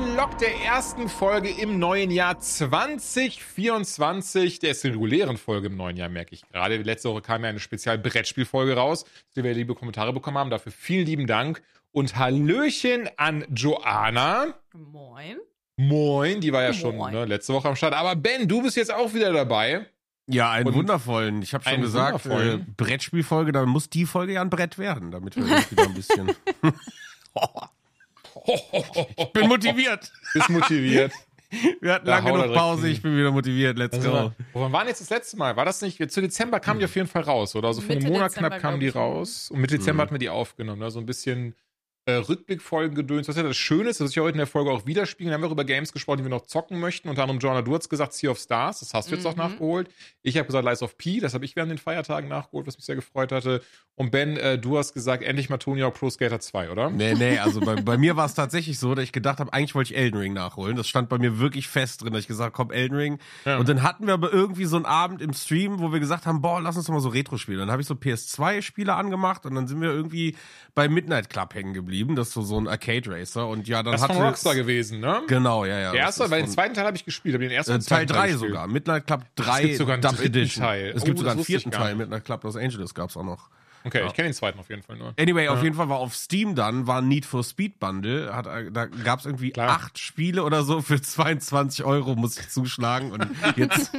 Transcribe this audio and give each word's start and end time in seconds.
Unlock, 0.00 0.38
der 0.38 0.58
ersten 0.62 1.10
Folge 1.10 1.50
im 1.50 1.78
neuen 1.78 2.10
Jahr 2.10 2.40
2024, 2.40 4.58
der 4.58 4.70
ist 4.70 4.82
in 4.84 4.92
regulären 4.92 5.36
Folge 5.36 5.66
im 5.66 5.76
neuen 5.76 5.98
Jahr, 5.98 6.08
merke 6.08 6.34
ich 6.34 6.40
gerade. 6.48 6.78
Letzte 6.78 7.10
Woche 7.10 7.20
kam 7.20 7.42
ja 7.42 7.50
eine 7.50 7.60
Spezial-Brettspielfolge 7.60 8.76
raus, 8.76 9.04
zu 9.04 9.10
der 9.36 9.44
wir 9.44 9.52
liebe 9.52 9.74
Kommentare 9.74 10.14
bekommen 10.14 10.38
haben. 10.38 10.48
Dafür 10.48 10.72
vielen 10.72 11.04
lieben 11.04 11.26
Dank 11.26 11.60
und 11.92 12.16
Hallöchen 12.16 13.10
an 13.18 13.44
Joanna. 13.54 14.54
Moin. 14.72 15.36
Moin, 15.76 16.40
die 16.40 16.50
war 16.50 16.62
ja 16.62 16.72
schon 16.72 16.96
ne, 16.96 17.26
letzte 17.26 17.52
Woche 17.52 17.68
am 17.68 17.76
Start. 17.76 17.92
Aber 17.92 18.16
Ben, 18.16 18.48
du 18.48 18.62
bist 18.62 18.78
jetzt 18.78 18.94
auch 18.94 19.12
wieder 19.12 19.34
dabei. 19.34 19.84
Ja, 20.26 20.50
einen 20.50 20.68
Und 20.68 20.76
wundervollen. 20.76 21.42
Ich 21.42 21.52
habe 21.52 21.68
schon 21.68 21.82
gesagt, 21.82 22.24
äh. 22.24 22.56
Brettspielfolge, 22.56 23.52
da 23.52 23.66
muss 23.66 23.90
die 23.90 24.06
Folge 24.06 24.32
ja 24.32 24.40
ein 24.40 24.48
Brett 24.48 24.78
werden, 24.78 25.10
damit 25.10 25.36
wir 25.36 25.44
wieder 25.44 25.82
ein 25.82 25.94
bisschen. 25.94 26.34
ich 29.16 29.32
bin 29.32 29.48
motiviert. 29.48 30.12
Bist 30.34 30.48
motiviert. 30.48 31.12
Wir 31.80 31.94
hatten 31.94 32.06
Da 32.06 32.18
lange 32.20 32.30
genug 32.32 32.54
Pause, 32.54 32.88
ich 32.88 33.02
bin 33.02 33.16
wieder 33.16 33.32
motiviert. 33.32 33.76
Let's 33.76 33.96
Also, 33.96 34.10
go. 34.12 34.32
wann 34.54 34.72
war 34.72 34.80
denn 34.82 34.88
jetzt 34.90 35.00
das 35.00 35.10
letzte 35.10 35.36
Mal? 35.36 35.56
War 35.56 35.64
das 35.64 35.82
nicht? 35.82 35.98
Zu 36.10 36.20
Dezember 36.20 36.60
kam 36.60 36.78
die 36.78 36.84
auf 36.84 36.94
jeden 36.94 37.08
Fall 37.08 37.22
raus, 37.22 37.56
oder? 37.56 37.66
Also 37.68 37.80
für 37.80 37.90
einen 37.90 38.02
Mitte 38.02 38.12
Monat 38.12 38.30
Dezember, 38.30 38.50
knapp 38.50 38.62
kam 38.62 38.70
glaub 38.78 38.80
die 38.80 38.88
raus. 38.96 39.50
Und 39.50 39.60
Mitte 39.60 39.76
Dezember 39.78 40.02
hatten 40.04 40.14
wir 40.14 40.20
die 40.20 40.28
aufgenommen. 40.28 40.80
Ne? 40.80 40.90
So 40.92 41.00
ein 41.00 41.06
bisschen 41.06 41.56
äh, 42.06 42.12
Rückblickfolgen 42.12 42.94
gedöns. 42.96 43.28
Was 43.28 43.36
ja 43.36 43.42
das 43.42 43.56
Schöne 43.56 43.90
ist, 43.90 44.00
das 44.00 44.10
ich 44.10 44.18
heute 44.18 44.32
in 44.32 44.38
der 44.38 44.46
Folge 44.46 44.70
auch 44.70 44.86
widerspiegeln. 44.86 45.30
Dann 45.32 45.42
haben 45.42 45.48
wir 45.48 45.52
über 45.52 45.64
Games 45.64 45.92
gesprochen, 45.92 46.18
die 46.18 46.24
wir 46.24 46.30
noch 46.30 46.46
zocken 46.46 46.80
möchten. 46.80 47.08
Unter 47.08 47.22
anderem 47.22 47.38
Joanna, 47.40 47.62
du 47.62 47.74
hast 47.74 47.88
gesagt 47.88 48.14
Sea 48.14 48.30
of 48.30 48.38
Stars. 48.38 48.80
Das 48.80 48.94
hast 48.94 49.10
du 49.10 49.14
jetzt 49.16 49.26
auch 49.26 49.32
Mhm. 49.32 49.38
nachgeholt. 49.38 49.90
Ich 50.22 50.36
habe 50.36 50.46
gesagt 50.46 50.64
Lies 50.64 50.82
of 50.82 50.96
P. 50.96 51.20
Das 51.20 51.34
habe 51.34 51.44
ich 51.44 51.56
während 51.56 51.70
den 51.70 51.78
Feiertagen 51.78 52.28
nachgeholt, 52.28 52.66
was 52.66 52.76
mich 52.76 52.86
sehr 52.86 52.96
gefreut 52.96 53.32
hatte. 53.32 53.62
Und 53.96 54.10
Ben, 54.12 54.38
äh, 54.38 54.58
du 54.58 54.78
hast 54.78 54.94
gesagt 54.94 55.22
endlich 55.22 55.50
mal 55.50 55.58
Tony 55.58 55.82
Hawk 55.82 55.94
Pro 55.94 56.08
Skater 56.08 56.40
2, 56.40 56.70
oder? 56.70 56.88
Nee, 56.88 57.12
nee, 57.14 57.38
also 57.38 57.60
bei, 57.60 57.74
bei 57.82 57.98
mir 57.98 58.16
war 58.16 58.24
es 58.24 58.32
tatsächlich 58.34 58.78
so, 58.78 58.94
dass 58.94 59.04
ich 59.04 59.12
gedacht 59.12 59.38
habe, 59.40 59.52
eigentlich 59.52 59.74
wollte 59.74 59.92
ich 59.92 59.98
Elden 59.98 60.18
Ring 60.18 60.32
nachholen. 60.32 60.76
Das 60.76 60.88
stand 60.88 61.10
bei 61.10 61.18
mir 61.18 61.38
wirklich 61.38 61.68
fest 61.68 62.02
drin, 62.02 62.14
dass 62.14 62.22
ich 62.22 62.28
gesagt 62.28 62.56
habe, 62.56 62.64
komm, 62.68 62.70
Elden 62.70 62.96
Ring. 62.96 63.18
Ja. 63.44 63.58
Und 63.58 63.68
dann 63.68 63.82
hatten 63.82 64.06
wir 64.06 64.14
aber 64.14 64.32
irgendwie 64.32 64.64
so 64.64 64.76
einen 64.76 64.86
Abend 64.86 65.20
im 65.20 65.34
Stream, 65.34 65.80
wo 65.80 65.92
wir 65.92 66.00
gesagt 66.00 66.24
haben, 66.24 66.40
boah, 66.40 66.62
lass 66.62 66.76
uns 66.78 66.86
doch 66.86 66.94
mal 66.94 67.00
so 67.00 67.10
Retro 67.10 67.36
spielen. 67.36 67.58
Dann 67.58 67.70
habe 67.70 67.82
ich 67.82 67.88
so 67.88 67.94
PS2-Spiele 67.94 68.94
angemacht 68.94 69.44
und 69.44 69.54
dann 69.54 69.66
sind 69.68 69.82
wir 69.82 69.90
irgendwie 69.90 70.34
bei 70.74 70.88
Midnight 70.88 71.28
Club 71.28 71.54
hängen 71.54 71.74
geblieben. 71.74 71.89
Das 72.16 72.28
ist 72.28 72.34
so, 72.34 72.42
so 72.42 72.58
ein 72.58 72.68
Arcade 72.68 73.10
Racer. 73.10 73.46
Und 73.48 73.68
ja, 73.68 73.82
dann 73.82 73.92
Das 73.92 74.00
ist 74.00 74.04
hatte 74.08 74.14
von 74.18 74.26
Rockstar 74.26 74.54
gewesen, 74.54 75.00
ne? 75.00 75.22
Genau, 75.26 75.64
ja, 75.64 75.78
ja. 75.78 75.92
Der 75.92 76.00
erste, 76.00 76.30
weil 76.30 76.42
den 76.42 76.50
zweiten 76.50 76.74
Teil 76.74 76.84
habe 76.86 76.96
ich 76.96 77.04
gespielt. 77.04 77.34
Habe 77.34 77.44
den 77.44 77.52
ersten 77.52 77.72
Äh, 77.72 77.74
Teil 77.78 77.82
zweiten 77.82 78.12
3 78.12 78.28
gespielt. 78.30 78.50
sogar. 78.50 78.66
Midnight 78.66 79.06
Club 79.06 79.24
3 79.36 79.62
gibt 79.62 79.76
sogar 79.76 79.94
einen 79.94 80.02
Dub 80.02 80.20
Edition. 80.20 80.64
Teil. 80.64 80.92
Es 80.94 81.02
Oh, 81.02 81.04
gibt 81.04 81.16
das 81.18 81.20
sogar 81.20 81.32
einen 81.34 81.44
vierten 81.44 81.70
Teil. 81.70 81.94
Midnight 81.94 82.24
Club 82.24 82.44
Los 82.44 82.56
Angeles 82.56 82.94
gab's 82.94 83.16
auch 83.16 83.24
noch. 83.24 83.48
Okay, 83.82 84.00
Ja. 84.00 84.06
ich 84.08 84.12
kenne 84.12 84.28
den 84.28 84.34
zweiten 84.34 84.58
auf 84.60 84.68
jeden 84.68 84.82
Fall 84.82 84.96
nur. 84.98 85.14
Anyway, 85.18 85.48
auf 85.48 85.62
jeden 85.62 85.74
Fall 85.74 85.88
war 85.88 85.96
auf 85.96 86.14
Steam 86.14 86.54
dann, 86.54 86.86
war 86.86 86.98
ein 87.00 87.08
Need 87.08 87.24
for 87.24 87.42
Speed 87.42 87.80
Bundle. 87.80 88.30
Hat, 88.36 88.46
äh, 88.46 88.70
da 88.70 88.84
gab's 88.84 89.24
irgendwie 89.24 89.52
Klar. 89.52 89.70
acht 89.70 89.98
Spiele 89.98 90.44
oder 90.44 90.64
so 90.64 90.82
für 90.82 91.00
22 91.02 91.82
Euro, 91.86 92.14
muss 92.14 92.38
ich 92.38 92.50
zuschlagen. 92.50 93.10
Und 93.10 93.26
jetzt, 93.56 93.90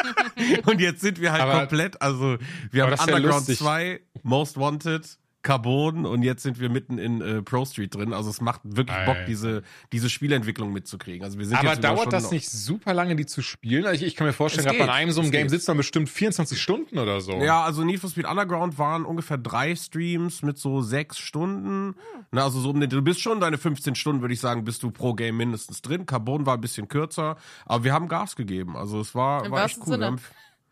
und 0.66 0.80
jetzt 0.80 1.00
sind 1.00 1.20
wir 1.20 1.32
halt 1.32 1.42
Aber- 1.42 1.58
komplett, 1.60 2.00
also 2.00 2.38
wir 2.70 2.84
haben 2.84 2.92
ja 2.94 3.00
Underground 3.02 3.24
lustig. 3.48 3.58
2, 3.58 4.00
Most 4.22 4.58
Wanted, 4.58 5.18
Carbon 5.46 6.06
und 6.06 6.22
jetzt 6.22 6.42
sind 6.42 6.58
wir 6.58 6.68
mitten 6.68 6.98
in 6.98 7.20
äh, 7.20 7.40
Pro 7.40 7.64
Street 7.64 7.94
drin. 7.94 8.12
Also 8.12 8.30
es 8.30 8.40
macht 8.40 8.60
wirklich 8.64 8.96
Bock, 9.06 9.14
Alter. 9.14 9.24
diese, 9.26 9.62
diese 9.92 10.10
Spielentwicklung 10.10 10.72
mitzukriegen. 10.72 11.24
Also 11.24 11.38
wir 11.38 11.46
sind 11.46 11.56
Aber 11.56 11.76
dauert 11.76 12.00
schon 12.02 12.10
das 12.10 12.24
noch- 12.24 12.30
nicht 12.32 12.50
super 12.50 12.92
lange, 12.94 13.14
die 13.14 13.26
zu 13.26 13.42
spielen? 13.42 13.86
Also 13.86 13.94
ich, 14.04 14.08
ich 14.08 14.16
kann 14.16 14.26
mir 14.26 14.32
vorstellen, 14.32 14.66
gerade 14.66 14.78
bei 14.78 14.92
einem 14.92 15.12
so 15.12 15.20
einem 15.20 15.30
Game 15.30 15.42
geht. 15.42 15.50
sitzt 15.52 15.68
man 15.68 15.76
bestimmt 15.76 16.08
24 16.08 16.60
Stunden 16.60 16.98
oder 16.98 17.20
so. 17.20 17.32
Ja, 17.34 17.62
also 17.62 17.84
Need 17.84 18.00
for 18.00 18.10
Speed 18.10 18.26
Underground 18.26 18.76
waren 18.78 19.04
ungefähr 19.04 19.38
drei 19.38 19.76
Streams 19.76 20.42
mit 20.42 20.58
so 20.58 20.82
sechs 20.82 21.18
Stunden. 21.18 21.94
Na, 22.32 22.42
also 22.42 22.58
so 22.60 22.70
um 22.70 22.80
den, 22.80 22.90
du 22.90 23.00
bist 23.02 23.20
schon 23.20 23.40
deine 23.40 23.56
15 23.56 23.94
Stunden, 23.94 24.22
würde 24.22 24.34
ich 24.34 24.40
sagen, 24.40 24.64
bist 24.64 24.82
du 24.82 24.90
pro 24.90 25.14
Game 25.14 25.36
mindestens 25.36 25.80
drin. 25.80 26.06
Carbon 26.06 26.44
war 26.44 26.54
ein 26.54 26.60
bisschen 26.60 26.88
kürzer, 26.88 27.36
aber 27.64 27.84
wir 27.84 27.92
haben 27.92 28.08
Gas 28.08 28.34
gegeben. 28.34 28.76
Also 28.76 29.00
es 29.00 29.14
war, 29.14 29.48
war 29.50 29.64
echt 29.64 29.78
cool. 29.86 30.16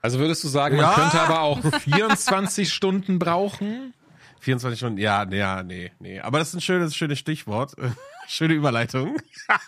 Also 0.03 0.19
würdest 0.19 0.45
du 0.45 0.49
sagen, 0.49 0.77
man 0.77 0.85
Ja. 0.87 0.93
könnte 0.95 1.21
aber 1.21 1.41
auch 1.43 1.61
24 1.81 2.73
Stunden 2.73 3.19
brauchen? 3.19 3.95
24 4.45 4.79
Stunden, 4.79 4.99
ja, 4.99 5.25
nee, 5.25 5.39
ja, 5.39 5.63
nee, 5.63 5.93
nee. 5.99 6.21
Aber 6.21 6.39
das 6.39 6.49
ist 6.49 6.55
ein 6.55 6.61
schönes, 6.61 6.95
schönes 6.95 7.19
Stichwort. 7.19 7.75
Schöne 8.27 8.55
Überleitung. 8.55 9.19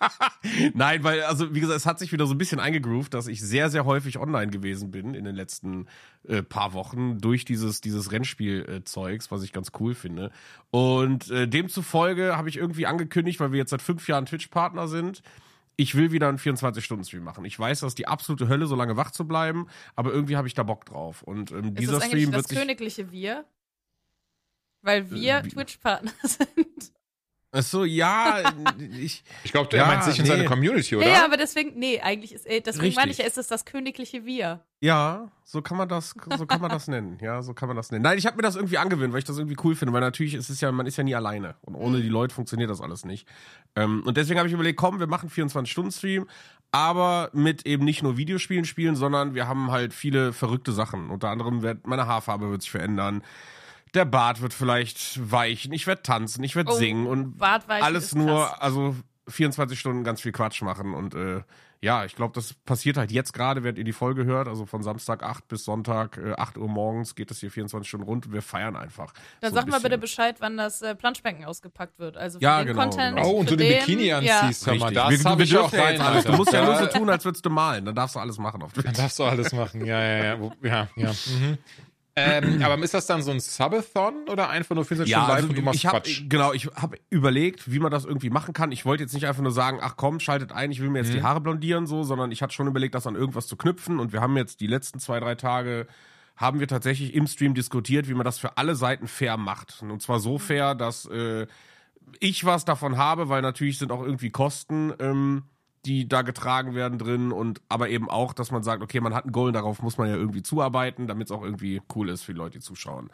Nein, 0.75 1.05
weil, 1.05 1.23
also 1.25 1.55
wie 1.55 1.61
gesagt, 1.61 1.77
es 1.77 1.85
hat 1.85 1.99
sich 1.99 2.13
wieder 2.13 2.27
so 2.27 2.35
ein 2.35 2.39
bisschen 2.39 2.59
eingegroovt, 2.59 3.13
dass 3.13 3.27
ich 3.27 3.43
sehr, 3.43 3.69
sehr 3.69 3.85
häufig 3.85 4.19
online 4.19 4.51
gewesen 4.51 4.91
bin 4.91 5.15
in 5.15 5.25
den 5.25 5.35
letzten 5.35 5.89
äh, 6.27 6.43
paar 6.43 6.73
Wochen 6.73 7.19
durch 7.19 7.45
dieses, 7.45 7.83
dieses 7.83 8.13
Rennspiel-Zeugs, 8.13 9.31
was 9.31 9.43
ich 9.43 9.53
ganz 9.53 9.73
cool 9.79 9.95
finde. 9.95 10.31
Und 10.71 11.31
äh, 11.31 11.47
demzufolge 11.47 12.37
habe 12.37 12.49
ich 12.49 12.57
irgendwie 12.57 12.87
angekündigt, 12.87 13.41
weil 13.41 13.53
wir 13.53 13.59
jetzt 13.59 13.71
seit 13.71 13.83
fünf 13.83 14.09
Jahren 14.09 14.25
Twitch-Partner 14.25 14.89
sind, 14.89 15.23
ich 15.77 15.95
will 15.95 16.11
wieder 16.11 16.29
einen 16.29 16.39
24-Stunden-Stream 16.39 17.23
machen. 17.23 17.45
Ich 17.45 17.59
weiß, 17.59 17.81
das 17.81 17.89
ist 17.89 17.99
die 17.99 18.09
absolute 18.09 18.49
Hölle, 18.49 18.67
so 18.67 18.75
lange 18.77 18.97
wach 18.97 19.11
zu 19.11 19.27
bleiben, 19.27 19.67
aber 19.95 20.13
irgendwie 20.13 20.37
habe 20.37 20.49
ich 20.49 20.55
da 20.55 20.63
Bock 20.63 20.87
drauf. 20.87 21.23
Und 21.23 21.51
ähm, 21.53 21.69
Ist 21.69 21.81
dieser 21.81 21.93
das 21.93 22.05
eigentlich 22.05 22.23
Stream 22.23 22.31
das 22.31 22.39
wird 22.39 22.49
sich. 22.49 22.59
königliche 22.59 23.13
Wir? 23.13 23.45
Weil 24.87 25.11
wir 25.11 25.37
Äh, 25.39 25.45
wie- 25.45 25.49
Twitch-Partner 25.51 26.13
sind. 26.23 26.93
Ach 27.53 27.63
so, 27.63 27.85
ja, 27.85 28.41
ich. 29.01 29.25
Ich 29.45 29.53
glaube, 29.53 29.69
der 29.71 29.81
Ja, 29.81 29.87
meint 29.87 30.05
sich 30.05 30.19
und 30.19 30.25
nee. 30.25 30.29
seine 30.31 30.45
Community, 30.45 30.95
oder? 30.97 31.07
Ja, 31.07 31.13
ja, 31.15 31.25
aber 31.25 31.37
deswegen, 31.39 31.79
nee, 31.79 32.01
eigentlich 32.01 32.35
ist, 32.35 32.47
äh, 32.47 32.61
deswegen 32.61 32.83
Richtig. 32.87 32.97
meine 32.97 33.11
ich 33.13 33.19
ja, 33.19 33.25
ist 33.25 33.39
es 33.39 33.49
das 33.49 33.65
königliche 33.65 34.27
Wir. 34.27 34.63
Ja, 34.81 35.31
so 35.43 35.63
kann 35.63 35.79
man 35.79 35.89
das, 35.89 36.15
so 36.37 36.45
kann 36.45 36.61
man 36.61 36.71
das 36.71 36.87
nennen. 36.89 37.19
Ja, 37.23 37.41
so 37.43 37.55
kann 37.55 37.69
man 37.69 37.77
das 37.77 37.91
nennen. 37.91 38.03
Nein, 38.03 38.19
ich 38.19 38.27
habe 38.27 38.37
mir 38.37 38.43
das 38.43 38.57
irgendwie 38.57 38.77
angewöhnt, 38.77 39.13
weil 39.13 39.21
ich 39.21 39.25
das 39.25 39.39
irgendwie 39.39 39.57
cool 39.65 39.75
finde, 39.75 39.95
weil 39.95 40.03
natürlich 40.03 40.35
ist 40.35 40.51
es 40.51 40.61
ja, 40.61 40.71
man 40.71 40.87
ist 40.87 40.99
ja 40.99 41.05
nie 41.05 41.15
alleine 41.15 41.55
und 41.63 41.75
ohne 41.77 42.03
die 42.03 42.09
Leute 42.11 42.35
funktioniert 42.35 42.69
das 42.69 42.83
alles 42.83 43.05
nicht. 43.07 43.27
Ähm, 43.75 44.03
und 44.05 44.17
deswegen 44.19 44.39
habe 44.39 44.49
ich 44.49 44.55
überlegt, 44.55 44.79
komm, 44.79 44.99
wir 45.01 45.07
machen 45.07 45.31
24 45.31 45.71
Stunden 45.73 45.93
Stream, 45.93 46.27
aber 46.73 47.31
mit 47.33 47.65
eben 47.65 47.85
nicht 47.85 48.03
nur 48.03 48.19
Videospielen 48.19 48.67
spielen, 48.67 48.97
sondern 48.97 49.35
wir 49.35 49.49
haben 49.49 49.71
halt 49.71 49.95
viele 49.95 50.35
verrückte 50.35 50.73
Sachen. 50.73 51.09
Unter 51.11 51.31
anderem 51.31 51.63
wird 51.63 51.87
meine 51.87 52.07
Haarfarbe 52.07 52.51
wird 52.51 52.61
sich 52.63 52.71
verändern. 52.71 53.23
Der 53.97 54.05
Bart 54.05 54.41
wird 54.43 54.53
vielleicht 54.55 55.19
weichen, 55.33 55.73
ich 55.73 55.87
werde 55.87 56.03
tanzen, 56.03 56.45
ich 56.45 56.55
werde 56.55 56.71
Oh, 56.73 56.77
singen 56.77 57.07
und 57.07 57.43
alles 57.43 58.15
nur, 58.15 58.47
krass. 58.47 58.61
also 58.61 58.95
24 59.29 59.81
Stunden 59.81 60.05
ganz 60.05 60.21
viel 60.21 60.33
Quatsch 60.33 60.63
machen 60.63 60.95
und 60.95 61.15
äh, 61.15 61.43
ja, 61.83 62.05
ich 62.07 62.17
glaube, 62.17 62.33
das 62.35 62.55
passiert 62.55 62.97
halt 62.97 63.13
jetzt 63.13 63.33
gerade, 63.35 63.63
während 63.63 63.77
ihr 63.79 63.85
die 63.85 63.93
Folge 63.93 64.25
hört, 64.25 64.49
also 64.49 64.65
von 64.65 64.83
Samstag 64.83 65.23
8 65.23 65.47
bis 65.47 65.65
Sonntag 65.65 66.17
äh, 66.17 66.33
8 66.33 66.57
Uhr 66.59 66.69
morgens 66.69 67.15
geht 67.15 67.31
es 67.31 67.41
hier 67.41 67.51
24 67.51 67.87
Stunden 67.89 68.07
rund 68.07 68.27
und 68.27 68.33
wir 68.33 68.41
feiern 68.43 68.77
einfach. 68.77 69.13
Dann 69.41 69.53
so 69.53 69.59
ein 69.59 69.65
sag 69.65 69.71
mal 69.71 69.81
bitte. 69.81 69.99
Bescheid, 69.99 70.37
wann 70.41 70.57
das 70.57 70.81
äh, 70.83 70.95
Planschbecken 70.95 71.45
ausgepackt 71.45 71.99
wird. 71.99 72.17
Also 72.17 72.39
für 72.39 72.43
Ja, 72.45 72.59
den 72.63 72.69
genau, 72.69 72.83
Content. 72.83 73.17
genau. 73.17 73.29
Oh, 73.29 73.33
und 73.41 73.51
du 73.51 73.57
den 73.57 73.69
den, 73.69 73.79
Bikini 73.81 74.07
ja. 74.07 74.19
anziehst, 74.19 74.67
hör 74.67 74.75
mal, 74.77 74.93
das 74.93 75.11
wir, 75.11 75.39
wir 75.39 75.45
ich 75.45 75.57
auch 75.57 75.71
dürfen 75.71 75.79
ja 75.85 75.91
jetzt 75.91 76.01
alles. 76.03 76.25
Du 76.25 76.33
musst 76.33 76.53
ja 76.53 76.65
nur 76.65 76.77
so 76.77 76.87
tun, 76.87 77.11
als 77.11 77.25
würdest 77.25 77.45
du 77.45 77.51
malen. 77.51 77.85
Dann 77.85 77.95
darfst 77.95 78.17
du 78.17 78.21
alles 78.21 78.39
machen 78.39 78.63
auf 78.63 78.73
Dann 78.73 78.85
Twitch. 78.85 78.97
darfst 78.99 79.19
du 79.19 79.25
alles 79.25 79.53
machen, 79.53 79.85
ja, 79.85 80.01
ja, 80.03 80.25
ja. 80.35 80.51
Ja, 80.63 80.89
ja. 80.97 81.11
Mhm. 81.11 81.59
Ähm, 82.17 82.63
aber 82.63 82.83
ist 82.83 82.95
das 82.95 83.07
dann 83.07 83.23
so 83.23 83.31
ein 83.31 83.41
Subathon 83.41 84.29
oder 84.29 84.49
einfach 84.49 84.75
nur 84.75 84.85
24 84.85 85.15
Stunden 85.15 85.29
live 85.31 85.49
und 85.49 85.59
du 85.59 85.63
machst 85.63 85.79
ich 85.81 85.87
hab, 85.87 85.93
Quatsch? 86.05 86.23
genau, 86.29 86.53
ich 86.53 86.67
habe 86.75 86.99
überlegt, 87.11 87.71
wie 87.71 87.79
man 87.79 87.91
das 87.91 88.05
irgendwie 88.07 88.31
machen 88.31 88.55
kann. 88.55 88.73
Ich 88.73 88.85
wollte 88.87 89.03
jetzt 89.03 89.13
nicht 89.13 89.27
einfach 89.27 89.43
nur 89.43 89.53
sagen, 89.53 89.79
ach 89.83 89.97
komm, 89.97 90.19
schaltet 90.21 90.53
ein, 90.53 90.71
ich 90.71 90.81
will 90.81 90.89
mir 90.91 91.01
jetzt 91.01 91.11
Mhm. 91.11 91.17
die 91.19 91.23
Haare 91.23 91.41
blondieren, 91.43 91.87
so, 91.87 92.03
sondern 92.05 92.33
ich 92.33 92.43
hatte 92.43 92.55
schon 92.55 92.67
überlegt, 92.67 92.95
das 92.95 93.07
an 93.07 93.15
irgendwas 93.17 93.47
zu 93.47 93.57
knüpfen. 93.57 93.99
Und 94.01 94.13
wir 94.13 94.21
haben 94.23 94.37
jetzt 94.37 94.61
die 94.61 94.67
letzten 94.67 94.99
zwei, 94.99 95.21
drei 95.21 95.35
Tage 95.35 95.87
haben 96.37 96.61
wir 96.61 96.69
tatsächlich 96.69 97.15
im 97.15 97.27
Stream 97.27 97.55
diskutiert, 97.55 98.09
wie 98.09 98.15
man 98.15 98.25
das 98.25 98.39
für 98.39 98.57
alle 98.59 98.77
Seiten 98.77 99.09
fair 99.09 99.37
macht. 99.37 99.83
Und 99.83 100.03
zwar 100.03 100.21
so 100.21 100.39
fair, 100.39 100.75
dass 100.75 101.07
äh, 101.07 101.47
ich 102.21 102.45
was 102.45 102.65
davon 102.65 102.97
habe, 102.99 103.29
weil 103.29 103.43
natürlich 103.43 103.79
sind 103.79 103.91
auch 103.93 104.03
irgendwie 104.03 104.31
Kosten, 104.31 104.93
ähm, 105.01 105.45
die 105.87 106.09
da 106.09 106.23
getragen 106.23 106.75
werden 106.75 106.99
drin 106.99 107.33
und 107.33 107.63
aber 107.69 107.89
eben 107.89 108.11
auch, 108.11 108.33
dass 108.35 108.51
man 108.51 108.63
sagt, 108.63 108.83
okay, 108.83 109.01
man 109.01 109.15
hat 109.15 109.25
ein 109.25 109.33
Goal, 109.33 109.53
darauf 109.53 109.81
muss 109.83 109.97
man 109.99 110.09
ja 110.09 110.17
irgendwie 110.17 110.43
zuarbeiten, 110.43 111.07
damit 111.07 111.29
es 111.29 111.31
auch 111.33 111.43
irgendwie 111.43 111.81
cool 111.95 112.09
ist 112.11 112.23
für 112.25 112.33
die 112.35 112.39
Leute, 112.39 112.59
die 112.59 112.65
zuschauen. 112.65 113.09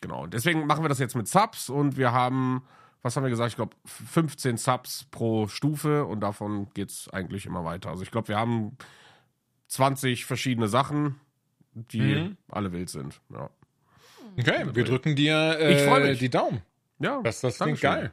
Genau. 0.00 0.22
Und 0.24 0.34
deswegen 0.34 0.66
machen 0.66 0.84
wir 0.84 0.88
das 0.88 0.98
jetzt 0.98 1.16
mit 1.16 1.26
Subs 1.26 1.68
und 1.70 1.96
wir 1.96 2.12
haben, 2.12 2.62
was 3.02 3.16
haben 3.16 3.22
wir 3.24 3.30
gesagt? 3.30 3.50
Ich 3.50 3.56
glaube, 3.56 3.74
15 3.86 4.56
Subs 4.58 5.06
pro 5.10 5.48
Stufe 5.48 6.04
und 6.04 6.20
davon 6.20 6.68
geht's 6.74 7.08
eigentlich 7.08 7.46
immer 7.46 7.64
weiter. 7.64 7.90
Also 7.90 8.02
ich 8.02 8.10
glaube, 8.10 8.28
wir 8.28 8.36
haben 8.38 8.76
20 9.68 10.26
verschiedene 10.26 10.68
Sachen, 10.68 11.18
die 11.74 12.00
Mhm. 12.16 12.36
alle 12.48 12.72
wild 12.72 12.90
sind. 12.90 13.20
Ja. 13.32 13.48
Okay, 14.38 14.66
wir 14.72 14.84
drücken 14.84 15.16
dir 15.16 15.56
äh, 15.58 15.74
Ich 15.74 15.82
freu 15.82 16.00
mich. 16.00 16.18
die 16.18 16.30
Daumen. 16.30 16.62
Ja, 16.98 17.20
Das, 17.22 17.40
das 17.40 17.58
klingt 17.58 17.80
geil. 17.80 18.12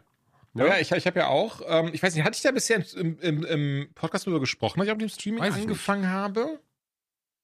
Ja, 0.59 0.67
ja 0.75 0.79
ich, 0.79 0.91
ich 0.91 1.05
habe 1.07 1.19
ja 1.19 1.27
auch, 1.27 1.61
ähm, 1.65 1.89
ich 1.93 2.01
weiß 2.03 2.13
nicht, 2.15 2.23
hatte 2.23 2.35
ich 2.35 2.41
da 2.41 2.51
bisher 2.51 2.83
im, 2.95 3.19
im, 3.19 3.43
im 3.45 3.89
Podcast 3.95 4.25
drüber 4.25 4.39
gesprochen, 4.39 4.79
als 4.79 4.87
ich 4.87 4.91
auf 4.91 4.97
dem 4.97 5.09
Streaming 5.09 5.41
Weiß 5.41 5.55
ich 5.55 5.61
angefangen 5.63 6.09
habe? 6.09 6.59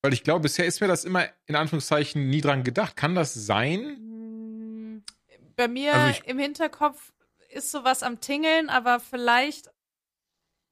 Weil 0.02 0.14
ich 0.14 0.24
glaube, 0.24 0.42
bisher 0.42 0.66
ist 0.66 0.82
mir 0.82 0.88
das 0.88 1.04
immer 1.06 1.26
in 1.48 1.56
Anführungszeichen 1.56 2.30
nie 2.30 2.42
dran 2.42 2.64
gedacht. 2.64 2.96
Kann 2.96 3.16
das 3.16 3.34
sein? 3.34 3.98
Mm, 5.00 5.04
Bei 5.56 5.68
mir 5.68 5.94
Also 5.94 6.20
ich- 6.22 6.28
im 6.28 6.38
Hinterkopf 6.38 7.14
ist 7.50 7.72
sowas 7.72 8.04
am 8.04 8.20
Tingeln, 8.22 8.70
aber 8.70 9.00
vielleicht 9.00 9.72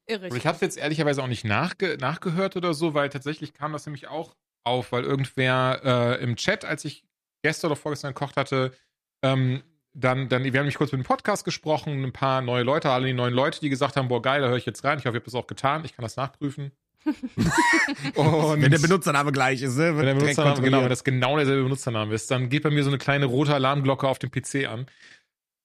irre 0.05 0.27
Und 0.27 0.37
ich 0.37 0.45
habe 0.45 0.55
es 0.55 0.61
jetzt 0.61 0.77
ehrlicherweise 0.77 1.23
auch 1.23 1.27
nicht 1.27 1.45
nachge 1.45 1.97
nachgehört 1.99 2.55
oder 2.57 2.73
so, 2.73 2.93
weil 2.93 3.09
tatsächlich 3.09 3.53
kam 3.53 3.71
das 3.73 3.85
nämlich 3.85 4.07
auch 4.07 4.35
auf, 4.65 4.91
weil 4.91 5.03
irgendwer 5.03 5.81
äh, 6.19 6.23
im 6.23 6.35
Chat, 6.35 6.65
als 6.65 6.85
ich 6.85 7.03
gestern 7.41 7.71
oder 7.71 7.75
vorgestern 7.75 8.13
gekocht 8.13 8.37
hatte, 8.37 8.73
ähm, 9.23 9.63
dann, 9.93 10.27
dann, 10.29 10.43
wir 10.43 10.51
haben 10.51 10.65
nämlich 10.65 10.75
kurz 10.75 10.91
mit 10.91 11.01
dem 11.01 11.05
Podcast 11.05 11.45
gesprochen, 11.45 12.03
ein 12.03 12.11
paar 12.11 12.41
neue 12.41 12.63
Leute, 12.63 12.89
alle 12.89 13.07
die 13.07 13.13
neuen 13.13 13.33
Leute, 13.33 13.59
die 13.59 13.69
gesagt 13.69 13.95
haben, 13.95 14.07
boah, 14.07 14.21
geil, 14.21 14.41
da 14.41 14.47
höre 14.47 14.57
ich 14.57 14.65
jetzt 14.65 14.83
rein. 14.83 14.97
Ich 14.97 15.05
hoffe, 15.05 15.17
ihr 15.17 15.19
habt 15.19 15.27
das 15.27 15.35
auch 15.35 15.47
getan. 15.47 15.85
Ich 15.85 15.95
kann 15.95 16.03
das 16.03 16.15
nachprüfen. 16.15 16.71
Und 18.15 18.61
Wenn 18.61 18.71
der 18.71 18.79
Benutzername 18.79 19.31
gleich 19.31 19.61
ist, 19.61 19.77
ne? 19.77 19.95
wenn 19.97 20.05
der 20.05 20.13
Benutzername, 20.15 20.61
genau, 20.61 20.81
wenn 20.81 20.89
das 20.89 21.03
genau 21.03 21.35
derselbe 21.35 21.63
Benutzername 21.63 22.13
ist, 22.13 22.31
dann 22.31 22.49
geht 22.49 22.63
bei 22.63 22.69
mir 22.69 22.83
so 22.83 22.89
eine 22.89 22.97
kleine 22.97 23.25
rote 23.25 23.53
Alarmglocke 23.53 24.07
auf 24.07 24.19
dem 24.19 24.31
PC 24.31 24.67
an. 24.67 24.87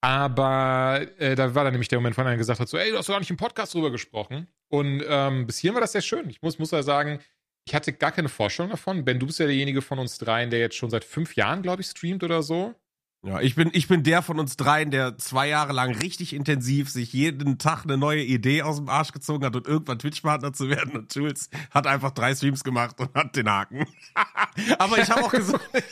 Aber 0.00 1.06
äh, 1.18 1.34
da 1.34 1.54
war 1.54 1.64
dann 1.64 1.72
nämlich 1.72 1.88
der 1.88 1.98
Moment, 1.98 2.16
wo 2.16 2.22
einer 2.22 2.36
gesagt 2.36 2.60
hat, 2.60 2.68
so, 2.68 2.76
ey, 2.76 2.90
du 2.90 2.98
hast 2.98 3.08
doch 3.08 3.14
gar 3.14 3.20
nicht 3.20 3.30
im 3.30 3.36
Podcast 3.36 3.74
drüber 3.74 3.90
gesprochen. 3.90 4.46
Und 4.68 5.02
ähm, 5.08 5.46
bis 5.46 5.58
hierhin 5.58 5.74
war 5.74 5.80
das 5.80 5.92
sehr 5.92 6.02
schön. 6.02 6.28
Ich 6.28 6.42
muss, 6.42 6.58
muss 6.58 6.70
ja 6.70 6.82
sagen, 6.82 7.20
ich 7.64 7.74
hatte 7.74 7.92
gar 7.92 8.12
keine 8.12 8.28
Vorstellung 8.28 8.70
davon. 8.70 9.04
Ben, 9.04 9.18
du 9.18 9.26
bist 9.26 9.38
ja 9.38 9.46
derjenige 9.46 9.82
von 9.82 9.98
uns 9.98 10.18
dreien, 10.18 10.50
der 10.50 10.60
jetzt 10.60 10.76
schon 10.76 10.90
seit 10.90 11.04
fünf 11.04 11.36
Jahren, 11.36 11.62
glaube 11.62 11.82
ich, 11.82 11.88
streamt 11.88 12.22
oder 12.22 12.42
so. 12.42 12.74
Ja, 13.24 13.40
ich 13.40 13.56
bin, 13.56 13.70
ich 13.72 13.88
bin 13.88 14.04
der 14.04 14.22
von 14.22 14.38
uns 14.38 14.56
dreien, 14.56 14.92
der 14.92 15.18
zwei 15.18 15.48
Jahre 15.48 15.72
lang 15.72 15.92
richtig 15.92 16.32
intensiv 16.32 16.88
sich 16.88 17.12
jeden 17.12 17.58
Tag 17.58 17.82
eine 17.82 17.98
neue 17.98 18.22
Idee 18.22 18.62
aus 18.62 18.76
dem 18.76 18.88
Arsch 18.88 19.10
gezogen 19.12 19.44
hat 19.44 19.56
und 19.56 19.66
irgendwann 19.66 19.98
Twitch-Partner 19.98 20.52
zu 20.52 20.68
werden. 20.68 20.96
Und 20.96 21.12
Jules 21.14 21.50
hat 21.72 21.88
einfach 21.88 22.12
drei 22.12 22.32
Streams 22.34 22.62
gemacht 22.62 22.98
und 23.00 23.12
hat 23.14 23.34
den 23.34 23.50
Haken. 23.50 23.86
Aber 24.78 24.98
ich 24.98 25.10
habe 25.10 25.24
auch 25.24 25.32
gesagt, 25.32 25.68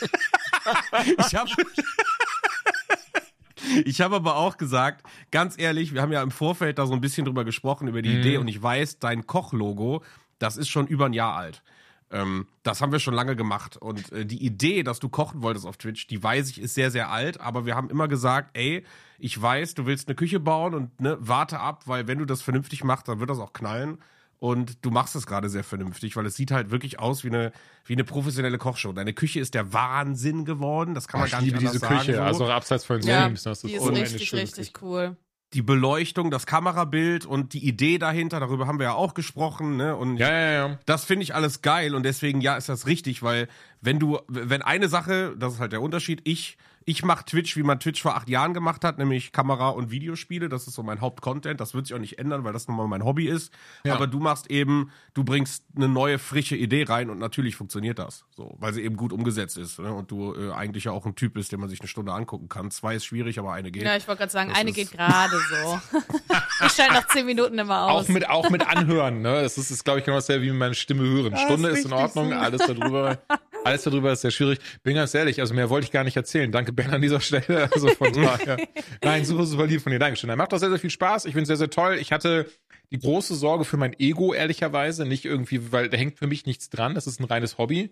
ich 1.18 1.34
habe 1.34 1.50
ich 3.84 4.00
habe 4.00 4.14
aber 4.16 4.36
auch 4.36 4.56
gesagt, 4.56 5.04
ganz 5.32 5.58
ehrlich, 5.58 5.92
wir 5.94 6.02
haben 6.02 6.12
ja 6.12 6.22
im 6.22 6.30
Vorfeld 6.30 6.78
da 6.78 6.86
so 6.86 6.92
ein 6.92 7.00
bisschen 7.00 7.24
drüber 7.24 7.44
gesprochen, 7.44 7.88
über 7.88 8.02
die 8.02 8.10
Mhm. 8.10 8.20
Idee 8.20 8.36
und 8.38 8.46
ich 8.48 8.62
weiß, 8.62 9.00
dein 9.00 9.26
Kochlogo, 9.26 10.02
das 10.38 10.56
ist 10.56 10.68
schon 10.68 10.86
über 10.86 11.06
ein 11.06 11.12
Jahr 11.12 11.34
alt. 11.34 11.62
Ähm, 12.10 12.46
das 12.62 12.80
haben 12.80 12.92
wir 12.92 12.98
schon 13.00 13.14
lange 13.14 13.34
gemacht. 13.36 13.76
Und 13.76 14.12
äh, 14.12 14.24
die 14.24 14.44
Idee, 14.44 14.82
dass 14.82 15.00
du 15.00 15.08
kochen 15.08 15.42
wolltest 15.42 15.66
auf 15.66 15.76
Twitch, 15.76 16.06
die 16.06 16.22
weiß 16.22 16.50
ich, 16.50 16.60
ist 16.60 16.74
sehr, 16.74 16.90
sehr 16.90 17.10
alt. 17.10 17.40
Aber 17.40 17.66
wir 17.66 17.74
haben 17.74 17.90
immer 17.90 18.08
gesagt, 18.08 18.56
ey, 18.56 18.84
ich 19.18 19.40
weiß, 19.40 19.74
du 19.74 19.86
willst 19.86 20.08
eine 20.08 20.14
Küche 20.14 20.38
bauen 20.38 20.74
und 20.74 21.00
ne, 21.00 21.16
warte 21.20 21.58
ab, 21.58 21.82
weil 21.86 22.06
wenn 22.06 22.18
du 22.18 22.24
das 22.24 22.42
vernünftig 22.42 22.84
machst, 22.84 23.08
dann 23.08 23.18
wird 23.18 23.30
das 23.30 23.38
auch 23.38 23.52
knallen. 23.52 23.98
Und 24.38 24.84
du 24.84 24.90
machst 24.90 25.16
es 25.16 25.26
gerade 25.26 25.48
sehr 25.48 25.64
vernünftig, 25.64 26.14
weil 26.14 26.26
es 26.26 26.36
sieht 26.36 26.50
halt 26.50 26.70
wirklich 26.70 26.98
aus 27.00 27.24
wie 27.24 27.28
eine, 27.28 27.52
wie 27.86 27.94
eine 27.94 28.04
professionelle 28.04 28.58
Kochshow. 28.58 28.92
Deine 28.92 29.14
Küche 29.14 29.40
ist 29.40 29.54
der 29.54 29.72
Wahnsinn 29.72 30.44
geworden. 30.44 30.94
Das 30.94 31.08
kann 31.08 31.20
man 31.20 31.26
ich 31.26 31.32
gar 31.32 31.40
nicht 31.40 31.52
liebe 31.52 31.60
diese 31.60 31.80
Küche, 31.80 32.14
sagen. 32.14 32.26
also 32.26 32.40
so. 32.40 32.44
auch 32.44 32.54
abseits 32.54 32.84
von 32.84 33.00
den 33.00 33.08
Ja, 33.08 33.22
Streams. 33.22 33.42
Das 33.44 33.62
die 33.62 33.72
ist 33.72 33.80
unendlich 33.80 34.32
richtig, 34.32 34.58
richtig 34.58 34.82
cool. 34.82 35.16
Die 35.56 35.62
Beleuchtung, 35.62 36.30
das 36.30 36.44
Kamerabild 36.44 37.24
und 37.24 37.54
die 37.54 37.66
Idee 37.66 37.96
dahinter, 37.96 38.38
darüber 38.40 38.66
haben 38.66 38.78
wir 38.78 38.84
ja 38.84 38.92
auch 38.92 39.14
gesprochen, 39.14 39.76
ne? 39.76 39.96
Und 39.96 40.18
Ja, 40.18 40.30
ja, 40.30 40.52
ja. 40.52 40.78
das 40.84 41.04
finde 41.06 41.22
ich 41.24 41.34
alles 41.34 41.62
geil 41.62 41.94
und 41.94 42.02
deswegen 42.04 42.42
ja 42.42 42.56
ist 42.56 42.68
das 42.68 42.86
richtig, 42.86 43.22
weil 43.22 43.48
wenn 43.80 43.98
du, 43.98 44.18
wenn 44.28 44.60
eine 44.60 44.88
Sache, 44.88 45.34
das 45.38 45.54
ist 45.54 45.60
halt 45.60 45.72
der 45.72 45.80
Unterschied, 45.80 46.20
ich, 46.24 46.58
ich 46.88 47.04
mache 47.04 47.24
Twitch, 47.24 47.56
wie 47.56 47.64
man 47.64 47.80
Twitch 47.80 48.00
vor 48.00 48.14
acht 48.14 48.28
Jahren 48.28 48.54
gemacht 48.54 48.84
hat, 48.84 48.96
nämlich 48.96 49.32
Kamera 49.32 49.70
und 49.70 49.90
Videospiele, 49.90 50.48
das 50.48 50.68
ist 50.68 50.74
so 50.74 50.84
mein 50.84 51.00
Hauptcontent, 51.00 51.60
das 51.60 51.74
wird 51.74 51.88
sich 51.88 51.94
auch 51.96 52.00
nicht 52.00 52.18
ändern, 52.20 52.44
weil 52.44 52.52
das 52.52 52.68
nun 52.68 52.76
mal 52.76 52.86
mein 52.86 53.04
Hobby 53.04 53.26
ist, 53.26 53.52
Ja. 53.84 53.94
aber 53.96 54.06
du 54.06 54.20
machst 54.20 54.50
eben, 54.52 54.92
du 55.12 55.24
bringst 55.24 55.64
eine 55.74 55.88
neue, 55.88 56.20
frische 56.20 56.54
Idee 56.54 56.84
rein 56.84 57.10
und 57.10 57.18
natürlich 57.18 57.56
funktioniert 57.56 57.98
das, 57.98 58.24
so, 58.30 58.54
weil 58.60 58.72
sie 58.72 58.82
eben 58.82 58.96
gut 58.96 59.12
umgesetzt 59.12 59.58
ist 59.58 59.80
ne? 59.80 59.92
und 59.92 60.12
du 60.12 60.32
äh, 60.34 60.52
eigentlich 60.52 60.84
ja 60.84 60.92
auch 60.92 61.04
ein 61.06 61.16
Typ 61.16 61.34
bist, 61.34 61.50
den 61.50 61.58
man 61.58 61.68
sich 61.68 61.80
eine 61.80 61.88
Stunde 61.88 62.12
angucken 62.12 62.48
kann. 62.48 62.70
Zwei 62.70 62.94
ist 62.94 63.04
schwierig, 63.04 63.38
aber 63.40 63.52
eine 63.52 63.72
geht. 63.72 63.82
Ja, 63.82 63.96
ich 63.96 64.06
wollte 64.06 64.20
gerade 64.20 64.32
sagen, 64.32 64.50
Das 64.50 64.58
eine 64.58 64.70
ist- 64.70 64.76
geht 64.76 64.92
gerade 64.92 65.36
so. 65.50 65.80
ich 66.66 66.72
schalte 66.72 66.94
nach 66.94 67.08
zehn 67.08 67.26
Minuten 67.26 67.58
immer 67.58 67.82
aus. 67.90 68.04
Auch 68.04 68.08
mit, 68.08 68.28
auch 68.30 68.48
mit 68.50 68.64
Anhören, 68.64 69.22
ne? 69.22 69.42
Das 69.42 69.58
ist, 69.58 69.72
ist 69.72 69.84
glaube 69.84 69.98
ich, 69.98 70.04
genau 70.04 70.18
dasselbe 70.18 70.44
wie 70.46 70.52
meine 70.52 70.74
Stimme 70.76 71.02
hören. 71.02 71.36
Stunde 71.36 71.70
ist 71.70 71.84
in 71.84 71.92
Ordnung, 71.92 72.32
alles 72.32 72.62
darüber, 72.64 73.18
alles 73.66 73.82
darüber 73.82 74.12
ist 74.12 74.22
sehr 74.22 74.30
schwierig. 74.30 74.58
Bin 74.82 74.94
ganz 74.94 75.14
ehrlich, 75.14 75.40
also 75.40 75.54
mehr 75.54 75.68
wollte 75.68 75.86
ich 75.86 75.92
gar 75.92 76.04
nicht 76.04 76.16
erzählen. 76.16 76.50
Danke, 76.50 76.72
Ben, 76.72 76.90
an 76.90 77.02
dieser 77.02 77.20
Stelle. 77.22 77.68
Also 77.72 77.88
von 77.88 78.12
daher. 78.14 78.56
Nein, 79.02 79.24
super, 79.24 79.44
super 79.44 79.66
lieb 79.66 79.82
von 79.82 79.92
dir. 79.92 79.98
Dankeschön. 79.98 80.30
Er 80.30 80.36
macht 80.36 80.54
auch 80.54 80.58
sehr, 80.58 80.70
sehr 80.70 80.78
viel 80.78 80.90
Spaß. 80.90 81.24
Ich 81.26 81.32
finde 81.32 81.42
es 81.42 81.48
sehr, 81.48 81.56
sehr 81.56 81.70
toll. 81.70 81.98
Ich 82.00 82.12
hatte 82.12 82.50
die 82.90 82.98
große 82.98 83.34
Sorge 83.34 83.64
für 83.64 83.76
mein 83.76 83.98
Ego, 83.98 84.32
ehrlicherweise. 84.32 85.04
Nicht 85.04 85.24
irgendwie, 85.24 85.72
weil 85.72 85.88
da 85.88 85.96
hängt 85.96 86.18
für 86.18 86.26
mich 86.26 86.46
nichts 86.46 86.70
dran. 86.70 86.94
Das 86.94 87.06
ist 87.06 87.20
ein 87.20 87.24
reines 87.24 87.58
Hobby. 87.58 87.90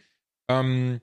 Ähm, 0.49 1.01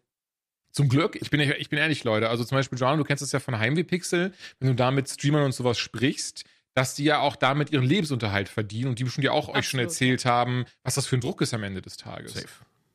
zum 0.72 0.88
Glück, 0.88 1.18
ich 1.22 1.30
bin, 1.30 1.42
ich 1.42 1.70
bin 1.70 1.80
ehrlich, 1.80 2.04
Leute, 2.06 2.30
also 2.30 2.46
zum 2.46 2.58
Beispiel, 2.58 2.78
John, 2.78 2.98
du 2.98 3.04
kennst 3.04 3.22
das 3.22 3.34
ja 3.34 3.40
von 3.40 3.60
Heimweh 3.60 3.84
Pixel, 3.84 4.34
wenn 4.60 4.70
du 4.70 4.76
da 4.76 4.92
mit 4.92 5.10
Streamern 5.10 5.44
und 5.44 5.52
sowas 5.52 5.78
sprichst, 5.78 6.46
dass 6.74 6.96
die 6.96 7.04
ja 7.04 7.20
auch 7.20 7.36
damit 7.36 7.72
ihren 7.72 7.84
Lebensunterhalt 7.84 8.48
verdienen 8.48 8.90
und 8.90 9.00
die 9.00 9.04
bestimmt 9.04 9.26
ja 9.26 9.32
auch 9.32 9.50
euch 9.50 9.68
schon 9.68 9.82
Absolut. 9.82 9.92
erzählt 9.92 10.26
haben, 10.26 10.66
was 10.84 10.96
das 10.96 11.08
für 11.08 11.18
ein 11.18 11.22
Druck 11.22 11.42
ist 11.42 11.54
am 11.54 11.64
Ende 11.64 11.82
des 11.82 11.98
Tages. 11.98 12.36
Safe. 12.36 12.48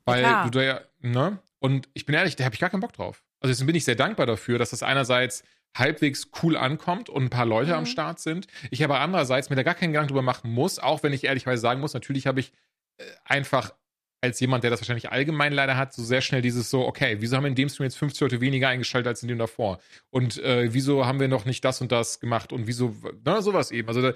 Weil 0.07 0.23
klar. 0.23 0.45
du 0.45 0.51
da 0.51 0.63
ja, 0.63 0.81
ne? 1.03 1.39
Und 1.67 1.89
ich 1.95 2.07
bin 2.07 2.15
ehrlich, 2.15 2.37
da 2.37 2.45
habe 2.45 2.55
ich 2.55 2.61
gar 2.61 2.71
keinen 2.71 2.81
Bock 2.81 2.93
drauf. 2.93 3.25
Also 3.41 3.51
deswegen 3.51 3.67
bin 3.67 3.75
ich 3.77 3.85
sehr 3.85 3.97
dankbar 3.97 4.27
dafür, 4.27 4.57
dass 4.59 4.71
das 4.71 4.85
einerseits 4.85 5.43
halbwegs 5.77 6.31
cool 6.43 6.57
ankommt 6.57 7.09
und 7.09 7.25
ein 7.25 7.31
paar 7.31 7.45
Leute 7.45 7.73
Mhm. 7.73 7.79
am 7.79 7.87
Start 7.87 8.21
sind. 8.21 8.47
Ich 8.71 8.85
aber 8.85 9.01
andererseits 9.01 9.51
mir 9.51 9.57
da 9.57 9.65
gar 9.65 9.75
keinen 9.75 9.93
Gedanken 9.93 10.09
drüber 10.09 10.23
machen 10.23 10.51
muss, 10.53 10.79
auch 10.79 11.03
wenn 11.03 11.13
ich 11.13 11.25
ehrlicherweise 11.25 11.61
sagen 11.61 11.81
muss, 11.81 11.93
natürlich 11.93 12.27
habe 12.29 12.39
ich 12.41 12.53
äh, 12.99 13.05
einfach 13.25 13.75
als 14.23 14.41
jemand, 14.41 14.65
der 14.65 14.71
das 14.71 14.81
wahrscheinlich 14.81 15.11
allgemein 15.11 15.53
leider 15.53 15.77
hat, 15.77 15.93
so 15.93 16.03
sehr 16.03 16.21
schnell 16.23 16.41
dieses 16.41 16.71
so, 16.71 16.87
okay, 16.87 17.17
wieso 17.21 17.37
haben 17.37 17.45
wir 17.45 17.49
in 17.49 17.55
dem 17.55 17.69
Stream 17.69 17.85
jetzt 17.85 17.99
50 17.99 18.21
Leute 18.23 18.41
weniger 18.41 18.69
eingeschaltet 18.69 19.09
als 19.09 19.23
in 19.23 19.29
dem 19.29 19.39
davor? 19.39 19.79
Und 20.11 20.39
äh, 20.43 20.73
wieso 20.73 21.05
haben 21.05 21.21
wir 21.21 21.29
noch 21.29 21.45
nicht 21.45 21.65
das 21.65 21.81
und 21.83 21.93
das 21.93 22.21
gemacht? 22.21 22.53
Und 22.53 22.67
wieso, 22.67 22.95
na, 23.25 23.43
sowas 23.43 23.71
eben. 23.73 23.89
Also 23.89 24.01
da, 24.03 24.15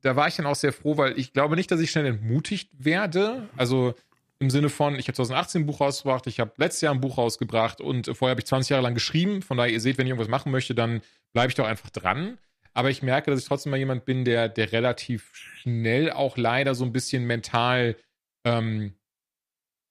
da 0.00 0.16
war 0.16 0.28
ich 0.28 0.36
dann 0.36 0.46
auch 0.46 0.54
sehr 0.56 0.72
froh, 0.72 0.96
weil 0.96 1.18
ich 1.18 1.32
glaube 1.34 1.56
nicht, 1.56 1.70
dass 1.70 1.80
ich 1.80 1.90
schnell 1.90 2.06
entmutigt 2.06 2.70
werde. 2.78 3.48
Also 3.56 3.94
im 4.40 4.50
Sinne 4.50 4.68
von, 4.68 4.98
ich 4.98 5.06
habe 5.06 5.14
2018 5.14 5.62
ein 5.62 5.66
Buch 5.66 5.80
rausgebracht, 5.80 6.26
ich 6.26 6.40
habe 6.40 6.52
letztes 6.56 6.80
Jahr 6.80 6.94
ein 6.94 7.00
Buch 7.00 7.18
rausgebracht 7.18 7.80
und 7.80 8.06
vorher 8.16 8.32
habe 8.32 8.40
ich 8.40 8.46
20 8.46 8.70
Jahre 8.70 8.82
lang 8.82 8.94
geschrieben. 8.94 9.42
Von 9.42 9.56
daher, 9.56 9.72
ihr 9.72 9.80
seht, 9.80 9.96
wenn 9.98 10.06
ich 10.06 10.10
irgendwas 10.10 10.28
machen 10.28 10.52
möchte, 10.52 10.74
dann 10.74 11.02
bleibe 11.32 11.48
ich 11.48 11.54
doch 11.54 11.66
einfach 11.66 11.90
dran. 11.90 12.38
Aber 12.72 12.90
ich 12.90 13.02
merke, 13.02 13.30
dass 13.30 13.40
ich 13.40 13.46
trotzdem 13.46 13.70
mal 13.70 13.76
jemand 13.76 14.04
bin, 14.04 14.24
der, 14.24 14.48
der 14.48 14.72
relativ 14.72 15.30
schnell 15.34 16.10
auch 16.10 16.36
leider 16.36 16.74
so 16.74 16.84
ein 16.84 16.92
bisschen 16.92 17.24
mental 17.24 17.96
ähm, 18.44 18.94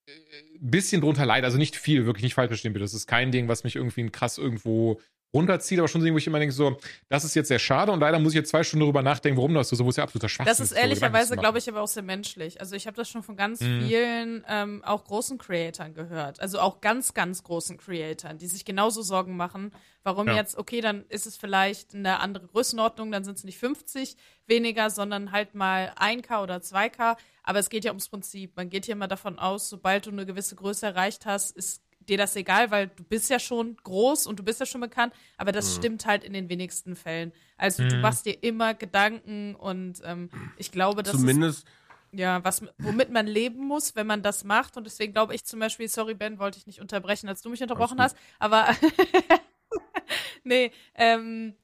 äh, 0.07 0.13
bisschen 0.59 1.01
drunter 1.01 1.25
leidet. 1.25 1.45
Also 1.45 1.57
nicht 1.57 1.77
viel, 1.77 2.05
wirklich 2.05 2.23
nicht 2.23 2.33
falsch 2.33 2.49
verstehen 2.49 2.73
bitte. 2.73 2.83
Das 2.83 2.93
ist 2.93 3.07
kein 3.07 3.31
Ding, 3.31 3.47
was 3.47 3.63
mich 3.63 3.77
irgendwie 3.77 4.09
krass 4.09 4.37
irgendwo 4.37 4.99
runterzieht, 5.33 5.79
aber 5.79 5.87
schon 5.87 6.01
so 6.01 6.07
wo 6.13 6.17
ich 6.17 6.27
immer 6.27 6.39
denke, 6.39 6.53
so, 6.53 6.77
das 7.09 7.23
ist 7.23 7.33
jetzt 7.35 7.47
sehr 7.47 7.59
schade 7.59 7.91
und 7.91 7.99
leider 7.99 8.19
muss 8.19 8.33
ich 8.33 8.37
jetzt 8.37 8.49
zwei 8.49 8.63
Stunden 8.63 8.81
darüber 8.81 9.01
nachdenken, 9.01 9.37
warum 9.37 9.53
das 9.53 9.69
so 9.69 9.75
ist, 9.75 9.83
wo 9.83 9.89
es 9.89 9.95
ja 9.95 10.03
absoluter 10.03 10.29
Schwachsinn 10.29 10.51
Das 10.51 10.59
ist 10.59 10.71
ehrlicherweise, 10.73 11.35
glaube 11.37 11.57
ich, 11.57 11.67
aber 11.67 11.81
auch 11.81 11.87
sehr 11.87 12.03
menschlich. 12.03 12.59
Also 12.61 12.75
ich 12.75 12.85
habe 12.85 12.95
das 12.95 13.09
schon 13.09 13.23
von 13.23 13.35
ganz 13.35 13.61
Mhm. 13.61 13.87
vielen, 13.87 14.45
ähm, 14.47 14.83
auch 14.83 15.03
großen 15.05 15.37
Creatoren 15.37 15.93
gehört. 15.93 16.39
Also 16.39 16.59
auch 16.59 16.81
ganz, 16.81 17.13
ganz 17.13 17.43
großen 17.43 17.77
Creatoren, 17.77 18.37
die 18.37 18.47
sich 18.47 18.65
genauso 18.65 19.01
Sorgen 19.01 19.35
machen, 19.35 19.71
warum 20.03 20.27
Ja. 20.27 20.35
jetzt, 20.35 20.57
okay, 20.57 20.81
dann 20.81 21.05
ist 21.09 21.25
es 21.25 21.35
vielleicht 21.37 21.95
eine 21.95 22.19
andere 22.19 22.45
Größenordnung, 22.47 23.11
dann 23.11 23.23
sind 23.23 23.37
es 23.37 23.43
nicht 23.43 23.57
50 23.57 24.15
weniger, 24.45 24.89
sondern 24.89 25.31
halt 25.31 25.55
mal 25.55 25.93
1K 25.95 26.43
oder 26.43 26.57
2K. 26.61 27.15
Aber 27.43 27.59
es 27.59 27.69
geht 27.69 27.85
ja 27.85 27.91
ums 27.91 28.09
Prinzip. 28.09 28.55
Man 28.55 28.69
geht 28.69 28.85
hier 28.85 28.95
mal 28.95 29.07
davon 29.07 29.39
aus, 29.39 29.69
sobald 29.69 30.05
du 30.05 30.11
eine 30.11 30.25
gewisse 30.25 30.55
Größe 30.55 30.85
erreicht 30.85 31.25
hast, 31.25 31.55
ist 31.55 31.81
dir 32.09 32.17
das 32.17 32.35
egal, 32.35 32.71
weil 32.71 32.87
du 32.87 33.03
bist 33.03 33.29
ja 33.29 33.39
schon 33.39 33.75
groß 33.77 34.27
und 34.27 34.37
du 34.39 34.43
bist 34.43 34.59
ja 34.59 34.65
schon 34.65 34.81
bekannt, 34.81 35.13
aber 35.37 35.51
das 35.51 35.73
stimmt 35.75 36.05
halt 36.05 36.23
in 36.23 36.33
den 36.33 36.49
wenigsten 36.49 36.95
Fällen. 36.95 37.31
Also 37.57 37.83
du 37.83 37.95
Mhm. 37.95 38.01
machst 38.01 38.25
dir 38.25 38.43
immer 38.43 38.73
Gedanken 38.73 39.55
und 39.55 40.01
ähm, 40.03 40.29
ich 40.55 40.71
glaube, 40.71 41.03
das 41.03 41.15
ist 41.17 41.19
Zumindest, 41.19 41.67
ja 42.11 42.43
was, 42.43 42.63
womit 42.79 43.09
man 43.11 43.27
leben 43.27 43.65
muss, 43.67 43.95
wenn 43.95 44.07
man 44.07 44.21
das 44.23 44.43
macht. 44.43 44.77
Und 44.77 44.85
deswegen 44.85 45.13
glaube 45.13 45.35
ich 45.35 45.45
zum 45.45 45.59
Beispiel, 45.59 45.87
sorry 45.89 46.13
Ben, 46.13 46.39
wollte 46.39 46.57
ich 46.59 46.67
nicht 46.67 46.81
unterbrechen, 46.81 47.29
als 47.29 47.41
du 47.41 47.49
mich 47.49 47.61
unterbrochen 47.61 47.99
hast, 48.01 48.17
aber 48.39 48.67
nee, 50.43 50.71
ähm, 50.95 51.55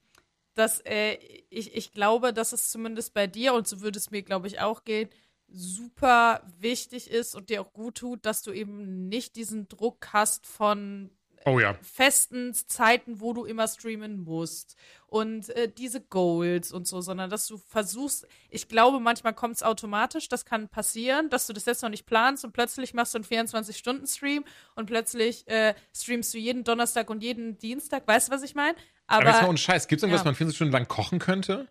dass 0.54 0.80
äh, 0.84 1.14
ich, 1.50 1.74
ich 1.76 1.92
glaube, 1.92 2.32
dass 2.32 2.52
es 2.52 2.70
zumindest 2.70 3.14
bei 3.14 3.26
dir, 3.26 3.54
und 3.54 3.68
so 3.68 3.80
würde 3.80 3.98
es 3.98 4.10
mir, 4.10 4.22
glaube 4.22 4.46
ich, 4.48 4.60
auch 4.60 4.84
gehen, 4.84 5.08
super 5.52 6.42
wichtig 6.58 7.10
ist 7.10 7.34
und 7.34 7.50
dir 7.50 7.60
auch 7.60 7.72
gut 7.72 7.96
tut, 7.96 8.24
dass 8.24 8.42
du 8.42 8.52
eben 8.52 9.08
nicht 9.08 9.36
diesen 9.36 9.68
Druck 9.68 10.08
hast 10.12 10.46
von 10.46 11.10
Oh 11.46 11.58
ja. 11.58 11.74
festen 11.80 12.52
Zeiten, 12.52 13.20
wo 13.20 13.32
du 13.32 13.46
immer 13.46 13.66
streamen 13.66 14.24
musst 14.24 14.76
und 15.06 15.48
äh, 15.50 15.72
diese 15.72 16.02
Goals 16.02 16.70
und 16.70 16.86
so, 16.86 17.00
sondern 17.00 17.30
dass 17.30 17.46
du 17.46 17.56
versuchst, 17.56 18.26
ich 18.50 18.68
glaube, 18.68 19.00
manchmal 19.00 19.32
kommt 19.32 19.56
es 19.56 19.62
automatisch, 19.62 20.28
das 20.28 20.44
kann 20.44 20.68
passieren, 20.68 21.30
dass 21.30 21.46
du 21.46 21.54
das 21.54 21.64
jetzt 21.64 21.82
noch 21.82 21.88
nicht 21.88 22.04
planst 22.04 22.44
und 22.44 22.52
plötzlich 22.52 22.92
machst 22.92 23.14
du 23.14 23.18
einen 23.18 23.24
24-Stunden-Stream 23.24 24.44
und 24.74 24.86
plötzlich 24.86 25.48
äh, 25.48 25.74
streamst 25.96 26.34
du 26.34 26.38
jeden 26.38 26.62
Donnerstag 26.62 27.08
und 27.08 27.22
jeden 27.22 27.58
Dienstag, 27.58 28.06
weißt 28.06 28.28
du, 28.28 28.32
was 28.32 28.42
ich 28.42 28.54
meine? 28.54 28.76
Aber, 29.06 29.24
jetzt 29.24 29.32
mal 29.32 29.38
Aber 29.40 29.48
ohne 29.48 29.58
Scheiß, 29.58 29.88
gibt 29.88 30.00
es 30.00 30.02
irgendwas, 30.02 30.20
ja. 30.20 30.24
was 30.26 30.26
man 30.26 30.34
24 30.34 30.56
Stunden 30.56 30.72
lang 30.72 30.88
kochen 30.88 31.18
könnte? 31.18 31.68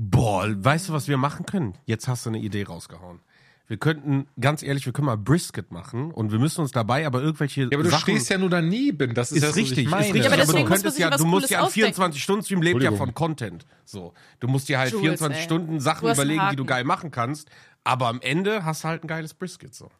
Boah, 0.00 0.46
weißt 0.48 0.88
du, 0.88 0.92
was 0.92 1.08
wir 1.08 1.16
machen 1.16 1.44
können? 1.44 1.74
Jetzt 1.84 2.06
hast 2.06 2.24
du 2.24 2.30
eine 2.30 2.38
Idee 2.38 2.62
rausgehauen. 2.62 3.20
Wir 3.66 3.76
könnten, 3.78 4.28
ganz 4.40 4.62
ehrlich, 4.62 4.86
wir 4.86 4.92
können 4.92 5.06
mal 5.06 5.18
Brisket 5.18 5.72
machen 5.72 6.12
und 6.12 6.30
wir 6.32 6.38
müssen 6.38 6.60
uns 6.62 6.70
dabei 6.70 7.04
aber 7.04 7.20
irgendwelche 7.20 7.62
Ja, 7.62 7.68
aber 7.74 7.82
du 7.82 7.90
Sachen... 7.90 8.02
stehst 8.02 8.30
ja 8.30 8.38
nur 8.38 8.48
daneben. 8.48 9.12
Das 9.12 9.30
ist, 9.30 9.38
ist 9.38 9.42
das, 9.42 9.50
was 9.50 9.56
richtig, 9.56 9.78
ich 9.78 9.90
meine. 9.90 10.06
ist 10.06 10.14
richtig. 10.14 10.30
Ja, 10.30 10.32
aber 10.32 10.42
aber 10.42 10.58
du 10.60 10.64
könntest 10.64 10.98
ja, 10.98 11.10
du 11.10 11.24
musst 11.26 11.50
ja, 11.50 11.60
ausdenken. 11.62 12.00
24-Stunden-Stream 12.00 12.62
lebt 12.62 12.82
ja 12.82 12.92
von 12.92 13.12
Content. 13.12 13.66
So. 13.84 14.14
Du 14.38 14.46
musst 14.46 14.68
dir 14.68 14.78
halt 14.78 14.92
Jules, 14.92 15.18
24 15.18 15.36
ey. 15.36 15.44
Stunden 15.44 15.80
Sachen 15.80 16.08
überlegen, 16.08 16.44
die 16.50 16.56
du 16.56 16.64
geil 16.64 16.84
machen 16.84 17.10
kannst. 17.10 17.50
Aber 17.84 18.06
am 18.06 18.20
Ende 18.22 18.64
hast 18.64 18.84
du 18.84 18.88
halt 18.88 19.04
ein 19.04 19.08
geiles 19.08 19.34
Brisket, 19.34 19.74
so. 19.74 19.90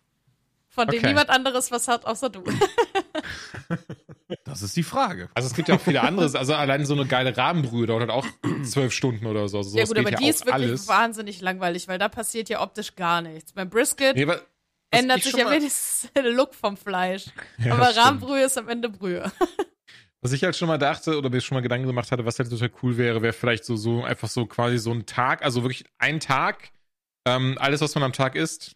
Von 0.69 0.87
dem 0.87 0.99
Okay. 1.01 1.09
niemand 1.09 1.29
anderes 1.29 1.71
was 1.73 1.89
hat, 1.89 2.07
außer 2.07 2.31
du. 2.31 2.45
Das 4.45 4.63
ist 4.63 4.77
die 4.77 4.83
Frage. 4.83 5.29
Also 5.35 5.49
es 5.49 5.55
gibt 5.55 5.69
ja 5.69 5.77
auch 5.77 5.81
viele 5.81 6.03
andere, 6.03 6.39
also 6.39 6.55
allein 6.55 6.85
so 6.85 6.95
eine 6.95 7.07
geile 7.07 7.37
Rahmenbrühe 7.37 7.87
dauert 7.87 8.01
halt 8.01 8.11
auch 8.11 8.27
zwölf 8.63 8.93
Stunden 8.93 9.27
oder 9.27 9.49
so. 9.49 9.59
Also 9.59 9.77
ja 9.79 9.85
gut, 9.85 9.99
aber 9.99 10.11
geht 10.11 10.21
die 10.21 10.25
ja 10.25 10.31
ist 10.31 10.47
wirklich 10.47 10.69
alles. 10.69 10.89
wahnsinnig 10.89 11.41
langweilig, 11.41 11.89
weil 11.89 11.99
da 11.99 12.09
passiert 12.09 12.49
ja 12.49 12.61
optisch 12.61 12.95
gar 12.95 13.23
nichts. 13.23 13.53
Beim 13.53 13.71
Brisket 13.71 14.17
Nee, 14.17 14.27
ändert 14.91 15.19
ich 15.19 15.25
sich 15.25 15.37
ja 15.37 15.51
wenigstens 15.51 16.11
der 16.17 16.25
Look 16.25 16.55
vom 16.55 16.77
Fleisch. 16.77 17.27
Ja, 17.59 17.75
aber. 17.75 17.97
Rahmbrühe 17.97 18.45
ist 18.45 18.59
am 18.59 18.69
Ende 18.69 18.89
Brühe. 18.89 19.31
Was 20.21 20.33
ich 20.33 20.43
halt 20.43 20.57
schon 20.57 20.69
mal 20.69 20.79
dachte 20.79 21.17
oder 21.17 21.31
mir 21.31 21.41
schon 21.41 21.55
mal 21.55 21.61
Gedanken 21.61 21.87
gemacht 21.87 22.11
hatte, 22.11 22.25
was 22.25 22.41
halt 22.41 22.51
total 22.51 22.73
cool 22.83 22.97
wäre, 22.97 23.23
wäre 23.23 23.33
vielleicht 23.33 23.65
so, 23.65 23.77
so 23.77 24.03
einfach 24.03 24.29
so 24.29 24.47
quasi 24.47 24.77
so 24.79 24.91
ein 24.91 25.07
Tag, 25.07 25.45
also 25.45 25.63
wirklich 25.63 25.85
ein 25.99 26.19
Tag, 26.19 26.73
ähm, 27.25 27.57
alles, 27.61 27.81
was 27.83 27.95
man 27.95 28.03
am 28.03 28.13
Tag 28.13 28.35
isst, 28.35 28.73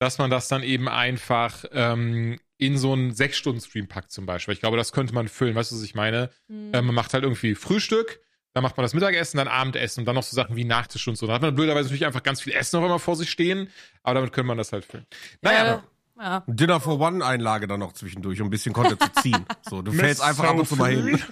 dass 0.00 0.16
man 0.16 0.30
das 0.30 0.48
dann 0.48 0.62
eben 0.62 0.88
einfach 0.88 1.66
ähm, 1.72 2.40
in 2.66 2.78
so 2.78 2.92
einen 2.92 3.12
Sechs-Stunden-Stream 3.12 3.88
packt 3.88 4.10
zum 4.10 4.26
Beispiel. 4.26 4.54
Ich 4.54 4.60
glaube, 4.60 4.76
das 4.76 4.92
könnte 4.92 5.14
man 5.14 5.28
füllen, 5.28 5.54
weißt 5.54 5.72
du, 5.72 5.76
was 5.76 5.82
ich 5.82 5.94
meine? 5.94 6.30
Hm. 6.48 6.70
Ähm, 6.72 6.86
man 6.86 6.94
macht 6.94 7.14
halt 7.14 7.24
irgendwie 7.24 7.54
Frühstück, 7.54 8.20
dann 8.52 8.62
macht 8.62 8.76
man 8.76 8.84
das 8.84 8.94
Mittagessen, 8.94 9.38
dann 9.38 9.48
Abendessen 9.48 10.00
und 10.00 10.06
dann 10.06 10.14
noch 10.14 10.22
so 10.22 10.34
Sachen 10.34 10.56
wie 10.56 10.64
Nachtisch 10.64 11.06
und 11.08 11.16
so. 11.16 11.26
Dann 11.26 11.36
hat 11.36 11.42
man 11.42 11.54
blöderweise 11.54 11.88
natürlich 11.88 12.06
einfach 12.06 12.22
ganz 12.22 12.40
viel 12.40 12.52
Essen 12.52 12.76
auf 12.76 12.84
einmal 12.84 12.98
vor 12.98 13.16
sich 13.16 13.30
stehen, 13.30 13.68
aber 14.02 14.14
damit 14.14 14.32
könnte 14.32 14.48
man 14.48 14.58
das 14.58 14.72
halt 14.72 14.84
füllen. 14.84 15.06
Naja, 15.42 15.64
ja, 15.64 15.84
ja. 16.18 16.44
Dinner 16.46 16.80
for 16.80 17.00
One 17.00 17.24
Einlage 17.24 17.66
dann 17.66 17.80
noch 17.80 17.92
zwischendurch, 17.92 18.40
um 18.40 18.46
ein 18.46 18.50
bisschen 18.50 18.72
Content 18.72 19.02
zu 19.02 19.22
ziehen. 19.22 19.44
So, 19.68 19.82
du 19.82 19.92
fällst 19.92 20.22
einfach 20.22 20.44
ab 20.44 20.56
und 20.56 20.68
zu 20.68 20.76
mal 20.76 20.90
hin. 20.90 21.22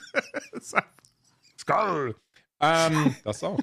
Skull. 1.59 2.17
Ähm, 2.65 3.17
das 3.25 3.43
auch. 3.43 3.59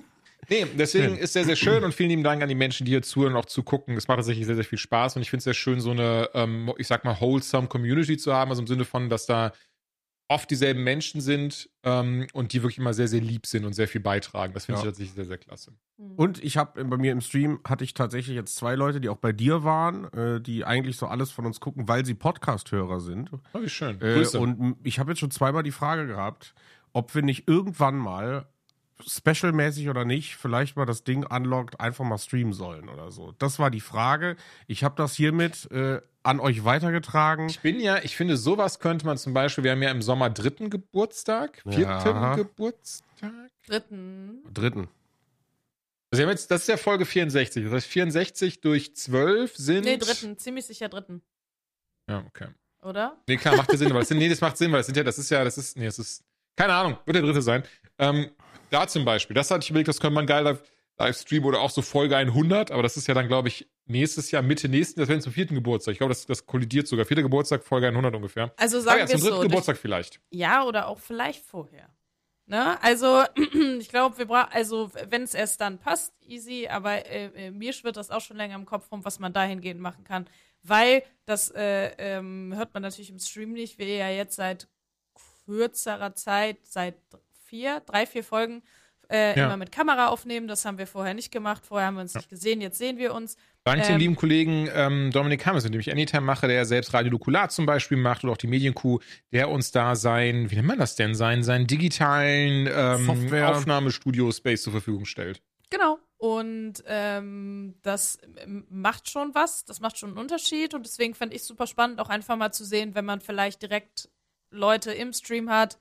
Nee, 0.50 0.66
deswegen 0.78 1.18
ist 1.18 1.34
sehr, 1.34 1.46
sehr 1.46 1.56
schön 1.56 1.84
und 1.84 1.94
vielen 1.94 2.10
lieben 2.10 2.24
Dank 2.24 2.42
an 2.42 2.50
die 2.50 2.56
Menschen, 2.56 2.86
die 2.86 2.92
hier 2.92 3.02
zuhören 3.02 3.34
und 3.34 3.40
auch 3.40 3.46
zugucken. 3.46 3.96
Es 3.98 4.08
macht 4.08 4.18
tatsächlich 4.18 4.46
sehr, 4.46 4.56
sehr 4.56 4.66
viel 4.66 4.78
Spaß 4.80 5.16
und 5.16 5.22
ich 5.22 5.30
finde 5.30 5.40
es 5.40 5.44
sehr 5.46 5.54
schön, 5.54 5.80
so 5.80 5.92
eine, 5.92 6.30
ähm, 6.34 6.72
ich 6.78 6.88
sag 6.88 7.06
mal, 7.06 7.20
wholesome 7.20 7.68
Community 7.68 8.18
zu 8.18 8.34
haben, 8.34 8.50
also 8.50 8.62
im 8.62 8.68
Sinne 8.68 8.86
von, 8.86 9.10
dass 9.10 9.26
da 9.26 9.52
oft 10.32 10.50
dieselben 10.52 10.84
Menschen 10.84 11.22
sind 11.22 11.70
ähm, 11.84 12.28
und 12.34 12.54
die 12.54 12.62
wirklich 12.62 12.78
immer 12.78 12.94
sehr, 12.94 13.08
sehr 13.08 13.20
lieb 13.22 13.48
sind 13.48 13.66
und 13.66 13.74
sehr 13.74 13.88
viel 13.88 14.00
beitragen. 14.00 14.54
Das 14.54 14.66
finde 14.66 14.78
Ja. 14.80 14.84
ich 14.84 14.90
tatsächlich 14.90 15.16
sehr, 15.16 15.26
sehr 15.26 15.40
klasse. 15.40 15.74
Und 16.18 16.44
ich 16.44 16.56
habe 16.56 16.86
bei 16.86 16.98
mir 16.98 17.12
im 17.12 17.22
Stream 17.22 17.60
hatte 17.68 17.84
ich 17.84 17.96
tatsächlich 17.96 18.36
jetzt 18.36 18.56
zwei 18.56 18.76
Leute, 18.76 19.02
die 19.02 19.10
auch 19.10 19.18
bei 19.18 19.32
dir 19.32 19.64
waren, 19.64 20.06
äh, 20.14 20.40
die 20.40 20.66
eigentlich 20.66 20.98
so 20.98 21.08
alles 21.08 21.32
von 21.32 21.48
uns 21.48 21.60
gucken, 21.60 21.88
weil 21.88 22.06
sie 22.06 22.14
Podcast-Hörer 22.14 23.00
sind. 23.00 23.32
Oh, 23.54 23.62
wie 23.62 23.70
schön. 23.70 24.00
Äh, 24.02 24.14
Grüße. 24.16 24.40
und 24.40 24.78
ich 24.84 25.00
habe 25.00 25.12
jetzt 25.12 25.20
schon 25.20 25.32
zweimal 25.32 25.64
die 25.64 25.72
Frage 25.72 26.06
gehabt, 26.06 26.54
ob 26.94 27.16
wir 27.16 27.24
nicht 27.24 27.48
irgendwann 27.48 27.96
mal 27.98 28.48
specialmäßig 29.06 29.90
oder 29.90 30.06
nicht, 30.06 30.36
vielleicht 30.36 30.76
mal 30.76 30.86
das 30.86 31.04
Ding 31.04 31.26
unlocked 31.26 31.80
einfach 31.80 32.04
mal 32.06 32.18
streamen 32.18 32.54
sollen 32.54 32.90
oder 32.90 33.12
so. 33.12 33.34
Das 33.40 33.60
war 33.60 33.72
die 33.72 33.80
Frage. 33.82 34.36
Ich 34.68 34.84
habe 34.84 34.96
das 34.96 35.14
hiermit 35.16 35.70
äh, 35.72 36.02
an 36.24 36.40
euch 36.40 36.66
weitergetragen. 36.66 37.48
ich 37.50 37.60
bin 37.62 37.80
ja, 37.80 37.98
ich 38.04 38.16
finde, 38.18 38.36
sowas 38.38 38.80
könnte 38.80 39.06
man 39.06 39.18
zum 39.18 39.34
Beispiel, 39.34 39.64
wir 39.64 39.72
haben 39.72 39.82
ja 39.82 39.92
im 39.92 40.02
Sommer 40.02 40.30
dritten 40.30 40.70
Geburtstag, 40.70 41.62
vierten 41.64 41.82
Ja. 41.84 42.36
Geburtstag. 42.36 43.32
Dritten. 43.68 44.44
Dritten. 44.54 44.88
Also 46.12 46.20
wir 46.22 46.24
haben 46.26 46.32
jetzt, 46.32 46.50
das 46.50 46.62
ist 46.62 46.68
ja 46.68 46.78
Folge 46.78 47.06
64. 47.06 47.64
Das 47.66 47.72
heißt, 47.74 47.88
64 47.88 48.62
durch 48.62 48.96
12 48.96 49.56
sind. 49.56 49.86
Nee, 49.86 49.98
dritten. 49.98 50.38
Ziemlich 50.38 50.66
sicher 50.66 50.90
dritten. 50.90 51.22
Ja, 52.10 52.24
okay. 52.28 52.48
Oder? 52.82 53.18
Nee, 53.28 53.38
klar, 53.38 53.56
macht 53.58 53.72
ja 53.72 53.78
Sinn, 53.78 53.90
weil 53.92 54.00
das, 54.00 54.08
sind- 54.08 54.18
nee, 54.18 54.30
das 54.30 54.42
macht 54.42 54.58
Sinn, 54.58 54.72
weil 54.72 54.80
das 54.80 54.88
sind 54.88 54.98
ja, 54.98 55.04
das 55.04 55.20
ist 55.20 55.30
ja, 55.30 55.44
das 55.44 55.58
ist, 55.58 55.78
nee, 55.78 55.86
das 55.86 56.00
ist, 56.00 56.24
keine 56.56 56.74
Ahnung, 56.74 56.98
wird 57.06 57.16
der 57.16 57.22
dritte 57.24 57.42
sein. 57.42 57.62
Ähm, 58.00 58.32
da 58.70 58.88
zum 58.88 59.06
Beispiel, 59.06 59.34
das 59.36 59.52
hatte 59.52 59.64
ich 59.64 59.70
überlegt, 59.70 59.88
das 59.88 60.00
könnte 60.00 60.16
man 60.16 60.26
geil 60.26 60.44
live, 60.44 60.62
live 60.98 61.18
streamen 61.18 61.46
oder 61.46 61.62
auch 61.62 61.70
so 61.70 61.82
Folge 61.82 62.16
100, 62.16 62.72
aber 62.72 62.84
das 62.84 62.98
ist 62.98 63.08
ja 63.08 63.14
dann, 63.14 63.28
glaube 63.28 63.48
ich, 63.48 63.68
nächstes 63.86 64.32
Jahr, 64.32 64.42
Mitte 64.42 64.70
nächsten, 64.70 65.00
das 65.00 65.10
wäre 65.10 65.20
zum 65.20 65.34
vierten 65.34 65.56
Geburtstag. 65.56 65.94
Ich 65.94 65.98
glaube, 65.98 66.14
das, 66.14 66.26
das 66.26 66.46
kollidier 66.46 66.86
sogar. 66.86 67.06
Vierter 67.06 67.24
Geburtstag, 67.24 67.64
Folge 67.64 67.88
100 67.88 68.16
ungefähr. 68.16 68.54
Also 68.58 68.78
Ah 68.78 68.82
sagen 68.82 69.00
ja, 69.00 69.08
wir 69.08 69.16
zum 69.16 69.22
dritten 69.22 69.36
so. 69.36 69.42
Geburtstag 69.42 69.78
vielleicht. 69.78 70.20
Ja, 70.30 70.64
oder 70.64 70.88
auch 70.88 71.00
vielleicht 71.00 71.44
vorher. 71.44 71.90
Ne? 72.46 72.82
Also, 72.82 73.24
ich 73.80 73.90
glaube, 73.90 74.18
wir 74.18 74.26
brauchen, 74.26 74.52
also, 74.52 74.92
wenn 75.10 75.24
es 75.24 75.34
erst 75.34 75.62
dann 75.62 75.78
passt, 75.78 76.14
easy, 76.22 76.68
aber 76.68 77.06
äh, 77.06 77.48
äh, 77.48 77.52
mir 77.52 77.74
schwirrt 77.74 77.98
das 77.98 78.10
auch 78.10 78.22
schon 78.22 78.38
länger 78.38 78.56
im 78.56 78.66
Kopf 78.66 78.92
rum, 78.92 79.06
was 79.06 79.20
man 79.20 79.34
dahingehend 79.34 79.82
machen 79.82 80.04
kann. 80.04 80.28
Weil, 80.64 81.04
das 81.26 81.52
äh, 81.52 81.92
ähm, 81.98 82.54
hört 82.56 82.74
man 82.74 82.84
natürlich 82.84 83.12
im 83.12 83.20
Stream 83.20 83.54
nicht, 83.54 83.78
wir 83.78 83.88
ja 83.88 84.10
jetzt 84.10 84.36
seit 84.36 84.68
kürzerer 85.46 86.16
Zeit, 86.16 86.58
seit 86.64 86.96
vier, 87.50 87.82
drei, 87.86 88.06
vier 88.06 88.24
Folgen, 88.24 88.62
äh, 89.12 89.36
Ja. 89.38 89.48
immer 89.48 89.58
mit 89.58 89.72
Kamera 89.72 90.08
aufnehmen. 90.08 90.48
Das 90.48 90.66
haben 90.66 90.78
wir 90.78 90.86
vorher 90.86 91.16
nicht 91.16 91.32
gemacht. 91.32 91.66
Vorher 91.66 91.88
haben 91.88 91.96
wir 91.96 92.02
uns 92.02 92.14
nicht 92.14 92.30
gesehen, 92.30 92.62
jetzt 92.62 92.78
sehen 92.78 92.98
wir 92.98 93.14
uns. 93.16 93.38
Dank 93.64 93.84
dem 93.84 93.94
Ähm, 93.94 94.00
lieben 94.00 94.16
Kollegen 94.16 94.70
ähm, 94.74 95.12
Dominik 95.12 95.46
Hammes, 95.46 95.64
mit 95.64 95.74
dem 95.74 95.80
ich 95.80 95.92
Anytime 95.92 96.22
mache, 96.22 96.48
der 96.48 96.58
ja 96.58 96.66
selbst 96.66 96.94
Radio 96.94 97.12
Nukular 97.12 97.50
zum 97.50 97.66
Beispiel 97.66 97.98
macht 97.98 98.24
oder 98.24 98.34
auch 98.34 98.38
die 98.38 98.48
Medienkuh, 98.48 99.00
der 99.32 99.50
uns 99.50 99.72
da 99.72 99.96
sein, 99.96 100.52
wie 100.52 100.56
nennt 100.56 100.68
man 100.68 100.78
das 100.78 100.96
denn, 100.96 101.16
sein, 101.16 101.44
seinen 101.44 101.66
digitalen 101.66 102.70
ähm. 102.72 103.44
Aufnahmestudio-Space 103.44 104.64
zur 104.64 104.72
Verfügung 104.74 105.06
stellt. 105.06 105.42
Genau. 105.72 106.00
Und 106.18 106.84
ähm, 106.88 107.76
das 107.82 108.18
ähm, 108.44 108.66
macht 108.70 109.10
schon 109.10 109.34
was, 109.34 109.66
das 109.66 109.80
macht 109.80 109.98
schon 109.98 110.10
einen 110.10 110.18
Unterschied 110.18 110.74
und 110.74 110.86
deswegen 110.86 111.16
fand 111.16 111.34
ich 111.34 111.44
super 111.44 111.66
spannend, 111.66 112.00
auch 112.00 112.10
einfach 112.10 112.36
mal 112.36 112.52
zu 112.52 112.66
sehen, 112.66 112.94
wenn 112.94 113.06
man 113.06 113.22
vielleicht 113.22 113.62
direkt 113.62 114.10
Leute 114.52 114.92
im 114.92 115.14
Stream 115.14 115.50
hat, 115.50 115.80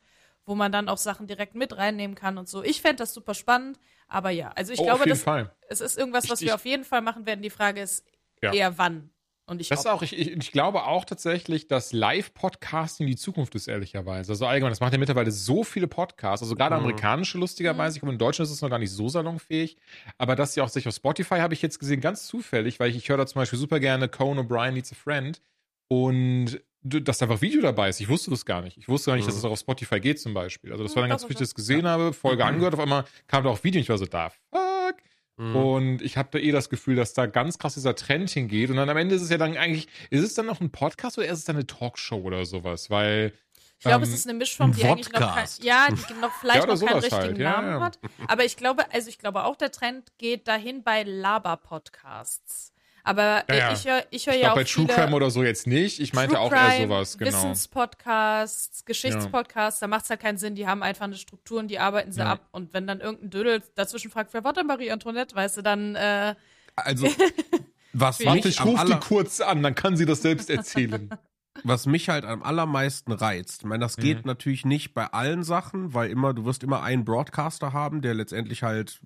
wo 0.49 0.55
man 0.55 0.73
dann 0.73 0.89
auch 0.89 0.99
Sachen 0.99 1.27
direkt 1.27 1.55
mit 1.55 1.77
reinnehmen 1.77 2.17
kann 2.17 2.39
und 2.39 2.49
so. 2.49 2.65
Ich 2.65 2.81
fände 2.81 2.97
das 2.97 3.15
super 3.15 3.35
spannend, 3.35 3.79
aber 4.09 4.31
ja, 4.31 4.51
also 4.57 4.73
ich 4.73 4.81
oh, 4.81 4.85
glaube, 4.85 5.07
das, 5.09 5.23
Fall. 5.23 5.55
es 5.69 5.81
ist 5.81 5.97
irgendwas, 5.99 6.29
was 6.31 6.41
Ich- 6.41 6.47
wir 6.47 6.53
ich- 6.53 6.55
auf 6.55 6.65
jeden 6.65 6.85
Fall 6.85 7.03
machen 7.03 7.27
werden. 7.27 7.43
Die 7.43 7.51
Frage 7.51 7.81
ist 7.83 8.05
Ja. 8.43 8.53
eher 8.53 8.79
wann. 8.79 9.11
Und 9.47 9.63
ich 9.63 9.69
Das 9.71 9.87
auch, 9.87 10.03
ich, 10.03 10.13
ich, 10.19 10.53
glaube 10.53 10.83
auch 10.85 11.07
tatsächlich, 11.07 11.69
dass 11.69 11.93
Live-Podcasting 11.95 13.07
die 13.07 13.17
Zukunft 13.17 13.55
ist, 13.55 13.67
ehrlicherweise. 13.67 14.33
Also 14.33 14.47
allgemein, 14.47 14.73
das 14.73 14.81
macht 14.81 14.93
ja 14.93 14.99
mittlerweile 14.99 15.31
so 15.31 15.65
viele 15.65 15.89
Podcasts, 15.89 16.43
also 16.43 16.55
gerade 16.55 16.75
Mhm. 16.77 16.83
amerikanische 16.83 17.39
lustigerweise. 17.39 17.97
Ich 17.97 18.01
glaube, 18.01 18.13
in 18.13 18.19
Deutschland 18.19 18.47
ist 18.47 18.55
es 18.55 18.61
noch 18.61 18.69
gar 18.69 18.79
nicht 18.79 18.91
so 18.91 19.09
salonfähig. 19.09 19.79
Aber 20.19 20.37
das 20.37 20.55
ja 20.55 20.65
auch 20.65 20.69
sich 20.69 20.87
auf 20.87 20.95
Spotify 20.95 21.37
habe 21.37 21.55
ich 21.55 21.63
jetzt 21.63 21.79
gesehen, 21.79 22.03
ganz 22.03 22.27
zufällig, 22.27 22.79
weil 22.79 22.91
ich, 22.91 22.97
ich 22.97 23.09
höre 23.09 23.17
da 23.17 23.27
zum 23.27 23.41
Beispiel 23.41 23.59
super 23.59 23.81
gerne 23.81 24.09
Conan 24.11 24.47
O'Brien 24.47 24.73
Needs 24.73 24.93
a 24.93 24.95
Friend. 24.95 25.41
Und 25.89 26.61
dass 26.89 27.19
da 27.19 27.27
einfach 27.27 27.41
Video 27.41 27.61
dabei 27.63 27.89
ist. 27.89 28.01
Ich 28.01 28.09
wusste 28.09 28.31
das 28.31 28.45
gar 28.45 28.63
nicht. 28.63 28.77
Ich 28.79 28.89
wusste 28.89 29.11
gar 29.11 29.17
nicht, 29.17 29.29
dass 29.29 29.35
es 29.37 29.45
auch 29.45 29.51
auf 29.53 29.59
Spotify 29.61 30.01
geht 30.01 30.21
zum 30.21 30.35
Beispiel. 30.35 30.73
Also 30.73 30.85
das 30.85 30.95
war 30.97 31.03
dann 31.03 31.09
Mhm, 31.09 31.13
ganz 31.13 31.23
doch, 31.23 31.29
wichtig, 31.31 31.41
dass 31.41 31.49
ich 31.51 31.55
das 31.55 31.67
gesehen 31.67 31.87
habe, 31.87 32.13
Folge 32.13 32.45
angehört, 32.45 32.75
auf 32.75 32.81
einmal 32.81 33.05
kam 33.27 33.45
da 33.45 33.51
auch 33.51 33.63
Video 33.65 33.79
und 33.79 33.83
ich 33.83 33.89
war 33.89 33.99
so, 33.99 34.07
da, 34.07 34.31
fuck. 34.51 34.97
Mhm. 35.37 35.57
Und 35.57 36.03
ich 36.03 36.17
habe 36.17 36.29
da 36.33 36.39
eh 36.39 36.51
das 36.51 36.69
Gefühl, 36.69 36.97
dass 36.97 37.13
da 37.15 37.27
ganz 37.27 37.59
krass 37.59 37.75
dieser 37.75 37.95
Trend 37.95 38.29
hingeht. 38.31 38.71
Und 38.71 38.77
dann 38.77 38.89
am 38.91 38.97
Ende 38.97 39.15
ist 39.15 39.23
es 39.23 39.31
ja 39.31 39.39
dann 39.39 39.57
eigentlich, 39.57 39.87
ist 40.11 40.23
es 40.25 40.35
dann 40.35 40.47
noch 40.47 40.61
ein 40.61 40.71
Podcast 40.71 41.17
oder 41.19 41.29
ist 41.29 41.39
es 41.39 41.45
dann 41.45 41.57
eine 41.57 41.67
Talkshow 41.67 42.17
oder 42.17 42.45
sowas? 42.45 42.91
Weil, 42.91 43.33
ich 43.79 43.85
glaube, 43.85 44.05
ähm, 44.05 44.11
es 44.11 44.15
ist 44.19 44.27
eine 44.27 44.37
Mischform, 44.37 44.71
ein 44.71 44.77
die 44.77 44.85
eigentlich 44.85 45.13
noch 45.13 45.21
kein, 45.21 45.29
Podcast. 45.29 45.63
ja, 45.63 45.87
die 45.91 46.15
noch 46.21 46.33
vielleicht 46.41 46.67
Ja, 46.67 46.75
noch 46.75 46.81
keinen 46.81 46.99
richtigen 46.99 47.13
halt, 47.23 47.39
ja, 47.39 47.51
Namen 47.53 47.69
ja. 47.71 47.81
hat. 47.81 48.01
Aber 48.27 48.45
ich 48.45 48.57
glaube, 48.57 48.93
also 48.93 49.09
ich 49.09 49.19
glaube 49.19 49.45
auch, 49.45 49.55
der 49.55 49.71
Trend 49.71 50.09
geht 50.19 50.49
dahin 50.49 50.83
bei 50.83 51.05
Laber-Podcasts. 51.05 52.73
Aber 53.09 53.43
Ja, 53.49 53.55
äh, 53.55 53.59
ja. 53.59 53.73
ich 53.73 53.87
höre 53.87 54.05
ich 54.11 54.27
hör 54.27 54.35
ich 54.35 54.41
ja 54.43 54.49
glaube, 54.49 54.53
auch 54.53 54.55
bei 54.57 54.65
True 54.65 54.85
viele 54.87 54.95
Crime 54.99 55.17
oder 55.17 55.31
so 55.31 55.43
jetzt 55.43 55.67
nicht. 55.67 55.99
Ich 55.99 56.13
meinte 56.13 56.35
True 56.35 56.45
auch 56.45 56.51
Crime, 56.51 56.63
eher 56.67 56.83
sowas, 56.89 57.17
genau. 57.17 57.31
Wissenspodcasts, 57.31 58.85
Geschichtspodcasts, 58.85 59.81
da 59.81 59.87
macht 59.87 60.05
es 60.05 60.11
halt 60.11 60.21
keinen 60.21 60.37
Sinn. 60.37 60.55
Die 60.55 60.67
haben 60.67 60.83
einfach 60.83 61.07
eine 61.07 61.15
Struktur 61.17 61.59
und 61.59 61.69
die 61.69 61.79
arbeiten 61.79 62.13
sie 62.13 62.21
Ja. 62.21 62.33
ab. 62.33 62.47
Und 62.51 62.75
wenn 62.75 62.87
dann 62.87 63.01
irgendein 63.01 63.31
Dödel 63.31 63.63
dazwischen 63.77 64.11
fragt, 64.11 64.35
wer 64.35 64.45
war 64.45 64.53
denn 64.53 64.67
Marie 64.67 64.91
Antoinette, 64.91 65.35
weißt 65.35 65.57
du, 65.57 65.63
dann 65.63 65.95
äh, 65.95 66.35
Also, 66.77 67.07
was 67.95 68.23
Warte, 68.23 68.49
ich 68.49 68.63
rufe 68.63 68.85
die 68.85 69.01
kurz 69.01 69.41
an, 69.41 69.63
dann 69.63 69.75
kann 69.75 69.97
sie 69.97 70.05
das 70.05 70.21
selbst 70.21 70.51
erzählen. 70.51 71.09
was 71.65 71.87
mich 71.87 72.11
halt 72.11 72.27
am 72.27 72.43
allermeisten 72.43 73.11
reizt, 73.13 73.63
ich 73.63 73.67
meine, 73.69 73.81
das 73.81 73.97
geht 73.97 74.19
Mhm. 74.19 74.27
natürlich 74.27 74.65
nicht 74.67 74.93
bei 74.93 75.07
allen 75.07 75.43
Sachen, 75.45 75.95
weil 75.95 76.11
immer, 76.11 76.35
du 76.35 76.45
wirst 76.45 76.63
immer 76.63 76.83
einen 76.83 77.07
Broadcaster 77.07 77.73
haben, 77.73 78.03
der 78.03 78.13
letztendlich 78.13 78.63
halt 78.63 79.01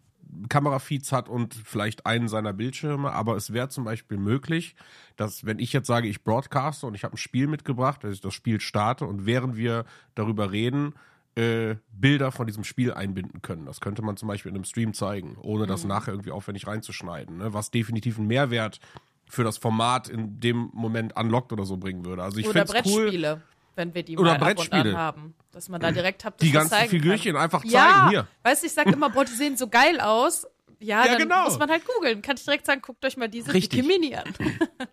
Kamerafeeds 0.48 1.12
hat 1.12 1.28
und 1.28 1.54
vielleicht 1.54 2.06
einen 2.06 2.28
seiner 2.28 2.52
Bildschirme, 2.52 3.12
aber 3.12 3.36
es 3.36 3.52
wäre 3.52 3.68
zum 3.68 3.84
Beispiel 3.84 4.16
möglich, 4.18 4.74
dass 5.16 5.44
wenn 5.44 5.58
ich 5.58 5.72
jetzt 5.72 5.86
sage, 5.86 6.08
ich 6.08 6.22
broadcaste 6.24 6.86
und 6.86 6.94
ich 6.94 7.04
habe 7.04 7.14
ein 7.14 7.18
Spiel 7.18 7.46
mitgebracht, 7.46 8.02
dass 8.04 8.14
ich 8.14 8.20
das 8.20 8.34
Spiel 8.34 8.60
starte 8.60 9.06
und 9.06 9.26
während 9.26 9.56
wir 9.56 9.84
darüber 10.14 10.50
reden, 10.52 10.94
äh, 11.34 11.76
Bilder 11.92 12.30
von 12.30 12.46
diesem 12.46 12.64
Spiel 12.64 12.92
einbinden 12.92 13.40
können. 13.40 13.64
Das 13.64 13.80
könnte 13.80 14.02
man 14.02 14.16
zum 14.16 14.28
Beispiel 14.28 14.50
in 14.50 14.56
einem 14.56 14.64
Stream 14.64 14.92
zeigen, 14.92 15.36
ohne 15.40 15.64
Mhm. 15.64 15.68
das 15.68 15.84
nachher 15.84 16.12
irgendwie 16.12 16.30
aufwendig 16.30 16.66
reinzuschneiden, 16.66 17.38
ne? 17.38 17.54
was 17.54 17.70
definitiv 17.70 18.18
einen 18.18 18.26
Mehrwert 18.26 18.80
für 19.28 19.42
das 19.44 19.56
Format 19.56 20.08
in 20.08 20.40
dem 20.40 20.68
Moment 20.74 21.16
unlockt 21.16 21.52
oder 21.52 21.64
so 21.64 21.78
bringen 21.78 22.04
würde. 22.04 22.22
Also 22.22 22.38
ich 22.38 22.46
finde 22.48 22.60
es 22.64 22.86
cool, 22.86 23.04
Brettspiele, 23.04 23.40
wenn 23.74 23.94
wir 23.94 24.02
die 24.02 24.18
Oder 24.18 24.38
mal 24.38 24.50
ab 24.52 24.58
und 24.58 24.70
Brettspiele. 24.70 24.96
haben. 24.96 25.34
Dass 25.52 25.68
man 25.68 25.80
da 25.80 25.92
direkt 25.92 26.24
habt, 26.24 26.40
die 26.40 26.46
das 26.50 26.54
ganzen 26.62 26.70
zeigen 26.70 26.90
Figürchen 26.90 27.34
kann. 27.34 27.42
einfach 27.42 27.60
zeigen. 27.60 27.72
Ja, 27.74 28.08
Hier. 28.10 28.26
weißt 28.42 28.62
du, 28.62 28.66
ich 28.66 28.72
sag 28.72 28.86
immer, 28.86 29.10
boah, 29.10 29.24
die 29.24 29.32
sehen 29.32 29.56
so 29.56 29.68
geil 29.68 30.00
aus. 30.00 30.46
Ja, 30.80 31.04
Ja, 31.04 31.12
dann 31.12 31.18
genau. 31.18 31.44
muss 31.44 31.58
man 31.58 31.70
halt 31.70 31.82
googeln. 31.86 32.22
Kann 32.22 32.36
ich 32.36 32.44
direkt 32.44 32.66
sagen, 32.66 32.80
guckt 32.82 33.04
euch 33.04 33.16
mal 33.16 33.28
diese 33.28 33.52
Richtig. 33.52 33.78
Wikimini 33.86 34.16
an. 34.16 34.24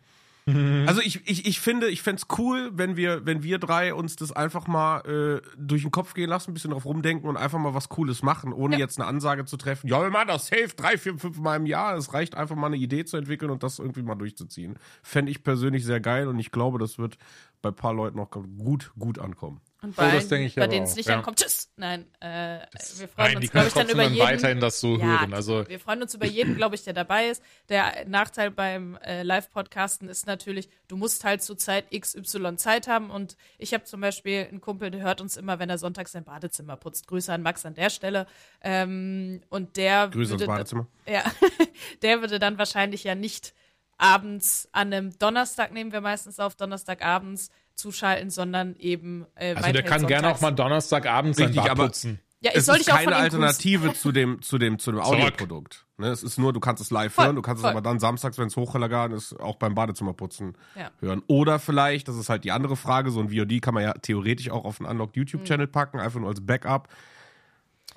Also 0.87 1.01
ich, 1.01 1.21
ich, 1.29 1.45
ich 1.45 1.59
finde, 1.59 1.87
ich 1.87 2.01
fänd's 2.01 2.27
cool, 2.37 2.71
wenn 2.73 2.95
wir, 2.97 3.25
wenn 3.25 3.43
wir 3.43 3.59
drei 3.59 3.93
uns 3.93 4.15
das 4.15 4.31
einfach 4.31 4.67
mal 4.67 4.99
äh, 5.01 5.41
durch 5.57 5.81
den 5.83 5.91
Kopf 5.91 6.13
gehen 6.13 6.29
lassen, 6.29 6.51
ein 6.51 6.53
bisschen 6.53 6.71
drauf 6.71 6.85
rumdenken 6.85 7.29
und 7.29 7.37
einfach 7.37 7.59
mal 7.59 7.73
was 7.73 7.89
Cooles 7.89 8.23
machen, 8.23 8.53
ohne 8.53 8.75
Ja. 8.75 8.79
jetzt 8.79 8.99
eine 8.99 9.07
Ansage 9.07 9.45
zu 9.45 9.57
treffen. 9.57 9.87
Ja, 9.87 10.01
wir 10.01 10.09
machen 10.09 10.27
das 10.29 10.47
safe 10.47 10.69
drei, 10.75 10.97
vier, 10.97 11.17
fünf 11.17 11.39
Mal 11.39 11.57
im 11.57 11.65
Jahr. 11.65 11.95
Es 11.95 12.13
reicht 12.13 12.35
einfach 12.35 12.55
mal 12.55 12.67
eine 12.67 12.77
Idee 12.77 13.05
zu 13.05 13.17
entwickeln 13.17 13.51
und 13.51 13.63
das 13.63 13.79
irgendwie 13.79 14.01
mal 14.03 14.15
durchzuziehen. 14.15 14.77
Fände 15.03 15.31
ich 15.31 15.43
persönlich 15.43 15.85
sehr 15.85 15.99
geil 15.99 16.27
und 16.27 16.39
ich 16.39 16.51
glaube, 16.51 16.79
das 16.79 16.97
wird 16.97 17.17
bei 17.61 17.69
ein 17.69 17.75
paar 17.75 17.93
Leuten 17.93 18.19
auch 18.19 18.29
gut, 18.31 18.91
gut 18.97 19.19
ankommen. 19.19 19.61
Und 19.81 19.91
Oh, 19.91 20.01
bei, 20.01 20.17
ich 20.17 20.55
bei 20.55 20.67
denen 20.67 20.85
es 20.85 20.95
nicht 20.97 21.07
ja. 21.07 21.15
ankommt, 21.15 21.39
tschüss. 21.39 21.71
Nein, 21.77 22.05
äh, 22.19 22.59
wir 22.97 23.07
freuen 23.07 23.33
Nein, 23.33 23.37
uns, 23.37 23.51
glaube 23.51 23.67
ich, 23.67 23.73
dann 23.73 23.87
trotzdem 23.87 23.89
über 23.91 24.03
dann 24.03 24.13
jeden. 24.13 24.27
weiterhin 24.27 24.59
das 24.59 24.79
so 24.81 24.97
Ja, 24.97 25.05
hören. 25.05 25.33
Also 25.33 25.65
wir 25.69 25.79
freuen 25.79 26.01
uns 26.01 26.13
über 26.13 26.25
jeden, 26.25 26.55
glaube 26.57 26.75
ich, 26.75 26.83
der 26.83 26.91
dabei 26.93 27.29
ist. 27.29 27.41
Der 27.69 28.05
Nachteil 28.05 28.51
beim 28.51 28.97
äh, 28.97 29.23
Live-Podcasten 29.23 30.09
ist 30.09 30.27
natürlich, 30.27 30.67
du 30.89 30.97
musst 30.97 31.23
halt 31.23 31.41
zu 31.41 31.55
Zeit 31.55 31.85
XY 31.97 32.57
Zeit 32.57 32.87
haben. 32.89 33.09
Und 33.09 33.37
ich 33.57 33.73
habe 33.73 33.85
zum 33.85 34.01
Beispiel 34.01 34.47
einen 34.49 34.59
Kumpel, 34.59 34.91
der 34.91 34.99
hört 35.01 35.21
uns 35.21 35.37
immer, 35.37 35.59
wenn 35.59 35.69
er 35.69 35.77
sonntags 35.77 36.11
sein 36.11 36.25
Badezimmer 36.25 36.75
putzt. 36.75 37.07
Grüße 37.07 37.31
an 37.31 37.41
Max 37.41 37.65
an 37.65 37.73
der 37.75 37.89
Stelle. 37.89 38.27
Ähm, 38.61 39.41
und 39.49 39.77
der 39.77 40.09
Grüße 40.09 40.33
ins 40.33 40.41
würde, 40.41 40.47
Badezimmer. 40.47 40.87
ja, 41.07 41.23
der 42.01 42.19
würde 42.19 42.39
dann 42.39 42.57
wahrscheinlich 42.57 43.05
ja 43.05 43.15
nicht 43.15 43.53
abends 43.97 44.67
an 44.71 44.93
einem 44.93 45.17
Donnerstag 45.19 45.71
nehmen 45.73 45.91
wir 45.91 46.01
meistens 46.01 46.39
auf 46.39 46.55
Donnerstagabends 46.55 47.49
zuschalten, 47.79 48.29
sondern 48.29 48.75
eben 48.75 49.25
äh, 49.35 49.55
Also 49.55 49.71
der 49.71 49.83
kann 49.83 50.05
gerne 50.07 50.29
auch 50.29 50.41
mal 50.41 50.51
Donnerstagabend 50.51 51.35
sein 51.35 51.47
Richtig, 51.47 51.63
Bad 51.63 51.71
aber- 51.71 51.85
putzen. 51.87 52.19
Ja, 52.41 52.51
ich 52.51 52.59
es 52.59 52.67
soll 52.67 52.77
ist 52.77 52.87
dich 52.87 52.93
auch 52.93 52.97
keine 52.97 53.11
ihm 53.11 53.21
grüßen. 53.23 53.43
Alternative 53.43 53.93
zu 53.95 54.11
dem, 54.13 54.41
zu 54.41 54.57
dem, 54.57 54.79
zu 54.79 54.91
dem. 54.91 55.01
Audioprodukt. 55.01 55.85
Ne, 55.97 56.07
es 56.07 56.23
ist 56.23 56.37
nur, 56.39 56.53
du 56.53 56.61
kannst 56.61 56.81
es 56.81 56.89
live 56.89 57.13
Voll, 57.13 57.25
hören, 57.25 57.35
du 57.35 57.41
kannst 57.41 57.59
voll. 57.61 57.71
es 57.71 57.75
aber 57.75 57.81
dann 57.81 57.99
samstags, 57.99 58.37
wenn 58.37 58.47
es 58.47 58.55
hochgeladen 58.55 59.17
ist, 59.17 59.37
auch 59.41 59.57
beim 59.57 59.75
Badezimmerputzen 59.75 60.55
Ja. 60.77 60.89
hören. 61.01 61.21
Oder 61.27 61.59
vielleicht, 61.59 62.07
das 62.07 62.15
ist 62.15 62.29
halt 62.29 62.45
die 62.45 62.51
andere 62.53 62.77
Frage, 62.77 63.11
so 63.11 63.19
ein 63.19 63.27
VOD 63.29 63.59
kann 63.61 63.73
man 63.73 63.83
ja 63.83 63.91
theoretisch 63.91 64.49
auch 64.51 64.63
auf 64.63 64.79
einen 64.79 64.89
Unlocked 64.89 65.17
YouTube-Channel 65.17 65.67
packen, 65.67 65.99
einfach 65.99 66.21
nur 66.21 66.29
als 66.29 66.39
Backup. 66.45 66.87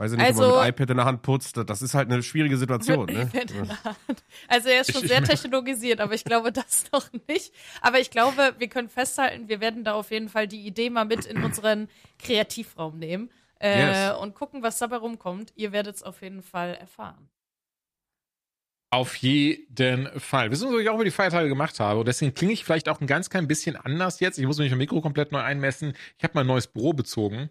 Weiß 0.03 0.11
ich 0.13 0.19
nicht, 0.19 0.31
ob 0.31 0.37
Also- 0.37 0.57
man 0.57 0.67
mit 0.67 0.75
iPad 0.75 0.91
in 0.91 0.97
der 0.97 1.07
Hand 1.07 1.23
putzt, 1.23 1.57
das 1.65 1.81
ist 1.81 1.95
halt 1.95 2.11
eine 2.11 2.25
schwierige 2.25 2.57
Situation. 2.57 3.07
Ne? 3.07 3.31
Also 4.49 4.69
er 4.69 4.81
ist 4.81 4.91
schon 4.93 5.03
Ich- 5.05 5.09
sehr 5.09 5.23
technologisiert, 5.25 6.01
aber 6.01 6.15
ich 6.15 6.25
glaube 6.25 6.51
das 6.51 6.87
noch 6.93 7.09
nicht. 7.29 7.55
Aber 7.81 8.01
ich 8.01 8.11
glaube, 8.11 8.57
wir 8.59 8.69
können 8.69 8.89
festhalten, 8.89 9.49
wir 9.49 9.61
werden 9.61 9.85
da 9.85 9.93
auf 9.95 10.11
jeden 10.11 10.29
Fall 10.29 10.49
die 10.49 10.67
Idee 10.67 10.91
mal 10.91 11.05
mit 11.05 11.25
in 11.25 11.45
unseren 11.45 11.89
Kreativraum 12.19 12.99
nehmen 12.99 13.31
äh, 13.61 14.09
Yes. 14.09 14.19
und 14.19 14.35
gucken, 14.35 14.65
was 14.65 14.79
dabei 14.79 14.97
rumkommt. 14.97 15.53
Ihr 15.55 15.71
werdet 15.71 15.95
es 15.95 16.03
auf 16.03 16.21
jeden 16.21 16.43
Fall 16.43 16.75
erfahren. 16.75 17.29
Auf 18.91 19.15
jeden 19.17 20.09
Fall. 20.21 20.51
Wissen 20.51 20.69
Sie, 20.69 20.75
was 20.75 20.83
ich 20.83 20.89
auch 20.91 20.97
über 20.97 21.05
die 21.05 21.11
Feiertage 21.13 21.49
gemacht 21.49 21.79
habe? 21.81 22.01
Und 22.01 22.09
deswegen 22.09 22.35
klinge 22.35 22.53
ich 22.53 22.65
vielleicht 22.65 22.89
auch 22.91 23.01
ein 23.01 23.07
ganz 23.07 23.31
klein 23.31 23.47
bisschen 23.49 23.77
anders 23.77 24.21
jetzt. 24.21 24.37
Ich 24.39 24.47
muss 24.47 24.59
mich 24.59 24.71
im 24.73 24.79
Mikro 24.79 25.01
komplett 25.01 25.31
neu 25.33 25.39
einmessen. 25.41 25.95
Ich 26.19 26.25
habe 26.25 26.33
mein 26.35 26.47
neues 26.47 26.67
Büro 26.67 26.93
bezogen 26.93 27.49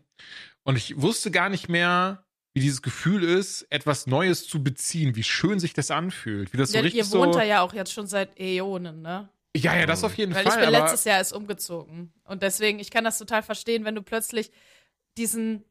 und 0.64 0.76
ich 0.78 1.02
wusste 1.02 1.32
gar 1.32 1.50
nicht 1.50 1.68
mehr, 1.70 2.24
wie 2.54 2.60
dieses 2.60 2.82
Gefühl 2.82 3.24
ist, 3.24 3.66
etwas 3.70 4.08
Neues 4.08 4.48
zu 4.48 4.64
beziehen, 4.64 5.16
wie 5.16 5.24
schön 5.24 5.60
sich 5.60 5.74
das 5.74 5.90
anfühlt, 5.92 6.52
wie 6.54 6.58
das 6.58 6.72
so 6.72 6.78
Ja, 6.78 6.84
richtig 6.84 7.00
ihr 7.06 7.12
wohnt 7.18 7.34
so. 7.34 7.40
da 7.40 7.46
ja 7.46 7.62
auch 7.62 7.74
jetzt 7.74 7.94
schon 7.94 8.08
seit 8.08 8.38
Äonen, 8.40 9.02
ne? 9.02 9.30
Ja, 9.56 9.76
ja, 9.76 9.86
das 9.86 10.04
auf 10.04 10.16
jeden 10.16 10.34
Weil 10.34 10.46
ich 10.46 10.54
Fall. 10.54 10.66
bin 10.66 10.74
aber 10.74 10.86
letztes 10.86 11.04
Jahr 11.04 11.18
erst 11.18 11.34
umgezogen. 11.34 12.14
Und 12.24 12.42
deswegen, 12.42 12.80
ich 12.80 12.90
kann 12.90 13.04
das 13.04 13.18
total 13.18 13.44
verstehen, 13.44 13.84
wenn 13.84 13.96
du 13.96 14.02
plötzlich 14.02 14.50
diesen, 15.18 15.64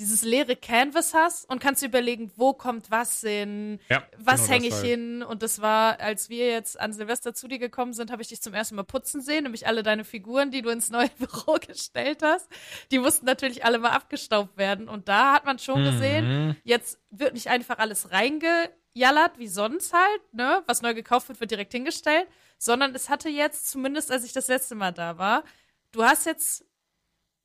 dieses 0.00 0.22
leere 0.22 0.56
Canvas 0.56 1.12
hast 1.14 1.48
und 1.50 1.60
kannst 1.60 1.82
überlegen, 1.82 2.32
wo 2.36 2.54
kommt 2.54 2.90
was 2.90 3.20
hin, 3.20 3.78
ja, 3.88 4.02
was 4.18 4.40
genau 4.42 4.54
hänge 4.54 4.66
ich 4.68 4.74
hin? 4.74 5.22
Und 5.22 5.42
das 5.42 5.60
war, 5.60 6.00
als 6.00 6.28
wir 6.30 6.48
jetzt 6.48 6.80
an 6.80 6.92
Silvester 6.92 7.34
zu 7.34 7.46
dir 7.46 7.58
gekommen 7.58 7.92
sind, 7.92 8.10
habe 8.10 8.22
ich 8.22 8.28
dich 8.28 8.40
zum 8.40 8.54
ersten 8.54 8.74
Mal 8.76 8.82
putzen 8.84 9.20
sehen, 9.20 9.44
nämlich 9.44 9.66
alle 9.66 9.82
deine 9.82 10.04
Figuren, 10.04 10.50
die 10.50 10.62
du 10.62 10.70
ins 10.70 10.90
neue 10.90 11.08
Büro 11.18 11.58
gestellt 11.64 12.22
hast. 12.22 12.48
Die 12.90 12.98
mussten 12.98 13.26
natürlich 13.26 13.64
alle 13.64 13.78
mal 13.78 13.90
abgestaubt 13.90 14.56
werden. 14.56 14.88
Und 14.88 15.06
da 15.08 15.34
hat 15.34 15.44
man 15.44 15.58
schon 15.58 15.84
gesehen, 15.84 16.26
Mhm. 16.48 16.56
jetzt 16.64 16.98
wird 17.10 17.34
nicht 17.34 17.48
einfach 17.48 17.78
alles 17.78 18.10
reingejallert, 18.10 19.38
wie 19.38 19.48
sonst 19.48 19.92
halt, 19.92 20.34
ne? 20.34 20.62
Was 20.66 20.82
neu 20.82 20.94
gekauft 20.94 21.28
wird, 21.28 21.40
wird 21.40 21.50
direkt 21.50 21.72
hingestellt, 21.72 22.26
sondern 22.58 22.94
es 22.94 23.08
hatte 23.10 23.28
jetzt, 23.28 23.70
zumindest 23.70 24.10
als 24.10 24.24
ich 24.24 24.32
das 24.32 24.48
letzte 24.48 24.74
Mal 24.74 24.92
da 24.92 25.18
war, 25.18 25.44
du 25.92 26.02
hast 26.04 26.26
jetzt 26.26 26.64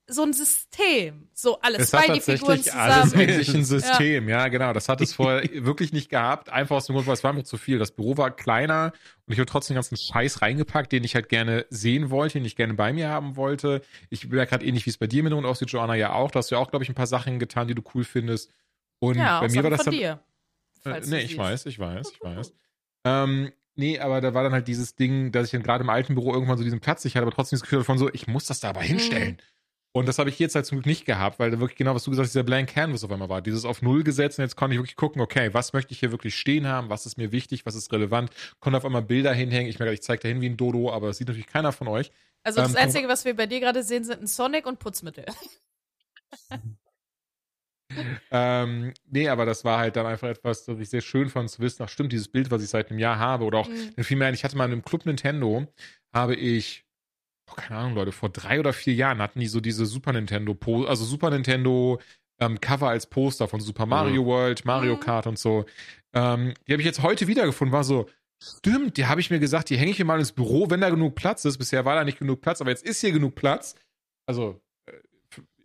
so 0.07 0.23
ein 0.23 0.33
System. 0.33 1.29
So 1.33 1.59
alles 1.61 1.81
Es 1.81 1.93
hat 1.93 2.07
bei 2.07 2.13
die 2.13 2.21
Figuren 2.21 2.57
tatsächlich 2.57 2.73
alles 2.73 3.03
zusammen. 3.05 3.21
eigentlich 3.29 3.55
ein 3.55 3.65
System, 3.65 4.29
ja. 4.29 4.47
genau. 4.49 4.71
Das 4.73 4.87
hat 4.87 5.01
es 5.01 5.13
vorher 5.13 5.43
wirklich 5.65 5.93
nicht 5.93 6.09
gehabt. 6.09 6.49
Einfach 6.49 6.75
aus 6.75 6.85
dem 6.85 6.93
Grund, 6.93 7.07
weil 7.07 7.15
es 7.15 7.23
war 7.23 7.33
mir 7.33 7.43
zu 7.43 7.57
viel. 7.57 7.79
Das 7.79 7.91
Büro 7.91 8.15
war 8.17 8.29
kleiner 8.29 8.93
und 9.25 9.33
ich 9.33 9.39
habe 9.39 9.47
trotzdem 9.47 9.73
den 9.73 9.77
ganzen 9.77 9.97
Scheiß 9.97 10.41
reingepackt, 10.41 10.91
den 10.91 11.03
ich 11.03 11.15
halt 11.15 11.27
gerne 11.29 11.65
sehen 11.69 12.11
wollte, 12.11 12.33
den 12.39 12.45
ich 12.45 12.55
gerne 12.55 12.75
bei 12.75 12.93
mir 12.93 13.09
haben 13.09 13.35
wollte. 13.35 13.81
Ich 14.09 14.29
bin 14.29 14.37
ja 14.37 14.45
gerade 14.45 14.65
ähnlich, 14.65 14.85
wie 14.85 14.91
es 14.91 14.97
bei 14.97 15.07
dir 15.07 15.23
mit 15.23 15.33
und 15.33 15.45
aussieht, 15.45 15.71
Joanna 15.71 15.95
ja 15.95 16.13
auch. 16.13 16.29
Da 16.31 16.39
hast 16.39 16.51
du 16.51 16.55
ja 16.55 16.61
auch, 16.61 16.69
glaube 16.69 16.83
ich, 16.83 16.89
ein 16.89 16.95
paar 16.95 17.07
Sachen 17.07 17.39
getan, 17.39 17.67
die 17.67 17.75
du 17.75 17.81
cool 17.95 18.03
findest. 18.03 18.51
Und 18.99 19.17
Ja, 19.17 19.39
bei 19.39 19.49
mir 19.49 19.63
war 19.63 19.71
das 19.71 19.83
von 19.83 19.91
dann. 19.93 19.99
dir. 19.99 20.19
Äh, 20.85 21.01
nee, 21.05 21.21
ich 21.21 21.27
siehst. 21.29 21.37
weiß, 21.39 21.65
ich 21.65 21.79
weiß, 21.79 22.11
ich 22.11 22.21
weiß. 22.21 22.53
Ähm, 23.07 23.51
nee, 23.75 23.99
aber 23.99 24.19
da 24.19 24.33
war 24.33 24.41
dann 24.41 24.53
halt 24.53 24.67
dieses 24.67 24.95
Ding, 24.95 25.31
dass 25.31 25.45
ich 25.45 25.51
dann 25.51 25.61
gerade 25.61 25.83
im 25.83 25.91
alten 25.91 26.15
Büro 26.15 26.33
irgendwann 26.33 26.57
so 26.57 26.63
diesen 26.63 26.79
Platz 26.79 27.03
nicht 27.03 27.15
hatte, 27.15 27.21
aber 27.27 27.35
trotzdem 27.35 27.57
das 27.57 27.61
Gefühl 27.61 27.83
von 27.83 27.99
so, 27.99 28.09
ich 28.11 28.25
muss 28.25 28.45
das 28.47 28.61
da 28.61 28.69
aber 28.69 28.81
hinstellen. 28.81 29.37
Und 29.95 30.09
das 30.09 30.19
habe 30.19 30.29
ich 30.29 30.37
jetzt 30.39 30.55
halt 30.55 30.65
zum 30.65 30.79
Glück 30.79 30.87
nicht 30.87 31.05
gehabt, 31.05 31.39
weil 31.39 31.51
da 31.51 31.59
wirklich 31.61 31.77
genau, 31.77 31.95
was 31.95 32.03
du 32.03 32.11
gesagt 32.11 32.25
hast, 32.25 32.33
dieser 32.33 32.43
Blank 32.43 32.67
Canvas 32.73 33.05
auf 33.05 33.11
einmal 33.11 33.29
war. 33.29 33.41
Dieses 33.41 33.63
auf 33.63 33.81
Null 33.81 34.03
gesetzt 34.03 34.37
und 34.37 34.43
jetzt 34.43 34.57
konnte 34.57 34.73
ich 34.75 34.79
wirklich 34.79 34.97
gucken, 34.97 35.21
okay, 35.21 35.53
was 35.53 35.71
möchte 35.71 35.93
ich 35.93 35.99
hier 36.01 36.11
wirklich 36.11 36.35
stehen 36.35 36.67
haben, 36.67 36.89
was 36.89 37.05
ist 37.05 37.17
mir 37.17 37.31
wichtig, 37.31 37.65
was 37.65 37.75
ist 37.75 37.93
relevant. 37.93 38.29
Konnte 38.59 38.75
auf 38.75 38.83
einmal 38.83 39.03
Bilder 39.03 39.33
hinhängen. 39.33 39.69
Ich 39.69 39.79
merke, 39.79 39.93
ich 39.93 40.01
zeige 40.01 40.21
da 40.23 40.27
hin 40.27 40.41
wie 40.41 40.49
ein 40.49 40.57
Dodo, 40.57 40.91
aber 40.91 41.07
das 41.07 41.17
sieht 41.17 41.29
natürlich 41.29 41.47
keiner 41.47 41.71
von 41.71 41.87
euch. 41.87 42.11
Also 42.43 42.59
das 42.59 42.75
Ähm, 42.75 42.81
Einzige, 42.81 43.07
was 43.07 43.23
wir 43.23 43.37
bei 43.37 43.47
dir 43.47 43.61
gerade 43.61 43.83
sehen, 43.83 44.03
sind 44.03 44.19
ein 44.19 44.27
Sonic 44.27 44.65
und 44.67 44.79
Putzmittel. 44.79 45.25
Ähm, 48.31 48.93
nee, 49.09 49.29
aber 49.29 49.45
das 49.45 49.63
war 49.63 49.77
halt 49.79 49.95
dann 49.95 50.05
einfach 50.05 50.27
etwas, 50.27 50.65
das 50.65 50.79
ich 50.79 50.89
sehr 50.89 51.01
schön 51.01 51.29
fand 51.29 51.49
zu 51.49 51.61
wissen, 51.61 51.83
ach 51.83 51.89
stimmt, 51.89 52.11
dieses 52.11 52.27
Bild, 52.27 52.51
was 52.51 52.63
ich 52.63 52.69
seit 52.69 52.89
einem 52.89 52.99
Jahr 52.99 53.19
habe, 53.19 53.45
oder 53.45 53.59
auch 53.59 53.69
Mhm. 53.69 54.03
vielmehr, 54.03 54.33
ich 54.33 54.43
hatte 54.43 54.57
mal 54.57 54.65
in 54.65 54.71
einem 54.73 54.83
Club 54.83 55.05
Nintendo, 55.05 55.67
habe 56.13 56.35
ich, 56.35 56.84
oh, 57.49 57.53
keine 57.55 57.79
Ahnung, 57.79 57.95
Leute, 57.95 58.11
vor 58.11 58.29
drei 58.29 58.59
oder 58.59 58.73
vier 58.73 58.93
Jahren 58.93 59.19
hatten 59.21 59.39
die 59.39 59.47
so 59.47 59.59
diese 59.61 59.85
Super 59.85 60.13
Nintendo, 60.13 60.53
Po- 60.53 60.85
also 60.85 61.03
Super 61.05 61.29
Nintendo 61.29 61.99
ähm, 62.39 62.59
Cover 62.59 62.89
als 62.89 63.05
Poster 63.07 63.47
von 63.47 63.59
Super 63.61 63.85
Mario 63.85 64.25
World, 64.25 64.65
Mario 64.65 64.95
Mhm. 64.95 64.99
Kart 64.99 65.27
und 65.27 65.39
so. 65.39 65.65
Ähm, 66.13 66.53
die 66.67 66.73
habe 66.73 66.81
ich 66.81 66.85
jetzt 66.85 67.01
heute 67.01 67.27
wiedergefunden, 67.27 67.71
war 67.73 67.83
so, 67.83 68.07
stimmt, 68.41 68.97
die 68.97 69.05
habe 69.05 69.21
ich 69.21 69.29
mir 69.31 69.39
gesagt, 69.39 69.69
die 69.69 69.77
hänge 69.77 69.91
ich 69.91 69.99
mir 69.99 70.05
mal 70.05 70.19
ins 70.19 70.33
Büro, 70.33 70.69
wenn 70.69 70.81
da 70.81 70.89
genug 70.89 71.15
Platz 71.15 71.45
ist. 71.45 71.57
Bisher 71.57 71.85
war 71.85 71.95
da 71.95 72.03
nicht 72.03 72.19
genug 72.19 72.41
Platz, 72.41 72.59
aber 72.61 72.69
jetzt 72.71 72.83
ist 72.85 72.99
hier 73.01 73.11
genug 73.13 73.35
Platz. 73.35 73.75
Also, 74.25 74.59
äh, 74.85 74.91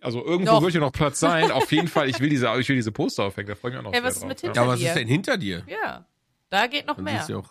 also 0.01 0.25
irgendwo 0.25 0.53
Noch. 0.53 0.63
wird 0.63 0.73
hier 0.73 0.81
noch 0.81 0.93
Platz 0.93 1.19
sein. 1.21 1.51
Auf 1.51 1.73
jeden 1.73 1.89
Fall, 1.89 2.09
ich 2.09 2.21
will 2.21 2.29
diese, 2.29 2.47
ich 2.59 2.69
will 2.69 2.77
diese 2.77 2.93
Poster 2.93 3.25
aufhängen, 3.25 3.49
da 3.49 3.55
freue 3.57 3.73
ich 3.73 3.77
mich 3.77 3.81
auch 3.81 3.85
noch 3.85 3.93
Hey, 3.93 4.01
sehr 4.01 4.09
was 4.09 4.15
ist 4.15 4.21
drauf. 4.23 4.29
mit 4.29 4.43
ja. 4.43 4.47
hinter- 4.49 4.63
Ja, 4.63 4.69
was 4.69 4.79
dir. 4.79 4.89
ist 4.89 4.95
denn 4.97 5.09
hinter 5.09 5.37
dir? 5.39 5.65
Ja, 5.67 6.07
da 6.51 6.67
geht 6.69 6.87
noch 6.87 6.95
Dann 6.97 7.05
mehr. 7.05 7.17
siehst 7.19 7.31
du 7.31 7.39
auch. 7.39 7.51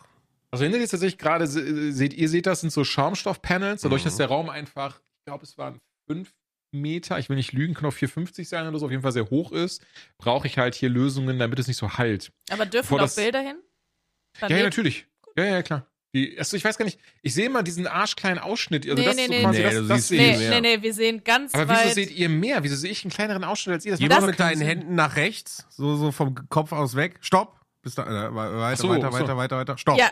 Also 0.51 0.63
hinter 0.63 0.77
dir 0.79 0.83
ist 0.83 0.89
tatsächlich 0.91 1.17
gerade, 1.19 1.45
se- 1.47 1.91
seht 1.91 2.13
ihr 2.13 2.27
seht 2.29 2.45
das, 2.47 2.61
sind 2.61 2.71
so 2.71 2.83
Schaumstoffpanels, 2.83 3.81
dadurch, 3.81 4.01
Mhm. 4.03 4.05
dass 4.05 4.17
der 4.17 4.27
Raum 4.27 4.49
einfach, 4.49 4.99
ich 4.99 5.25
glaube, 5.25 5.43
es 5.43 5.57
waren 5.57 5.79
fünf 6.07 6.33
Meter, 6.71 7.17
ich 7.19 7.29
will 7.29 7.35
nicht 7.35 7.51
lügen, 7.53 7.73
kann 7.73 7.85
auch 7.85 7.93
4,50 7.93 8.47
sein 8.47 8.67
oder 8.67 8.77
so, 8.79 8.85
auf 8.85 8.91
jeden 8.91 9.03
Fall 9.03 9.11
sehr 9.11 9.29
hoch 9.29 9.51
ist, 9.51 9.83
brauche 10.17 10.47
ich 10.47 10.57
halt 10.57 10.75
hier 10.75 10.89
Lösungen, 10.89 11.39
damit 11.39 11.57
es 11.59 11.67
nicht 11.67 11.77
so 11.77 11.97
halt. 11.97 12.31
Aber 12.51 12.65
dürfen 12.65 12.85
Bevor 12.85 12.97
noch 12.99 13.05
das- 13.05 13.15
Bilder 13.15 13.41
hin? 13.41 13.57
Ja, 14.41 14.47
ja, 14.49 14.63
natürlich. 14.63 15.05
Ja, 15.35 15.45
ja, 15.45 15.61
klar. 15.63 15.85
Die, 16.15 16.37
also 16.39 16.57
ich 16.57 16.63
weiß 16.65 16.77
gar 16.77 16.85
nicht, 16.85 16.99
ich 17.21 17.35
sehe 17.35 17.45
immer 17.45 17.61
diesen 17.61 17.85
arschkleinen 17.85 18.39
Ausschnitt. 18.39 18.83
Also 18.89 18.95
Nee, 18.99 19.05
das 19.05 19.15
nee, 19.15 19.21
ist 19.23 19.27
so 19.27 19.33
nee, 19.35 19.41
quasi 19.43 19.57
nee. 19.59 19.63
das, 19.63 19.73
Nee, 19.81 19.87
das 19.87 20.07
sehe 20.07 20.19
Nee, 20.21 20.31
ich. 20.31 20.39
mehr. 20.39 20.49
nee, 20.61 20.77
nee, 20.77 20.81
wir 20.83 20.93
sehen 20.95 21.23
ganz 21.23 21.53
Aber 21.53 21.67
weit. 21.67 21.83
wieso 21.85 21.93
seht 21.95 22.11
ihr 22.11 22.29
mehr? 22.29 22.63
Wieso 22.63 22.75
sehe 22.75 22.89
ich 22.91 23.03
einen 23.03 23.11
kleineren 23.11 23.43
Ausschnitt 23.43 23.75
als 23.75 23.85
ihr? 23.85 23.91
Das 23.91 23.99
mal 24.01 24.19
doch 24.21 24.25
mit 24.27 24.39
deinen. 24.39 24.61
Händen 24.61 24.95
nach 24.95 25.15
rechts, 25.17 25.67
so, 25.69 25.95
so 25.95 26.11
vom 26.11 26.33
Kopf 26.49 26.71
aus 26.71 26.95
weg. 26.95 27.17
Stopp. 27.21 27.59
Bis 27.83 27.93
da, 27.95 28.03
äh, 28.27 28.33
weiter, 28.35 28.75
so, 28.77 28.89
weiter, 28.89 29.11
so. 29.11 29.19
weiter, 29.19 29.37
weiter, 29.37 29.57
weiter. 29.57 29.77
Stopp. 29.77 29.97
Ja. 29.99 30.09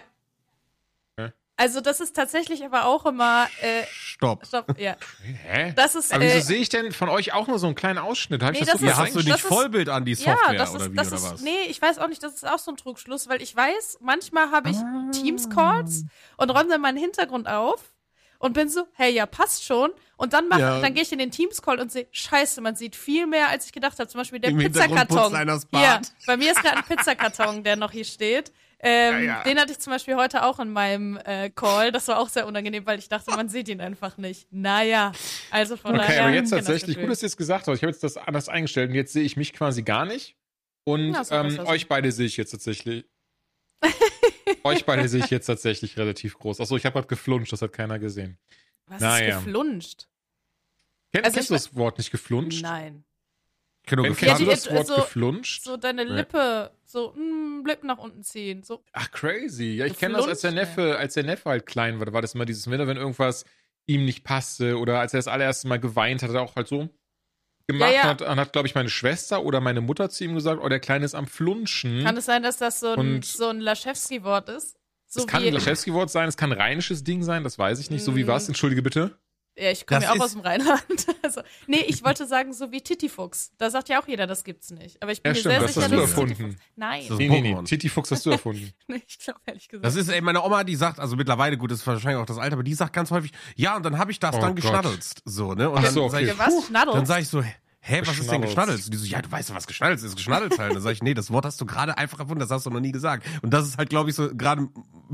Also 1.59 1.81
das 1.81 1.99
ist 1.99 2.15
tatsächlich 2.15 2.63
aber 2.63 2.85
auch 2.85 3.05
immer. 3.07 3.47
Äh, 3.61 3.83
Stopp. 3.91 4.45
stopp, 4.45 4.77
ja. 4.79 4.95
Hä? 5.43 5.73
Das 5.75 5.95
ist. 5.95 6.13
Aber 6.13 6.23
wieso 6.23 6.37
Äh, 6.37 6.41
sehe 6.41 6.57
ich 6.57 6.69
denn 6.69 6.91
von 6.91 7.09
euch 7.09 7.33
auch 7.33 7.47
nur 7.47 7.57
so 7.57 7.65
einen 7.65 7.75
kleinen 7.75 7.97
Ausschnitt? 7.97 8.43
Hab 8.43 8.53
ich 8.53 8.59
Nee, 8.59 8.65
das, 8.65 8.73
das 8.73 8.81
so 8.81 8.85
ist- 8.85 8.91
Ja, 8.91 8.97
hast 9.03 9.13
du 9.15 9.19
nicht 9.19 9.29
das 9.31 9.41
ist- 9.41 9.47
Vollbild 9.47 9.89
an 9.89 10.05
die 10.05 10.13
Software 10.13 10.53
ja, 10.53 10.57
das 10.59 10.75
oder 10.75 10.85
ist, 10.85 10.91
wie 10.91 10.95
das 10.95 11.07
oder 11.07 11.15
ist, 11.17 11.31
was? 11.33 11.41
nee, 11.41 11.61
ich 11.67 11.81
weiß 11.81 11.97
auch 11.97 12.07
nicht, 12.07 12.21
das 12.21 12.35
ist 12.35 12.47
auch 12.47 12.59
so 12.59 12.71
ein 12.71 12.77
Trugschluss, 12.77 13.27
weil 13.27 13.41
ich 13.41 13.55
weiß, 13.55 13.97
manchmal 14.01 14.51
habe 14.51 14.69
ich 14.69 14.77
Ah. 14.77 15.09
Teams-Calls 15.11 16.05
und 16.37 16.49
räume 16.51 16.69
dann 16.69 16.81
meinen 16.81 16.97
Hintergrund 16.97 17.47
auf 17.47 17.81
und 18.39 18.53
bin 18.53 18.69
so, 18.69 18.85
hey, 18.93 19.11
ja, 19.11 19.25
passt 19.25 19.63
schon. 19.63 19.89
Und 20.15 20.33
dann 20.33 20.47
mach, 20.47 20.59
Ja. 20.59 20.79
dann 20.79 20.93
gehe 20.93 21.01
ich 21.03 21.11
in 21.11 21.17
den 21.19 21.31
Teams-Call 21.31 21.79
und 21.79 21.91
sehe, 21.91 22.07
scheiße, 22.11 22.61
man 22.61 22.75
sieht 22.75 22.95
viel 22.95 23.25
mehr, 23.25 23.49
als 23.49 23.65
ich 23.65 23.71
gedacht 23.71 23.97
habe. 23.99 24.07
Zum 24.07 24.19
Beispiel 24.21 24.39
der 24.39 24.51
Im 24.51 24.59
Pizzakarton. 24.59 25.33
das. 25.47 25.67
Ja, 25.71 26.01
bei 26.27 26.37
mir 26.37 26.51
ist 26.51 26.61
gerade 26.61 26.77
ein 26.77 26.83
Pizzakarton, 26.83 27.63
der 27.63 27.75
noch 27.77 27.91
hier 27.91 28.05
steht. 28.05 28.51
Ähm, 28.79 29.13
Ja, 29.13 29.19
ja. 29.19 29.43
Den 29.43 29.59
hatte 29.59 29.71
ich 29.71 29.79
zum 29.79 29.91
Beispiel 29.91 30.15
heute 30.15 30.43
auch 30.43 30.59
in 30.59 30.69
meinem 30.71 31.17
äh, 31.25 31.49
Call. 31.49 31.91
Das 31.91 32.07
war 32.09 32.19
auch 32.19 32.29
sehr 32.29 32.45
unangenehm, 32.45 32.85
weil 32.85 32.99
ich 32.99 33.09
dachte, 33.09 33.31
man 33.31 33.49
sieht 33.49 33.69
ihn 33.69 33.81
einfach 33.81 34.17
nicht. 34.17 34.47
Naja, 34.51 35.11
also 35.49 35.77
von 35.77 35.95
Okay, 35.95 36.05
daher. 36.07 36.23
aber 36.25 36.33
jetzt 36.33 36.51
das 36.51 36.59
tatsächlich, 36.59 36.95
Gefühl. 36.95 37.03
gut, 37.03 37.11
dass 37.11 37.23
ihr 37.23 37.27
es 37.27 37.37
gesagt 37.37 37.67
habt. 37.67 37.75
Ich 37.75 37.81
habe 37.83 37.91
jetzt 37.91 38.03
das 38.03 38.17
anders 38.17 38.49
eingestellt 38.49 38.89
und 38.89 38.95
jetzt 38.95 39.13
sehe 39.13 39.23
ich 39.23 39.35
mich 39.35 39.53
quasi 39.53 39.81
gar 39.83 40.05
nicht. 40.05 40.35
Und 40.83 41.13
Ja, 41.13 41.23
so 41.23 41.33
ähm, 41.35 41.59
euch 41.65 41.87
beide 41.87 42.11
sehe 42.11 42.27
ich 42.27 42.37
jetzt 42.37 42.51
tatsächlich. 42.51 43.05
euch 44.63 44.85
beide 44.85 45.07
sehe 45.09 45.23
ich 45.23 45.29
jetzt 45.29 45.47
tatsächlich 45.47 45.97
relativ 45.97 46.37
groß. 46.37 46.61
Achso, 46.61 46.75
ich 46.77 46.85
habe 46.85 46.93
gerade 46.93 47.07
geflunscht, 47.07 47.51
das 47.51 47.61
hat 47.61 47.73
keiner 47.73 47.99
gesehen. 47.99 48.37
Was 48.85 49.01
Naja. 49.01 49.37
ist 49.39 49.43
geflunscht? 49.45 50.07
Kenn, 51.13 51.23
Also 51.25 51.35
kennst 51.35 51.49
du 51.49 51.53
das 51.55 51.75
Wort 51.75 51.97
nicht 51.97 52.11
geflunscht? 52.11 52.61
Nein. 52.61 53.03
Kennst 53.87 54.21
du 54.41 54.45
die- 54.45 54.45
das 54.45 54.69
Wort 54.71 54.87
so- 54.87 54.95
geflunscht? 54.95 55.63
So 55.63 55.77
deine. 55.77 56.03
Lippe, 56.03 56.71
so 56.85 57.13
mm, 57.13 57.65
Lippen 57.65 57.87
nach 57.87 57.97
unten 57.97 58.23
ziehen. 58.23 58.63
So. 58.63 58.83
Ach, 58.93 59.09
crazy. 59.11 59.75
Ja, 59.75 59.85
ich 59.85 59.97
kenne 59.97 60.15
das, 60.15 60.27
als 60.27 60.41
der 60.41 60.51
Neffe, 60.51 60.97
als 60.97 61.13
der 61.15 61.23
Neffe 61.23 61.49
halt 61.49 61.65
klein 61.65 61.99
war, 61.99 62.05
da 62.05 62.13
war 62.13 62.21
das 62.21 62.35
immer 62.35 62.45
dieses 62.45 62.69
Winter, 62.69 62.87
wenn 62.87 62.97
irgendwas 62.97 63.45
ihm 63.85 64.03
nicht 64.05 64.23
passte 64.23 64.77
oder 64.77 64.99
als 64.99 65.13
er 65.13 65.19
das 65.19 65.27
allererste 65.27 65.67
Mal 65.67 65.79
geweint 65.79 66.21
hat, 66.21 66.29
hat 66.29 66.35
er 66.35 66.41
auch 66.41 66.55
halt 66.57 66.67
so 66.67 66.89
gemacht 67.67 67.91
Ja, 67.91 67.95
ja. 67.97 68.03
hat, 68.03 68.21
und 68.21 68.35
hat, 68.39 68.51
glaube 68.53 68.67
ich, 68.67 68.75
meine 68.75 68.89
Schwester 68.89 69.43
oder 69.43 69.59
meine 69.61 69.81
Mutter 69.81 70.09
zu 70.09 70.23
ihm 70.25 70.35
gesagt, 70.35 70.61
oh, 70.63 70.69
der 70.69 70.79
Kleine 70.79 71.05
ist 71.05 71.15
am 71.15 71.27
Flunschen. 71.27 72.03
Kann 72.03 72.15
es 72.17 72.25
sein, 72.25 72.43
dass 72.43 72.57
das 72.57 72.79
so 72.81 72.91
ein, 72.93 72.99
Und- 72.99 73.25
so 73.25 73.47
ein 73.47 73.59
Laschewski-Wort 73.61 74.49
ist? 74.49 74.77
So 75.05 75.21
es 75.21 75.27
kann 75.27 75.43
ein 75.43 75.53
Laschewski-Wort 75.53 76.09
sein, 76.09 76.27
es 76.27 76.35
kann 76.35 76.51
ein 76.51 76.57
rheinisches 76.59 77.03
Ding 77.05 77.23
sein, 77.23 77.43
das 77.45 77.57
weiß 77.57 77.79
ich 77.79 77.89
nicht. 77.89 78.03
So 78.03 78.15
wie 78.17 78.25
Mm. 78.25 78.27
was? 78.27 78.47
Entschuldige 78.49 78.81
bitte. 78.81 79.17
Ja, 79.59 79.71
ich 79.71 79.87
komme 79.87 80.01
Das 80.01 80.09
ja 80.09 80.15
auch 80.15 80.23
aus 80.25 80.33
dem 80.33 80.41
Rheinland. 80.41 80.81
Also, 81.23 81.41
nee, 81.65 81.83
ich 81.87 82.03
wollte 82.05 82.25
sagen, 82.27 82.53
so 82.53 82.71
wie 82.71 82.79
Tittifuchs. 82.81 83.51
Da 83.57 83.69
sagt 83.69 83.89
ja 83.89 83.99
auch 84.01 84.07
jeder, 84.07 84.27
das 84.27 84.43
gibt's 84.43 84.69
nicht. 84.71 85.01
Aber 85.01 85.11
ich 85.11 85.21
bin 85.23 85.31
Ja, 85.31 85.33
mir 85.33 85.39
stimmt, 85.39 85.51
sehr 85.53 85.61
das 85.61 85.73
sicher, 85.73 85.81
hast 85.85 85.91
du 85.91 85.95
dass 85.97 86.05
es 86.05 86.11
erfunden. 86.11 86.33
Tittifuchs- 86.35 86.61
Nein, 86.75 87.05
Das- 87.09 87.17
Nee, 87.17 87.27
nee, 87.29 87.41
nee. 87.41 87.53
Pokémon. 87.53 87.65
Titi 87.65 87.89
Fuchs 87.89 88.11
hast 88.11 88.25
du 88.25 88.29
erfunden. 88.31 88.71
ich 89.07 89.19
glaube 89.19 89.39
ehrlich 89.45 89.67
gesagt. 89.67 89.85
Das 89.85 89.95
ist, 89.95 90.09
ey, 90.09 90.21
meine 90.21 90.43
Oma, 90.43 90.63
die 90.63 90.75
sagt, 90.75 90.99
also 90.99 91.15
mittlerweile, 91.15 91.57
gut, 91.57 91.71
das 91.71 91.79
ist 91.79 91.87
wahrscheinlich 91.87 92.21
auch 92.21 92.25
das 92.25 92.37
Alter, 92.37 92.53
aber 92.53 92.63
die 92.63 92.75
sagt 92.75 92.93
ganz 92.93 93.11
häufig, 93.11 93.31
ja, 93.55 93.75
und 93.75 93.83
dann 93.83 93.97
habe 93.97 94.11
ich 94.11 94.19
das 94.19 94.35
Oh 94.35 94.39
dann 94.39 94.49
Gott. 94.55 94.61
geschnaddelst. 94.63 95.23
So, 95.25 95.53
ne? 95.53 95.69
Und 95.69 95.79
Ach 95.79 95.83
dann 95.83 95.93
so, 95.93 96.07
sag 96.07 96.21
okay. 96.21 96.31
ich, 96.31 96.37
Ja, 96.37 96.45
was? 96.45 96.71
Dann 96.93 97.05
sage 97.05 97.21
ich 97.23 97.27
so, 97.27 97.43
hä, 97.79 98.01
was 98.05 98.17
ist 98.19 98.29
denn 98.31 98.41
Geschnaddelt. 98.41 98.83
Und 98.83 98.93
die 98.93 98.97
so, 98.97 99.05
ja, 99.05 99.21
du 99.21 99.31
weißt 99.31 99.49
doch, 99.49 99.55
was 99.55 99.67
geschnaddelt 99.67 100.01
ist. 100.01 100.15
Geschnaddelt 100.15 100.57
halt. 100.59 100.73
Dann 100.75 100.81
sage 100.81 100.93
ich, 100.93 101.03
nee, 101.03 101.13
das 101.13 101.31
Wort 101.31 101.45
hast 101.45 101.59
du 101.61 101.65
gerade 101.65 101.97
einfach 101.97 102.19
erfunden, 102.19 102.39
das 102.39 102.49
hast 102.51 102.65
du 102.65 102.69
noch 102.69 102.79
nie 102.79 102.91
gesagt. 102.91 103.25
Und 103.41 103.51
das 103.53 103.67
ist 103.67 103.77
halt, 103.77 103.89
glaube 103.89 104.09
ich, 104.09 104.15
so 104.15 104.33
gerade 104.35 104.67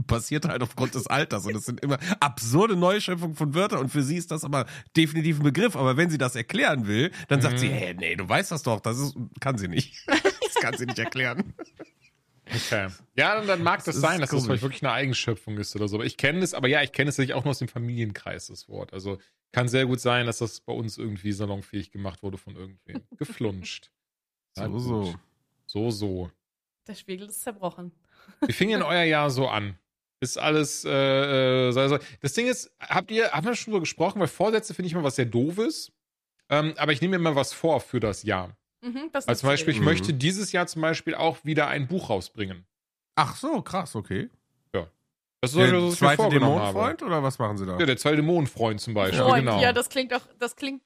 passiert 0.08 0.46
halt 0.46 0.62
aufgrund 0.64 0.96
des 0.96 1.08
Alters. 1.08 1.46
Und 1.46 1.56
es 1.56 1.66
sind 1.66 1.82
immer 1.82 2.00
absurde 2.20 2.76
Neuschöpfungen 2.76 3.36
von 3.36 3.54
Wörtern. 3.54 3.80
Und 3.80 3.90
für 3.90 4.02
sie 4.04 4.18
ist 4.18 4.32
das 4.32 4.44
aber 4.44 4.66
definitiv 4.98 5.38
ein 5.40 5.44
Begriff. 5.44 5.76
Aber 5.76 5.98
wenn 5.98 6.10
sie 6.10 6.18
das 6.18 6.36
erklären 6.36 6.88
will, 6.88 7.12
dann 7.28 7.42
sagt 7.42 7.56
Mhm. 7.56 7.60
sie, 7.60 7.70
hä, 7.70 7.94
nee, 7.98 8.16
du 8.16 8.28
weißt 8.28 8.52
das 8.52 8.64
doch. 8.64 8.80
Das 8.80 8.98
ist, 9.00 9.16
kann 9.40 9.58
sie 9.58 9.68
nicht. 9.68 9.96
Das 10.56 10.62
kann 10.72 10.78
sie 10.78 10.86
nicht 10.86 11.00
erklären. 11.00 11.54
Okay. 12.48 12.88
Ja, 13.18 13.36
dann, 13.36 13.48
dann 13.48 13.64
mag 13.64 13.84
das, 13.84 13.96
Das 13.96 14.02
sein, 14.02 14.20
dass 14.22 14.30
das 14.30 14.32
komisch. 14.32 14.46
vielleicht 14.46 14.62
wirklich 14.64 14.84
eine 14.84 14.92
Eigenschöpfung 14.94 15.58
ist 15.58 15.76
oder 15.76 15.88
so. 15.88 15.98
Aber 15.98 16.06
ich 16.06 16.16
kenne 16.18 16.40
es, 16.40 16.54
aber 16.54 16.68
ja, 16.68 16.82
ich 16.84 16.92
kenne 16.92 17.10
es 17.10 17.18
natürlich 17.18 17.34
auch 17.34 17.44
nur 17.44 17.52
aus 17.52 17.60
dem 17.60 17.68
Familienkreis, 17.68 18.48
das 18.48 18.70
Wort. 18.70 18.94
Also 18.94 19.18
kann 19.54 19.70
sehr 19.70 19.86
gut 19.86 20.02
sein, 20.02 20.26
dass 20.26 20.40
das 20.40 20.60
bei 20.60 20.74
uns 20.74 20.98
irgendwie 20.98 21.32
salonfähig 21.32 21.92
gemacht 21.92 22.22
wurde 22.24 22.38
von 22.38 22.56
irgendwem. 22.58 23.04
Geflunscht. 23.18 23.92
So, 24.56 24.70
gut. 24.70 24.82
so. 24.82 25.16
So, 25.66 25.90
so. 25.92 26.32
Der 26.88 26.96
Spiegel 26.96 27.30
ist 27.30 27.42
zerbrochen. 27.42 27.92
Wie 28.46 28.52
fing 28.54 28.70
denn 28.70 28.82
euer 28.84 29.04
Jahr 29.04 29.30
so 29.30 29.48
an? 29.48 29.78
Ist 30.20 30.38
alles, 30.38 30.86
äh, 30.86 31.68
äh, 31.70 31.72
so. 31.72 31.98
Das 32.22 32.34
Ding 32.34 32.48
ist, 32.48 32.72
habt 32.80 33.12
ihr, 33.12 33.32
haben 33.32 33.46
wir 33.46 33.56
schon 33.56 33.72
drüber 33.72 33.82
gesprochen, 33.82 34.20
weil 34.20 34.28
Vorsätze 34.28 34.74
finde 34.74 34.88
ich 34.88 34.94
immer 34.94 35.04
was 35.04 35.16
sehr 35.16 35.26
doofes. 35.26 35.92
Ähm, 36.50 36.74
aber 36.78 36.92
ich 36.92 37.02
nehme 37.02 37.12
mir 37.18 37.30
immer 37.30 37.36
was 37.36 37.54
vor 37.54 37.80
für 37.80 38.00
das 38.00 38.24
Jahr. 38.24 38.56
Mhm, 38.82 39.10
das 39.12 39.28
Also 39.28 39.42
zum 39.42 39.48
Beispiel, 39.50 39.74
ich 39.74 39.80
Mhm. 39.80 39.86
möchte 39.86 40.14
dieses 40.14 40.52
Jahr 40.52 40.68
zum 40.68 40.82
Beispiel 40.82 41.16
auch 41.16 41.44
wieder 41.46 41.68
ein 41.68 41.88
Buch 41.88 42.10
rausbringen. 42.10 42.66
Ach 43.16 43.36
so, 43.36 43.62
krass, 43.62 43.96
okay. 43.96 44.30
Das 45.44 45.50
ist 45.52 45.56
so, 45.56 45.60
Der 45.60 45.74
was 45.74 45.84
ich 45.96 46.02
mir 46.02 46.08
zweite 46.08 46.24
habe. 46.24 46.34
Dämonenfreund 46.40 47.04
oder 47.04 47.22
was 47.22 47.38
machen 47.38 47.58
sie 47.58 47.66
da? 47.66 47.78
Ja, 47.78 47.86
der 47.86 47.98
zweite 47.98 48.16
Dämonenfreund 48.16 48.80
zum 48.80 48.94
Beispiel, 48.94 49.20
Freund. 49.20 49.46
genau. 49.46 49.60
Ja, 49.62 49.74
das 49.74 49.90
klingt 49.90 50.14
auch, 50.14 50.22
das 50.40 50.56
klingt 50.56 50.82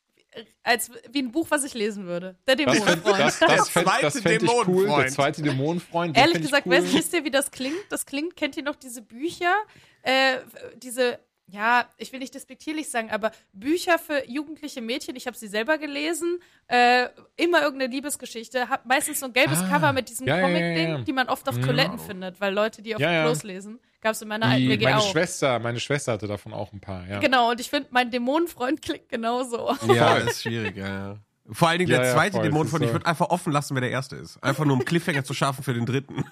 als 0.63 0.89
wie 1.11 1.19
ein 1.19 1.31
Buch, 1.31 1.45
was 1.49 1.63
ich 1.63 1.75
lesen 1.75 2.07
würde. 2.07 2.35
Der 2.47 2.55
das 2.55 2.65
Dämonenfreund. 2.65 3.19
das, 3.19 3.37
Der 3.39 3.47
das, 3.57 3.69
fänd, 3.69 3.87
das 3.87 4.13
zweite 4.15 4.21
fänd 4.23 4.43
ich 4.43 4.67
cool. 4.67 4.87
Der 4.87 5.07
zweite 5.09 5.41
Dämonenfreund. 5.43 6.17
Ehrlich 6.17 6.41
gesagt, 6.41 6.65
cool. 6.65 6.71
weißt, 6.73 6.91
wisst 6.91 7.13
ihr, 7.13 7.23
wie 7.23 7.29
das 7.29 7.51
klingt? 7.51 7.75
Das 7.89 8.07
klingt, 8.07 8.35
kennt 8.35 8.57
ihr 8.57 8.63
noch 8.63 8.75
diese 8.75 9.03
Bücher? 9.03 9.53
Äh, 10.01 10.37
diese, 10.77 11.19
ja, 11.47 11.85
ich 11.97 12.11
will 12.11 12.19
nicht 12.19 12.33
despektierlich 12.33 12.89
sagen, 12.89 13.09
aber 13.11 13.31
Bücher 13.53 13.97
für 13.99 14.27
jugendliche 14.27 14.81
Mädchen, 14.81 15.15
ich 15.15 15.27
habe 15.27 15.37
sie 15.37 15.47
selber 15.47 15.77
gelesen, 15.77 16.39
äh, 16.67 17.07
immer 17.35 17.61
irgendeine 17.61 17.91
Liebesgeschichte, 17.91 18.69
hab 18.69 18.85
meistens 18.85 19.19
so 19.19 19.27
ein 19.27 19.33
gelbes 19.33 19.59
Ah, 19.59 19.69
Cover 19.69 19.93
mit 19.93 20.09
diesem 20.09 20.27
ja, 20.27 20.41
Comic-Ding, 20.41 20.89
ja, 20.89 20.97
ja. 20.97 21.01
die 21.03 21.13
man 21.13 21.29
oft 21.29 21.47
auf 21.47 21.55
Mhm. 21.57 21.61
Toiletten 21.63 21.99
findet, 21.99 22.41
weil 22.41 22.53
Leute 22.53 22.81
die 22.81 22.95
auf 22.95 23.01
Ja, 23.01 23.11
ja. 23.11 23.23
Klos 23.23 23.43
lesen. 23.43 23.79
Gab 24.07 24.13
es 24.13 24.21
in 24.21 24.29
meiner 24.29 24.45
alten 24.45 24.69
WG 24.69 24.85
meine 24.85 24.99
auch. 24.99 25.11
Schwester, 25.11 25.59
meine 25.59 25.81
Schwester 25.81 26.13
hatte 26.13 26.27
davon 26.27 26.53
auch 26.53 26.71
ein 26.71 26.79
paar, 26.79 27.05
ja. 27.09 27.19
Genau, 27.19 27.51
und 27.51 27.59
ich 27.59 27.69
finde, 27.69 27.89
mein 27.91 28.09
Dämonenfreund 28.09 28.81
klingt 28.81 29.09
genauso. 29.09 29.75
Ja, 29.93 30.15
ist 30.15 30.43
schwierig, 30.43 30.77
ja, 30.77 30.87
ja. 30.87 31.17
Vor 31.51 31.67
allen 31.67 31.79
Dingen 31.79 31.91
Ja, 31.91 31.97
der 31.97 32.07
ja, 32.07 32.13
zweite 32.13 32.37
voll, 32.37 32.43
Dämon 32.43 32.61
das 32.61 32.71
von, 32.71 32.79
ist 32.81 32.85
ich 32.85 32.89
so. 32.91 32.93
würde 32.93 33.05
einfach 33.05 33.29
offen 33.29 33.51
lassen, 33.51 33.75
wer 33.75 33.81
der 33.81 33.91
erste 33.91 34.15
ist. 34.15 34.41
Einfach 34.41 34.63
nur 34.63 34.75
um 34.77 34.85
Cliffhanger 34.85 35.25
zu 35.25 35.33
schaffen 35.33 35.61
für 35.61 35.73
den 35.73 35.85
dritten. 35.85 36.23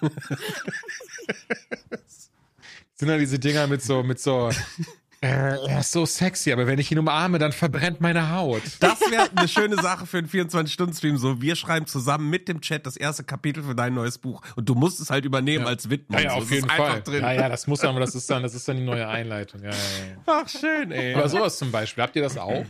Sind 2.94 3.08
da 3.08 3.18
diese 3.18 3.38
Dinger 3.38 3.66
mit 3.66 3.82
so, 3.82 4.02
mit 4.02 4.18
so, 4.20 4.48
er 5.26 5.80
ist 5.80 5.92
so 5.92 6.06
sexy, 6.06 6.52
aber 6.52 6.66
wenn 6.66 6.78
ich 6.78 6.90
ihn 6.90 6.98
umarme, 6.98 7.38
dann 7.38 7.52
verbrennt 7.52 8.00
meine 8.00 8.30
Haut. 8.32 8.62
Das 8.80 9.00
wäre 9.10 9.28
eine 9.34 9.48
schöne 9.48 9.76
Sache 9.76 10.06
für 10.06 10.18
einen 10.18 10.28
24-Stunden-Stream. 10.28 11.16
So, 11.16 11.40
wir 11.40 11.56
schreiben 11.56 11.86
zusammen 11.86 12.30
mit 12.30 12.48
dem 12.48 12.60
Chat 12.60 12.86
das 12.86 12.96
erste 12.96 13.24
Kapitel 13.24 13.62
für 13.62 13.74
dein 13.74 13.94
neues 13.94 14.18
Buch. 14.18 14.42
Und 14.56 14.68
du 14.68 14.74
musst 14.74 15.00
es 15.00 15.10
halt 15.10 15.24
übernehmen 15.24 15.66
als 15.66 15.90
Widmung. 15.90 16.18
Ja, 16.18 16.24
ja, 16.24 16.30
so. 16.30 16.36
auf 16.36 16.44
Es 16.44 16.50
jeden 16.50 16.68
ist 16.68 16.74
Fall. 16.74 17.02
Ja, 17.08 17.32
ja, 17.32 17.48
das 17.48 17.66
muss 17.66 17.84
aber 17.84 18.00
das 18.00 18.14
ist 18.14 18.30
dann, 18.30 18.42
das 18.42 18.54
ist 18.54 18.66
dann 18.68 18.76
die 18.76 18.84
neue 18.84 19.08
Einleitung. 19.08 19.62
Ja, 19.62 19.70
ja, 19.70 19.76
ja. 19.76 20.22
Ach, 20.26 20.48
schön, 20.48 20.92
ey. 20.92 21.14
Aber 21.14 21.28
sowas 21.28 21.58
zum 21.58 21.70
Beispiel, 21.70 22.02
habt 22.02 22.16
ihr 22.16 22.22
das 22.22 22.36
auch? 22.36 22.64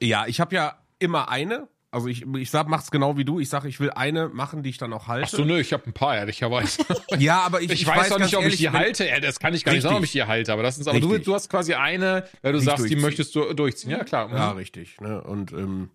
Ja, 0.00 0.26
ich 0.26 0.40
habe 0.40 0.54
ja 0.54 0.76
immer 0.98 1.28
eine. 1.28 1.68
Also 1.92 2.08
ich, 2.08 2.26
ich 2.26 2.50
sag, 2.50 2.68
mach's 2.68 2.90
genau 2.90 3.16
wie 3.16 3.24
du. 3.24 3.38
Ich 3.40 3.48
sage, 3.48 3.68
ich 3.68 3.80
will 3.80 3.90
eine 3.90 4.28
machen, 4.28 4.62
die 4.62 4.70
ich 4.70 4.76
dann 4.78 4.92
auch 4.92 5.06
halte. 5.06 5.28
Ach 5.32 5.36
so, 5.36 5.44
nö, 5.44 5.58
ich 5.60 5.72
habe 5.72 5.84
ein 5.86 5.92
paar, 5.92 6.16
ehrlicherweise. 6.16 6.82
Ja, 7.18 7.40
aber 7.40 7.62
ich, 7.62 7.70
Ich, 7.70 7.86
weiß 7.86 8.12
auch 8.12 8.18
nicht, 8.18 8.34
ob 8.36 8.42
ehrlich, 8.42 8.54
ich 8.54 8.60
die 8.60 8.70
halte. 8.70 9.06
Ja, 9.08 9.20
das 9.20 9.38
kann 9.40 9.54
ich 9.54 9.64
gar 9.64 9.72
nicht 9.72 9.78
Richtig. 9.78 9.82
sagen, 9.90 9.96
ob 9.98 10.04
ich 10.04 10.12
die 10.12 10.24
halte. 10.24 10.52
Aber 10.52 10.62
das 10.62 10.78
ist, 10.78 10.88
aber 10.88 11.00
du, 11.00 11.16
du 11.18 11.34
hast 11.34 11.48
quasi 11.48 11.74
eine, 11.74 12.26
weil 12.42 12.52
du 12.52 12.58
Nicht 12.58 12.66
sagst, 12.66 12.90
die 12.90 12.96
möchtest 12.96 13.34
du 13.34 13.54
durchziehen. 13.54 13.90
Ja, 13.92 14.04
klar. 14.04 14.28
Ja, 14.34 14.50
Mhm. 14.52 14.58
richtig. 14.58 15.00
Ne? 15.00 15.22
Und 15.22 15.52
ähm, 15.52 15.90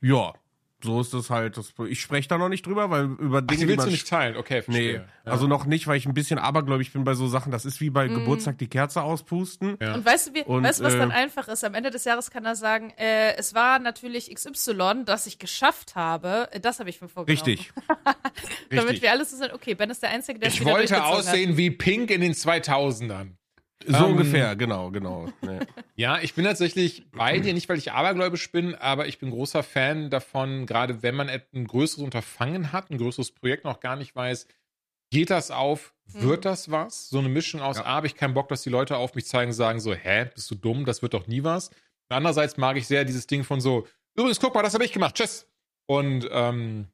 ja, 0.00 0.32
so 0.84 1.00
ist 1.00 1.12
es 1.14 1.30
halt. 1.30 1.56
Das, 1.56 1.72
ich 1.88 2.00
spreche 2.00 2.28
da 2.28 2.38
noch 2.38 2.48
nicht 2.48 2.64
drüber, 2.66 2.90
weil 2.90 3.04
über 3.18 3.38
Ach, 3.38 3.46
Dinge, 3.46 3.46
die 3.48 3.56
die 3.56 3.68
willst 3.68 3.78
man 3.78 3.86
du 3.88 3.92
nicht 3.92 4.08
teilen. 4.08 4.36
Okay, 4.36 4.56
Nee, 4.58 4.62
verstehe. 4.62 4.94
Ja. 5.26 5.32
also 5.32 5.46
noch 5.48 5.66
nicht, 5.66 5.86
weil 5.86 5.96
ich 5.96 6.06
ein 6.06 6.14
bisschen 6.14 6.38
abergläubig 6.38 6.92
bin 6.92 7.02
bei 7.04 7.14
so 7.14 7.26
Sachen. 7.26 7.50
Das 7.50 7.64
ist 7.64 7.80
wie 7.80 7.90
bei 7.90 8.08
Mhm. 8.08 8.14
Geburtstag 8.14 8.58
die 8.58 8.68
Kerze 8.68 9.02
auspusten. 9.02 9.76
Ja. 9.80 9.94
Und 9.94 10.04
weißt 10.04 10.28
du, 10.28 10.34
wie, 10.34 10.42
Und, 10.42 10.62
weißt 10.62 10.80
du, 10.80 10.84
was 10.84 10.94
äh, 10.94 10.98
dann 10.98 11.10
einfach 11.10 11.48
ist? 11.48 11.64
Am 11.64 11.74
Ende 11.74 11.90
des 11.90 12.04
Jahres 12.04 12.30
kann 12.30 12.44
er 12.44 12.54
sagen, 12.54 12.90
äh, 12.98 13.34
es 13.36 13.54
war 13.54 13.78
natürlich 13.80 14.32
XY, 14.34 15.02
das 15.04 15.26
ich 15.26 15.38
geschafft 15.38 15.94
habe. 15.96 16.48
Äh, 16.52 16.60
Das 16.60 16.78
habe 16.78 16.90
ich 16.90 17.00
mir 17.00 17.08
vorgenommen. 17.08 17.44
Richtig. 17.44 17.72
Damit 18.70 18.84
Richtig. 18.84 19.02
wir 19.02 19.10
alle 19.10 19.24
so 19.24 19.36
sind, 19.36 19.52
okay, 19.52 19.74
Ben 19.74 19.90
ist 19.90 20.02
der 20.02 20.10
Einzige, 20.10 20.38
der 20.38 20.48
ich 20.48 20.64
wollte 20.64 21.04
aussehen 21.04 21.56
wie 21.56 21.70
Pink 21.70 22.10
in 22.10 22.20
den 22.20 22.32
2000ern. 22.34 23.32
So 23.86 23.96
Ähm, 24.06 24.12
ungefähr, 24.12 24.56
genau, 24.56 24.90
genau. 24.90 25.28
Nee. 25.42 25.60
Ja, 25.96 26.20
ich 26.20 26.34
bin 26.34 26.44
tatsächlich 26.44 27.04
bei 27.12 27.38
dir, 27.38 27.52
nicht 27.54 27.68
weil 27.68 27.78
ich 27.78 27.92
abergläubisch 27.92 28.50
bin, 28.50 28.74
aber 28.74 29.06
ich 29.06 29.18
bin 29.18 29.30
großer 29.30 29.62
Fan 29.62 30.10
davon, 30.10 30.66
gerade 30.66 31.02
wenn 31.02 31.14
man 31.14 31.28
ein 31.28 31.66
größeres 31.66 32.02
Unterfangen 32.02 32.72
hat, 32.72 32.90
ein 32.90 32.98
größeres 32.98 33.32
Projekt 33.32 33.64
noch 33.64 33.80
gar 33.80 33.96
nicht 33.96 34.14
weiß, 34.16 34.46
geht 35.10 35.30
das 35.30 35.50
auf, 35.50 35.94
wird 36.06 36.40
Mhm. 36.40 36.42
das 36.42 36.70
was? 36.70 37.08
So 37.10 37.18
eine 37.18 37.28
Mischung 37.28 37.60
aus, 37.60 37.76
Ja. 37.76 37.84
A, 37.84 37.88
habe 37.96 38.06
ich 38.06 38.14
keinen 38.14 38.34
Bock, 38.34 38.48
dass 38.48 38.62
die 38.62 38.70
Leute 38.70 38.96
auf 38.96 39.14
mich 39.14 39.26
zeigen 39.26 39.50
und 39.50 39.54
sagen 39.54 39.80
so, 39.80 39.94
hä, 39.94 40.30
bist 40.34 40.50
du 40.50 40.54
dumm, 40.54 40.84
das 40.84 41.02
wird 41.02 41.14
doch 41.14 41.26
nie 41.26 41.44
was. 41.44 41.68
Und 41.68 41.76
andererseits 42.16 42.56
mag 42.56 42.76
ich 42.76 42.86
sehr 42.86 43.04
dieses 43.04 43.26
Ding 43.26 43.44
von 43.44 43.60
so, 43.60 43.86
übrigens, 44.16 44.40
guck 44.40 44.54
mal, 44.54 44.62
das 44.62 44.74
habe 44.74 44.84
ich 44.84 44.92
gemacht, 44.92 45.14
tschüss. 45.14 45.46
Und 45.86 46.26
ähm, 46.30 46.88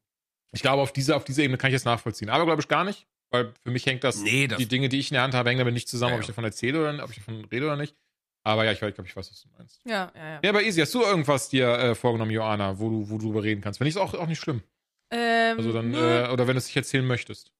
ich 0.52 0.62
glaube, 0.62 0.82
auf 0.82 0.92
dieser 0.92 1.16
auf 1.16 1.24
dieser 1.24 1.42
Ebene 1.44 1.58
kann 1.58 1.70
ich 1.70 1.76
es 1.76 1.84
nachvollziehen. 1.84 2.28
Aber 2.28 2.44
glaube 2.44 2.60
ich 2.60 2.68
gar 2.68 2.84
nicht, 2.84 3.06
weil 3.30 3.52
für 3.62 3.70
mich 3.70 3.86
hängt 3.86 4.04
das, 4.04 4.16
Nee, 4.22 4.46
das- 4.46 4.58
die 4.58 4.66
Dinge, 4.68 4.88
die 4.88 4.98
ich 4.98 5.10
in 5.10 5.14
der 5.14 5.22
Hand 5.22 5.34
habe, 5.34 5.48
hängen 5.48 5.58
damit 5.60 5.74
nicht 5.74 5.88
zusammen, 5.88 6.10
Ja, 6.12 6.16
ob 6.16 6.20
ich 6.22 6.26
davon 6.26 6.44
erzähle 6.44 6.80
oder 6.80 7.04
ob 7.04 7.10
ich 7.10 7.16
davon 7.16 7.44
rede 7.46 7.66
oder 7.66 7.76
nicht. 7.76 7.94
Aber 8.42 8.64
ja, 8.64 8.72
ich, 8.72 8.80
ich 8.80 8.94
glaube, 8.94 9.08
ich 9.08 9.14
weiß, 9.16 9.30
was 9.30 9.42
du 9.42 9.48
meinst. 9.56 9.80
Ja, 9.84 10.10
ja, 10.14 10.28
ja. 10.34 10.40
Ja, 10.42 10.50
aber 10.50 10.62
easy, 10.62 10.80
hast 10.80 10.94
du 10.94 11.02
irgendwas 11.02 11.48
dir 11.50 11.68
äh, 11.78 11.94
vorgenommen, 11.94 12.30
Joanna, 12.30 12.78
wo 12.78 12.88
du, 12.88 13.10
wo 13.10 13.18
du 13.18 13.26
drüber 13.26 13.42
reden 13.42 13.60
kannst? 13.60 13.80
Wenn 13.80 13.84
nicht, 13.86 13.96
ist 13.96 14.00
auch, 14.00 14.14
auch 14.14 14.26
nicht 14.26 14.40
schlimm. 14.40 14.62
Ähm, 15.10 15.58
Also 15.58 15.72
dann, 15.72 15.92
äh, 15.92 16.28
oder 16.32 16.46
wenn 16.46 16.54
du 16.54 16.58
es 16.58 16.66
nicht 16.66 16.76
erzählen 16.76 17.06
möchtest. 17.06 17.52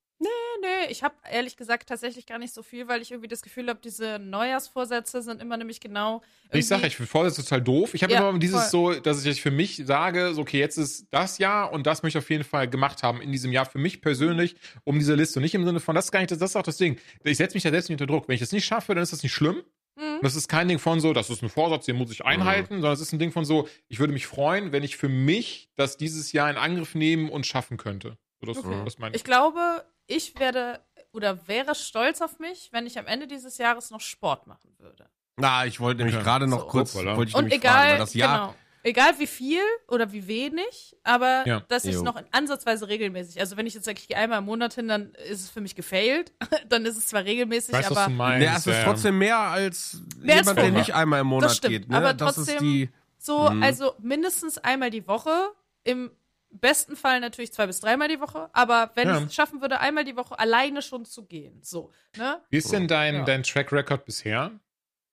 Nö, 0.61 0.87
ich 0.91 1.03
habe 1.03 1.15
ehrlich 1.31 1.57
gesagt 1.57 1.89
tatsächlich 1.89 2.27
gar 2.27 2.39
nicht 2.39 2.53
so 2.55 2.63
viel, 2.63 2.89
weil 2.89 3.03
ich 3.03 3.11
irgendwie 3.11 3.29
das 3.29 3.43
Gefühl 3.43 3.69
habe, 3.69 3.81
diese 3.83 4.19
Neujahrsvorsätze 4.19 5.23
sind 5.23 5.41
immer 5.41 5.57
nämlich 5.57 5.81
genau. 5.81 6.23
Ich 6.53 6.67
sage, 6.67 6.87
ich 6.87 6.97
finde 6.97 7.11
Vorsatz 7.11 7.37
total 7.45 7.63
doof. 7.63 7.95
Ich 7.95 8.03
habe 8.03 8.13
Ja, 8.13 8.29
immer 8.29 8.39
dieses 8.39 8.71
so, 8.71 8.93
dass 8.93 9.25
ich 9.25 9.41
für 9.41 9.51
mich 9.51 9.83
sage, 9.85 10.35
so, 10.35 10.43
okay, 10.43 10.59
jetzt 10.59 10.79
ist 10.79 11.07
das 11.11 11.39
Jahr 11.39 11.73
und 11.73 11.87
das 11.87 12.03
möchte 12.03 12.19
ich 12.19 12.25
auf 12.25 12.31
jeden 12.31 12.45
Fall 12.45 12.69
gemacht 12.69 13.03
haben 13.03 13.21
in 13.21 13.33
diesem 13.33 13.53
Jahr 13.53 13.67
für 13.67 13.79
mich 13.79 14.01
persönlich 14.03 14.57
um 14.85 14.99
diese 14.99 15.15
Liste. 15.15 15.39
Und 15.39 15.45
nicht 15.45 15.55
im 15.55 15.65
Sinne 15.65 15.81
von, 15.81 15.95
das 15.95 16.07
ist 16.07 16.11
gar 16.13 16.21
nicht, 16.21 16.31
das, 16.31 16.39
das 16.39 16.51
ist 16.51 16.57
auch 16.57 16.63
das 16.63 16.77
Ding. 16.77 16.99
Ich 17.25 17.37
setze 17.37 17.55
mich 17.55 17.63
da 17.63 17.71
selbst 17.71 17.89
nicht 17.89 18.01
unter 18.01 18.13
Druck. 18.13 18.29
Wenn 18.29 18.35
ich 18.35 18.41
das 18.41 18.53
nicht 18.53 18.65
schaffe, 18.65 18.95
dann 18.95 19.03
ist 19.03 19.13
das 19.13 19.23
nicht 19.23 19.33
schlimm. 19.33 19.63
Mhm. 19.97 20.19
Das 20.23 20.35
ist 20.35 20.49
kein 20.49 20.67
Ding 20.69 20.79
von 20.79 21.01
so, 21.01 21.13
das 21.13 21.31
ist 21.31 21.43
ein 21.43 21.49
Vorsatz, 21.51 21.85
den 21.87 21.97
muss 21.97 22.11
ich 22.11 22.25
einhalten, 22.25 22.75
sondern 22.77 22.93
es 22.93 23.01
ist 23.01 23.13
ein 23.13 23.19
Ding 23.19 23.33
von 23.33 23.45
so, 23.45 23.69
ich 23.89 23.99
würde 23.99 24.13
mich 24.13 24.27
freuen, 24.27 24.73
wenn 24.73 24.83
ich 24.83 24.97
für 24.97 25.09
mich 25.09 25.71
das 25.77 25.97
dieses 25.99 26.33
Jahr 26.33 26.49
in 26.51 26.57
Angriff 26.57 26.95
nehmen 26.95 27.29
und 27.29 27.47
schaffen 27.47 27.77
könnte. 27.77 28.17
So, 28.41 28.47
das, 28.47 28.57
Okay. 28.59 28.83
das 28.85 28.99
meine 28.99 29.15
ich. 29.15 29.21
Ich 29.21 29.25
glaube, 29.25 29.85
ich 30.11 30.39
werde 30.39 30.81
oder 31.13 31.47
wäre 31.49 31.75
stolz 31.75 32.21
auf 32.21 32.39
mich, 32.39 32.69
wenn 32.73 32.87
ich 32.87 32.99
am 32.99 33.07
Ende 33.07 33.27
dieses 33.27 33.59
Jahres 33.59 33.91
noch 33.91 34.01
Sport 34.01 34.47
machen 34.47 34.75
würde. 34.79 35.09
Na, 35.37 35.65
ich 35.67 35.81
wollte 35.81 35.99
nämlich 35.99 36.15
Ja. 36.17 36.23
gerade 36.23 36.47
noch 36.47 36.61
So. 36.61 36.67
kurz, 36.67 36.95
Hoppala. 36.95 37.17
wollte 37.17 37.31
ich 37.31 37.35
Und 37.37 37.51
egal, 37.53 37.73
fragen, 37.73 37.91
weil 37.93 37.99
das 37.99 38.15
Jahr, 38.15 38.39
genau. 38.49 38.55
Egal 38.83 39.19
wie 39.19 39.27
viel 39.27 39.61
oder 39.89 40.11
wie 40.11 40.27
wenig, 40.27 40.97
aber 41.05 41.43
Ja. 41.47 41.61
dass 41.69 41.85
ich 41.85 41.91
es 41.91 41.97
Jo. 41.97 42.03
noch 42.03 42.17
in 42.17 42.25
ansatzweise 42.33 42.89
regelmäßig. 42.89 43.39
Also 43.39 43.59
wenn 43.59 43.67
ich 43.67 43.75
jetzt 43.75 43.85
sage, 43.85 43.99
ich 43.99 44.09
gehe 44.09 44.17
einmal 44.17 44.39
im 44.39 44.47
Monat 44.47 44.73
hin, 44.73 44.89
dann 44.89 45.13
ist 45.29 45.41
es 45.43 45.51
für 45.51 45.61
mich 45.61 45.75
gefailt. 45.75 46.33
dann 46.69 46.87
ist 46.87 46.97
es 46.97 47.09
zwar 47.09 47.25
regelmäßig, 47.25 47.75
Weißt 47.75 47.91
du, 47.91 47.95
was 47.95 47.99
aber 48.05 48.11
du 48.11 48.17
meinst? 48.17 48.47
Ja, 48.47 48.57
es 48.57 48.67
ist 48.67 48.85
trotzdem 48.85 49.19
mehr 49.19 49.37
als 49.39 50.01
Mehr 50.17 50.37
als 50.37 50.47
jemand, 50.47 50.59
der 50.59 50.65
vorher. 50.65 50.79
nicht 50.79 50.95
einmal 50.95 51.21
im 51.21 51.27
Monat 51.27 51.51
Das 51.51 51.57
stimmt, 51.59 51.73
geht. 51.73 51.89
Ne? 51.91 51.97
aber 51.99 52.15
das 52.15 52.39
ist 52.39 52.47
trotzdem- 52.49 52.63
die. 52.63 52.89
so, 53.19 53.51
Mhm. 53.51 53.63
also 53.63 53.93
mindestens 53.99 54.57
einmal 54.59 54.89
die 54.91 55.07
Woche. 55.07 55.51
Im 55.85 56.11
besten 56.51 56.97
Fall 56.97 57.21
natürlich 57.21 57.53
zwei 57.53 57.67
bis 57.67 57.81
dreimal 57.81 58.09
die 58.09 58.21
Woche. 58.21 58.51
Aber 58.53 58.91
wenn 58.95 59.09
Ja. 59.09 59.19
ich 59.19 59.25
es 59.27 59.35
schaffen 59.35 59.61
würde, 59.61 59.81
einmal 59.81 60.05
die 60.05 60.17
Woche 60.17 60.39
alleine 60.39 60.83
schon 60.83 61.05
zu 61.05 61.25
gehen. 61.27 61.63
So, 61.63 61.93
ne? 62.17 62.43
Wie 62.51 62.59
ist 62.59 62.73
denn 62.73 62.89
dein, 62.89 63.15
Ja. 63.17 63.25
dein 63.25 63.43
Track 63.43 63.73
Record 63.73 64.05
bisher? 64.05 64.53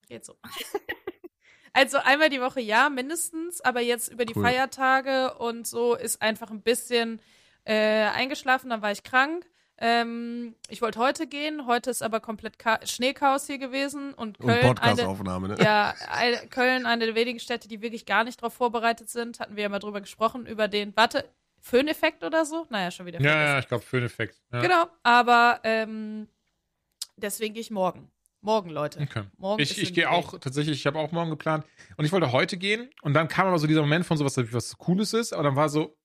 Geht 0.07 0.25
so. 0.25 0.35
Also 1.73 1.99
einmal 1.99 2.29
die 2.29 2.41
Woche 2.41 2.59
ja, 2.59 2.89
mindestens, 2.89 3.61
aber 3.61 3.81
jetzt 3.81 4.07
über 4.07 4.25
die 4.25 4.33
Cool. 4.35 4.45
Feiertage 4.45 5.35
und 5.35 5.67
so 5.67 5.93
ist 5.93 6.23
einfach 6.23 6.49
ein 6.49 6.63
bisschen 6.63 7.21
äh, 7.65 7.75
eingeschlafen, 8.07 8.71
dann 8.71 8.81
war 8.81 8.91
ich 8.91 9.03
krank. 9.03 9.45
Ähm, 9.79 10.55
ich 10.69 10.81
wollte 10.81 10.99
heute 10.99 11.27
gehen, 11.27 11.67
heute 11.67 11.89
ist 11.91 12.01
aber 12.01 12.19
komplett 12.19 12.57
Ka 12.57 12.79
Schneechaos 12.83 13.45
hier 13.45 13.59
gewesen 13.59 14.13
und 14.13 14.39
Und 14.39 14.47
Köln 14.47 14.57
eine, 14.59 14.67
Podcast-Aufnahme, 14.67 15.49
ne? 15.49 15.57
ja, 15.61 15.93
eine, 16.09 16.37
Köln 16.47 16.85
eine 16.87 17.05
der 17.05 17.15
wenigen 17.15 17.39
Städte, 17.39 17.67
die 17.67 17.81
wirklich 17.81 18.05
gar 18.07 18.23
nicht 18.23 18.41
darauf 18.41 18.53
vorbereitet 18.55 19.09
sind. 19.09 19.39
Hatten 19.39 19.55
wir 19.55 19.63
ja 19.63 19.69
mal 19.69 19.79
drüber 19.79 20.01
gesprochen, 20.01 20.45
über 20.47 20.67
den, 20.67 20.95
warte, 20.95 21.25
Föhneffekt 21.59 22.23
oder 22.23 22.45
so? 22.45 22.65
Naja, 22.69 22.89
schon 22.91 23.05
wieder 23.05 23.19
Ja, 23.19 23.29
vergessen. 23.29 23.51
ja, 23.53 23.59
ich 23.59 23.67
glaube, 23.67 23.83
für 23.83 23.97
den 23.97 24.05
Effekt. 24.05 24.41
Ja. 24.51 24.61
Genau, 24.61 24.85
aber 25.03 25.59
ähm, 25.63 26.27
deswegen 27.17 27.53
gehe 27.53 27.61
ich 27.61 27.71
morgen. 27.71 28.09
Morgen, 28.41 28.69
Leute. 28.69 29.01
Okay. 29.01 29.23
Morgen 29.37 29.61
Ich, 29.61 29.81
ich 29.81 29.93
gehe 29.93 30.09
auch 30.09 30.39
tatsächlich, 30.39 30.77
ich 30.79 30.87
habe 30.87 30.99
auch 30.99 31.11
morgen 31.11 31.29
geplant. 31.31 31.65
Und 31.97 32.05
ich 32.05 32.11
wollte 32.11 32.31
heute 32.31 32.55
gehen. 32.57 32.89
Und 33.01 33.13
dann 33.13 33.27
kam 33.27 33.47
aber 33.47 33.59
so 33.59 33.67
dieser 33.67 33.81
Moment 33.81 34.05
von 34.05 34.15
so 34.17 34.23
was, 34.25 34.37
was 34.53 34.77
Cooles 34.77 35.13
ist. 35.13 35.33
Aber 35.33 35.43
dann 35.43 35.55
war 35.55 35.69
so. 35.69 35.95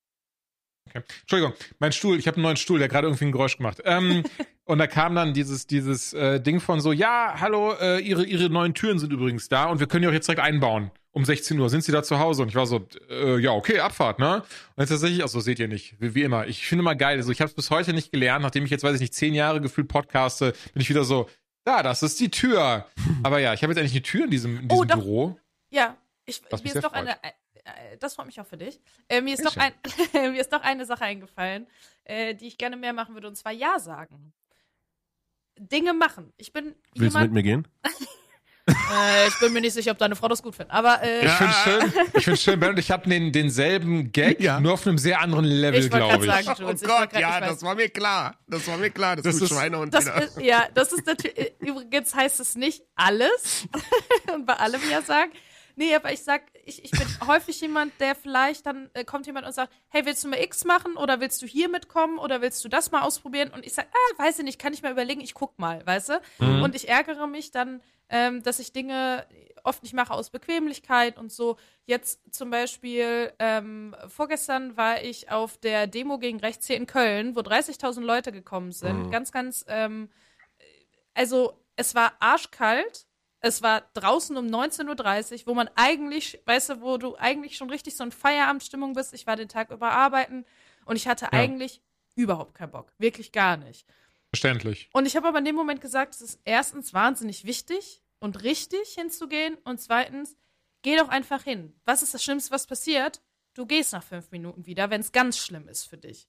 Okay. 0.89 1.03
Entschuldigung, 1.23 1.55
mein 1.79 1.93
Stuhl, 1.93 2.19
ich 2.19 2.27
habe 2.27 2.37
einen 2.37 2.45
neuen 2.45 2.57
Stuhl, 2.57 2.79
der 2.79 2.89
gerade 2.89 3.07
irgendwie 3.07 3.25
ein 3.27 3.33
Geräusch 3.33 3.57
gemacht. 3.57 3.81
Ähm, 3.85 4.25
und 4.65 4.79
da 4.79 4.87
kam 4.87 5.15
dann 5.15 5.33
dieses, 5.33 5.67
dieses 5.67 6.13
äh, 6.13 6.41
Ding 6.41 6.61
von 6.61 6.81
so, 6.81 6.93
ja, 6.93 7.35
hallo, 7.39 7.73
äh, 7.81 8.01
ihre, 8.01 8.25
ihre 8.25 8.51
neuen 8.51 8.75
Türen 8.75 8.99
sind 8.99 9.13
übrigens 9.13 9.49
da 9.49 9.67
und 9.67 9.81
wir 9.81 9.87
können 9.87 10.03
die 10.03 10.09
auch 10.09 10.13
jetzt 10.13 10.29
direkt 10.29 10.43
einbauen. 10.43 10.91
Um 11.15 11.25
16 11.25 11.59
Uhr 11.59 11.69
sind 11.69 11.85
sie 11.85 11.93
da 11.93 12.03
zu 12.03 12.19
Hause 12.19 12.43
und 12.43 12.49
ich 12.49 12.55
war 12.55 12.67
so, 12.67 12.87
äh, 13.11 13.39
ja, 13.39 13.53
okay, 13.53 13.81
Abfahrt, 13.81 14.19
ne? 14.19 14.37
Und 14.37 14.81
jetzt 14.81 14.89
tatsächlich, 14.89 15.23
also 15.23 15.41
seht 15.41 15.59
ihr 15.59 15.69
nicht, 15.69 16.01
wie, 16.01 16.15
wie 16.15 16.23
immer. 16.23 16.47
Ich 16.47 16.67
finde 16.67 16.83
mal 16.85 16.95
geil, 16.95 17.19
also 17.19 17.31
ich 17.31 17.41
habe 17.43 17.51
es 17.51 17.55
bis 17.55 17.71
heute 17.71 17.93
nicht 17.93 18.13
gelernt, 18.13 18.43
nachdem 18.43 18.65
ich 18.65 18.71
jetzt, 18.71 18.83
weiß 18.83 18.95
ich 18.95 19.01
nicht, 19.01 19.15
zehn 19.15 19.35
Jahre 19.35 19.61
gefühlt 19.61 19.89
podcaste, 19.89 20.55
bin 20.73 20.81
ich 20.81 20.89
wieder 20.89 21.05
so, 21.05 21.29
ja, 21.67 21.83
das 21.83 22.03
ist 22.03 22.19
die 22.19 22.31
Tür. 22.31 22.87
Aber 23.23 23.39
ja, 23.41 23.53
ich 23.53 23.63
habe 23.63 23.73
jetzt 23.73 23.81
eigentlich 23.81 23.93
eine 23.93 24.03
Tür 24.03 24.25
in 24.25 24.31
diesem, 24.31 24.59
in 24.61 24.69
Oh, 24.71 24.85
diesem 24.85 24.89
doch. 24.89 24.97
Büro. 25.05 25.39
Ja, 25.71 25.97
ich, 26.25 26.43
mir 26.51 26.75
ist 26.75 26.83
doch 26.85 26.93
eine. 26.93 27.17
Äh, 27.65 27.97
das 27.99 28.15
freut 28.15 28.27
mich 28.27 28.41
auch 28.41 28.47
für 28.47 28.57
dich. 28.57 28.81
Äh, 29.09 29.21
mir, 29.21 29.35
ist 29.35 29.45
doch 29.45 29.57
ein, 29.57 29.73
mir 30.33 30.41
ist 30.41 30.53
doch 30.53 30.63
eine 30.63 30.85
Sache 30.87 31.05
eingefallen, 31.05 31.67
äh, 32.05 32.35
die 32.35 32.49
ich 32.49 32.59
gerne 32.59 32.77
mehr 32.77 32.93
machen 32.93 33.15
würde, 33.15 33.29
und 33.29 33.37
zwar 33.37 33.53
Ja 33.53 33.79
sagen. 33.79 34.33
Dinge 35.59 35.93
machen. 35.93 36.33
Ich 36.39 36.53
bin 36.53 36.75
Willst 36.95 36.97
du 36.97 37.01
mit 37.03 37.13
jemand. 37.13 37.33
mir 37.33 37.43
gehen? 37.43 37.69
Äh, 38.95 39.27
ich 39.27 39.39
bin 39.41 39.53
mir 39.53 39.61
nicht 39.61 39.73
sicher, 39.73 39.91
ob 39.91 39.99
deine 39.99 40.15
Frau 40.15 40.29
das 40.29 40.41
gut 40.41 40.55
findet. 40.55 40.73
Aber 40.73 41.03
äh, 41.03 41.25
Ich 41.27 41.33
finde 41.33 41.53
schön, 41.53 41.93
ich 42.15 42.25
finde 42.25 42.39
schön, 42.41 42.61
Ben 42.61 42.71
und 42.71 42.79
ich 42.79 42.93
habe 42.93 43.09
den, 43.11 43.33
denselben 43.33 44.13
Gag, 44.13 44.39
Ja. 44.41 44.61
nur 44.61 44.75
auf 44.75 44.87
einem 44.87 44.99
sehr 44.99 45.21
anderen 45.21 45.45
Level, 45.47 45.89
glaube 45.89 46.25
ich. 46.25 46.31
sagen, 46.31 46.61
Jules, 46.63 46.83
ich 46.83 46.89
wollte 46.89 47.17
grad- 47.19 47.43
ich 47.43 47.51
weiß. 47.51 47.63
war 47.65 47.75
mir 47.75 47.89
klar. 47.89 48.39
Das 48.47 48.65
war 48.69 48.77
mir 48.79 48.91
klar. 48.91 49.17
Das, 49.17 49.25
Das 49.25 49.35
tut 49.39 49.51
ist- 49.51 49.57
Schweinehund 49.57 49.93
das 49.93 50.05
wieder. 50.07 50.23
ist, 50.23 50.41
ja, 50.41 50.69
das 50.75 50.93
ist 50.93 51.05
natürlich. 51.05 51.37
äh, 51.39 51.53
Übrigens 51.59 52.15
heißt 52.15 52.39
es 52.39 52.55
nicht 52.55 52.85
alles 52.95 53.67
und 54.33 54.47
bei 54.47 54.55
allem 54.55 54.81
ja 54.89 55.03
sagen. 55.03 55.33
Nee, 55.75 55.93
aber 55.97 56.13
ich 56.13 56.23
sag, 56.23 56.43
ich, 56.65 56.85
ich 56.85 56.91
bin 56.91 57.07
häufig 57.27 57.61
jemand, 57.61 57.93
der 58.01 58.15
vielleicht 58.15 58.67
dann 58.67 58.91
äh, 58.95 59.05
kommt 59.05 59.27
jemand 59.27 59.47
und 59.47 59.53
sagt, 59.53 59.73
hey, 59.89 60.05
willst 60.05 60.25
du 60.25 60.29
mal 60.29 60.41
X 60.41 60.65
machen 60.65 60.97
oder 60.97 61.21
willst 61.21 61.43
du 61.43 61.47
hier 61.47 61.69
mitkommen 61.69 62.19
oder 62.19 62.41
willst 62.41 62.65
du 62.65 62.69
das 62.69 62.91
mal 62.91 63.03
ausprobieren? 63.03 63.51
Und 63.51 63.67
ich 63.67 63.75
sag, 63.75 63.87
ah, 63.93 64.23
weiß 64.23 64.39
ich 64.39 64.45
nicht, 64.45 64.59
kann 64.59 64.73
ich 64.73 64.83
mal 64.83 64.93
überlegen, 64.93 65.21
ich 65.21 65.35
guck 65.35 65.59
mal, 65.59 65.85
weißt 65.87 66.11
du? 66.11 66.21
Mhm. 66.39 66.63
Und 66.63 66.75
ich 66.75 66.89
ärgere 66.89 67.27
mich 67.27 67.51
dann, 67.51 67.81
ähm, 68.09 68.43
dass 68.43 68.59
ich 68.59 68.73
Dinge 68.73 69.27
oft 69.65 69.83
nicht 69.83 69.95
mache 69.95 70.13
aus 70.13 70.31
Bequemlichkeit 70.31 71.19
und 71.19 71.33
so. 71.33 71.57
Jetzt 71.87 72.21
zum 72.35 72.51
Beispiel, 72.51 73.33
ähm, 73.39 73.95
vorgestern 74.09 74.77
war 74.77 75.03
ich 75.03 75.31
auf 75.31 75.57
der 75.57 75.87
Demo 75.87 76.19
gegen 76.19 76.41
Rechts 76.41 76.67
hier 76.67 76.77
in 76.77 76.87
Köln, 76.87 77.37
wo 77.37 77.41
30.000 77.41 78.01
Leute 78.01 78.33
gekommen 78.33 78.73
sind. 78.73 79.11
Ganz, 79.11 79.33
ganz, 79.33 79.65
ähm, 79.69 80.11
also 81.15 81.63
es 81.77 81.95
war 81.95 82.13
arschkalt. 82.21 83.07
Es 83.45 83.61
war 83.61 83.83
draußen 83.95 84.37
um 84.37 84.47
19.30 84.47 85.41
Uhr, 85.41 85.47
wo 85.49 85.55
man 85.55 85.69
eigentlich, 85.75 86.41
weißt 86.47 86.71
du, 86.71 86.81
wo 86.81 86.97
du 86.97 87.17
eigentlich 87.17 87.57
schon 87.57 87.71
richtig 87.71 87.97
so 87.97 88.05
in 88.05 88.13
Feierabendstimmung 88.13 88.95
bist. 88.95 89.13
Ich 89.13 89.27
war 89.27 89.35
den 89.37 89.49
Tag 89.49 89.71
über 89.71 89.91
arbeiten 89.91 90.45
und 90.85 90.95
ich 90.97 91.09
hatte 91.09 91.27
Ja. 91.27 91.33
eigentlich 91.33 91.83
überhaupt 92.15 92.55
keinen 92.55 92.71
Bock. 92.71 92.93
Wirklich 92.99 93.33
gar 93.33 93.57
nicht. 93.57 93.87
Verständlich. 94.29 94.89
Und 94.93 95.07
ich 95.07 95.17
habe 95.17 95.27
aber 95.29 95.41
in 95.41 95.45
dem 95.45 95.57
Moment 95.57 95.81
gesagt, 95.81 96.15
es 96.15 96.21
ist 96.21 96.41
erstens 96.45 96.95
wahnsinnig 96.95 97.45
wichtig 97.45 98.01
und 98.21 98.43
richtig 98.45 98.95
hinzugehen 98.95 99.57
und 99.65 99.81
zweitens, 99.81 100.37
geh 100.83 100.97
doch 100.97 101.09
einfach 101.09 101.43
hin. 101.43 101.75
Was 101.85 102.03
ist 102.03 102.15
das 102.15 102.23
Schlimmste, 102.23 102.53
was 102.53 102.67
passiert? 102.69 103.21
Du 103.55 103.67
gehst 103.67 103.93
nach 103.93 104.05
fünf 104.05 104.31
Minuten 104.31 104.67
wieder, 104.67 104.89
wenn 104.91 105.01
es 105.01 105.11
ganz 105.13 105.37
schlimm 105.37 105.69
ist 105.69 105.85
für 105.85 105.99
dich. 105.99 106.29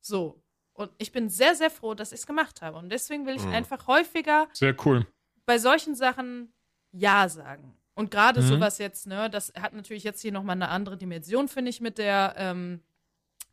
So. 0.00 0.42
Und 0.74 0.92
ich 0.98 1.10
bin 1.10 1.28
sehr, 1.30 1.54
sehr 1.54 1.70
froh, 1.70 1.94
dass 1.94 2.12
ich 2.12 2.20
es 2.20 2.26
gemacht 2.26 2.60
habe. 2.62 2.76
Und 2.78 2.90
deswegen 2.90 3.26
will 3.26 3.36
ich 3.36 3.42
Mhm. 3.44 3.52
einfach 3.52 3.86
häufiger 3.86 4.48
Sehr 4.52 4.74
cool. 4.84 5.06
Bei 5.46 5.58
solchen 5.58 5.94
Sachen 5.94 6.52
Ja 6.92 7.28
sagen. 7.28 7.74
Und 7.94 8.10
gerade 8.10 8.40
Mhm. 8.40 8.46
sowas 8.46 8.78
jetzt, 8.78 9.06
ne, 9.06 9.28
das 9.28 9.52
hat 9.60 9.72
natürlich 9.74 10.04
jetzt 10.04 10.22
hier 10.22 10.32
nochmal 10.32 10.56
eine 10.56 10.68
andere 10.68 10.96
Dimension, 10.96 11.48
finde 11.48 11.70
ich, 11.70 11.80
mit 11.80 11.98
der 11.98 12.34
ähm, 12.36 12.80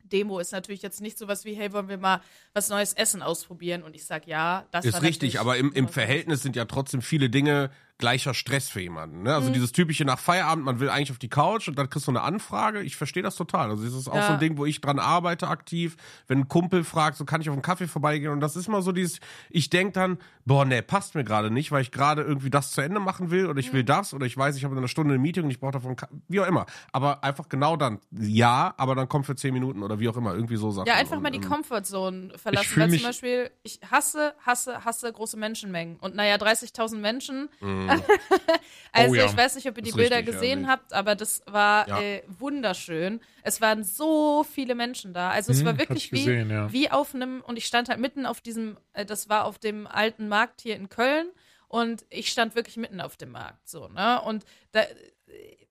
Demo 0.04 0.38
ist 0.38 0.52
natürlich 0.52 0.80
jetzt 0.82 1.00
nicht 1.00 1.18
sowas 1.18 1.44
wie, 1.44 1.54
hey, 1.54 1.72
wollen 1.72 1.88
wir 1.88 1.98
mal 1.98 2.22
was 2.54 2.68
Neues 2.70 2.94
Essen 2.94 3.20
ausprobieren? 3.22 3.82
Und 3.82 3.94
ich 3.94 4.06
sag 4.06 4.26
ja, 4.26 4.66
das 4.70 4.84
Ist 4.86 5.02
richtig, 5.02 5.38
aber 5.38 5.58
im, 5.58 5.72
im 5.72 5.88
Verhältnis 5.88 6.42
sind 6.42 6.56
ja 6.56 6.64
trotzdem 6.64 7.02
viele 7.02 7.28
Dinge 7.28 7.70
gleicher 7.98 8.32
Stress 8.32 8.68
für 8.68 8.80
jemanden. 8.80 9.18
Ne? 9.24 9.30
Mhm. 9.30 9.34
Also 9.36 9.50
dieses 9.50 9.72
typische 9.72 10.04
nach 10.04 10.18
Feierabend, 10.18 10.64
man 10.64 10.78
will 10.80 10.88
eigentlich 10.88 11.10
auf 11.10 11.18
die 11.18 11.28
Couch 11.28 11.66
und 11.68 11.76
dann 11.78 11.90
kriegst 11.90 12.06
du 12.06 12.12
eine 12.12 12.22
Anfrage. 12.22 12.80
Ich 12.82 12.96
verstehe 12.96 13.22
das 13.24 13.34
total. 13.34 13.70
Also 13.70 13.84
das 13.84 13.92
ist 13.92 14.08
auch 14.08 14.14
Ja. 14.14 14.26
so 14.28 14.32
ein 14.34 14.38
Ding, 14.38 14.56
wo 14.56 14.64
ich 14.66 14.80
dran 14.80 14.98
arbeite 15.00 15.48
aktiv. 15.48 15.96
Wenn 16.28 16.38
ein 16.40 16.48
Kumpel 16.48 16.84
fragt, 16.84 17.16
so 17.16 17.24
kann 17.24 17.40
ich 17.40 17.48
auf 17.48 17.54
einen 17.54 17.62
Kaffee 17.62 17.88
vorbeigehen 17.88 18.30
und 18.32 18.40
das 18.40 18.54
ist 18.56 18.68
immer 18.68 18.82
so 18.82 18.92
dieses, 18.92 19.18
ich 19.50 19.68
denk 19.68 19.94
dann, 19.94 20.18
boah, 20.44 20.64
nee, 20.64 20.80
passt 20.80 21.14
mir 21.16 21.24
gerade 21.24 21.50
nicht, 21.50 21.72
weil 21.72 21.82
ich 21.82 21.90
gerade 21.90 22.22
irgendwie 22.22 22.50
das 22.50 22.70
zu 22.70 22.80
Ende 22.80 23.00
machen 23.00 23.30
will 23.30 23.46
oder 23.46 23.58
ich 23.58 23.72
Mhm. 23.72 23.76
will 23.78 23.84
das 23.84 24.14
oder 24.14 24.26
ich 24.26 24.36
weiß, 24.36 24.56
ich 24.56 24.64
habe 24.64 24.74
in 24.74 24.78
einer 24.78 24.88
Stunde 24.88 25.14
ein 25.14 25.20
Meeting 25.20 25.44
und 25.44 25.50
ich 25.50 25.58
brauche 25.60 25.72
davon, 25.72 25.96
wie 26.28 26.40
auch 26.40 26.46
immer. 26.46 26.66
Aber 26.92 27.24
einfach 27.24 27.48
genau 27.48 27.76
dann, 27.76 27.98
ja, 28.12 28.74
aber 28.76 28.94
dann 28.94 29.08
kommt 29.08 29.26
für 29.26 29.34
zehn 29.34 29.52
Minuten 29.52 29.82
oder 29.82 29.98
wie 29.98 30.08
auch 30.08 30.16
immer, 30.16 30.34
irgendwie 30.34 30.56
so 30.56 30.70
Sachen. 30.70 30.86
Ja, 30.86 30.94
einfach 30.94 31.16
und, 31.16 31.22
mal 31.24 31.30
die 31.30 31.38
ähm, 31.38 31.48
Comfortzone 31.50 32.38
verlassen. 32.38 32.80
Weil 32.80 32.88
mich- 32.88 33.00
zum 33.02 33.08
Beispiel, 33.10 33.50
ich 33.64 33.80
hasse, 33.90 34.34
hasse, 34.46 34.84
hasse 34.84 35.12
große 35.12 35.36
Menschenmengen. 35.36 35.96
Und 35.96 36.14
naja, 36.14 36.36
30.000 36.36 37.00
Menschen. 37.00 37.48
also 38.92 39.12
Oh 39.12 39.14
ja. 39.14 39.26
ich 39.26 39.36
weiß 39.36 39.54
nicht, 39.56 39.68
ob 39.68 39.76
ihr 39.76 39.82
die 39.82 39.92
Bilder 39.92 40.16
richtig, 40.16 40.34
ja, 40.34 40.40
gesehen 40.40 40.58
wild. 40.60 40.68
habt, 40.70 40.92
aber 40.92 41.14
das 41.14 41.42
war 41.46 41.88
Ja. 41.88 42.00
äh, 42.00 42.22
wunderschön. 42.26 43.20
Es 43.42 43.60
waren 43.60 43.84
so 43.84 44.44
viele 44.44 44.74
Menschen 44.74 45.12
da. 45.14 45.30
Also 45.30 45.52
es 45.52 45.58
Hm, 45.58 45.66
war 45.66 45.72
hab 45.72 45.78
wirklich 45.78 46.06
ich 46.06 46.12
wie, 46.12 46.18
gesehen, 46.24 46.50
ja. 46.50 46.72
wie 46.72 46.90
auf 46.90 47.14
einem, 47.14 47.40
und 47.46 47.56
ich 47.56 47.66
stand 47.66 47.88
halt 47.88 48.00
mitten 48.00 48.26
auf 48.26 48.40
diesem, 48.40 48.76
äh, 48.92 49.04
das 49.04 49.28
war 49.28 49.44
auf 49.44 49.58
dem 49.58 49.86
alten 49.86 50.28
Markt 50.28 50.60
hier 50.60 50.76
in 50.76 50.88
Köln. 50.88 51.28
Und 51.68 52.06
ich 52.08 52.32
stand 52.32 52.54
wirklich 52.54 52.78
mitten 52.78 53.00
auf 53.00 53.16
dem 53.18 53.30
Markt. 53.30 53.68
So, 53.68 53.88
ne? 53.88 54.22
Und 54.22 54.44
da, 54.72 54.84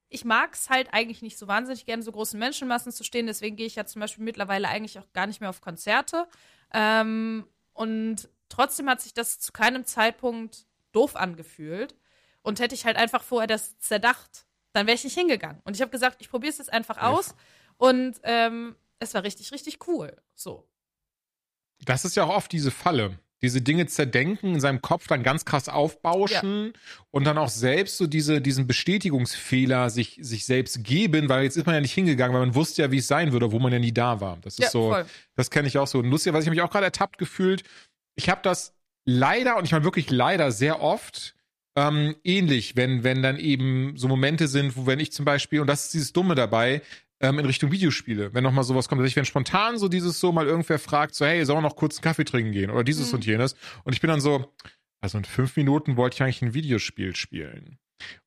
ich 0.10 0.24
mag 0.26 0.54
es 0.54 0.70
halt 0.70 0.90
eigentlich 0.94 1.22
nicht 1.24 1.38
so 1.40 1.48
wahnsinnig 1.48 1.86
gerne, 1.86 2.04
so 2.04 2.12
großen 2.12 2.40
Menschenmassen 2.40 2.92
zu 2.92 3.04
stehen. 3.04 3.26
Deswegen 3.28 3.56
gehe 3.56 3.66
ich 3.66 3.76
ja 3.76 3.86
zum 3.86 4.00
Beispiel 4.02 4.24
mittlerweile 4.24 4.68
eigentlich 4.70 5.00
auch 5.00 5.12
gar 5.14 5.26
nicht 5.28 5.42
mehr 5.42 5.50
auf 5.50 5.60
Konzerte. 5.60 6.28
Ähm, 6.72 7.48
und 7.74 8.30
trotzdem 8.50 8.88
hat 8.90 9.02
sich 9.02 9.14
das 9.14 9.40
zu 9.40 9.52
keinem 9.52 9.86
Zeitpunkt 9.86 10.66
doof 10.92 11.16
angefühlt. 11.16 11.96
Und 12.48 12.62
hätte 12.62 12.76
ich 12.76 12.86
halt 12.86 12.96
einfach 12.96 13.24
vorher 13.24 13.46
das 13.46 13.78
zerdacht, 13.80 14.46
dann 14.72 14.88
wäre 14.88 14.96
ich 14.96 15.04
nicht 15.04 15.18
hingegangen. 15.18 15.62
Und 15.66 15.76
ich 15.76 15.82
habe 15.82 15.92
gesagt, 15.92 16.22
ich 16.22 16.30
probiere 16.30 16.52
es 16.52 16.60
jetzt 16.60 16.72
einfach 16.72 16.98
aus. 16.98 17.36
Und 17.76 18.16
ähm, 18.24 18.78
es 19.00 19.14
war 19.14 19.24
richtig, 19.24 19.52
richtig 19.52 19.86
cool. 19.86 20.16
So. 20.34 20.66
Das 21.84 22.06
ist 22.06 22.16
ja 22.16 22.24
auch 22.24 22.34
oft 22.36 22.50
diese 22.54 22.72
Falle. 22.72 23.20
Diese 23.42 23.62
Dinge 23.62 23.86
zerdenken, 23.88 24.54
in 24.56 24.62
seinem 24.62 24.82
Kopf 24.82 25.08
dann 25.08 25.24
ganz 25.24 25.44
krass 25.44 25.68
aufbauschen 25.68 26.72
und 27.12 27.26
dann 27.26 27.38
auch 27.38 27.50
selbst 27.50 27.98
so 27.98 28.08
diese, 28.08 28.40
diesen 28.40 28.66
Bestätigungsfehler 28.66 29.90
sich, 29.90 30.18
sich 30.22 30.46
selbst 30.46 30.84
geben, 30.86 31.28
weil 31.28 31.44
jetzt 31.44 31.58
ist 31.58 31.66
man 31.66 31.76
ja 31.76 31.82
nicht 31.82 31.94
hingegangen, 31.94 32.34
weil 32.34 32.46
man 32.46 32.56
wusste 32.56 32.82
ja, 32.82 32.92
wie 32.92 32.98
es 33.00 33.08
sein 33.08 33.34
würde, 33.34 33.52
wo 33.52 33.60
man 33.60 33.74
ja 33.74 33.80
nie 33.80 33.92
da 33.94 34.22
war. 34.22 34.38
Das 34.42 34.54
ist 34.54 34.60
Ja, 34.60 34.70
so, 34.70 34.92
voll. 34.92 35.06
das 35.36 35.52
kenne 35.52 35.68
ich 35.68 35.78
auch 35.78 35.86
so. 35.86 36.00
Und 36.00 36.10
lustigerweise, 36.10 36.44
ich 36.44 36.48
habe 36.48 36.56
mich 36.56 36.64
auch 36.64 36.72
gerade 36.72 36.86
ertappt 36.86 37.18
gefühlt. 37.18 37.64
Ich 38.16 38.30
habe 38.30 38.40
das 38.42 38.74
leider, 39.06 39.58
und 39.58 39.66
ich 39.66 39.72
meine 39.74 39.84
wirklich 39.84 40.10
leider, 40.10 40.52
sehr 40.52 40.82
oft 40.82 41.36
ähm, 41.78 42.16
ähnlich, 42.24 42.76
wenn, 42.76 43.04
wenn 43.04 43.22
dann 43.22 43.38
eben 43.38 43.94
so 43.98 44.08
Momente 44.08 44.48
sind, 44.48 44.76
wo 44.76 44.88
wenn 44.88 45.00
ich 45.00 45.12
zum 45.12 45.26
Beispiel, 45.26 45.62
und 45.62 45.68
das 45.68 45.86
ist 45.86 45.94
dieses 45.94 46.12
Dumme 46.12 46.34
dabei, 46.34 46.82
ähm, 47.20 47.38
in 47.38 47.46
Richtung 47.46 47.72
Videospiele, 47.72 48.34
wenn 48.34 48.44
nochmal 48.44 48.64
sowas 48.64 48.90
kommt, 48.90 49.00
dass 49.00 49.08
ich, 49.08 49.16
wenn 49.16 49.26
spontan 49.26 49.78
so 49.78 49.88
dieses 49.88 50.20
so 50.20 50.32
mal 50.32 50.48
irgendwer 50.48 50.80
fragt, 50.80 51.14
so, 51.14 51.24
hey, 51.26 51.46
sollen 51.46 51.60
wir 51.60 51.70
noch 51.70 51.76
kurz 51.76 51.98
einen 51.98 52.04
Kaffee 52.04 52.26
trinken 52.26 52.52
gehen 52.52 52.72
oder 52.72 52.84
dieses 52.84 53.10
Mhm. 53.10 53.16
und 53.16 53.26
jenes. 53.28 53.56
Und 53.84 53.94
ich 53.94 54.02
bin 54.02 54.10
dann 54.10 54.22
so, 54.22 54.52
also 55.02 55.20
in 55.20 55.26
fünf 55.26 55.56
Minuten 55.56 55.98
wollte 55.98 56.16
ich 56.16 56.24
eigentlich 56.24 56.42
ein 56.42 56.56
Videospiel 56.56 57.16
spielen. 57.16 57.78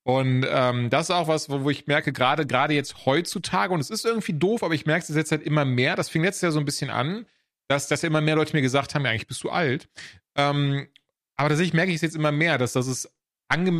Und 0.05 0.47
ähm, 0.49 0.89
das 0.89 1.09
ist 1.09 1.11
auch 1.11 1.27
was, 1.27 1.51
wo, 1.51 1.65
wo 1.65 1.71
ich 1.71 1.89
merke, 1.89 2.13
gerade 2.13 2.47
gerade 2.47 2.75
jetzt 2.75 3.05
heutzutage, 3.05 3.75
und 3.75 3.81
es 3.81 3.91
ist 3.91 4.05
irgendwie 4.05 4.33
doof, 4.33 4.63
aber 4.63 4.75
ich 4.75 4.87
merke 4.87 5.05
es 5.09 5.17
jetzt 5.17 5.33
halt 5.33 5.43
immer 5.43 5.65
mehr, 5.65 5.97
das 5.97 6.09
fing 6.09 6.23
letztes 6.23 6.43
Jahr 6.43 6.53
so 6.53 6.61
ein 6.61 6.65
bisschen 6.65 6.91
an, 6.91 7.27
dass, 7.69 7.89
dass 7.89 8.05
immer 8.05 8.21
mehr 8.21 8.37
Leute 8.37 8.55
mir 8.55 8.63
gesagt 8.63 8.95
haben, 8.95 9.05
ja, 9.05 9.11
eigentlich 9.11 9.27
bist 9.29 9.43
du 9.43 9.51
alt. 9.51 9.89
Ähm, 10.37 10.87
aber 11.37 11.49
tatsächlich 11.49 11.75
merke 11.75 11.91
ich 11.91 11.97
es 11.97 12.03
jetzt 12.03 12.17
immer 12.17 12.33
mehr, 12.33 12.59
dass 12.59 12.73
das 12.73 12.87
ist 12.87 13.07
ange 13.07 13.20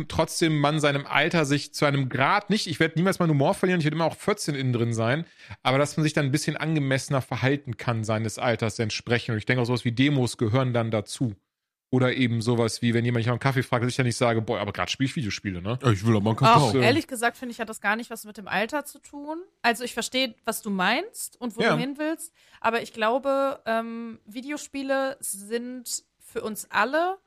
trotzdem 0.07 0.57
man 0.59 0.79
seinem 0.79 1.05
Alter 1.05 1.45
sich 1.45 1.73
zu 1.73 1.85
einem 1.85 2.09
Grad 2.09 2.49
nicht, 2.49 2.67
ich 2.67 2.79
werde 2.79 2.95
niemals 2.97 3.19
meinen 3.19 3.29
Humor 3.31 3.53
verlieren, 3.53 3.79
ich 3.79 3.85
werde 3.85 3.95
immer 3.95 4.05
auch 4.05 4.15
14 4.17 4.55
innen 4.55 4.73
drin 4.73 4.93
sein, 4.93 5.25
aber 5.63 5.77
dass 5.77 5.95
man 5.97 6.03
sich 6.03 6.13
dann 6.13 6.25
ein 6.25 6.31
bisschen 6.31 6.57
angemessener 6.57 7.21
verhalten 7.21 7.77
kann 7.77 8.03
seines 8.03 8.37
Alters 8.37 8.79
entsprechend. 8.79 9.33
Und 9.33 9.37
ich 9.39 9.45
denke 9.45 9.61
auch 9.61 9.65
sowas 9.65 9.85
wie 9.85 9.91
Demos 9.91 10.37
gehören 10.37 10.73
dann 10.73 10.91
dazu. 10.91 11.35
Oder 11.93 12.13
eben 12.13 12.41
sowas 12.41 12.81
wie, 12.81 12.93
wenn 12.93 13.03
jemand 13.03 13.19
mich 13.19 13.25
nach 13.25 13.33
einem 13.33 13.41
Kaffee 13.41 13.63
fragt, 13.63 13.83
dass 13.83 13.91
ich 13.91 13.97
ja 13.97 14.05
nicht 14.05 14.15
sage, 14.15 14.41
boah, 14.41 14.61
aber 14.61 14.71
gerade 14.71 14.89
spiele 14.89 15.09
ich 15.09 15.15
Videospiele, 15.17 15.61
ne? 15.61 15.77
Ich 15.91 16.05
will 16.05 16.15
aber 16.15 16.29
einen 16.29 16.37
Auch 16.39 16.71
Kakao. 16.71 16.79
ehrlich 16.81 17.05
gesagt 17.05 17.35
finde 17.35 17.51
ich, 17.51 17.59
hat 17.59 17.67
das 17.67 17.81
gar 17.81 17.97
nicht 17.97 18.09
was 18.09 18.23
mit 18.23 18.37
dem 18.37 18.47
Alter 18.47 18.85
zu 18.85 18.99
tun. 18.99 19.41
Also 19.61 19.83
ich 19.83 19.93
verstehe, 19.93 20.33
was 20.45 20.61
du 20.61 20.69
meinst 20.69 21.39
und 21.41 21.57
wo 21.57 21.61
Ja. 21.61 21.73
du 21.73 21.79
hin 21.81 21.95
willst, 21.97 22.31
aber 22.61 22.81
ich 22.81 22.93
glaube, 22.93 23.59
ähm, 23.65 24.19
Videospiele 24.25 25.17
sind 25.19 26.03
für 26.19 26.41
uns 26.43 26.65
alle 26.71 27.17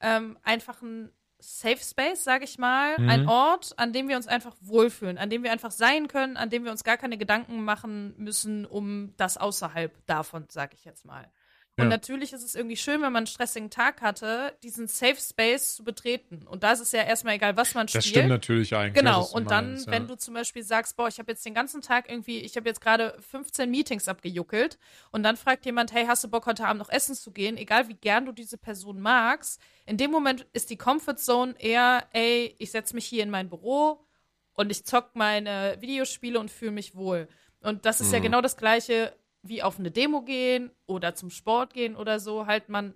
ähm, 0.00 0.38
einfach 0.42 0.80
ein 0.80 1.10
Safe 1.46 1.76
Space, 1.78 2.24
sage 2.24 2.44
ich 2.44 2.58
mal, 2.58 2.98
Mhm. 2.98 3.08
ein 3.10 3.28
Ort, 3.28 3.74
an 3.78 3.92
dem 3.92 4.08
wir 4.08 4.16
uns 4.16 4.26
einfach 4.26 4.54
wohlfühlen, 4.60 5.18
an 5.18 5.28
dem 5.30 5.42
wir 5.42 5.52
einfach 5.52 5.70
sein 5.70 6.08
können, 6.08 6.36
an 6.36 6.48
dem 6.50 6.64
wir 6.64 6.70
uns 6.70 6.84
gar 6.84 6.96
keine 6.96 7.18
Gedanken 7.18 7.64
machen 7.64 8.14
müssen 8.16 8.64
um 8.64 9.12
das 9.16 9.36
außerhalb 9.36 9.92
davon, 10.06 10.46
sage 10.48 10.74
ich 10.74 10.84
jetzt 10.84 11.04
mal. 11.04 11.30
Und 11.76 11.86
Ja. 11.86 11.90
natürlich 11.90 12.32
ist 12.32 12.44
es 12.44 12.54
irgendwie 12.54 12.76
schön, 12.76 13.02
wenn 13.02 13.10
man 13.12 13.16
einen 13.16 13.26
stressigen 13.26 13.68
Tag 13.68 14.00
hatte, 14.00 14.56
diesen 14.62 14.86
Safe 14.86 15.16
Space 15.16 15.74
zu 15.74 15.82
betreten. 15.82 16.46
Und 16.46 16.62
da 16.62 16.70
ist 16.70 16.78
es 16.78 16.92
ja 16.92 17.02
erstmal 17.02 17.34
egal, 17.34 17.56
was 17.56 17.74
man 17.74 17.88
spielt. 17.88 18.04
Das 18.04 18.08
stimmt 18.08 18.28
natürlich 18.28 18.76
eigentlich. 18.76 18.94
Genau, 18.94 19.24
und 19.26 19.50
dann, 19.50 19.70
meinst, 19.70 19.86
ja. 19.86 19.92
wenn 19.92 20.06
du 20.06 20.16
zum 20.16 20.34
Beispiel 20.34 20.62
sagst, 20.62 20.96
boah, 20.96 21.08
ich 21.08 21.18
habe 21.18 21.32
jetzt 21.32 21.44
den 21.44 21.52
ganzen 21.52 21.80
Tag 21.82 22.08
irgendwie, 22.08 22.38
ich 22.38 22.56
habe 22.56 22.68
jetzt 22.68 22.80
gerade 22.80 23.16
15 23.28 23.68
Meetings 23.68 24.06
abgejuckelt 24.06 24.78
und 25.10 25.24
dann 25.24 25.36
fragt 25.36 25.66
jemand, 25.66 25.92
hey, 25.92 26.06
hast 26.06 26.22
du 26.22 26.28
Bock 26.28 26.46
heute 26.46 26.64
Abend 26.64 26.78
noch 26.78 26.90
essen 26.90 27.16
zu 27.16 27.32
gehen? 27.32 27.56
Egal 27.56 27.88
wie 27.88 27.94
gern 27.94 28.24
du 28.24 28.30
diese 28.30 28.56
Person 28.56 29.00
magst, 29.00 29.60
in 29.84 29.96
dem 29.96 30.12
Moment 30.12 30.46
ist 30.52 30.70
die 30.70 30.76
Comfort 30.76 31.16
Zone 31.16 31.56
eher, 31.58 32.06
ey, 32.12 32.54
ich 32.58 32.70
setze 32.70 32.94
mich 32.94 33.06
hier 33.06 33.24
in 33.24 33.30
mein 33.30 33.48
Büro 33.48 34.06
und 34.52 34.70
ich 34.70 34.84
zock 34.84 35.10
meine 35.14 35.76
Videospiele 35.80 36.38
und 36.38 36.52
fühle 36.52 36.70
mich 36.70 36.94
wohl. 36.94 37.26
Und 37.62 37.84
das 37.84 38.00
ist 38.00 38.12
ja 38.12 38.20
genau 38.20 38.42
das 38.42 38.56
Gleiche 38.56 39.12
wie 39.46 39.62
auf 39.62 39.78
eine 39.78 39.90
Demo 39.90 40.22
gehen 40.22 40.70
oder 40.86 41.14
zum 41.14 41.30
Sport 41.30 41.74
gehen 41.74 41.96
oder 41.96 42.18
so. 42.18 42.46
Halt, 42.46 42.68
man 42.68 42.94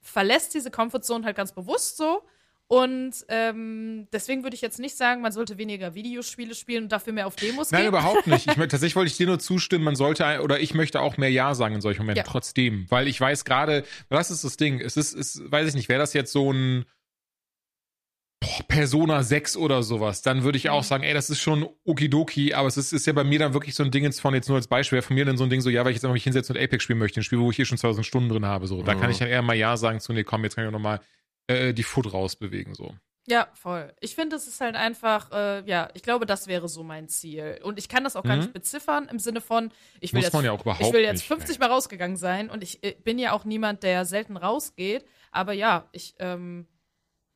verlässt 0.00 0.54
diese 0.54 0.70
Comfortzone 0.70 1.24
halt 1.24 1.36
ganz 1.36 1.52
bewusst 1.54 1.96
so. 1.96 2.22
Und 2.66 3.12
ähm, 3.28 4.08
deswegen 4.10 4.42
würde 4.42 4.54
ich 4.56 4.62
jetzt 4.62 4.78
nicht 4.78 4.96
sagen, 4.96 5.20
man 5.20 5.32
sollte 5.32 5.58
weniger 5.58 5.94
Videospiele 5.94 6.54
spielen 6.54 6.84
und 6.84 6.92
dafür 6.92 7.12
mehr 7.12 7.26
auf 7.26 7.36
Demos 7.36 7.70
Nein, 7.70 7.82
gehen. 7.82 7.88
überhaupt 7.88 8.26
nicht. 8.26 8.46
Ich, 8.46 8.54
tatsächlich 8.56 8.96
wollte 8.96 9.10
ich 9.10 9.18
dir 9.18 9.26
nur 9.26 9.38
zustimmen, 9.38 9.84
man 9.84 9.96
sollte, 9.96 10.40
oder 10.42 10.58
ich 10.60 10.72
möchte 10.72 11.00
auch 11.02 11.18
mehr 11.18 11.30
Ja 11.30 11.54
sagen 11.54 11.74
in 11.74 11.80
solchen 11.82 12.00
Momenten, 12.02 12.24
Ja. 12.24 12.30
trotzdem. 12.30 12.86
Weil 12.90 13.06
ich 13.06 13.20
weiß 13.20 13.44
gerade, 13.44 13.84
was 14.08 14.30
ist 14.30 14.44
das 14.44 14.56
Ding? 14.56 14.80
Es 14.80 14.96
ist, 14.96 15.12
ist 15.12 15.42
weiß 15.52 15.68
ich 15.68 15.74
nicht, 15.74 15.90
wäre 15.90 16.00
das 16.00 16.14
jetzt 16.14 16.32
so 16.32 16.50
ein 16.52 16.86
Persona 18.68 19.22
6 19.22 19.56
oder 19.56 19.82
sowas, 19.82 20.22
dann 20.22 20.42
würde 20.42 20.58
ich 20.58 20.70
auch 20.70 20.82
Mhm. 20.82 20.86
sagen, 20.86 21.02
ey, 21.04 21.14
das 21.14 21.30
ist 21.30 21.40
schon 21.40 21.68
okidoki, 21.84 22.54
aber 22.54 22.68
es 22.68 22.76
ist, 22.76 22.92
ist 22.92 23.06
ja 23.06 23.12
bei 23.12 23.24
mir 23.24 23.38
dann 23.38 23.54
wirklich 23.54 23.74
so 23.74 23.82
ein 23.82 23.90
Ding 23.90 24.04
jetzt 24.04 24.20
von 24.20 24.34
jetzt 24.34 24.48
nur 24.48 24.56
als 24.56 24.66
Beispiel, 24.68 25.00
von 25.02 25.14
mir 25.14 25.24
dann 25.24 25.36
so 25.36 25.44
ein 25.44 25.50
Ding 25.50 25.60
so, 25.60 25.70
ja, 25.70 25.84
weil 25.84 25.90
ich 25.90 25.96
jetzt 25.96 26.04
einfach 26.04 26.14
mich 26.14 26.24
hinsetzen 26.24 26.56
und 26.56 26.62
Apex 26.62 26.84
spielen 26.84 26.98
möchte, 26.98 27.20
ein 27.20 27.24
Spiel, 27.24 27.38
wo 27.40 27.50
ich 27.50 27.56
hier 27.56 27.66
schon 27.66 27.78
2000 27.78 28.06
Stunden 28.06 28.28
drin 28.28 28.46
habe, 28.46 28.66
so. 28.66 28.82
Da 28.82 28.94
Mhm. 28.94 29.00
kann 29.00 29.10
ich 29.10 29.18
dann 29.18 29.28
eher 29.28 29.42
mal 29.42 29.54
Ja 29.56 29.76
sagen 29.76 30.00
zu, 30.00 30.12
nee, 30.12 30.24
komm, 30.24 30.44
jetzt 30.44 30.54
kann 30.56 30.64
ich 30.64 30.68
auch 30.68 30.72
nochmal 30.72 31.00
äh, 31.46 31.72
die 31.74 31.82
Foot 31.82 32.12
rausbewegen, 32.12 32.74
so. 32.74 32.94
Ja, 33.26 33.48
voll. 33.54 33.90
Ich 34.00 34.14
finde, 34.14 34.36
es 34.36 34.46
ist 34.46 34.60
halt 34.60 34.76
einfach, 34.76 35.32
äh, 35.32 35.62
ja, 35.64 35.88
ich 35.94 36.02
glaube, 36.02 36.26
das 36.26 36.46
wäre 36.46 36.68
so 36.68 36.82
mein 36.82 37.08
Ziel. 37.08 37.58
Und 37.62 37.78
ich 37.78 37.88
kann 37.88 38.04
das 38.04 38.16
auch 38.16 38.22
gar 38.22 38.34
Mhm. 38.36 38.40
nicht 38.42 38.52
beziffern 38.52 39.08
im 39.10 39.18
Sinne 39.18 39.40
von, 39.40 39.70
ich 40.00 40.12
will 40.12 40.20
jetzt, 40.22 40.34
ja 40.34 40.54
ich 40.78 40.92
will 40.92 41.00
jetzt 41.00 41.20
nicht, 41.20 41.26
50 41.26 41.58
Mal 41.58 41.70
rausgegangen 41.70 42.18
sein 42.18 42.50
und 42.50 42.62
ich 42.62 42.84
äh, 42.84 42.94
bin 43.02 43.18
ja 43.18 43.32
auch 43.32 43.46
niemand, 43.46 43.82
der 43.82 44.04
selten 44.04 44.36
rausgeht. 44.36 45.06
Aber 45.32 45.54
ja, 45.54 45.88
ich, 45.92 46.14
ähm, 46.18 46.66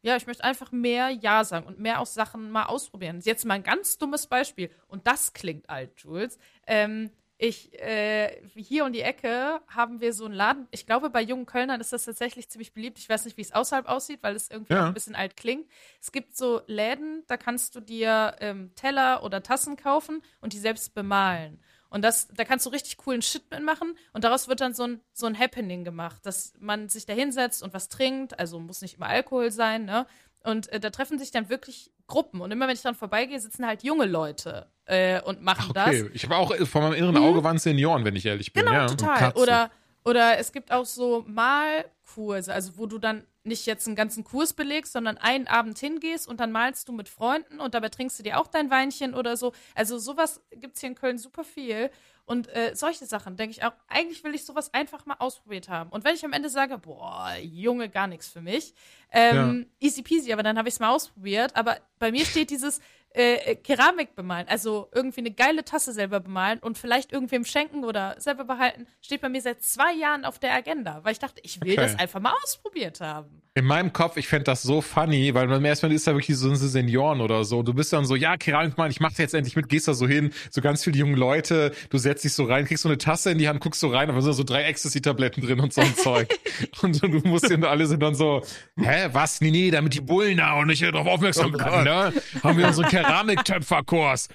ja, 0.03 0.17
ich 0.17 0.27
möchte 0.27 0.45
einfach 0.45 0.71
mehr 0.73 1.11
Ja 1.11 1.45
sagen 1.45 1.67
und 1.67 1.79
mehr 1.79 2.01
auch 2.01 2.07
Sachen 2.07 2.51
mal 2.51 2.67
ausprobieren. 2.67 3.21
Jetzt 3.25 3.45
mal 3.45 3.55
ein 3.55 3.63
ganz 3.63 3.99
dummes 3.99 4.27
Beispiel. 4.27 4.71
Und 4.87 5.07
das 5.07 5.33
klingt 5.33 5.69
alt, 5.69 5.93
Jules. 6.01 6.39
Ähm, 6.67 7.11
ich, 7.41 7.73
äh, 7.81 8.43
hier 8.57 8.85
um 8.85 8.93
die 8.93 9.01
Ecke 9.03 9.61
haben 9.69 10.01
wir 10.01 10.13
so 10.13 10.25
einen 10.25 10.35
Laden. 10.35 10.67
Ich 10.73 10.87
glaube, 10.87 11.09
bei 11.09 11.23
jungen 11.23 11.47
Kölnern 11.47 11.81
ist 11.81 11.93
das 11.93 12.05
tatsächlich 12.05 12.49
ziemlich 12.49 12.73
beliebt. 12.73 12.99
Ich 12.99 13.09
weiß 13.09 13.25
nicht, 13.27 13.37
wie 13.37 13.43
es 13.43 13.53
außerhalb 13.53 13.87
aussieht, 13.87 14.25
weil 14.25 14.35
es 14.35 14.51
irgendwie 14.51 14.73
Ja. 14.75 14.87
ein 14.89 14.95
bisschen 14.95 15.15
alt 15.15 15.37
klingt. 15.37 15.71
Es 16.01 16.11
gibt 16.11 16.37
so 16.37 16.63
Läden, 16.67 17.23
da 17.29 17.37
kannst 17.37 17.77
du 17.77 17.81
dir 17.81 18.35
ähm, 18.41 18.73
Teller 18.75 19.23
oder 19.23 19.41
Tassen 19.41 19.77
kaufen 19.77 20.21
und 20.41 20.53
die 20.53 20.59
selbst 20.59 20.95
bemalen. 20.95 21.61
Und 21.91 22.03
das, 22.03 22.29
da 22.35 22.45
kannst 22.45 22.67
du 22.67 22.71
richtig 22.71 22.99
coolen 22.99 23.23
Shit 23.23 23.51
mitmachen 23.51 23.97
und 24.13 24.25
daraus 24.25 24.47
wird 24.49 24.61
dann 24.61 24.75
so 24.75 24.85
ein, 24.85 25.01
so 25.13 25.27
ein 25.27 25.39
Happening 25.39 25.85
gemacht, 25.85 26.25
dass 26.25 26.53
man 26.61 26.89
sich 26.89 27.07
da 27.07 27.15
hinsetzt 27.15 27.63
und 27.63 27.73
was 27.73 27.89
trinkt, 27.89 28.39
also 28.39 28.61
muss 28.61 28.83
nicht 28.83 28.97
immer 28.97 29.07
Alkohol 29.07 29.51
sein, 29.51 29.87
ne? 29.87 30.07
Und 30.45 30.69
äh, 30.73 30.81
da 30.81 30.91
treffen 30.91 31.19
sich 31.19 31.31
dann 31.31 31.49
wirklich 31.49 31.91
Gruppen. 32.07 32.41
Und 32.41 32.51
immer 32.53 32.67
wenn 32.69 32.75
ich 32.75 32.83
dann 32.83 32.95
vorbeigehe, 32.95 33.39
sitzen 33.41 33.67
halt 33.67 33.83
junge 33.83 34.07
Leute 34.07 34.67
äh, 34.87 35.21
und 35.23 35.43
machen 35.43 35.73
das. 35.75 35.89
Okay, 35.89 36.11
ich 36.15 36.25
habe 36.25 36.37
auch 36.37 36.51
äh, 36.53 36.65
vor 36.65 36.83
meinem 36.83 36.95
inneren 36.95 37.17
Auge 37.19 37.43
waren 37.43 37.59
Senioren, 37.59 38.05
wenn 38.05 38.17
ich 38.17 38.25
ehrlich 38.27 38.53
bin, 38.53 38.65
Genau, 38.65 38.75
ja. 38.75 38.87
total. 38.87 39.33
Oder, 39.33 39.71
oder 40.05 40.39
es 40.39 40.53
gibt 40.53 40.73
auch 40.73 40.87
so 40.87 41.25
Malkurse, 41.27 42.53
also 42.53 42.79
wo 42.79 42.87
du 42.87 42.99
dann 42.99 43.25
nicht 43.49 43.67
jetzt 43.67 43.87
einen 43.87 43.97
ganzen 43.97 44.25
Kurs 44.25 44.53
belegst, 44.53 44.93
sondern 44.93 45.19
einen 45.19 45.49
Abend 45.49 45.79
hingehst 45.79 46.29
und 46.29 46.39
dann 46.41 46.53
malst 46.53 46.89
du 46.89 46.93
mit 46.93 47.09
Freunden 47.09 47.61
und 47.61 47.75
dabei 47.75 47.89
trinkst 47.89 48.19
du 48.19 48.23
dir 48.23 48.39
auch 48.39 48.47
dein 48.47 48.71
Weinchen 48.71 49.15
oder 49.15 49.37
so. 49.37 49.53
Also 49.75 49.99
sowas 49.99 50.41
gibt's 50.53 50.81
hier 50.81 50.91
in 50.91 50.95
Köln 50.95 51.19
super 51.19 51.45
viel. 51.45 51.91
Und 52.29 52.49
äh, 52.49 52.73
solche 52.75 53.07
Sachen 53.07 53.37
denke 53.37 53.53
ich 53.53 53.65
auch, 53.65 53.73
eigentlich 53.89 54.23
will 54.23 54.35
ich 54.35 54.45
sowas 54.45 54.75
einfach 54.75 55.07
mal 55.07 55.17
ausprobiert 55.19 55.71
haben. 55.71 55.89
Und 55.89 56.05
wenn 56.05 56.15
ich 56.15 56.23
am 56.27 56.35
Ende 56.35 56.51
sage, 56.51 56.77
boah, 56.77 57.33
Junge, 57.41 57.89
gar 57.89 58.07
nichts 58.07 58.29
für 58.29 58.43
mich, 58.43 58.75
ähm, 59.11 59.67
easy 59.81 60.03
peasy, 60.03 60.31
aber 60.35 60.43
dann 60.43 60.59
habe 60.59 60.69
ich 60.69 60.75
es 60.75 60.81
mal 60.81 60.91
ausprobiert. 60.91 61.57
Aber 61.57 61.79
bei 61.99 62.13
mir 62.13 62.27
steht 62.27 62.51
dieses 62.51 62.81
äh, 63.23 63.55
Keramik 63.57 64.15
bemalen, 64.15 64.47
also 64.49 64.89
irgendwie 64.95 65.21
eine 65.21 65.31
geile 65.31 65.65
Tasse 65.65 65.93
selber 65.93 66.21
bemalen 66.21 66.59
und 66.61 66.79
vielleicht 66.79 67.13
irgendwem 67.13 67.45
schenken 67.45 67.85
oder 67.85 68.17
selber 68.19 68.45
behalten, 68.45 68.87
steht 69.01 69.21
bei 69.21 69.29
mir 69.29 69.41
seit 69.43 69.63
zwei 69.63 69.93
Jahren 69.95 70.25
auf 70.25 70.39
der 70.39 70.55
Agenda, 70.55 71.01
weil 71.03 71.13
ich 71.13 71.19
dachte, 71.19 71.41
ich 71.43 71.61
will 71.63 71.73
Okay. 71.73 71.83
das 71.83 71.99
einfach 71.99 72.21
mal 72.21 72.33
ausprobiert 72.45 73.01
haben. 73.01 73.43
In 73.55 73.65
meinem 73.65 73.93
Kopf, 73.93 74.17
ich 74.17 74.29
fände 74.29 74.45
das 74.45 74.63
so 74.63 74.81
funny, 74.81 75.35
weil 75.35 75.49
man 75.49 75.65
erstmal 75.65 75.91
ist 75.93 76.07
da 76.07 76.13
wirklich 76.13 76.37
so 76.37 76.49
diese 76.49 76.69
Senioren 76.69 77.21
oder 77.21 77.45
so. 77.45 77.63
Du 77.65 77.75
bist 77.75 77.93
dann 77.93 78.05
so, 78.05 78.15
ja, 78.15 78.37
Keramik, 78.37 78.79
Mann, 78.79 78.91
ich 78.91 79.01
mach 79.01 79.11
jetzt 79.19 79.35
endlich 79.35 79.57
mit, 79.57 79.69
gehst 79.69 79.89
da 79.89 79.95
so 79.95 80.07
hin, 80.07 80.33
so 80.51 80.61
ganz 80.61 80.85
viele 80.85 80.97
junge 80.99 81.17
Leute, 81.17 81.73
du 81.91 81.99
setzt 81.99 82.23
dich 82.23 82.35
so 82.35 82.45
rein, 82.45 82.67
kriegst 82.67 82.85
so 82.85 82.89
eine 82.89 82.99
Tasse 82.99 83.33
in 83.33 83.39
die 83.39 83.49
Hand, 83.49 83.61
guckst 83.61 83.81
so 83.81 83.89
rein, 83.89 84.09
da 84.09 84.21
sind 84.21 84.33
so 84.35 84.45
drei 84.45 84.63
Ecstasy-Tabletten 84.65 85.43
drin 85.43 85.59
und 85.59 85.73
so 85.73 85.81
ein 85.81 85.95
Zeug. 85.97 86.29
Und 86.83 87.03
du 87.03 87.09
musst 87.29 87.51
und 87.51 87.65
alle 87.65 87.87
sind 87.87 88.03
dann 88.03 88.15
so, 88.15 88.43
hä, 88.77 89.09
was? 89.13 89.41
Nee, 89.41 89.51
nee, 89.51 89.71
damit 89.71 89.95
die 89.95 90.01
Bullen 90.01 90.37
da 90.39 90.55
und 90.59 90.67
nicht 90.69 90.83
darauf 90.83 91.07
aufmerksam 91.07 91.53
Oh 91.55 91.59
werden, 91.59 91.85
ne? 91.85 92.13
Haben 92.43 92.59
wir 92.59 92.67
unseren 92.67 92.87
Keramiktöpferkurs. 93.09 94.29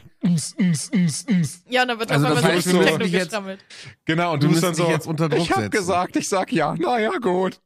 Ja, 1.70 1.82
und 1.82 1.88
dann 1.90 2.00
wird 2.00 2.12
Also 2.12 2.28
auch 2.28 2.34
das 2.36 2.42
mal 2.44 2.52
heißt, 2.54 2.68
so 2.68 2.78
müssen 2.78 3.00
Techno 3.00 3.20
gestrammelt. 3.20 3.60
Genau, 4.06 4.34
und 4.34 4.42
Wir 4.42 4.48
du 4.48 4.54
bist 4.54 4.64
dann 4.64 4.74
so, 4.76 4.90
jetzt 4.90 5.08
unter 5.08 5.30
Druck 5.30 5.40
ich 5.42 5.50
hab 5.52 5.58
setzen. 5.58 5.72
gesagt, 5.72 6.16
ich 6.16 6.30
sag 6.30 6.52
ja, 6.52 6.76
naja, 6.76 7.12
gut. 7.22 7.60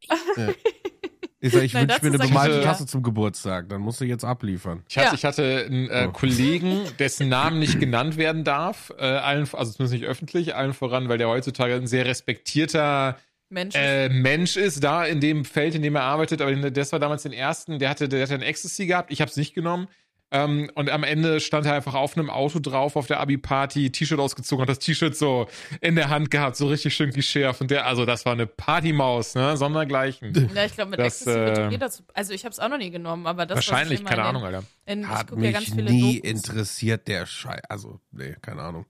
Ich 1.40 1.54
sag, 1.54 1.62
ich 1.64 1.74
Nein, 1.74 1.88
wünsche 1.88 2.04
mir 2.06 2.10
eine 2.16 2.18
bemalte 2.18 2.56
ja. 2.58 2.64
Tasse 2.64 2.88
zum 2.88 3.04
Geburtstag. 3.04 3.70
Dann 3.70 3.82
musst 3.82 4.02
du 4.02 4.06
jetzt 4.06 4.24
abliefern. 4.26 4.84
Ich 4.90 4.98
hatte, 4.98 5.08
Ja. 5.10 5.14
ich 5.14 5.24
hatte 5.24 5.66
einen 5.70 5.88
äh, 5.90 6.06
Oh. 6.10 6.12
Kollegen, 6.12 6.82
dessen 6.98 7.30
Namen 7.30 7.60
nicht 7.60 7.80
genannt 7.80 8.18
werden 8.18 8.44
darf, 8.44 8.92
äh, 8.98 9.04
allen, 9.04 9.42
also 9.54 9.72
zumindest 9.72 9.94
nicht 9.94 10.06
öffentlich, 10.06 10.56
allen 10.56 10.74
voran, 10.74 11.10
weil 11.10 11.20
der 11.20 11.28
heutzutage 11.28 11.76
ein 11.76 11.86
sehr 11.86 12.06
respektierter 12.06 13.18
Mensch. 13.50 13.76
äh, 13.78 14.10
Mensch 14.10 14.58
ist, 14.58 14.84
da 14.84 15.06
in 15.06 15.22
dem 15.22 15.46
Feld, 15.46 15.76
in 15.76 15.84
dem 15.84 15.96
er 15.96 16.02
arbeitet. 16.04 16.42
Aber 16.42 16.54
das 16.72 16.92
war 16.92 17.00
damals 17.00 17.22
den 17.24 17.34
ersten, 17.34 17.78
der 17.78 17.90
hatte, 17.90 18.10
der 18.10 18.24
hatte 18.24 18.34
ein 18.34 18.42
Ecstasy 18.42 18.88
gehabt. 18.88 19.12
Ich 19.12 19.22
habe 19.22 19.30
es 19.30 19.38
nicht 19.38 19.54
genommen. 19.54 19.88
Ähm, 20.30 20.70
und 20.76 20.90
am 20.90 21.04
Ende 21.04 21.40
stand 21.40 21.66
er 21.66 21.74
einfach 21.74 21.94
auf 21.94 22.18
einem 22.18 22.30
Auto 22.30 22.60
drauf 22.60 22.98
auf 22.98 23.08
der 23.08 23.22
Abi-Party, 23.22 23.92
T-Shirt 23.92 24.20
ausgezogen, 24.20 24.62
hat 24.64 24.70
das 24.70 24.80
T-Shirt 24.80 25.16
so 25.16 25.48
in 25.80 25.96
der 25.96 26.10
Hand 26.10 26.32
gehabt, 26.32 26.58
so 26.58 26.68
richtig 26.68 26.94
schön 26.94 27.12
geschärft. 27.12 27.62
Und 27.62 27.72
der, 27.72 27.86
also 27.86 28.06
das 28.06 28.26
war 28.26 28.34
eine 28.34 28.46
Partymaus, 28.46 29.36
ne? 29.36 29.56
Sondergleichen. 29.56 30.50
ja, 30.56 30.66
ich 30.66 30.74
glaube, 30.74 30.92
mit 30.92 31.00
das, 31.00 31.26
äh, 31.26 31.70
jeder 31.70 31.90
zu. 31.90 32.04
Also, 32.14 32.34
ich 32.34 32.44
habe 32.44 32.52
es 32.52 32.60
auch 32.60 32.68
noch 32.68 32.78
nie 32.78 32.92
genommen, 32.92 33.26
aber 33.26 33.46
das 33.46 33.56
Wahrscheinlich, 33.56 34.04
keine 34.04 34.22
in 34.22 34.28
Ahnung, 34.28 34.44
Alter. 34.44 34.64
In, 34.86 35.02
ich 35.02 35.08
Hat 35.08 35.28
gucke 35.28 35.42
ja 35.42 35.48
mich 35.48 35.54
ganz 35.54 35.66
viele 35.74 35.92
nie 35.92 36.18
interessiert, 36.18 37.08
der 37.08 37.26
Scheiß. 37.26 37.62
Also, 37.70 38.02
nee, 38.12 38.36
keine 38.42 38.64
Ahnung. 38.64 38.86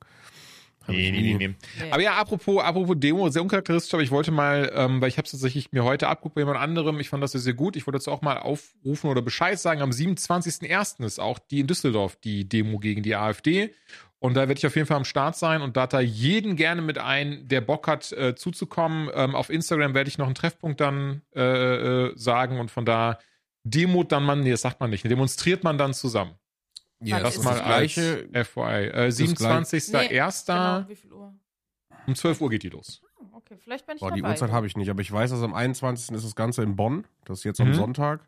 Nee, 0.87 1.11
nee, 1.11 1.21
nee, 1.21 1.33
nee. 1.35 1.47
Nee. 1.47 1.91
Aber 1.91 2.01
ja, 2.01 2.15
apropos, 2.15 2.63
apropos 2.63 2.95
Demo, 2.97 3.29
sehr 3.29 3.41
uncharakteristisch, 3.41 3.93
aber 3.93 4.03
ich 4.03 4.11
wollte 4.11 4.31
mal, 4.31 4.71
ähm, 4.73 5.01
weil 5.01 5.09
ich 5.09 5.17
habe 5.17 5.25
es 5.25 5.31
tatsächlich 5.31 5.71
mir 5.71 5.83
heute 5.83 6.07
abgeguckt 6.07 6.35
bei 6.35 6.41
jemand 6.41 6.59
anderem, 6.59 6.99
ich 6.99 7.09
fand 7.09 7.23
das 7.23 7.33
sehr, 7.33 7.41
sehr 7.41 7.53
gut. 7.53 7.75
Ich 7.75 7.85
wollte 7.85 7.97
dazu 7.97 8.11
auch 8.11 8.21
mal 8.21 8.37
aufrufen 8.37 9.09
oder 9.09 9.21
Bescheid 9.21 9.59
sagen, 9.59 9.81
am 9.81 9.91
27.01. 9.91 11.03
ist 11.05 11.19
auch 11.19 11.39
die 11.39 11.59
in 11.59 11.67
Düsseldorf 11.67 12.15
die 12.17 12.47
Demo 12.47 12.79
gegen 12.79 13.03
die 13.03 13.15
AfD. 13.15 13.73
Und 14.19 14.33
da 14.33 14.47
werde 14.47 14.57
ich 14.57 14.65
auf 14.65 14.75
jeden 14.75 14.87
Fall 14.87 14.97
am 14.97 15.05
Start 15.05 15.35
sein 15.35 15.61
und 15.61 15.77
da 15.77 15.85
da 15.85 15.99
jeden 15.99 16.55
gerne 16.55 16.81
mit 16.81 16.97
ein, 16.97 17.47
der 17.47 17.61
Bock 17.61 17.87
hat, 17.87 18.11
äh, 18.13 18.33
zuzukommen. 18.35 19.09
Ähm, 19.13 19.35
auf 19.35 19.49
Instagram 19.49 19.93
werde 19.93 20.07
ich 20.07 20.17
noch 20.17 20.25
einen 20.25 20.35
Treffpunkt 20.35 20.81
dann 20.81 21.21
äh, 21.35 21.41
äh, 22.07 22.13
sagen 22.15 22.59
und 22.59 22.71
von 22.71 22.85
da 22.85 23.19
demot 23.63 24.11
dann 24.11 24.23
man, 24.23 24.39
nee, 24.41 24.51
das 24.51 24.61
sagt 24.61 24.79
man 24.79 24.89
nicht, 24.89 25.03
demonstriert 25.03 25.63
man 25.63 25.77
dann 25.77 25.93
zusammen. 25.93 26.31
Ja, 27.03 27.19
Das 27.19 27.35
ist 27.35 27.43
mal 27.43 27.51
das 27.55 27.63
Gleiche. 27.63 28.27
FYI. 28.33 28.87
Äh, 28.87 29.03
Nee, 29.05 29.09
27.01. 29.09 30.45
genau, 30.47 30.89
wie 30.89 30.95
viel 30.95 31.11
Uhr? 31.13 31.33
um 32.07 32.15
12 32.15 32.41
Uhr 32.41 32.49
geht 32.49 32.63
die 32.63 32.69
los. 32.69 33.01
Hm, 33.19 33.27
Okay, 33.33 33.55
vielleicht 33.63 33.85
bin 33.85 33.95
ich 33.95 34.01
Boah, 34.01 34.11
die 34.11 34.21
dabei. 34.21 34.33
Uhrzeit 34.33 34.51
habe 34.51 34.65
ich 34.67 34.75
nicht, 34.77 34.89
aber 34.89 35.01
ich 35.01 35.11
weiß, 35.11 35.29
dass 35.31 35.41
am 35.41 35.53
21. 35.53 36.15
ist 36.15 36.25
das 36.25 36.35
Ganze 36.35 36.63
in 36.63 36.75
Bonn. 36.75 37.05
Das 37.25 37.39
ist 37.39 37.43
jetzt 37.43 37.61
am 37.61 37.69
Mhm. 37.69 37.73
Sonntag. 37.75 38.27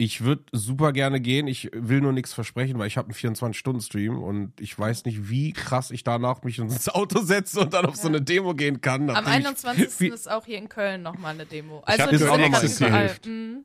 Ich 0.00 0.20
würde 0.22 0.44
super 0.52 0.92
gerne 0.92 1.20
gehen. 1.20 1.48
Ich 1.48 1.70
will 1.72 2.00
nur 2.00 2.12
nichts 2.12 2.32
versprechen, 2.32 2.78
weil 2.78 2.86
ich 2.86 2.96
habe 2.96 3.06
einen 3.08 3.14
24-Stunden-Stream 3.14 4.22
und 4.22 4.52
ich 4.60 4.78
weiß 4.78 5.04
nicht, 5.06 5.28
wie 5.28 5.52
krass 5.52 5.90
ich 5.90 6.04
danach 6.04 6.42
mich 6.44 6.58
ins 6.58 6.88
Auto 6.94 7.20
setze 7.20 7.60
und 7.60 7.72
dann 7.74 7.86
auf 7.86 7.96
so 7.96 8.02
Ja. 8.04 8.08
eine 8.14 8.22
Demo 8.22 8.54
gehen 8.54 8.80
kann. 8.80 9.10
Am 9.10 9.24
nachdem 9.24 9.28
ich 9.40 9.46
21. 9.46 9.88
viel- 9.90 10.12
ist 10.14 10.30
auch 10.30 10.44
hier 10.44 10.58
in 10.58 10.68
Köln 10.68 11.02
nochmal 11.02 11.34
eine 11.34 11.46
Demo. 11.46 11.80
Also 11.84 11.98
das 12.02 12.10
die 12.10 12.16
auch 12.28 12.36
sind 12.36 13.64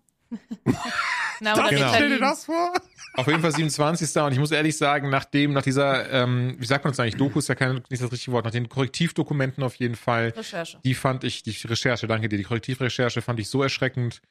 Na, 1.39 1.53
oder 1.53 1.69
Genau. 1.69 1.93
Stell 1.93 2.09
dir 2.09 2.19
das 2.19 2.45
vor? 2.45 2.73
Auf 3.15 3.27
jeden 3.27 3.41
Fall 3.41 3.51
27. 3.51 4.21
Und 4.23 4.31
ich 4.31 4.39
muss 4.39 4.51
ehrlich 4.51 4.75
sagen, 4.77 5.09
nachdem, 5.09 5.53
nach 5.53 5.61
dieser, 5.61 6.09
ähm, 6.11 6.55
wie 6.57 6.65
sagt 6.65 6.84
man 6.84 6.91
das 6.91 6.99
eigentlich, 6.99 7.15
Doku 7.15 7.39
ist 7.39 7.47
ja 7.47 7.55
kein, 7.55 7.84
nicht 7.89 8.01
das 8.01 8.11
richtige 8.11 8.31
Wort, 8.31 8.45
nach 8.45 8.51
den 8.51 8.69
Korrektivdokumenten 8.69 9.63
auf 9.63 9.75
jeden 9.75 9.95
Fall, 9.95 10.34
Recherche. 10.36 10.79
die 10.84 10.93
fand 10.95 11.23
ich, 11.23 11.43
die 11.43 11.55
Recherche, 11.67 12.07
danke 12.07 12.29
dir, 12.29 12.38
die 12.38 12.43
Korrektivrecherche 12.43 13.21
fand 13.21 13.39
ich 13.39 13.49
so 13.49 13.61
erschreckend, 13.61 14.21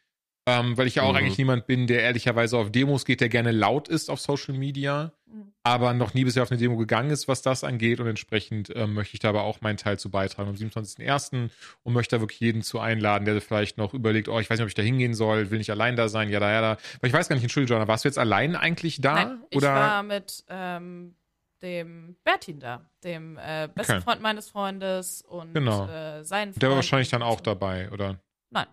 ähm, 0.47 0.76
weil 0.76 0.86
ich 0.86 0.97
ja 0.97 1.03
auch 1.05 1.11
Mhm. 1.12 1.16
eigentlich 1.18 1.38
niemand 1.38 1.66
bin, 1.66 1.86
der 1.86 2.03
ehrlicherweise 2.03 2.59
auf 2.59 2.70
Demos 2.72 3.05
geht, 3.05 3.20
der 3.20 3.28
gerne 3.28 3.53
laut 3.53 3.88
ist 3.88 4.11
auf 4.11 4.20
Social 4.20 4.55
Media, 4.55 5.12
Mhm. 5.26 5.53
aber 5.62 5.95
noch 5.95 6.14
nie 6.14 6.24
bisher 6.24 6.43
auf 6.43 6.51
eine 6.51 6.59
Demo 6.59 6.76
gegangen 6.76 7.11
ist, 7.11 7.28
was 7.28 7.43
das 7.43 7.62
angeht 7.62 8.01
und 8.01 8.09
entsprechend 8.09 8.70
ähm, 8.74 8.95
möchte 8.95 9.14
ich 9.14 9.20
da 9.20 9.28
aber 9.28 9.43
auch 9.45 9.61
meinen 9.61 9.76
Teil 9.76 9.99
zu 9.99 10.11
beitragen 10.11 10.49
am 10.51 10.57
27.01. 10.57 11.51
und 11.84 11.93
möchte 11.93 12.16
da 12.16 12.20
wirklich 12.20 12.40
jeden 12.40 12.62
zu 12.62 12.80
einladen, 12.80 13.24
der 13.24 13.40
vielleicht 13.40 13.78
noch 13.78 13.95
überlegt, 13.95 14.28
oh, 14.28 14.40
ich 14.40 14.51
weiß 14.51 14.59
nicht, 14.59 14.64
ob 14.64 14.68
ich 14.68 14.74
da 14.74 14.82
hingehen 14.82 15.14
soll, 15.14 15.51
will 15.51 15.59
nicht 15.59 15.70
allein 15.70 15.95
da 15.97 16.09
sein, 16.09 16.28
ja, 16.28 16.40
da, 16.40 16.51
ja, 16.53 16.61
da. 16.61 16.76
Weil 17.01 17.09
ich 17.09 17.14
weiß 17.14 17.28
gar 17.28 17.36
nicht, 17.36 17.45
Entschuldigung, 17.45 17.76
Joanna, 17.76 17.88
warst 17.88 18.05
du 18.05 18.09
jetzt 18.09 18.18
allein 18.18 18.57
eigentlich 18.57 19.01
da? 19.01 19.14
Nein, 19.14 19.43
ich 19.51 19.57
oder? 19.59 19.74
war 19.74 20.03
mit 20.03 20.45
ähm, 20.49 21.14
dem 21.62 22.16
Bertin 22.24 22.59
da, 22.59 22.90
dem 23.05 23.38
äh, 23.38 23.68
besten 23.72 23.93
Okay. 23.93 24.01
Freund 24.03 24.20
meines 24.20 24.49
Freundes 24.51 25.22
und 25.22 25.55
Genau. 25.55 25.86
äh, 25.86 26.24
seinen 26.24 26.53
der 26.55 26.62
war 26.62 26.70
Freund 26.70 26.76
wahrscheinlich 26.78 27.11
dann 27.11 27.22
auch 27.22 27.40
dabei, 27.40 27.88
oder? 27.93 28.18
Nein. 28.51 28.66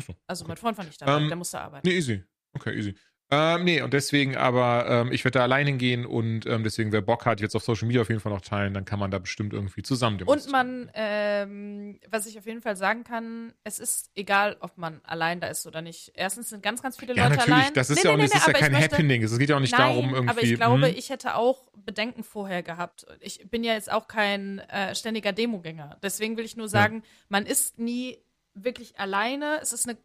So, 0.00 0.14
Also 0.26 0.44
mein 0.46 0.56
Freund 0.56 0.76
war 0.78 0.84
nicht 0.84 1.00
dabei, 1.00 1.20
Ähm, 1.22 1.28
der 1.28 1.36
musste 1.36 1.60
arbeiten. 1.60 1.86
Nee, 1.88 1.96
easy. 1.96 2.22
Okay, 2.52 2.74
easy. 2.76 2.94
Ähm, 3.32 3.62
nee, 3.62 3.80
und 3.80 3.92
deswegen 3.94 4.36
aber, 4.36 4.86
ähm, 4.88 5.12
ich 5.12 5.22
werde 5.24 5.38
da 5.38 5.44
allein 5.44 5.64
hingehen 5.64 6.04
und 6.04 6.46
ähm, 6.46 6.64
deswegen, 6.64 6.90
wer 6.90 7.00
Bock 7.00 7.26
hat, 7.26 7.40
jetzt 7.40 7.54
auf 7.54 7.62
Social 7.62 7.86
Media 7.86 8.02
auf 8.02 8.08
jeden 8.08 8.20
Fall 8.20 8.32
noch 8.32 8.40
teilen, 8.40 8.74
dann 8.74 8.84
kann 8.84 8.98
man 8.98 9.12
da 9.12 9.20
bestimmt 9.20 9.52
irgendwie 9.52 9.82
zusammen 9.84 10.14
Und 10.14 10.20
demonstrieren. 10.22 10.86
man, 10.86 10.90
ähm, 10.94 12.00
was 12.10 12.26
ich 12.26 12.36
auf 12.40 12.46
jeden 12.46 12.60
Fall 12.60 12.74
sagen 12.74 13.04
kann, 13.04 13.52
es 13.62 13.78
ist 13.78 14.10
egal, 14.16 14.56
ob 14.58 14.76
man 14.78 15.00
allein 15.04 15.38
da 15.38 15.46
ist 15.46 15.64
oder 15.64 15.80
nicht. 15.80 16.10
Erstens 16.16 16.48
sind 16.48 16.60
ganz, 16.64 16.82
ganz 16.82 16.96
viele 16.96 17.14
Ja, 17.14 17.24
Leute 17.28 17.36
natürlich, 17.36 17.54
allein. 17.60 17.74
das 17.74 17.90
ist 17.90 17.98
Nee, 18.02 18.08
ja 18.08 18.12
auch 18.12 18.16
nee, 18.16 18.22
das 18.24 18.32
nee, 18.32 18.38
ist 18.40 18.46
ja 18.48 18.52
kein 18.52 18.72
möchte- 18.72 18.96
Happening. 18.96 19.22
Es 19.22 19.38
geht 19.38 19.48
ja 19.48 19.54
auch 19.56 19.60
nicht 19.60 19.78
Nein, 19.78 19.80
darum, 19.80 20.12
irgendwie. 20.14 20.30
aber 20.30 20.42
ich 20.42 20.54
glaube, 20.56 20.86
hm, 20.88 20.94
ich 20.96 21.10
hätte 21.10 21.36
auch 21.36 21.70
Bedenken 21.76 22.24
vorher 22.24 22.64
gehabt. 22.64 23.06
Ich 23.20 23.48
bin 23.48 23.62
ja 23.62 23.74
jetzt 23.74 23.92
auch 23.92 24.08
kein 24.08 24.58
äh, 24.58 24.92
ständiger 24.96 25.32
Demogänger. 25.32 25.98
Deswegen 26.02 26.36
will 26.36 26.44
ich 26.44 26.56
nur 26.56 26.68
sagen, 26.68 27.04
man 27.28 27.46
ist 27.46 27.78
nie 27.78 28.18
wirklich 28.54 28.98
alleine. 28.98 29.58
Es 29.60 29.72
ist 29.72 29.88
eine, 29.88 29.98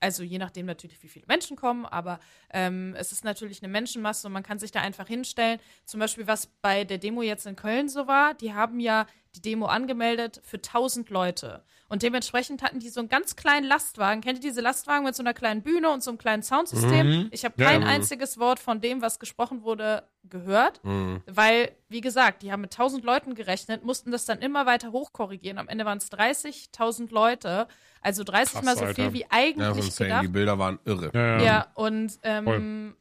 also 0.00 0.22
je 0.22 0.38
nachdem 0.38 0.66
natürlich, 0.66 1.02
wie 1.02 1.08
viele 1.08 1.26
Menschen 1.26 1.56
kommen, 1.56 1.86
aber 1.86 2.20
ähm, 2.50 2.94
es 2.96 3.12
ist 3.12 3.24
natürlich 3.24 3.62
eine 3.62 3.70
Menschenmasse 3.72 4.26
und 4.26 4.32
man 4.32 4.42
kann 4.42 4.58
sich 4.58 4.70
da 4.70 4.80
einfach 4.80 5.08
hinstellen. 5.08 5.60
Zum 5.84 6.00
Beispiel, 6.00 6.26
was 6.26 6.46
bei 6.46 6.84
der 6.84 6.98
Demo 6.98 7.22
jetzt 7.22 7.46
in 7.46 7.56
Köln 7.56 7.88
so 7.88 8.06
war, 8.06 8.34
die 8.34 8.54
haben 8.54 8.80
ja 8.80 9.06
die 9.34 9.42
Demo 9.42 9.66
angemeldet 9.66 10.40
für 10.44 10.56
1000 10.56 11.10
Leute. 11.10 11.62
Und 11.90 12.02
dementsprechend 12.02 12.62
hatten 12.62 12.80
die 12.80 12.88
so 12.90 13.00
einen 13.00 13.08
ganz 13.08 13.34
kleinen 13.36 13.66
Lastwagen. 13.66 14.20
Kennt 14.20 14.38
ihr 14.38 14.42
diese 14.50 14.60
Lastwagen 14.60 15.04
mit 15.04 15.14
so 15.14 15.22
einer 15.22 15.32
kleinen 15.32 15.62
Bühne 15.62 15.90
und 15.90 16.02
so 16.02 16.10
einem 16.10 16.18
kleinen 16.18 16.42
Soundsystem? 16.42 17.06
Mhm. 17.06 17.28
Ich 17.30 17.44
habe 17.44 17.54
Ja, 17.58 17.68
kein 17.68 17.82
ja. 17.82 17.88
einziges 17.88 18.38
Wort 18.38 18.58
von 18.58 18.80
dem, 18.80 19.00
was 19.00 19.18
gesprochen 19.18 19.62
wurde, 19.62 20.02
gehört. 20.24 20.82
Mhm. 20.84 21.22
Weil, 21.26 21.72
wie 21.88 22.00
gesagt, 22.02 22.42
die 22.42 22.52
haben 22.52 22.60
mit 22.60 22.72
1000 22.72 23.04
Leuten 23.04 23.34
gerechnet, 23.34 23.84
mussten 23.84 24.10
das 24.10 24.26
dann 24.26 24.40
immer 24.40 24.66
weiter 24.66 24.92
hochkorrigieren. 24.92 25.58
Am 25.58 25.68
Ende 25.68 25.84
waren 25.86 25.98
es 25.98 26.10
30.000 26.12 27.10
Leute. 27.12 27.68
Also 28.02 28.22
30 28.24 28.52
Krass, 28.54 28.64
mal 28.64 28.76
so 28.76 28.84
Alter. 28.84 28.94
viel 28.94 29.12
wie 29.14 29.20
Ja, 29.20 29.26
eigentlich 29.30 29.86
insane. 29.86 30.08
gedacht. 30.08 30.24
Die 30.24 30.28
Bilder 30.28 30.58
waren 30.58 30.78
irre. 30.84 31.10
Ja, 31.14 31.38
ja. 31.38 31.42
Ja, 31.42 31.66
und 31.74 32.18
ähm, 32.22 32.96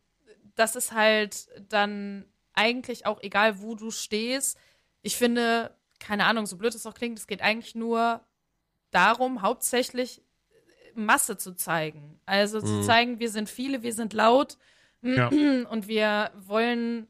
das 0.56 0.76
ist 0.76 0.94
halt 0.94 1.48
dann 1.70 2.26
eigentlich 2.54 3.06
auch 3.06 3.22
egal, 3.22 3.62
wo 3.62 3.76
du 3.76 3.92
stehst. 3.92 4.58
Ich 5.04 5.16
finde, 5.18 5.72
keine 6.00 6.26
Ahnung, 6.26 6.46
so 6.46 6.58
blöd 6.58 6.74
es 6.76 6.86
auch 6.86 6.94
klingt, 6.94 7.18
es 7.20 7.28
geht 7.28 7.42
eigentlich 7.42 7.76
nur 7.76 8.22
darum, 8.92 9.42
hauptsächlich 9.42 10.20
äh, 10.20 11.00
Masse 11.00 11.38
zu 11.38 11.54
zeigen. 11.56 12.20
Also 12.26 12.62
zu 12.62 12.68
Mhm. 12.68 12.84
zeigen, 12.84 13.20
wir 13.20 13.30
sind 13.30 13.50
viele, 13.50 13.84
wir 13.84 13.94
sind 13.94 14.14
laut 14.14 14.58
Ja. 15.02 15.30
und 15.70 15.88
wir 15.88 16.32
wollen 16.36 17.08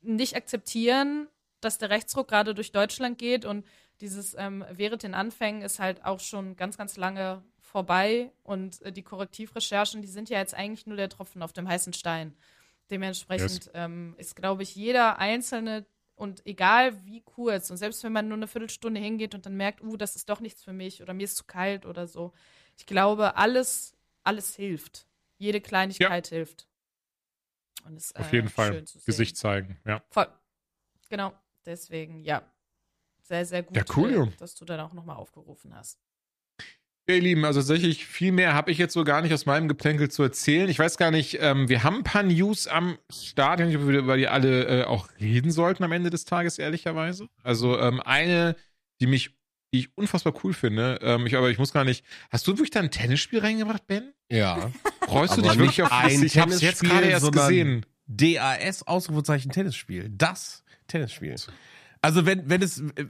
nicht 0.00 0.34
akzeptieren, 0.36 1.28
dass 1.60 1.78
der 1.78 1.90
Rechtsruck 1.90 2.28
gerade 2.28 2.54
durch 2.54 2.72
Deutschland 2.72 3.18
geht 3.18 3.44
und 3.44 3.66
dieses 4.00 4.34
ähm, 4.38 4.64
während 4.72 5.02
den 5.02 5.14
Anfängen 5.14 5.60
ist 5.62 5.78
halt 5.78 6.04
auch 6.04 6.20
schon 6.20 6.56
ganz, 6.56 6.78
ganz 6.78 6.96
lange 6.96 7.42
vorbei 7.60 8.32
und 8.42 8.80
äh, 8.82 8.90
die 8.92 9.02
Korrektivrecherchen, 9.02 10.00
die 10.00 10.08
sind 10.08 10.30
ja 10.30 10.38
jetzt 10.38 10.54
eigentlich 10.54 10.86
nur 10.86 10.96
der 10.96 11.10
Tropfen 11.10 11.42
auf 11.42 11.52
dem 11.52 11.68
heißen 11.68 11.92
Stein. 11.92 12.34
Dementsprechend 12.90 13.70
ähm, 13.74 14.14
ist, 14.18 14.34
glaube 14.34 14.62
ich, 14.62 14.74
jeder 14.74 15.18
einzelne 15.18 15.84
und 16.20 16.46
egal 16.46 17.04
wie 17.06 17.22
kurz 17.22 17.70
und 17.70 17.78
selbst 17.78 18.04
wenn 18.04 18.12
man 18.12 18.28
nur 18.28 18.36
eine 18.36 18.46
Viertelstunde 18.46 19.00
hingeht 19.00 19.34
und 19.34 19.46
dann 19.46 19.56
merkt, 19.56 19.82
uh, 19.82 19.96
das 19.96 20.16
ist 20.16 20.28
doch 20.28 20.40
nichts 20.40 20.62
für 20.62 20.74
mich 20.74 21.02
oder 21.02 21.14
mir 21.14 21.24
ist 21.24 21.36
zu 21.36 21.44
kalt 21.44 21.86
oder 21.86 22.06
so, 22.06 22.34
ich 22.76 22.84
glaube, 22.84 23.36
alles, 23.36 23.96
alles 24.22 24.54
hilft. 24.54 25.06
Jede 25.38 25.62
Kleinigkeit 25.62 26.26
hilft. 26.26 26.68
Und 27.86 27.96
ist, 27.96 28.14
Auf 28.16 28.30
äh, 28.30 28.36
jeden 28.36 28.50
Fall. 28.50 28.84
Gesicht 29.06 29.38
zeigen. 29.38 29.80
Ja. 29.86 30.02
Voll. 30.10 30.28
Genau. 31.08 31.32
Deswegen, 31.64 32.22
ja. 32.22 32.42
Sehr, 33.22 33.46
sehr 33.46 33.62
gut, 33.62 33.76
Ja, 33.76 33.84
cool, 33.96 34.28
äh, 34.28 34.36
dass 34.36 34.54
du 34.54 34.66
dann 34.66 34.80
auch 34.80 34.92
nochmal 34.92 35.16
aufgerufen 35.16 35.74
hast. 35.74 35.98
Ja, 37.10 37.16
ihr 37.16 37.22
Lieben, 37.22 37.44
also 37.44 37.58
tatsächlich 37.58 38.06
viel 38.06 38.30
mehr 38.30 38.54
habe 38.54 38.70
ich 38.70 38.78
jetzt 38.78 38.94
so 38.94 39.02
gar 39.02 39.20
nicht 39.20 39.34
aus 39.34 39.44
meinem 39.44 39.66
Geplänkel 39.66 40.12
zu 40.12 40.22
erzählen. 40.22 40.68
Ich 40.68 40.78
weiß 40.78 40.96
gar 40.96 41.10
nicht, 41.10 41.38
ähm, 41.40 41.68
wir 41.68 41.82
haben 41.82 41.96
ein 41.96 42.04
paar 42.04 42.22
News 42.22 42.68
am 42.68 42.98
Start, 43.12 43.58
ich 43.58 43.66
weiß 43.66 43.72
nicht, 43.72 43.82
ob 43.82 43.88
wir 43.88 43.98
über 43.98 44.16
die 44.16 44.28
alle 44.28 44.82
äh, 44.82 44.84
auch 44.84 45.08
reden 45.20 45.50
sollten 45.50 45.82
am 45.82 45.90
Ende 45.90 46.10
des 46.10 46.24
Tages, 46.24 46.60
ehrlicherweise. 46.60 47.26
Also 47.42 47.80
ähm, 47.80 48.00
eine, 48.00 48.54
die 49.00 49.08
mich, 49.08 49.30
die 49.74 49.80
ich 49.80 49.98
unfassbar 49.98 50.34
cool 50.44 50.52
finde, 50.52 51.00
ähm, 51.02 51.26
ich, 51.26 51.36
aber 51.36 51.50
ich 51.50 51.58
muss 51.58 51.72
gar 51.72 51.84
nicht. 51.84 52.04
Hast 52.30 52.46
du 52.46 52.52
wirklich 52.52 52.70
da 52.70 52.78
ein 52.78 52.92
Tennisspiel 52.92 53.40
reingebracht, 53.40 53.88
Ben? 53.88 54.12
Ja. 54.30 54.70
Freust 55.08 55.36
du 55.36 55.42
dich 55.42 55.58
wirklich 55.58 55.82
auf 55.82 55.90
ein 55.90 56.22
Ich 56.22 56.38
habe 56.38 56.52
es 56.52 56.60
jetzt 56.60 56.84
gerade 56.84 57.06
erst 57.08 57.32
gesehen. 57.32 57.84
DAS 58.06 58.86
Ausrufezeichen 58.86 59.50
Tennisspiel. 59.50 60.10
Das 60.10 60.62
Tennisspiel. 60.86 61.34
Also 62.02 62.24
wenn, 62.24 62.48
wenn 62.48 62.62
es 62.62 62.80
äh, 62.80 63.04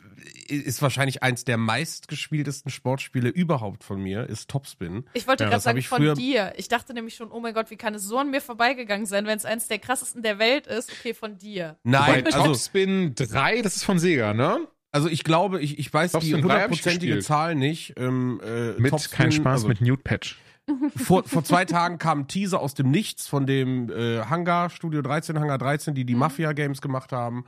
ist 0.55 0.83
wahrscheinlich 0.83 1.23
eins 1.23 1.45
der 1.45 1.57
meistgespieltesten 1.57 2.71
Sportspiele 2.71 3.29
überhaupt 3.29 3.85
von 3.85 4.03
mir, 4.03 4.27
ist 4.29 4.51
Topspin. 4.51 5.05
Ich 5.15 5.29
wollte 5.29 5.45
Ja, 5.45 5.51
gerade 5.51 5.63
sagen, 5.63 5.79
ich 5.79 5.89
von 5.89 5.99
früher- 5.99 6.15
dir. 6.15 6.53
Ich 6.57 6.69
dachte 6.69 6.93
nämlich 6.93 7.15
schon, 7.15 7.31
oh 7.31 7.39
mein 7.41 7.55
Gott, 7.55 7.71
wie 7.71 7.77
kann 7.77 7.95
es 7.95 8.03
so 8.03 8.19
an 8.19 8.31
mir 8.31 8.41
vorbeigegangen 8.41 9.07
sein, 9.07 9.27
wenn 9.27 9.37
es 9.37 9.45
eins 9.45 9.69
der 9.69 9.79
krassesten 9.79 10.23
der 10.23 10.39
Welt 10.39 10.67
ist? 10.67 10.91
Okay, 10.93 11.15
von 11.15 11.39
dir. 11.39 11.77
Nein, 11.85 12.25
Wobei 12.25 12.33
also, 12.33 12.49
Topspin 12.49 13.15
3, 13.15 13.63
das 13.63 13.77
ist 13.77 13.85
von 13.85 13.99
Sega, 13.99 14.35
ne? 14.35 14.67
also 14.93 15.09
ich 15.09 15.23
glaube, 15.23 15.61
ich, 15.61 15.79
ich 15.79 15.93
weiß 15.93 16.11
die 16.11 16.15
Topspin 16.17 16.37
ich 16.39 16.43
hundertprozentige. 16.43 17.19
Zahl 17.21 17.55
nicht. 17.55 17.95
Ähm, 17.97 18.41
äh, 18.45 18.73
Mit 18.81 18.91
Topspin, 18.91 19.17
kein 19.17 19.33
Spaß 19.33 19.53
also, 19.53 19.69
mit 19.69 19.81
Nude 19.81 20.03
Patch. 20.03 20.37
vor, 20.97 21.25
vor 21.25 21.45
zwei 21.45 21.65
Tagen 21.65 21.99
kam 21.99 22.21
ein 22.21 22.29
Teaser 22.29 22.61
aus 22.61 22.75
dem 22.75 22.91
Nichts 22.91 23.29
von 23.29 23.47
dem 23.47 23.89
äh, 23.91 24.25
Hangar, 24.25 24.69
Studio 24.71 25.01
13, 25.03 25.39
Hangar 25.39 25.59
13, 25.59 25.95
die 25.95 26.05
die 26.05 26.15
Mafia-Games 26.17 26.81
gemacht 26.81 27.13
haben. 27.13 27.45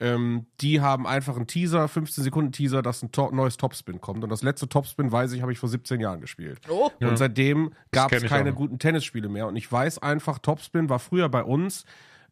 Ähm, 0.00 0.46
die 0.60 0.80
haben 0.80 1.06
einfach 1.06 1.36
einen 1.36 1.46
Teaser, 1.46 1.86
15 1.86 2.24
Sekunden 2.24 2.52
Teaser, 2.52 2.82
dass 2.82 3.02
ein 3.02 3.12
to 3.12 3.30
neues 3.30 3.56
Topspin 3.56 4.00
kommt. 4.00 4.24
Und 4.24 4.30
das 4.30 4.42
letzte 4.42 4.68
Topspin, 4.68 5.12
weiß 5.12 5.32
ich, 5.32 5.42
habe 5.42 5.52
ich 5.52 5.58
vor 5.58 5.68
17 5.68 6.00
Jahren 6.00 6.20
gespielt. 6.20 6.60
Oh. 6.68 6.90
Ja. 6.98 7.08
Und 7.08 7.16
seitdem 7.16 7.72
gab 7.92 8.12
es 8.12 8.24
keine 8.24 8.52
guten 8.52 8.78
Tennisspiele 8.78 9.28
mehr. 9.28 9.46
Und 9.46 9.56
ich 9.56 9.70
weiß 9.70 9.98
einfach, 9.98 10.38
Topspin 10.38 10.88
war 10.88 10.98
früher 10.98 11.28
bei 11.28 11.44
uns. 11.44 11.84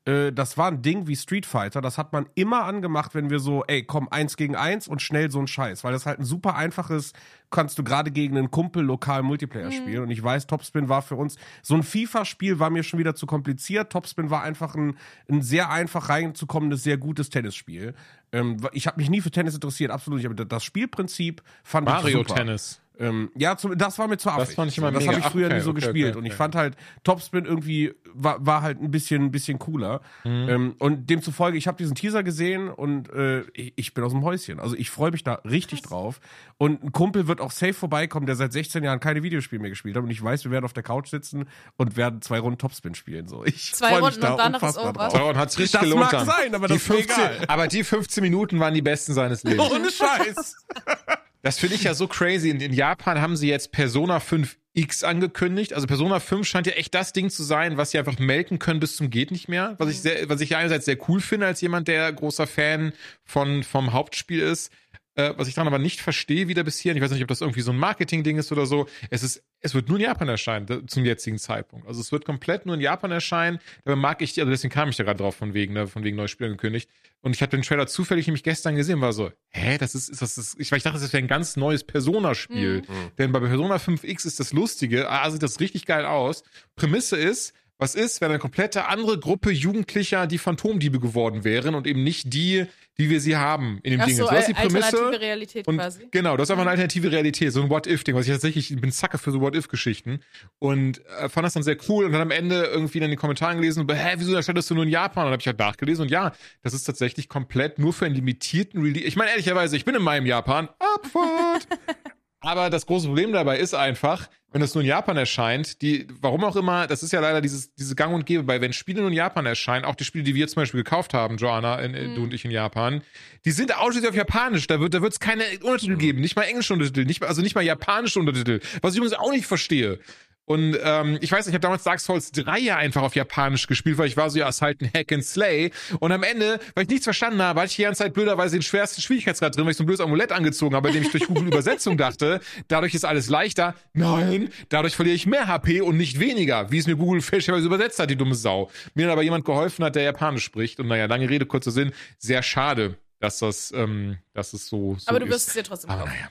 Äh, 0.04 0.32
das 0.32 0.58
war 0.58 0.68
ein 0.68 0.82
Ding 0.82 1.06
wie 1.06 1.16
Street 1.16 1.46
Fighter. 1.46 1.80
Das 1.80 1.96
hat 1.96 2.12
man 2.12 2.26
immer 2.34 2.64
angemacht, 2.64 3.14
wenn 3.14 3.30
wir 3.30 3.38
so, 3.38 3.64
ey, 3.66 3.84
komm, 3.84 4.08
eins 4.10 4.36
gegen 4.36 4.56
eins 4.56 4.88
und 4.88 5.00
schnell 5.00 5.30
so 5.30 5.38
ein 5.38 5.46
Scheiß. 5.46 5.84
Weil 5.84 5.92
das 5.92 6.06
halt 6.06 6.18
ein 6.18 6.24
super 6.24 6.56
einfaches, 6.56 7.12
kannst 7.50 7.78
du 7.78 7.84
gerade 7.84 8.10
gegen 8.10 8.36
einen 8.36 8.50
Kumpel 8.50 8.82
lokal 8.82 9.22
Multiplayer 9.22 9.70
spielen. 9.70 10.02
Und 10.02 10.10
ich 10.10 10.22
weiß, 10.22 10.46
Topspin 10.46 10.88
war 10.88 11.02
für 11.02 11.14
uns, 11.14 11.36
so 11.62 11.74
ein 11.74 11.82
FIFA-Spiel 11.82 12.58
war 12.58 12.70
mir 12.70 12.82
schon 12.82 12.98
wieder 12.98 13.14
zu 13.14 13.26
kompliziert. 13.26 13.92
Topspin 13.92 14.30
war 14.30 14.42
einfach 14.42 14.74
ein, 14.74 14.96
ein 15.28 15.42
sehr 15.42 15.70
einfach 15.70 16.08
reinzukommendes, 16.08 16.82
sehr 16.82 16.96
gutes 16.96 17.30
Tennisspiel. 17.30 17.94
Ähm, 18.32 18.56
ich 18.72 18.86
habe 18.86 18.98
mich 18.98 19.08
nie 19.08 19.20
für 19.20 19.30
Tennis 19.30 19.54
interessiert, 19.54 19.92
absolut 19.92 20.18
nicht. 20.18 20.26
Aber 20.26 20.44
das 20.44 20.64
Spielprinzip 20.64 21.42
fand 21.62 21.88
ich 21.88 21.94
Mario 21.94 22.18
super. 22.18 22.34
Tennis. 22.34 22.81
Ähm, 22.98 23.30
ja, 23.34 23.56
zum, 23.56 23.76
das 23.76 23.98
war 23.98 24.06
mir 24.06 24.18
zu 24.18 24.30
affig. 24.30 24.54
fand 24.54 24.70
ich 24.70 24.78
immer 24.78 24.88
So, 24.92 24.98
Das 24.98 25.08
habe 25.08 25.18
ich 25.18 25.24
Ach, 25.24 25.32
früher 25.32 25.46
okay, 25.46 25.54
nie 25.56 25.60
so 25.60 25.70
okay, 25.70 25.80
gespielt. 25.80 26.10
okay, 26.10 26.18
und 26.18 26.26
ich 26.26 26.34
fand 26.34 26.54
halt, 26.54 26.76
Topspin 27.04 27.44
irgendwie 27.46 27.94
war, 28.14 28.44
war 28.44 28.62
halt 28.62 28.80
ein 28.80 28.90
bisschen, 28.90 29.22
ein 29.24 29.30
bisschen 29.30 29.58
cooler. 29.58 30.00
Mhm. 30.24 30.48
Ähm, 30.48 30.74
und 30.78 31.08
demzufolge, 31.10 31.56
ich 31.56 31.66
habe 31.66 31.78
diesen 31.78 31.94
Teaser 31.94 32.22
gesehen 32.22 32.68
und 32.68 33.10
äh, 33.10 33.40
ich, 33.54 33.72
ich 33.76 33.94
bin 33.94 34.04
aus 34.04 34.12
dem 34.12 34.22
Häuschen. 34.22 34.60
Also 34.60 34.76
ich 34.76 34.90
freue 34.90 35.10
mich 35.10 35.24
da 35.24 35.34
richtig 35.44 35.82
drauf. 35.82 36.20
Und 36.58 36.84
ein 36.84 36.92
Kumpel 36.92 37.26
wird 37.28 37.40
auch 37.40 37.50
safe 37.50 37.74
vorbeikommen, 37.74 38.26
der 38.26 38.36
seit 38.36 38.52
16 38.52 38.84
Jahren 38.84 39.00
keine 39.00 39.22
Videospiele 39.22 39.60
mehr 39.62 39.70
gespielt 39.70 39.96
hat. 39.96 40.02
Und 40.04 40.10
ich 40.10 40.22
weiß, 40.22 40.44
wir 40.44 40.50
werden 40.50 40.64
auf 40.64 40.72
der 40.74 40.82
Couch 40.82 41.08
sitzen 41.08 41.48
und 41.76 41.96
werden 41.96 42.20
zwei 42.22 42.38
Runden 42.38 42.58
Topspin 42.58 42.94
spielen. 42.94 43.26
So, 43.26 43.44
ich 43.44 43.72
Zwei 43.74 43.98
Runden 43.98 44.20
da 44.20 44.32
und 44.32 44.38
danach 44.38 44.62
ist 44.62 44.78
over. 44.78 45.10
So, 45.10 45.24
und 45.28 45.36
hat's 45.38 45.58
richtig 45.58 45.72
Das 45.72 45.82
gelohnt 45.82 46.02
mag 46.02 46.10
dann. 46.10 46.26
sein, 46.26 46.54
aber 46.54 46.68
die 46.68 46.74
das 46.74 46.82
ist 46.82 46.88
mir 46.90 46.96
15, 46.96 47.24
egal. 47.24 47.44
Aber 47.48 47.68
die 47.68 47.84
15 47.84 48.22
Minuten 48.22 48.60
waren 48.60 48.74
die 48.74 48.82
besten 48.82 49.12
seines 49.14 49.42
Lebens. 49.44 49.70
Ohne 49.70 49.90
Scheiß. 49.90 50.56
Das 51.42 51.58
finde 51.58 51.74
ich 51.74 51.84
ja 51.84 51.94
so 51.94 52.06
crazy. 52.06 52.50
In, 52.50 52.60
in 52.60 52.72
Japan 52.72 53.20
haben 53.20 53.36
sie 53.36 53.48
jetzt 53.48 53.72
Persona 53.72 54.18
5X 54.18 55.04
angekündigt. 55.04 55.74
Also 55.74 55.86
Persona 55.88 56.20
5 56.20 56.46
scheint 56.46 56.66
ja 56.68 56.74
echt 56.74 56.94
das 56.94 57.12
Ding 57.12 57.30
zu 57.30 57.42
sein, 57.42 57.76
was 57.76 57.90
sie 57.90 57.98
einfach 57.98 58.18
melken 58.18 58.60
können 58.60 58.80
bis 58.80 58.96
zum 58.96 59.10
geht 59.10 59.32
nicht 59.32 59.48
mehr. 59.48 59.74
Was 59.78 59.90
ich 59.90 60.00
sehr, 60.00 60.28
was 60.28 60.40
ich 60.40 60.56
einerseits 60.56 60.84
sehr 60.84 60.98
cool 61.08 61.20
finde 61.20 61.46
als 61.46 61.60
jemand, 61.60 61.88
der 61.88 62.12
großer 62.12 62.46
Fan 62.46 62.92
von 63.24 63.64
vom 63.64 63.92
Hauptspiel 63.92 64.40
ist. 64.40 64.72
Äh, 65.14 65.34
was 65.36 65.46
ich 65.46 65.52
dann 65.54 65.66
aber 65.66 65.78
nicht 65.78 66.00
verstehe 66.00 66.48
wieder 66.48 66.64
bis 66.64 66.78
hierhin. 66.78 66.96
Ich 66.96 67.02
weiß 67.04 67.10
nicht, 67.12 67.20
ob 67.22 67.28
das 67.28 67.42
irgendwie 67.42 67.60
so 67.60 67.70
ein 67.70 67.76
Marketing-Ding 67.78 68.38
ist 68.38 68.50
oder 68.50 68.64
so. 68.64 68.86
Es 69.10 69.22
ist, 69.22 69.42
es 69.60 69.74
wird 69.74 69.88
nur 69.88 69.98
in 69.98 70.04
Japan 70.04 70.26
erscheinen 70.28 70.64
da- 70.64 70.86
zum 70.86 71.04
jetzigen 71.04 71.38
Zeitpunkt. 71.38 71.86
Also 71.86 72.00
es 72.00 72.12
wird 72.12 72.24
komplett 72.24 72.64
nur 72.64 72.74
in 72.76 72.80
Japan 72.80 73.10
erscheinen. 73.10 73.58
Da 73.84 73.94
mag 73.94 74.22
ich, 74.22 74.38
also 74.40 74.50
deswegen 74.50 74.72
kam 74.72 74.88
ich 74.88 74.96
da 74.96 75.04
gerade 75.04 75.18
drauf 75.18 75.36
von 75.36 75.52
wegen, 75.52 75.74
ne, 75.74 75.86
von 75.86 76.02
wegen 76.02 76.16
neues 76.16 76.30
Spiel 76.30 76.46
angekündigt. 76.46 76.88
Und 77.20 77.36
ich 77.36 77.42
hatte 77.42 77.56
den 77.58 77.62
Trailer 77.62 77.86
zufällig 77.86 78.26
nämlich 78.26 78.42
gestern 78.42 78.74
gesehen, 78.74 79.02
war 79.02 79.12
so, 79.12 79.30
hä, 79.50 79.76
das 79.78 79.94
ist, 79.94 80.08
ist 80.08 80.22
das, 80.22 80.38
ist, 80.38 80.58
ich, 80.58 80.72
weil 80.72 80.78
ich 80.78 80.82
dachte, 80.82 80.98
das 80.98 81.12
wäre 81.12 81.22
ein 81.22 81.28
ganz 81.28 81.56
neues 81.56 81.84
Persona-Spiel. 81.84 82.82
Denn 83.18 83.32
bei 83.32 83.40
Persona 83.40 83.76
5X 83.76 84.26
ist 84.26 84.40
das 84.40 84.52
Lustige, 84.52 85.10
ah, 85.10 85.30
sieht 85.30 85.42
das 85.42 85.60
richtig 85.60 85.86
geil 85.86 86.04
aus. 86.06 86.42
Prämisse 86.74 87.16
ist, 87.16 87.52
was 87.78 87.94
ist, 87.96 88.20
wenn 88.20 88.30
eine 88.30 88.38
komplette 88.38 88.86
andere 88.86 89.18
Gruppe 89.18 89.50
Jugendlicher 89.50 90.26
die 90.26 90.38
Phantomdiebe 90.38 91.00
geworden 91.00 91.42
wären 91.44 91.74
und 91.74 91.86
eben 91.86 92.04
nicht 92.04 92.32
die, 92.32 92.66
die 92.98 93.10
wir 93.10 93.20
sie 93.20 93.36
haben 93.36 93.80
in 93.82 93.92
dem 93.92 94.00
Ach 94.02 94.06
Ding. 94.06 94.16
so, 94.16 94.26
das 94.28 94.40
ist 94.40 94.48
die 94.50 94.54
al- 94.54 94.66
Prämisse. 94.68 94.86
alternative 94.86 95.20
Realität 95.20 95.66
Und 95.66 95.76
quasi. 95.78 96.06
genau, 96.10 96.36
das 96.36 96.46
ist 96.46 96.50
einfach 96.52 96.62
eine 96.62 96.70
alternative 96.70 97.10
Realität, 97.10 97.52
so 97.52 97.62
ein 97.62 97.70
What-If-Ding, 97.70 98.14
was 98.14 98.26
ich 98.26 98.32
tatsächlich, 98.32 98.70
ich 98.70 98.80
bin 98.80 98.92
Zacker 98.92 99.18
für 99.18 99.32
so 99.32 99.40
What-If-Geschichten 99.40 100.20
und 100.60 101.04
äh, 101.18 101.28
fand 101.28 101.44
das 101.46 101.54
dann 101.54 101.62
sehr 101.64 101.76
cool 101.88 102.04
und 102.04 102.12
dann 102.12 102.20
am 102.20 102.30
Ende 102.30 102.64
irgendwie 102.66 102.98
in 102.98 103.08
den 103.08 103.18
Kommentaren 103.18 103.56
gelesen, 103.56 103.86
hä, 103.90 104.14
wieso 104.18 104.34
erstattest 104.34 104.70
du 104.70 104.74
nur 104.74 104.84
in 104.84 104.90
Japan? 104.90 105.24
Und 105.24 105.30
dann 105.30 105.32
habe 105.32 105.40
ich 105.40 105.46
halt 105.46 105.58
nachgelesen 105.58 106.02
und 106.02 106.10
ja, 106.10 106.32
das 106.62 106.74
ist 106.74 106.84
tatsächlich 106.84 107.28
komplett 107.28 107.78
nur 107.78 107.92
für 107.92 108.04
einen 108.06 108.14
limitierten 108.14 108.80
Release. 108.82 109.06
Ich 109.06 109.16
meine 109.16 109.30
ehrlicherweise, 109.30 109.76
ich 109.76 109.84
bin 109.84 109.94
in 109.96 110.02
meinem 110.02 110.26
Japan, 110.26 110.68
Abfahrt! 110.78 111.66
Aber 112.40 112.70
das 112.70 112.86
große 112.86 113.06
Problem 113.06 113.32
dabei 113.32 113.58
ist 113.58 113.72
einfach, 113.74 114.28
wenn 114.52 114.60
das 114.60 114.74
nur 114.74 114.82
in 114.82 114.88
Japan 114.88 115.16
erscheint, 115.16 115.80
die, 115.82 116.06
warum 116.20 116.44
auch 116.44 116.56
immer, 116.56 116.86
das 116.86 117.02
ist 117.02 117.12
ja 117.12 117.20
leider 117.20 117.40
dieses, 117.40 117.74
diese 117.74 117.94
Gang 117.94 118.14
und 118.14 118.26
Gäbe, 118.26 118.46
weil 118.46 118.60
wenn 118.60 118.72
Spiele 118.72 119.00
nur 119.00 119.10
in 119.10 119.16
Japan 119.16 119.46
erscheinen, 119.46 119.84
auch 119.84 119.94
die 119.94 120.04
Spiele, 120.04 120.24
die 120.24 120.34
wir 120.34 120.46
zum 120.46 120.62
Beispiel 120.62 120.82
gekauft 120.82 121.14
haben, 121.14 121.38
Joanna, 121.38 121.78
in, 121.80 121.94
in, 121.94 122.14
du 122.14 122.22
und 122.24 122.34
ich 122.34 122.44
in 122.44 122.50
Japan, 122.50 123.02
die 123.44 123.50
sind 123.50 123.74
ausschließlich 123.74 124.10
auf 124.10 124.16
Japanisch. 124.16 124.66
Da 124.66 124.78
wird, 124.80 124.94
da 124.94 125.02
wird's 125.02 125.20
keine 125.20 125.44
Untertitel 125.62 125.96
geben, 125.96 126.20
nicht 126.20 126.36
mal 126.36 126.42
englische 126.42 126.74
Untertitel, 126.74 127.04
nicht 127.06 127.20
mal, 127.20 127.28
also 127.28 127.40
nicht 127.40 127.54
mal 127.54 127.62
japanische 127.62 128.20
Untertitel, 128.20 128.60
was 128.82 128.92
ich 128.92 128.98
übrigens 128.98 129.18
auch 129.18 129.30
nicht 129.30 129.46
verstehe. 129.46 129.98
Und 130.44 130.76
ähm, 130.82 131.18
ich 131.20 131.30
weiß, 131.30 131.46
ich 131.46 131.52
habe 131.54 131.60
damals 131.60 131.84
Dark 131.84 132.00
Souls 132.00 132.32
3 132.32 132.58
ja 132.58 132.76
einfach 132.76 133.02
auf 133.02 133.14
Japanisch 133.14 133.68
gespielt, 133.68 133.96
weil 133.96 134.08
ich 134.08 134.16
war 134.16 134.28
so, 134.28 134.38
ja, 134.40 134.48
es 134.48 134.56
ist 134.56 134.62
halt 134.62 134.80
ein 134.82 134.90
Hack 134.92 135.12
and 135.12 135.24
Slay. 135.24 135.70
Und 136.00 136.10
am 136.10 136.24
Ende, 136.24 136.58
weil 136.74 136.82
ich 136.84 136.90
nichts 136.90 137.04
verstanden 137.04 137.40
habe, 137.40 137.60
hatte 137.60 137.70
ich 137.70 137.76
die 137.76 137.82
ganze 137.82 138.02
Zeit 138.02 138.12
blöderweise 138.12 138.56
den 138.56 138.62
schwersten 138.62 139.00
Schwierigkeitsgrad 139.02 139.56
drin, 139.56 139.64
weil 139.64 139.70
ich 139.70 139.76
so 139.76 139.84
ein 139.84 139.86
blödes 139.86 140.00
Amulett 140.04 140.32
angezogen 140.32 140.74
habe, 140.74 140.88
bei 140.88 140.92
dem 140.92 141.02
ich 141.04 141.10
durch 141.12 141.26
Google 141.26 141.46
Übersetzung 141.46 141.96
dachte, 141.96 142.40
dadurch 142.66 142.92
ist 142.94 143.04
alles 143.04 143.28
leichter. 143.28 143.74
Nein, 143.92 144.50
dadurch 144.68 144.96
verliere 144.96 145.14
ich 145.14 145.26
mehr 145.26 145.46
HP 145.46 145.80
und 145.80 145.96
nicht 145.96 146.18
weniger, 146.18 146.70
wie 146.72 146.78
es 146.78 146.86
mir 146.88 146.96
Google 146.96 147.22
fälschlicherweise 147.22 147.66
übersetzt 147.66 147.98
hat, 148.00 148.10
die 148.10 148.16
dumme 148.16 148.34
Sau. 148.34 148.68
Mir 148.94 149.04
dann 149.06 149.12
aber 149.12 149.22
jemand 149.22 149.44
geholfen 149.44 149.84
hat, 149.84 149.94
der 149.94 150.02
Japanisch 150.02 150.44
spricht. 150.44 150.80
Und 150.80 150.88
naja, 150.88 151.06
lange 151.06 151.30
Rede, 151.30 151.46
kurzer 151.46 151.70
Sinn, 151.70 151.92
sehr 152.18 152.42
schade, 152.42 152.96
dass 153.20 153.38
das, 153.38 153.72
ähm, 153.76 154.18
dass 154.34 154.52
es 154.54 154.66
so, 154.66 154.96
so 154.98 155.08
Aber 155.08 155.20
du 155.20 155.26
ist. 155.26 155.32
wirst 155.32 155.48
es 155.48 155.54
dir 155.54 155.62
trotzdem 155.62 155.90
Aber 155.90 156.00
kaufen. 156.02 156.14
naja. 156.14 156.28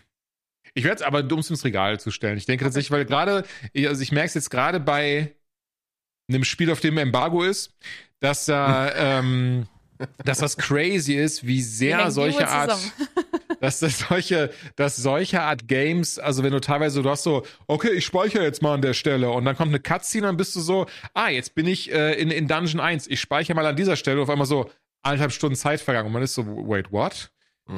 Ich 0.74 0.84
werde 0.84 0.98
es 0.98 1.02
aber 1.02 1.24
dumm 1.24 1.40
ins 1.40 1.64
Regal 1.64 2.00
zu 2.00 2.12
stellen. 2.12 2.38
Ich 2.38 2.46
denke 2.46 2.64
tatsächlich, 2.64 2.92
weil 2.92 3.06
gerade, 3.06 3.44
also 3.86 4.02
ich 4.02 4.12
merke 4.12 4.28
es 4.28 4.34
jetzt 4.36 4.50
gerade 4.50 4.80
bei 4.80 5.36
einem 6.30 6.44
Spiel, 6.44 6.72
auf 6.72 6.80
dem 6.80 6.98
Embargo 6.98 7.44
ist, 7.44 7.74
dass 8.20 8.46
da, 8.46 8.94
ähm, 9.20 9.68
dass 10.24 10.40
das 10.40 10.58
crazy 10.58 11.16
ist, 11.16 11.46
wie 11.46 11.62
sehr 11.62 12.10
solche 12.10 12.48
Art, 12.48 12.78
dass 13.60 13.80
das 13.80 14.00
solche, 14.00 14.52
dass 14.76 14.96
solche 14.96 15.42
Art 15.42 15.68
Games, 15.68 16.18
also 16.18 16.44
wenn 16.44 16.54
du 16.54 16.62
teilweise, 16.62 17.02
du 17.02 17.10
hast 17.10 17.24
so, 17.24 17.46
okay, 17.68 17.92
ich 17.92 18.06
speichere 18.06 18.44
jetzt 18.44 18.62
mal 18.62 18.74
an 18.74 18.82
der 18.82 18.94
Stelle 18.94 19.30
und 19.30 19.44
dann 19.46 19.58
kommt 19.58 19.70
eine 19.70 19.80
Cutscene, 19.80 20.28
dann 20.28 20.38
bist 20.38 20.56
du 20.56 20.62
so, 20.62 20.88
ah, 21.14 21.30
jetzt 21.30 21.54
bin 21.54 21.68
ich 21.68 21.92
äh, 21.92 22.14
in, 22.14 22.32
in 22.32 22.48
Dungeon 22.48 22.80
1, 22.80 23.08
ich 23.08 23.20
speichere 23.20 23.56
mal 23.56 23.66
an 23.66 23.76
dieser 23.76 23.98
Stelle, 23.98 24.22
auf 24.22 24.30
einmal 24.30 24.48
so 24.48 24.70
eineinhalb 25.04 25.32
Stunden 25.32 25.56
Zeit 25.56 25.82
vergangen. 25.82 26.08
Und 26.08 26.14
man 26.14 26.24
ist 26.24 26.34
so, 26.34 26.46
wait, 26.46 26.92
what? 26.92 27.32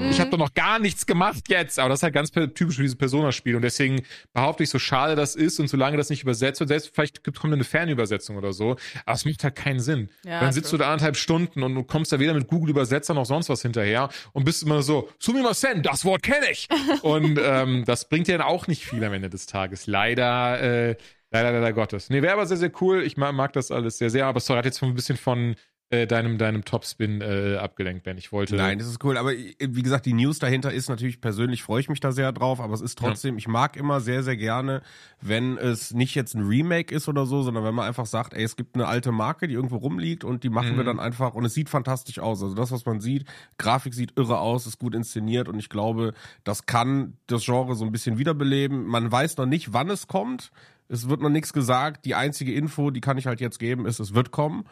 Ich 0.10 0.20
habe 0.20 0.30
doch 0.30 0.38
noch 0.38 0.54
gar 0.54 0.80
nichts 0.80 1.06
gemacht 1.06 1.44
jetzt, 1.50 1.80
aber 1.80 1.90
das 1.90 2.00
ist 2.00 2.04
halt 2.04 2.14
ganz 2.14 2.32
typisch 2.32 2.76
für 2.76 2.82
dieses 2.82 2.98
Persona-Spiel 2.98 3.56
und 3.56 3.62
deswegen 3.62 4.02
behaupte 4.34 4.64
ich, 4.64 4.70
so 4.70 4.80
schade 4.80 5.16
das 5.16 5.36
ist 5.36 5.60
und 5.60 5.68
solange 5.68 5.98
das 5.98 6.10
nicht 6.10 6.24
übersetzt 6.24 6.60
wird, 6.60 6.70
selbst 6.70 6.92
vielleicht 6.94 7.24
kommt 7.24 7.54
eine 7.54 7.64
Fernübersetzung 7.64 8.38
oder 8.38 8.54
so, 8.54 8.78
aber 9.06 9.16
es 9.16 9.26
macht 9.26 9.44
halt 9.44 9.56
keinen 9.56 9.80
Sinn. 9.80 10.10
Ja, 10.26 10.40
Dann 10.40 10.52
sitzt 10.54 10.70
true. 10.70 10.80
du 10.80 10.84
da 10.84 10.92
anderthalb 10.92 11.18
Stunden 11.18 11.64
und 11.64 11.76
du 11.76 11.84
kommst 11.84 12.12
da 12.12 12.20
weder 12.20 12.34
mit 12.34 12.48
Google-Übersetzer 12.48 13.14
noch 13.14 13.26
sonst 13.26 13.50
was 13.50 13.62
hinterher 13.62 14.10
und 14.34 14.46
bist 14.46 14.64
immer 14.64 14.82
so, 14.82 15.10
Sumimasen, 15.20 15.84
das 15.84 16.06
Wort 16.06 16.24
kenne 16.24 16.50
ich! 16.52 16.68
und 17.02 17.40
ähm, 17.44 17.84
das 17.86 18.10
bringt 18.10 18.28
dir 18.28 18.38
dann 18.38 18.48
auch 18.48 18.68
nicht 18.68 18.86
viel 18.86 19.04
am 19.04 19.14
Ende 19.14 19.30
des 19.30 19.46
Tages. 19.46 19.88
Leider, 19.88 20.62
äh, 20.62 20.96
leider, 21.32 21.52
leider 21.52 21.74
Gottes. 21.74 22.10
Nee, 22.10 22.22
wäre 22.22 22.34
aber 22.34 22.46
sehr, 22.46 22.58
sehr 22.58 22.72
cool. 22.82 23.04
Ich 23.04 23.18
mag, 23.18 23.34
mag 23.34 23.54
das 23.54 23.72
alles 23.72 23.98
sehr, 23.98 24.10
sehr, 24.10 24.26
aber 24.26 24.40
sorry, 24.40 24.60
hat 24.60 24.66
jetzt 24.66 24.82
ein 24.82 24.96
bisschen 24.96 25.18
von 25.18 25.56
äh, 25.94 26.08
deinem, 26.08 26.40
deinem 26.40 26.66
Topspin 26.66 27.22
äh, 27.22 27.58
abgelenkt, 27.58 28.04
Ben. 28.04 28.18
Ich 28.18 28.32
wollte. 28.32 28.56
Nein, 28.56 28.80
das 28.80 28.88
ist 28.88 29.04
cool. 29.04 29.16
Aber 29.16 29.34
äh, 29.36 29.54
wie 29.60 29.84
gesagt, 29.84 30.08
die 30.08 30.14
News 30.14 30.40
dahinter 30.40 30.74
ist 30.74 30.90
natürlich 30.90 31.22
persönlich 31.22 31.62
freue 31.62 31.82
ich 31.82 31.90
mich 31.90 32.00
da 32.00 32.12
sehr 32.12 32.32
drauf, 32.32 32.60
aber 32.60 32.74
es 32.74 32.82
ist 32.82 32.98
trotzdem, 32.98 33.38
ich 33.38 33.48
mag 33.48 33.78
immer 33.78 34.02
sehr, 34.02 34.24
sehr 34.24 34.36
gerne, 34.36 34.82
wenn 35.22 35.56
es 35.58 35.94
nicht 35.94 36.16
jetzt 36.16 36.34
ein 36.34 36.42
Remake 36.42 36.94
ist 36.94 37.08
oder 37.08 37.28
so, 37.28 37.44
sondern 37.44 37.64
wenn 37.64 37.76
man 37.76 37.88
einfach 37.88 38.08
sagt, 38.08 38.34
ey, 38.34 38.44
es 38.44 38.56
gibt 38.56 38.74
eine 38.74 38.88
alte 38.88 39.12
Marke, 39.12 39.48
die 39.48 39.54
irgendwo 39.54 39.76
rumliegt 39.76 40.24
und 40.24 40.44
die 40.44 40.50
machen 40.50 40.78
wir 40.78 40.84
dann 40.84 41.00
einfach 41.00 41.36
und 41.36 41.46
es 41.46 41.54
sieht 41.54 41.70
fantastisch 41.70 42.18
aus. 42.18 42.42
Also 42.42 42.56
das, 42.56 42.72
was 42.72 42.86
man 42.88 43.00
sieht, 43.00 43.26
Grafik 43.60 43.94
sieht 43.94 44.18
irre 44.18 44.40
aus, 44.40 44.66
ist 44.66 44.80
gut 44.80 44.96
inszeniert 44.96 45.48
und 45.48 45.60
ich 45.60 45.70
glaube, 45.70 46.16
das 46.44 46.66
kann 46.66 47.18
das 47.28 47.46
Genre 47.46 47.76
so 47.76 47.86
ein 47.86 47.92
bisschen 47.92 48.18
wiederbeleben. 48.18 48.88
Man 48.88 49.12
weiß 49.12 49.38
noch 49.38 49.46
nicht, 49.46 49.74
wann 49.74 49.92
es 49.92 50.08
kommt. 50.08 50.52
Es 50.90 51.08
wird 51.08 51.22
noch 51.22 51.30
nichts 51.30 51.54
gesagt. 51.54 52.06
Die 52.06 52.16
einzige 52.16 52.54
Info, 52.54 52.92
die 52.92 53.02
kann 53.02 53.18
ich 53.18 53.28
halt 53.28 53.42
jetzt 53.42 53.60
geben, 53.60 53.86
ist, 53.86 54.00
es 54.00 54.14
wird 54.14 54.32
kommen. 54.32 54.66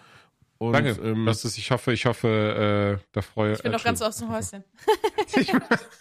Und, 0.62 0.74
Danke. 0.74 0.91
Ähm, 1.01 1.26
das 1.26 1.43
ist, 1.43 1.57
ich 1.57 1.72
hoffe, 1.72 1.91
ich 1.91 2.05
hoffe, 2.05 2.99
äh, 3.01 3.03
da 3.14 3.24
freue 3.24 3.53
Ich 3.53 3.64
bin 3.64 3.72
äh, 3.72 3.76
doch 3.76 3.84
ganz 3.84 3.99
aus 3.99 4.18
dem 4.18 4.30
Häuschen. 4.30 4.64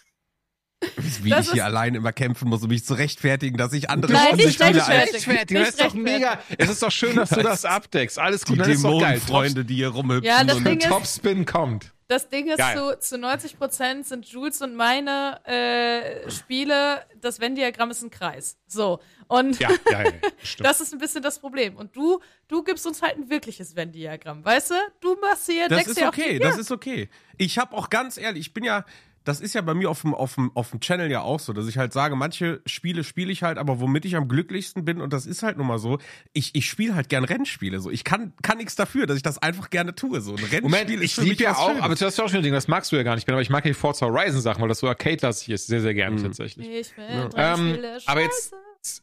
wie 1.22 1.30
Das 1.30 1.46
ich 1.46 1.52
hier 1.52 1.64
allein 1.64 1.94
immer 1.94 2.12
kämpfen 2.12 2.48
muss, 2.48 2.62
um 2.62 2.68
mich 2.68 2.84
zu 2.84 2.94
rechtfertigen, 2.94 3.56
dass 3.58 3.72
ich 3.72 3.90
andere 3.90 4.12
Nein, 4.12 4.36
nicht 4.36 4.60
rechtfertigen. 4.60 5.60
Das 5.60 5.70
ist 5.70 5.80
doch 5.80 5.94
mega. 5.94 6.38
Es 6.58 6.70
ist 6.70 6.82
doch 6.82 6.90
schön, 6.90 7.16
dass 7.16 7.30
du 7.30 7.42
das 7.42 7.64
abdeckst. 7.64 8.18
Alles 8.18 8.42
die 8.42 8.52
gut, 8.52 8.60
dann 8.60 8.70
ist 8.70 8.84
doch 8.84 8.90
geil. 9.00 9.00
Dämonenfreunde, 9.00 9.64
die 9.64 9.74
hier 9.74 9.88
rumhüpfen. 9.88 10.24
Ja, 10.24 10.42
das 10.44 10.56
und 10.56 10.64
Ding 10.64 10.78
ist- 10.78 10.88
Topspin 10.88 11.44
kommt. 11.44 11.92
Das 12.08 12.28
Ding 12.28 12.48
ist, 12.48 12.58
Geil. 12.58 12.76
zu, 12.76 12.98
zu 12.98 13.18
90 13.18 13.56
Prozent 13.56 14.04
sind 14.04 14.26
Jules 14.26 14.60
und 14.62 14.74
meine 14.74 15.38
äh, 15.46 16.28
Spiele, 16.28 17.04
das 17.20 17.38
Venn-Diagramm 17.38 17.92
ist 17.92 18.02
ein 18.02 18.10
Kreis. 18.10 18.58
So. 18.66 18.98
Und 19.28 19.60
Ja, 19.60 19.68
ja, 19.92 20.02
ja, 20.02 20.10
das 20.58 20.80
ist 20.80 20.92
ein 20.92 20.98
bisschen 20.98 21.22
das 21.22 21.38
Problem. 21.38 21.76
Und 21.76 21.94
du, 21.94 22.18
du 22.48 22.64
gibst 22.64 22.84
uns 22.84 23.00
halt 23.00 23.16
ein 23.16 23.30
wirkliches 23.30 23.76
Venn-Diagramm. 23.76 24.44
Weißt 24.44 24.72
du? 24.72 24.74
Du 25.00 25.14
machst 25.20 25.46
hier, 25.46 25.68
das 25.68 25.78
deckst 25.78 25.90
ist 25.90 26.00
dir 26.00 26.08
auch 26.08 26.12
okay, 26.12 26.32
die, 26.32 26.38
das 26.40 26.58
ist 26.58 26.72
okay. 26.72 27.08
Ich 27.38 27.58
habe 27.58 27.76
auch 27.76 27.90
ganz 27.90 28.18
ehrlich, 28.18 28.48
ich 28.48 28.52
bin 28.54 28.64
ja, 28.64 28.84
das 29.24 29.40
ist 29.40 29.54
ja 29.54 29.60
bei 29.60 29.74
mir 29.74 29.90
auf 29.90 30.00
dem, 30.02 30.14
auf 30.14 30.34
dem, 30.36 30.50
auf 30.56 30.70
dem 30.70 30.80
Channel 30.80 31.10
ja 31.10 31.20
auch 31.20 31.40
so, 31.40 31.52
dass 31.52 31.68
ich 31.68 31.76
halt 31.78 31.92
sage, 31.92 32.16
manche 32.16 32.62
Spiele 32.66 33.04
spiele 33.04 33.30
ich 33.30 33.42
halt, 33.42 33.58
aber 33.58 33.78
womit 33.80 34.04
ich 34.04 34.16
am 34.16 34.28
glücklichsten 34.28 34.84
bin, 34.84 35.00
und 35.00 35.12
das 35.12 35.26
ist 35.26 35.42
halt 35.42 35.58
nun 35.58 35.66
mal 35.66 35.78
so, 35.78 35.98
ich, 36.32 36.54
ich 36.54 36.66
spiele 36.68 36.94
halt 36.94 37.08
gern 37.08 37.24
Rennspiele. 37.24 37.80
So. 37.80 37.90
Ich 37.90 38.04
kann, 38.04 38.32
kann 38.42 38.58
nichts 38.58 38.76
dafür, 38.76 39.06
dass 39.06 39.16
ich 39.16 39.22
das 39.22 39.38
einfach 39.38 39.70
gerne 39.70 39.94
tue. 39.94 40.20
So. 40.20 40.32
Ein 40.32 40.36
Rennspiel 40.38 40.60
Moment, 40.62 40.90
ist 40.90 41.02
ich 41.02 41.16
liebe 41.18 41.42
ja 41.42 41.56
auch, 41.56 41.68
Schönes. 41.68 41.82
aber 41.82 41.94
das 41.94 42.02
ist 42.02 42.18
ja 42.18 42.24
auch 42.24 42.28
schon 42.28 42.38
ein 42.38 42.42
Ding, 42.42 42.52
das 42.54 42.68
magst 42.68 42.90
du 42.92 42.96
ja 42.96 43.02
gar 43.02 43.14
nicht, 43.14 43.28
aber 43.28 43.42
ich 43.42 43.50
mag 43.50 43.64
ja 43.64 43.70
die 43.70 43.74
Forza 43.74 44.06
Horizon 44.06 44.40
Sachen, 44.40 44.62
weil 44.62 44.68
das 44.68 44.78
so 44.78 44.88
arcade-lastig 44.88 45.50
ist, 45.50 45.66
sehr, 45.66 45.80
sehr 45.82 45.94
gerne 45.94 46.20
tatsächlich. 46.22 46.66
Ich 46.68 46.96
will 46.96 47.04
Ähm, 47.08 47.30
Rennspiele, 47.34 47.98
aber 48.06 48.20
jetzt- 48.22 48.50
Scheiße. 48.82 49.02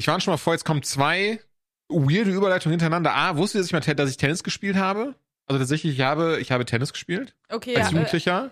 Ich 0.00 0.06
war 0.06 0.20
schon 0.20 0.32
mal 0.32 0.38
vor, 0.38 0.52
jetzt 0.54 0.64
kommen 0.64 0.82
zwei 0.84 1.40
weirde 1.88 2.30
Überleitungen 2.30 2.74
hintereinander. 2.74 3.14
A, 3.16 3.36
wusstet 3.36 3.56
ihr, 3.56 3.60
dass 3.62 3.66
ich 3.66 3.72
mal, 3.88 3.94
dass 3.94 4.10
ich 4.10 4.16
Tennis 4.16 4.44
gespielt 4.44 4.76
habe? 4.76 5.16
Also 5.46 5.58
tatsächlich, 5.58 5.94
ich 5.94 6.00
habe, 6.02 6.38
ich 6.40 6.52
habe 6.52 6.64
Tennis 6.66 6.92
gespielt 6.92 7.34
Okay, 7.48 7.74
als 7.76 7.86
ja, 7.86 7.92
Jugendlicher. 7.96 8.50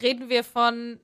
Reden 0.00 0.28
wir 0.28 0.44
von, 0.44 1.00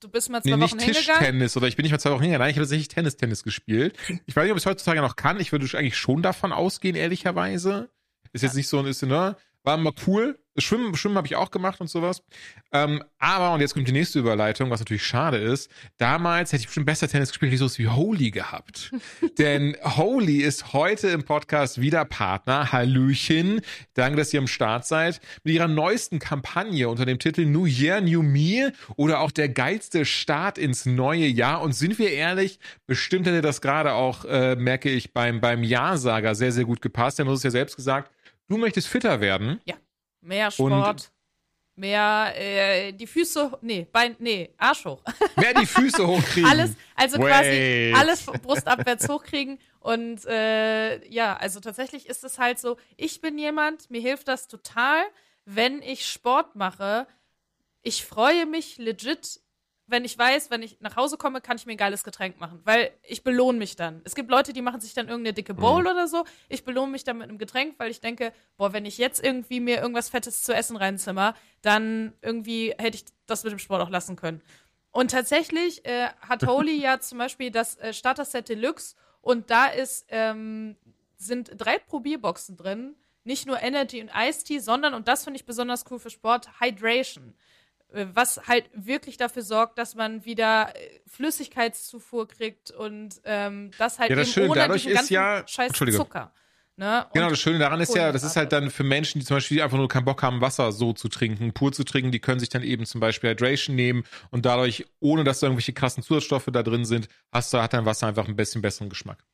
du 0.00 0.08
bist 0.08 0.30
mal 0.30 0.42
zwei 0.42 0.50
Nee, 0.50 0.56
nicht 0.56 0.72
Wochen 0.72 0.80
hingegangen? 0.80 1.18
Tischtennis 1.18 1.56
oder 1.56 1.68
ich 1.68 1.76
bin 1.76 1.82
nicht 1.82 1.92
mal 1.92 1.98
zwei 1.98 2.10
Wochen 2.10 2.22
hingegangen. 2.22 2.40
Nein, 2.44 2.50
ich 2.50 2.56
habe 2.56 2.64
tatsächlich 2.64 2.88
Tennis-Tennis 2.88 3.42
gespielt. 3.42 3.96
Ich 4.26 4.36
weiß 4.36 4.44
nicht, 4.44 4.52
ob 4.52 4.58
ich 4.58 4.62
es 4.62 4.66
heutzutage 4.66 5.00
noch 5.00 5.16
kann. 5.16 5.40
Ich 5.40 5.52
würde 5.52 5.66
eigentlich 5.76 5.96
schon 5.96 6.22
davon 6.22 6.52
ausgehen, 6.52 6.96
ehrlicherweise. 6.96 7.90
Ist 8.32 8.42
jetzt 8.42 8.54
nicht 8.54 8.68
so 8.68 8.78
ein, 8.78 8.86
ist, 8.86 9.02
ne? 9.02 9.36
War 9.66 9.76
mal 9.78 9.92
cool. 10.06 10.38
Schwimmen, 10.58 10.94
Schwimmen 10.94 11.16
habe 11.16 11.26
ich 11.26 11.34
auch 11.34 11.50
gemacht 11.50 11.80
und 11.80 11.90
sowas. 11.90 12.22
Ähm, 12.72 13.02
aber, 13.18 13.52
und 13.52 13.60
jetzt 13.60 13.74
kommt 13.74 13.88
die 13.88 13.92
nächste 13.92 14.20
Überleitung, 14.20 14.70
was 14.70 14.78
natürlich 14.78 15.04
schade 15.04 15.38
ist. 15.38 15.68
Damals 15.98 16.52
hätte 16.52 16.60
ich 16.60 16.66
bestimmt 16.66 16.86
besser 16.86 17.08
Tennis 17.08 17.30
gespielt, 17.30 17.50
hätte 17.50 17.56
ich 17.56 17.58
sowas 17.58 17.78
wie 17.80 17.88
Holy 17.88 18.30
gehabt. 18.30 18.92
Denn 19.38 19.76
Holy 19.82 20.38
ist 20.38 20.72
heute 20.72 21.08
im 21.08 21.24
Podcast 21.24 21.80
wieder 21.80 22.04
Partner. 22.04 22.70
Hallöchen. 22.70 23.60
Danke, 23.94 24.18
dass 24.18 24.32
ihr 24.32 24.38
am 24.38 24.46
Start 24.46 24.86
seid. 24.86 25.20
Mit 25.42 25.52
ihrer 25.52 25.66
neuesten 25.66 26.20
Kampagne 26.20 26.88
unter 26.88 27.04
dem 27.04 27.18
Titel 27.18 27.44
New 27.44 27.66
Year, 27.66 28.00
New 28.00 28.22
Me 28.22 28.72
oder 28.94 29.20
auch 29.22 29.32
der 29.32 29.48
geilste 29.48 30.04
Start 30.04 30.58
ins 30.58 30.86
neue 30.86 31.26
Jahr. 31.26 31.60
Und 31.60 31.72
sind 31.72 31.98
wir 31.98 32.12
ehrlich, 32.12 32.60
bestimmt 32.86 33.26
hätte 33.26 33.42
das 33.42 33.60
gerade 33.60 33.94
auch, 33.94 34.24
äh, 34.26 34.54
merke 34.54 34.90
ich, 34.90 35.12
beim, 35.12 35.40
beim 35.40 35.64
Ja-Sager 35.64 36.36
sehr, 36.36 36.52
sehr 36.52 36.64
gut 36.64 36.80
gepasst. 36.80 37.18
Denn 37.18 37.26
du 37.26 37.32
hast 37.32 37.38
es 37.40 37.44
ja 37.44 37.50
selbst 37.50 37.74
gesagt, 37.74 38.12
du 38.48 38.56
möchtest 38.56 38.88
fitter 38.88 39.20
werden. 39.20 39.60
Mehr 40.20 40.50
Sport, 40.50 41.12
mehr 41.76 42.32
äh, 42.36 42.92
die 42.92 43.06
Füße, 43.06 43.58
nee, 43.60 43.86
Bein, 43.92 44.16
nee, 44.18 44.52
Arsch 44.56 44.84
hoch. 44.84 45.02
Mehr 45.36 45.54
die 45.54 45.66
Füße 45.66 46.04
hochkriegen. 46.06 46.50
alles, 46.50 46.72
also 46.96 47.18
quasi 47.18 47.50
Wait. 47.50 47.94
alles 47.94 48.24
brustabwärts 48.24 49.08
hochkriegen. 49.08 49.58
Und 49.78 50.24
äh, 50.26 51.06
ja, 51.08 51.36
also 51.36 51.60
tatsächlich 51.60 52.08
ist 52.08 52.24
es 52.24 52.38
halt 52.38 52.58
so, 52.58 52.76
ich 52.96 53.20
bin 53.20 53.38
jemand, 53.38 53.90
mir 53.90 54.00
hilft 54.00 54.26
das 54.26 54.48
total, 54.48 55.02
wenn 55.44 55.80
ich 55.82 56.06
Sport 56.06 56.56
mache. 56.56 57.06
Ich 57.82 58.04
freue 58.04 58.46
mich 58.46 58.78
legit, 58.78 59.40
wenn 59.88 60.04
ich 60.04 60.18
weiß, 60.18 60.50
wenn 60.50 60.62
ich 60.62 60.80
nach 60.80 60.96
Hause 60.96 61.16
komme, 61.16 61.40
kann 61.40 61.56
ich 61.56 61.66
mir 61.66 61.72
ein 61.72 61.76
geiles 61.78 62.02
Getränk 62.04 62.40
machen, 62.40 62.60
weil 62.64 62.90
ich 63.02 63.22
belohne 63.22 63.58
mich 63.58 63.76
dann. 63.76 64.00
Es 64.04 64.14
gibt 64.14 64.30
Leute, 64.30 64.52
die 64.52 64.62
machen 64.62 64.80
sich 64.80 64.94
dann 64.94 65.08
irgendeine 65.08 65.32
dicke 65.34 65.54
Bowl 65.54 65.82
Mhm. 65.82 65.88
oder 65.88 66.08
so. 66.08 66.24
Ich 66.48 66.64
belohne 66.64 66.90
mich 66.92 67.04
dann 67.04 67.18
mit 67.18 67.28
einem 67.28 67.38
Getränk, 67.38 67.74
weil 67.78 67.90
ich 67.90 68.00
denke, 68.00 68.32
boah, 68.56 68.72
wenn 68.72 68.84
ich 68.84 68.98
jetzt 68.98 69.22
irgendwie 69.22 69.60
mir 69.60 69.78
irgendwas 69.80 70.08
Fettes 70.08 70.42
zu 70.42 70.52
essen 70.52 70.76
reinzimmer, 70.76 71.34
dann 71.62 72.12
irgendwie 72.22 72.74
hätte 72.78 72.96
ich 72.96 73.04
das 73.26 73.44
mit 73.44 73.52
dem 73.52 73.58
Sport 73.58 73.82
auch 73.82 73.90
lassen 73.90 74.16
können. 74.16 74.42
Und 74.90 75.10
tatsächlich 75.12 75.84
äh, 75.84 76.08
hat 76.20 76.42
Holy 76.46 76.80
ja 76.80 76.98
zum 77.00 77.18
Beispiel 77.18 77.50
das 77.50 77.76
äh, 77.76 77.92
Starter-Set 77.92 78.48
Deluxe 78.48 78.96
und 79.20 79.50
da 79.50 79.66
ist, 79.66 80.06
ähm, 80.08 80.76
sind 81.16 81.50
drei 81.56 81.78
Probierboxen 81.78 82.56
drin. 82.56 82.96
Nicht 83.24 83.46
nur 83.46 83.60
Energy 83.60 84.00
und 84.00 84.10
Ice 84.16 84.44
Tea, 84.44 84.60
sondern, 84.60 84.94
und 84.94 85.08
das 85.08 85.24
finde 85.24 85.38
ich 85.38 85.44
besonders 85.46 85.84
cool 85.90 85.98
für 85.98 86.10
Sport, 86.10 86.48
Hydration. 86.60 87.34
Äh, 87.92 88.06
Was 88.14 88.40
halt 88.48 88.68
wirklich 88.74 89.16
dafür 89.16 89.42
sorgt, 89.42 89.78
dass 89.78 89.94
man 89.94 90.24
wieder 90.24 90.74
äh, 90.74 91.00
Flüssigkeitszufuhr 91.06 92.28
kriegt 92.28 92.70
und 92.70 93.20
ähm, 93.24 93.70
das 93.78 93.98
halt 93.98 94.10
Ja, 94.10 94.16
das 94.16 94.28
eben 94.28 94.34
Schöne 94.34 94.48
ohne 94.50 94.60
dadurch 94.60 94.82
diesen 94.82 94.92
ist 94.92 94.98
ganzen 94.98 95.14
ja- 95.14 95.44
scheiß. 95.46 95.72
Zucker. 95.72 96.32
Ne? 96.78 97.06
Genau, 97.14 97.30
das 97.30 97.40
Schöne 97.40 97.58
daran 97.58 97.80
ist 97.80 97.94
ja, 97.94 98.12
das 98.12 98.22
ist 98.22 98.36
halt 98.36 98.52
dann 98.52 98.70
für 98.70 98.84
Menschen, 98.84 99.18
die 99.18 99.24
zum 99.24 99.38
Beispiel 99.38 99.62
einfach 99.62 99.78
nur 99.78 99.88
keinen 99.88 100.04
Bock 100.04 100.22
haben, 100.22 100.42
Wasser 100.42 100.72
so 100.72 100.92
zu 100.92 101.08
trinken, 101.08 101.54
pur 101.54 101.72
zu 101.72 101.84
trinken, 101.84 102.12
die 102.12 102.18
können 102.20 102.38
sich 102.38 102.50
dann 102.50 102.62
eben 102.62 102.84
zum 102.84 103.00
Beispiel 103.00 103.30
Hydration 103.30 103.74
nehmen 103.74 104.04
und 104.30 104.44
dadurch, 104.44 104.84
ohne 105.00 105.24
dass 105.24 105.40
da 105.40 105.46
irgendwelche 105.46 105.72
krassen 105.72 106.02
Zusatzstoffe 106.02 106.48
da 106.52 106.62
drin 106.62 106.84
sind, 106.84 107.08
hast 107.32 107.54
du, 107.54 107.62
hat 107.62 107.72
dein 107.72 107.86
Wasser 107.86 108.08
einfach 108.08 108.28
ein 108.28 108.36
bisschen 108.36 108.60
besseren 108.60 108.90
Geschmack. 108.90 109.24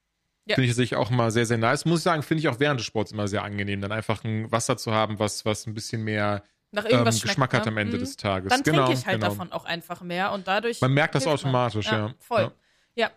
Ja. 0.44 0.54
Finde 0.54 0.70
ich 0.70 0.76
sich 0.76 0.94
auch 0.94 1.10
immer 1.10 1.32
sehr, 1.32 1.46
sehr 1.46 1.58
nice. 1.58 1.84
Muss 1.84 1.98
ich 2.00 2.04
sagen, 2.04 2.22
finde 2.22 2.40
ich 2.42 2.48
auch 2.48 2.60
während 2.60 2.78
des 2.78 2.86
Sports 2.86 3.10
immer 3.10 3.26
sehr 3.26 3.42
angenehm, 3.42 3.80
dann 3.80 3.90
einfach 3.90 4.22
ein 4.22 4.50
Wasser 4.52 4.76
zu 4.76 4.92
haben, 4.92 5.18
was, 5.18 5.44
was 5.44 5.66
ein 5.66 5.74
bisschen 5.74 6.04
mehr 6.04 6.44
nach 6.72 6.84
ähm, 6.84 6.90
irgendwas 6.90 7.20
schmeckt, 7.20 7.34
Geschmack 7.34 7.54
hat 7.54 7.64
ne? 7.66 7.72
am 7.72 7.78
Ende 7.78 7.96
Mhm. 7.96 8.00
des 8.00 8.16
Tages. 8.16 8.50
Dann 8.50 8.62
genau, 8.62 8.86
trinke 8.86 9.00
ich 9.00 9.06
halt 9.06 9.20
genau. 9.20 9.28
davon 9.30 9.52
auch 9.52 9.64
einfach 9.64 10.00
mehr 10.02 10.32
und 10.32 10.46
dadurch. 10.48 10.80
Man 10.80 10.92
merkt 10.92 11.14
das 11.14 11.26
automatisch, 11.26 11.86
ja. 11.86 12.12
Voll. 12.18 12.42
Ja. 12.42 12.52
Ja, 12.94 13.10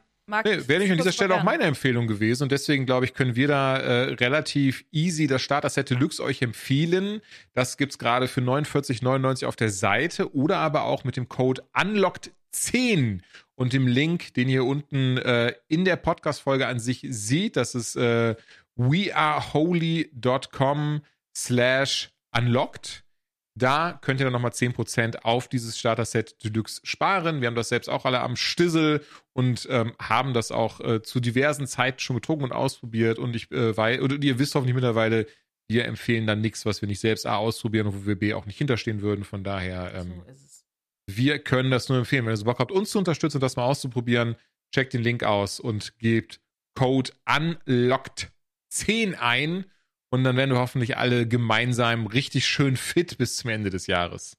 Nee, 0.43 0.68
wäre 0.68 0.82
nicht 0.82 0.89
an 0.91 0.97
dieser 0.97 1.12
Stelle 1.12 1.36
auch 1.36 1.43
meine 1.43 1.66
Empfehlung 1.66 2.08
gewesen 2.08 2.41
und 2.43 2.51
deswegen 2.51 2.88
glaube 2.88 3.06
ich, 3.06 3.14
können 3.14 3.36
wir 3.36 3.47
da 3.47 3.78
äh, 3.78 4.14
relativ 4.14 4.84
easy 4.91 5.28
das 5.28 5.43
Starter-Set 5.43 5.91
Deluxe 5.91 6.24
euch 6.24 6.41
empfehlen. 6.41 7.22
Das 7.53 7.78
gibt's 7.78 7.99
gerade 7.99 8.28
für 8.28 8.41
49,99 8.41 9.45
auf 9.45 9.56
der 9.56 9.70
Seite 9.70 10.34
oder 10.34 10.58
aber 10.58 10.86
auch 10.86 11.03
mit 11.03 11.16
dem 11.16 11.30
Code 11.30 11.62
UNLOCKED10 11.76 13.20
und 13.53 13.74
dem 13.74 13.86
Link, 13.86 14.34
den 14.34 14.49
ihr 14.49 14.66
unten 14.66 15.20
äh, 15.20 15.53
in 15.68 15.86
der 15.86 15.97
Podcast-Folge 15.97 16.66
an 16.66 16.80
sich 16.80 17.06
seht. 17.08 17.56
Das 17.56 17.76
ist 17.76 17.95
äh, 17.95 18.36
weareholy.com 18.76 21.01
slash 21.36 22.10
unlocked. 22.36 23.03
Da 23.58 23.97
könnt 24.01 24.20
ihr 24.20 24.26
dann 24.26 24.34
nochmal 24.34 24.51
10% 24.51 25.20
auf 25.24 25.47
dieses 25.47 25.80
Starter-Set 25.80 26.43
Deluxe 26.43 26.82
sparen. 26.84 27.39
Wir 27.39 27.47
haben 27.47 27.56
das 27.56 27.70
selbst 27.70 27.89
auch 27.89 28.06
alle 28.06 28.20
am 28.20 28.36
Stissel 28.36 29.01
und 29.32 29.66
ähm, 29.70 29.93
haben 29.99 30.34
das 30.34 30.51
auch 30.51 30.82
äh, 30.82 31.01
zu 31.01 31.22
diversen 31.22 31.66
Zeiten 31.66 31.99
schon 31.99 32.18
getrunken 32.18 32.43
und 32.43 32.51
ausprobiert. 32.51 33.18
Und 33.18 33.36
ich 33.36 33.49
äh, 33.51 33.78
weil, 33.78 34.01
oder 34.01 34.16
ihr 34.16 34.39
wisst 34.39 34.56
hoffentlich 34.56 34.76
mittlerweile, 34.76 35.26
wir 35.70 35.86
empfehlen 35.86 36.28
dann 36.28 36.41
nichts, 36.41 36.66
was 36.66 36.82
wir 36.82 36.88
nicht 36.88 36.99
selbst 36.99 37.26
A 37.26 37.38
ausprobieren 37.38 37.88
und 37.88 38.03
wo 38.03 38.06
wir 38.06 38.20
B 38.20 38.34
auch 38.34 38.45
nicht 38.45 38.58
hinterstehen 38.58 39.01
würden. 39.01 39.24
Von 39.24 39.43
daher, 39.43 39.93
ähm, 39.95 40.22
So 40.26 40.36
wir 41.08 41.39
können 41.39 41.72
das 41.72 41.89
nur 41.89 41.97
empfehlen. 41.97 42.26
Wenn 42.26 42.34
ihr 42.34 42.38
so 42.38 42.45
Bock 42.45 42.60
habt, 42.60 42.72
uns 42.72 42.91
zu 42.91 42.97
unterstützen 42.97 43.38
und 43.38 43.41
das 43.41 43.56
mal 43.56 43.66
auszuprobieren, 43.66 44.36
checkt 44.74 44.93
den 44.93 45.03
Link 45.03 45.24
aus 45.24 45.60
und 45.60 45.97
gebt 45.99 46.41
Code 46.76 47.12
UNLOCKED10 47.26 49.16
ein. 49.16 49.66
Und 50.16 50.24
dann 50.24 50.38
werden 50.38 50.51
wir 50.51 50.59
hoffentlich 50.59 50.97
alle 50.97 51.28
gemeinsam 51.28 52.07
richtig 52.07 52.47
schön 52.47 52.78
fit 52.78 53.18
bis 53.18 53.38
zum 53.38 53.49
Ende 53.51 53.70
des 53.70 53.86
Jahres. 53.88 54.38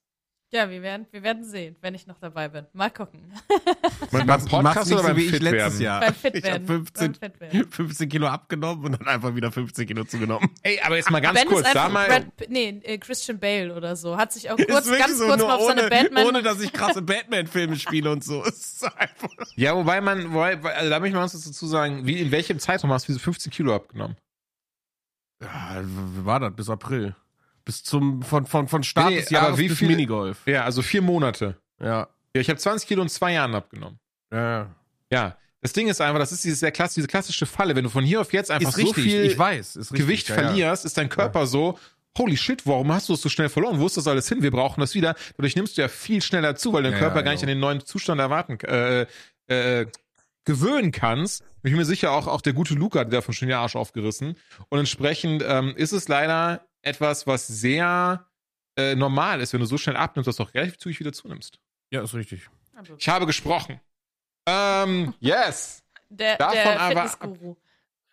Ja, 0.52 0.70
wir 0.70 0.80
werden, 0.80 1.06
wir 1.10 1.24
werden 1.24 1.42
sehen, 1.44 1.74
wenn 1.80 1.94
ich 1.96 2.06
noch 2.06 2.18
dabei 2.20 2.48
bin. 2.48 2.66
Mal 2.72 2.88
gucken. 2.88 3.32
Beim 4.12 4.26
machst- 4.28 4.50
du 4.50 4.62
machst 4.62 4.86
nicht 4.88 4.96
so 4.96 5.02
beim 5.02 5.16
wie 5.16 5.24
ich 5.24 5.30
Fit 5.32 5.42
letztes 5.42 5.80
werden? 5.80 5.80
Jahr. 5.82 6.00
Beim 6.00 6.14
Fit 6.14 6.34
ich 6.36 6.44
werden. 6.44 6.68
habe 6.68 6.84
15, 6.84 7.12
Beim 7.20 7.30
Fit 7.32 7.40
werden. 7.40 7.70
15 7.72 8.08
Kilo 8.08 8.26
abgenommen 8.28 8.84
und 8.84 8.92
dann 8.92 9.08
einfach 9.08 9.34
wieder 9.34 9.50
15 9.50 9.86
Kilo 9.88 10.04
zugenommen. 10.04 10.48
Ey, 10.62 10.80
aber 10.80 10.96
jetzt 10.96 11.10
mal 11.10 11.20
ganz 11.20 11.38
ben 11.40 11.48
kurz, 11.48 11.66
ist 11.66 11.74
da 11.74 11.86
einfach 11.86 11.92
mal. 11.92 12.06
Brad, 12.06 12.26
nee, 12.48 12.80
äh, 12.84 12.96
Christian 12.98 13.40
Bale 13.40 13.74
oder 13.74 13.96
so. 13.96 14.16
Hat 14.16 14.32
sich 14.32 14.48
auch 14.48 14.56
kurz, 14.56 14.88
ganz 14.88 15.18
so, 15.18 15.26
kurz 15.26 15.38
nur 15.40 15.48
mal 15.48 15.56
auf 15.56 15.66
seine 15.66 15.80
ohne, 15.80 15.90
Batman. 15.90 16.26
ohne 16.26 16.42
dass 16.42 16.60
ich 16.60 16.72
krasse 16.72 17.02
Batman-Filme 17.02 17.76
spiele 17.76 18.10
und 18.12 18.22
so. 18.22 18.44
Es 18.46 18.74
ist 18.74 18.84
einfach. 18.84 19.28
Ja, 19.56 19.74
wobei 19.74 20.00
man, 20.00 20.32
wobei, 20.32 20.62
also 20.62 20.88
da 20.90 21.00
möchte 21.00 21.08
ich 21.08 21.14
mal 21.14 21.24
was 21.24 21.32
dazu 21.32 21.66
sagen, 21.66 22.06
wie, 22.06 22.20
in 22.20 22.30
welchem 22.30 22.60
Zeitraum 22.60 22.92
hast 22.92 23.08
du 23.08 23.12
diese 23.12 23.20
15 23.20 23.50
Kilo 23.50 23.74
abgenommen? 23.74 24.16
Ja, 25.43 25.82
wie 25.84 26.24
war 26.24 26.41
das? 26.41 26.55
Bis 26.55 26.68
April. 26.70 27.14
Bis 27.64 27.82
zum, 27.82 28.22
von, 28.22 28.47
von, 28.47 28.68
von 28.68 28.82
Start 28.82 29.11
Nee, 29.11 29.20
des 29.20 29.30
Jahres 29.30 29.59
wie 29.59 29.68
bis 29.68 29.78
viele- 29.78 29.91
Minigolf. 29.91 30.39
Ja, 30.47 30.64
also 30.64 30.82
vier 30.82 31.03
Monate. 31.03 31.57
Ja. 31.80 32.09
Ja, 32.34 32.41
ich 32.41 32.49
habe 32.49 32.59
20 32.59 32.87
Kilo 32.89 33.03
in 33.03 33.09
zwei 33.09 33.32
Jahren 33.32 33.55
abgenommen. 33.55 33.99
Ja, 34.32 34.39
ja. 34.59 34.66
Ja, 35.11 35.37
das 35.62 35.72
Ding 35.72 35.89
ist 35.89 36.01
einfach, 36.01 36.18
das 36.18 36.32
ist 36.32 36.45
diese, 36.45 36.57
sehr 36.57 36.70
klass 36.72 36.95
diese 36.95 37.07
klassische 37.09 37.47
Falle. 37.47 37.74
Wenn 37.74 37.84
du 37.84 37.91
von 37.91 38.05
hier 38.05 38.20
auf 38.20 38.32
jetzt 38.32 38.51
einfach 38.51 38.68
Ist 38.70 38.76
so 38.76 38.82
richtig, 38.82 39.05
viel 39.05 39.24
ich 39.24 39.39
weiß. 39.39 39.76
Richtig, 39.78 39.97
Gewicht 39.99 40.28
ja, 40.28 40.37
ja. 40.37 40.43
verlierst, 40.43 40.84
ist 40.84 40.97
dein 40.99 41.09
Körper 41.09 41.47
so, 41.47 41.78
holy 42.16 42.37
shit, 42.37 42.66
warum 42.66 42.93
hast 42.93 43.09
du 43.09 43.14
es 43.14 43.20
so 43.22 43.28
schnell 43.28 43.49
verloren? 43.49 43.78
Wo 43.80 43.87
ist 43.87 43.97
das 43.97 44.07
alles 44.07 44.28
hin? 44.28 44.43
Wir 44.43 44.51
brauchen 44.51 44.80
das 44.80 44.95
wieder. 44.95 45.14
Dadurch 45.37 45.57
nimmst 45.57 45.76
du 45.76 45.82
ja 45.82 45.89
viel 45.89 46.22
schneller 46.22 46.57
zu, 46.57 46.72
weil 46.72 46.82
dein 46.82 46.93
Ja, 46.93 46.99
Körper 46.99 47.16
ja, 47.16 47.22
gar 47.22 47.32
nicht 47.32 47.41
genau. 47.41 47.51
an 47.53 47.57
den 47.57 47.61
neuen 47.61 47.80
Zustand 47.84 48.20
erwarten, 48.20 48.59
äh, 48.61 49.07
äh, 49.49 49.87
gewöhnen 50.47 50.92
kannst. 50.92 51.42
Ich 51.59 51.70
bin 51.72 51.76
mir 51.76 51.84
sicher, 51.84 52.12
auch, 52.12 52.26
auch 52.26 52.40
der 52.40 52.55
gute 52.55 52.74
Luca 52.74 53.01
hat 53.01 53.12
davon 53.12 53.34
schon 53.34 53.49
den 53.49 53.57
Arsch 53.59 53.76
aufgerissen. 53.76 54.36
Und 54.70 54.78
entsprechend 54.78 55.44
ähm, 55.47 55.74
ist 55.76 55.92
es 55.92 56.09
leider 56.09 56.66
etwas, 56.80 57.26
was 57.26 57.47
sehr 57.47 58.26
äh, 58.76 58.94
normal 58.94 59.40
ist, 59.40 59.53
wenn 59.53 59.61
du 59.61 59.66
so 59.66 59.76
schnell 59.76 59.97
abnimmst, 59.97 60.28
dass 60.28 60.36
du 60.36 60.44
auch 60.44 60.55
relativ 60.55 60.78
zügig 60.78 61.01
wieder 61.01 61.12
zunimmst. 61.12 61.59
Ja, 61.90 62.03
ist 62.03 62.14
richtig. 62.14 62.49
Ich 62.99 63.09
habe 63.09 63.26
gesprochen. 63.26 63.80
Ähm, 64.47 65.14
yes. 65.20 65.82
Der, 66.09 66.36
Davon 66.36 66.55
der 66.55 66.80
aber- 66.80 67.09
Fitnessguru. 67.09 67.57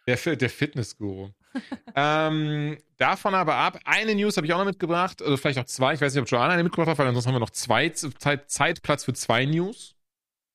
Der, 0.07 0.35
der 0.35 0.49
Fitnessguru. 0.49 1.29
ähm, 1.95 2.77
davon 2.97 3.35
aber 3.35 3.55
ab, 3.55 3.79
eine 3.85 4.15
News 4.15 4.35
habe 4.37 4.47
ich 4.47 4.53
auch 4.53 4.57
noch 4.57 4.65
mitgebracht, 4.65 5.21
oder 5.21 5.37
vielleicht 5.37 5.59
auch 5.59 5.65
zwei. 5.65 5.93
Ich 5.93 6.01
weiß 6.01 6.13
nicht, 6.13 6.21
ob 6.21 6.27
Joanna 6.27 6.53
eine 6.53 6.63
mitgebracht 6.63 6.89
hat, 6.89 6.97
weil 6.97 7.07
ansonsten 7.07 7.29
haben 7.29 7.35
wir 7.35 7.39
noch 7.41 7.51
zwei 7.51 7.89
Zeit, 7.89 8.49
Zeitplatz 8.49 9.03
für 9.03 9.13
zwei 9.13 9.45
News. 9.45 9.95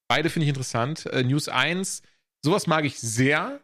Beide 0.08 0.30
finde 0.30 0.44
ich 0.44 0.48
interessant. 0.48 1.06
Äh, 1.06 1.22
News 1.22 1.48
1, 1.48 2.02
sowas 2.42 2.66
mag 2.66 2.84
ich 2.84 2.98
sehr. 2.98 3.60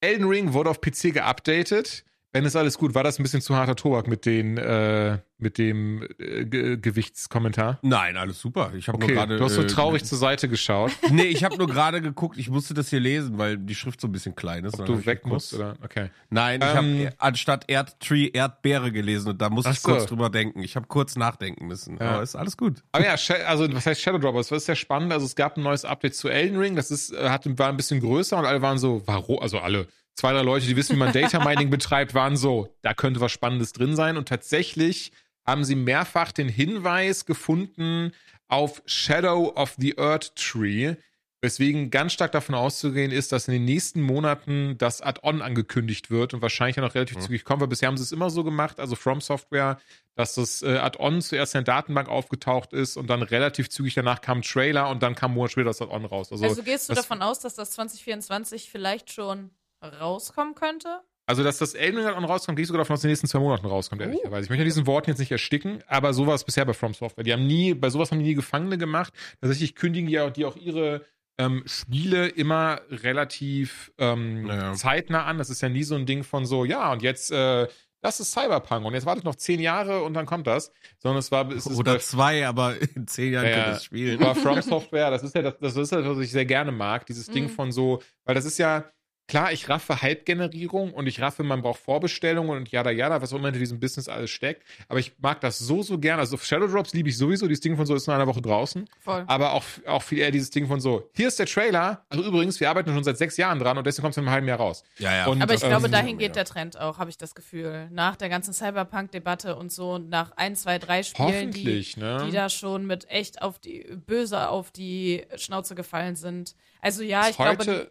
Elden 0.00 0.26
Ring 0.26 0.52
wurde 0.52 0.70
auf 0.70 0.80
PC 0.80 1.14
geupdatet. 1.14 2.04
Wenn 2.34 2.44
ist 2.44 2.56
alles 2.56 2.76
gut, 2.78 2.94
war 2.96 3.04
das 3.04 3.20
ein 3.20 3.22
bisschen 3.22 3.40
zu 3.40 3.54
harter 3.54 3.76
Tobak 3.76 4.08
mit, 4.08 4.26
den, 4.26 4.58
äh, 4.58 5.18
mit 5.38 5.56
dem 5.56 6.02
äh, 6.18 6.44
Ge 6.44 6.76
Gewichtskommentar? 6.78 7.78
Nein, 7.82 8.16
alles 8.16 8.40
super. 8.40 8.72
Ich 8.76 8.88
habe 8.88 8.96
Okay, 8.96 9.06
nur 9.06 9.14
gerade. 9.14 9.36
du 9.36 9.44
hast 9.44 9.54
so 9.54 9.62
äh, 9.62 9.66
traurig 9.68 10.04
zur 10.04 10.18
Seite 10.18 10.48
geschaut, 10.48 10.90
Nee, 11.12 11.22
ich 11.26 11.44
habe 11.44 11.56
nur 11.56 11.68
gerade 11.68 12.00
geguckt, 12.02 12.36
ich 12.36 12.50
musste 12.50 12.74
das 12.74 12.90
hier 12.90 12.98
lesen, 12.98 13.38
weil 13.38 13.56
die 13.56 13.76
Schrift 13.76 14.00
so 14.00 14.08
ein 14.08 14.12
bisschen 14.12 14.34
klein 14.34 14.64
ist. 14.64 14.80
ob 14.80 14.84
du 14.86 14.98
ich 14.98 15.06
weg 15.06 15.22
kurz- 15.22 15.52
musst, 15.52 15.54
oder? 15.54 15.76
Okay. 15.84 16.10
Nein, 16.28 16.60
ich 16.60 16.66
Ähm, 16.68 16.74
habe 17.06 17.14
anstatt 17.18 17.64
Erdtree 17.70 18.30
Erdbeere 18.32 18.90
gelesen 18.90 19.28
und 19.30 19.40
da 19.40 19.48
musste 19.48 19.70
ich 19.70 19.82
kurz 19.84 20.02
so. 20.02 20.08
drüber 20.08 20.28
denken. 20.28 20.60
Ich 20.60 20.74
habe 20.74 20.88
kurz 20.88 21.14
nachdenken 21.14 21.68
müssen. 21.68 21.98
Ja. 22.00 22.10
Aber 22.14 22.22
ist 22.24 22.34
alles 22.34 22.56
gut. 22.56 22.82
Aber 22.90 23.04
ja, 23.04 23.14
also 23.46 23.72
was 23.72 23.86
heißt 23.86 24.00
Shadow 24.00 24.18
Droppers? 24.18 24.50
Was 24.50 24.58
ist 24.58 24.66
sehr 24.66 24.74
spannend. 24.76 25.12
Also 25.12 25.24
es 25.24 25.36
gab 25.36 25.56
ein 25.56 25.62
neues 25.62 25.84
Update 25.84 26.16
zu 26.16 26.28
Elden 26.28 26.58
Ring. 26.58 26.74
Das 26.74 26.90
ist, 26.90 27.12
äh, 27.12 27.28
hat, 27.28 27.44
war 27.58 27.68
ein 27.68 27.76
bisschen 27.76 28.00
größer 28.00 28.36
und 28.36 28.44
alle 28.44 28.60
waren 28.60 28.78
so, 28.78 29.02
warum? 29.06 29.38
Also 29.38 29.60
alle 29.60 29.86
zwei, 30.14 30.32
drei 30.32 30.42
Leute, 30.42 30.66
die 30.66 30.76
wissen, 30.76 30.94
wie 30.96 30.98
man 31.00 31.12
Data 31.12 31.44
Mining 31.44 31.70
betreibt, 31.70 32.14
waren 32.14 32.36
so, 32.36 32.68
da 32.82 32.94
könnte 32.94 33.20
was 33.20 33.32
Spannendes 33.32 33.72
drin 33.72 33.96
sein. 33.96 34.16
Und 34.16 34.28
tatsächlich 34.28 35.12
haben 35.46 35.64
sie 35.64 35.74
mehrfach 35.76 36.32
den 36.32 36.48
Hinweis 36.48 37.26
gefunden 37.26 38.12
auf 38.48 38.82
Shadow 38.86 39.52
of 39.56 39.74
the 39.78 39.98
Earth 39.98 40.34
Tree. 40.36 40.94
Weswegen 41.40 41.90
ganz 41.90 42.14
stark 42.14 42.32
davon 42.32 42.54
auszugehen 42.54 43.10
ist, 43.10 43.30
dass 43.30 43.48
in 43.48 43.52
den 43.52 43.66
nächsten 43.66 44.00
Monaten 44.00 44.78
das 44.78 45.02
Add-on 45.02 45.42
angekündigt 45.42 46.10
wird 46.10 46.32
und 46.32 46.40
wahrscheinlich 46.40 46.78
auch 46.78 46.84
noch 46.84 46.94
relativ 46.94 47.18
Mhm. 47.18 47.20
zügig 47.20 47.44
kommt, 47.44 47.60
weil 47.60 47.68
bisher 47.68 47.88
haben 47.88 47.98
sie 47.98 48.02
es 48.02 48.12
immer 48.12 48.30
so 48.30 48.44
gemacht, 48.44 48.80
also 48.80 48.96
From 48.96 49.20
Software, 49.20 49.78
dass 50.14 50.36
das 50.36 50.62
äh, 50.62 50.78
Add-on 50.78 51.20
zuerst 51.20 51.54
in 51.54 51.64
der 51.64 51.74
Datenbank 51.74 52.08
aufgetaucht 52.08 52.72
ist 52.72 52.96
und 52.96 53.08
dann 53.10 53.20
relativ 53.20 53.68
zügig 53.68 53.92
danach 53.92 54.22
kam 54.22 54.38
ein 54.38 54.42
Trailer 54.42 54.88
und 54.88 55.02
dann 55.02 55.14
kam 55.14 55.32
ein 55.32 55.34
Monat 55.34 55.50
später 55.50 55.66
das 55.66 55.82
Add-on 55.82 56.06
raus. 56.06 56.32
Also, 56.32 56.44
Also, 56.44 56.62
gehst 56.62 56.88
du 56.88 56.94
davon 56.94 57.20
aus, 57.20 57.40
dass 57.40 57.54
das 57.56 57.72
2024 57.72 58.70
vielleicht 58.70 59.12
schon 59.12 59.50
rauskommen 59.88 60.54
könnte? 60.54 61.00
Also, 61.26 61.42
dass 61.42 61.56
das 61.56 61.72
Elden 61.74 61.98
Ring 61.98 62.06
Add-on 62.06 62.24
rauskommt, 62.26 62.56
gehe 62.56 62.62
ich 62.64 62.68
sogar 62.68 62.80
davon 62.82 62.94
aus, 62.94 63.00
dass 63.00 63.04
in 63.04 63.08
den 63.08 63.12
nächsten 63.12 63.28
zwei 63.28 63.38
Monaten 63.38 63.66
rauskommt, 63.66 64.02
ehrlicherweise. 64.02 64.44
Ich 64.44 64.50
möchte 64.50 64.64
diesen 64.64 64.86
Worten 64.86 65.08
jetzt 65.10 65.18
nicht 65.20 65.32
ersticken, 65.32 65.82
aber 65.86 66.12
so 66.12 66.26
war 66.26 66.34
es 66.34 66.44
bisher 66.44 66.66
bei 66.66 66.74
From 66.74 66.92
Software. 66.92 67.24
Die 67.24 67.32
haben 67.32 67.46
nie, 67.46 67.72
bei 67.72 67.88
sowas 67.88 68.10
haben 68.10 68.18
die 68.18 68.26
nie 68.26 68.34
Gefangene 68.34 68.76
gemacht. 68.76 69.12
Tatsächlich 69.40 69.74
kündigen 69.74 70.06
die 70.08 70.20
auch, 70.20 70.30
die 70.30 70.44
auch 70.44 70.56
ihre 70.56 71.06
ähm, 71.38 71.62
Spiele 71.66 72.28
immer 72.28 72.80
relativ 72.90 73.90
ähm, 73.98 74.46
Ja. 74.48 74.72
zeitnah 74.74 75.24
an. 75.24 75.38
Das 75.38 75.48
ist 75.50 75.62
ja 75.62 75.68
nie 75.70 75.82
so 75.82 75.94
ein 75.94 76.04
Ding 76.06 76.24
von 76.24 76.44
so, 76.46 76.64
ja, 76.64 76.92
und 76.92 77.02
jetzt, 77.02 77.30
äh, 77.32 77.66
das 78.02 78.20
ist 78.20 78.32
Cyberpunk 78.32 78.84
und 78.84 78.92
jetzt 78.92 79.06
wartet 79.06 79.24
noch 79.24 79.34
zehn 79.34 79.60
Jahre 79.60 80.02
und 80.02 80.12
dann 80.12 80.26
kommt 80.26 80.46
das. 80.46 80.70
Sondern 80.98 81.18
es 81.20 81.32
war, 81.32 81.50
es 81.50 81.66
Oder 81.66 81.98
zwei, 82.00 82.46
aber 82.46 82.74
in 82.96 83.06
zehn 83.06 83.32
Jahren 83.32 83.46
Ja, 83.46 83.50
ja. 83.56 83.70
es 83.72 83.84
spielen. 83.84 84.22
aber 84.22 84.34
From 84.34 84.60
Software, 84.60 85.10
das 85.10 85.22
ist 85.22 85.34
ja 85.34 85.40
das, 85.40 85.54
das 85.58 85.74
ist 85.76 85.90
ja, 85.90 86.04
was 86.06 86.18
ich 86.18 86.30
sehr 86.30 86.44
gerne 86.44 86.70
mag, 86.70 87.06
dieses 87.06 87.28
Ding 87.30 87.44
Mhm. 87.44 87.48
von 87.48 87.72
so, 87.72 88.02
weil 88.26 88.34
das 88.34 88.44
ist 88.44 88.58
ja, 88.58 88.84
klar, 89.26 89.52
ich 89.52 89.68
raffe 89.68 90.02
Hype-Generierung 90.02 90.92
und 90.92 91.06
ich 91.06 91.20
raffe, 91.20 91.42
man 91.42 91.62
braucht 91.62 91.80
Vorbestellungen 91.80 92.56
und 92.56 92.70
jada 92.70 92.90
jada, 92.90 93.22
was 93.22 93.32
auch 93.32 93.36
immer 93.36 93.46
hinter 93.46 93.60
diesem 93.60 93.80
Business 93.80 94.08
alles 94.08 94.30
steckt. 94.30 94.62
Aber 94.88 94.98
ich 94.98 95.12
mag 95.18 95.40
das 95.40 95.58
so, 95.58 95.82
so 95.82 95.98
gerne. 95.98 96.20
Also 96.20 96.36
Shadow 96.36 96.66
Drops 96.66 96.92
liebe 96.92 97.08
ich 97.08 97.16
sowieso, 97.16 97.46
dieses 97.46 97.60
Ding 97.60 97.76
von 97.76 97.86
so 97.86 97.94
ist 97.94 98.06
in 98.06 98.14
einer 98.14 98.26
Woche 98.26 98.42
draußen. 98.42 98.88
Voll. 99.00 99.24
Aber 99.26 99.52
auch, 99.52 99.64
auch 99.86 100.02
viel 100.02 100.18
eher 100.18 100.30
dieses 100.30 100.50
Ding 100.50 100.66
von 100.66 100.80
so, 100.80 101.08
hier 101.14 101.28
ist 101.28 101.38
der 101.38 101.46
Trailer. 101.46 102.04
Also 102.08 102.24
übrigens, 102.24 102.60
wir 102.60 102.70
arbeiten 102.70 102.92
schon 102.92 103.04
seit 103.04 103.18
sechs 103.18 103.36
Jahren 103.36 103.58
dran 103.58 103.78
und 103.78 103.86
deswegen 103.86 104.02
kommt 104.02 104.12
es 104.12 104.18
in 104.18 104.24
einem 104.24 104.32
halben 104.32 104.48
Jahr 104.48 104.58
raus. 104.58 104.84
ja, 104.98 105.14
ja. 105.14 105.26
Und- 105.26 105.42
Aber 105.42 105.54
ich 105.54 105.62
ähm, 105.62 105.70
glaube, 105.70 105.88
dahin 105.88 106.20
ja. 106.20 106.26
geht 106.26 106.36
der 106.36 106.44
Trend 106.44 106.78
auch, 106.78 106.98
habe 106.98 107.10
ich 107.10 107.18
das 107.18 107.34
Gefühl. 107.34 107.88
Nach 107.90 108.16
der 108.16 108.28
ganzen 108.28 108.52
Cyberpunk-Debatte 108.52 109.56
und 109.56 109.72
so, 109.72 109.98
nach 109.98 110.32
ein, 110.32 110.56
zwei, 110.56 110.78
drei 110.78 111.02
Spielen, 111.02 111.50
die, 111.50 111.86
ne? 111.96 112.24
die 112.26 112.32
da 112.32 112.48
schon 112.48 112.86
mit 112.86 113.08
echt 113.10 113.42
auf 113.42 113.58
die, 113.58 113.86
böse 114.06 114.48
auf 114.48 114.70
die 114.70 115.24
Schnauze 115.36 115.74
gefallen 115.74 116.16
sind. 116.16 116.54
Also 116.80 117.02
ja, 117.02 117.28
ich 117.28 117.38
heute, 117.38 117.64
glaube, 117.64 117.90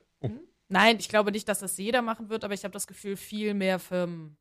nein, 0.74 0.98
ich 1.00 1.08
glaube 1.08 1.32
nicht, 1.32 1.48
dass 1.48 1.60
das 1.60 1.78
jeder 1.78 2.02
machen 2.02 2.30
wird, 2.30 2.44
aber 2.44 2.54
ich 2.54 2.64
habe 2.64 2.74
das 2.74 2.88
Gefühl, 2.88 3.16
viel 3.16 3.54
mehr 3.54 3.80
Firmen 3.80 4.36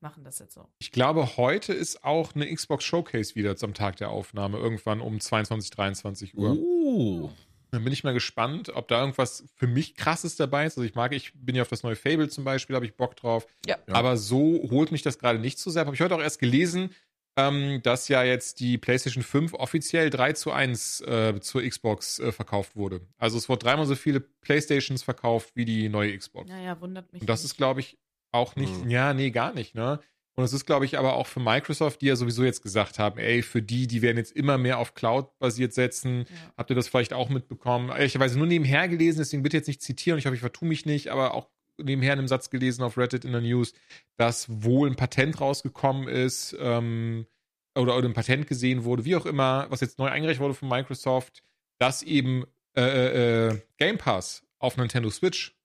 machen 0.00 0.22
das 0.22 0.38
jetzt 0.38 0.52
so. 0.52 0.68
ich 0.78 0.92
glaube, 0.92 1.38
heute 1.38 1.72
ist 1.72 2.04
auch 2.04 2.34
eine 2.34 2.54
Xbox 2.54 2.84
Showcase 2.84 3.34
wieder 3.36 3.56
am 3.62 3.72
Tag 3.72 3.96
der 3.96 4.10
Aufnahme, 4.10 4.58
irgendwann 4.58 5.00
um 5.00 5.18
22, 5.18 5.70
23 5.70 6.36
Uhr. 6.36 6.58
Oh. 6.58 7.30
Dann 7.70 7.82
bin 7.82 7.92
ich 7.92 8.04
mal 8.04 8.12
gespannt, 8.12 8.68
ob 8.74 8.86
da 8.86 9.00
irgendwas 9.00 9.44
für 9.56 9.66
mich 9.66 9.96
krasses 9.96 10.36
dabei 10.36 10.66
ist. 10.66 10.76
Also 10.76 10.86
ich 10.86 10.94
mag, 10.94 11.12
ich 11.12 11.32
bin 11.34 11.56
ja 11.56 11.62
auf 11.62 11.68
das 11.68 11.82
neue 11.82 11.96
Fable 11.96 12.28
zum 12.28 12.44
Beispiel, 12.44 12.76
habe 12.76 12.84
ich 12.84 12.96
Bock 12.96 13.16
drauf. 13.16 13.46
Ja. 13.66 13.78
Ja. 13.88 13.94
Aber 13.94 14.18
so 14.18 14.68
holt 14.70 14.92
mich 14.92 15.02
das 15.02 15.18
gerade 15.18 15.38
nicht 15.38 15.58
so 15.58 15.70
sehr. 15.70 15.86
Habe 15.86 15.96
ich 15.96 16.02
heute 16.02 16.14
auch 16.14 16.20
erst 16.20 16.38
gelesen, 16.38 16.90
ähm, 17.36 17.80
dass 17.82 18.08
ja 18.08 18.22
jetzt 18.22 18.60
die 18.60 18.78
PlayStation 18.78 19.22
5 19.24 19.54
offiziell 19.54 20.10
3 20.10 20.32
zu 20.34 20.52
1 20.52 21.00
äh, 21.02 21.40
zur 21.40 21.62
Xbox 21.62 22.18
äh, 22.20 22.32
verkauft 22.32 22.76
wurde. 22.76 23.00
Also 23.18 23.38
es 23.38 23.48
wurden 23.48 23.60
dreimal 23.60 23.86
so 23.86 23.94
viele 23.96 24.20
PlayStations 24.20 25.02
verkauft 25.02 25.50
wie 25.54 25.64
die 25.64 25.88
neue 25.88 26.16
Xbox. 26.16 26.48
Naja, 26.48 26.80
wundert 26.80 27.12
mich. 27.12 27.22
Und 27.22 27.28
das 27.28 27.42
nicht. 27.42 27.52
ist, 27.52 27.56
glaube 27.56 27.80
ich, 27.80 27.98
auch 28.32 28.56
nicht, 28.56 28.84
Mhm. 28.84 28.90
ja, 28.90 29.14
nee, 29.14 29.30
gar 29.30 29.52
nicht, 29.54 29.74
ne? 29.74 30.00
Und 30.36 30.42
es 30.42 30.52
ist, 30.52 30.66
glaube 30.66 30.84
ich, 30.84 30.98
aber 30.98 31.14
auch 31.14 31.28
für 31.28 31.38
Microsoft, 31.38 32.00
die 32.00 32.06
ja 32.06 32.16
sowieso 32.16 32.42
jetzt 32.42 32.60
gesagt 32.60 32.98
haben, 32.98 33.20
ey, 33.20 33.40
für 33.42 33.62
die, 33.62 33.86
die 33.86 34.02
werden 34.02 34.16
jetzt 34.16 34.32
immer 34.32 34.58
mehr 34.58 34.78
auf 34.80 34.94
Cloud 34.94 35.28
basiert 35.38 35.72
setzen. 35.72 36.22
Ja. 36.28 36.52
Habt 36.56 36.70
ihr 36.70 36.74
das 36.76 36.88
vielleicht 36.88 37.12
auch 37.12 37.28
mitbekommen? 37.28 37.90
Ehrlicherweise 37.90 38.36
nur 38.36 38.48
nebenher 38.48 38.88
gelesen, 38.88 39.18
deswegen 39.18 39.44
bitte 39.44 39.56
jetzt 39.58 39.68
nicht 39.68 39.80
zitieren. 39.80 40.18
Ich 40.18 40.26
hoffe, 40.26 40.34
ich 40.34 40.40
vertue 40.40 40.66
mich 40.66 40.86
nicht, 40.86 41.08
aber 41.12 41.34
auch 41.34 41.48
nebenher 41.78 42.12
in 42.12 42.20
einem 42.20 42.28
Satz 42.28 42.50
gelesen 42.50 42.82
auf 42.82 42.96
Reddit 42.98 43.24
in 43.24 43.32
der 43.32 43.40
News, 43.40 43.72
dass 44.16 44.46
wohl 44.62 44.88
ein 44.88 44.96
Patent 44.96 45.40
rausgekommen 45.40 46.08
ist 46.08 46.56
ähm, 46.58 47.26
oder, 47.74 47.96
oder 47.96 48.08
ein 48.08 48.14
Patent 48.14 48.46
gesehen 48.46 48.84
wurde, 48.84 49.04
wie 49.04 49.16
auch 49.16 49.26
immer, 49.26 49.66
was 49.70 49.80
jetzt 49.80 49.98
neu 49.98 50.08
eingereicht 50.08 50.40
wurde 50.40 50.54
von 50.54 50.68
Microsoft, 50.68 51.42
dass 51.78 52.02
eben 52.02 52.44
äh, 52.76 52.82
äh, 52.82 53.48
äh, 53.48 53.60
Game 53.78 53.98
Pass 53.98 54.44
auf 54.58 54.76
Nintendo 54.76 55.10
Switch 55.10 55.56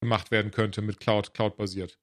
gemacht 0.00 0.30
werden 0.30 0.50
könnte 0.50 0.82
mit 0.82 1.00
Cloud, 1.00 1.34
Cloud-basiert. 1.34 1.98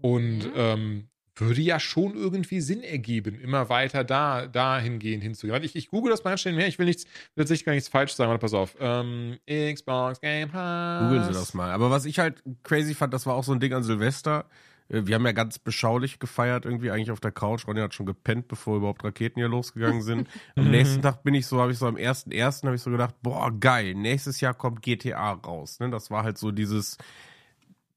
Und 0.00 0.44
Mhm. 0.46 0.52
ähm, 0.54 1.09
würde 1.40 1.60
ja 1.60 1.80
schon 1.80 2.14
irgendwie 2.14 2.60
Sinn 2.60 2.82
ergeben, 2.82 3.40
immer 3.40 3.68
weiter 3.68 4.04
da, 4.04 4.46
dahingehend 4.46 5.22
hinzugehen. 5.22 5.62
Ich, 5.62 5.76
ich 5.76 5.88
google 5.88 6.10
das 6.10 6.24
mal 6.24 6.36
schnell 6.38 6.54
mehr. 6.54 6.68
Ich 6.68 6.78
will 6.78 6.86
nichts, 6.86 7.04
will 7.34 7.44
tatsächlich 7.44 7.64
gar 7.64 7.72
nichts 7.72 7.88
falsch 7.88 8.12
sagen. 8.12 8.30
Warte, 8.30 8.40
pass 8.40 8.54
auf. 8.54 8.76
Ähm, 8.80 9.38
Xbox 9.46 10.20
Game 10.20 10.50
Pass. 10.50 11.02
Googeln 11.02 11.24
Sie 11.24 11.32
das 11.32 11.54
mal. 11.54 11.70
Aber 11.70 11.90
was 11.90 12.04
ich 12.04 12.18
halt 12.18 12.42
crazy 12.62 12.94
fand, 12.94 13.14
das 13.14 13.26
war 13.26 13.34
auch 13.34 13.44
so 13.44 13.52
ein 13.52 13.60
Ding 13.60 13.72
an 13.72 13.82
Silvester. 13.82 14.46
Äh, 14.88 15.06
Wir 15.06 15.14
haben 15.14 15.24
ja 15.24 15.32
ganz 15.32 15.58
beschaulich 15.58 16.18
gefeiert, 16.18 16.64
irgendwie 16.64 16.90
eigentlich 16.90 17.10
auf 17.10 17.20
der 17.20 17.32
Couch. 17.32 17.66
Ronja 17.66 17.84
hat 17.84 17.94
schon 17.94 18.06
gepennt, 18.06 18.48
bevor 18.48 18.76
überhaupt 18.76 19.04
Raketen 19.04 19.40
hier 19.40 19.48
losgegangen 19.48 20.02
sind. 20.02 20.28
Am 20.56 20.70
nächsten 20.70 21.02
Tag 21.02 21.22
bin 21.22 21.34
ich 21.34 21.46
so, 21.46 21.60
habe 21.60 21.72
ich 21.72 21.78
so 21.78 21.86
am 21.86 21.96
ersten 21.96 22.32
ersten 22.32 22.66
habe 22.66 22.76
ich 22.76 22.82
so 22.82 22.90
gedacht, 22.90 23.14
boah, 23.22 23.50
geil, 23.58 23.94
nächstes 23.94 24.40
Jahr 24.40 24.54
kommt 24.54 24.82
GTA 24.82 25.32
raus. 25.32 25.80
Ne? 25.80 25.90
Das 25.90 26.10
war 26.10 26.24
halt 26.24 26.38
so 26.38 26.50
dieses. 26.50 26.98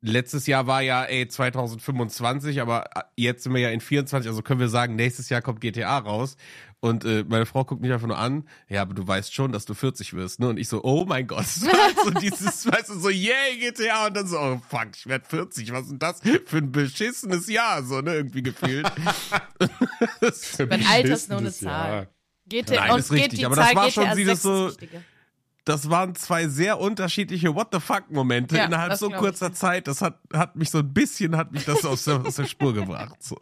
Letztes 0.06 0.47
Jahr 0.47 0.68
war 0.68 0.82
ja, 0.82 1.06
ey, 1.06 1.30
2025, 1.30 2.60
aber 2.60 2.84
äh, 2.93 3.01
jetzt 3.16 3.43
sind 3.43 3.54
wir 3.54 3.62
ja 3.62 3.70
in 3.70 3.80
24, 3.80 4.30
also 4.30 4.41
können 4.41 4.60
wir 4.60 4.68
sagen, 4.68 4.95
nächstes 4.97 5.30
Jahr 5.30 5.41
kommt 5.41 5.62
GTA 5.62 5.97
raus. 5.97 6.36
Und 6.82 7.06
äh, 7.06 7.24
meine 7.26 7.45
Frau 7.45 7.64
guckt 7.64 7.82
mich 7.82 7.93
einfach 7.93 8.08
nur 8.08 8.18
an, 8.18 8.43
ja, 8.68 8.82
aber 8.82 8.93
du 8.93 9.08
weißt 9.08 9.34
schon, 9.34 9.54
dass 9.54 9.64
du 9.64 9.74
40 9.74 10.14
wirst, 10.16 10.41
ne? 10.41 10.49
Und 10.49 10.58
ich 10.58 10.68
so, 10.68 10.84
oh 10.84 11.06
mein 11.06 11.26
Gott, 11.28 11.45
so 12.04 12.10
dieses, 12.20 12.70
weißt 12.70 12.89
du, 12.89 12.99
so, 12.99 13.10
yay, 13.10 13.58
GTA, 13.58 14.08
und 14.08 14.18
dann 14.18 14.28
so, 14.28 14.38
oh 14.38 14.62
fuck, 14.70 14.89
ich 14.93 15.08
werd 15.08 15.26
40, 15.26 15.72
was 15.72 15.84
ist 15.84 15.91
denn 15.91 15.99
das 15.99 16.20
für 16.45 16.58
ein 16.58 16.74
beschissenes 16.74 17.47
Jahr, 17.47 17.84
so, 17.84 18.01
ne, 18.01 18.16
irgendwie 18.16 18.43
gefühlt. 18.43 18.91
Mein 20.70 20.86
Alter 20.86 21.14
ist 21.14 21.30
nur 21.30 21.39
eine 21.39 21.51
Zahl. 21.54 22.10
GTA, 22.49 22.76
Nein, 22.76 22.91
und 22.91 22.99
ist 22.99 23.12
richtig, 23.14 23.30
geht 23.32 23.39
die 23.39 23.45
aber 23.45 23.56
das 23.56 23.68
Zahl 23.68 23.76
war 23.76 23.86
GTA 23.88 24.06
schon 24.08 24.18
dieses 24.18 24.41
6 24.41 24.41
so- 24.41 24.68
ist 24.68 24.82
wichtiger. 24.82 25.04
Das 25.66 25.89
waren 25.89 26.16
zwei 26.16 26.47
sehr 26.47 26.80
unterschiedliche 26.80 27.55
What 27.55 27.70
the 27.72 27.80
fuck 27.80 28.09
Momente 28.09 28.57
Ja, 28.57 28.66
innerhalb 28.66 28.95
so 28.95 29.09
kurzer 29.09 29.47
ich. 29.47 29.53
Zeit. 29.53 29.88
Das 29.88 30.01
hat, 30.01 30.20
hat 30.34 30.55
mich 30.55 30.70
so 30.70 30.80
ein 30.80 30.93
bisschen, 30.93 31.38
hat 31.38 31.51
mich 31.51 31.66
das 31.66 31.86
aus 31.86 32.03
der, 32.05 32.26
aus 32.26 32.36
der 32.36 32.45
Spur 32.45 32.74
gebracht. 32.74 33.22
So. 33.24 33.38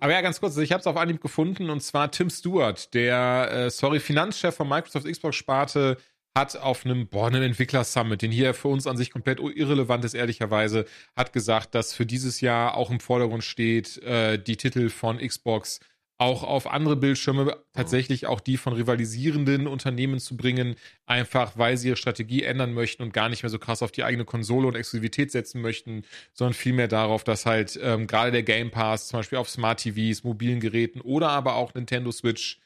Aber 0.00 0.12
ja, 0.12 0.20
ganz 0.20 0.40
kurz, 0.40 0.52
also 0.52 0.62
ich 0.62 0.72
habe 0.72 0.80
es 0.80 0.86
auf 0.86 0.96
Anhieb 0.96 1.20
gefunden 1.20 1.70
und 1.70 1.82
zwar 1.82 2.10
Tim 2.10 2.30
Stewart, 2.30 2.92
der, 2.94 3.50
äh, 3.52 3.70
sorry, 3.70 4.00
Finanzchef 4.00 4.54
von 4.54 4.68
Microsoft 4.68 5.06
Xbox-Sparte, 5.06 5.98
hat 6.34 6.56
auf 6.56 6.86
einem, 6.86 7.08
boah, 7.08 7.26
einem 7.26 7.42
Entwickler-Summit, 7.42 8.22
den 8.22 8.32
hier 8.32 8.54
für 8.54 8.68
uns 8.68 8.86
an 8.86 8.96
sich 8.96 9.10
komplett 9.10 9.38
irrelevant 9.38 10.04
ist, 10.04 10.14
ehrlicherweise, 10.14 10.86
hat 11.14 11.32
gesagt, 11.32 11.74
dass 11.74 11.92
für 11.92 12.06
dieses 12.06 12.40
Jahr 12.40 12.74
auch 12.74 12.90
im 12.90 13.00
Vordergrund 13.00 13.44
steht, 13.44 13.98
äh, 13.98 14.38
die 14.38 14.56
Titel 14.56 14.88
von 14.88 15.18
Xbox 15.18 15.80
auch 16.22 16.42
auf 16.42 16.66
andere 16.66 16.96
Bildschirme, 16.96 17.56
tatsächlich 17.72 18.26
auch 18.26 18.40
die 18.40 18.56
von 18.56 18.72
rivalisierenden 18.72 19.66
Unternehmen 19.66 20.20
zu 20.20 20.36
bringen, 20.36 20.76
einfach 21.06 21.58
weil 21.58 21.76
sie 21.76 21.88
ihre 21.88 21.96
Strategie 21.96 22.44
ändern 22.44 22.72
möchten 22.72 23.02
und 23.02 23.12
gar 23.12 23.28
nicht 23.28 23.42
mehr 23.42 23.50
so 23.50 23.58
krass 23.58 23.82
auf 23.82 23.92
die 23.92 24.04
eigene 24.04 24.24
Konsole 24.24 24.68
und 24.68 24.74
Exklusivität 24.74 25.30
setzen 25.32 25.60
möchten, 25.60 26.04
sondern 26.32 26.54
vielmehr 26.54 26.88
darauf, 26.88 27.24
dass 27.24 27.44
halt 27.44 27.78
ähm, 27.82 28.06
gerade 28.06 28.32
der 28.32 28.42
Game 28.42 28.70
Pass 28.70 29.08
zum 29.08 29.18
Beispiel 29.18 29.38
auf 29.38 29.50
Smart 29.50 29.80
TVs, 29.80 30.24
mobilen 30.24 30.60
Geräten 30.60 31.00
oder 31.00 31.30
aber 31.30 31.56
auch 31.56 31.74
Nintendo 31.74 32.12
Switch, 32.12 32.60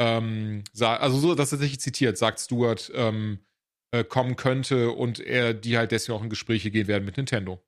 ähm, 0.00 0.64
also 0.80 1.18
so, 1.18 1.34
das 1.34 1.50
tatsächlich 1.50 1.80
zitiert, 1.80 2.18
sagt 2.18 2.40
Stuart, 2.40 2.90
ähm, 2.94 3.38
äh, 3.92 4.04
kommen 4.04 4.36
könnte 4.36 4.90
und 4.90 5.20
er 5.20 5.54
die 5.54 5.76
halt 5.76 5.92
deswegen 5.92 6.18
auch 6.18 6.22
in 6.22 6.30
Gespräche 6.30 6.70
gehen 6.70 6.88
werden 6.88 7.04
mit 7.04 7.16
Nintendo. 7.18 7.62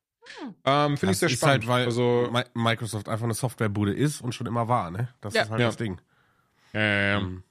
Ähm, 0.65 0.97
Finde 0.97 1.13
ich 1.13 1.19
Das 1.19 1.19
sehr 1.19 1.29
ist 1.29 1.37
spannend. 1.37 1.67
Halt, 1.67 1.67
weil 1.67 1.85
also, 1.85 2.29
Mi- 2.31 2.45
Microsoft 2.53 3.07
einfach 3.09 3.25
eine 3.25 3.33
Softwarebude 3.33 3.93
ist 3.93 4.21
und 4.21 4.33
schon 4.33 4.47
immer 4.47 4.67
war, 4.67 4.91
ne? 4.91 5.09
Das 5.21 5.33
Ja. 5.33 5.43
ist 5.43 5.49
halt 5.49 5.59
Ja. 5.61 5.67
das 5.67 5.77
Ding. 5.77 5.99
ähm, 6.73 7.43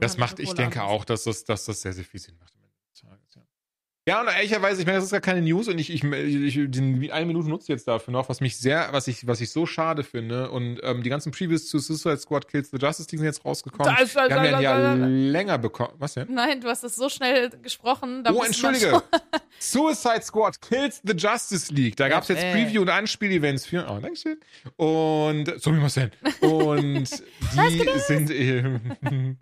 Das 0.00 0.16
macht, 0.18 0.38
ich 0.40 0.46
Kohle 0.46 0.56
denke 0.56 0.82
auch, 0.82 1.04
dass 1.04 1.24
das, 1.24 1.44
dass 1.44 1.64
das 1.64 1.80
sehr, 1.82 1.92
sehr 1.92 2.04
viel 2.04 2.20
Sinn 2.20 2.36
macht. 2.38 2.52
am 2.56 2.62
Ende 2.64 2.74
des 2.90 3.00
Tages, 3.00 3.34
Ja, 3.34 3.42
ja 4.08 4.20
und 4.22 4.28
ehrlicherweise, 4.28 4.80
ich 4.80 4.86
meine, 4.86 4.96
das 4.98 5.04
ist 5.06 5.10
gar 5.10 5.20
keine 5.20 5.42
News 5.42 5.68
und 5.68 5.78
ich, 5.78 5.90
ich, 5.90 6.02
ich 6.02 6.54
den, 6.70 7.10
eine 7.12 7.26
Minute 7.26 7.48
nutze 7.48 7.64
ich 7.64 7.68
jetzt 7.68 7.86
dafür 7.86 8.12
noch, 8.12 8.28
was 8.28 8.40
mich 8.40 8.56
sehr, 8.56 8.88
was 8.92 9.06
ich, 9.06 9.26
was 9.26 9.40
ich 9.40 9.50
so 9.50 9.66
schade 9.66 10.02
finde. 10.02 10.50
Und 10.50 10.80
ähm, 10.82 11.02
die 11.02 11.10
ganzen 11.10 11.30
Previews 11.30 11.68
zu 11.68 11.78
Suicide 11.78 12.16
Squad 12.18 12.48
Kills 12.48 12.70
the 12.70 12.78
Justice, 12.80 13.06
die 13.06 13.16
sind 13.18 13.26
jetzt 13.26 13.44
rausgekommen. 13.44 13.94
Da 13.94 14.02
ja 14.02 14.60
Jahr 14.60 14.78
da- 14.80 14.94
da- 14.94 15.00
da- 15.00 15.06
länger 15.06 15.58
bekommen. 15.58 15.92
Was 15.98 16.14
denn? 16.14 16.32
Nein, 16.32 16.60
du 16.60 16.68
hast 16.68 16.84
es 16.84 16.96
so 16.96 17.08
schnell 17.08 17.50
gesprochen. 17.62 18.24
Da 18.24 18.30
Oh, 18.32 18.38
man 18.38 18.46
entschuldige. 18.46 19.02
Suicide 19.58 20.22
Squad 20.22 20.60
Kills 20.62 21.00
the 21.04 21.12
Justice 21.14 21.72
League. 21.72 21.96
Da 21.96 22.08
gab 22.08 22.22
es 22.22 22.28
jetzt 22.28 22.42
Äh. 22.42 22.52
Preview- 22.54 22.80
und 22.80 22.88
Anspiel-Events 22.90 23.66
für. 23.66 23.86
Oh, 23.90 23.98
Dankeschön. 24.00 24.38
Und. 24.76 25.60
So 25.60 25.74
wie 25.74 25.80
denn. 25.94 26.10
Und 26.40 27.10
die 27.54 27.98
sind 28.06 28.30
eben. 28.30 28.96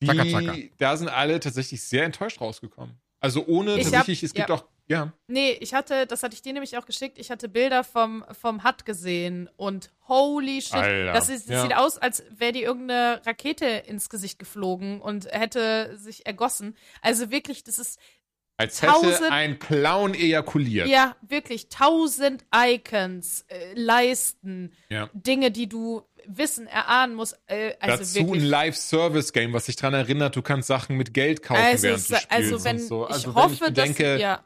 Die, 0.00 0.06
Zacker, 0.06 0.28
zacker. 0.28 0.54
Da 0.78 0.96
sind 0.96 1.08
alle 1.08 1.40
tatsächlich 1.40 1.82
sehr 1.82 2.04
enttäuscht 2.04 2.40
rausgekommen. 2.40 2.94
Also 3.20 3.44
ohne 3.46 3.76
Ich 3.78 3.86
hab- 3.86 3.92
tatsächlich, 3.92 4.22
es 4.24 4.34
gibt 4.34 4.48
ja. 4.48 4.54
auch. 4.54 4.64
Ja. 4.86 5.12
Nee, 5.26 5.50
ich 5.60 5.74
hatte, 5.74 6.06
das 6.06 6.22
hatte 6.22 6.34
ich 6.34 6.40
dir 6.40 6.54
nämlich 6.54 6.78
auch 6.78 6.86
geschickt, 6.86 7.18
ich 7.18 7.30
hatte 7.30 7.50
Bilder 7.50 7.84
vom, 7.84 8.24
vom 8.40 8.64
HUD 8.64 8.86
gesehen 8.86 9.50
und 9.58 9.90
holy 10.08 10.62
shit, 10.62 10.72
Alter, 10.76 11.12
das, 11.12 11.28
ist, 11.28 11.46
das 11.50 11.56
ja. 11.56 11.62
sieht 11.62 11.76
aus, 11.76 11.98
als 11.98 12.24
wäre 12.30 12.52
die 12.52 12.62
irgendeine 12.62 13.20
Rakete 13.26 13.66
ins 13.66 14.08
Gesicht 14.08 14.38
geflogen 14.38 15.02
und 15.02 15.26
hätte 15.26 15.98
sich 15.98 16.24
ergossen. 16.24 16.74
Also 17.02 17.30
wirklich, 17.30 17.64
das 17.64 17.78
ist, 17.78 18.00
Als 18.58 18.82
hätte 18.82 18.92
tausend- 18.92 19.30
ein 19.30 19.58
Clown 19.60 20.14
ejakuliert. 20.14 20.88
Ja, 20.88 21.16
wirklich 21.22 21.68
tausend 21.68 22.44
Icons, 22.54 23.44
äh, 23.48 23.72
Leisten, 23.74 24.72
Ja. 24.90 25.08
Dinge, 25.14 25.50
die 25.50 25.68
du 25.68 26.02
wissen, 26.26 26.66
erahnen 26.66 27.14
musst. 27.14 27.38
Äh, 27.46 27.74
also 27.80 27.98
Dazu 27.98 28.18
ein 28.18 28.26
wirklich. 28.26 28.44
Live-Service-Game, 28.44 29.52
was 29.52 29.66
dich 29.66 29.76
daran 29.76 29.94
erinnert, 29.94 30.36
du 30.36 30.42
kannst 30.42 30.66
Sachen 30.68 30.96
mit 30.96 31.14
Geld 31.14 31.42
kaufen, 31.42 31.62
Also, 31.62 31.84
während 31.84 32.00
du 32.10 32.14
spielst 32.16 32.30
also 32.30 32.64
wenn 32.64 32.78
so. 32.80 33.06
ich 33.08 33.14
Also 33.14 33.34
hoffe, 33.34 33.46
wenn 33.48 33.52
ich 33.54 33.60
bedenke, 33.74 34.02
dass 34.14 34.20
ja 34.20 34.44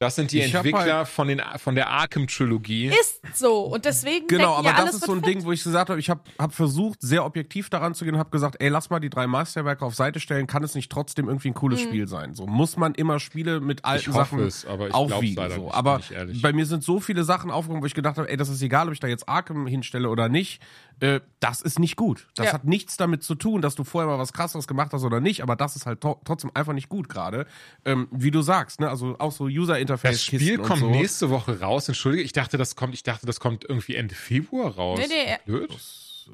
das 0.00 0.14
sind 0.16 0.32
die 0.32 0.40
Ich 0.40 0.54
Entwickler 0.54 0.80
halt- 0.98 1.08
von, 1.08 1.28
den, 1.28 1.42
von 1.58 1.74
der 1.74 1.90
Arkham-Trilogie. 1.90 2.86
ist 2.86 3.20
so 3.34 3.64
und 3.64 3.84
deswegen 3.84 4.26
Genau, 4.28 4.54
aber 4.54 4.72
das 4.72 4.94
ist 4.94 5.04
so 5.04 5.12
ein. 5.12 5.20
Ding, 5.20 5.44
wo 5.44 5.52
ich 5.52 5.62
gesagt 5.62 5.90
habe, 5.90 6.00
ich 6.00 6.08
habe 6.08 6.22
hab 6.38 6.54
versucht, 6.54 7.02
sehr 7.02 7.22
objektiv 7.26 7.68
daran 7.68 7.94
zu 7.94 8.04
gehen 8.06 8.14
und 8.14 8.18
habe 8.18 8.30
gesagt, 8.30 8.56
ey, 8.60 8.68
lass 8.70 8.88
mal 8.88 8.98
die 8.98 9.10
drei 9.10 9.26
Meisterwerke 9.26 9.84
auf 9.84 9.94
Seite 9.94 10.18
stellen, 10.18 10.46
kann 10.46 10.64
es 10.64 10.74
nicht 10.74 10.90
trotzdem 10.90 11.28
irgendwie 11.28 11.48
ein 11.48 11.54
cooles 11.54 11.80
Mhm. 11.80 11.84
Spiel 11.88 12.08
sein? 12.08 12.34
So 12.34 12.46
muss 12.46 12.78
man 12.78 12.94
immer 12.94 13.20
Spiele 13.20 13.60
mit 13.60 13.84
alten 13.84 14.00
Ich 14.10 14.16
hoffe 14.16 14.18
Sachen 14.36 14.38
es, 14.40 14.64
aber 14.64 14.88
ich 14.88 14.94
aufwiegen. 14.94 15.36
leider 15.36 15.56
so. 15.56 15.64
nicht, 15.66 15.74
aber 15.74 15.92
bin 15.98 16.04
ich 16.08 16.12
ehrlich. 16.16 16.42
bei 16.42 16.52
mir 16.54 16.64
sind 16.64 16.82
so 16.82 16.98
viele 16.98 17.22
Sachen 17.22 17.50
aufgekommen, 17.50 17.82
wo 17.82 17.86
ich 17.86 17.94
gedacht 17.94 18.16
habe, 18.16 18.30
ey, 18.30 18.38
das 18.38 18.48
ist 18.48 18.62
egal, 18.62 18.86
ob 18.86 18.94
ich 18.94 19.00
da 19.00 19.06
jetzt 19.06 19.28
Arkham 19.28 19.66
hinstelle 19.66 20.08
oder 20.08 20.30
nicht. 20.30 20.62
Äh, 21.00 21.20
das 21.40 21.62
ist 21.62 21.78
nicht 21.78 21.96
gut. 21.96 22.28
Das 22.34 22.46
Ja. 22.46 22.52
hat 22.52 22.64
nichts 22.64 22.96
damit 22.98 23.22
zu 23.22 23.34
tun, 23.34 23.62
dass 23.62 23.74
du 23.74 23.84
vorher 23.84 24.08
mal 24.10 24.18
was 24.18 24.32
krasseres 24.34 24.66
gemacht 24.68 24.92
hast 24.92 25.02
oder 25.02 25.18
nicht, 25.20 25.42
aber 25.42 25.56
das 25.56 25.74
ist 25.76 25.86
halt 25.86 26.00
trotzdem 26.00 26.50
einfach 26.54 26.74
nicht 26.74 26.88
gut 26.90 27.08
gerade. 27.08 27.46
Ähm, 27.84 28.06
wie 28.12 28.30
du 28.30 28.42
sagst, 28.42 28.80
ne? 28.80 28.88
Also 28.90 29.16
auch 29.18 29.32
so 29.32 29.44
User-Interface. 29.44 30.12
Das 30.16 30.24
Spiel 30.24 30.60
und 30.60 30.66
kommt 30.66 30.80
so. 30.80 30.90
nächste 30.90 31.30
Woche 31.30 31.60
raus. 31.60 31.88
Entschuldige, 31.88 32.22
ich 32.22 32.32
dachte, 32.32 32.58
das 32.58 32.76
kommt, 32.76 32.92
ich 32.94 33.02
dachte, 33.02 33.26
das 33.26 33.40
kommt 33.40 33.64
irgendwie 33.68 33.94
Ende 33.96 34.14
Februar 34.14 34.74
raus. 34.74 34.98
Nee, 35.00 35.06
nee, 35.08 35.36
Blöd. 35.46 35.70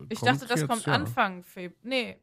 Ich 0.08 0.18
dachte, 0.20 0.46
das 0.46 0.60
jetzt, 0.60 0.68
kommt 0.68 0.84
ja. 0.84 0.92
Anfang 0.94 1.42
Februar. 1.44 1.80
Nee. 1.84 2.16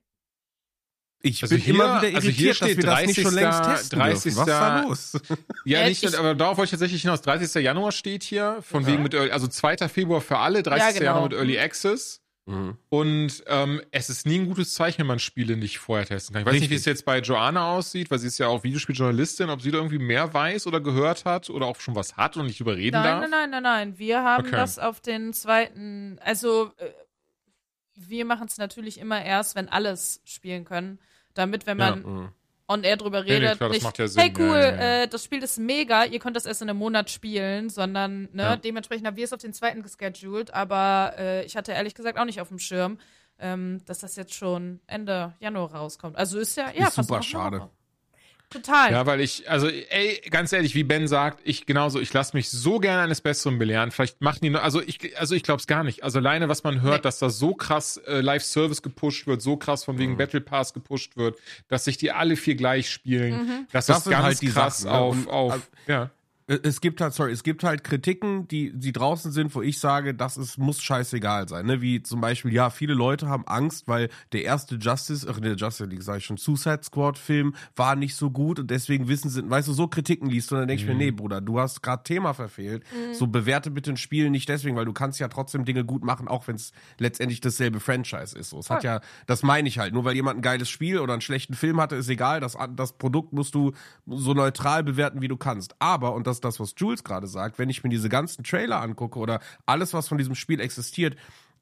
Ich 1.25 1.41
Also 1.41 1.55
bin 1.55 1.63
hier- 1.63 1.73
immer 1.75 2.01
wieder 2.01 2.15
also 2.17 2.27
irritiert, 2.27 2.35
hier 2.35 2.49
dass 2.49 2.57
steht 2.57 2.77
wir 2.77 2.83
das 2.83 3.05
nicht 3.05 3.21
schon 3.21 3.33
längst 3.33 3.59
30. 3.59 3.73
testen 3.75 3.99
dürfen. 3.99 4.13
Was 4.13 4.25
ist 4.25 4.37
da 4.45 4.81
los? 4.81 5.17
Ja, 5.65 5.79
Äh, 5.79 5.87
nicht, 5.89 6.03
ich- 6.03 6.19
aber 6.19 6.35
darauf 6.35 6.57
wollte 6.57 6.65
ich 6.67 6.71
tatsächlich 6.71 7.01
hinaus. 7.01 7.21
30. 7.21 7.63
Januar 7.63 7.93
steht 7.93 8.23
hier, 8.23 8.57
von 8.61 8.85
wegen 8.85 9.01
mit 9.03 9.13
Early, 9.13 9.31
also 9.31 9.47
2. 9.47 9.87
Februar 9.87 10.19
für 10.19 10.37
alle, 10.39 10.61
30. 10.63 10.95
genau. 10.99 11.05
Januar 11.05 11.29
mit 11.29 11.33
Early 11.37 11.57
Access. 11.57 12.19
Mhm. 12.45 12.77
Und 12.89 13.43
ähm, 13.47 13.81
es 13.91 14.09
ist 14.09 14.25
nie 14.25 14.39
ein 14.39 14.47
gutes 14.47 14.73
Zeichen, 14.73 14.99
wenn 14.99 15.07
man 15.07 15.19
Spiele 15.19 15.55
nicht 15.55 15.79
vorher 15.79 16.05
testen 16.05 16.33
kann. 16.33 16.41
Ich 16.41 16.45
weiß 16.47 16.53
nicht, 16.53 16.61
wie 16.69 16.73
Richtig. 16.75 16.79
es 16.81 16.85
jetzt 16.85 17.05
bei 17.05 17.19
Joanna 17.19 17.71
aussieht, 17.71 18.11
weil 18.11 18.19
sie 18.19 18.27
ist 18.27 18.37
ja 18.37 18.47
auch 18.47 18.63
Videospieljournalistin, 18.65 19.49
ob 19.49 19.61
sie 19.61 19.71
da 19.71 19.77
irgendwie 19.77 19.97
mehr 19.99 20.33
weiß 20.33 20.67
oder 20.67 20.81
gehört 20.81 21.23
hat 21.23 21.49
oder 21.49 21.65
auch 21.67 21.79
schon 21.79 21.95
was 21.95 22.17
hat 22.17 22.35
und 22.35 22.47
nicht 22.47 22.59
überreden 22.59 22.95
Nein, 23.01 23.03
darf. 23.03 23.21
nein, 23.21 23.29
nein, 23.31 23.49
nein, 23.49 23.63
nein. 23.63 23.97
Wir 23.97 24.23
haben 24.23 24.47
Okay. 24.47 24.55
das 24.57 24.77
auf 24.77 24.99
den 24.99 25.31
zweiten. 25.31 26.19
Also, 26.21 26.73
äh, 26.77 26.89
wir 27.95 28.25
machen 28.25 28.47
es 28.47 28.57
natürlich 28.57 28.99
immer 28.99 29.23
erst, 29.23 29.55
wenn 29.55 29.69
alles 29.69 30.21
spielen 30.25 30.65
können. 30.65 30.99
Damit, 31.35 31.65
wenn 31.65 31.79
Ja. 31.79 31.91
man 31.95 32.01
Mhm. 32.03 32.29
On 32.74 32.84
air 32.84 32.97
drüber 32.97 33.24
Nee, 33.24 33.34
redet, 33.34 33.49
nee, 33.51 33.55
klar, 33.57 33.69
das 33.69 33.76
nicht, 33.78 33.84
macht 33.84 33.97
ja 33.99 34.07
Sinn. 34.07 34.21
hey 34.21 34.34
cool, 34.38 34.57
Ja. 34.57 35.03
Äh, 35.03 35.07
das 35.07 35.24
Spiel 35.24 35.41
ist 35.43 35.57
mega, 35.59 36.05
ihr 36.05 36.19
könnt 36.19 36.36
das 36.36 36.45
erst 36.45 36.61
in 36.61 36.69
einem 36.69 36.80
Monat 36.80 37.09
spielen, 37.09 37.69
sondern 37.69 38.30
ne, 38.34 38.59
dementsprechend 38.63 39.07
haben 39.07 39.15
wir 39.17 39.24
es 39.26 39.34
auf 39.34 39.39
den 39.39 39.53
zweiten 39.53 39.84
gescheduled, 39.84 40.53
aber 40.53 41.13
äh, 41.17 41.45
ich 41.45 41.55
hatte 41.55 41.71
ehrlich 41.71 41.93
gesagt 41.95 42.17
auch 42.17 42.26
nicht 42.26 42.41
auf 42.41 42.49
dem 42.49 42.59
Schirm, 42.59 42.97
ähm, 43.39 43.82
dass 43.86 43.99
das 43.99 44.15
jetzt 44.15 44.34
schon 44.34 44.80
Ende 44.88 45.34
Januar 45.39 45.74
rauskommt. 45.74 46.15
Also 46.17 46.39
ist 46.39 46.55
ja, 46.57 46.71
ja, 46.76 46.88
Ist 46.88 46.95
fast 46.95 47.07
super 47.09 47.21
schade. 47.24 47.59
Woche. 47.61 47.69
Total. 48.53 48.91
Ja, 48.91 49.05
weil 49.05 49.19
ich, 49.19 49.49
also, 49.49 49.67
ey, 49.67 50.21
ganz 50.29 50.53
ehrlich, 50.53 50.75
wie 50.75 50.83
Ben 50.83 51.07
sagt, 51.07 51.39
ich 51.43 51.65
genauso, 51.65 51.99
ich 51.99 52.13
lasse 52.13 52.37
mich 52.37 52.49
so 52.49 52.79
gerne 52.79 53.01
eines 53.01 53.19
Besseren 53.21 53.57
belehren. 53.59 53.91
Vielleicht 53.91 54.21
machen 54.21 54.39
die 54.43 54.49
nur, 54.51 54.61
also 54.63 54.81
ich, 54.81 55.17
also 55.19 55.33
ich 55.35 55.43
glaube 55.43 55.59
es 55.59 55.67
gar 55.67 55.83
nicht. 55.83 56.03
Also 56.03 56.19
alleine, 56.19 56.47
was 56.49 56.63
man 56.63 56.81
hört, 56.81 56.97
Nee. 56.97 57.01
dass 57.01 57.19
da 57.19 57.29
so 57.29 57.55
krass 57.55 57.97
äh, 58.05 58.21
Live-Service 58.21 58.81
gepusht 58.81 59.27
wird, 59.27 59.41
so 59.41 59.57
krass 59.57 59.83
von 59.83 59.95
Mhm. 59.95 59.99
wegen 59.99 60.17
Battle 60.17 60.41
Pass 60.41 60.73
gepusht 60.73 61.17
wird, 61.17 61.37
dass 61.67 61.85
sich 61.85 61.97
die 61.97 62.11
alle 62.11 62.35
vier 62.35 62.55
gleich 62.55 62.89
spielen. 62.89 63.33
Mhm. 63.47 63.67
Das, 63.71 63.87
Das 63.87 63.99
ist 63.99 64.09
ganz 64.11 64.23
halt 64.41 64.53
krass 64.53 64.79
Sachen, 64.81 64.91
ne? 64.93 64.97
auf, 64.99 65.15
Und, 65.15 65.27
auf, 65.29 65.51
also- 65.53 65.63
ja. 65.87 66.09
Es 66.63 66.81
gibt 66.81 67.01
halt, 67.01 67.13
sorry, 67.13 67.31
es 67.31 67.43
gibt 67.43 67.63
halt 67.63 67.83
Kritiken, 67.83 68.47
die, 68.47 68.71
die 68.73 68.91
draußen 68.91 69.31
sind, 69.31 69.53
wo 69.55 69.61
ich 69.61 69.79
sage, 69.79 70.13
das 70.13 70.37
ist, 70.37 70.57
muss 70.57 70.81
scheißegal 70.81 71.47
sein. 71.47 71.65
Ne? 71.65 71.81
Wie 71.81 72.03
zum 72.03 72.21
Beispiel, 72.21 72.53
ja, 72.53 72.69
viele 72.69 72.93
Leute 72.93 73.27
haben 73.29 73.47
Angst, 73.47 73.87
weil 73.87 74.09
der 74.31 74.43
erste 74.43 74.75
Justice, 74.75 75.27
ach 75.29 75.39
nee, 75.39 75.53
Justice 75.53 75.85
League, 75.89 76.03
sag 76.03 76.17
ich 76.17 76.25
schon, 76.25 76.37
Suicide 76.37 76.81
Squad 76.83 77.17
Film 77.17 77.55
war 77.75 77.95
nicht 77.95 78.15
so 78.15 78.29
gut 78.31 78.59
und 78.59 78.69
deswegen 78.71 79.07
wissen 79.07 79.29
sie, 79.29 79.49
weißt 79.49 79.67
du, 79.67 79.73
so 79.73 79.87
Kritiken 79.87 80.29
liest 80.29 80.51
du 80.51 80.55
und 80.55 80.61
dann 80.61 80.67
denke 80.67 80.83
ich 80.83 80.87
Mhm. 80.89 80.97
mir, 80.97 81.05
nee, 81.05 81.11
Bruder, 81.11 81.41
du 81.41 81.59
hast 81.59 81.81
gerade 81.81 82.03
Thema 82.03 82.33
verfehlt. 82.33 82.83
So 83.13 83.27
bewerte 83.27 83.71
bitte 83.71 83.91
ein 83.91 83.97
Spiel 83.97 84.29
nicht 84.29 84.49
deswegen, 84.49 84.75
weil 84.75 84.85
du 84.85 84.93
kannst 84.93 85.19
ja 85.19 85.27
trotzdem 85.27 85.65
Dinge 85.65 85.85
gut 85.85 86.03
machen, 86.03 86.27
auch 86.27 86.47
wenn 86.47 86.55
es 86.55 86.71
letztendlich 86.99 87.41
dasselbe 87.41 87.79
Franchise 87.79 88.37
ist. 88.37 88.49
So, 88.49 88.59
es 88.59 88.69
hat 88.69 88.83
ja, 88.83 89.01
das 89.27 89.43
meine 89.43 89.67
ich 89.67 89.79
halt. 89.79 89.93
Nur 89.93 90.05
weil 90.05 90.15
jemand 90.15 90.39
ein 90.39 90.41
geiles 90.41 90.69
Spiel 90.69 90.99
oder 90.99 91.13
einen 91.13 91.21
schlechten 91.21 91.53
Film 91.53 91.79
hatte, 91.79 91.95
ist 91.95 92.09
egal. 92.09 92.39
Das, 92.39 92.57
das 92.75 92.93
Produkt 92.93 93.33
musst 93.33 93.55
du 93.55 93.71
so 94.07 94.33
neutral 94.33 94.83
bewerten, 94.83 95.21
wie 95.21 95.27
du 95.27 95.37
kannst. 95.37 95.75
Aber, 95.79 96.13
und 96.13 96.27
das 96.27 96.41
ist 96.49 96.55
das, 96.55 96.59
was 96.59 96.73
Jules 96.77 97.03
gerade 97.03 97.27
sagt, 97.27 97.59
wenn 97.59 97.69
ich 97.69 97.83
mir 97.83 97.89
diese 97.89 98.09
ganzen 98.09 98.43
Trailer 98.43 98.81
angucke 98.81 99.17
oder 99.19 99.39
alles, 99.65 99.93
was 99.93 100.07
von 100.07 100.17
diesem 100.17 100.35
Spiel 100.35 100.59
existiert, 100.59 101.15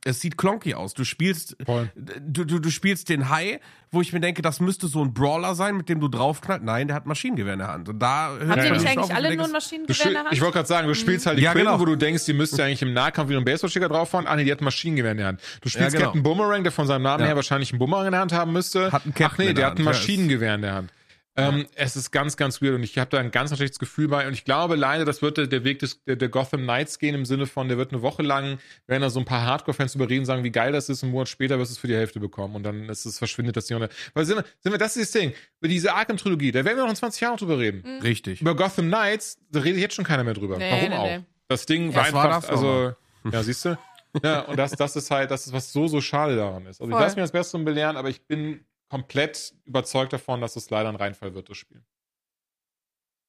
es 0.03 0.19
sieht 0.19 0.35
klonky 0.35 0.73
aus. 0.73 0.95
Du 0.95 1.03
spielst, 1.03 1.55
du, 1.95 2.43
du, 2.43 2.57
du 2.57 2.69
spielst 2.71 3.07
den 3.09 3.29
Hai, 3.29 3.59
wo 3.91 4.01
ich 4.01 4.11
mir 4.13 4.19
denke, 4.19 4.41
das 4.41 4.59
müsste 4.59 4.87
so 4.87 5.03
ein 5.03 5.13
Brawler 5.13 5.53
sein, 5.53 5.77
mit 5.77 5.89
dem 5.89 5.99
du 5.99 6.07
draufknallt. 6.07 6.63
Nein, 6.63 6.87
der 6.87 6.95
hat 6.95 7.05
Maschinengewehr 7.05 7.53
in 7.53 7.59
der 7.59 7.67
Hand. 7.67 7.87
Und 7.87 7.99
da 7.99 8.31
hört 8.31 8.49
Habt 8.49 8.63
ihr 8.63 8.71
nicht 8.71 8.87
eigentlich 8.87 9.13
alle 9.13 9.27
denkst, 9.27 9.37
nur 9.37 9.45
ein 9.45 9.51
Maschinengewehr 9.51 10.05
in 10.07 10.13
der 10.13 10.23
Hand? 10.23 10.33
ich 10.33 10.41
wollte 10.41 10.53
gerade 10.55 10.67
sagen, 10.67 10.87
du 10.87 10.95
spielst 10.95 11.27
halt 11.27 11.37
die 11.37 11.43
Ja, 11.43 11.51
Quinn, 11.51 11.65
genau. 11.65 11.79
wo 11.79 11.85
du 11.85 11.95
denkst, 11.95 12.25
die 12.25 12.33
müsste 12.33 12.63
eigentlich 12.63 12.81
im 12.81 12.93
Nahkampf 12.93 13.29
wie 13.29 13.37
ein 13.37 13.45
Baseballschläger 13.45 13.89
draufhauen. 13.89 14.25
Ah, 14.25 14.35
nee, 14.35 14.43
die 14.43 14.51
hat 14.51 14.59
ein 14.61 14.63
Maschinengewehr 14.65 15.11
in 15.11 15.17
der 15.17 15.27
Hand. 15.27 15.41
Du 15.61 15.69
spielst 15.69 15.93
Ja, 15.93 15.99
genau. 15.99 16.05
Captain 16.05 16.23
Boomerang, 16.23 16.63
der 16.63 16.71
von 16.71 16.87
seinem 16.87 17.03
Namen 17.03 17.21
Ja. 17.21 17.27
her 17.27 17.35
wahrscheinlich 17.35 17.71
einen 17.71 17.77
Boomerang 17.77 18.07
in 18.07 18.11
der 18.13 18.21
Hand 18.21 18.33
haben 18.33 18.53
müsste. 18.53 18.91
Hat 18.91 19.03
einen 19.05 19.13
Ach 19.21 19.37
nee, 19.37 19.45
der 19.45 19.53
der 19.53 19.65
hat 19.67 19.77
ein 19.77 19.83
Maschinengewehr 19.85 20.55
in 20.55 20.61
der 20.63 20.73
Hand. 20.73 20.91
Ähm, 21.37 21.65
es 21.75 21.95
ist 21.95 22.11
ganz, 22.11 22.35
ganz 22.35 22.61
weird 22.61 22.75
und 22.75 22.83
ich 22.83 22.97
habe 22.97 23.09
da 23.09 23.17
ein 23.17 23.31
ganz, 23.31 23.49
ganz 23.49 23.57
schlechtes 23.57 23.79
Gefühl 23.79 24.09
bei 24.09 24.27
und 24.27 24.33
ich 24.33 24.43
glaube 24.43 24.75
leider, 24.75 25.05
das 25.05 25.21
wird 25.21 25.37
der, 25.37 25.47
der 25.47 25.63
Weg 25.63 25.79
des, 25.79 26.03
der, 26.03 26.17
der 26.17 26.27
Gotham 26.27 26.63
Knights 26.63 26.99
gehen 26.99 27.15
im 27.15 27.25
Sinne 27.25 27.47
von, 27.47 27.69
der 27.69 27.77
wird 27.77 27.93
eine 27.93 28.01
Woche 28.01 28.21
lang, 28.21 28.59
werden 28.85 29.01
da 29.01 29.09
so 29.09 29.19
ein 29.19 29.25
paar 29.25 29.45
Hardcore-Fans 29.45 29.95
überreden, 29.95 30.25
sagen, 30.25 30.43
wie 30.43 30.51
geil 30.51 30.73
das 30.73 30.89
ist, 30.89 31.03
einen 31.03 31.13
Monat 31.13 31.29
später 31.29 31.57
wirst 31.57 31.71
du 31.71 31.73
es 31.75 31.79
für 31.79 31.87
die 31.87 31.95
Hälfte 31.95 32.19
bekommen 32.19 32.55
und 32.55 32.63
dann 32.63 32.89
ist 32.89 33.05
es 33.05 33.17
verschwindet 33.17 33.55
das 33.55 33.67
Ding. 33.67 33.79
Weil 34.13 34.25
sind 34.25 34.37
wir, 34.37 34.45
sind 34.59 34.73
wir, 34.73 34.77
das 34.77 34.97
ist 34.97 35.15
das 35.15 35.21
Ding, 35.21 35.33
über 35.61 35.69
diese 35.69 35.93
Arkham-Trilogie, 35.93 36.51
da 36.51 36.65
werden 36.65 36.77
wir 36.77 36.83
noch 36.83 36.89
in 36.89 36.97
20 36.97 37.21
Jahren 37.21 37.37
drüber 37.37 37.57
reden. 37.57 38.01
Richtig. 38.01 38.41
Über 38.41 38.53
Gotham 38.53 38.87
Knights, 38.87 39.39
da 39.51 39.61
redet 39.61 39.79
jetzt 39.79 39.95
schon 39.95 40.05
keiner 40.05 40.25
mehr 40.25 40.33
drüber. 40.33 40.57
Nee, 40.57 40.69
Warum 40.69 40.89
nee, 40.89 40.95
auch? 40.95 41.19
nee. 41.19 41.25
Das 41.47 41.65
Ding 41.65 41.93
war 41.95 42.03
Das 42.03 42.13
war 42.13 42.25
einfach, 42.25 42.41
das 42.41 42.49
also, 42.49 42.93
ja, 43.31 43.43
siehst 43.43 43.63
du? 43.65 43.77
Ja, 44.23 44.41
und 44.41 44.57
das, 44.57 44.71
das 44.71 44.95
ist 44.97 45.09
halt, 45.09 45.31
das 45.31 45.47
ist, 45.47 45.53
was 45.53 45.71
so, 45.71 45.87
so 45.87 46.01
schade 46.01 46.35
daran 46.35 46.65
ist. 46.65 46.81
Also 46.81 46.85
ich 46.85 46.91
Voll. 46.91 47.01
lasse 47.01 47.15
mir 47.15 47.21
das 47.21 47.31
Bessere 47.31 47.63
belehren, 47.63 47.95
aber 47.95 48.09
ich 48.09 48.25
bin 48.25 48.65
komplett 48.91 49.53
überzeugt 49.63 50.11
davon, 50.11 50.41
dass 50.41 50.57
es 50.57 50.69
leider 50.69 50.89
ein 50.89 50.97
Reinfall 50.97 51.33
wird, 51.33 51.49
das 51.49 51.55
Spiel. 51.57 51.81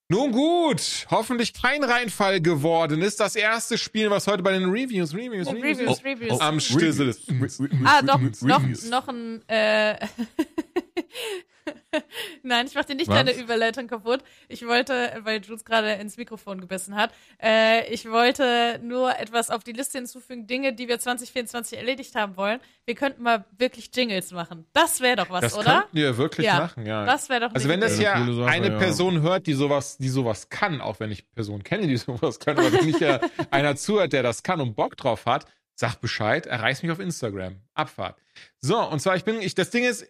Nun 0.08 0.32
gut, 0.32 1.06
hoffentlich 1.08 1.54
kein 1.54 1.84
Reinfall 1.84 2.40
geworden 2.40 3.00
ist. 3.00 3.20
Das 3.20 3.36
erste 3.36 3.78
Spiel, 3.78 4.10
was 4.10 4.26
heute 4.26 4.42
bei 4.42 4.50
den 4.52 4.64
Reviews, 4.68 5.14
Reviews, 5.14 5.46
Ja, 5.46 5.52
Reviews, 5.52 5.78
Reviews, 5.78 6.04
Reviews. 6.04 6.40
am 6.40 6.58
Stissel 6.58 7.08
ist. 7.10 7.30
Ah, 7.84 8.02
doch, 8.02 8.18
noch, 8.42 8.60
Reviews. 8.60 8.90
noch 8.90 9.06
ein, 9.06 9.48
äh, 9.48 10.04
Nein, 12.42 12.66
ich 12.66 12.74
mach 12.74 12.84
dir 12.84 12.94
nicht 12.94 13.08
Was? 13.08 13.16
deine 13.16 13.32
Überleitung 13.32 13.86
kaputt. 13.86 14.20
Ich 14.48 14.66
wollte, 14.66 15.20
weil 15.22 15.40
Jules 15.40 15.64
gerade 15.64 15.92
ins 15.92 16.16
Mikrofon 16.16 16.60
gebissen 16.60 16.96
hat, 16.96 17.12
äh, 17.42 17.86
ich 17.92 18.10
wollte 18.10 18.80
nur 18.82 19.18
etwas 19.18 19.50
auf 19.50 19.62
die 19.64 19.72
Liste 19.72 19.98
hinzufügen, 19.98 20.46
Dinge, 20.46 20.72
die 20.72 20.88
wir 20.88 20.98
2024 20.98 21.78
erledigt 21.78 22.14
haben 22.14 22.36
wollen. 22.36 22.60
Wir 22.84 22.94
könnten 22.94 23.22
mal 23.22 23.44
wirklich 23.56 23.90
Jingles 23.94 24.32
machen. 24.32 24.66
Das 24.72 25.00
wäre 25.00 25.16
doch 25.16 25.30
was, 25.30 25.40
Das 25.42 25.54
oder? 25.56 25.80
könnten 25.80 25.96
wir 25.96 26.16
wirklich 26.16 26.46
Ja, 26.46 26.58
machen, 26.60 26.86
ja. 26.86 27.04
Das 27.04 27.28
wäre 27.28 27.48
doch 27.48 27.54
Also 27.54 27.68
wenn 27.68 27.80
das 27.80 27.98
ja 27.98 28.18
Sache, 28.26 28.46
eine 28.46 28.68
ja. 28.70 28.78
Person 28.78 29.22
hört, 29.22 29.46
die 29.46 29.54
sowas, 29.54 29.98
die 29.98 30.08
sowas 30.08 30.48
kann, 30.48 30.80
auch 30.80 30.98
wenn 31.00 31.10
ich 31.12 31.30
Personen 31.34 31.62
kenne, 31.62 31.86
die 31.86 31.96
sowas 31.98 32.38
können, 32.38 32.58
aber 32.58 32.72
wenn 32.72 32.86
nicht 32.86 33.00
ja 33.00 33.20
einer 33.50 33.76
zuhört, 33.76 34.12
der 34.12 34.22
das 34.22 34.42
kann 34.42 34.60
und 34.60 34.74
Bock 34.74 34.96
drauf 34.96 35.26
hat, 35.26 35.46
sag 35.74 35.96
Bescheid, 36.00 36.46
erreicht 36.46 36.82
mich 36.82 36.92
auf 36.92 36.98
Instagram. 37.00 37.56
Abfahrt. 37.74 38.16
So, 38.60 38.78
und 38.80 39.00
zwar, 39.00 39.16
ich 39.16 39.24
bin, 39.24 39.40
ich, 39.40 39.54
das 39.54 39.70
Ding 39.70 39.84
ist, 39.84 40.06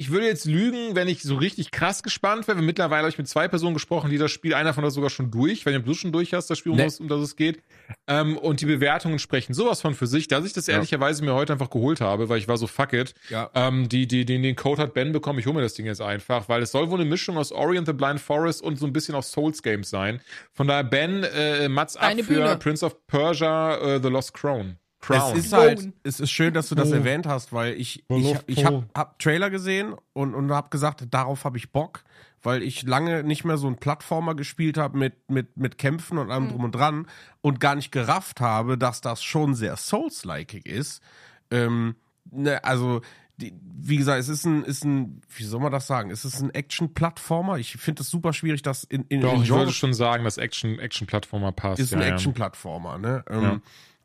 ich 0.00 0.10
würde 0.10 0.24
jetzt 0.26 0.46
lügen, 0.46 0.96
wenn 0.96 1.08
ich 1.08 1.22
so 1.22 1.36
richtig 1.36 1.70
krass 1.72 2.02
gespannt 2.02 2.48
wäre. 2.48 2.62
Mittlerweile 2.62 3.02
habe 3.02 3.10
ich 3.10 3.18
mit 3.18 3.28
zwei 3.28 3.48
Personen 3.48 3.74
gesprochen, 3.74 4.08
die 4.10 4.16
das 4.16 4.30
Spiel, 4.30 4.54
einer 4.54 4.72
von 4.72 4.82
uns 4.82 4.94
sogar 4.94 5.10
schon 5.10 5.30
durch, 5.30 5.66
wenn 5.66 5.84
du 5.84 5.92
schon 5.92 6.10
durch 6.10 6.32
hast, 6.32 6.48
das 6.48 6.58
Spiel, 6.58 6.72
um, 6.72 6.78
Nee. 6.78 6.84
das, 6.84 7.00
um 7.00 7.08
das 7.08 7.20
es 7.20 7.36
geht. 7.36 7.62
Ähm, 8.06 8.38
und 8.38 8.62
die 8.62 8.64
Bewertungen 8.66 9.18
sprechen 9.18 9.52
sowas 9.52 9.82
von 9.82 9.94
für 9.94 10.06
sich, 10.06 10.26
dass 10.26 10.46
ich 10.46 10.54
das 10.54 10.68
Ja. 10.68 10.74
ehrlicherweise 10.76 11.22
mir 11.22 11.34
heute 11.34 11.52
einfach 11.52 11.68
geholt 11.68 12.00
habe, 12.00 12.30
weil 12.30 12.38
ich 12.38 12.48
war 12.48 12.56
so 12.56 12.66
fuck 12.66 12.94
it. 12.94 13.12
Ja. 13.28 13.50
Ähm, 13.54 13.90
die, 13.90 14.06
die, 14.06 14.24
den, 14.24 14.42
den 14.42 14.56
Code 14.56 14.80
hat 14.80 14.94
Ben 14.94 15.12
bekommen, 15.12 15.38
ich 15.38 15.44
hole 15.44 15.54
mir 15.56 15.60
das 15.62 15.74
Ding 15.74 15.84
jetzt 15.84 16.00
einfach, 16.00 16.48
weil 16.48 16.62
es 16.62 16.72
soll 16.72 16.88
wohl 16.90 16.98
eine 16.98 17.08
Mischung 17.08 17.36
aus 17.36 17.52
Ori 17.52 17.76
and 17.76 17.86
the 17.86 17.92
Blind 17.92 18.20
Forest 18.20 18.62
und 18.62 18.78
so 18.78 18.86
ein 18.86 18.94
bisschen 18.94 19.14
aus 19.14 19.30
Souls 19.30 19.62
Games 19.62 19.90
sein. 19.90 20.22
Von 20.54 20.66
daher 20.66 20.84
Ben, 20.84 21.24
äh, 21.24 21.68
Mats 21.68 21.96
ab 21.96 22.04
Deine 22.08 22.24
für 22.24 22.34
Bühne. 22.36 22.56
Prince 22.56 22.86
of 22.86 23.06
Persia, 23.06 23.76
äh, 23.76 24.00
The 24.02 24.08
Lost 24.08 24.32
Crown. 24.32 24.78
Crown. 25.00 25.36
Es 25.36 25.46
ist 25.46 25.52
halt, 25.52 25.92
es 26.02 26.20
ist 26.20 26.30
schön, 26.30 26.52
dass 26.54 26.68
du 26.68 26.74
das 26.74 26.90
Oh. 26.90 26.94
erwähnt 26.94 27.26
hast, 27.26 27.52
weil 27.52 27.74
ich, 27.74 28.04
ich, 28.08 28.36
ich 28.46 28.64
habe 28.64 28.84
hab 28.94 29.18
Trailer 29.18 29.48
gesehen 29.50 29.94
und, 30.12 30.34
und 30.34 30.52
habe 30.52 30.68
gesagt, 30.68 31.06
darauf 31.10 31.44
habe 31.44 31.56
ich 31.56 31.72
Bock, 31.72 32.02
weil 32.42 32.62
ich 32.62 32.82
lange 32.82 33.22
nicht 33.24 33.44
mehr 33.44 33.56
so 33.56 33.66
einen 33.66 33.76
Plattformer 33.76 34.34
gespielt 34.34 34.76
habe 34.76 34.98
mit, 34.98 35.30
mit, 35.30 35.56
mit 35.56 35.78
Kämpfen 35.78 36.18
und 36.18 36.30
allem 36.30 36.48
drum 36.50 36.64
und 36.64 36.74
dran 36.74 37.06
und 37.40 37.60
gar 37.60 37.74
nicht 37.76 37.92
gerafft 37.92 38.40
habe, 38.40 38.76
dass 38.76 39.00
das 39.00 39.22
schon 39.22 39.54
sehr 39.54 39.76
Souls-like 39.76 40.66
ist. 40.66 41.02
Ähm, 41.50 41.96
ne, 42.30 42.62
also 42.62 43.00
die, 43.38 43.54
wie 43.62 43.96
gesagt, 43.96 44.20
es 44.20 44.28
ist 44.28 44.44
ein, 44.44 44.64
ist 44.64 44.84
ein, 44.84 45.22
wie 45.34 45.44
soll 45.44 45.60
man 45.60 45.72
das 45.72 45.86
sagen? 45.86 46.10
Es 46.10 46.26
ist 46.26 46.42
ein 46.42 46.50
Action-Plattformer. 46.50 47.56
Ich 47.56 47.72
finde 47.78 48.02
es 48.02 48.10
super 48.10 48.34
schwierig, 48.34 48.60
das 48.60 48.84
in, 48.84 49.04
in, 49.08 49.22
Doch, 49.22 49.32
in 49.34 49.42
ich 49.44 49.48
würde 49.50 49.72
schon 49.72 49.94
sagen, 49.94 50.24
dass 50.24 50.36
Action, 50.36 50.78
Action-Plattformer 50.78 51.52
passt. 51.52 51.80
ist 51.80 51.92
ja, 51.92 51.98
ein 51.98 52.06
ja. 52.06 52.12
Action-Plattformer, 52.14 52.98
ne? 52.98 53.24
Ähm, 53.30 53.42
Ja. 53.42 53.60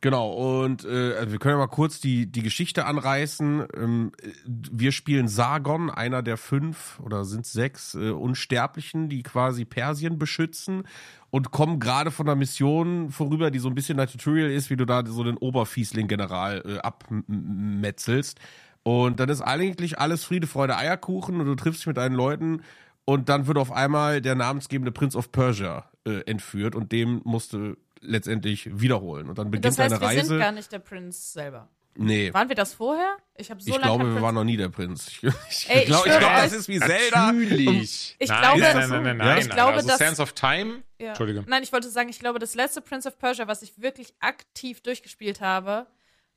Genau, 0.05 0.63
und 0.63 0.85
äh, 0.85 1.15
also 1.15 1.31
wir 1.31 1.39
können 1.39 1.55
ja 1.55 1.57
mal 1.57 1.65
kurz 1.65 1.99
die, 1.99 2.27
die 2.27 2.43
Geschichte 2.43 2.85
anreißen. 2.85 3.65
Ähm, 3.75 4.11
äh, 4.21 4.29
wir 4.45 4.91
spielen 4.91 5.27
Sargon, 5.27 5.89
einer 5.89 6.21
der 6.21 6.37
fünf 6.37 6.99
oder 6.99 7.25
sind 7.25 7.47
sechs 7.47 7.95
äh, 7.95 8.11
Unsterblichen, 8.11 9.09
die 9.09 9.23
quasi 9.23 9.65
Persien 9.65 10.19
beschützen 10.19 10.83
und 11.31 11.49
kommen 11.49 11.79
gerade 11.79 12.11
von 12.11 12.27
einer 12.27 12.35
Mission 12.35 13.09
vorüber, 13.09 13.49
die 13.49 13.57
so 13.57 13.67
ein 13.67 13.73
bisschen 13.73 13.99
ein 13.99 14.07
Tutorial 14.07 14.51
ist, 14.51 14.69
wie 14.69 14.75
du 14.75 14.85
da 14.85 15.03
so 15.03 15.23
den 15.23 15.37
Oberfiesling-General 15.37 16.61
äh, 16.63 16.77
abmetzelst. 16.81 18.39
Und 18.83 19.19
dann 19.19 19.29
ist 19.29 19.41
eigentlich 19.41 19.97
alles 19.97 20.23
Friede, 20.23 20.45
Freude, 20.45 20.77
Eierkuchen 20.77 21.41
und 21.41 21.47
du 21.47 21.55
triffst 21.55 21.81
dich 21.81 21.87
mit 21.87 21.97
deinen 21.97 22.13
Leuten 22.13 22.61
und 23.05 23.27
dann 23.27 23.47
wird 23.47 23.57
auf 23.57 23.71
einmal 23.71 24.21
der 24.21 24.35
namensgebende 24.35 24.91
Prince 24.91 25.17
of 25.17 25.31
Persia 25.31 25.89
äh, 26.05 26.19
entführt 26.27 26.75
und 26.75 26.91
dem 26.91 27.21
musste 27.23 27.77
letztendlich 28.05 28.69
wiederholen. 28.79 29.29
Und 29.29 29.37
dann 29.37 29.51
beginnt 29.51 29.65
Das 29.65 29.79
heißt, 29.79 29.91
deine 29.93 30.01
wir 30.01 30.07
Reise. 30.07 30.25
sind 30.27 30.39
gar 30.39 30.51
nicht 30.51 30.71
der 30.71 30.79
Prinz 30.79 31.33
selber. 31.33 31.69
nee. 31.95 32.33
Waren 32.33 32.49
wir 32.49 32.55
das 32.55 32.73
vorher? 32.73 33.17
Ich 33.37 33.49
habe 33.51 33.61
so 33.61 33.67
ich 33.69 33.73
lange 33.75 33.83
glaube, 33.85 34.03
wir 34.05 34.11
Prinz- 34.13 34.21
waren 34.23 34.35
noch 34.35 34.43
nie 34.43 34.57
der 34.57 34.69
Prinz. 34.69 35.07
Ich, 35.07 35.23
ich 35.23 35.69
Ey, 35.69 35.79
ich 35.81 35.85
glaube, 35.87 36.09
glaub, 36.09 36.21
das 36.21 36.53
ist 36.53 36.67
wie 36.67 36.79
Zelda. 36.79 37.31
Natürlich. 37.31 38.15
Ich 38.19 38.29
nein, 38.29 38.41
glaube- 38.41 38.59
nein, 38.61 38.89
nein, 38.89 39.03
nein, 39.03 39.17
nein. 39.17 39.37
Ich 39.39 39.49
glaube, 39.49 39.73
also 39.73 39.89
Sands 39.97 40.19
of 40.19 40.33
Time. 40.33 40.83
Ja. 40.99 41.09
Entschuldige. 41.09 41.43
Nein, 41.47 41.63
ich 41.63 41.71
wollte 41.73 41.89
sagen, 41.89 42.09
ich 42.09 42.19
glaube, 42.19 42.39
das 42.39 42.55
letzte 42.55 42.81
Prince 42.81 43.07
of 43.07 43.17
Persia, 43.19 43.47
was 43.47 43.61
ich 43.61 43.81
wirklich 43.81 44.13
aktiv 44.19 44.81
durchgespielt 44.81 45.41
habe, 45.41 45.87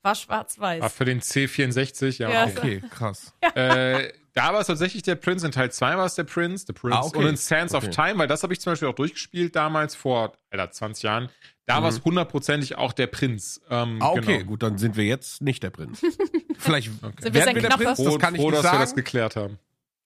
war 0.03 0.15
schwarz-weiß. 0.15 0.81
War 0.83 0.91
für 0.91 1.05
den 1.05 1.21
C64, 1.21 2.19
ja. 2.21 2.31
Ja, 2.31 2.45
okay. 2.47 2.79
Okay, 2.79 2.83
krass. 2.91 3.35
äh, 3.55 4.13
da 4.35 4.53
war 4.53 4.61
es 4.61 4.69
tatsächlich 4.69 5.03
der 5.03 5.17
Prinz, 5.17 5.43
in 5.43 5.51
Teil 5.51 5.73
2 5.73 5.97
war 5.97 6.07
es 6.07 6.15
der 6.15 6.23
Prinz, 6.25 6.65
der 6.65 6.73
Prince. 6.73 6.97
Ah, 6.97 7.03
okay. 7.05 7.19
Und 7.19 7.27
in 7.27 7.37
Sands 7.37 7.75
Okay. 7.75 7.89
of 7.89 7.95
Time, 7.95 8.19
weil 8.19 8.29
das 8.29 8.45
habe 8.45 8.53
ich 8.53 8.61
zum 8.61 8.73
Beispiel 8.73 8.87
auch 8.87 8.95
durchgespielt 8.95 9.57
damals, 9.57 9.97
vor, 9.97 10.35
Alter, 10.51 10.71
20 10.71 11.03
Jahren. 11.03 11.29
Da 11.69 11.83
war 11.83 11.89
es 11.91 12.03
hundertprozentig 12.05 12.77
auch 12.79 12.93
der 12.93 13.07
Prinz. 13.07 13.61
Ähm, 13.71 13.95
Mhm. 13.97 14.03
Ah, 14.03 14.09
okay, 14.11 14.39
genau. 14.39 14.45
gut, 14.47 14.63
dann 14.63 14.79
sind 14.79 14.97
wir 14.97 15.05
jetzt 15.05 15.43
nicht 15.43 15.63
der 15.63 15.71
Prinz. 15.71 16.01
Vielleicht 16.59 16.91
Sind 16.91 17.03
wir 17.35 17.35
wir 17.47 17.55
der? 17.63 17.69
Prinz, 17.77 17.99
das 18.03 18.19
kann 18.19 18.35
ich 18.35 18.41
froh 18.41 18.51
nicht 18.51 18.65
dass 18.65 18.73
wir 18.73 18.79
das 18.79 18.91
sagen. 18.91 18.97
geklärt 18.97 19.37
haben. 19.37 19.59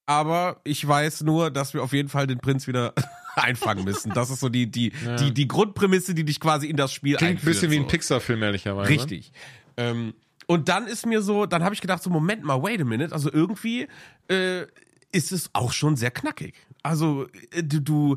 Aber 0.05 0.61
ich 0.65 0.87
weiß 0.87 1.23
nur, 1.23 1.51
dass 1.51 1.73
wir 1.75 1.83
auf 1.83 1.93
jeden 1.93 2.09
Fall 2.09 2.27
den 2.27 2.39
Prinz 2.39 2.67
wieder 2.67 2.93
einfangen 3.37 3.85
müssen. 3.85 4.13
Das 4.13 4.31
ist 4.31 4.41
so 4.41 4.49
die, 4.49 4.71
die, 4.71 4.93
die, 5.21 5.33
die 5.33 5.49
Grundprämisse, 5.49 6.15
die 6.15 6.25
dich 6.25 6.41
quasi 6.41 6.67
in 6.67 6.77
das 6.77 6.93
Spiel 6.93 7.17
Klingt 7.17 7.31
ein 7.31 7.37
einführt. 7.37 7.55
bisschen 7.55 7.71
wie 7.71 7.77
ein 7.77 7.83
so. 7.83 7.89
Pixar-Film, 7.89 8.43
ehrlicherweise. 8.43 8.91
Richtig. 8.91 9.33
Ähm, 9.77 10.15
und 10.49 10.69
dann 10.69 10.89
ist 10.89 11.07
mir 11.07 11.23
so, 11.23 11.47
dann 11.47 11.63
habe 11.63 11.75
ich 11.75 11.81
gedacht, 11.81 12.03
so 12.03 12.11
Moment 12.11 12.43
mal, 12.43 12.61
wait 12.63 12.81
a 12.81 12.85
minute, 12.85 13.13
also 13.15 13.33
irgendwie 13.33 13.87
äh, 14.29 14.63
ist 15.13 15.31
es 15.31 15.51
auch 15.53 15.73
schon 15.73 15.97
sehr 15.97 16.11
knackig. 16.11 16.55
Also 16.83 17.27
äh, 17.53 17.63
du, 17.63 17.81
du 17.81 18.17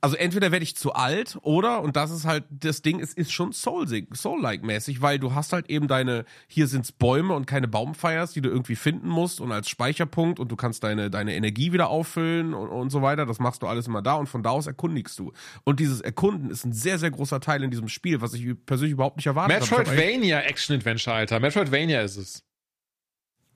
also 0.00 0.16
entweder 0.16 0.52
werde 0.52 0.62
ich 0.62 0.76
zu 0.76 0.92
alt 0.92 1.38
oder 1.42 1.82
und 1.82 1.96
das 1.96 2.10
ist 2.10 2.24
halt 2.24 2.44
das 2.50 2.82
Ding, 2.82 3.00
es 3.00 3.12
ist 3.12 3.32
schon 3.32 3.52
Soul 3.52 3.86
Soul-like 4.14 4.62
mäßig, 4.62 5.02
weil 5.02 5.18
du 5.18 5.34
hast 5.34 5.52
halt 5.52 5.68
eben 5.68 5.88
deine 5.88 6.24
hier 6.46 6.66
sind's 6.66 6.92
Bäume 6.92 7.34
und 7.34 7.46
keine 7.46 7.68
Baumfires, 7.68 8.32
die 8.32 8.40
du 8.40 8.48
irgendwie 8.48 8.76
finden 8.76 9.08
musst 9.08 9.40
und 9.40 9.50
als 9.52 9.68
Speicherpunkt 9.68 10.38
und 10.38 10.52
du 10.52 10.56
kannst 10.56 10.84
deine 10.84 11.10
deine 11.10 11.34
Energie 11.34 11.72
wieder 11.72 11.88
auffüllen 11.88 12.54
und, 12.54 12.68
und 12.68 12.90
so 12.90 13.02
weiter. 13.02 13.26
Das 13.26 13.38
machst 13.38 13.62
du 13.62 13.66
alles 13.66 13.86
immer 13.86 14.02
da 14.02 14.14
und 14.14 14.28
von 14.28 14.42
da 14.42 14.50
aus 14.50 14.66
erkundigst 14.66 15.18
du. 15.18 15.32
Und 15.64 15.80
dieses 15.80 16.00
Erkunden 16.00 16.50
ist 16.50 16.64
ein 16.64 16.72
sehr 16.72 16.98
sehr 16.98 17.10
großer 17.10 17.40
Teil 17.40 17.62
in 17.62 17.70
diesem 17.70 17.88
Spiel, 17.88 18.20
was 18.20 18.34
ich 18.34 18.46
persönlich 18.66 18.92
überhaupt 18.92 19.16
nicht 19.16 19.26
erwartet 19.26 19.70
habe. 19.70 19.82
Metroidvania 19.82 20.40
Action 20.40 20.76
Adventure, 20.76 21.16
Alter. 21.16 21.40
Metroidvania 21.40 22.02
ist 22.02 22.16
es. 22.16 22.44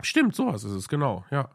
Stimmt, 0.02 0.34
sowas 0.34 0.64
ist 0.64 0.72
es, 0.72 0.88
genau, 0.88 1.24
ja. 1.30 1.50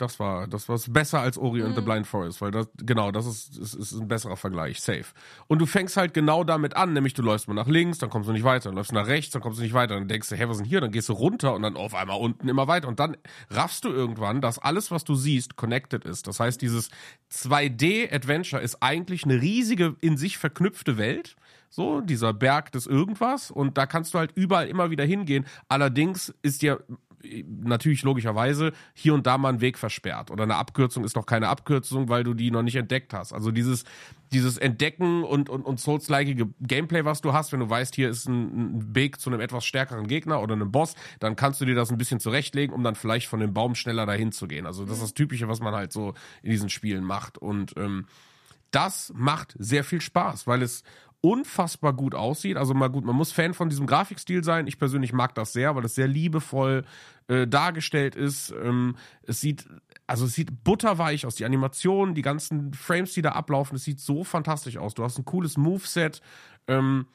Das 0.00 0.18
war, 0.18 0.46
das 0.46 0.68
war 0.68 0.78
besser 0.88 1.20
als 1.20 1.36
Ori 1.36 1.62
and 1.62 1.74
the 1.74 1.82
Blind 1.82 2.06
Forest, 2.06 2.40
weil 2.40 2.50
das, 2.50 2.68
genau, 2.78 3.12
das 3.12 3.26
ist, 3.26 3.58
ist, 3.58 3.74
ist 3.74 3.92
ein 3.92 4.08
besserer 4.08 4.38
Vergleich, 4.38 4.80
safe. 4.80 5.04
Und 5.46 5.58
du 5.58 5.66
fängst 5.66 5.98
halt 5.98 6.14
genau 6.14 6.42
damit 6.42 6.74
an, 6.74 6.94
nämlich 6.94 7.12
du 7.12 7.22
läufst 7.22 7.48
mal 7.48 7.54
nach 7.54 7.66
links, 7.66 7.98
dann 7.98 8.08
kommst 8.08 8.28
du 8.28 8.32
nicht 8.32 8.44
weiter, 8.44 8.70
dann 8.70 8.76
läufst 8.76 8.92
du 8.92 8.94
nach 8.94 9.06
rechts, 9.06 9.32
dann 9.32 9.42
kommst 9.42 9.58
du 9.58 9.62
nicht 9.62 9.74
weiter, 9.74 9.94
dann 9.94 10.08
denkst 10.08 10.30
du, 10.30 10.36
hä, 10.36 10.44
was 10.44 10.56
ist 10.56 10.62
denn 10.62 10.68
hier? 10.68 10.80
Dann 10.80 10.90
gehst 10.90 11.10
du 11.10 11.12
runter 11.12 11.54
und 11.54 11.62
dann 11.62 11.76
auf 11.76 11.94
einmal 11.94 12.18
unten 12.18 12.48
immer 12.48 12.66
weiter 12.66 12.88
und 12.88 12.98
dann 12.98 13.18
raffst 13.50 13.84
du 13.84 13.90
irgendwann, 13.90 14.40
dass 14.40 14.58
alles, 14.58 14.90
was 14.90 15.04
du 15.04 15.14
siehst, 15.14 15.56
connected 15.56 16.06
ist. 16.06 16.26
Das 16.26 16.40
heißt, 16.40 16.62
dieses 16.62 16.88
2D-Adventure 17.30 18.62
ist 18.62 18.82
eigentlich 18.82 19.24
eine 19.24 19.40
riesige, 19.40 19.96
in 20.00 20.16
sich 20.16 20.38
verknüpfte 20.38 20.96
Welt, 20.96 21.36
so, 21.68 22.00
dieser 22.00 22.32
Berg 22.32 22.72
des 22.72 22.86
Irgendwas 22.86 23.50
und 23.50 23.76
da 23.78 23.86
kannst 23.86 24.14
du 24.14 24.18
halt 24.18 24.32
überall 24.34 24.66
immer 24.66 24.90
wieder 24.90 25.04
hingehen. 25.04 25.46
Allerdings 25.68 26.34
ist 26.42 26.62
dir 26.62 26.82
natürlich 27.22 28.02
logischerweise 28.02 28.72
hier 28.94 29.14
und 29.14 29.26
da 29.26 29.38
mal 29.38 29.50
ein 29.50 29.60
Weg 29.60 29.78
versperrt 29.78 30.30
oder 30.30 30.44
eine 30.44 30.56
Abkürzung 30.56 31.04
ist 31.04 31.16
noch 31.16 31.26
keine 31.26 31.48
Abkürzung, 31.48 32.08
weil 32.08 32.24
du 32.24 32.34
die 32.34 32.50
noch 32.50 32.62
nicht 32.62 32.76
entdeckt 32.76 33.12
hast. 33.12 33.32
Also 33.32 33.50
dieses 33.50 33.84
dieses 34.32 34.58
Entdecken 34.58 35.24
und 35.24 35.48
und, 35.48 35.62
und 35.62 35.80
Souls-like 35.80 36.46
Gameplay, 36.60 37.04
was 37.04 37.20
du 37.20 37.32
hast, 37.32 37.52
wenn 37.52 37.60
du 37.60 37.68
weißt, 37.68 37.94
hier 37.94 38.08
ist 38.08 38.28
ein, 38.28 38.78
ein 38.78 38.94
Weg 38.94 39.20
zu 39.20 39.30
einem 39.30 39.40
etwas 39.40 39.64
stärkeren 39.64 40.06
Gegner 40.06 40.40
oder 40.40 40.54
einem 40.54 40.72
Boss, 40.72 40.94
dann 41.18 41.36
kannst 41.36 41.60
du 41.60 41.64
dir 41.64 41.74
das 41.74 41.90
ein 41.90 41.98
bisschen 41.98 42.20
zurechtlegen, 42.20 42.74
um 42.74 42.82
dann 42.82 42.94
vielleicht 42.94 43.26
von 43.26 43.40
dem 43.40 43.52
Baum 43.52 43.74
schneller 43.74 44.06
dahin 44.06 44.32
zu 44.32 44.46
gehen. 44.48 44.66
Also 44.66 44.84
das 44.84 44.94
ist 44.94 45.02
das 45.02 45.14
Typische, 45.14 45.48
was 45.48 45.60
man 45.60 45.74
halt 45.74 45.92
so 45.92 46.14
in 46.42 46.50
diesen 46.50 46.70
Spielen 46.70 47.04
macht 47.04 47.38
und 47.38 47.74
ähm, 47.76 48.06
das 48.70 49.12
macht 49.16 49.54
sehr 49.58 49.84
viel 49.84 50.00
Spaß, 50.00 50.46
weil 50.46 50.62
es 50.62 50.84
unfassbar 51.22 51.92
gut 51.92 52.14
aussieht. 52.14 52.56
Also 52.56 52.72
mal 52.74 52.88
gut, 52.88 53.04
man 53.04 53.14
muss 53.16 53.32
Fan 53.32 53.54
von 53.54 53.68
diesem 53.68 53.86
Grafikstil 53.86 54.42
sein. 54.44 54.66
Ich 54.66 54.78
persönlich 54.78 55.12
mag 55.12 55.34
das 55.34 55.52
sehr, 55.52 55.76
weil 55.76 55.84
es 55.84 55.94
sehr 55.94 56.08
liebevoll 56.08 56.84
äh, 57.28 57.46
dargestellt 57.46 58.14
ist. 58.16 58.52
Ähm, 58.62 58.96
es 59.22 59.40
sieht, 59.40 59.66
also 60.06 60.24
es 60.24 60.32
sieht 60.34 60.64
butterweich 60.64 61.26
aus. 61.26 61.34
Die 61.34 61.44
Animationen, 61.44 62.14
die 62.14 62.22
ganzen 62.22 62.72
Frames, 62.72 63.12
die 63.12 63.22
da 63.22 63.32
ablaufen, 63.32 63.76
es 63.76 63.84
sieht 63.84 64.00
so 64.00 64.24
fantastisch 64.24 64.76
aus. 64.78 64.94
Du 64.94 65.04
hast 65.04 65.18
ein 65.18 65.24
cooles 65.24 65.56
Moveset. 65.56 66.22
Ähm, 66.68 67.06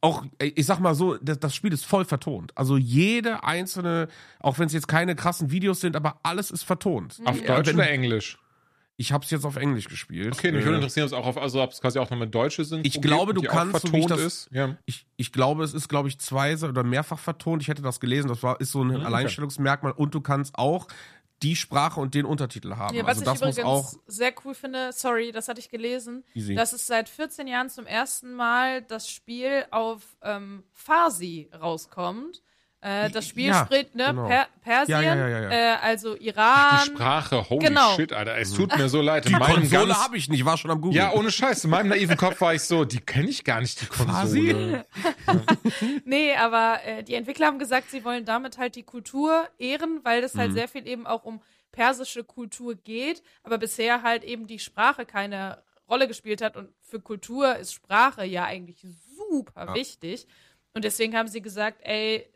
auch, 0.00 0.24
ich 0.38 0.66
sag 0.66 0.80
mal 0.80 0.94
so, 0.94 1.16
das, 1.16 1.40
das 1.40 1.54
Spiel 1.54 1.72
ist 1.72 1.86
voll 1.86 2.04
vertont. 2.04 2.52
Also 2.56 2.76
jede 2.76 3.42
einzelne, 3.42 4.08
auch 4.38 4.58
wenn 4.58 4.66
es 4.66 4.74
jetzt 4.74 4.86
keine 4.86 5.16
krassen 5.16 5.50
Videos 5.50 5.80
sind, 5.80 5.96
aber 5.96 6.20
alles 6.22 6.50
ist 6.50 6.62
vertont. 6.62 7.20
Auf 7.24 7.40
Ja, 7.40 7.56
Deutsch 7.56 7.68
wenn- 7.68 7.76
oder 7.76 7.90
Englisch? 7.90 8.38
Ich 8.96 9.10
habe 9.12 9.24
es 9.24 9.30
jetzt 9.30 9.44
auf 9.44 9.56
Englisch 9.56 9.88
gespielt. 9.88 10.32
Okay, 10.34 10.52
mich 10.52 10.62
Äh, 10.62 10.64
würde 10.66 10.76
interessieren, 10.76 11.04
ob 11.06 11.12
es 11.12 11.18
auch 11.18 11.26
auf, 11.26 11.36
also 11.38 11.62
ob 11.62 11.72
es 11.72 11.80
quasi 11.80 11.98
auch 11.98 12.10
noch 12.10 12.18
mit 12.18 12.32
deutsche 12.34 12.64
sind. 12.64 12.86
Ich 12.86 13.00
glaube, 13.02 13.34
du 13.34 13.40
die 13.40 13.48
auch 13.48 13.52
kannst, 13.52 13.80
so 13.86 13.92
wie 13.92 13.98
ich 13.98 14.02
vertont 14.06 14.10
das- 14.10 14.20
ist. 14.44 14.48
Ja. 14.52 14.76
Ich, 14.86 15.06
ich 15.16 15.32
glaube, 15.32 15.64
es 15.64 15.74
ist, 15.74 15.88
glaube 15.88 16.08
ich, 16.08 16.18
zwei 16.20 16.56
oder 16.56 16.84
mehrfach 16.84 17.18
vertont. 17.18 17.60
Ich 17.62 17.68
hätte 17.68 17.82
das 17.82 17.98
gelesen. 17.98 18.28
Das 18.28 18.42
war, 18.44 18.60
ist 18.60 18.70
so 18.72 18.82
ein 18.82 18.88
Mhm, 18.88 18.94
okay. 18.96 19.04
Alleinstellungsmerkmal. 19.06 19.92
Und 19.92 20.14
du 20.14 20.20
kannst 20.20 20.56
auch 20.56 20.86
die 21.42 21.56
Sprache 21.56 21.98
und 22.00 22.14
den 22.14 22.24
Untertitel 22.24 22.76
haben. 22.76 22.96
Ja, 22.96 23.02
was 23.02 23.18
also 23.18 23.24
das 23.24 23.34
ich 23.40 23.44
muss 23.46 23.58
übrigens 23.58 23.68
auch 23.68 23.94
sehr 24.06 24.32
cool 24.44 24.54
finde, 24.54 24.92
sorry, 24.92 25.32
das 25.32 25.48
hatte 25.48 25.58
ich 25.60 25.68
gelesen, 25.68 26.22
easy. 26.34 26.54
dass 26.54 26.72
es 26.72 26.86
seit 26.86 27.08
14 27.08 27.48
Jahren 27.48 27.68
zum 27.68 27.86
ersten 27.86 28.32
Mal 28.34 28.80
das 28.82 29.10
Spiel 29.10 29.64
auf 29.72 30.16
ähm, 30.22 30.62
Farsi 30.72 31.50
rauskommt. 31.60 32.42
Äh, 32.86 33.08
das 33.10 33.26
Spiel 33.26 33.46
Ja, 33.46 33.64
spricht, 33.64 33.94
ne, 33.94 34.08
genau. 34.08 34.26
per 34.28 34.46
Persien, 34.60 35.00
Ja, 35.00 35.02
ja, 35.02 35.14
ja, 35.16 35.28
ja, 35.28 35.40
ja. 35.40 35.50
Äh, 35.50 35.76
also 35.80 36.14
Iran. 36.16 36.80
Die 36.84 36.90
Sprache, 36.90 37.48
holy 37.48 37.66
genau. 37.66 37.94
shit, 37.96 38.12
Alter. 38.12 38.36
Es 38.36 38.52
tut 38.52 38.76
mir 38.76 38.90
so 38.90 39.00
leid. 39.00 39.24
In 39.24 39.32
die 39.32 39.38
meinem 39.38 39.54
Konsole 39.62 39.96
habe 39.98 40.18
ich 40.18 40.28
nicht. 40.28 40.44
War 40.44 40.58
schon 40.58 40.70
am 40.70 40.82
Google. 40.82 40.98
Ja, 40.98 41.12
ohne 41.14 41.30
Scheiß. 41.30 41.64
In 41.64 41.70
meinem 41.70 41.88
naiven 41.88 42.16
Kopf 42.18 42.40
war 42.42 42.52
ich 42.54 42.60
so, 42.62 42.84
die 42.84 43.00
kenne 43.00 43.30
ich 43.30 43.42
gar 43.42 43.60
nicht, 43.62 43.80
die 43.80 43.86
Konsole. 43.86 44.84
Nee, 46.04 46.34
aber 46.36 46.80
äh, 46.84 47.02
die 47.02 47.14
Entwickler 47.14 47.46
haben 47.46 47.58
gesagt, 47.58 47.90
sie 47.90 48.04
wollen 48.04 48.24
damit 48.24 48.58
halt 48.58 48.76
die 48.76 48.82
Kultur 48.82 49.48
ehren, 49.58 50.00
weil 50.02 50.22
es 50.22 50.34
Mhm. 50.34 50.38
halt 50.40 50.52
sehr 50.52 50.68
viel 50.68 50.86
eben 50.86 51.06
auch 51.06 51.24
um 51.24 51.40
persische 51.72 52.22
Kultur 52.22 52.74
geht, 52.76 53.22
aber 53.42 53.58
bisher 53.58 54.02
halt 54.02 54.22
eben 54.24 54.46
die 54.46 54.58
Sprache 54.58 55.04
keine 55.06 55.62
Rolle 55.88 56.06
gespielt 56.06 56.40
hat 56.42 56.56
und 56.56 56.68
für 56.82 57.00
Kultur 57.00 57.56
ist 57.56 57.72
Sprache 57.74 58.24
ja 58.24 58.44
eigentlich 58.44 58.84
super 59.16 59.74
wichtig 59.74 60.26
und 60.74 60.84
deswegen 60.84 61.16
haben 61.16 61.28
sie 61.28 61.42
gesagt, 61.42 61.78
ey, 61.82 62.26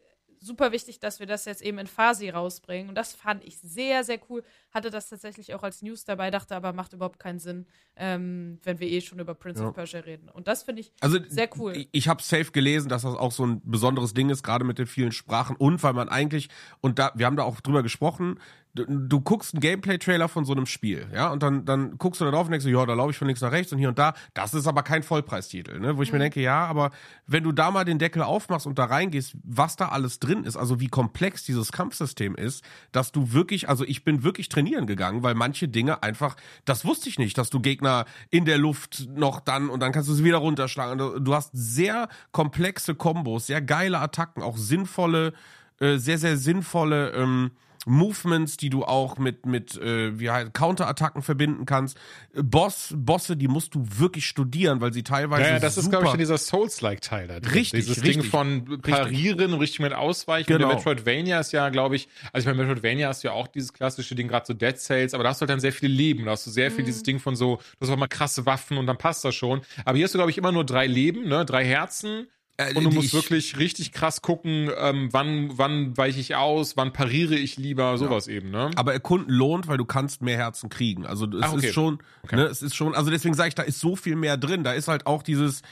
super 0.41 0.73
wichtig, 0.73 1.01
dass 1.01 1.21
wir 1.21 1.27
das 1.27 1.45
jetzt 1.45 1.63
eben 1.63 1.79
in 1.79 1.87
Farsi 1.87 2.31
rausbringen 2.31 2.89
und 2.89 2.95
das 2.95 3.13
fand 3.15 3.45
ich 3.45 3.59
sehr, 3.59 4.05
sehr 4.05 4.21
cool. 4.29 4.43
Hatte 4.79 4.91
das 4.91 5.09
tatsächlich 5.09 5.55
auch 5.55 5.65
als 5.65 5.83
News 5.83 6.05
dabei, 6.05 6.31
dachte 6.31 6.55
aber, 6.55 6.73
macht 6.73 6.93
überhaupt 6.93 7.19
keinen 7.19 7.41
Sinn, 7.41 7.67
ähm, 7.97 8.61
wenn 8.63 8.79
wir 8.79 8.89
eh 8.89 9.01
schon 9.01 9.19
über 9.19 9.35
Prince 9.35 9.61
Ja. 9.61 9.69
of 9.71 9.75
Persia 9.75 9.99
reden 9.99 10.29
und 10.29 10.47
das 10.47 10.63
finde 10.63 10.83
ich 10.83 10.93
Also 11.01 11.19
sehr 11.27 11.49
cool. 11.59 11.77
Ich, 11.77 11.89
ich 11.91 12.09
habe 12.09 12.23
safe 12.23 12.53
gelesen, 12.53 12.89
dass 12.89 13.03
das 13.03 13.17
auch 13.17 13.33
so 13.33 13.45
ein 13.45 13.61
besonderes 13.65 14.15
Ding 14.15 14.31
ist, 14.31 14.45
gerade 14.45 14.65
mit 14.65 14.79
den 14.79 14.87
vielen 14.87 15.11
Sprachen 15.11 15.57
und 15.57 15.83
weil 15.83 15.95
man 15.95 16.09
eigentlich 16.09 16.49
und 16.81 17.01
da 17.01 17.11
wir 17.17 17.27
haben 17.27 17.35
da 17.37 17.43
auch 17.43 17.61
drüber 17.61 17.83
gesprochen. 17.83 18.39
Du, 18.75 18.85
du 18.85 19.21
guckst 19.23 19.55
einen 19.55 19.61
Gameplay-Trailer 19.63 20.29
von 20.29 20.45
so 20.45 20.53
einem 20.53 20.67
Spiel, 20.67 21.09
ja, 21.13 21.33
und 21.33 21.43
dann, 21.43 21.65
dann 21.65 21.97
guckst 21.97 22.21
du 22.21 22.27
da 22.27 22.31
drauf 22.31 22.45
und 22.47 22.51
denkst, 22.53 22.65
so, 22.65 22.71
ja, 22.71 22.85
da 22.85 22.93
laufe 22.93 23.11
ich 23.11 23.17
von 23.17 23.27
links 23.27 23.41
nach 23.41 23.51
rechts 23.51 23.73
und 23.73 23.79
hier 23.79 23.89
und 23.89 23.99
da. 23.99 24.13
Das 24.35 24.53
ist 24.53 24.67
aber 24.67 24.83
kein 24.83 25.03
Vollpreistitel, 25.03 25.81
ne? 25.81 25.97
Wo 25.97 26.03
ich 26.03 26.13
mir 26.13 26.19
denke, 26.19 26.41
ja, 26.43 26.67
aber 26.67 26.91
wenn 27.27 27.43
du 27.45 27.51
da 27.53 27.71
mal 27.71 27.85
den 27.87 27.99
Deckel 27.99 28.23
aufmachst 28.23 28.67
und 28.67 28.79
da 28.79 28.85
reingehst, 28.85 29.35
was 29.43 29.77
da 29.77 29.89
alles 29.89 30.21
drin 30.21 30.45
ist, 30.45 30.57
also 30.57 30.81
wie 30.81 30.89
komplex 30.89 31.45
dieses 31.45 31.73
Kampfsystem 31.73 32.35
ist, 32.37 32.63
dass 32.93 33.11
du 33.11 33.33
wirklich, 33.33 33.71
also 33.71 33.85
ich 33.85 34.05
bin 34.05 34.23
wirklich 34.23 34.51
trainieren 34.69 34.87
gegangen, 34.87 35.23
weil 35.23 35.35
manche 35.35 35.69
Dinge 35.69 36.03
einfach, 36.03 36.37
das 36.65 36.85
wusste 36.85 37.09
ich 37.09 37.19
nicht, 37.19 37.39
dass 37.39 37.51
du 37.51 37.61
Gegner 37.61 38.05
in 38.31 38.45
der 38.45 38.59
Luft 38.59 39.09
noch 39.15 39.41
dann 39.41 39.69
und 39.71 39.81
dann 39.81 39.93
kannst 39.93 40.09
du 40.09 40.15
sie 40.15 40.25
wieder 40.25 40.39
runterschlagen. 40.39 40.99
Du- 40.99 41.19
Du 41.19 41.35
hast 41.35 41.51
sehr 41.53 42.09
komplexe 42.33 42.95
Kombos, 42.95 43.47
sehr 43.47 43.61
geile 43.63 43.99
Attacken, 43.99 44.43
auch 44.43 44.57
sinnvolle, 44.57 45.33
äh, 45.81 45.97
sehr, 45.99 46.19
sehr 46.19 46.37
sinnvolle 46.37 47.11
ähm, 47.13 47.51
Movements, 47.89 48.57
die 48.57 48.71
du 48.71 48.85
auch 48.85 49.19
mit, 49.19 49.47
mit 49.47 49.77
äh, 49.77 50.19
wie 50.19 50.31
heißt, 50.31 50.55
Counterattacken 50.55 51.23
verbinden 51.23 51.67
kannst. 51.67 51.97
Äh, 52.35 52.43
Boss, 52.43 52.95
Bosse, 52.97 53.37
die 53.37 53.49
musst 53.49 53.75
du 53.75 53.85
wirklich 53.97 54.27
studieren, 54.27 54.81
weil 54.81 54.93
sie 54.93 55.03
teilweise. 55.03 55.43
Ja, 55.43 55.51
ja 55.55 55.59
das 55.59 55.77
ist, 55.79 55.91
glaube 55.91 56.07
ich, 56.07 56.13
dieser 56.13 56.39
Souls-like-Teil 56.39 57.29
da 57.29 57.41
drin. 57.41 57.53
Richtig, 57.53 57.81
Dieses 57.81 58.03
richtig. 58.03 58.23
Ding 58.23 58.31
von 58.31 58.81
Parieren 58.83 59.53
und 59.53 59.61
richtig 59.61 59.81
mit 59.81 59.93
Ausweichen. 59.93 60.47
Genau. 60.47 60.65
Und 60.65 60.71
der 60.71 60.77
Metroidvania 60.77 61.41
ist 61.41 61.53
ja, 61.53 61.69
glaube 61.71 61.97
ich, 61.97 62.09
also 62.33 62.49
ich 62.49 62.57
meine, 62.57 62.67
Metroidvania 62.67 63.09
hast 63.09 63.25
du 63.25 63.29
ja 63.29 63.35
auch 63.35 63.49
dieses 63.49 63.73
klassische 63.73 64.15
Ding, 64.15 64.29
gerade 64.29 64.47
so 64.47 64.55
Dead 64.55 64.79
Cells, 64.79 65.15
aber 65.15 65.25
da 65.25 65.31
hast 65.31 65.41
du 65.41 65.43
halt 65.43 65.51
dann 65.51 65.61
sehr 65.61 65.73
viele 65.73 65.93
Leben. 65.93 66.25
Da 66.25 66.33
hast 66.33 66.47
du 66.47 66.51
sehr 66.51 66.71
viel 66.71 66.85
dieses 66.85 67.03
Ding 67.03 67.19
von 67.19 67.37
so, 67.37 67.57
du 67.57 67.87
hast 67.87 67.91
auch 67.91 67.97
mal 67.97 68.09
krasse 68.09 68.47
Waffen 68.47 68.79
und 68.79 68.87
dann 68.87 68.99
passt 68.99 69.25
das 69.25 69.35
schon. 69.35 69.63
Aber 69.85 69.97
hier 69.97 70.05
hast 70.05 70.15
du, 70.15 70.19
glaube 70.19 70.31
ich, 70.31 70.39
immer 70.39 70.53
nur 70.53 70.65
drei 70.65 70.87
Leben, 70.87 71.29
ne, 71.29 71.45
drei 71.45 71.65
Herzen. 71.65 72.29
Äh, 72.61 72.75
Und 72.75 72.85
du 72.85 72.91
musst 72.91 73.07
ich- 73.09 73.15
wirklich 73.15 73.57
richtig 73.59 73.93
krass 73.93 74.21
gucken, 74.21 74.69
ähm, 74.77 75.09
wann, 75.13 75.57
wann 75.57 75.97
weiche 75.97 76.19
ich 76.19 76.35
aus, 76.35 76.77
wann 76.77 76.93
pariere 76.93 77.37
ich 77.37 77.57
lieber, 77.57 77.97
sowas 77.99 78.27
eben, 78.27 78.51
ne? 78.51 78.71
Aber 78.75 78.93
erkunden 78.93 79.31
lohnt, 79.33 79.69
weil 79.69 79.79
du 79.79 79.85
kannst 79.85 80.23
mehr 80.23 80.37
Herzen 80.37 80.69
kriegen. 80.69 81.07
Also 81.07 81.27
es 81.27 81.41
Ach, 81.43 81.53
okay. 81.53 81.69
ist 81.69 81.75
schon, 81.75 81.99
Okay. 82.25 82.35
ne, 82.37 82.43
es 82.47 82.61
ist 82.61 82.75
schon, 82.75 82.97
also 82.97 83.11
deswegen 83.13 83.35
sage 83.35 83.51
ich, 83.51 83.55
da 83.55 83.63
ist 83.63 83.79
so 83.79 83.95
viel 83.95 84.17
mehr 84.17 84.37
drin. 84.37 84.65
Da 84.65 84.73
ist 84.73 84.89
halt 84.89 85.07
auch 85.07 85.23
dieses, 85.23 85.63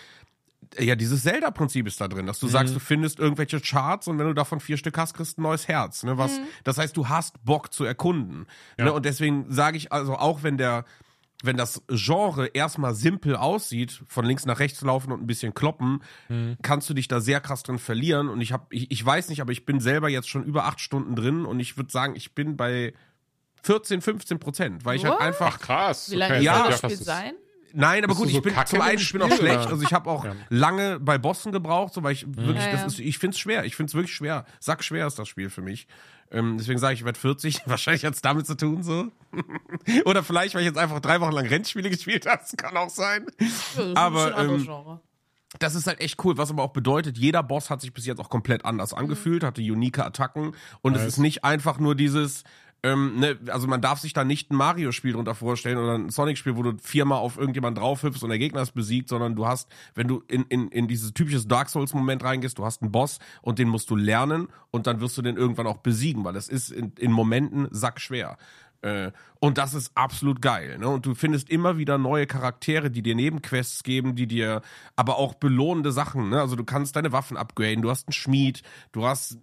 ja, 0.78 0.94
dieses 0.94 1.24
Zelda-Prinzip 1.24 1.88
ist 1.88 2.00
da 2.00 2.06
drin, 2.06 2.26
dass 2.26 2.38
du 2.38 2.46
sagst, 2.46 2.72
Mhm. 2.72 2.78
du 2.78 2.80
findest 2.84 3.18
irgendwelche 3.18 3.60
Charts 3.60 4.06
und 4.06 4.18
wenn 4.20 4.26
du 4.28 4.34
davon 4.34 4.60
vier 4.60 4.76
Stück 4.76 4.96
hast, 4.96 5.14
kriegst 5.14 5.38
du 5.38 5.40
ein 5.40 5.42
neues 5.42 5.66
Herz. 5.66 6.04
Ne? 6.04 6.18
Was, 6.18 6.38
Das 6.62 6.78
heißt, 6.78 6.96
du 6.96 7.08
hast 7.08 7.44
Bock 7.44 7.72
zu 7.72 7.84
erkunden. 7.84 8.46
Ne? 8.78 8.92
Und 8.92 9.04
deswegen 9.04 9.46
sage 9.52 9.76
ich 9.76 9.90
also 9.92 10.14
auch, 10.16 10.44
wenn 10.44 10.56
der, 10.56 10.84
wenn 11.42 11.56
das 11.56 11.82
Genre 11.88 12.46
erstmal 12.46 12.94
simpel 12.94 13.36
aussieht, 13.36 14.02
von 14.08 14.24
links 14.24 14.46
nach 14.46 14.58
rechts 14.58 14.80
laufen 14.80 15.12
und 15.12 15.20
ein 15.22 15.26
bisschen 15.26 15.54
kloppen, 15.54 16.02
Mhm. 16.28 16.56
kannst 16.62 16.88
du 16.88 16.94
dich 16.94 17.08
da 17.08 17.20
sehr 17.20 17.40
krass 17.40 17.62
drin 17.62 17.78
verlieren. 17.78 18.28
Und 18.28 18.40
ich 18.40 18.52
habe, 18.52 18.66
ich, 18.70 18.90
ich 18.90 19.04
weiß 19.04 19.28
nicht, 19.28 19.40
aber 19.40 19.52
ich 19.52 19.66
bin 19.66 19.78
selber 19.80 20.08
jetzt 20.08 20.28
schon 20.28 20.44
über 20.44 20.64
acht 20.64 20.80
Stunden 20.80 21.14
drin 21.14 21.44
und 21.44 21.60
ich 21.60 21.76
würde 21.76 21.90
sagen, 21.92 22.14
ich 22.16 22.34
bin 22.34 22.56
bei 22.56 22.94
14, 23.62 24.00
15 24.00 24.38
Prozent, 24.38 24.84
weil 24.84 24.96
ich 24.96 25.04
halt 25.04 25.14
What? 25.14 25.20
einfach 25.22 25.58
krass. 25.60 26.10
Wie 26.10 26.16
lange 26.16 26.34
okay. 26.36 26.44
soll 26.44 26.54
Ja, 26.54 26.68
das 26.68 26.80
das 26.80 26.90
Spiel 26.92 27.00
ist- 27.00 27.04
sein? 27.06 27.32
Nein, 27.78 28.04
aber 28.04 28.14
Bist 28.14 28.20
gut, 28.20 28.30
so 28.30 28.36
ich 28.38 28.42
bin 28.42 28.54
kacke 28.54 28.70
zum 28.70 28.78
in 28.78 28.84
einen 28.86 28.98
ich 28.98 29.12
bin 29.12 29.20
auch 29.22 29.30
schlecht. 29.36 29.66
Also 29.66 29.82
ich 29.82 29.92
habe 29.92 30.08
auch 30.08 30.24
Ja. 30.24 30.34
lange 30.48 30.98
bei 30.98 31.18
Bossen 31.18 31.52
gebraucht, 31.52 31.92
so 31.92 32.02
weil 32.02 32.12
ich 32.12 32.26
wirklich, 32.26 32.64
Ja, 32.64 32.70
das 32.72 32.80
ja. 32.80 32.86
ist, 32.86 32.98
ich 33.00 33.18
find's 33.18 33.38
schwer. 33.38 33.64
Ich 33.66 33.76
find's 33.76 33.92
wirklich 33.92 34.14
schwer. 34.14 34.46
Sack 34.60 34.82
schwer 34.82 35.06
ist 35.06 35.18
das 35.18 35.28
Spiel 35.28 35.50
für 35.50 35.60
mich. 35.60 35.86
Ähm, 36.30 36.56
deswegen 36.58 36.78
sage 36.78 36.94
ich, 36.94 37.00
ich 37.00 37.04
werde 37.04 37.18
40. 37.18 37.62
Wahrscheinlich 37.66 38.04
hat's 38.04 38.22
damit 38.22 38.46
zu 38.46 38.56
tun 38.56 38.82
so. 38.82 39.08
Oder 40.04 40.22
vielleicht, 40.22 40.54
weil 40.54 40.62
ich 40.62 40.66
jetzt 40.66 40.78
einfach 40.78 41.00
drei 41.00 41.20
Wochen 41.20 41.32
lang 41.32 41.46
Rennspiele 41.46 41.90
gespielt 41.90 42.26
habe. 42.26 42.38
Das 42.42 42.56
kann 42.56 42.76
auch 42.76 42.90
sein. 42.90 43.26
Ja, 43.38 43.46
das 43.76 43.86
ist 43.86 43.96
Aber, 43.96 44.38
ähm, 44.38 44.62
Genre. 44.64 45.00
Das 45.60 45.74
ist 45.74 45.86
halt 45.86 46.00
echt 46.00 46.22
cool, 46.24 46.36
was 46.36 46.50
aber 46.50 46.62
auch 46.64 46.72
bedeutet, 46.72 47.16
jeder 47.16 47.42
Boss 47.42 47.70
hat 47.70 47.80
sich 47.80 47.92
bis 47.92 48.04
jetzt 48.04 48.18
auch 48.18 48.28
komplett 48.28 48.64
anders 48.64 48.92
angefühlt, 48.92 49.42
hatte 49.42 49.62
unique 49.62 50.00
Attacken 50.00 50.54
und 50.82 50.94
es 50.94 51.02
Nice. 51.02 51.12
ist 51.14 51.18
nicht 51.18 51.44
einfach 51.44 51.78
nur 51.78 51.94
dieses, 51.94 52.42
ähm, 52.82 53.18
ne, 53.18 53.38
also 53.48 53.66
man 53.66 53.80
darf 53.80 54.00
sich 54.00 54.12
da 54.12 54.24
nicht 54.24 54.50
ein 54.50 54.56
Mario-Spiel 54.56 55.12
drunter 55.12 55.34
vorstellen 55.34 55.78
oder 55.78 55.94
ein 55.94 56.10
Sonic-Spiel, 56.10 56.56
wo 56.56 56.62
du 56.62 56.76
viermal 56.80 57.18
auf 57.18 57.36
irgendjemanden 57.36 57.82
draufhüpfst 57.82 58.22
und 58.22 58.28
der 58.28 58.38
Gegner 58.38 58.62
ist 58.62 58.72
besiegt, 58.74 59.08
sondern 59.08 59.34
du 59.34 59.46
hast, 59.46 59.68
wenn 59.94 60.08
du 60.08 60.22
in, 60.28 60.44
in, 60.44 60.68
in 60.68 60.86
dieses 60.86 61.12
typisches 61.12 61.48
Dark 61.48 61.68
Souls-Moment 61.68 62.22
reingehst, 62.22 62.58
du 62.58 62.64
hast 62.64 62.82
einen 62.82 62.92
Boss 62.92 63.18
und 63.42 63.58
den 63.58 63.68
musst 63.68 63.90
du 63.90 63.96
lernen 63.96 64.48
und 64.70 64.86
dann 64.86 65.00
wirst 65.00 65.18
du 65.18 65.22
den 65.22 65.36
irgendwann 65.36 65.66
auch 65.66 65.78
besiegen, 65.78 66.24
weil 66.24 66.34
das 66.34 66.48
ist 66.48 66.70
in, 66.70 66.92
in 66.98 67.12
Momenten 67.12 67.68
sackschwer. 67.70 68.36
Äh, 68.82 69.10
Und 69.38 69.58
das 69.58 69.74
ist 69.74 69.92
absolut 69.94 70.40
geil. 70.40 70.78
Ne? 70.78 70.88
Und 70.88 71.06
du 71.06 71.14
findest 71.14 71.50
immer 71.50 71.78
wieder 71.78 71.98
neue 71.98 72.26
Charaktere, 72.26 72.90
die 72.90 73.02
dir 73.02 73.14
Nebenquests 73.14 73.82
geben, 73.82 74.14
die 74.14 74.26
dir 74.26 74.62
aber 74.96 75.16
auch 75.16 75.34
belohnende 75.34 75.92
Sachen. 75.92 76.30
Ne? 76.30 76.40
Also 76.40 76.56
du 76.56 76.64
kannst 76.64 76.96
deine 76.96 77.12
Waffen 77.12 77.36
upgraden, 77.36 77.82
du 77.82 77.90
hast 77.90 78.06
einen 78.08 78.12
Schmied, 78.12 78.62
du 78.92 79.04
hast 79.04 79.38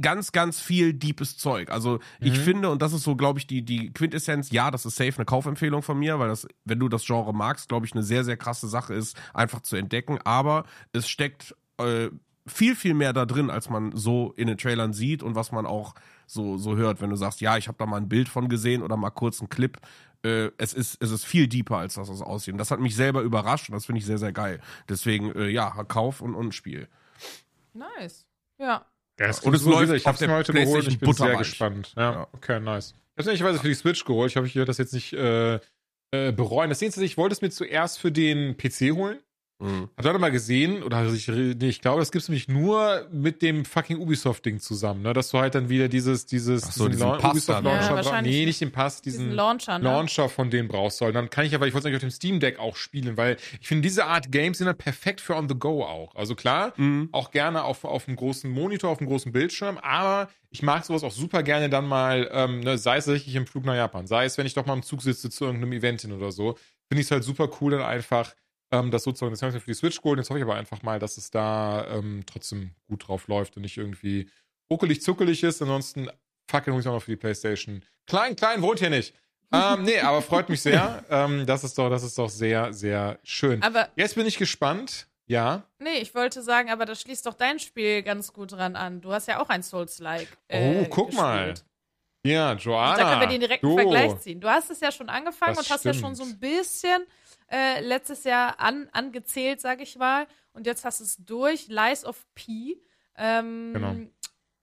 ganz, 0.00 0.32
ganz 0.32 0.60
viel 0.60 0.92
deepes 0.92 1.36
Zeug. 1.36 1.70
Also 1.70 2.00
ich 2.20 2.38
finde, 2.38 2.70
und 2.70 2.82
das 2.82 2.92
ist 2.92 3.02
so, 3.02 3.16
glaube 3.16 3.38
ich, 3.38 3.46
die, 3.46 3.64
die 3.64 3.92
Quintessenz, 3.92 4.50
ja, 4.50 4.70
das 4.70 4.86
ist 4.86 4.96
safe 4.96 5.14
eine 5.16 5.24
Kaufempfehlung 5.24 5.82
von 5.82 5.98
mir, 5.98 6.18
weil 6.18 6.28
das, 6.28 6.46
wenn 6.64 6.78
du 6.78 6.88
das 6.88 7.04
Genre 7.04 7.32
magst, 7.32 7.68
glaube 7.68 7.86
ich, 7.86 7.92
eine 7.92 8.02
sehr, 8.02 8.24
sehr 8.24 8.36
krasse 8.36 8.68
Sache 8.68 8.94
ist, 8.94 9.16
einfach 9.34 9.60
zu 9.60 9.76
entdecken. 9.76 10.18
Aber 10.24 10.64
es 10.92 11.08
steckt 11.08 11.54
äh, 11.78 12.08
viel, 12.46 12.74
viel 12.74 12.94
mehr 12.94 13.12
da 13.12 13.26
drin, 13.26 13.50
als 13.50 13.70
man 13.70 13.94
so 13.94 14.32
in 14.36 14.48
den 14.48 14.58
Trailern 14.58 14.92
sieht 14.92 15.22
und 15.22 15.34
was 15.34 15.52
man 15.52 15.66
auch 15.66 15.94
so, 16.26 16.56
so 16.58 16.76
hört, 16.76 17.00
wenn 17.00 17.10
du 17.10 17.16
sagst, 17.16 17.40
ja, 17.40 17.56
ich 17.56 17.68
habe 17.68 17.78
da 17.78 17.86
mal 17.86 17.96
ein 17.96 18.08
Bild 18.08 18.28
von 18.28 18.48
gesehen 18.48 18.82
oder 18.82 18.96
mal 18.96 19.10
kurz 19.10 19.40
einen 19.40 19.48
Clip. 19.48 19.78
Äh, 20.22 20.50
es, 20.58 20.74
ist, 20.74 20.96
es 21.00 21.10
ist 21.10 21.24
viel 21.24 21.48
deeper, 21.48 21.78
als 21.78 21.94
das 21.94 22.08
es 22.08 22.22
aussieht. 22.22 22.52
Und 22.52 22.58
das 22.58 22.70
hat 22.70 22.80
mich 22.80 22.96
selber 22.96 23.22
überrascht 23.22 23.68
und 23.68 23.74
das 23.74 23.86
finde 23.86 24.00
ich 24.00 24.06
sehr, 24.06 24.18
sehr 24.18 24.32
geil. 24.32 24.60
Deswegen, 24.88 25.32
äh, 25.32 25.48
ja, 25.48 25.70
Kauf 25.84 26.20
und, 26.20 26.34
und 26.34 26.54
Spiel. 26.54 26.88
Nice. 27.72 28.26
Ja. 28.58 28.86
Ja, 29.20 29.26
Und 29.42 29.54
es 29.54 29.62
so 29.62 29.70
läuft 29.70 29.82
wieder. 29.84 29.94
Ich 29.96 30.06
hab's 30.06 30.18
der 30.20 30.28
mir 30.28 30.34
heute 30.34 30.52
geholt. 30.52 30.86
Ich 30.88 30.98
bin 30.98 31.12
sehr 31.12 31.36
gespannt. 31.36 31.92
Ja, 31.96 32.12
Ja. 32.12 32.28
okay, 32.32 32.60
nice. 32.60 32.94
Ich 33.16 33.22
habe 33.24 33.30
ehrlicherweise 33.30 33.58
für 33.58 33.68
die 33.68 33.74
Switch 33.74 34.04
geholt. 34.04 34.30
Ich 34.30 34.36
hoffe, 34.36 34.46
ich 34.46 34.54
werde 34.54 34.66
das 34.66 34.78
jetzt 34.78 34.92
nicht 34.94 35.12
äh, 35.12 35.56
äh, 36.12 36.32
bereuen. 36.32 36.68
Das 36.70 36.78
Ding 36.78 36.88
ist, 36.88 36.96
ich 36.98 37.16
wollte 37.16 37.32
es 37.34 37.42
mir 37.42 37.50
zuerst 37.50 37.98
für 37.98 38.12
den 38.12 38.56
PC 38.56 38.92
holen. 38.94 39.18
Mhm. 39.60 39.88
Hab 39.96 40.04
da 40.04 40.16
mal 40.18 40.30
gesehen, 40.30 40.84
oder 40.84 40.98
hab 40.98 41.12
ich, 41.12 41.26
nee, 41.26 41.68
ich 41.68 41.80
glaube, 41.80 41.98
das 41.98 42.12
gibt's 42.12 42.28
nämlich 42.28 42.46
nur 42.46 43.08
mit 43.10 43.42
dem 43.42 43.64
fucking 43.64 43.98
Ubisoft-Ding 43.98 44.60
zusammen, 44.60 45.02
ne? 45.02 45.12
Dass 45.12 45.30
du 45.30 45.38
halt 45.38 45.56
dann 45.56 45.68
wieder 45.68 45.88
dieses, 45.88 46.26
dieses, 46.26 46.62
Ach 46.64 46.72
so, 46.72 46.88
diesen 46.88 47.08
Pass 47.18 47.32
Ubisoft. 47.32 47.64
Launcher 47.64 47.96
Ja, 47.96 48.02
brauchst. 48.02 48.22
Nee, 48.22 48.46
nicht 48.46 48.60
den 48.60 48.70
Pass, 48.70 49.02
diesen, 49.02 49.24
Diesen 49.24 49.36
Launcher, 49.36 49.78
ne? 49.80 49.84
Launcher 49.84 50.28
von 50.28 50.48
denen 50.50 50.68
brauchst 50.68 51.00
du. 51.00 51.06
Und 51.06 51.14
dann 51.14 51.28
kann 51.28 51.44
ich 51.44 51.56
aber, 51.56 51.66
ich 51.66 51.74
wollte 51.74 51.88
es 51.88 51.92
eigentlich 51.92 51.96
auf 51.96 52.08
dem 52.08 52.12
Steam 52.12 52.38
Deck 52.38 52.60
auch 52.60 52.76
spielen, 52.76 53.16
weil 53.16 53.36
ich 53.60 53.66
finde, 53.66 53.82
diese 53.82 54.04
Art 54.04 54.30
Games 54.30 54.58
sind 54.58 54.68
dann 54.68 54.78
perfekt 54.78 55.20
für 55.20 55.34
on 55.34 55.48
the 55.48 55.56
go 55.58 55.82
auch. 55.84 56.14
Also 56.14 56.36
klar, 56.36 56.72
Mhm. 56.76 57.08
auch 57.10 57.32
gerne 57.32 57.64
auf, 57.64 57.84
auf 57.84 58.06
einem 58.06 58.16
großen 58.16 58.48
Monitor, 58.48 58.90
auf 58.90 59.00
einem 59.00 59.08
großen 59.08 59.32
Bildschirm, 59.32 59.78
aber 59.78 60.28
ich 60.50 60.62
mag 60.62 60.84
sowas 60.84 61.02
auch 61.02 61.10
super 61.12 61.42
gerne 61.42 61.68
dann 61.68 61.86
mal, 61.88 62.30
ähm, 62.32 62.60
ne, 62.60 62.78
sei 62.78 62.98
es 62.98 63.06
tatsächlich 63.06 63.34
im 63.34 63.46
Flug 63.46 63.64
nach 63.64 63.74
Japan, 63.74 64.06
sei 64.06 64.24
es, 64.24 64.38
wenn 64.38 64.46
ich 64.46 64.54
doch 64.54 64.66
mal 64.66 64.74
im 64.74 64.82
Zug 64.84 65.02
sitze 65.02 65.30
zu 65.30 65.44
irgendeinem 65.46 65.72
Event 65.72 66.00
hin 66.02 66.12
oder 66.12 66.30
so, 66.30 66.52
finde 66.88 67.00
ich 67.00 67.06
es 67.06 67.10
halt 67.10 67.24
super 67.24 67.50
cool, 67.60 67.72
dann 67.72 67.82
einfach 67.82 68.34
ähm, 68.70 68.90
das 68.90 69.02
sozusagen, 69.04 69.30
das 69.32 69.42
habe 69.42 69.50
ich 69.50 69.54
mir 69.54 69.60
für 69.60 69.70
die 69.70 69.74
Switch 69.74 70.00
geholt, 70.00 70.18
jetzt 70.18 70.30
hoffe 70.30 70.38
ich 70.38 70.44
aber 70.44 70.54
einfach 70.56 70.82
mal, 70.82 70.98
dass 70.98 71.16
es 71.16 71.30
da 71.30 71.86
ähm, 71.90 72.22
trotzdem 72.26 72.70
gut 72.88 73.06
drauf 73.08 73.28
läuft 73.28 73.56
und 73.56 73.62
nicht 73.62 73.76
irgendwie 73.76 74.28
ruckelig 74.70 75.02
zuckelig 75.02 75.42
ist, 75.42 75.62
ansonsten 75.62 76.10
fucking 76.50 76.72
hol 76.74 76.80
ich 76.80 76.88
auch 76.88 76.92
noch 76.94 77.02
für 77.02 77.10
die 77.12 77.16
Playstation. 77.16 77.82
Klein, 78.06 78.36
klein 78.36 78.62
wohnt 78.62 78.78
hier 78.80 78.90
nicht. 78.90 79.14
ähm, 79.52 79.82
nee, 79.84 79.98
aber 80.00 80.20
freut 80.22 80.48
mich 80.48 80.60
sehr. 80.62 81.04
ähm, 81.10 81.46
das 81.46 81.64
ist 81.64 81.76
doch, 81.78 81.88
das 81.90 82.02
ist 82.02 82.18
doch 82.18 82.28
sehr, 82.28 82.72
sehr 82.72 83.18
schön. 83.22 83.62
Aber 83.62 83.88
Jetzt 83.96 84.14
bin 84.14 84.26
ich 84.26 84.36
gespannt. 84.38 85.06
Ja. 85.30 85.64
nee, 85.78 85.98
ich 86.00 86.14
wollte 86.14 86.42
sagen, 86.42 86.70
aber 86.70 86.86
das 86.86 87.02
schließt 87.02 87.26
doch 87.26 87.34
dein 87.34 87.58
Spiel 87.58 88.02
ganz 88.02 88.32
gut 88.32 88.52
dran 88.52 88.76
an. 88.76 89.02
Du 89.02 89.12
hast 89.12 89.28
ja 89.28 89.40
auch 89.42 89.50
ein 89.50 89.62
Souls-like. 89.62 90.28
Oh, 90.50 90.54
Äh, 90.54 90.86
guck 90.88 91.12
mal. 91.12 91.52
Ja, 92.24 92.52
Joanna. 92.54 92.96
Da 92.96 93.08
können 93.10 93.20
wir 93.20 93.28
den 93.28 93.40
direkten 93.40 93.66
du. 93.66 93.74
Vergleich 93.76 94.18
ziehen. 94.20 94.40
Du 94.40 94.48
hast 94.48 94.70
es 94.70 94.80
ja 94.80 94.90
schon 94.92 95.08
angefangen 95.08 95.54
Das 95.56 95.66
und 95.66 95.72
hast 95.72 95.84
ja 95.84 95.92
stimmt. 95.94 96.06
schon 96.06 96.14
so 96.16 96.24
ein 96.24 96.38
bisschen 96.38 97.02
äh, 97.50 97.80
letztes 97.80 98.24
Jahr 98.24 98.58
an, 98.60 98.88
angezählt, 98.92 99.60
sag 99.60 99.80
ich 99.80 99.96
mal. 99.96 100.26
Und 100.52 100.66
jetzt 100.66 100.84
hast 100.84 101.00
du 101.00 101.04
es 101.04 101.16
durch. 101.16 101.68
Lies 101.68 102.04
of 102.04 102.26
P. 102.34 102.76
Ähm, 103.16 103.70
Genau. 103.72 103.94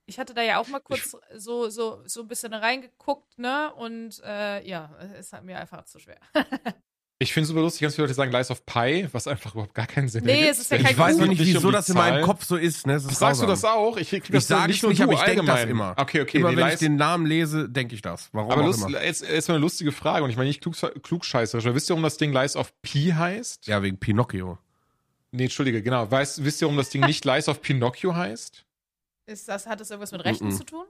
Ich 0.08 0.20
hatte 0.20 0.34
da 0.34 0.42
ja 0.42 0.58
auch 0.60 0.68
mal 0.68 0.78
kurz 0.78 1.16
so, 1.34 1.68
so, 1.68 2.00
so 2.06 2.20
ein 2.20 2.28
bisschen 2.28 2.54
reingeguckt, 2.54 3.38
ne? 3.38 3.74
Und 3.74 4.22
äh, 4.24 4.64
ja, 4.64 4.94
es 5.18 5.32
hat 5.32 5.42
mir 5.42 5.58
einfach 5.58 5.84
zu 5.84 5.98
schwer. 5.98 6.20
Ich 7.18 7.32
finde 7.32 7.44
es 7.44 7.48
super 7.48 7.62
lustig, 7.62 7.80
ganz 7.80 7.94
viele 7.94 8.04
Leute 8.06 8.14
sagen 8.14 8.30
Lies 8.30 8.50
of 8.50 8.66
Pi, 8.66 9.08
was 9.12 9.26
einfach 9.26 9.54
überhaupt 9.54 9.72
gar 9.72 9.86
keinen 9.86 10.06
Sinn 10.08 10.24
Nee, 10.24 10.32
ergibt. 10.32 10.50
es 10.50 10.58
ist 10.58 10.70
ja 10.70 10.76
kein 10.76 10.90
Ich 10.92 10.98
weiß 10.98 11.16
noch 11.16 11.26
nicht, 11.26 11.38
wieso 11.40 11.68
um 11.68 11.72
das 11.72 11.88
in 11.88 11.94
meinem. 11.94 12.22
Kopf 12.22 12.44
so 12.44 12.56
ist. 12.56 12.86
Ne? 12.86 12.92
Es 12.94 13.04
ist 13.06 13.18
Sagst 13.18 13.40
du 13.40 13.46
grausam. 13.46 13.48
das 13.48 13.64
auch? 13.64 13.96
Ich, 13.96 14.10
krieg 14.10 14.24
Ich 14.24 14.30
das 14.30 14.46
sage 14.48 14.68
nicht 14.70 14.82
nur 14.82 14.90
nicht, 14.90 15.00
du, 15.00 15.04
aber 15.04 15.14
ich 15.14 15.20
denke 15.22 15.44
das 15.46 15.64
immer. 15.64 15.94
Okay, 15.96 16.20
okay. 16.20 16.38
Immer 16.38 16.50
nee, 16.50 16.56
wenn 16.58 16.64
Lies- 16.66 16.74
ich 16.74 16.78
den 16.80 16.96
Namen 16.96 17.24
lese, 17.24 17.70
denke 17.70 17.94
ich 17.94 18.02
das. 18.02 18.28
Warum 18.32 18.50
aber 18.50 18.60
auch 18.60 18.66
lust, 18.66 18.86
immer. 18.86 19.02
jetzt, 19.02 19.22
jetzt 19.26 19.48
mal 19.48 19.54
eine 19.54 19.62
lustige 19.62 19.92
Frage 19.92 20.24
und 20.24 20.30
ich 20.30 20.36
meine 20.36 20.48
nicht 20.48 20.60
klug, 20.60 20.74
klugscheißerisch, 21.02 21.64
aber 21.64 21.74
wisst 21.74 21.88
ihr, 21.88 21.94
warum 21.94 22.02
das 22.02 22.18
Ding 22.18 22.34
Lies 22.34 22.54
of 22.54 22.70
Pi 22.82 23.14
heißt? 23.16 23.66
Ja, 23.66 23.82
wegen 23.82 23.98
Pinocchio. 23.98 24.58
Nee, 25.32 25.44
entschuldige, 25.44 25.82
genau. 25.82 26.10
Weißt, 26.10 26.44
wisst 26.44 26.60
ihr, 26.60 26.66
warum 26.66 26.76
das 26.76 26.90
Ding 26.90 27.00
nicht 27.06 27.24
Lies 27.24 27.48
of 27.48 27.62
Pinocchio 27.62 28.14
heißt? 28.14 28.62
Ist 29.24 29.48
das, 29.48 29.66
hat 29.66 29.80
das 29.80 29.88
irgendwas 29.90 30.12
mit 30.12 30.22
Rechten 30.22 30.48
Mhm. 30.48 30.52
zu 30.52 30.64
tun? 30.64 30.84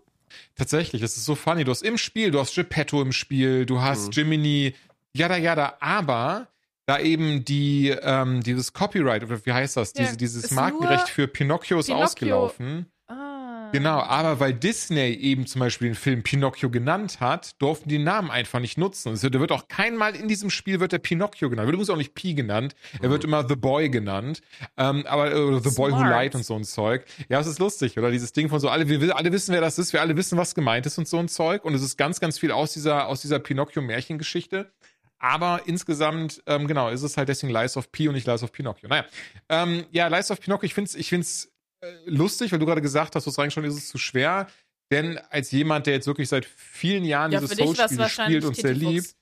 Tatsächlich, 0.56 1.00
das 1.02 1.16
ist 1.16 1.24
so 1.24 1.36
funny. 1.36 1.62
Du 1.62 1.70
hast 1.70 1.82
im 1.82 1.96
Spiel, 1.98 2.32
du 2.32 2.40
hast 2.40 2.52
Geppetto 2.56 3.00
im 3.00 3.12
Spiel, 3.12 3.64
du 3.64 3.80
hast 3.80 4.12
Jiminy, 4.16 4.74
yada 5.16 5.36
yada, 5.36 5.76
aber 5.80 6.48
da 6.86 7.00
eben 7.00 7.44
die, 7.44 7.88
ähm, 7.88 8.42
dieses 8.42 8.72
Copyright, 8.72 9.24
oder 9.24 9.44
wie 9.44 9.52
heißt 9.52 9.76
das? 9.76 9.92
Ja, 9.96 10.04
Diese, 10.04 10.16
dieses 10.16 10.50
Markenrecht 10.52 11.08
für 11.08 11.26
Pinocchio 11.26 11.80
ist 11.80 11.86
Pinocchio. 11.86 12.04
ausgelaufen. 12.04 12.86
Ah. 13.08 13.70
Genau, 13.72 13.98
aber 14.00 14.38
weil 14.38 14.54
Disney 14.54 15.12
eben 15.14 15.46
zum 15.46 15.58
Beispiel 15.60 15.88
den 15.88 15.94
Film 15.96 16.22
Pinocchio 16.22 16.70
genannt 16.70 17.18
hat, 17.18 17.60
durften 17.60 17.88
die 17.88 17.96
den 17.96 18.04
Namen 18.04 18.30
einfach 18.30 18.60
nicht 18.60 18.78
nutzen. 18.78 19.08
Also, 19.10 19.28
der 19.28 19.40
wird 19.40 19.50
auch 19.50 19.66
kein 19.66 19.96
Mal 19.96 20.14
in 20.14 20.28
diesem 20.28 20.50
Spiel 20.50 20.78
wird 20.78 20.92
der 20.92 20.98
Pinocchio 20.98 21.50
genannt. 21.50 21.66
Wird 21.66 21.74
übrigens 21.74 21.90
auch 21.90 21.96
nicht 21.96 22.14
Pi 22.14 22.34
genannt. 22.34 22.76
Er 23.02 23.10
wird 23.10 23.24
immer 23.24 23.46
The 23.48 23.56
Boy 23.56 23.88
genannt. 23.90 24.40
Ähm, 24.76 25.04
aber 25.06 25.32
äh, 25.32 25.60
The 25.60 25.70
Boy 25.74 25.90
Who 25.90 25.98
Smart. 25.98 26.22
Lied 26.22 26.34
und 26.36 26.44
so 26.44 26.54
ein 26.54 26.62
Zeug. 26.64 27.04
Ja, 27.28 27.40
es 27.40 27.48
ist 27.48 27.58
lustig, 27.58 27.98
oder? 27.98 28.12
Dieses 28.12 28.32
Ding 28.32 28.48
von 28.48 28.60
so, 28.60 28.68
alle, 28.68 28.88
wir 28.88 29.16
alle 29.16 29.32
wissen, 29.32 29.52
wer 29.52 29.60
das 29.60 29.78
ist, 29.80 29.92
wir 29.92 30.00
alle 30.00 30.16
wissen, 30.16 30.38
was 30.38 30.54
gemeint 30.54 30.86
ist 30.86 30.98
und 30.98 31.08
so 31.08 31.18
ein 31.18 31.28
Zeug. 31.28 31.64
Und 31.64 31.74
es 31.74 31.82
ist 31.82 31.96
ganz, 31.96 32.20
ganz 32.20 32.38
viel 32.38 32.52
aus 32.52 32.72
dieser, 32.72 33.08
aus 33.08 33.20
dieser 33.22 33.40
Pinocchio-Märchengeschichte. 33.40 34.70
Aber 35.18 35.62
insgesamt, 35.66 36.42
ähm, 36.46 36.66
genau, 36.66 36.90
ist 36.90 37.02
es 37.02 37.16
halt 37.16 37.28
deswegen 37.28 37.52
Lies 37.52 37.76
of 37.76 37.90
P 37.90 38.08
und 38.08 38.14
nicht 38.14 38.26
Lies 38.26 38.42
of 38.42 38.52
Pinocchio. 38.52 38.88
Naja, 38.88 39.06
ähm, 39.48 39.86
ja, 39.90 40.08
Lies 40.08 40.30
of 40.30 40.40
Pinocchio, 40.40 40.66
ich 40.66 40.74
find's, 40.74 40.94
ich 40.94 41.08
find's 41.08 41.50
äh, 41.80 41.90
lustig, 42.06 42.52
weil 42.52 42.58
du 42.58 42.66
gerade 42.66 42.82
gesagt 42.82 43.16
hast, 43.16 43.24
du 43.24 43.30
hast 43.30 43.38
reingeschaut, 43.38 43.64
ist 43.64 43.74
es 43.76 43.88
zu 43.88 43.98
schwer. 43.98 44.46
denn 44.92 45.18
als 45.30 45.50
jemand, 45.50 45.86
der 45.86 45.94
jetzt 45.94 46.06
wirklich 46.06 46.28
seit 46.28 46.44
vielen 46.44 47.04
Jahren 47.04 47.32
Ja, 47.32 47.40
diese 47.40 47.56
für 47.56 47.56
dich 47.62 47.66
war's 47.66 47.76
Soul-Spiele 47.76 48.00
wahrscheinlich 48.00 48.36
spielt 48.38 48.44
und 48.44 48.56
sehr 48.56 48.72
liebt, 48.74 49.16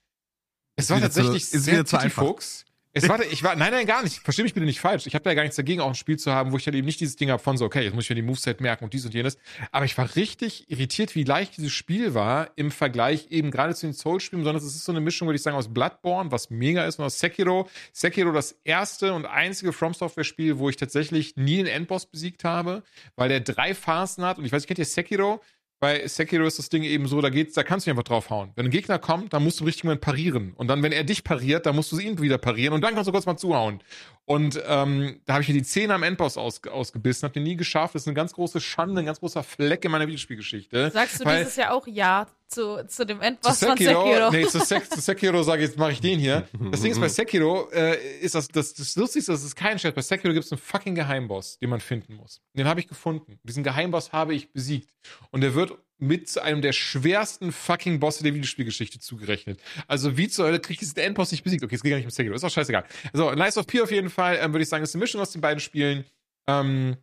es 0.75 0.89
war 0.89 0.97
zu- 0.97 1.03
tatsächlich 1.03 1.41
ist 1.43 1.51
sehr 1.51 1.73
wieder 1.75 1.85
zu 1.85 1.95
Titty 1.95 2.05
einfach. 2.05 2.23
Fuchs. 2.23 2.65
Es 2.97 3.09
war, 3.09 3.21
ich 3.21 3.43
war, 3.43 3.57
nein, 3.57 3.71
nein, 3.71 3.85
gar 3.85 4.03
nicht. 4.03 4.19
Versteh 4.19 4.43
mich 4.43 4.53
bitte 4.53 4.65
nicht 4.65 4.79
falsch. 4.79 5.05
Ich 5.05 5.15
habe 5.15 5.23
da 5.23 5.33
gar 5.33 5.41
nichts 5.41 5.57
dagegen, 5.57 5.81
auch 5.81 5.89
ein 5.89 5.95
Spiel 5.95 6.17
zu 6.17 6.31
haben, 6.31 6.53
wo 6.53 6.57
ich 6.57 6.65
halt 6.65 6.75
eben 6.75 6.85
nicht 6.85 7.01
dieses 7.01 7.17
Ding 7.17 7.29
habe 7.29 7.43
von 7.43 7.57
so, 7.57 7.65
okay, 7.65 7.83
jetzt 7.83 7.93
muss 7.93 8.05
ich 8.05 8.09
mir 8.09 8.15
die 8.15 8.21
Moveset 8.21 8.61
merken 8.61 8.85
und 8.85 8.93
dies 8.93 9.05
und 9.05 9.13
jenes. 9.13 9.37
Aber 9.73 9.83
ich 9.83 9.97
war 9.97 10.15
richtig 10.15 10.71
irritiert, 10.71 11.13
wie 11.13 11.25
leicht 11.25 11.57
dieses 11.57 11.73
Spiel 11.73 12.13
war 12.13 12.51
im 12.55 12.71
Vergleich 12.71 13.27
eben 13.31 13.51
gerade 13.51 13.75
zu 13.75 13.85
den 13.85 13.93
Soul-Spielen, 13.93 14.45
sondern 14.45 14.63
es 14.63 14.75
ist 14.75 14.85
so 14.85 14.93
eine 14.93 15.01
Mischung, 15.01 15.27
würde 15.27 15.35
ich 15.35 15.43
sagen, 15.43 15.57
aus 15.57 15.73
Bloodborne, 15.73 16.31
was 16.31 16.49
mega 16.49 16.85
ist, 16.85 16.97
und 16.97 17.05
aus 17.05 17.19
Sekiro. 17.19 17.67
Sekiro 17.91 18.31
das 18.31 18.57
erste 18.63 19.13
und 19.13 19.25
einzige 19.25 19.73
From 19.73 19.93
Software-Spiel, 19.93 20.57
wo 20.57 20.69
ich 20.69 20.77
tatsächlich 20.77 21.35
nie 21.35 21.57
den 21.57 21.67
Endboss 21.67 22.05
besiegt 22.05 22.45
habe, 22.45 22.83
weil 23.17 23.27
der 23.27 23.41
drei 23.41 23.75
Phasen 23.75 24.23
hat. 24.23 24.37
Und 24.37 24.45
ich 24.45 24.53
weiß, 24.53 24.61
nicht, 24.61 24.67
kennt 24.67 24.79
ihr 24.79 24.85
Sekiro? 24.85 25.41
Bei 25.79 26.07
Sekiro 26.07 26.45
ist 26.45 26.57
das 26.57 26.69
Ding 26.69 26.83
eben 26.83 27.05
so, 27.07 27.19
da 27.19 27.29
geht's, 27.29 27.53
da 27.53 27.63
kannst 27.63 27.85
du 27.85 27.89
nicht 27.89 27.97
einfach 27.97 28.07
draufhauen. 28.07 28.51
Wenn 28.55 28.65
ein 28.65 28.71
Gegner 28.71 28.97
kommt, 28.97 29.33
dann 29.33 29.43
musst 29.43 29.59
du 29.59 29.63
im 29.63 29.67
richtigen 29.67 29.87
Moment 29.89 30.01
parieren. 30.01 30.53
Und 30.55 30.67
dann, 30.67 30.81
wenn 30.81 30.93
er 30.93 31.03
dich 31.03 31.23
pariert, 31.23 31.65
dann 31.65 31.75
musst 31.75 31.91
du 31.91 31.99
ihn 31.99 32.19
wieder 32.21 32.37
parieren 32.37 32.73
und 32.73 32.81
dann 32.81 32.95
kannst 32.95 33.07
du 33.07 33.11
kurz 33.11 33.25
mal 33.25 33.37
zuhauen. 33.37 33.81
Und 34.27 34.59
ähm, 34.65 35.21
da 35.25 35.33
habe 35.33 35.43
ich 35.43 35.49
mir 35.49 35.53
die 35.53 35.63
Zähne 35.63 35.93
am 35.93 36.01
Endboss 36.01 36.35
aus, 36.35 36.59
ausgebissen, 36.63 37.27
hab 37.27 37.33
den 37.33 37.43
nie 37.43 37.55
geschafft. 37.55 37.93
Das 37.93 38.03
ist 38.03 38.07
eine 38.07 38.15
ganz 38.15 38.33
große 38.33 38.59
Schande, 38.59 39.01
ein 39.01 39.05
ganz 39.05 39.19
großer 39.19 39.43
Fleck 39.43 39.85
in 39.85 39.91
meiner 39.91 40.07
Videospielgeschichte. 40.07 40.89
Sagst 40.89 41.19
du 41.23 41.29
dieses 41.29 41.55
Jahr 41.55 41.73
auch 41.73 41.85
Ja 41.85 42.25
zu, 42.47 42.83
zu 42.87 43.05
dem 43.05 43.19
zu 43.19 43.23
Endboss 43.23 43.59
von 43.59 43.77
Sekiro, 43.77 44.05
Sekiro? 44.05 44.31
nee, 44.31 44.47
zu, 44.47 44.59
Sek 44.59 44.89
zu 44.89 44.99
Sekiro 44.99 45.43
sage 45.43 45.63
ich, 45.63 45.69
jetzt 45.69 45.77
mache 45.77 45.91
ich 45.91 46.01
den 46.01 46.19
hier. 46.19 46.47
Das 46.71 46.81
Ding 46.81 46.91
ist, 46.91 46.99
bei 46.99 47.09
Sekiro 47.09 47.69
äh, 47.71 48.19
ist 48.19 48.33
das, 48.33 48.47
das, 48.47 48.73
das 48.73 48.95
Lustigste, 48.95 49.31
das 49.31 49.43
ist 49.43 49.55
kein 49.55 49.77
Scherz. 49.77 49.93
Bei 49.93 50.01
Sekiro 50.01 50.33
gibt 50.33 50.45
es 50.45 50.51
einen 50.51 50.59
fucking 50.59 50.95
Geheimboss, 50.95 51.59
den 51.59 51.69
man 51.69 51.79
finden 51.79 52.15
muss. 52.15 52.41
Den 52.53 52.67
habe 52.67 52.79
ich 52.79 52.87
gefunden. 52.87 53.39
Diesen 53.43 53.63
Geheimboss 53.63 54.11
habe 54.11 54.33
ich 54.33 54.51
besiegt. 54.51 54.89
Und 55.29 55.41
der 55.41 55.53
wird 55.53 55.77
mit 55.97 56.29
zu 56.29 56.41
einem 56.43 56.61
der 56.61 56.73
schwersten 56.73 57.51
fucking 57.51 57.99
Bosse 57.99 58.23
der 58.23 58.33
Videospielgeschichte 58.33 58.99
zugerechnet. 58.99 59.59
Also 59.87 60.17
wie 60.17 60.27
zur 60.27 60.45
Hölle 60.45 60.59
kriege 60.59 60.73
ich 60.73 60.79
diesen 60.79 60.99
Endboss 60.99 61.31
nicht 61.31 61.43
besiegt? 61.43 61.63
Okay, 61.63 61.75
es 61.75 61.83
geht 61.83 61.91
gar 61.91 61.97
nicht 61.97 62.05
um 62.05 62.11
Sekiro, 62.11 62.35
ist 62.35 62.43
auch 62.43 62.49
scheißegal. 62.49 62.85
So, 63.13 63.31
Nice 63.33 63.57
of 63.57 63.67
P 63.67 63.81
auf 63.81 63.91
jeden 63.91 64.09
Fall, 64.09 64.37
ähm, 64.41 64.53
würde 64.53 64.63
ich 64.63 64.69
sagen, 64.69 64.83
ist 64.83 64.93
eine 64.93 65.01
Mischung 65.01 65.21
aus 65.21 65.31
den 65.31 65.41
beiden 65.41 65.59
Spielen. 65.59 66.05
Ähm, 66.47 66.97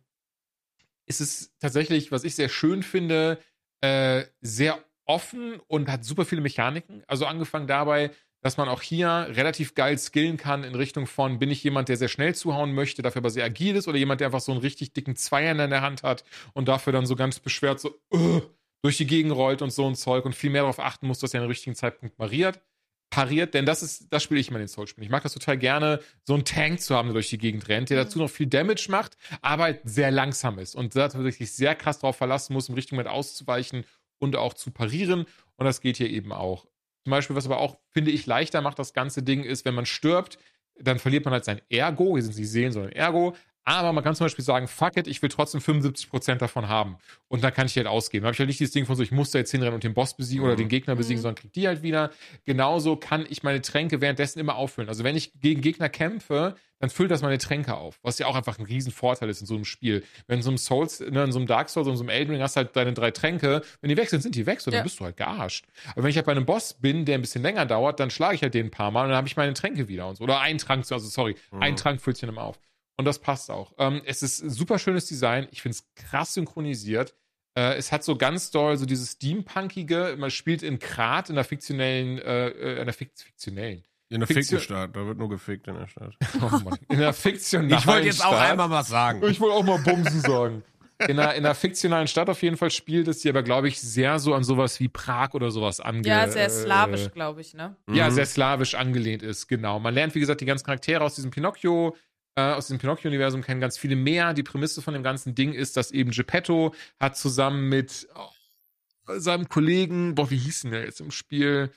ist 1.05 1.21
es 1.21 1.53
tatsächlich, 1.59 2.11
was 2.11 2.23
ich 2.23 2.35
sehr 2.35 2.49
schön 2.49 2.83
finde, 2.83 3.39
äh, 3.81 4.23
sehr 4.41 4.83
offen 5.05 5.59
und 5.67 5.89
hat 5.89 6.05
super 6.05 6.25
viele 6.25 6.41
Mechaniken. 6.41 7.03
Also 7.07 7.25
angefangen 7.25 7.67
dabei, 7.67 8.11
dass 8.41 8.57
man 8.57 8.67
auch 8.69 8.81
hier 8.81 9.27
relativ 9.31 9.73
geil 9.73 9.97
skillen 9.97 10.37
kann 10.37 10.63
in 10.63 10.75
Richtung 10.75 11.07
von, 11.07 11.39
bin 11.39 11.49
ich 11.49 11.63
jemand, 11.63 11.89
der 11.89 11.97
sehr 11.97 12.09
schnell 12.09 12.35
zuhauen 12.35 12.73
möchte, 12.73 13.01
dafür 13.01 13.21
aber 13.21 13.29
sehr 13.29 13.45
agil 13.45 13.75
ist, 13.75 13.87
oder 13.87 13.97
jemand, 13.97 14.21
der 14.21 14.27
einfach 14.27 14.41
so 14.41 14.51
einen 14.51 14.61
richtig 14.61 14.93
dicken 14.93 15.15
Zweier 15.15 15.51
in 15.51 15.69
der 15.69 15.81
Hand 15.81 16.03
hat 16.03 16.23
und 16.53 16.67
dafür 16.67 16.93
dann 16.93 17.05
so 17.05 17.15
ganz 17.15 17.39
beschwert 17.39 17.79
so 17.79 17.99
uh, 18.13 18.41
durch 18.83 18.97
die 18.97 19.07
Gegend 19.07 19.31
rollt 19.31 19.61
und 19.61 19.71
so 19.71 19.87
ein 19.87 19.95
Zeug 19.95 20.25
und 20.25 20.35
viel 20.35 20.49
mehr 20.49 20.61
darauf 20.63 20.79
achten 20.79 21.07
muss, 21.07 21.19
dass 21.19 21.33
er 21.33 21.39
den 21.39 21.47
richtigen 21.47 21.75
Zeitpunkt 21.75 22.17
pariert. 22.17 22.61
Pariert, 23.09 23.53
denn 23.53 23.65
das 23.65 23.83
ist, 23.83 24.07
das 24.11 24.23
spiele 24.23 24.39
ich 24.39 24.49
immer 24.49 24.57
in 24.57 24.63
den 24.63 24.67
Soul-Spielen. 24.67 25.05
Ich 25.05 25.11
mag 25.11 25.21
das 25.21 25.33
total 25.33 25.57
gerne, 25.57 25.99
so 26.23 26.33
einen 26.33 26.45
Tank 26.45 26.81
zu 26.81 26.95
haben, 26.95 27.09
der 27.09 27.13
durch 27.13 27.29
die 27.29 27.37
Gegend 27.37 27.67
rennt, 27.69 27.89
der 27.91 27.97
Mhm. 27.99 28.03
dazu 28.05 28.19
noch 28.19 28.29
viel 28.29 28.47
Damage 28.47 28.87
macht, 28.89 29.17
aber 29.41 29.63
halt 29.63 29.81
sehr 29.83 30.09
langsam 30.11 30.57
ist 30.59 30.75
und 30.75 30.95
da 30.95 31.13
wirklich 31.13 31.51
sehr 31.51 31.75
krass 31.75 31.99
drauf 31.99 32.17
verlassen 32.17 32.53
muss, 32.53 32.69
im 32.69 32.75
richtigen 32.75 32.95
Moment 32.95 33.13
auszuweichen 33.13 33.85
und 34.19 34.35
auch 34.35 34.55
zu 34.55 34.71
parieren. 34.71 35.25
Und 35.57 35.65
das 35.65 35.79
geht 35.79 35.97
hier 35.97 36.09
eben 36.09 36.31
auch. 36.33 36.65
Zum 37.03 37.11
Beispiel, 37.11 37.35
was 37.35 37.45
aber 37.45 37.59
auch, 37.59 37.77
finde 37.91 38.09
ich, 38.11 38.25
leichter 38.25 38.61
macht, 38.61 38.79
das 38.79 38.93
ganze 38.93 39.21
Ding, 39.21 39.43
ist, 39.43 39.63
wenn 39.63 39.75
man 39.75 39.85
stirbt, 39.85 40.39
dann 40.79 40.97
verliert 40.97 41.25
man 41.25 41.33
halt 41.33 41.45
sein 41.45 41.61
Ergo. 41.69 42.15
Hier 42.15 42.23
sind 42.23 42.31
es 42.31 42.39
nicht 42.39 42.49
Seelen, 42.49 42.71
sondern 42.71 42.93
Ergo. 42.93 43.35
Aber 43.65 43.93
man 43.93 44.03
kann 44.03 44.13
zum 44.15 44.25
Beispiel 44.25 44.43
sagen, 44.43 44.67
fuck 44.67 44.97
it, 44.97 45.07
ich 45.07 45.21
will 45.21 45.29
trotzdem 45.29 45.61
75% 45.61 46.35
davon 46.35 46.67
haben. 46.67 46.97
Und 47.29 47.43
dann 47.43 47.53
kann 47.53 47.65
ich 47.67 47.77
halt 47.77 47.87
ausgeben. 47.87 48.23
Dann 48.23 48.27
habe 48.27 48.33
ich 48.35 48.39
halt 48.39 48.47
nicht 48.47 48.59
dieses 48.59 48.73
Ding 48.73 48.85
von 48.85 48.95
so, 48.95 49.03
ich 49.03 49.11
muss 49.11 49.31
da 49.31 49.39
jetzt 49.39 49.51
hinrennen 49.51 49.75
und 49.75 49.83
den 49.83 49.93
Boss 49.93 50.15
besiegen 50.17 50.43
oder 50.45 50.55
den 50.55 50.67
Gegner 50.67 50.95
besiegen, 50.95 51.19
Mhm. 51.19 51.21
sondern 51.23 51.35
krieg 51.41 51.53
die 51.53 51.67
halt 51.67 51.81
wieder. 51.81 52.11
Genauso 52.45 52.95
kann 52.97 53.25
ich 53.29 53.43
meine 53.43 53.61
Tränke 53.61 54.01
währenddessen 54.01 54.39
immer 54.39 54.55
auffüllen. 54.55 54.89
Also 54.89 55.03
wenn 55.03 55.15
ich 55.15 55.31
gegen 55.39 55.61
Gegner 55.61 55.87
kämpfe, 55.89 56.55
dann 56.79 56.89
füllt 56.89 57.11
das 57.11 57.21
meine 57.21 57.37
Tränke 57.37 57.75
auf. 57.75 57.99
Was 58.01 58.19
ja 58.19 58.25
auch 58.27 58.35
einfach 58.35 58.59
ein 58.59 58.65
Riesenvorteil 58.65 59.29
ist 59.29 59.39
in 59.39 59.47
so 59.47 59.55
einem 59.55 59.63
Spiel. 59.63 60.03
Wenn 60.27 60.39
in 60.39 60.43
so 60.43 60.49
einem 60.49 60.57
Souls, 60.57 60.99
ne, 60.99 61.23
in 61.23 61.31
so 61.31 61.39
einem 61.39 61.47
Dark 61.47 61.69
Souls, 61.69 61.87
in 61.87 61.95
so 61.95 62.03
einem 62.03 62.09
Elden 62.09 62.31
Ring 62.33 62.41
hast 62.41 62.57
du 62.57 62.61
halt 62.61 62.75
deine 62.75 62.91
drei 62.93 63.11
Tränke. 63.11 63.61
Wenn 63.79 63.89
die 63.89 63.95
weg 63.95 64.09
sind, 64.09 64.19
sind 64.21 64.35
die 64.35 64.45
weg, 64.45 64.59
so 64.59 64.71
dann 64.71 64.79
Ja. 64.79 64.83
bist 64.83 64.99
du 64.99 65.05
halt 65.05 65.15
gearscht. 65.15 65.65
Aber 65.93 66.03
wenn 66.03 66.09
ich 66.09 66.17
halt 66.17 66.25
bei 66.25 66.33
einem 66.33 66.45
Boss 66.45 66.73
bin, 66.73 67.05
der 67.05 67.15
ein 67.17 67.21
bisschen 67.21 67.41
länger 67.43 67.65
dauert, 67.65 68.01
dann 68.01 68.09
schlage 68.09 68.35
ich 68.35 68.41
halt 68.41 68.53
den 68.53 68.65
ein 68.67 68.71
paar 68.71 68.91
Mal 68.91 69.03
und 69.03 69.09
dann 69.09 69.17
habe 69.17 69.27
ich 69.29 69.37
meine 69.37 69.53
Tränke 69.53 69.87
wieder 69.87 70.09
und 70.09 70.17
so. 70.17 70.25
Oder 70.25 70.41
ein 70.41 70.57
Trank, 70.57 70.83
also 70.91 71.07
sorry, 71.07 71.35
ein 71.51 71.77
Trank 71.77 72.01
füllt 72.01 72.17
sich 72.17 72.21
dann 72.27 72.31
immer 72.35 72.43
auf. 72.43 72.59
Und 72.97 73.05
das 73.05 73.19
passt 73.19 73.49
auch. 73.49 73.73
Ähm, 73.77 74.01
es 74.05 74.21
ist 74.21 74.37
super 74.37 74.77
schönes 74.79 75.05
Design. 75.07 75.47
Ich 75.51 75.61
finde 75.61 75.75
es 75.77 75.93
krass 75.95 76.33
synchronisiert. 76.35 77.15
Äh, 77.57 77.75
es 77.75 77.91
hat 77.91 78.03
so 78.03 78.15
ganz 78.15 78.51
doll 78.51 78.77
so 78.77 78.85
dieses 78.85 79.11
Steampunkige. 79.13 80.15
Man 80.17 80.31
spielt 80.31 80.63
in 80.63 80.79
Krat, 80.79 81.29
in 81.29 81.35
der 81.35 81.43
fiktionellen, 81.43 82.19
äh, 82.19 82.47
äh, 82.49 82.79
in 82.79 82.85
der 82.85 82.93
Fik 82.93 83.11
fiktionellen. 83.15 83.83
In 84.09 84.19
der 84.19 84.27
Fiktion- 84.27 84.59
Fickenstadt, 84.59 84.95
da 84.95 85.05
wird 85.07 85.17
nur 85.17 85.29
gefickt 85.29 85.67
in 85.67 85.75
der 85.75 85.87
Stadt. 85.87 86.13
Oh 86.41 86.59
Mann. 86.59 86.77
In 86.89 86.99
der 86.99 87.13
fiktionalen 87.13 87.73
Ich 87.79 87.87
wollte 87.87 88.05
jetzt 88.07 88.23
auch 88.23 88.29
Stadt. 88.33 88.51
einmal 88.51 88.69
was 88.69 88.87
sagen. 88.87 89.23
Ich 89.27 89.39
wollte 89.39 89.55
auch 89.55 89.63
mal 89.63 89.79
Bumsen 89.79 90.21
sagen. 90.21 90.63
In 90.99 91.19
einer, 91.19 91.33
in 91.33 91.43
einer 91.45 91.55
fiktionalen 91.55 92.07
Stadt 92.07 92.29
auf 92.29 92.41
jeden 92.43 92.55
Fall 92.55 92.69
spielt 92.69 93.07
es, 93.07 93.19
die 93.21 93.29
aber, 93.29 93.41
glaube 93.41 93.67
ich, 93.67 93.81
sehr 93.81 94.19
so 94.19 94.35
an 94.35 94.43
sowas 94.43 94.79
wie 94.79 94.87
Prag 94.87 95.33
oder 95.33 95.49
sowas 95.49 95.79
ange... 95.79 96.07
ja, 96.07 96.29
sehr 96.29 96.49
slawisch, 96.49 97.07
äh, 97.07 97.09
glaube 97.09 97.41
ich, 97.41 97.55
ne? 97.55 97.75
Ja, 97.91 98.09
Mhm. 98.09 98.13
sehr 98.13 98.25
slawisch 98.27 98.75
angelehnt 98.75 99.23
ist, 99.23 99.47
genau. 99.47 99.79
Man 99.79 99.95
lernt, 99.95 100.13
wie 100.15 100.19
gesagt, 100.19 100.41
die 100.41 100.45
ganzen 100.45 100.65
Charaktere 100.65 101.03
aus 101.03 101.15
diesem 101.15 101.31
Pinocchio, 101.31 101.89
äh, 101.89 101.93
aus 102.41 102.67
diesem 102.67 102.79
Pinocchio-Universum 102.79 103.41
kennen 103.41 103.61
ganz 103.61 103.77
viele 103.77 103.95
mehr. 103.95 104.33
Die 104.33 104.43
Prämisse 104.43 104.81
von 104.81 104.93
dem 104.93 105.03
ganzen 105.03 105.35
Ding 105.35 105.53
ist, 105.53 105.77
dass 105.77 105.91
eben 105.91 106.11
Geppetto 106.11 106.73
hat 106.99 107.17
zusammen 107.17 107.69
mit 107.69 108.07
oh, 108.15 109.13
seinem 109.17 109.49
Kollegen, 109.49 110.15
boah, 110.15 110.29
wie 110.29 110.37
hieß 110.37 110.61
denn 110.61 110.71
der 110.71 110.85
jetzt 110.85 111.01
im 111.01 111.11
Spiel? 111.11 111.71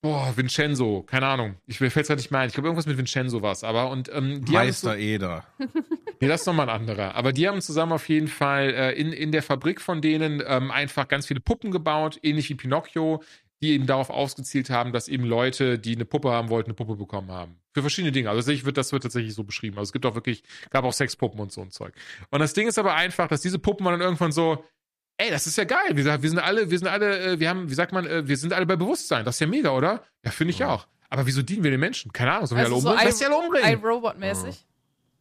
Boah, 0.00 0.32
Vincenzo, 0.36 1.02
keine 1.02 1.26
Ahnung. 1.26 1.56
Ich 1.66 1.80
mir 1.80 1.90
fällt's 1.90 2.08
halt 2.08 2.20
nicht 2.20 2.30
mehr 2.30 2.40
ein. 2.40 2.48
Ich 2.48 2.54
glaube, 2.54 2.68
irgendwas 2.68 2.86
mit 2.86 2.98
Vincenzo 2.98 3.42
war's, 3.42 3.64
aber 3.64 3.90
und 3.90 4.08
ähm, 4.12 4.44
die 4.44 4.56
haben 4.56 4.72
so, 4.72 4.88
Meister 4.88 4.98
Eder. 4.98 5.46
Nee, 6.20 6.26
das 6.26 6.40
ist 6.40 6.46
nochmal 6.46 6.68
ein 6.68 6.80
anderer. 6.80 7.14
Aber 7.14 7.32
die 7.32 7.46
haben 7.46 7.60
zusammen 7.60 7.92
auf 7.92 8.08
jeden 8.08 8.26
Fall 8.26 8.70
äh, 8.70 8.92
in, 8.92 9.12
in 9.12 9.30
der 9.30 9.42
Fabrik 9.42 9.80
von 9.80 10.00
denen 10.00 10.42
ähm, 10.44 10.70
einfach 10.72 11.06
ganz 11.06 11.26
viele 11.26 11.38
Puppen 11.38 11.70
gebaut, 11.70 12.18
ähnlich 12.22 12.48
wie 12.50 12.56
Pinocchio, 12.56 13.22
die 13.60 13.72
eben 13.72 13.86
darauf 13.86 14.10
ausgezielt 14.10 14.70
haben, 14.70 14.92
dass 14.92 15.08
eben 15.08 15.24
Leute, 15.24 15.78
die 15.78 15.94
eine 15.94 16.04
Puppe 16.04 16.30
haben 16.30 16.48
wollten, 16.48 16.68
eine 16.70 16.74
Puppe 16.74 16.96
bekommen 16.96 17.30
haben. 17.30 17.56
Für 17.74 17.80
verschiedene 17.80 18.12
Dinge. 18.12 18.30
Also 18.30 18.50
ich 18.52 18.64
wird, 18.64 18.76
das 18.76 18.92
wird 18.92 19.02
tatsächlich 19.02 19.34
so 19.34 19.44
beschrieben. 19.44 19.78
Also 19.78 19.88
es 19.88 19.92
gibt 19.92 20.06
auch 20.06 20.14
wirklich, 20.14 20.42
gab 20.70 20.84
auch 20.84 20.92
Sexpuppen 20.92 21.40
und 21.40 21.52
so 21.52 21.60
ein 21.60 21.70
Zeug. 21.70 21.92
Und 22.30 22.40
das 22.40 22.52
Ding 22.52 22.68
ist 22.68 22.78
aber 22.78 22.94
einfach, 22.94 23.28
dass 23.28 23.40
diese 23.40 23.58
Puppen 23.58 23.84
dann 23.86 24.00
irgendwann 24.00 24.32
so, 24.32 24.64
ey, 25.16 25.30
das 25.30 25.46
ist 25.46 25.56
ja 25.58 25.64
geil. 25.64 25.96
Wir, 25.96 26.04
wir 26.22 26.30
sind 26.30 26.38
alle, 26.38 26.70
wir 26.70 26.78
sind 26.78 26.88
alle, 26.88 27.32
äh, 27.32 27.40
wir 27.40 27.48
haben, 27.48 27.68
wie 27.68 27.74
sagt 27.74 27.92
man, 27.92 28.06
äh, 28.06 28.26
wir 28.28 28.36
sind 28.36 28.52
alle 28.52 28.66
bei 28.66 28.76
Bewusstsein. 28.76 29.24
Das 29.24 29.36
ist 29.36 29.40
ja 29.40 29.46
mega, 29.48 29.70
oder? 29.70 30.04
Ja, 30.24 30.30
finde 30.30 30.52
ich 30.52 30.64
auch. 30.64 30.86
Aber 31.10 31.26
wieso 31.26 31.42
dienen 31.42 31.64
wir 31.64 31.70
den 31.70 31.80
Menschen? 31.80 32.12
Keine 32.12 32.32
Ahnung, 32.32 32.46
sollen 32.46 32.60
wir 32.60 32.64
Also 32.66 32.76
alle 32.76 32.82
so 32.82 32.88
umbringen? 32.90 33.08
Lass 33.08 33.18
die 33.18 33.24
alle 33.24 33.36
umbringen. 33.36 33.82
iRobot-mäßig. 33.82 34.64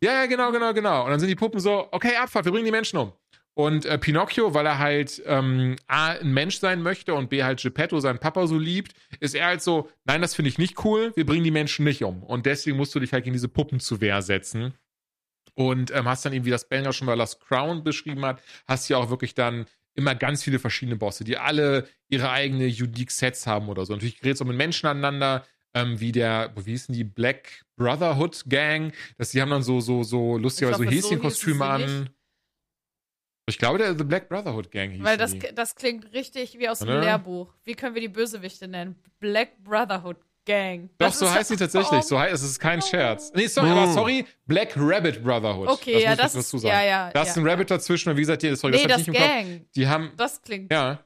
Ja, 0.03 0.13
ja, 0.13 0.25
genau, 0.27 0.51
genau, 0.51 0.73
genau. 0.73 1.05
Und 1.05 1.11
dann 1.11 1.19
sind 1.19 1.29
die 1.29 1.35
Puppen 1.35 1.59
so, 1.59 1.87
okay, 1.91 2.15
Abfahrt, 2.17 2.45
wir 2.45 2.51
bringen 2.51 2.65
die 2.65 2.71
Menschen 2.71 2.97
um. 2.99 3.13
Und 3.57 3.87
äh, 3.87 3.97
Pinocchio, 3.97 4.53
weil 4.53 4.67
er 4.67 4.77
halt 4.77 5.19
ähm, 5.25 5.77
A, 5.87 6.09
ein 6.09 6.31
Mensch 6.31 6.59
sein 6.59 6.83
möchte 6.83 7.15
und 7.15 7.31
B, 7.31 7.43
halt 7.43 7.59
Geppetto, 7.59 7.99
seinen 7.99 8.19
Papa, 8.19 8.45
so 8.45 8.55
liebt, 8.55 8.93
ist 9.19 9.33
er 9.33 9.47
halt 9.47 9.63
so, 9.63 9.89
nein, 10.05 10.21
das 10.21 10.35
finde 10.35 10.49
ich 10.49 10.59
nicht 10.59 10.85
cool, 10.85 11.11
wir 11.15 11.25
bringen 11.25 11.43
die 11.43 11.49
Menschen 11.49 11.83
nicht 11.83 12.03
um. 12.03 12.21
Und 12.21 12.45
deswegen 12.45 12.77
musst 12.77 12.93
du 12.93 12.99
dich 12.99 13.13
halt 13.13 13.23
gegen 13.23 13.33
diese 13.33 13.47
Puppen 13.47 13.79
zu 13.79 13.99
Wehr 13.99 14.21
setzen. 14.21 14.75
Und 15.55 15.89
ähm, 15.89 16.05
hast 16.05 16.23
dann 16.23 16.33
eben, 16.33 16.45
wie 16.45 16.51
das 16.51 16.69
Banger 16.69 16.93
schon 16.93 17.07
bei 17.07 17.15
Last 17.15 17.41
Crown 17.41 17.83
beschrieben 17.83 18.23
hat, 18.25 18.43
hast 18.67 18.85
hier 18.85 18.99
auch 18.99 19.09
wirklich 19.09 19.33
dann 19.33 19.65
immer 19.95 20.13
ganz 20.13 20.43
viele 20.43 20.59
verschiedene 20.59 20.97
Bosse, 20.97 21.23
die 21.23 21.37
alle 21.37 21.87
ihre 22.09 22.29
eigene 22.29 22.65
unique 22.65 23.09
Sets 23.09 23.47
haben 23.47 23.69
oder 23.69 23.87
so. 23.87 23.93
Natürlich 23.93 24.19
gerät 24.19 24.35
es 24.35 24.41
auch 24.43 24.45
mit 24.45 24.57
Menschen 24.57 24.85
aneinander, 24.85 25.43
ähm, 25.73 25.99
wie 25.99 26.11
der, 26.11 26.53
wie 26.55 26.69
hießen 26.69 26.93
die, 26.93 27.03
Black 27.03 27.65
Brotherhood 27.75 28.43
Gang, 28.47 28.93
dass 29.17 29.31
die 29.31 29.41
haben 29.41 29.49
dann 29.49 29.63
so, 29.63 29.79
so, 29.79 30.03
so 30.03 30.37
lustigerweise 30.37 30.83
so 30.83 30.89
Häschenkostüme 30.91 31.65
an. 31.65 32.09
Ich 33.49 33.57
glaube, 33.57 33.77
der 33.77 33.97
The 33.97 34.03
Black 34.03 34.27
Brotherhood 34.29 34.69
Gang 34.71 34.91
hieß 34.91 35.03
Weil 35.03 35.17
das, 35.17 35.31
die. 35.31 35.39
das 35.55 35.75
klingt 35.75 36.11
richtig 36.13 36.59
wie 36.59 36.67
aus 36.67 36.79
dem? 36.79 36.89
Lehrbuch. 36.89 37.53
Wie 37.63 37.75
können 37.75 37.95
wir 37.95 38.01
die 38.01 38.09
Bösewichte 38.09 38.67
nennen? 38.67 38.95
Black 39.19 39.63
Brotherhood 39.63 40.17
Gang. 40.45 40.89
Doch, 40.97 41.07
Das 41.07 41.19
so 41.19 41.25
ist- 41.25 41.33
heißt 41.33 41.49
sie 41.49 41.55
tatsächlich. 41.55 41.99
Oh, 41.99 42.01
So 42.01 42.19
heißt 42.19 42.33
es 42.33 42.43
ist 42.43 42.59
kein 42.59 42.81
Scherz. 42.81 43.31
Nee, 43.33 43.47
sorry, 43.47 43.69
aber 43.71 43.87
sorry, 43.93 44.25
Black 44.45 44.73
Rabbit 44.75 45.23
Brotherhood. 45.23 45.69
Okay, 45.69 46.01
ja, 46.01 46.09
muss 46.09 46.17
ich 46.17 46.21
das 46.23 46.33
dazu 46.33 46.55
ist- 46.57 46.61
sagen. 46.63 46.73
ja, 46.75 46.83
ja, 46.83 47.11
Da 47.11 47.21
ist 47.21 47.35
ja. 47.37 47.41
ein 47.41 47.47
Rabbit 47.47 47.71
dazwischen 47.71 48.09
und 48.09 48.17
wie 48.17 48.21
gesagt, 48.21 48.41
die- 48.43 48.53
sorry, 48.55 48.73
Nee, 48.75 48.83
das, 48.83 48.91
das 48.91 49.01
ich 49.01 49.07
nicht 49.07 49.17
im 49.17 49.23
Kopf. 49.23 49.31
Gang. 49.33 49.65
Die 49.75 49.87
haben, 49.87 50.11
Das 50.17 50.41
klingt. 50.41 50.71
ja, 50.71 50.99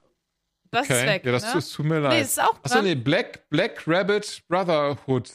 das 0.71 0.85
okay. 0.89 0.99
ist 0.99 1.05
weg. 1.07 1.25
ja, 1.25 1.31
das 1.31 1.43
ne? 1.43 1.51
tut, 1.61 1.73
tut 1.75 1.85
mir 1.85 1.99
leid. 1.99 2.13
Nee, 2.13 2.21
ist 2.21 2.41
auch 2.41 2.55
Achso, 2.63 2.81
nee, 2.81 2.95
Black, 2.95 3.47
Black 3.49 3.83
Rabbit 3.87 4.43
Brotherhood. 4.47 5.29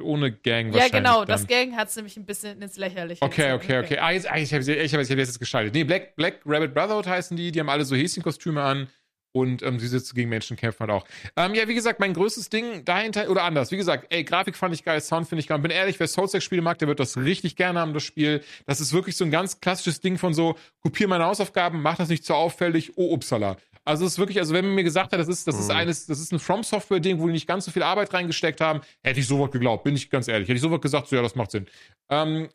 Ohne 0.00 0.32
Gang 0.32 0.68
ja, 0.68 0.74
wahrscheinlich. 0.74 0.92
genau. 0.92 1.18
dann. 1.20 1.28
Das 1.28 1.46
Gang 1.46 1.76
hat 1.76 1.88
es 1.88 1.96
nämlich 1.96 2.16
ein 2.16 2.26
bisschen 2.26 2.60
ins 2.60 2.76
Lächerliche 2.76 3.22
Okay, 3.22 3.52
okay, 3.52 3.78
okay. 3.78 3.98
Ah, 3.98 4.10
jetzt, 4.10 4.30
ah, 4.30 4.36
ich 4.38 4.52
habe 4.52 4.62
ich 4.62 4.94
hab, 4.94 5.00
ich 5.00 5.10
hab 5.10 5.18
jetzt 5.18 5.38
geschaltet. 5.38 5.74
Nee, 5.74 5.84
Black, 5.84 6.16
Black 6.16 6.40
Rabbit 6.44 6.74
Brotherhood 6.74 7.06
heißen 7.06 7.36
die. 7.36 7.52
Die 7.52 7.60
haben 7.60 7.68
alle 7.68 7.84
so 7.84 7.94
Häschenkostüme 7.94 8.62
an. 8.62 8.88
und 9.36 9.62
ähm, 9.62 9.80
sie 9.80 9.88
sitzt 9.88 10.14
gegen 10.14 10.30
Menschen 10.30 10.56
kämpft 10.56 10.80
halt 10.80 10.90
auch. 10.90 11.04
Ähm, 11.36 11.54
ja, 11.54 11.66
wie 11.66 11.74
gesagt, 11.74 11.98
mein 11.98 12.14
größtes 12.14 12.50
Ding 12.50 12.84
dahinter, 12.84 13.28
oder 13.28 13.42
anders, 13.42 13.72
wie 13.72 13.76
gesagt, 13.76 14.06
ey, 14.10 14.22
Grafik 14.22 14.56
fand 14.56 14.72
ich 14.74 14.84
geil, 14.84 15.00
Sound 15.00 15.28
finde 15.28 15.40
ich 15.40 15.48
geil. 15.48 15.58
Bin 15.58 15.72
ehrlich, 15.72 15.98
wer 15.98 16.06
Souls 16.06 16.42
Spiele 16.42 16.62
mag, 16.62 16.78
der 16.78 16.88
wird 16.88 17.00
das 17.00 17.16
richtig 17.16 17.56
gerne 17.56 17.80
haben, 17.80 17.92
das 17.92 18.04
Spiel. 18.04 18.42
Das 18.66 18.80
ist 18.80 18.92
wirklich 18.92 19.16
so 19.16 19.24
ein 19.24 19.32
ganz 19.32 19.60
klassisches 19.60 20.00
Ding 20.00 20.18
von 20.18 20.34
so, 20.34 20.56
kopier 20.80 21.08
meine 21.08 21.24
Hausaufgaben, 21.24 21.82
mach 21.82 21.96
das 21.96 22.08
nicht 22.08 22.24
zu 22.24 22.34
auffällig, 22.34 22.92
oh, 22.96 23.12
upsala. 23.12 23.56
Also 23.86 24.06
es 24.06 24.12
ist 24.12 24.18
wirklich, 24.18 24.38
also 24.38 24.54
wenn 24.54 24.64
man 24.64 24.74
mir 24.74 24.84
gesagt 24.84 25.12
hat, 25.12 25.20
das 25.20 25.28
ist, 25.28 25.46
das 25.46 25.58
ist 25.58 25.68
Mhm. 25.68 25.76
eines, 25.76 26.06
das 26.06 26.18
ist 26.18 26.32
ein 26.32 26.38
From 26.38 26.62
Software 26.62 27.00
Ding, 27.00 27.20
wo 27.20 27.26
die 27.26 27.32
nicht 27.32 27.46
ganz 27.46 27.66
so 27.66 27.70
viel 27.70 27.82
Arbeit 27.82 28.12
reingesteckt 28.14 28.60
haben, 28.60 28.80
hätte 29.02 29.20
ich 29.20 29.26
sofort 29.26 29.52
geglaubt, 29.52 29.84
bin 29.84 29.94
ich 29.94 30.08
ganz 30.08 30.26
ehrlich. 30.28 30.48
Hätte 30.48 30.56
ich 30.56 30.62
sofort 30.62 30.82
gesagt, 30.82 31.08
so 31.08 31.16
ja, 31.16 31.22
das 31.22 31.34
macht 31.34 31.50
Sinn. 31.50 31.66
Ähm, 32.08 32.48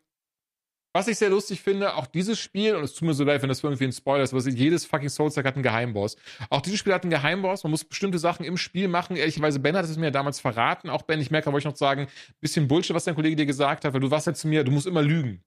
was 0.92 1.06
ich 1.06 1.18
sehr 1.18 1.30
lustig 1.30 1.60
finde, 1.60 1.94
auch 1.94 2.06
dieses 2.06 2.40
Spiel, 2.40 2.74
und 2.74 2.82
es 2.82 2.94
tut 2.94 3.06
mir 3.06 3.14
so 3.14 3.22
leid, 3.22 3.42
wenn 3.42 3.48
das 3.48 3.62
irgendwie 3.62 3.84
ein 3.84 3.92
Spoiler 3.92 4.24
ist, 4.24 4.32
aber 4.34 4.42
jedes 4.48 4.84
fucking 4.84 5.08
Souls 5.08 5.36
hat 5.36 5.46
einen 5.46 5.62
Geheimboss. 5.62 6.16
Auch 6.48 6.60
dieses 6.60 6.80
Spiel 6.80 6.92
hat 6.92 7.04
einen 7.04 7.12
Geheimboss, 7.12 7.62
man 7.62 7.70
muss 7.70 7.84
bestimmte 7.84 8.18
Sachen 8.18 8.44
im 8.44 8.56
Spiel 8.56 8.88
machen. 8.88 9.14
Ehrlicherweise, 9.14 9.60
Ben 9.60 9.76
hat 9.76 9.84
es 9.84 9.96
mir 9.96 10.06
ja 10.06 10.10
damals 10.10 10.40
verraten. 10.40 10.90
Auch 10.90 11.02
Ben, 11.02 11.20
ich 11.20 11.30
merke, 11.30 11.44
da 11.44 11.52
wollte 11.52 11.68
ich 11.68 11.72
noch 11.72 11.78
sagen, 11.78 12.08
bisschen 12.40 12.66
Bullshit, 12.66 12.96
was 12.96 13.04
dein 13.04 13.14
Kollege 13.14 13.36
dir 13.36 13.46
gesagt 13.46 13.84
hat, 13.84 13.94
weil 13.94 14.00
du 14.00 14.10
warst 14.10 14.26
ja 14.26 14.34
zu 14.34 14.48
mir, 14.48 14.64
du 14.64 14.72
musst 14.72 14.88
immer 14.88 15.02
lügen. 15.02 15.44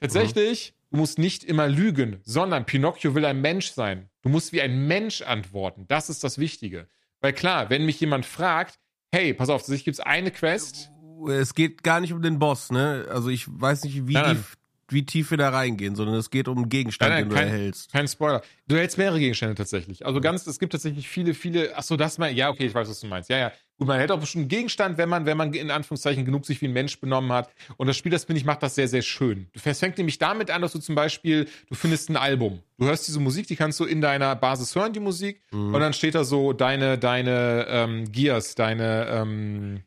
Tatsächlich, 0.00 0.74
du 0.90 0.96
musst 0.96 1.16
nicht 1.16 1.44
immer 1.44 1.68
lügen, 1.68 2.20
sondern 2.24 2.66
Pinocchio 2.66 3.14
will 3.14 3.24
ein 3.24 3.40
Mensch 3.40 3.70
sein. 3.70 4.08
Du 4.22 4.28
musst 4.28 4.52
wie 4.52 4.62
ein 4.62 4.86
Mensch 4.86 5.22
antworten. 5.22 5.84
Das 5.88 6.08
ist 6.08 6.22
das 6.24 6.38
Wichtige. 6.38 6.88
Weil 7.20 7.32
klar, 7.32 7.70
wenn 7.70 7.84
mich 7.86 8.00
jemand 8.00 8.24
fragt, 8.26 8.78
hey, 9.12 9.34
pass 9.34 9.48
auf, 9.48 9.62
sich 9.62 9.84
gibt's 9.84 10.00
eine 10.00 10.30
Quest, 10.30 10.90
Es 11.28 11.54
geht 11.54 11.82
gar 11.82 12.00
nicht 12.00 12.12
um 12.12 12.22
den 12.22 12.38
Boss, 12.38 12.70
ne? 12.72 13.06
Also 13.10 13.28
ich 13.28 13.46
weiß 13.48 13.84
nicht, 13.84 14.08
wie, 14.08 14.14
Nein, 14.14 14.36
tief, 14.36 14.56
wie 14.88 15.06
tief 15.06 15.30
wir 15.30 15.38
da 15.38 15.50
reingehen, 15.50 15.94
sondern 15.94 16.16
es 16.16 16.30
geht 16.30 16.48
um 16.48 16.58
einen 16.58 16.68
Gegenstand, 16.68 17.10
Nein, 17.12 17.20
nein, 17.20 17.28
den 17.28 17.30
du 17.30 17.36
kein- 17.36 17.48
erhältst. 17.48 17.92
Kein 17.92 18.08
Spoiler. 18.08 18.42
Du 18.66 18.76
hältst 18.76 18.98
mehrere 18.98 19.18
Gegenstände 19.20 19.54
tatsächlich. 19.54 20.04
Also 20.06 20.20
ganz, 20.20 20.46
es 20.46 20.58
gibt 20.58 20.72
tatsächlich 20.72 21.08
viele, 21.08 21.34
viele. 21.34 21.76
Ach 21.76 21.82
so, 21.82 21.96
das 21.96 22.18
mal. 22.18 22.32
Ja, 22.32 22.48
okay, 22.50 22.66
ich 22.66 22.74
weiß, 22.74 22.88
was 22.88 22.98
du 23.00 23.06
meinst. 23.06 23.28
Ja, 23.30 23.38
ja. 23.38 23.52
Gut, 23.82 23.88
man 23.88 23.98
hält 23.98 24.12
auch 24.12 24.20
bestimmt 24.20 24.42
einen 24.42 24.48
Gegenstand, 24.48 24.96
wenn 24.96 25.08
man, 25.08 25.26
wenn 25.26 25.36
man 25.36 25.52
in 25.52 25.72
Anführungszeichen 25.72 26.24
genug 26.24 26.46
sich 26.46 26.60
wie 26.60 26.66
ein 26.68 26.72
Mensch 26.72 27.00
benommen 27.00 27.32
hat. 27.32 27.52
Und 27.78 27.88
das 27.88 27.96
Spiel, 27.96 28.12
das 28.12 28.24
finde 28.26 28.38
ich, 28.38 28.44
macht 28.44 28.62
das 28.62 28.76
sehr, 28.76 28.86
sehr 28.86 29.02
schön. 29.02 29.48
Du 29.52 29.60
es 29.64 29.78
fängt 29.80 29.98
nämlich 29.98 30.18
damit 30.18 30.52
an, 30.52 30.62
dass 30.62 30.70
du 30.72 30.78
zum 30.78 30.94
Beispiel, 30.94 31.48
du 31.68 31.74
findest 31.74 32.08
ein 32.08 32.16
Album. 32.16 32.62
Du 32.78 32.86
hörst 32.86 33.08
diese 33.08 33.18
Musik, 33.18 33.48
die 33.48 33.56
kannst 33.56 33.80
du 33.80 33.84
in 33.84 34.00
deiner 34.00 34.36
Basis 34.36 34.76
hören, 34.76 34.92
die 34.92 35.00
Musik. 35.00 35.42
Und 35.50 35.72
dann 35.80 35.92
steht 35.94 36.14
da 36.14 36.22
so 36.22 36.52
deine, 36.52 36.96
deine 36.96 37.66
ähm, 37.68 38.12
Gears, 38.12 38.54
deine 38.54 39.06
ähm, 39.08 39.82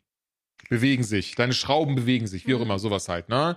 bewegen 0.68 1.04
sich, 1.04 1.36
deine 1.36 1.54
Schrauben 1.54 1.96
bewegen 1.96 2.28
sich, 2.28 2.46
wie 2.48 2.56
auch 2.56 2.60
Mhm. 2.60 2.66
immer, 2.66 2.80
sowas 2.80 3.08
halt, 3.08 3.30
ne? 3.30 3.56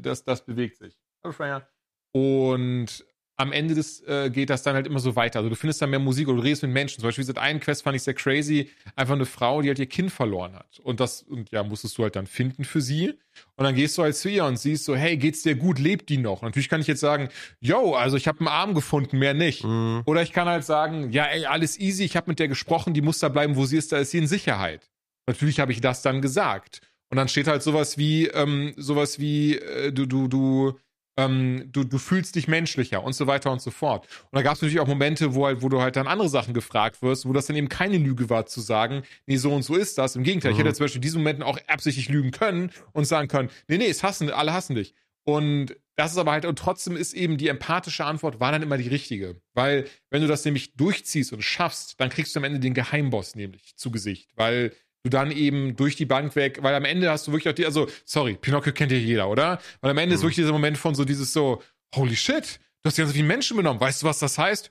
Das, 0.00 0.24
das 0.24 0.44
bewegt 0.44 0.76
sich. 0.78 0.98
Hallo 1.22 1.32
Freya. 1.32 1.68
Und 2.12 3.04
am 3.38 3.52
Ende 3.52 3.74
des 3.74 4.02
äh, 4.02 4.30
geht 4.30 4.50
das 4.50 4.64
dann 4.64 4.74
halt 4.74 4.86
immer 4.88 4.98
so 4.98 5.14
weiter. 5.14 5.38
Also 5.38 5.48
du 5.48 5.54
findest 5.54 5.80
dann 5.80 5.90
mehr 5.90 6.00
Musik 6.00 6.26
oder 6.26 6.38
du 6.38 6.42
redest 6.42 6.64
mit 6.64 6.72
Menschen. 6.72 7.00
Zum 7.00 7.08
Beispiel 7.08 7.24
seit 7.24 7.38
einen 7.38 7.60
Quest 7.60 7.84
fand 7.84 7.94
ich 7.94 8.02
sehr 8.02 8.14
crazy. 8.14 8.70
Einfach 8.96 9.14
eine 9.14 9.26
Frau, 9.26 9.62
die 9.62 9.68
halt 9.68 9.78
ihr 9.78 9.86
Kind 9.86 10.10
verloren 10.10 10.54
hat. 10.54 10.80
Und 10.80 10.98
das, 10.98 11.22
und 11.22 11.50
ja, 11.52 11.62
musstest 11.62 11.96
du 11.96 12.02
halt 12.02 12.16
dann 12.16 12.26
finden 12.26 12.64
für 12.64 12.80
sie. 12.80 13.14
Und 13.54 13.64
dann 13.64 13.76
gehst 13.76 13.96
du 13.96 14.02
halt 14.02 14.16
zu 14.16 14.28
ihr 14.28 14.44
und 14.44 14.58
siehst 14.58 14.84
so, 14.84 14.96
hey, 14.96 15.16
geht's 15.16 15.42
dir 15.42 15.54
gut? 15.54 15.78
Lebt 15.78 16.08
die 16.08 16.18
noch? 16.18 16.42
Und 16.42 16.48
natürlich 16.48 16.68
kann 16.68 16.80
ich 16.80 16.88
jetzt 16.88 16.98
sagen, 16.98 17.28
yo, 17.60 17.94
also 17.94 18.16
ich 18.16 18.26
habe 18.26 18.40
einen 18.40 18.48
Arm 18.48 18.74
gefunden, 18.74 19.18
mehr 19.18 19.34
nicht. 19.34 19.62
Mhm. 19.62 20.02
Oder 20.04 20.22
ich 20.22 20.32
kann 20.32 20.48
halt 20.48 20.64
sagen, 20.64 21.12
ja, 21.12 21.26
ey, 21.26 21.46
alles 21.46 21.78
easy, 21.78 22.04
ich 22.04 22.16
habe 22.16 22.28
mit 22.28 22.40
der 22.40 22.48
gesprochen, 22.48 22.92
die 22.92 23.02
muss 23.02 23.20
da 23.20 23.28
bleiben, 23.28 23.54
wo 23.54 23.66
sie 23.66 23.76
ist, 23.76 23.92
da 23.92 23.98
ist 23.98 24.10
sie 24.10 24.18
in 24.18 24.26
Sicherheit. 24.26 24.90
Natürlich 25.28 25.60
habe 25.60 25.70
ich 25.70 25.80
das 25.80 26.02
dann 26.02 26.22
gesagt. 26.22 26.80
Und 27.10 27.16
dann 27.16 27.28
steht 27.28 27.46
halt 27.46 27.62
sowas 27.62 27.98
wie, 27.98 28.26
ähm, 28.26 28.74
sowas 28.76 29.20
wie, 29.20 29.56
äh, 29.56 29.92
du, 29.92 30.06
du, 30.06 30.26
du, 30.26 30.78
ähm, 31.18 31.64
du, 31.72 31.84
du 31.84 31.98
fühlst 31.98 32.34
dich 32.36 32.48
menschlicher 32.48 33.02
und 33.02 33.12
so 33.12 33.26
weiter 33.26 33.50
und 33.52 33.60
so 33.60 33.70
fort. 33.70 34.06
Und 34.30 34.36
da 34.36 34.42
gab 34.42 34.54
es 34.54 34.62
natürlich 34.62 34.80
auch 34.80 34.86
Momente, 34.86 35.34
wo 35.34 35.44
halt, 35.46 35.60
wo 35.62 35.68
du 35.68 35.80
halt 35.82 35.96
dann 35.96 36.06
andere 36.06 36.28
Sachen 36.28 36.54
gefragt 36.54 37.02
wirst, 37.02 37.26
wo 37.26 37.32
das 37.32 37.46
dann 37.46 37.56
eben 37.56 37.68
keine 37.68 37.98
Lüge 37.98 38.30
war 38.30 38.46
zu 38.46 38.60
sagen, 38.60 39.02
nee, 39.26 39.36
so 39.36 39.52
und 39.52 39.62
so 39.62 39.74
ist 39.74 39.98
das. 39.98 40.16
Im 40.16 40.22
Gegenteil, 40.22 40.52
ich 40.52 40.58
Mhm. 40.58 40.62
hätte 40.62 40.74
zum 40.76 40.84
Beispiel 40.84 40.98
in 40.98 41.02
diesen 41.02 41.18
Momenten 41.18 41.42
auch 41.42 41.58
absichtlich 41.66 42.08
lügen 42.08 42.30
können 42.30 42.70
und 42.92 43.04
sagen 43.04 43.28
können, 43.28 43.50
nee, 43.66 43.78
nee, 43.78 43.88
es 43.88 44.02
hassen, 44.02 44.30
alle 44.30 44.52
hassen 44.52 44.76
dich. 44.76 44.94
Und 45.24 45.76
das 45.96 46.12
ist 46.12 46.18
aber 46.18 46.32
halt, 46.32 46.46
und 46.46 46.58
trotzdem 46.58 46.96
ist 46.96 47.12
eben 47.12 47.36
die 47.36 47.48
empathische 47.48 48.04
Antwort 48.04 48.40
war 48.40 48.52
dann 48.52 48.62
immer 48.62 48.78
die 48.78 48.88
richtige. 48.88 49.40
Weil, 49.52 49.86
wenn 50.10 50.22
du 50.22 50.28
das 50.28 50.44
nämlich 50.44 50.74
durchziehst 50.76 51.32
und 51.32 51.42
schaffst, 51.42 52.00
dann 52.00 52.08
kriegst 52.08 52.34
du 52.34 52.40
am 52.40 52.44
Ende 52.44 52.60
den 52.60 52.72
Geheimboss 52.72 53.34
nämlich 53.34 53.76
zu 53.76 53.90
Gesicht. 53.90 54.30
Weil 54.36 54.72
du 55.08 55.16
dann 55.16 55.30
eben 55.30 55.76
durch 55.76 55.96
die 55.96 56.06
Bank 56.06 56.36
weg, 56.36 56.58
weil 56.62 56.74
am 56.74 56.84
Ende 56.84 57.10
hast 57.10 57.26
du 57.26 57.32
wirklich 57.32 57.50
auch 57.50 57.54
die, 57.56 57.66
also, 57.66 57.88
sorry, 58.04 58.34
Pinocchio 58.34 58.72
kennt 58.72 58.92
ja 58.92 58.98
jeder, 58.98 59.28
oder? 59.28 59.60
Weil 59.80 59.90
am 59.90 59.98
Ende 59.98 60.14
ist 60.14 60.20
Mhm. 60.20 60.24
wirklich 60.24 60.36
dieser 60.36 60.52
Moment 60.52 60.78
von 60.78 60.94
so 60.94 61.04
dieses 61.04 61.32
so, 61.32 61.62
holy 61.94 62.16
shit, 62.16 62.60
du 62.82 62.88
hast 62.88 62.98
ja 62.98 63.06
so 63.06 63.12
viele 63.12 63.26
Menschen 63.26 63.56
benommen, 63.56 63.80
weißt 63.80 64.02
du, 64.02 64.06
was 64.06 64.18
das 64.18 64.38
heißt? 64.38 64.70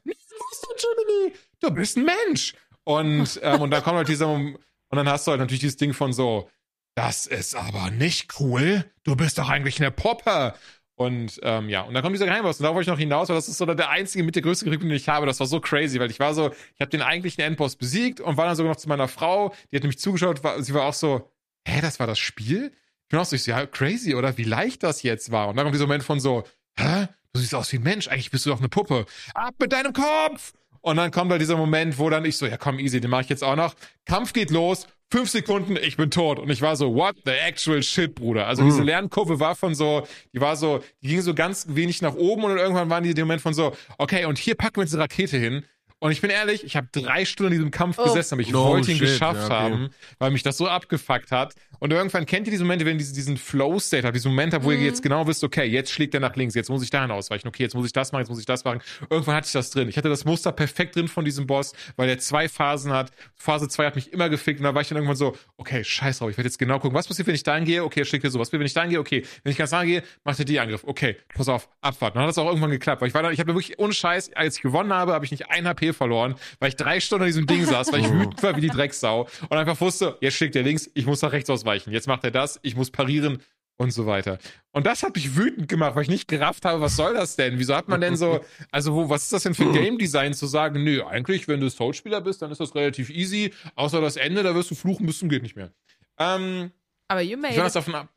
Du, 1.59 1.71
bist 1.71 1.97
ein 1.97 2.05
Mensch! 2.05 2.53
Und, 2.83 3.39
ähm, 3.43 3.61
und 3.61 3.71
dann 3.71 3.83
kommt 3.83 3.97
halt 3.97 4.07
dieser 4.07 4.27
Moment, 4.27 4.57
und 4.89 4.95
dann 4.97 5.09
hast 5.09 5.27
du 5.27 5.31
halt 5.31 5.39
natürlich 5.41 5.59
dieses 5.59 5.77
Ding 5.77 5.93
von 5.93 6.13
so, 6.13 6.49
das 6.95 7.27
ist 7.27 7.55
aber 7.55 7.91
nicht 7.91 8.39
cool, 8.39 8.85
du 9.03 9.15
bist 9.15 9.37
doch 9.37 9.49
eigentlich 9.49 9.79
eine 9.79 9.91
Puppe. 9.91 10.53
Und 10.97 11.39
ähm, 11.43 11.69
ja, 11.69 11.81
und 11.81 11.93
dann 11.93 12.01
kommt 12.01 12.15
dieser 12.15 12.25
Geheimboss. 12.25 12.59
Und 12.59 12.63
da 12.63 12.69
wollte 12.69 12.81
ich 12.81 12.87
noch 12.87 12.97
hinaus, 12.97 13.29
weil 13.29 13.35
das 13.35 13.47
ist 13.47 13.59
so 13.59 13.65
der 13.67 13.89
einzige 13.91 14.23
mit 14.23 14.33
der 14.33 14.41
größte 14.41 14.65
Kritik, 14.65 14.81
den 14.81 14.89
ich 14.89 15.07
habe. 15.07 15.27
Das 15.27 15.39
war 15.39 15.45
so 15.45 15.59
crazy, 15.59 15.99
weil 15.99 16.09
ich 16.09 16.19
war 16.19 16.33
so, 16.33 16.49
ich 16.73 16.81
habe 16.81 16.89
den 16.89 17.03
eigentlichen 17.03 17.43
Endboss 17.43 17.75
besiegt 17.75 18.19
und 18.19 18.35
war 18.35 18.47
dann 18.47 18.55
sogar 18.55 18.71
noch 18.71 18.79
zu 18.79 18.89
meiner 18.89 19.07
Frau, 19.07 19.53
die 19.71 19.75
hat 19.75 19.83
nämlich 19.83 19.99
zugeschaut, 19.99 20.43
war, 20.43 20.61
sie 20.63 20.73
war 20.73 20.85
auch 20.85 20.95
so, 20.95 21.29
hä, 21.67 21.81
das 21.81 21.99
war 21.99 22.07
das 22.07 22.17
Spiel? 22.17 22.71
Ich 23.03 23.09
bin 23.09 23.19
auch 23.19 23.25
so, 23.25 23.35
ich 23.35 23.43
so, 23.43 23.51
ja, 23.51 23.67
crazy, 23.67 24.15
oder 24.15 24.39
wie 24.39 24.43
leicht 24.43 24.81
das 24.81 25.03
jetzt 25.03 25.31
war. 25.31 25.49
Und 25.49 25.55
dann 25.55 25.65
kommt 25.65 25.75
dieser 25.75 25.85
Moment 25.85 26.03
von 26.03 26.19
so, 26.19 26.45
hä, 26.75 27.07
du 27.31 27.39
siehst 27.39 27.53
aus 27.53 27.71
wie 27.71 27.77
ein 27.77 27.83
Mensch, 27.83 28.07
eigentlich 28.07 28.31
bist 28.31 28.47
du 28.47 28.49
doch 28.49 28.57
eine 28.57 28.69
Puppe. 28.69 29.05
Ab 29.35 29.53
mit 29.59 29.71
deinem 29.71 29.93
Kopf! 29.93 30.53
Und 30.81 30.95
dann 30.95 31.11
kommt 31.11 31.29
halt 31.29 31.41
dieser 31.41 31.57
Moment, 31.57 31.99
wo 31.99 32.09
dann 32.09 32.25
ich 32.25 32.37
so, 32.37 32.47
ja 32.47 32.57
komm, 32.57 32.79
easy, 32.79 32.99
den 32.99 33.11
mache 33.11 33.21
ich 33.21 33.29
jetzt 33.29 33.43
auch 33.43 33.55
noch. 33.55 33.75
Kampf 34.05 34.33
geht 34.33 34.49
los, 34.49 34.87
fünf 35.11 35.29
Sekunden, 35.29 35.77
ich 35.77 35.97
bin 35.97 36.11
tot. 36.11 36.39
Und 36.39 36.49
ich 36.49 36.61
war 36.61 36.75
so, 36.75 36.93
what 36.93 37.15
the 37.25 37.31
actual 37.31 37.81
shit, 37.83 38.13
Bruder. 38.15 38.47
Also 38.47 38.63
diese 38.63 38.81
Mhm. 38.81 38.87
Lernkurve 38.87 39.39
war 39.39 39.55
von 39.55 39.73
so, 39.75 40.05
die 40.33 40.41
war 40.41 40.55
so, 40.55 40.83
die 41.01 41.09
ging 41.09 41.21
so 41.21 41.33
ganz 41.33 41.65
wenig 41.69 42.01
nach 42.01 42.15
oben 42.15 42.43
und 42.43 42.49
dann 42.51 42.59
irgendwann 42.59 42.89
waren 42.89 43.03
die 43.03 43.13
der 43.13 43.25
Moment 43.25 43.41
von 43.41 43.53
so, 43.53 43.75
okay, 43.97 44.25
und 44.25 44.37
hier 44.37 44.55
packen 44.55 44.77
wir 44.77 44.83
jetzt 44.83 44.93
eine 44.93 45.03
Rakete 45.03 45.37
hin. 45.37 45.63
Und 45.99 46.11
ich 46.11 46.21
bin 46.21 46.29
ehrlich, 46.29 46.63
ich 46.63 46.75
habe 46.75 46.87
drei 46.91 47.25
Stunden 47.25 47.53
in 47.53 47.57
diesem 47.57 47.71
Kampf 47.71 47.97
Oh. 47.97 48.03
gesessen, 48.03 48.35
aber 48.35 48.41
ich 48.43 48.53
Oh, 48.53 48.67
wollte 48.67 48.91
ihn 48.91 48.97
shit, 48.97 49.07
geschafft 49.07 49.39
ja, 49.39 49.45
okay. 49.45 49.53
haben, 49.55 49.89
weil 50.19 50.29
mich 50.29 50.43
das 50.43 50.55
so 50.57 50.67
abgefuckt 50.67 51.31
hat. 51.31 51.55
Und 51.79 51.91
irgendwann 51.93 52.25
kennt 52.25 52.47
ihr 52.47 52.51
diese 52.51 52.63
Momente, 52.63 52.85
wenn 52.85 52.99
ihr 52.99 53.05
diesen 53.05 53.37
Flow-State 53.37 54.05
habt, 54.05 54.15
diesen 54.15 54.29
Moment 54.31 54.53
habt, 54.53 54.63
wo 54.65 54.71
ihr 54.71 54.77
Mhm. 54.77 54.85
jetzt 54.85 55.01
genau 55.03 55.27
wisst, 55.27 55.43
okay, 55.43 55.63
jetzt 55.65 55.91
schlägt 55.91 56.13
er 56.13 56.19
nach 56.19 56.35
links, 56.35 56.55
jetzt 56.55 56.69
muss 56.69 56.83
ich 56.83 56.89
dahin 56.89 57.11
ausweichen, 57.11 57.47
okay, 57.47 57.63
jetzt 57.63 57.75
muss 57.75 57.85
ich 57.85 57.93
das 57.93 58.11
machen, 58.11 58.21
jetzt 58.21 58.29
muss 58.29 58.39
ich 58.39 58.45
das 58.45 58.63
machen. 58.63 58.81
Irgendwann 59.09 59.35
hatte 59.35 59.47
ich 59.47 59.53
das 59.53 59.69
drin. 59.69 59.87
Ich 59.89 59.97
hatte 59.97 60.09
das 60.09 60.25
Muster 60.25 60.51
perfekt 60.51 60.95
drin 60.95 61.07
von 61.07 61.25
diesem 61.25 61.47
Boss, 61.47 61.73
weil 61.95 62.09
er 62.09 62.17
zwei 62.19 62.47
Phasen 62.49 62.91
hat. 62.91 63.11
Phase 63.35 63.67
2 63.67 63.85
hat 63.85 63.95
mich 63.95 64.11
immer 64.13 64.29
gefickt 64.29 64.59
und 64.59 64.63
da 64.63 64.73
war 64.73 64.81
ich 64.81 64.87
dann 64.89 64.97
irgendwann 64.97 65.15
so, 65.15 65.35
okay, 65.57 65.83
scheiß 65.83 66.19
drauf, 66.19 66.29
ich 66.29 66.37
werde 66.37 66.47
jetzt 66.47 66.57
genau 66.59 66.79
gucken, 66.79 66.95
was 66.95 67.07
passiert, 67.07 67.27
wenn 67.27 67.35
ich 67.35 67.43
dahin 67.43 67.65
gehe, 67.65 67.83
okay, 67.83 68.01
er 68.01 68.05
schlägt 68.05 68.23
er 68.23 68.31
so, 68.31 68.39
was 68.39 68.47
passiert, 68.49 68.59
wenn 68.61 68.67
ich 68.67 68.73
dahin 68.73 68.89
gehe, 68.89 68.99
okay, 68.99 69.23
wenn 69.43 69.51
ich 69.51 69.57
ganz 69.57 69.71
nah 69.71 69.83
gehe, 69.83 70.03
macht 70.23 70.39
er 70.39 70.45
die 70.45 70.59
Angriff, 70.59 70.83
okay, 70.85 71.17
pass 71.35 71.47
auf, 71.47 71.69
abwarten. 71.81 72.15
Dann 72.15 72.23
hat 72.23 72.29
das 72.29 72.37
auch 72.37 72.47
irgendwann 72.47 72.71
geklappt, 72.71 73.01
weil 73.01 73.07
ich 73.09 73.13
war 73.13 73.21
dann, 73.23 73.33
ich 73.33 73.39
habe 73.39 73.47
wirklich 73.53 73.77
ohne 73.79 73.93
Scheiß, 73.93 74.31
als 74.33 74.57
ich 74.57 74.61
gewonnen 74.63 74.93
habe, 74.93 75.13
habe 75.13 75.25
ich 75.25 75.31
nicht 75.31 75.49
ein 75.49 75.67
HP 75.67 75.93
verloren, 75.93 76.35
weil 76.59 76.69
ich 76.69 76.75
drei 76.75 76.99
Stunden 76.99 77.23
an 77.23 77.27
diesem 77.27 77.45
Ding 77.45 77.63
saß, 77.65 77.91
weil 77.93 78.01
ich 78.01 78.09
wütend 78.11 78.41
war 78.43 78.55
wie 78.55 78.61
die 78.61 78.69
Drecksau 78.69 79.27
und 79.49 79.57
einfach 79.57 79.79
wusste, 79.81 80.17
jetzt 80.21 80.35
schlägt 80.35 80.55
er 80.55 80.63
links, 80.63 80.89
ich 80.93 81.05
muss 81.05 81.21
nach 81.21 81.31
rechts 81.31 81.49
ausweichen, 81.67 81.91
jetzt 81.91 82.07
macht 82.07 82.23
er 82.23 82.31
das, 82.31 82.59
ich 82.63 82.75
muss 82.75 82.91
parieren 82.91 83.43
und 83.79 83.91
so 83.91 84.07
weiter. 84.07 84.39
Und 84.71 84.87
das 84.87 85.03
hat 85.03 85.15
mich 85.15 85.35
wütend 85.35 85.67
gemacht, 85.67 85.95
weil 85.95 86.03
ich 86.03 86.09
nicht 86.09 86.27
gerafft 86.27 86.65
habe, 86.65 86.81
was 86.81 86.95
soll 86.95 87.13
das 87.13 87.35
denn? 87.35 87.59
Wieso 87.59 87.75
hat 87.75 87.87
man 87.87 88.01
denn 88.01 88.15
so, 88.15 88.39
also 88.71 88.95
wo, 88.95 89.09
was 89.09 89.23
ist 89.23 89.33
das 89.33 89.43
denn 89.43 89.53
für 89.53 89.63
ein 89.63 89.73
Game 89.73 89.97
Design 89.99 90.33
zu 90.33 90.47
sagen, 90.47 90.83
nö, 90.83 91.03
eigentlich, 91.03 91.47
wenn 91.47 91.59
du 91.59 91.69
Soul-Spieler 91.69 92.21
bist, 92.21 92.41
dann 92.41 92.51
ist 92.51 92.59
das 92.59 92.73
relativ 92.73 93.09
easy, 93.09 93.53
außer 93.75 94.01
das 94.01 94.15
Ende, 94.15 94.41
da 94.41 94.55
wirst 94.55 94.71
du 94.71 94.75
fluchen 94.75 95.05
bis 95.05 95.19
zum 95.19 95.29
geht 95.29 95.43
nicht 95.43 95.55
mehr. 95.55 95.71
Ähm, 96.17 96.71
Aber 97.07 97.21
you 97.21 97.35
ich 97.35 97.41
made 97.41 97.53
fand 97.53 97.65
das 97.65 97.73
it. 97.73 97.75
davon 97.75 97.95
ab. 97.95 98.09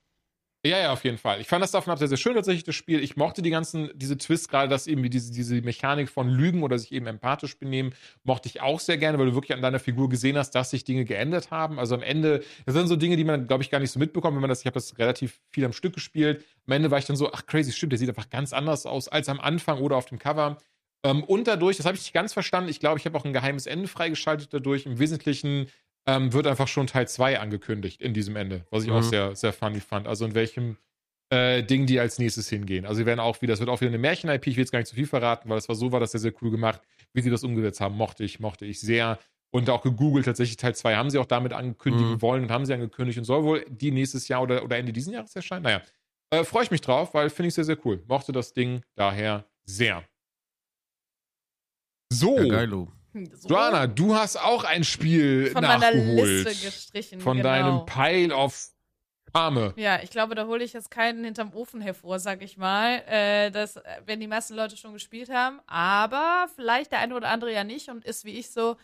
Ja, 0.62 0.78
ja, 0.78 0.92
auf 0.92 1.04
jeden 1.04 1.16
Fall. 1.16 1.40
Ich 1.40 1.46
fand 1.48 1.62
das 1.62 1.70
davon 1.70 1.90
ab 1.90 1.98
sehr, 1.98 2.08
sehr 2.08 2.18
schön 2.18 2.34
tatsächlich, 2.34 2.64
das 2.64 2.74
Spiel. 2.74 3.02
Ich 3.02 3.16
mochte 3.16 3.40
die 3.40 3.48
ganzen, 3.48 3.90
diese 3.94 4.18
Twists, 4.18 4.46
gerade 4.46 4.68
dass 4.68 4.86
eben 4.86 5.02
diese, 5.08 5.32
diese 5.32 5.62
Mechanik 5.62 6.10
von 6.10 6.28
Lügen 6.28 6.62
oder 6.62 6.78
sich 6.78 6.92
eben 6.92 7.06
empathisch 7.06 7.58
benehmen, 7.58 7.94
mochte 8.24 8.46
ich 8.46 8.60
auch 8.60 8.78
sehr 8.78 8.98
gerne, 8.98 9.18
weil 9.18 9.24
du 9.24 9.34
wirklich 9.34 9.54
an 9.54 9.62
deiner 9.62 9.78
Figur 9.78 10.10
gesehen 10.10 10.36
hast, 10.36 10.50
dass 10.50 10.68
sich 10.68 10.84
Dinge 10.84 11.06
geändert 11.06 11.50
haben. 11.50 11.78
Also 11.78 11.94
am 11.94 12.02
Ende, 12.02 12.44
das 12.66 12.74
sind 12.74 12.88
so 12.88 12.96
Dinge, 12.96 13.16
die 13.16 13.24
man, 13.24 13.46
glaube 13.46 13.62
ich, 13.62 13.70
gar 13.70 13.78
nicht 13.78 13.90
so 13.90 13.98
mitbekommt, 13.98 14.34
wenn 14.34 14.42
man 14.42 14.50
das, 14.50 14.60
ich 14.60 14.66
habe 14.66 14.74
das 14.74 14.98
relativ 14.98 15.40
viel 15.50 15.64
am 15.64 15.72
Stück 15.72 15.94
gespielt. 15.94 16.44
Am 16.66 16.74
Ende 16.74 16.90
war 16.90 16.98
ich 16.98 17.06
dann 17.06 17.16
so, 17.16 17.32
ach 17.32 17.46
crazy, 17.46 17.72
stimmt, 17.72 17.92
der 17.92 17.98
sieht 17.98 18.10
einfach 18.10 18.28
ganz 18.28 18.52
anders 18.52 18.84
aus 18.84 19.08
als 19.08 19.30
am 19.30 19.40
Anfang 19.40 19.78
oder 19.78 19.96
auf 19.96 20.04
dem 20.06 20.18
Cover. 20.18 20.58
Ähm, 21.04 21.24
und 21.24 21.46
dadurch, 21.46 21.78
das 21.78 21.86
habe 21.86 21.96
ich 21.96 22.02
nicht 22.02 22.12
ganz 22.12 22.34
verstanden, 22.34 22.68
ich 22.68 22.80
glaube, 22.80 22.98
ich 22.98 23.06
habe 23.06 23.16
auch 23.16 23.24
ein 23.24 23.32
geheimes 23.32 23.64
Ende 23.64 23.88
freigeschaltet 23.88 24.52
dadurch. 24.52 24.84
Im 24.84 24.98
Wesentlichen 24.98 25.68
ähm, 26.06 26.32
wird 26.32 26.46
einfach 26.46 26.68
schon 26.68 26.86
Teil 26.86 27.06
2 27.08 27.38
angekündigt 27.38 28.00
in 28.00 28.14
diesem 28.14 28.36
Ende, 28.36 28.66
was 28.70 28.84
ich 28.84 28.90
auch 28.90 28.98
Mhm. 28.98 29.02
sehr, 29.02 29.36
sehr 29.36 29.52
funny 29.52 29.80
fand. 29.80 30.08
Also 30.08 30.24
in 30.24 30.34
welchem 30.34 30.76
äh, 31.32 31.62
Ding 31.62 31.86
die 31.86 32.00
als 32.00 32.18
nächstes 32.18 32.48
hingehen. 32.48 32.84
Also 32.86 32.98
sie 32.98 33.06
werden 33.06 33.20
auch 33.20 33.40
wieder, 33.40 33.54
es 33.54 33.60
wird 33.60 33.68
auch 33.70 33.80
wieder 33.80 33.90
eine 33.90 33.98
Märchen-IP, 33.98 34.48
ich 34.48 34.56
will 34.56 34.62
jetzt 34.62 34.72
gar 34.72 34.80
nicht 34.80 34.88
zu 34.88 34.96
viel 34.96 35.06
verraten, 35.06 35.48
weil 35.48 35.58
es 35.58 35.68
war 35.68 35.76
so, 35.76 35.92
war 35.92 36.00
das 36.00 36.10
sehr, 36.12 36.20
sehr 36.20 36.32
cool 36.42 36.50
gemacht, 36.50 36.80
wie 37.12 37.22
sie 37.22 37.30
das 37.30 37.44
umgesetzt 37.44 37.80
haben, 37.80 37.96
mochte 37.96 38.24
ich, 38.24 38.40
mochte 38.40 38.66
ich 38.66 38.80
sehr. 38.80 39.18
Und 39.52 39.68
auch 39.70 39.82
gegoogelt, 39.82 40.24
tatsächlich 40.26 40.56
Teil 40.56 40.74
2 40.74 40.96
haben 40.96 41.10
sie 41.10 41.18
auch 41.18 41.26
damit 41.26 41.52
angekündigen 41.52 42.14
Mhm. 42.14 42.22
wollen 42.22 42.42
und 42.44 42.50
haben 42.50 42.66
sie 42.66 42.74
angekündigt 42.74 43.18
und 43.18 43.24
soll 43.24 43.44
wohl 43.44 43.64
die 43.68 43.90
nächstes 43.92 44.26
Jahr 44.28 44.42
oder, 44.42 44.64
oder 44.64 44.76
Ende 44.78 44.92
diesen 44.92 45.12
Jahres 45.12 45.34
erscheinen. 45.36 45.62
Naja, 45.64 45.82
äh, 46.30 46.42
freue 46.44 46.64
ich 46.64 46.70
mich 46.72 46.80
drauf, 46.80 47.14
weil 47.14 47.30
finde 47.30 47.48
ich 47.48 47.54
sehr, 47.54 47.64
sehr 47.64 47.78
cool. 47.84 48.02
Mochte 48.08 48.32
das 48.32 48.52
Ding 48.52 48.82
daher 48.96 49.44
sehr. 49.64 50.04
So, 52.12 52.36
Ja, 52.38 52.44
geilo. 52.44 52.88
So 53.12 53.48
Joanna, 53.48 53.86
du 53.86 54.14
hast 54.14 54.36
auch 54.36 54.64
ein 54.64 54.84
Spiel 54.84 55.50
von 55.50 55.62
meiner 55.62 55.78
nachgeholt. 55.78 56.44
Liste 56.44 56.66
gestrichen. 56.66 57.20
von 57.20 57.38
genau. 57.38 57.48
deinem 57.48 57.86
Pile 57.86 58.34
of 58.34 58.70
Arme. 59.32 59.72
Ja, 59.76 60.00
ich 60.02 60.10
glaube, 60.10 60.34
da 60.34 60.46
hole 60.46 60.64
ich 60.64 60.72
jetzt 60.72 60.90
keinen 60.90 61.24
hinterm 61.24 61.52
Ofen 61.54 61.80
hervor, 61.80 62.18
sag 62.18 62.42
ich 62.42 62.56
mal. 62.56 63.02
Äh, 63.06 63.50
das 63.50 63.76
äh, 63.76 63.82
werden 64.04 64.20
die 64.20 64.26
meisten 64.26 64.54
Leute 64.54 64.76
schon 64.76 64.92
gespielt 64.92 65.30
haben. 65.30 65.60
Aber 65.66 66.48
vielleicht 66.54 66.92
der 66.92 67.00
eine 67.00 67.14
oder 67.14 67.28
andere 67.28 67.52
ja 67.52 67.64
nicht 67.64 67.88
und 67.88 68.04
ist 68.04 68.24
wie 68.24 68.38
ich 68.38 68.50
so. 68.50 68.76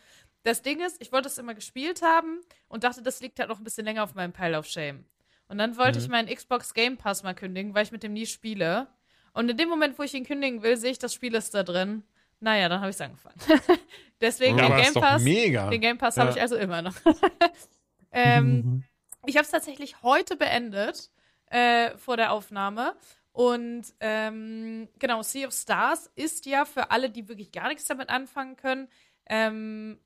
Das 0.44 0.62
Ding 0.62 0.80
ist, 0.80 1.00
ich 1.00 1.10
wollte 1.10 1.28
es 1.28 1.38
immer 1.38 1.54
gespielt 1.54 2.02
haben 2.02 2.40
und 2.68 2.84
dachte, 2.84 3.02
das 3.02 3.20
liegt 3.20 3.40
halt 3.40 3.48
noch 3.48 3.58
ein 3.58 3.64
bisschen 3.64 3.84
länger 3.84 4.04
auf 4.04 4.14
meinem 4.14 4.32
Pile 4.32 4.58
of 4.58 4.66
Shame. 4.66 5.04
Und 5.48 5.58
dann 5.58 5.76
wollte 5.76 5.98
ich 5.98 6.08
meinen 6.08 6.32
Xbox 6.32 6.74
Game 6.74 6.96
Pass 6.96 7.22
mal 7.22 7.34
kündigen, 7.34 7.74
weil 7.74 7.84
ich 7.84 7.92
mit 7.92 8.02
dem 8.02 8.12
nie 8.12 8.26
spiele. 8.26 8.88
Und 9.32 9.48
in 9.48 9.56
dem 9.56 9.68
Moment, 9.68 9.98
wo 9.98 10.02
ich 10.02 10.14
ihn 10.14 10.24
kündigen 10.24 10.62
will, 10.62 10.76
sehe 10.76 10.92
ich, 10.92 10.98
das 10.98 11.14
Spiel 11.14 11.34
ist 11.34 11.54
da 11.54 11.62
drin. 11.62 12.04
Naja, 12.40 12.68
dann 12.68 12.80
habe 12.80 12.90
ich 12.90 12.96
es 12.96 13.00
angefangen. 13.00 13.36
Deswegen 14.20 14.58
Ja, 14.58 14.68
den 14.68 14.76
Game 14.76 14.94
Pass. 14.94 15.22
mega. 15.22 15.70
Den 15.70 15.80
Game 15.80 15.98
Pass 15.98 16.16
habe 16.16 16.30
Ja. 16.30 16.36
ich 16.36 16.40
also 16.42 16.56
immer 16.56 16.82
noch. 16.82 16.94
ähm, 18.12 18.84
ich 19.26 19.36
habe 19.36 19.44
es 19.44 19.50
tatsächlich 19.50 20.02
heute 20.02 20.36
beendet 20.36 21.10
äh, 21.46 21.96
vor 21.96 22.16
der 22.16 22.32
Aufnahme. 22.32 22.94
Und 23.32 23.84
ähm, 24.00 24.88
genau, 24.98 25.22
Sea 25.22 25.46
of 25.48 25.52
Stars 25.54 26.10
ist 26.14 26.46
ja 26.46 26.64
für 26.64 26.90
alle, 26.90 27.10
die 27.10 27.28
wirklich 27.28 27.52
gar 27.52 27.68
nichts 27.68 27.84
damit 27.84 28.08
anfangen 28.08 28.56
können, 28.56 28.88
ähm, 29.26 30.00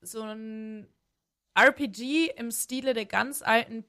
so 0.00 0.22
ein 0.22 0.86
RPG 1.54 2.30
im 2.36 2.50
Stile 2.52 2.94
der 2.94 3.06
ganz 3.06 3.42
alten 3.42 3.82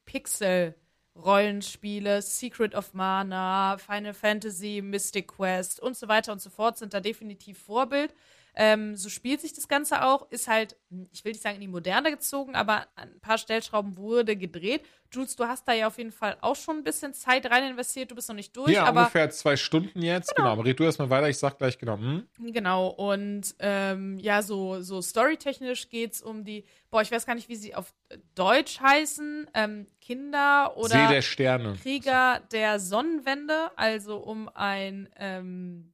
Pixel-Rollenspiele, 1.18 2.22
Secret 2.22 2.76
of 2.76 2.94
Mana, 2.94 3.78
Final 3.78 4.14
Fantasy, 4.14 4.82
Mystic 4.82 5.28
Quest 5.28 5.80
und 5.80 5.98
so 5.98 6.08
weiter 6.08 6.32
und 6.32 6.42
so 6.42 6.50
fort 6.50 6.78
sind 6.78 6.94
da 6.94 7.00
definitiv 7.00 7.58
Vorbild. 7.60 8.14
Ähm, 8.60 8.96
so 8.96 9.10
spielt 9.10 9.40
sich 9.40 9.54
das 9.54 9.68
Ganze 9.68 10.04
auch, 10.04 10.32
ist 10.32 10.48
halt, 10.48 10.76
ich 11.12 11.24
will 11.24 11.34
nicht 11.34 11.44
sagen 11.44 11.56
in 11.56 11.62
die 11.62 11.68
Moderne 11.68 12.10
gezogen, 12.10 12.56
aber 12.56 12.88
ein 12.96 13.20
paar 13.20 13.38
Stellschrauben 13.38 13.98
wurde 13.98 14.36
gedreht. 14.36 14.82
Jules, 15.12 15.36
du 15.36 15.46
hast 15.46 15.68
da 15.68 15.74
ja 15.74 15.86
auf 15.86 16.00
jeden 16.00 16.12
Fall 16.12 16.38
auch 16.42 16.56
schon 16.56 16.78
ein 16.78 16.84
bisschen 16.84 17.14
Zeit 17.14 17.46
rein 17.52 17.70
investiert, 17.70 18.10
du 18.10 18.16
bist 18.16 18.28
noch 18.30 18.36
nicht 18.36 18.58
durch, 18.58 18.72
Ja, 18.72 18.86
aber 18.86 19.02
ungefähr 19.02 19.30
zwei 19.30 19.56
Stunden 19.56 20.02
jetzt. 20.02 20.36
Genau, 20.36 20.50
aber 20.50 20.66
red 20.66 20.80
du 20.80 20.86
erstmal 20.86 21.12
weiter, 21.12 21.30
ich 21.30 21.38
sag 21.38 21.60
gleich 21.60 21.78
genau. 21.78 22.00
Hm? 22.00 22.28
Genau, 22.40 22.88
und 22.88 23.54
ähm, 23.60 24.18
ja, 24.18 24.42
so, 24.42 24.82
so 24.82 25.04
storytechnisch 25.04 25.90
geht's 25.90 26.24
um 26.24 26.44
die, 26.44 26.66
boah, 26.90 27.04
ich 27.04 27.12
weiß 27.12 27.28
gar 27.28 27.36
nicht, 27.36 27.50
wie 27.50 27.56
sie 27.56 27.76
auf 27.76 27.94
Deutsch 28.34 28.80
heißen, 28.80 29.52
ähm, 29.54 29.86
Kinder 30.02 30.74
See 30.74 30.80
oder 30.82 31.08
der 31.10 31.22
Sterne. 31.22 31.76
Krieger 31.80 32.42
der 32.52 32.80
Sonnenwende, 32.80 33.70
also 33.76 34.18
um 34.18 34.50
ein 34.56 35.10
ähm, 35.18 35.94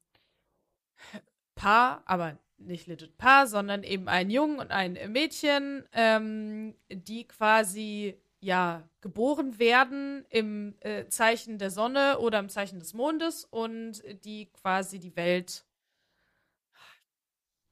Paar, 1.56 2.04
aber 2.06 2.38
nicht 2.66 2.88
legit 2.88 3.18
Paar, 3.18 3.48
sondern 3.48 3.84
eben 3.84 4.08
ein 4.08 4.30
Jungen 4.30 4.60
und 4.60 4.72
ein 4.72 4.98
Mädchen, 5.12 5.84
ähm, 5.94 6.76
die 6.90 7.28
quasi 7.28 8.16
ja 8.40 8.88
geboren 9.02 9.58
werden 9.60 10.26
im 10.30 10.76
äh, 10.82 11.08
Zeichen 11.08 11.58
der 11.58 11.72
Sonne 11.72 12.20
oder 12.20 12.40
im 12.40 12.50
Zeichen 12.50 12.80
des 12.80 12.94
Mondes 12.94 13.46
und 13.46 14.04
die 14.26 14.48
quasi 14.52 15.00
die 15.00 15.16
Welt 15.16 15.66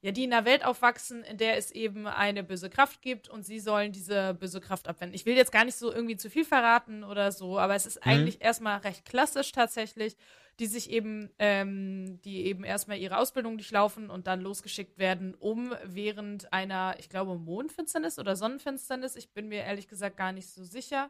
ja, 0.03 0.11
die 0.11 0.23
in 0.23 0.33
einer 0.33 0.45
Welt 0.45 0.65
aufwachsen, 0.65 1.23
in 1.23 1.37
der 1.37 1.57
es 1.57 1.71
eben 1.71 2.07
eine 2.07 2.43
böse 2.43 2.71
Kraft 2.71 3.03
gibt 3.03 3.29
und 3.29 3.45
sie 3.45 3.59
sollen 3.59 3.91
diese 3.91 4.33
böse 4.33 4.59
Kraft 4.59 4.87
abwenden. 4.87 5.13
Ich 5.13 5.27
will 5.27 5.35
jetzt 5.35 5.51
gar 5.51 5.63
nicht 5.63 5.75
so 5.75 5.93
irgendwie 5.93 6.17
zu 6.17 6.29
viel 6.29 6.43
verraten 6.43 7.03
oder 7.03 7.31
so, 7.31 7.59
aber 7.59 7.75
es 7.75 7.85
ist 7.85 8.03
eigentlich 8.03 8.41
erstmal 8.41 8.79
recht 8.79 9.05
klassisch 9.05 9.51
tatsächlich, 9.51 10.15
die 10.61 10.67
sich 10.67 10.91
eben, 10.91 11.31
ähm, 11.39 12.21
die 12.21 12.45
eben 12.45 12.63
erstmal 12.63 12.99
ihre 12.99 13.17
Ausbildung 13.17 13.57
durchlaufen 13.57 14.11
und 14.11 14.27
dann 14.27 14.41
losgeschickt 14.41 14.99
werden, 14.99 15.33
um 15.35 15.73
während 15.83 16.53
einer, 16.53 16.95
ich 16.99 17.09
glaube, 17.09 17.35
Mondfinsternis 17.39 18.19
oder 18.19 18.35
Sonnenfinsternis, 18.35 19.15
ich 19.17 19.33
bin 19.33 19.49
mir 19.49 19.63
ehrlich 19.63 19.87
gesagt 19.87 20.17
gar 20.17 20.31
nicht 20.31 20.49
so 20.51 20.63
sicher, 20.63 21.09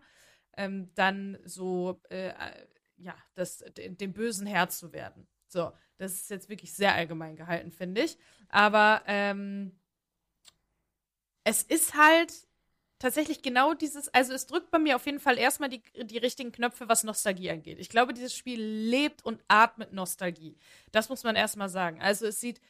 ähm, 0.57 0.89
dann 0.95 1.37
so, 1.43 2.01
äh, 2.09 2.29
äh, 2.29 2.33
ja, 2.97 3.15
das, 3.33 3.59
de- 3.77 3.89
dem 3.89 4.13
bösen 4.13 4.47
Herr 4.47 4.69
zu 4.69 4.93
werden. 4.93 5.27
So, 5.47 5.73
das 5.97 6.13
ist 6.13 6.29
jetzt 6.29 6.49
wirklich 6.49 6.73
sehr 6.73 6.95
allgemein 6.95 7.35
gehalten, 7.35 7.71
finde 7.71 8.01
ich. 8.03 8.17
Aber 8.49 9.01
ähm, 9.07 9.73
es 11.43 11.63
ist 11.63 11.95
halt 11.95 12.47
tatsächlich 13.01 13.41
genau 13.41 13.73
dieses, 13.73 14.09
also 14.09 14.31
es 14.33 14.45
drückt 14.45 14.69
bei 14.69 14.77
mir 14.77 14.95
auf 14.95 15.05
jeden 15.07 15.19
Fall 15.19 15.39
erstmal 15.39 15.69
die, 15.69 15.81
die 16.03 16.19
richtigen 16.19 16.51
Knöpfe, 16.51 16.87
was 16.87 17.03
Nostalgie 17.03 17.49
angeht. 17.49 17.79
Ich 17.79 17.89
glaube, 17.89 18.13
dieses 18.13 18.35
Spiel 18.35 18.61
lebt 18.61 19.25
und 19.25 19.43
atmet 19.47 19.91
Nostalgie. 19.91 20.55
Das 20.91 21.09
muss 21.09 21.23
man 21.23 21.35
erstmal 21.35 21.67
sagen. 21.67 21.99
Also 21.99 22.27
es 22.27 22.39
sieht 22.39 22.61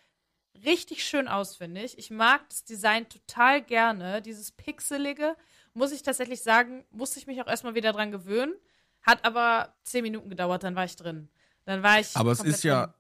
richtig 0.63 1.03
schön 1.03 1.27
aus, 1.27 1.57
finde 1.57 1.83
ich. 1.83 1.97
Ich 1.97 2.11
mag 2.11 2.47
das 2.47 2.63
Design 2.63 3.09
total 3.09 3.61
gerne. 3.61 4.21
Dieses 4.21 4.53
Pixelige, 4.53 5.35
muss 5.73 5.91
ich 5.91 6.01
tatsächlich 6.01 6.41
sagen, 6.41 6.85
musste 6.91 7.19
ich 7.19 7.27
mich 7.27 7.41
auch 7.41 7.47
erstmal 7.47 7.75
wieder 7.75 7.91
dran 7.91 8.11
gewöhnen. 8.11 8.53
Hat 9.01 9.25
aber 9.25 9.75
zehn 9.83 10.03
Minuten 10.03 10.29
gedauert, 10.29 10.63
dann 10.63 10.75
war 10.75 10.85
ich 10.85 10.95
drin. 10.95 11.27
Dann 11.65 11.83
war 11.83 11.99
ich. 11.99 12.15
Aber 12.15 12.31
es 12.31 12.39
ist 12.41 12.63
ja, 12.63 12.85
drin. 12.85 12.95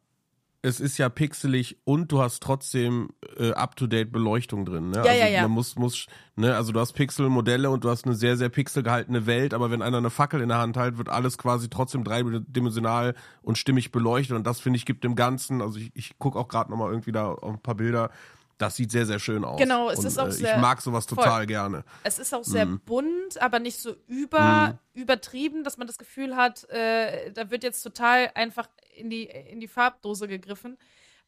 Es 0.63 0.79
ist 0.79 0.97
ja 0.99 1.09
pixelig 1.09 1.77
und 1.85 2.11
du 2.11 2.21
hast 2.21 2.43
trotzdem 2.43 3.09
äh, 3.37 3.51
up-to-date 3.51 4.11
Beleuchtung 4.11 4.63
drin. 4.65 4.91
Ne? 4.91 4.97
Ja, 4.97 5.03
also 5.03 5.19
ja, 5.23 5.27
ja. 5.27 5.41
Man 5.43 5.51
muss, 5.51 5.75
muss, 5.75 6.05
ne, 6.35 6.55
also 6.55 6.71
du 6.71 6.79
hast 6.79 6.93
Pixelmodelle 6.93 7.69
und 7.71 7.83
du 7.83 7.89
hast 7.89 8.05
eine 8.05 8.13
sehr, 8.13 8.37
sehr 8.37 8.49
pixelgehaltene 8.49 9.25
Welt, 9.25 9.55
aber 9.55 9.71
wenn 9.71 9.81
einer 9.81 9.97
eine 9.97 10.11
Fackel 10.11 10.39
in 10.39 10.49
der 10.49 10.59
Hand 10.59 10.77
hält, 10.77 10.97
wird 10.99 11.09
alles 11.09 11.39
quasi 11.39 11.67
trotzdem 11.69 12.03
dreidimensional 12.03 13.15
und 13.41 13.57
stimmig 13.57 13.91
beleuchtet. 13.91 14.35
Und 14.37 14.45
das 14.45 14.59
finde 14.59 14.77
ich 14.77 14.85
gibt 14.85 15.03
dem 15.03 15.15
Ganzen, 15.15 15.61
also 15.63 15.79
ich, 15.79 15.91
ich 15.95 16.19
gucke 16.19 16.37
auch 16.37 16.47
gerade 16.47 16.69
nochmal 16.69 16.91
irgendwie 16.91 17.11
da 17.11 17.31
auf 17.31 17.53
ein 17.53 17.61
paar 17.61 17.75
Bilder. 17.75 18.11
Das 18.59 18.75
sieht 18.75 18.91
sehr, 18.91 19.07
sehr 19.07 19.17
schön 19.17 19.43
aus. 19.43 19.59
Genau, 19.59 19.89
es 19.89 19.97
und, 19.97 20.05
ist 20.05 20.19
auch 20.19 20.27
äh, 20.27 20.31
sehr- 20.31 20.55
Ich 20.57 20.61
mag 20.61 20.79
sowas 20.83 21.07
voll. 21.07 21.17
total 21.17 21.47
gerne. 21.47 21.83
Es 22.03 22.19
ist 22.19 22.31
auch 22.35 22.43
sehr 22.43 22.67
Mhm. 22.67 22.79
bunt, 22.81 23.41
aber 23.41 23.57
nicht 23.57 23.79
so 23.79 23.95
über, 24.07 24.77
übertrieben, 24.93 25.63
dass 25.63 25.77
man 25.79 25.87
das 25.87 25.97
Gefühl 25.97 26.35
hat, 26.35 26.69
äh, 26.69 27.31
da 27.31 27.49
wird 27.49 27.63
jetzt 27.63 27.81
total 27.81 28.29
einfach 28.35 28.67
in 28.95 29.09
die, 29.09 29.25
in 29.25 29.59
die 29.59 29.67
Farbdose 29.67 30.27
gegriffen. 30.27 30.77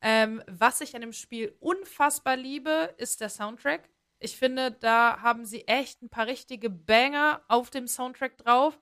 Ähm, 0.01 0.43
was 0.47 0.81
ich 0.81 0.95
an 0.95 1.01
dem 1.01 1.13
Spiel 1.13 1.55
unfassbar 1.59 2.35
liebe, 2.35 2.93
ist 2.97 3.21
der 3.21 3.29
Soundtrack. 3.29 3.89
Ich 4.19 4.37
finde, 4.37 4.71
da 4.71 5.21
haben 5.21 5.45
sie 5.45 5.67
echt 5.67 6.01
ein 6.01 6.09
paar 6.09 6.27
richtige 6.27 6.69
Banger 6.69 7.41
auf 7.47 7.69
dem 7.69 7.87
Soundtrack 7.87 8.37
drauf. 8.37 8.79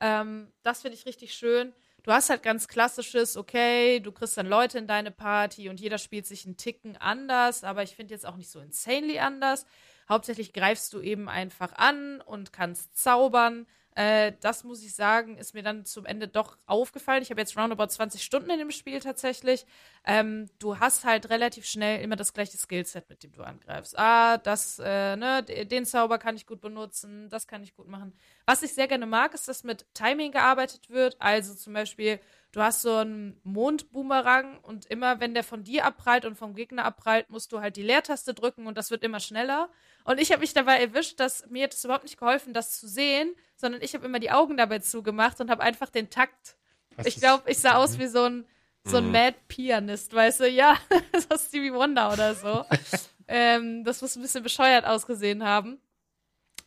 Ähm, 0.00 0.52
das 0.62 0.82
finde 0.82 0.96
ich 0.96 1.06
richtig 1.06 1.34
schön. 1.34 1.72
Du 2.02 2.12
hast 2.12 2.30
halt 2.30 2.42
ganz 2.42 2.66
klassisches, 2.66 3.36
okay, 3.36 4.00
du 4.00 4.10
kriegst 4.10 4.36
dann 4.36 4.46
Leute 4.46 4.78
in 4.78 4.86
deine 4.86 5.10
Party 5.10 5.68
und 5.68 5.80
jeder 5.80 5.98
spielt 5.98 6.26
sich 6.26 6.46
einen 6.46 6.56
Ticken 6.56 6.96
anders, 6.96 7.62
aber 7.62 7.82
ich 7.82 7.94
finde 7.94 8.14
jetzt 8.14 8.24
auch 8.24 8.36
nicht 8.36 8.50
so 8.50 8.60
insanely 8.60 9.18
anders. 9.18 9.66
Hauptsächlich 10.08 10.52
greifst 10.52 10.92
du 10.92 11.00
eben 11.00 11.28
einfach 11.28 11.72
an 11.74 12.20
und 12.22 12.52
kannst 12.52 12.96
zaubern. 12.96 13.66
Äh, 14.00 14.32
das 14.40 14.64
muss 14.64 14.82
ich 14.82 14.94
sagen, 14.94 15.36
ist 15.36 15.52
mir 15.52 15.62
dann 15.62 15.84
zum 15.84 16.06
Ende 16.06 16.26
doch 16.26 16.56
aufgefallen. 16.64 17.22
Ich 17.22 17.28
habe 17.30 17.42
jetzt 17.42 17.58
roundabout 17.58 17.88
20 17.88 18.22
Stunden 18.22 18.48
in 18.48 18.58
dem 18.58 18.70
Spiel 18.70 18.98
tatsächlich. 18.98 19.66
Ähm, 20.06 20.48
du 20.58 20.78
hast 20.78 21.04
halt 21.04 21.28
relativ 21.28 21.66
schnell 21.66 22.00
immer 22.00 22.16
das 22.16 22.32
gleiche 22.32 22.56
Skillset, 22.56 23.10
mit 23.10 23.22
dem 23.22 23.32
du 23.32 23.42
angreifst. 23.42 23.98
Ah, 23.98 24.38
das, 24.38 24.78
äh, 24.82 25.16
ne, 25.16 25.42
den 25.42 25.84
Zauber 25.84 26.16
kann 26.16 26.34
ich 26.34 26.46
gut 26.46 26.62
benutzen, 26.62 27.28
das 27.28 27.46
kann 27.46 27.62
ich 27.62 27.74
gut 27.74 27.88
machen. 27.88 28.14
Was 28.46 28.62
ich 28.62 28.72
sehr 28.72 28.88
gerne 28.88 29.04
mag, 29.04 29.34
ist, 29.34 29.48
dass 29.48 29.64
mit 29.64 29.84
Timing 29.92 30.32
gearbeitet 30.32 30.88
wird. 30.88 31.20
Also 31.20 31.54
zum 31.54 31.74
Beispiel, 31.74 32.20
du 32.52 32.62
hast 32.62 32.80
so 32.80 32.96
einen 32.96 33.38
Mondboomerang 33.42 34.60
und 34.60 34.86
immer, 34.86 35.20
wenn 35.20 35.34
der 35.34 35.44
von 35.44 35.62
dir 35.62 35.84
abprallt 35.84 36.24
und 36.24 36.36
vom 36.36 36.54
Gegner 36.54 36.86
abprallt, 36.86 37.28
musst 37.28 37.52
du 37.52 37.60
halt 37.60 37.76
die 37.76 37.82
Leertaste 37.82 38.32
drücken 38.32 38.66
und 38.66 38.78
das 38.78 38.90
wird 38.90 39.04
immer 39.04 39.20
schneller. 39.20 39.68
Und 40.04 40.20
ich 40.20 40.30
habe 40.32 40.40
mich 40.40 40.54
dabei 40.54 40.80
erwischt, 40.80 41.20
dass 41.20 41.46
mir 41.48 41.64
hat 41.64 41.74
es 41.74 41.84
überhaupt 41.84 42.04
nicht 42.04 42.18
geholfen, 42.18 42.52
das 42.52 42.78
zu 42.78 42.88
sehen, 42.88 43.34
sondern 43.56 43.82
ich 43.82 43.94
habe 43.94 44.06
immer 44.06 44.18
die 44.18 44.30
Augen 44.30 44.56
dabei 44.56 44.78
zugemacht 44.78 45.40
und 45.40 45.50
habe 45.50 45.62
einfach 45.62 45.90
den 45.90 46.10
Takt. 46.10 46.56
Was 46.96 47.06
ich 47.06 47.16
glaube, 47.16 47.50
ich 47.50 47.58
sah 47.58 47.76
aus 47.76 47.98
wie 47.98 48.06
so 48.06 48.24
ein 48.24 48.46
so 48.84 48.96
ein 48.96 49.12
Mad 49.12 49.36
Pianist, 49.48 50.14
weißt 50.14 50.40
du? 50.40 50.48
Ja, 50.48 50.78
so 51.12 51.36
Stevie 51.36 51.72
Wonder 51.72 52.12
oder 52.12 52.34
so. 52.34 52.64
ähm, 53.28 53.84
das 53.84 54.00
muss 54.00 54.16
ein 54.16 54.22
bisschen 54.22 54.42
bescheuert 54.42 54.84
ausgesehen 54.84 55.44
haben. 55.44 55.80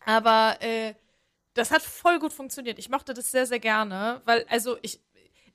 Aber 0.06 0.58
äh, 0.62 0.94
das 1.54 1.72
hat 1.72 1.82
voll 1.82 2.20
gut 2.20 2.34
funktioniert. 2.34 2.80
Ich 2.80 2.90
mochte 2.90 3.14
das 3.14 3.32
sehr, 3.32 3.46
sehr 3.46 3.60
gerne, 3.60 4.22
weil, 4.26 4.46
also 4.50 4.78
ich, 4.82 5.00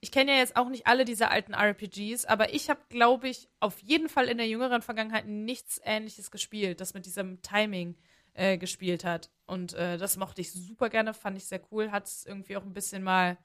ich 0.00 0.12
kenne 0.12 0.32
ja 0.32 0.38
jetzt 0.38 0.56
auch 0.56 0.68
nicht 0.68 0.86
alle 0.86 1.04
diese 1.04 1.30
alten 1.30 1.54
RPGs, 1.54 2.24
aber 2.24 2.54
ich 2.54 2.70
habe, 2.70 2.80
glaube 2.88 3.28
ich, 3.28 3.48
auf 3.60 3.80
jeden 3.80 4.08
Fall 4.08 4.28
in 4.28 4.38
der 4.38 4.48
jüngeren 4.48 4.82
Vergangenheit 4.82 5.26
nichts 5.26 5.80
Ähnliches 5.84 6.30
gespielt, 6.30 6.80
das 6.80 6.94
mit 6.94 7.06
diesem 7.06 7.42
Timing 7.42 7.96
äh, 8.34 8.58
gespielt 8.58 9.04
hat. 9.04 9.30
Und 9.46 9.74
äh, 9.74 9.98
das 9.98 10.16
mochte 10.16 10.40
ich 10.40 10.52
super 10.52 10.88
gerne, 10.88 11.14
fand 11.14 11.36
ich 11.36 11.46
sehr 11.46 11.60
cool, 11.72 11.90
hat 11.90 12.06
es 12.06 12.24
irgendwie 12.24 12.56
auch 12.56 12.62
ein 12.62 12.74
bisschen 12.74 13.02
mal 13.02 13.38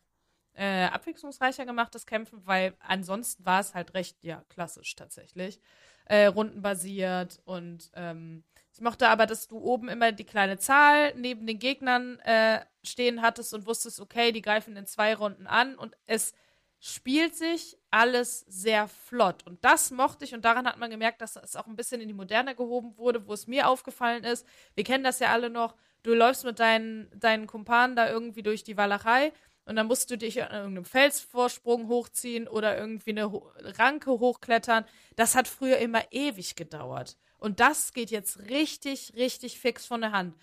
äh, 0.53 0.85
abwechslungsreicher 0.85 1.65
gemacht, 1.65 1.95
das 1.95 2.05
Kämpfen, 2.05 2.45
weil 2.45 2.75
ansonsten 2.79 3.43
war 3.45 3.59
es 3.59 3.73
halt 3.73 3.95
recht, 3.95 4.23
ja, 4.23 4.43
klassisch 4.49 4.95
tatsächlich. 4.95 5.59
Äh, 6.05 6.25
rundenbasiert 6.25 7.41
und 7.45 7.89
ähm, 7.95 8.43
ich 8.73 8.81
mochte 8.81 9.07
aber, 9.07 9.25
dass 9.27 9.47
du 9.47 9.59
oben 9.59 9.87
immer 9.87 10.11
die 10.11 10.23
kleine 10.23 10.57
Zahl 10.57 11.13
neben 11.15 11.45
den 11.45 11.59
Gegnern 11.59 12.19
äh, 12.19 12.61
stehen 12.83 13.21
hattest 13.21 13.53
und 13.53 13.67
wusstest, 13.67 13.99
okay, 13.99 14.31
die 14.31 14.41
greifen 14.41 14.75
in 14.75 14.87
zwei 14.87 15.13
Runden 15.13 15.45
an 15.45 15.75
und 15.75 15.95
es 16.07 16.33
spielt 16.79 17.35
sich 17.35 17.77
alles 17.91 18.41
sehr 18.41 18.87
flott. 18.87 19.45
Und 19.45 19.63
das 19.63 19.91
mochte 19.91 20.25
ich 20.25 20.33
und 20.33 20.43
daran 20.43 20.67
hat 20.67 20.79
man 20.79 20.89
gemerkt, 20.89 21.21
dass 21.21 21.37
es 21.37 21.55
auch 21.55 21.67
ein 21.67 21.75
bisschen 21.75 22.01
in 22.01 22.07
die 22.07 22.13
Moderne 22.13 22.55
gehoben 22.55 22.97
wurde, 22.97 23.25
wo 23.27 23.33
es 23.33 23.47
mir 23.47 23.69
aufgefallen 23.69 24.23
ist. 24.23 24.45
Wir 24.75 24.83
kennen 24.83 25.03
das 25.03 25.19
ja 25.19 25.31
alle 25.31 25.49
noch. 25.49 25.75
Du 26.01 26.13
läufst 26.13 26.43
mit 26.43 26.59
deinen, 26.59 27.09
deinen 27.17 27.47
Kumpanen 27.47 27.95
da 27.95 28.09
irgendwie 28.09 28.43
durch 28.43 28.63
die 28.65 28.75
Walachei 28.75 29.31
und 29.65 29.75
dann 29.77 29.87
musst 29.87 30.11
du 30.11 30.17
dich 30.17 30.43
an 30.43 30.51
irgendeinem 30.51 30.85
Felsvorsprung 30.85 31.87
hochziehen 31.87 32.47
oder 32.47 32.77
irgendwie 32.77 33.11
eine 33.11 33.31
Ranke 33.77 34.11
hochklettern. 34.11 34.83
Das 35.15 35.35
hat 35.35 35.47
früher 35.47 35.77
immer 35.77 36.01
ewig 36.11 36.55
gedauert. 36.55 37.17
Und 37.43 37.59
das 37.59 37.91
geht 37.91 38.09
jetzt 38.09 38.39
richtig, 38.49 39.13
richtig 39.17 39.59
fix 39.59 39.85
von 39.85 39.99
der 39.99 40.13
Hand. 40.13 40.33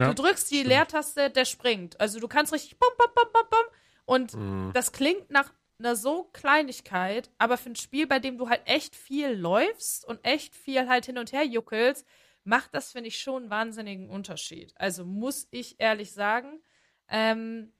Ja, 0.00 0.08
du 0.08 0.14
drückst 0.14 0.50
die 0.50 0.56
stimmt. 0.56 0.70
Leertaste, 0.70 1.28
der 1.28 1.44
springt. 1.44 2.00
Also 2.00 2.18
du 2.18 2.28
kannst 2.28 2.50
richtig 2.54 2.78
bum, 2.78 2.88
bum, 2.96 3.10
bum, 3.14 3.28
bum, 3.30 3.46
bum. 3.50 3.66
Und 4.06 4.34
Mhm. 4.34 4.70
das 4.72 4.92
klingt 4.92 5.30
nach 5.30 5.52
einer 5.78 5.96
so 5.96 6.24
Kleinigkeit, 6.32 7.30
aber 7.36 7.58
für 7.58 7.68
ein 7.68 7.76
Spiel, 7.76 8.06
bei 8.06 8.20
dem 8.20 8.38
du 8.38 8.48
halt 8.48 8.62
echt 8.64 8.96
viel 8.96 9.32
läufst 9.32 10.06
und 10.06 10.18
echt 10.24 10.54
viel 10.54 10.88
halt 10.88 11.04
hin 11.04 11.18
und 11.18 11.30
her 11.32 11.44
juckelst, 11.44 12.06
macht 12.44 12.74
das, 12.74 12.92
finde 12.92 13.08
ich, 13.08 13.20
schon 13.20 13.42
einen 13.42 13.50
wahnsinnigen 13.50 14.08
Unterschied. 14.08 14.72
Also 14.76 15.04
muss 15.04 15.48
ich 15.50 15.78
ehrlich 15.78 16.12
sagen. 16.14 16.62
Ähm, 17.10 17.70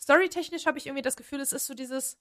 storytechnisch 0.00 0.64
habe 0.64 0.78
ich 0.78 0.86
irgendwie 0.86 1.02
das 1.02 1.16
Gefühl, 1.18 1.40
es 1.40 1.52
ist 1.52 1.66
so 1.66 1.74
dieses, 1.74 2.18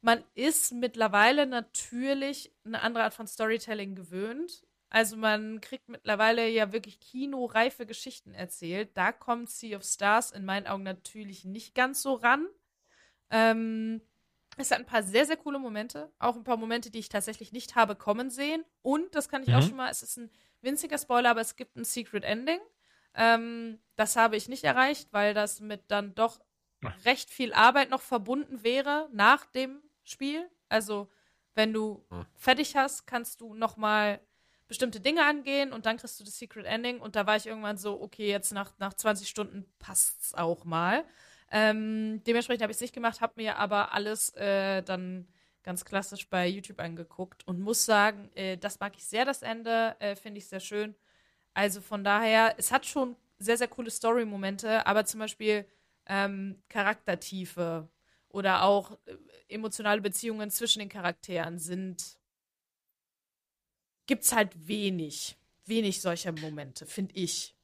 man 0.00 0.24
ist 0.34 0.72
mittlerweile 0.72 1.44
natürlich 1.46 2.52
eine 2.64 2.80
andere 2.80 3.04
Art 3.04 3.12
von 3.12 3.26
Storytelling 3.26 3.94
gewöhnt. 3.94 4.62
Also 4.96 5.18
man 5.18 5.60
kriegt 5.60 5.90
mittlerweile 5.90 6.48
ja 6.48 6.72
wirklich 6.72 7.00
kinoreife 7.00 7.84
Geschichten 7.84 8.32
erzählt. 8.32 8.96
Da 8.96 9.12
kommt 9.12 9.50
Sea 9.50 9.76
of 9.76 9.84
Stars 9.84 10.30
in 10.30 10.46
meinen 10.46 10.66
Augen 10.66 10.84
natürlich 10.84 11.44
nicht 11.44 11.74
ganz 11.74 12.00
so 12.00 12.14
ran. 12.14 12.46
Ähm, 13.30 14.00
es 14.56 14.70
hat 14.70 14.78
ein 14.78 14.86
paar 14.86 15.02
sehr, 15.02 15.26
sehr 15.26 15.36
coole 15.36 15.58
Momente. 15.58 16.12
Auch 16.18 16.36
ein 16.36 16.44
paar 16.44 16.56
Momente, 16.56 16.90
die 16.90 17.00
ich 17.00 17.10
tatsächlich 17.10 17.52
nicht 17.52 17.76
habe 17.76 17.96
kommen 17.96 18.30
sehen. 18.30 18.64
Und, 18.82 19.14
das 19.14 19.28
kann 19.28 19.42
ich 19.42 19.54
auch 19.54 19.60
Mhm. 19.60 19.68
schon 19.68 19.76
mal, 19.76 19.90
es 19.90 20.02
ist 20.02 20.16
ein 20.16 20.30
winziger 20.62 20.98
Spoiler, 20.98 21.30
aber 21.30 21.42
es 21.42 21.56
gibt 21.56 21.76
ein 21.76 21.84
Secret 21.84 22.24
Ending. 22.24 22.60
Ähm, 23.14 23.80
das 23.96 24.16
habe 24.16 24.36
ich 24.36 24.48
nicht 24.48 24.64
erreicht, 24.64 25.12
weil 25.12 25.34
das 25.34 25.60
mit 25.60 25.90
dann 25.90 26.14
doch 26.14 26.40
recht 27.04 27.30
viel 27.30 27.52
Arbeit 27.52 27.90
noch 27.90 28.02
verbunden 28.02 28.62
wäre 28.64 29.10
nach 29.12 29.44
dem 29.46 29.82
Spiel. 30.04 30.50
Also, 30.70 31.10
wenn 31.54 31.74
du 31.74 32.06
Hm. 32.10 32.22
fertig 32.34 32.76
hast, 32.76 33.06
kannst 33.06 33.42
du 33.42 33.54
noch 33.54 33.76
mal 33.76 34.20
bestimmte 34.68 35.00
Dinge 35.00 35.24
angehen 35.24 35.72
und 35.72 35.86
dann 35.86 35.96
kriegst 35.96 36.18
du 36.18 36.24
das 36.24 36.38
Secret 36.38 36.66
Ending. 36.66 37.00
Und 37.00 37.16
da 37.16 37.26
war 37.26 37.36
ich 37.36 37.46
irgendwann 37.46 37.78
so, 37.78 38.00
okay, 38.00 38.28
jetzt 38.28 38.52
nach, 38.52 38.72
nach 38.78 38.94
20 38.94 39.28
Stunden 39.28 39.64
passt's 39.78 40.34
auch 40.34 40.64
mal. 40.64 41.04
Ähm, 41.50 42.22
dementsprechend 42.26 42.62
habe 42.62 42.72
ich 42.72 42.76
es 42.76 42.80
nicht 42.80 42.94
gemacht, 42.94 43.20
habe 43.20 43.34
mir 43.36 43.56
aber 43.56 43.92
alles 43.92 44.30
äh, 44.34 44.82
dann 44.82 45.28
ganz 45.62 45.84
klassisch 45.84 46.28
bei 46.28 46.46
YouTube 46.46 46.80
angeguckt 46.80 47.46
und 47.46 47.60
muss 47.60 47.84
sagen, 47.84 48.30
äh, 48.34 48.56
das 48.56 48.80
mag 48.80 48.96
ich 48.96 49.04
sehr, 49.04 49.24
das 49.24 49.42
Ende, 49.42 49.96
äh, 50.00 50.16
finde 50.16 50.38
ich 50.38 50.46
sehr 50.46 50.60
schön. 50.60 50.94
Also 51.54 51.80
von 51.80 52.04
daher, 52.04 52.54
es 52.58 52.72
hat 52.72 52.86
schon 52.86 53.16
sehr, 53.38 53.56
sehr 53.56 53.68
coole 53.68 53.90
Story-Momente, 53.90 54.86
aber 54.86 55.04
zum 55.04 55.20
Beispiel 55.20 55.66
ähm, 56.06 56.62
Charaktertiefe 56.68 57.88
oder 58.28 58.62
auch 58.62 58.92
äh, 59.06 59.16
emotionale 59.48 60.00
Beziehungen 60.00 60.50
zwischen 60.50 60.80
den 60.80 60.88
Charakteren 60.88 61.58
sind, 61.58 62.18
gibt's 64.06 64.32
halt 64.32 64.50
wenig, 64.68 65.36
wenig 65.66 66.00
solcher 66.00 66.32
Momente, 66.32 66.86
finde 66.86 67.14
ich. 67.16 67.54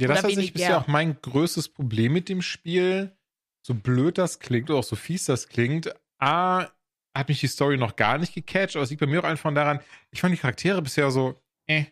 Ja, 0.00 0.08
das 0.08 0.20
ist 0.24 0.28
weniger. 0.28 0.52
bisher 0.52 0.78
auch 0.78 0.86
mein 0.86 1.20
größtes 1.20 1.68
Problem 1.68 2.12
mit 2.12 2.28
dem 2.28 2.42
Spiel. 2.42 3.16
So 3.62 3.74
blöd 3.74 4.16
das 4.18 4.38
klingt 4.38 4.70
oder 4.70 4.78
auch 4.78 4.84
so 4.84 4.96
fies 4.96 5.24
das 5.24 5.48
klingt. 5.48 5.92
A, 6.18 6.66
hat 7.14 7.28
mich 7.28 7.40
die 7.40 7.48
Story 7.48 7.76
noch 7.76 7.96
gar 7.96 8.16
nicht 8.18 8.32
gecatcht, 8.34 8.76
aber 8.76 8.84
es 8.84 8.90
liegt 8.90 9.00
bei 9.00 9.06
mir 9.06 9.20
auch 9.20 9.24
einfach 9.28 9.52
daran, 9.52 9.80
ich 10.10 10.20
fand 10.20 10.32
die 10.34 10.38
Charaktere 10.38 10.80
bisher 10.82 11.10
so, 11.10 11.40
äh, 11.66 11.84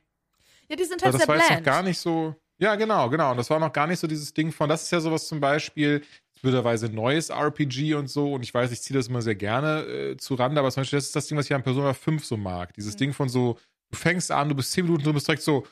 Ja, 0.69 0.77
die 0.77 0.85
sind 0.85 1.03
halt 1.03 1.15
das 1.15 1.23
sehr 1.23 1.29
war 1.29 1.37
jetzt 1.37 1.51
noch 1.51 1.63
gar 1.63 1.83
nicht 1.83 1.99
so. 1.99 2.35
Ja, 2.59 2.77
genau, 2.77 3.11
genau. 3.11 3.33
Und 3.33 3.37
das 3.37 3.51
war 3.51 3.59
noch 3.59 3.73
gar 3.73 3.87
nicht 3.87 3.99
so 3.99 4.07
dieses 4.07 4.33
Ding 4.33 4.53
von, 4.53 4.69
das 4.69 4.85
ist 4.85 4.91
ja 4.93 5.01
sowas 5.01 5.27
zum 5.29 5.41
Beispiel, 5.41 6.03
blöderweise 6.41 6.89
neues 6.89 7.29
RPG 7.31 7.95
und 7.95 8.07
so. 8.09 8.35
Und 8.35 8.43
ich 8.45 8.55
weiß, 8.55 8.71
ich 8.71 8.81
ziehe 8.81 8.97
das 8.97 9.09
immer 9.09 9.21
sehr 9.21 9.35
gerne 9.35 9.81
äh, 9.83 10.17
zu 10.17 10.35
Rande, 10.37 10.61
aber 10.61 10.71
zum 10.71 10.83
Beispiel, 10.83 10.99
das 10.99 11.07
ist 11.07 11.17
das 11.17 11.27
Ding, 11.27 11.37
was 11.37 11.47
ich 11.47 11.55
an 11.55 11.63
Persona 11.65 11.93
5 11.93 12.25
so 12.25 12.37
mag. 12.37 12.73
Dieses 12.75 12.95
Mhm. 12.95 12.99
Ding 12.99 13.13
von 13.13 13.29
so, 13.29 13.59
du 13.91 13.97
fängst 13.97 14.31
an, 14.31 14.49
du 14.49 14.55
bist 14.55 14.73
10 14.73 14.85
Minuten, 14.85 15.05
du 15.05 15.13
bist 15.13 15.29
direkt 15.29 15.43
so, 15.43 15.67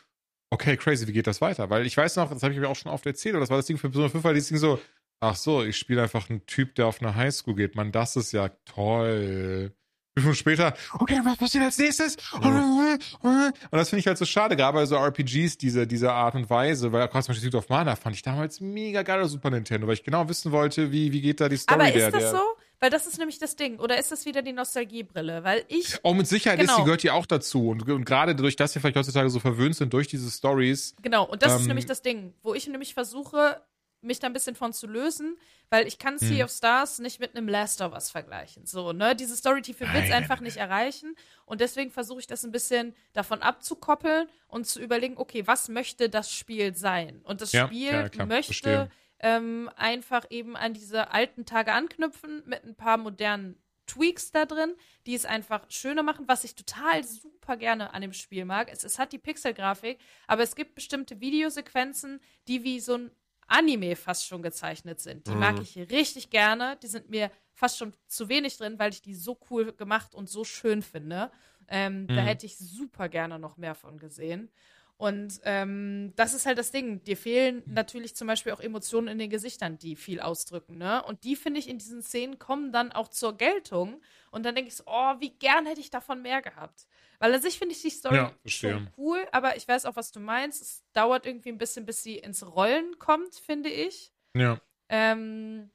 okay, 0.50 0.76
crazy, 0.76 1.06
wie 1.06 1.12
geht 1.12 1.26
das 1.26 1.40
weiter? 1.40 1.70
Weil 1.70 1.86
ich 1.86 1.96
weiß 1.96 2.16
noch, 2.16 2.30
das 2.30 2.42
habe 2.42 2.54
ich 2.54 2.60
mir 2.60 2.68
auch 2.68 2.76
schon 2.76 2.92
oft 2.92 3.06
erzählt, 3.06 3.34
aber 3.34 3.40
das 3.40 3.50
war 3.50 3.56
das 3.56 3.66
Ding 3.66 3.78
für 3.78 3.90
Persona 3.90 4.08
5, 4.08 4.24
weil 4.24 4.34
dieses 4.34 4.48
Ding 4.48 4.58
so, 4.58 4.80
ach 5.20 5.36
so, 5.36 5.62
ich 5.64 5.76
spiele 5.76 6.02
einfach 6.02 6.30
einen 6.30 6.46
Typ, 6.46 6.74
der 6.74 6.86
auf 6.86 7.00
eine 7.00 7.14
Highschool 7.14 7.54
geht. 7.54 7.74
Mann, 7.74 7.92
das 7.92 8.16
ist 8.16 8.32
ja 8.32 8.50
toll. 8.64 9.72
Fünf 10.16 10.26
Minuten 10.26 10.38
später, 10.38 10.74
okay, 11.00 11.20
was 11.24 11.36
passiert 11.38 11.64
als 11.64 11.76
nächstes? 11.76 12.16
Und 12.34 13.72
das 13.72 13.88
finde 13.88 13.98
ich 13.98 14.06
halt 14.06 14.16
so 14.16 14.24
schade, 14.24 14.54
gerade 14.54 14.76
bei 14.76 14.86
so 14.86 14.94
RPGs 14.94 15.58
diese, 15.58 15.88
dieser 15.88 16.12
Art 16.12 16.36
und 16.36 16.48
Weise, 16.48 16.92
weil 16.92 17.08
gerade 17.08 17.24
zum 17.24 17.32
Beispiel 17.32 17.50
Secret 17.50 17.56
of 17.56 17.68
Mana 17.68 17.96
fand 17.96 18.14
ich 18.14 18.22
damals 18.22 18.60
mega 18.60 19.02
geil 19.02 19.20
auf 19.20 19.28
Super 19.30 19.50
Nintendo, 19.50 19.88
weil 19.88 19.94
ich 19.94 20.04
genau 20.04 20.28
wissen 20.28 20.52
wollte, 20.52 20.92
wie, 20.92 21.10
wie 21.10 21.20
geht 21.20 21.40
da 21.40 21.48
die 21.48 21.56
Story 21.56 21.80
Aber 21.80 21.90
der, 21.90 22.06
ist 22.06 22.14
das 22.14 22.22
der 22.22 22.30
so? 22.30 22.42
Weil 22.80 22.90
das 22.90 23.06
ist 23.06 23.18
nämlich 23.18 23.38
das 23.38 23.56
Ding. 23.56 23.78
Oder 23.78 23.98
ist 23.98 24.12
das 24.12 24.26
wieder 24.26 24.42
die 24.42 24.52
Nostalgiebrille? 24.52 25.42
Weil 25.44 25.64
ich, 25.68 25.98
Oh, 26.02 26.12
mit 26.14 26.26
Sicherheit 26.26 26.58
ist, 26.60 26.66
Genau. 26.68 26.78
die 26.80 26.84
gehört 26.84 27.02
die 27.02 27.10
auch 27.10 27.26
dazu. 27.26 27.68
Und, 27.70 27.88
und 27.88 28.04
gerade 28.04 28.34
durch 28.34 28.56
das 28.56 28.74
wir 28.74 28.80
vielleicht 28.82 28.96
heutzutage 28.96 29.30
so 29.30 29.40
verwöhnt 29.40 29.76
sind 29.76 29.92
durch 29.92 30.08
diese 30.08 30.30
Stories. 30.30 30.94
genau, 31.00 31.24
und 31.24 31.42
das 31.42 31.54
ist 31.54 31.60
Ähm, 31.62 31.66
nämlich 31.68 31.86
das 31.86 32.02
Ding, 32.02 32.34
wo 32.42 32.52
ich 32.54 32.66
nämlich 32.66 32.92
versuche, 32.94 33.60
mich 34.02 34.18
da 34.18 34.26
ein 34.26 34.34
bisschen 34.34 34.54
von 34.54 34.74
zu 34.74 34.86
lösen, 34.86 35.38
weil 35.70 35.86
ich 35.86 35.98
kann 35.98 36.18
Hm. 36.20 36.28
Sea 36.28 36.44
of 36.44 36.50
Stars 36.50 36.98
nicht 36.98 37.20
mit 37.20 37.34
einem 37.34 37.48
Last 37.48 37.80
of 37.80 37.94
Us 37.94 38.10
vergleichen. 38.10 38.66
So, 38.66 38.92
ne? 38.92 39.16
Diese 39.16 39.34
Storytiefe 39.34 39.90
wird 39.90 40.04
es 40.04 40.10
einfach 40.10 40.40
nicht 40.40 40.58
erreichen. 40.58 41.16
Und 41.46 41.62
deswegen 41.62 41.90
versuche 41.90 42.20
ich 42.20 42.26
das 42.26 42.44
ein 42.44 42.52
bisschen 42.52 42.94
davon 43.14 43.40
abzukoppeln 43.40 44.28
und 44.46 44.66
zu 44.66 44.78
überlegen, 44.82 45.14
okay, 45.16 45.46
was 45.46 45.70
möchte 45.70 46.10
das 46.10 46.30
Spiel 46.30 46.74
sein? 46.74 47.22
Und 47.24 47.40
das 47.40 47.52
Ja, 47.52 47.66
Spiel 47.66 47.92
ja, 47.92 48.08
klar, 48.10 48.26
möchte 48.26 48.52
verstehe. 48.52 48.90
Ähm, 49.20 49.70
einfach 49.76 50.24
eben 50.30 50.56
an 50.56 50.74
diese 50.74 51.10
alten 51.12 51.46
Tage 51.46 51.72
anknüpfen 51.72 52.42
mit 52.46 52.64
ein 52.64 52.74
paar 52.76 52.96
modernen 52.98 53.60
Tweaks 53.86 54.32
da 54.32 54.46
drin, 54.46 54.74
die 55.06 55.14
es 55.14 55.26
einfach 55.26 55.70
schöner 55.70 56.02
machen, 56.02 56.26
was 56.26 56.44
ich 56.44 56.54
total 56.54 57.04
super 57.04 57.56
gerne 57.56 57.92
an 57.92 58.00
dem 58.00 58.14
Spiel 58.14 58.44
mag. 58.46 58.70
Es, 58.72 58.82
es 58.82 58.98
hat 58.98 59.12
die 59.12 59.18
Pixelgrafik, 59.18 59.98
aber 60.26 60.42
es 60.42 60.54
gibt 60.56 60.74
bestimmte 60.74 61.20
Videosequenzen, 61.20 62.20
die 62.48 62.64
wie 62.64 62.80
so 62.80 62.94
ein 62.94 63.10
Anime 63.46 63.94
fast 63.94 64.26
schon 64.26 64.42
gezeichnet 64.42 65.00
sind. 65.00 65.26
Die 65.28 65.36
mag 65.36 65.60
ich 65.60 65.76
richtig 65.76 66.30
gerne. 66.30 66.78
Die 66.82 66.86
sind 66.86 67.10
mir 67.10 67.30
fast 67.52 67.76
schon 67.76 67.94
zu 68.06 68.30
wenig 68.30 68.56
drin, 68.56 68.78
weil 68.78 68.92
ich 68.92 69.02
die 69.02 69.14
so 69.14 69.38
cool 69.50 69.72
gemacht 69.74 70.14
und 70.14 70.30
so 70.30 70.44
schön 70.44 70.80
finde. 70.82 71.30
Ähm, 71.68 72.10
Da 72.14 72.22
Mhm. 72.22 72.26
hätte 72.26 72.46
ich 72.46 72.56
super 72.56 73.08
gerne 73.10 73.38
noch 73.38 73.58
mehr 73.58 73.74
von 73.74 73.98
gesehen. 73.98 74.50
Und 74.96 75.40
ähm, 75.42 76.12
das 76.14 76.34
ist 76.34 76.46
halt 76.46 76.56
das 76.56 76.70
Ding. 76.70 77.02
Dir 77.02 77.16
fehlen 77.16 77.62
natürlich 77.66 78.14
zum 78.14 78.28
Beispiel 78.28 78.52
auch 78.52 78.60
Emotionen 78.60 79.08
in 79.08 79.18
den 79.18 79.28
Gesichtern, 79.28 79.76
die 79.76 79.96
viel 79.96 80.20
ausdrücken, 80.20 80.78
ne? 80.78 81.02
Und 81.02 81.24
die, 81.24 81.34
finde 81.34 81.58
ich, 81.58 81.68
in 81.68 81.78
diesen 81.78 82.00
Szenen 82.00 82.38
kommen 82.38 82.70
dann 82.70 82.92
auch 82.92 83.08
zur 83.08 83.36
Geltung. 83.36 84.00
Und 84.30 84.44
dann 84.44 84.54
denke 84.54 84.68
ich 84.68 84.76
so, 84.76 84.84
oh, 84.86 85.14
wie 85.18 85.30
gern 85.30 85.66
hätte 85.66 85.80
ich 85.80 85.90
davon 85.90 86.22
mehr 86.22 86.42
gehabt. 86.42 86.86
Weil 87.18 87.34
an 87.34 87.42
sich 87.42 87.58
finde 87.58 87.74
ich 87.74 87.82
die 87.82 87.90
Story 87.90 88.16
Ja, 88.16 88.32
schon 88.46 88.88
cool, 88.96 89.26
aber 89.32 89.56
ich 89.56 89.66
weiß 89.66 89.84
auch, 89.86 89.96
was 89.96 90.12
du 90.12 90.20
meinst. 90.20 90.62
Es 90.62 90.84
dauert 90.92 91.26
irgendwie 91.26 91.48
ein 91.50 91.58
bisschen, 91.58 91.86
bis 91.86 92.02
sie 92.02 92.18
ins 92.18 92.46
Rollen 92.46 92.98
kommt, 92.98 93.34
finde 93.34 93.70
ich. 93.70 94.12
Ja. 94.36 94.60
Ähm, 94.88 95.70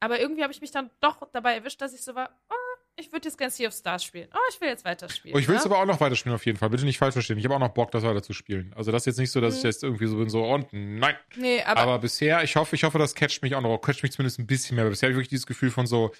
aber 0.00 0.20
irgendwie 0.20 0.42
habe 0.42 0.52
ich 0.52 0.60
mich 0.60 0.70
dann 0.70 0.90
doch 1.00 1.28
dabei 1.32 1.54
erwischt, 1.54 1.80
dass 1.80 1.94
ich 1.94 2.02
so 2.02 2.14
war, 2.14 2.30
oh, 2.50 2.63
ich 2.96 3.12
würde 3.12 3.28
jetzt 3.28 3.36
gerne 3.38 3.50
Sea 3.50 3.68
of 3.68 3.74
Stars 3.74 4.04
spielen. 4.04 4.28
Oh, 4.32 4.38
ich 4.50 4.60
will 4.60 4.68
jetzt 4.68 4.84
weiterspielen. 4.84 5.34
Oh, 5.36 5.38
ich 5.38 5.48
will 5.48 5.56
es 5.56 5.64
ne? 5.64 5.70
aber 5.70 5.80
auch 5.80 5.86
noch 5.86 6.00
weiterspielen 6.00 6.34
auf 6.34 6.44
jeden 6.46 6.58
Fall. 6.58 6.70
Bitte 6.70 6.84
nicht 6.84 6.98
falsch 6.98 7.14
verstehen. 7.14 7.38
Ich 7.38 7.44
habe 7.44 7.54
auch 7.54 7.58
noch 7.60 7.70
Bock, 7.74 7.90
das 7.90 8.02
weiter 8.04 8.22
zu 8.22 8.32
spielen. 8.32 8.72
Also 8.76 8.92
das 8.92 9.02
ist 9.02 9.06
jetzt 9.06 9.18
nicht 9.18 9.30
so, 9.32 9.40
dass 9.40 9.56
ich 9.56 9.62
Mhm. 9.62 9.68
jetzt 9.68 9.82
irgendwie 9.82 10.06
so 10.06 10.16
bin, 10.16 10.28
so 10.30 10.44
und 10.44 10.68
nein. 10.72 11.16
Nee, 11.36 11.62
aber, 11.62 11.80
Aber, 11.80 11.98
bisher, 11.98 12.42
ich 12.44 12.54
hoffe, 12.56 12.76
ich 12.76 12.84
hoffe, 12.84 12.98
das 12.98 13.14
catcht 13.14 13.42
mich 13.42 13.54
auch 13.54 13.60
noch. 13.60 13.76
Catcht 13.78 14.02
mich 14.02 14.12
zumindest 14.12 14.38
ein 14.38 14.46
bisschen 14.46 14.76
mehr. 14.76 14.84
Bisher 14.88 15.08
habe 15.08 15.12
ich 15.12 15.16
wirklich 15.16 15.28
dieses 15.28 15.46
Gefühl 15.46 15.70
von 15.70 15.86
so, 15.86 16.12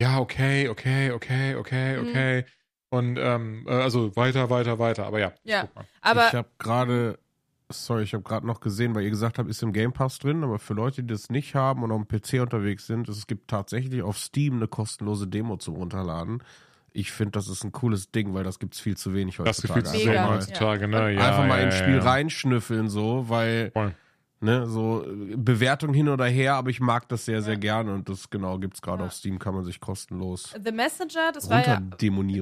ja, 0.00 0.18
okay, 0.20 0.68
okay, 0.68 1.10
okay, 1.12 1.54
okay, 1.56 1.96
Mhm. 1.96 2.08
okay. 2.08 2.44
Und 2.90 3.18
ähm, 3.18 3.66
äh, 3.68 3.72
also 3.72 4.14
weiter, 4.16 4.48
weiter, 4.50 4.78
weiter. 4.78 5.06
Aber 5.06 5.18
ja, 5.20 5.32
ich 5.44 5.50
Ja. 5.50 5.62
guck 5.62 5.76
mal. 5.76 5.86
aber 6.00 6.26
ich 6.28 6.34
habe 6.34 6.48
gerade, 6.58 7.18
sorry, 7.70 8.02
ich 8.04 8.14
habe 8.14 8.22
gerade 8.24 8.46
noch 8.46 8.60
gesehen, 8.60 8.94
weil 8.94 9.04
ihr 9.04 9.10
gesagt 9.10 9.38
habt, 9.38 9.48
ist 9.48 9.62
im 9.62 9.72
Game 9.72 9.92
Pass 9.92 10.18
drin, 10.18 10.42
aber 10.44 10.58
für 10.58 10.74
Leute, 10.74 11.02
die 11.02 11.08
das 11.12 11.30
nicht 11.30 11.54
haben 11.54 11.82
und 11.82 11.92
auf 11.92 12.02
dem 12.02 12.08
PC 12.08 12.40
unterwegs 12.42 12.86
sind, 12.86 13.08
es 13.08 13.26
gibt 13.26 13.48
tatsächlich 13.48 14.02
auf 14.02 14.18
Steam 14.18 14.54
eine 14.56 14.68
kostenlose 14.68 15.26
Demo 15.26 15.56
zum 15.56 15.76
Runterladen. 15.76 16.42
Ich 16.92 17.12
finde, 17.12 17.32
das 17.32 17.48
ist 17.48 17.64
ein 17.64 17.72
cooles 17.72 18.10
Ding, 18.10 18.32
weil 18.34 18.44
das 18.44 18.58
gibt's 18.58 18.80
viel 18.80 18.96
zu 18.96 19.12
wenig 19.14 19.36
Das 19.36 19.46
heutzutage. 19.58 19.82
Gefühl 19.82 19.92
zu 19.92 19.98
Mega. 19.98 20.12
sehen 20.12 20.14
Ja. 20.14 20.34
heutzutage, 20.34 20.88
ne? 20.88 21.12
Ja, 21.12 21.28
Einfach 21.28 21.46
mal 21.46 21.58
ja, 21.58 21.64
ins 21.66 21.74
Spiel 21.76 21.96
ja. 21.96 22.02
reinschnüffeln, 22.02 22.88
so, 22.88 23.28
weil, 23.28 23.70
Voll. 23.72 23.94
Ne, 24.40 24.66
so 24.66 25.04
äh, 25.04 25.36
Bewertung 25.36 25.92
hin 25.94 26.08
oder 26.08 26.26
her, 26.26 26.54
aber 26.54 26.70
ich 26.70 26.80
mag 26.80 27.08
das 27.08 27.24
sehr, 27.24 27.42
sehr 27.42 27.56
gerne 27.56 27.94
und 27.94 28.08
das 28.08 28.28
genau 28.30 28.58
gibt's 28.58 28.80
gerade 28.82 29.02
Ja. 29.02 29.06
auf 29.06 29.12
Steam, 29.14 29.38
kann 29.38 29.54
man 29.54 29.64
sich 29.64 29.80
kostenlos 29.80 30.54
The 30.64 30.72
Messenger, 30.72 31.32
das 31.32 31.48
war 31.50 31.66
ja. 31.66 31.80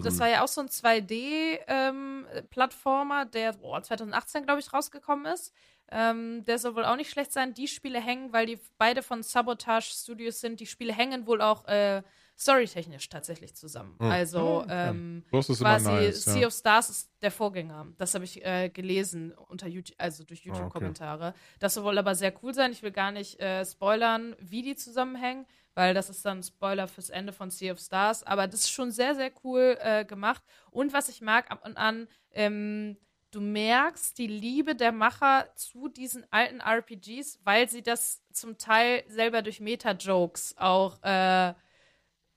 Das 0.05 0.19
war 0.21 0.29
ja 0.29 0.43
auch 0.43 0.49
so 0.49 0.61
ein 0.61 0.69
2D-Plattformer, 0.69 3.25
der 3.27 3.53
boah, 3.55 3.83
2018, 3.83 4.45
glaube 4.45 4.61
ich, 4.61 4.73
rausgekommen 4.73 5.27
ist. 5.27 5.53
Ähm, 5.89 6.45
der 6.45 6.59
soll 6.59 6.75
wohl 6.75 6.85
auch 6.85 6.97
nicht 6.97 7.11
schlecht 7.11 7.33
sein. 7.33 7.55
Die 7.55 7.69
Spiele 7.69 8.01
hängen, 8.01 8.33
weil 8.33 8.47
die 8.47 8.59
beide 8.77 9.03
von 9.03 9.23
Sabotage 9.23 9.93
Studios 9.93 10.41
sind. 10.41 10.59
Die 10.59 10.67
Spiele 10.67 10.93
hängen 10.93 11.29
wohl 11.29 11.41
auch 11.41 11.65
äh, 11.69 12.03
storytechnisch 12.39 13.09
tatsächlich 13.09 13.55
zusammen. 13.55 13.97
Hm. 13.99 14.11
Also 14.11 14.39
Oh, 14.41 14.59
okay. 14.63 14.89
ähm, 14.91 15.25
quasi 15.31 15.91
nice. 15.91 16.25
Sea 16.25 16.37
Ja. 16.43 16.47
of 16.49 16.53
Stars 16.53 16.91
ist 16.91 17.11
der 17.23 17.31
Vorgänger. 17.31 17.87
Das 17.99 18.15
habe 18.15 18.25
ich 18.25 18.45
äh, 18.45 18.69
gelesen 18.69 19.33
unter 19.33 19.67
YouTube, 19.69 19.97
also 19.99 20.23
durch 20.25 20.41
Ah, 20.41 20.51
okay. 20.51 20.59
YouTube-Kommentare. 20.59 21.35
Das 21.59 21.75
soll 21.75 21.97
aber 21.99 22.15
sehr 22.15 22.33
cool 22.43 22.53
sein. 22.55 22.73
Ich 22.73 22.83
will 22.83 22.93
gar 22.93 23.11
nicht 23.13 23.41
äh, 23.41 23.65
spoilern, 23.65 24.37
wie 24.39 24.63
die 24.63 24.77
zusammenhängen, 24.77 25.47
weil 25.75 25.95
das 25.95 26.11
ist 26.11 26.25
dann 26.25 26.43
Spoiler 26.43 26.89
fürs 26.89 27.11
Ende 27.11 27.33
von 27.33 27.51
Sea 27.51 27.73
of 27.73 27.79
Stars. 27.81 28.23
Aber 28.23 28.47
das 28.47 28.61
ist 28.61 28.71
schon 28.71 28.91
sehr, 28.91 29.15
sehr 29.15 29.31
cool 29.45 29.77
äh, 29.81 30.05
gemacht. 30.05 30.43
Und 30.71 30.93
was 30.93 31.09
ich 31.09 31.23
mag 31.23 31.51
ab 31.51 31.65
und 31.65 31.77
an, 31.79 32.07
ähm, 32.33 32.97
du 33.31 33.41
merkst 33.41 34.17
die 34.19 34.27
Liebe 34.29 34.75
der 34.75 34.93
Macher 34.93 35.47
zu 35.57 35.89
diesen 35.89 36.25
alten 36.31 36.61
RPGs, 36.61 37.41
weil 37.45 37.69
sie 37.69 37.83
das 37.83 38.23
zum 38.33 38.57
Teil 38.59 39.05
selber 39.09 39.43
durch 39.43 39.61
Meta-Jokes 39.61 40.55
auch 40.59 41.03
äh, 41.03 41.55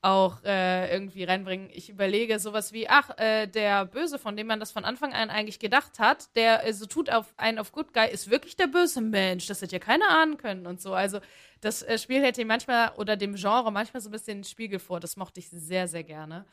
auch 0.02 0.42
äh, 0.44 0.90
irgendwie 0.92 1.24
reinbringen. 1.24 1.68
Ich 1.72 1.90
überlege 1.90 2.38
sowas 2.38 2.72
wie, 2.72 2.88
ach, 2.88 3.10
äh, 3.18 3.46
der 3.46 3.84
Böse, 3.84 4.18
von 4.18 4.36
dem 4.36 4.46
man 4.46 4.58
das 4.58 4.72
von 4.72 4.84
Anfang 4.84 5.12
an 5.12 5.28
eigentlich 5.28 5.58
gedacht 5.58 5.98
hat, 5.98 6.34
der 6.36 6.66
äh, 6.66 6.72
so 6.72 6.86
tut 6.86 7.10
auf 7.10 7.34
einen 7.36 7.58
auf 7.58 7.72
Good 7.72 7.92
Guy, 7.92 8.10
ist 8.10 8.30
wirklich 8.30 8.56
der 8.56 8.66
böse 8.66 9.02
Mensch. 9.02 9.46
Das 9.46 9.60
hätte 9.60 9.72
ja 9.76 9.78
keiner 9.78 10.08
ahnen 10.08 10.38
können 10.38 10.66
und 10.66 10.80
so. 10.80 10.94
Also 10.94 11.20
das 11.60 11.82
äh, 11.82 11.98
Spiel 11.98 12.22
hätte 12.22 12.40
ihm 12.40 12.48
manchmal 12.48 12.92
oder 12.96 13.16
dem 13.16 13.34
Genre 13.34 13.70
manchmal 13.70 14.00
so 14.00 14.08
ein 14.08 14.12
bisschen 14.12 14.38
den 14.38 14.44
Spiegel 14.44 14.78
vor. 14.78 15.00
Das 15.00 15.16
mochte 15.16 15.40
ich 15.40 15.50
sehr, 15.50 15.86
sehr 15.86 16.04
gerne. 16.04 16.46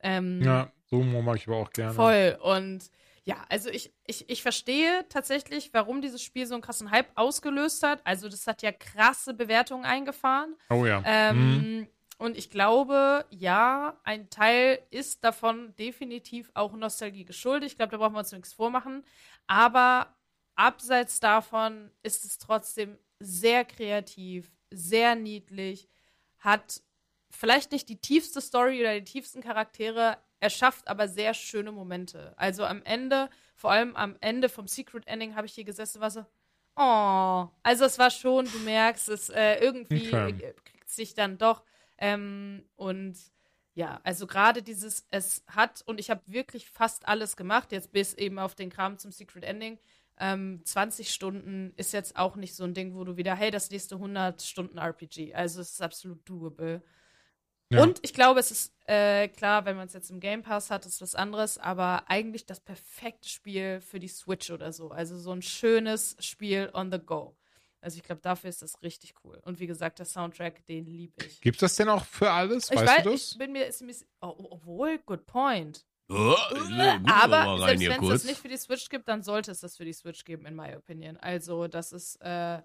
Ähm, 0.00 0.40
ja, 0.42 0.72
so 0.86 1.02
mag 1.02 1.36
ich 1.36 1.46
aber 1.46 1.56
auch 1.58 1.70
gerne. 1.70 1.92
Voll. 1.92 2.38
Und 2.42 2.90
ja, 3.24 3.36
also 3.48 3.70
ich, 3.70 3.92
ich, 4.06 4.28
ich 4.28 4.42
verstehe 4.42 5.06
tatsächlich, 5.08 5.70
warum 5.72 6.02
dieses 6.02 6.22
Spiel 6.22 6.46
so 6.46 6.54
einen 6.54 6.62
krassen 6.62 6.90
Hype 6.90 7.08
ausgelöst 7.14 7.82
hat. 7.82 8.00
Also 8.04 8.28
das 8.28 8.46
hat 8.46 8.62
ja 8.62 8.72
krasse 8.72 9.32
Bewertungen 9.34 9.84
eingefahren. 9.84 10.56
Oh 10.70 10.84
ja. 10.86 11.02
Ähm, 11.06 11.56
Mhm. 11.56 11.88
Und 12.16 12.36
ich 12.36 12.50
glaube, 12.50 13.24
ja, 13.30 13.98
ein 14.04 14.30
Teil 14.30 14.80
ist 14.90 15.24
davon 15.24 15.74
definitiv 15.76 16.50
auch 16.54 16.72
Nostalgie 16.74 17.24
geschuldet. 17.24 17.70
Ich 17.70 17.76
glaube, 17.76 17.90
da 17.92 17.98
brauchen 17.98 18.14
wir 18.14 18.20
uns 18.20 18.32
nichts 18.32 18.52
vormachen. 18.52 19.04
Aber 19.46 20.14
abseits 20.54 21.20
davon 21.20 21.90
ist 22.02 22.24
es 22.24 22.38
trotzdem 22.38 22.98
sehr 23.18 23.64
kreativ, 23.64 24.52
sehr 24.70 25.14
niedlich, 25.14 25.88
hat 26.38 26.82
vielleicht 27.30 27.72
nicht 27.72 27.88
die 27.88 28.00
tiefste 28.00 28.40
Story 28.40 28.80
oder 28.80 28.94
die 28.94 29.04
tiefsten 29.04 29.40
Charaktere, 29.40 30.18
er 30.40 30.50
schafft 30.50 30.88
aber 30.88 31.08
sehr 31.08 31.34
schöne 31.34 31.72
Momente. 31.72 32.34
Also 32.36 32.64
am 32.64 32.82
Ende, 32.82 33.30
vor 33.54 33.70
allem 33.72 33.96
am 33.96 34.16
Ende 34.20 34.48
vom 34.48 34.66
Secret 34.68 35.06
Ending, 35.06 35.34
habe 35.34 35.46
ich 35.46 35.54
hier 35.54 35.64
gesessen, 35.64 36.00
war 36.00 36.10
so, 36.10 36.24
oh. 36.76 37.48
Also 37.62 37.84
es 37.84 37.98
war 37.98 38.10
schon, 38.10 38.44
du 38.50 38.58
merkst, 38.58 39.08
es 39.08 39.30
äh, 39.30 39.56
irgendwie 39.56 40.08
Okay. 40.08 40.54
kriegt 40.64 40.90
sich 40.90 41.14
dann 41.14 41.38
doch. 41.38 41.62
Ähm, 41.98 42.64
und 42.76 43.16
ja, 43.74 44.00
also 44.04 44.26
gerade 44.26 44.62
dieses, 44.62 45.06
es 45.10 45.44
hat, 45.48 45.82
und 45.86 45.98
ich 45.98 46.10
habe 46.10 46.22
wirklich 46.26 46.70
fast 46.70 47.08
alles 47.08 47.36
gemacht, 47.36 47.72
jetzt 47.72 47.92
bis 47.92 48.14
eben 48.14 48.38
auf 48.38 48.54
den 48.54 48.70
Kram 48.70 48.98
zum 48.98 49.10
Secret 49.10 49.44
Ending. 49.44 49.78
Ähm, 50.16 50.60
20 50.64 51.10
Stunden 51.10 51.72
ist 51.76 51.92
jetzt 51.92 52.16
auch 52.16 52.36
nicht 52.36 52.54
so 52.54 52.62
ein 52.62 52.74
Ding, 52.74 52.94
wo 52.94 53.02
du 53.02 53.16
wieder, 53.16 53.34
hey, 53.34 53.50
das 53.50 53.70
nächste 53.70 53.96
100 53.96 54.42
Stunden 54.42 54.78
RPG. 54.78 55.34
Also 55.34 55.60
es 55.60 55.72
ist 55.72 55.82
absolut 55.82 56.28
doable. 56.28 56.82
Ja. 57.70 57.82
Und 57.82 57.98
ich 58.02 58.14
glaube, 58.14 58.38
es 58.38 58.52
ist 58.52 58.74
äh, 58.86 59.26
klar, 59.28 59.64
wenn 59.64 59.76
man 59.76 59.86
es 59.86 59.94
jetzt 59.94 60.10
im 60.10 60.20
Game 60.20 60.42
Pass 60.42 60.70
hat, 60.70 60.86
ist 60.86 61.02
was 61.02 61.16
anderes, 61.16 61.58
aber 61.58 62.08
eigentlich 62.08 62.46
das 62.46 62.60
perfekte 62.60 63.28
Spiel 63.28 63.80
für 63.80 63.98
die 63.98 64.08
Switch 64.08 64.50
oder 64.50 64.72
so. 64.72 64.90
Also 64.90 65.18
so 65.18 65.32
ein 65.32 65.42
schönes 65.42 66.16
Spiel 66.20 66.70
on 66.72 66.92
the 66.92 66.98
go. 66.98 67.36
Also 67.84 67.98
ich 67.98 68.02
glaube, 68.02 68.22
dafür 68.22 68.48
ist 68.50 68.62
das 68.62 68.82
richtig 68.82 69.14
cool. 69.24 69.38
Und 69.44 69.60
wie 69.60 69.66
gesagt, 69.66 69.98
der 69.98 70.06
Soundtrack, 70.06 70.64
den 70.66 70.86
liebe 70.86 71.22
ich. 71.24 71.40
Gibt 71.42 71.60
das 71.60 71.76
denn 71.76 71.88
auch 71.90 72.04
für 72.04 72.30
alles? 72.30 72.70
ich 72.70 72.76
Weißt 72.78 72.96
weiß, 72.96 73.02
du 73.04 73.10
das? 73.10 73.32
ich 73.32 73.38
bin 73.38 73.52
mir, 73.52 73.66
ist 73.66 73.82
mir 73.82 73.94
oh, 74.22 74.34
oh, 74.38 74.46
obwohl, 74.52 74.98
good 75.04 75.26
point. 75.26 75.84
Oh, 76.08 76.34
aber 77.06 77.58
selbst 77.66 77.88
wenn 77.88 78.02
es 78.04 78.08
das 78.10 78.24
nicht 78.24 78.40
für 78.40 78.48
die 78.48 78.56
Switch 78.56 78.88
gibt, 78.88 79.08
dann 79.08 79.22
sollte 79.22 79.50
es 79.50 79.60
das 79.60 79.76
für 79.76 79.84
die 79.84 79.92
Switch 79.92 80.24
geben, 80.24 80.44
in 80.46 80.54
my 80.54 80.74
opinion. 80.76 81.16
Also 81.18 81.66
das 81.68 81.92
ist, 81.92 82.16
äh, 82.22 82.60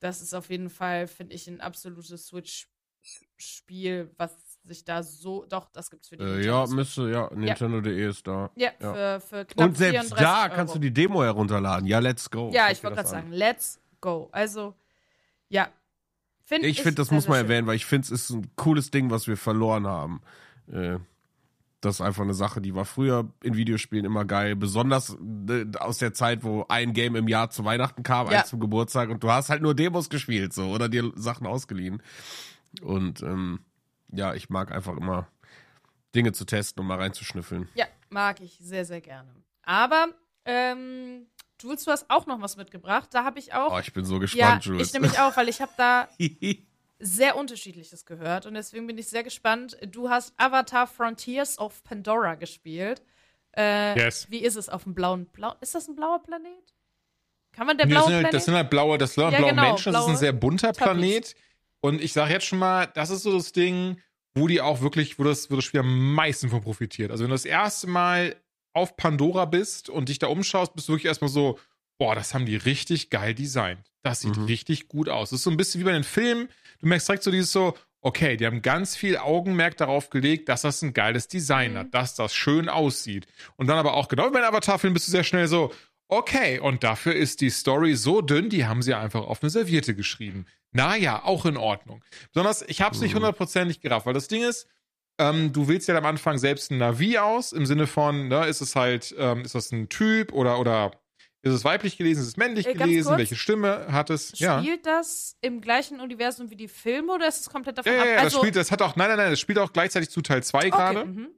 das 0.00 0.20
ist 0.22 0.34
auf 0.34 0.50
jeden 0.50 0.70
Fall, 0.70 1.06
finde 1.06 1.34
ich, 1.34 1.46
ein 1.48 1.60
absolutes 1.60 2.26
Switch-Spiel, 2.26 4.10
was 4.16 4.36
sich 4.64 4.84
da 4.84 5.02
so, 5.02 5.44
doch, 5.46 5.68
das 5.72 5.90
gibt's 5.90 6.08
für 6.08 6.16
die 6.16 6.22
Äh, 6.24 6.26
Nintendo 6.26 6.48
ja, 6.48 6.66
Switch. 6.66 6.76
müsste, 6.76 7.10
ja, 7.10 7.30
Nintendo.de 7.34 8.08
ist 8.08 8.26
da. 8.26 8.50
Ja, 8.56 8.70
Ja. 8.80 8.92
Für, 8.94 9.20
für 9.20 9.44
knapp 9.44 9.68
Und 9.68 9.76
selbst 9.76 10.00
34 10.14 10.18
da 10.24 10.44
Euro. 10.44 10.54
kannst 10.54 10.74
du 10.74 10.78
die 10.78 10.92
Demo 10.92 11.22
herunterladen. 11.22 11.86
Ja, 11.86 11.98
let's 11.98 12.30
go. 12.30 12.50
Ja, 12.52 12.70
ich 12.70 12.78
dir 12.78 12.84
wollte 12.84 12.96
gerade 12.96 13.08
sagen, 13.08 13.30
let's 13.32 13.80
go. 14.04 14.28
Also, 14.32 14.74
ja. 15.48 15.68
Find 16.44 16.64
Ich 16.64 16.82
finde, 16.82 16.96
das 16.96 17.10
muss 17.10 17.26
man 17.26 17.38
schön. 17.38 17.46
erwähnen, 17.46 17.66
weil 17.66 17.76
ich 17.76 17.86
finde, 17.86 18.04
es 18.04 18.10
ist 18.10 18.30
ein 18.30 18.50
cooles 18.54 18.90
Ding, 18.90 19.10
was 19.10 19.26
wir 19.26 19.36
verloren 19.38 19.86
haben. 19.86 20.20
Äh, 20.70 20.98
das 21.80 21.96
ist 21.96 22.00
einfach 22.02 22.22
eine 22.22 22.34
Sache, 22.34 22.60
die 22.60 22.74
war 22.74 22.84
früher 22.84 23.30
in 23.42 23.56
Videospielen 23.56 24.04
immer 24.04 24.24
geil. 24.26 24.54
Besonders 24.56 25.16
äh, 25.48 25.66
aus 25.78 25.98
der 25.98 26.12
Zeit, 26.14 26.42
wo 26.44 26.64
ein 26.68 26.92
Game 26.92 27.16
im 27.16 27.28
Jahr 27.28 27.48
zu 27.50 27.64
Weihnachten 27.64 28.02
kam, 28.02 28.30
Ja. 28.30 28.40
eins 28.40 28.48
zum 28.50 28.60
Geburtstag 28.60 29.08
und 29.10 29.22
du 29.22 29.30
hast 29.30 29.48
halt 29.50 29.62
nur 29.62 29.74
Demos 29.74 30.08
gespielt 30.10 30.52
so 30.52 30.70
oder 30.70 30.88
dir 30.90 31.10
Sachen 31.14 31.46
ausgeliehen. 31.46 32.02
Und 32.82 33.22
ähm, 33.22 33.60
ja, 34.12 34.34
ich 34.34 34.50
mag 34.50 34.70
einfach 34.72 34.96
immer 34.96 35.28
Dinge 36.14 36.32
zu 36.32 36.44
testen 36.44 36.80
und 36.80 36.86
mal 36.86 36.98
reinzuschnüffeln. 36.98 37.68
Ja, 37.74 37.86
mag 38.10 38.40
ich 38.40 38.58
sehr, 38.60 38.84
sehr 38.84 39.00
gerne. 39.00 39.30
Aber, 39.62 40.08
ähm, 40.44 41.26
Jules, 41.64 41.84
du 41.84 41.90
hast 41.90 42.10
auch 42.10 42.26
noch 42.26 42.40
was 42.42 42.56
mitgebracht. 42.56 43.08
Da 43.12 43.24
habe 43.24 43.38
ich 43.38 43.54
auch. 43.54 43.74
Oh, 43.74 43.78
ich 43.80 43.92
bin 43.92 44.04
so 44.04 44.14
ja, 44.14 44.20
gespannt, 44.20 44.64
Jules. 44.66 44.88
ich 44.88 44.92
nämlich 44.94 45.18
auch, 45.18 45.36
weil 45.36 45.48
ich 45.48 45.60
habe 45.62 45.72
da 45.76 46.08
sehr 46.98 47.36
unterschiedliches 47.36 48.04
gehört 48.06 48.46
und 48.46 48.54
deswegen 48.54 48.86
bin 48.86 48.98
ich 48.98 49.08
sehr 49.08 49.22
gespannt. 49.24 49.76
Du 49.90 50.10
hast 50.10 50.32
Avatar 50.36 50.86
Frontiers 50.86 51.58
of 51.58 51.82
Pandora 51.84 52.34
gespielt. 52.34 53.02
Äh, 53.56 53.98
Yes. 53.98 54.26
Wie 54.30 54.38
ist 54.38 54.56
es 54.56 54.68
auf 54.68 54.84
dem 54.84 54.94
blauen 54.94 55.26
Blau? 55.26 55.54
Ist 55.60 55.74
das 55.74 55.88
ein 55.88 55.96
blauer 55.96 56.22
Planet? 56.22 56.52
Kann 57.52 57.66
man 57.66 57.76
der 57.78 57.86
Nee, 57.86 57.94
das, 57.94 58.02
blaue 58.04 58.08
sind 58.08 58.14
halt, 58.14 58.22
Planet? 58.24 58.34
das 58.34 58.44
sind 58.44 58.54
halt 58.54 58.70
blaue, 58.70 58.98
das 58.98 59.14
sind 59.14 59.24
halt 59.24 59.32
Ja, 59.32 59.38
blaue 59.38 59.50
genau, 59.50 59.62
Menschen, 59.62 59.92
das 59.92 60.02
ist 60.04 60.10
ein 60.10 60.16
sehr 60.16 60.32
bunter 60.32 60.72
Tabis. 60.72 60.82
Planet. 61.00 61.36
Und 61.80 62.02
ich 62.02 62.12
sage 62.12 62.32
jetzt 62.32 62.46
schon 62.46 62.58
mal, 62.58 62.86
das 62.86 63.10
ist 63.10 63.22
so 63.22 63.32
das 63.36 63.52
Ding, 63.52 64.00
wo 64.34 64.48
die 64.48 64.60
auch 64.60 64.80
wirklich, 64.80 65.18
wo 65.18 65.24
das, 65.24 65.50
wo 65.50 65.56
das 65.56 65.64
Spiel 65.64 65.80
am 65.80 66.14
meisten 66.14 66.48
von 66.48 66.60
profitiert. 66.62 67.10
Also 67.10 67.22
wenn 67.24 67.30
du 67.30 67.34
das 67.34 67.44
erste 67.44 67.86
Mal 67.86 68.36
auf 68.74 68.96
Pandora 68.96 69.44
bist 69.46 69.88
und 69.88 70.08
dich 70.10 70.18
da 70.18 70.26
umschaust, 70.26 70.74
bist 70.74 70.88
du 70.88 70.92
wirklich 70.92 71.06
erstmal 71.06 71.30
so, 71.30 71.58
boah, 71.98 72.14
das 72.14 72.34
haben 72.34 72.44
die 72.46 72.56
richtig 72.56 73.08
geil 73.10 73.34
designt. 73.34 73.80
Das 74.02 74.20
sieht 74.20 74.36
Mhm. 74.36 74.44
richtig 74.44 74.88
gut 74.88 75.08
aus. 75.08 75.30
Das 75.30 75.38
ist 75.40 75.44
so 75.44 75.50
ein 75.50 75.56
bisschen 75.56 75.80
wie 75.80 75.84
bei 75.84 75.92
den 75.92 76.04
Filmen. 76.04 76.48
Du 76.80 76.86
merkst 76.88 77.08
direkt 77.08 77.22
so 77.22 77.30
dieses 77.30 77.52
so, 77.52 77.74
okay, 78.02 78.36
die 78.36 78.44
haben 78.46 78.60
ganz 78.60 78.96
viel 78.96 79.16
Augenmerk 79.16 79.76
darauf 79.78 80.10
gelegt, 80.10 80.48
dass 80.50 80.62
das 80.62 80.82
ein 80.82 80.92
geiles 80.92 81.28
Design 81.28 81.72
Mhm. 81.72 81.78
hat, 81.78 81.94
dass 81.94 82.14
das 82.16 82.34
schön 82.34 82.68
aussieht. 82.68 83.26
Und 83.56 83.68
dann 83.68 83.78
aber 83.78 83.94
auch 83.94 84.08
genau 84.08 84.26
wie 84.28 84.32
bei 84.32 84.46
Avatar-Film 84.46 84.92
bist 84.92 85.06
du 85.06 85.12
sehr 85.12 85.24
schnell 85.24 85.48
so, 85.48 85.72
okay, 86.08 86.58
und 86.58 86.84
dafür 86.84 87.14
ist 87.14 87.40
die 87.40 87.48
Story 87.50 87.94
so 87.94 88.20
dünn, 88.20 88.50
die 88.50 88.66
haben 88.66 88.82
sie 88.82 88.92
einfach 88.92 89.22
auf 89.24 89.42
eine 89.42 89.48
Serviette 89.50 89.94
geschrieben. 89.94 90.44
Naja, 90.72 91.22
auch 91.24 91.46
in 91.46 91.56
Ordnung. 91.56 92.04
Besonders, 92.32 92.62
ich 92.62 92.82
habe 92.82 92.94
es 92.94 93.00
nicht 93.00 93.12
Mhm. 93.12 93.18
hundertprozentig 93.18 93.80
gerafft, 93.80 94.04
weil 94.06 94.12
das 94.14 94.28
Ding 94.28 94.42
ist, 94.42 94.66
ähm, 95.18 95.52
du 95.52 95.68
wählst 95.68 95.88
ja 95.88 95.96
am 95.96 96.06
Anfang 96.06 96.38
selbst 96.38 96.70
ein 96.70 96.78
Navi 96.78 97.18
aus, 97.18 97.52
im 97.52 97.66
Sinne 97.66 97.86
von, 97.86 98.28
ne, 98.28 98.46
ist 98.46 98.60
es 98.60 98.74
halt, 98.76 99.14
ähm, 99.18 99.42
ist 99.42 99.54
das 99.54 99.70
ein 99.72 99.88
Typ 99.88 100.32
oder, 100.32 100.58
oder 100.58 100.90
ist 101.42 101.52
es 101.52 101.64
weiblich 101.64 101.98
gelesen, 101.98 102.22
ist 102.22 102.28
es 102.28 102.36
männlich 102.36 102.66
Äh, 102.66 102.72
gelesen, 102.74 103.08
kurz. 103.08 103.18
welche 103.18 103.36
Stimme 103.36 103.86
hat 103.90 104.08
es? 104.10 104.38
Ja. 104.38 104.60
Spielt 104.60 104.86
das 104.86 105.36
im 105.42 105.60
gleichen 105.60 106.00
Universum 106.00 106.50
wie 106.50 106.56
die 106.56 106.68
Filme 106.68 107.12
oder 107.12 107.28
ist 107.28 107.40
es 107.40 107.50
komplett 107.50 107.76
davon 107.78 107.92
Ja, 107.92 107.98
ja, 107.98 108.10
ja, 108.12 108.16
ab? 108.18 108.24
das 108.24 108.34
spielt, 108.34 108.56
das 108.56 108.70
hat 108.70 108.80
auch, 108.82 108.96
nein, 108.96 109.08
nein, 109.08 109.18
nein, 109.18 109.30
das 109.30 109.40
spielt 109.40 109.58
auch 109.58 109.72
gleichzeitig 109.72 110.08
zu 110.10 110.22
Teil 110.22 110.42
2 110.42 110.70
gerade. 110.70 111.00
okay, 111.00 111.08
mhm. 111.08 111.28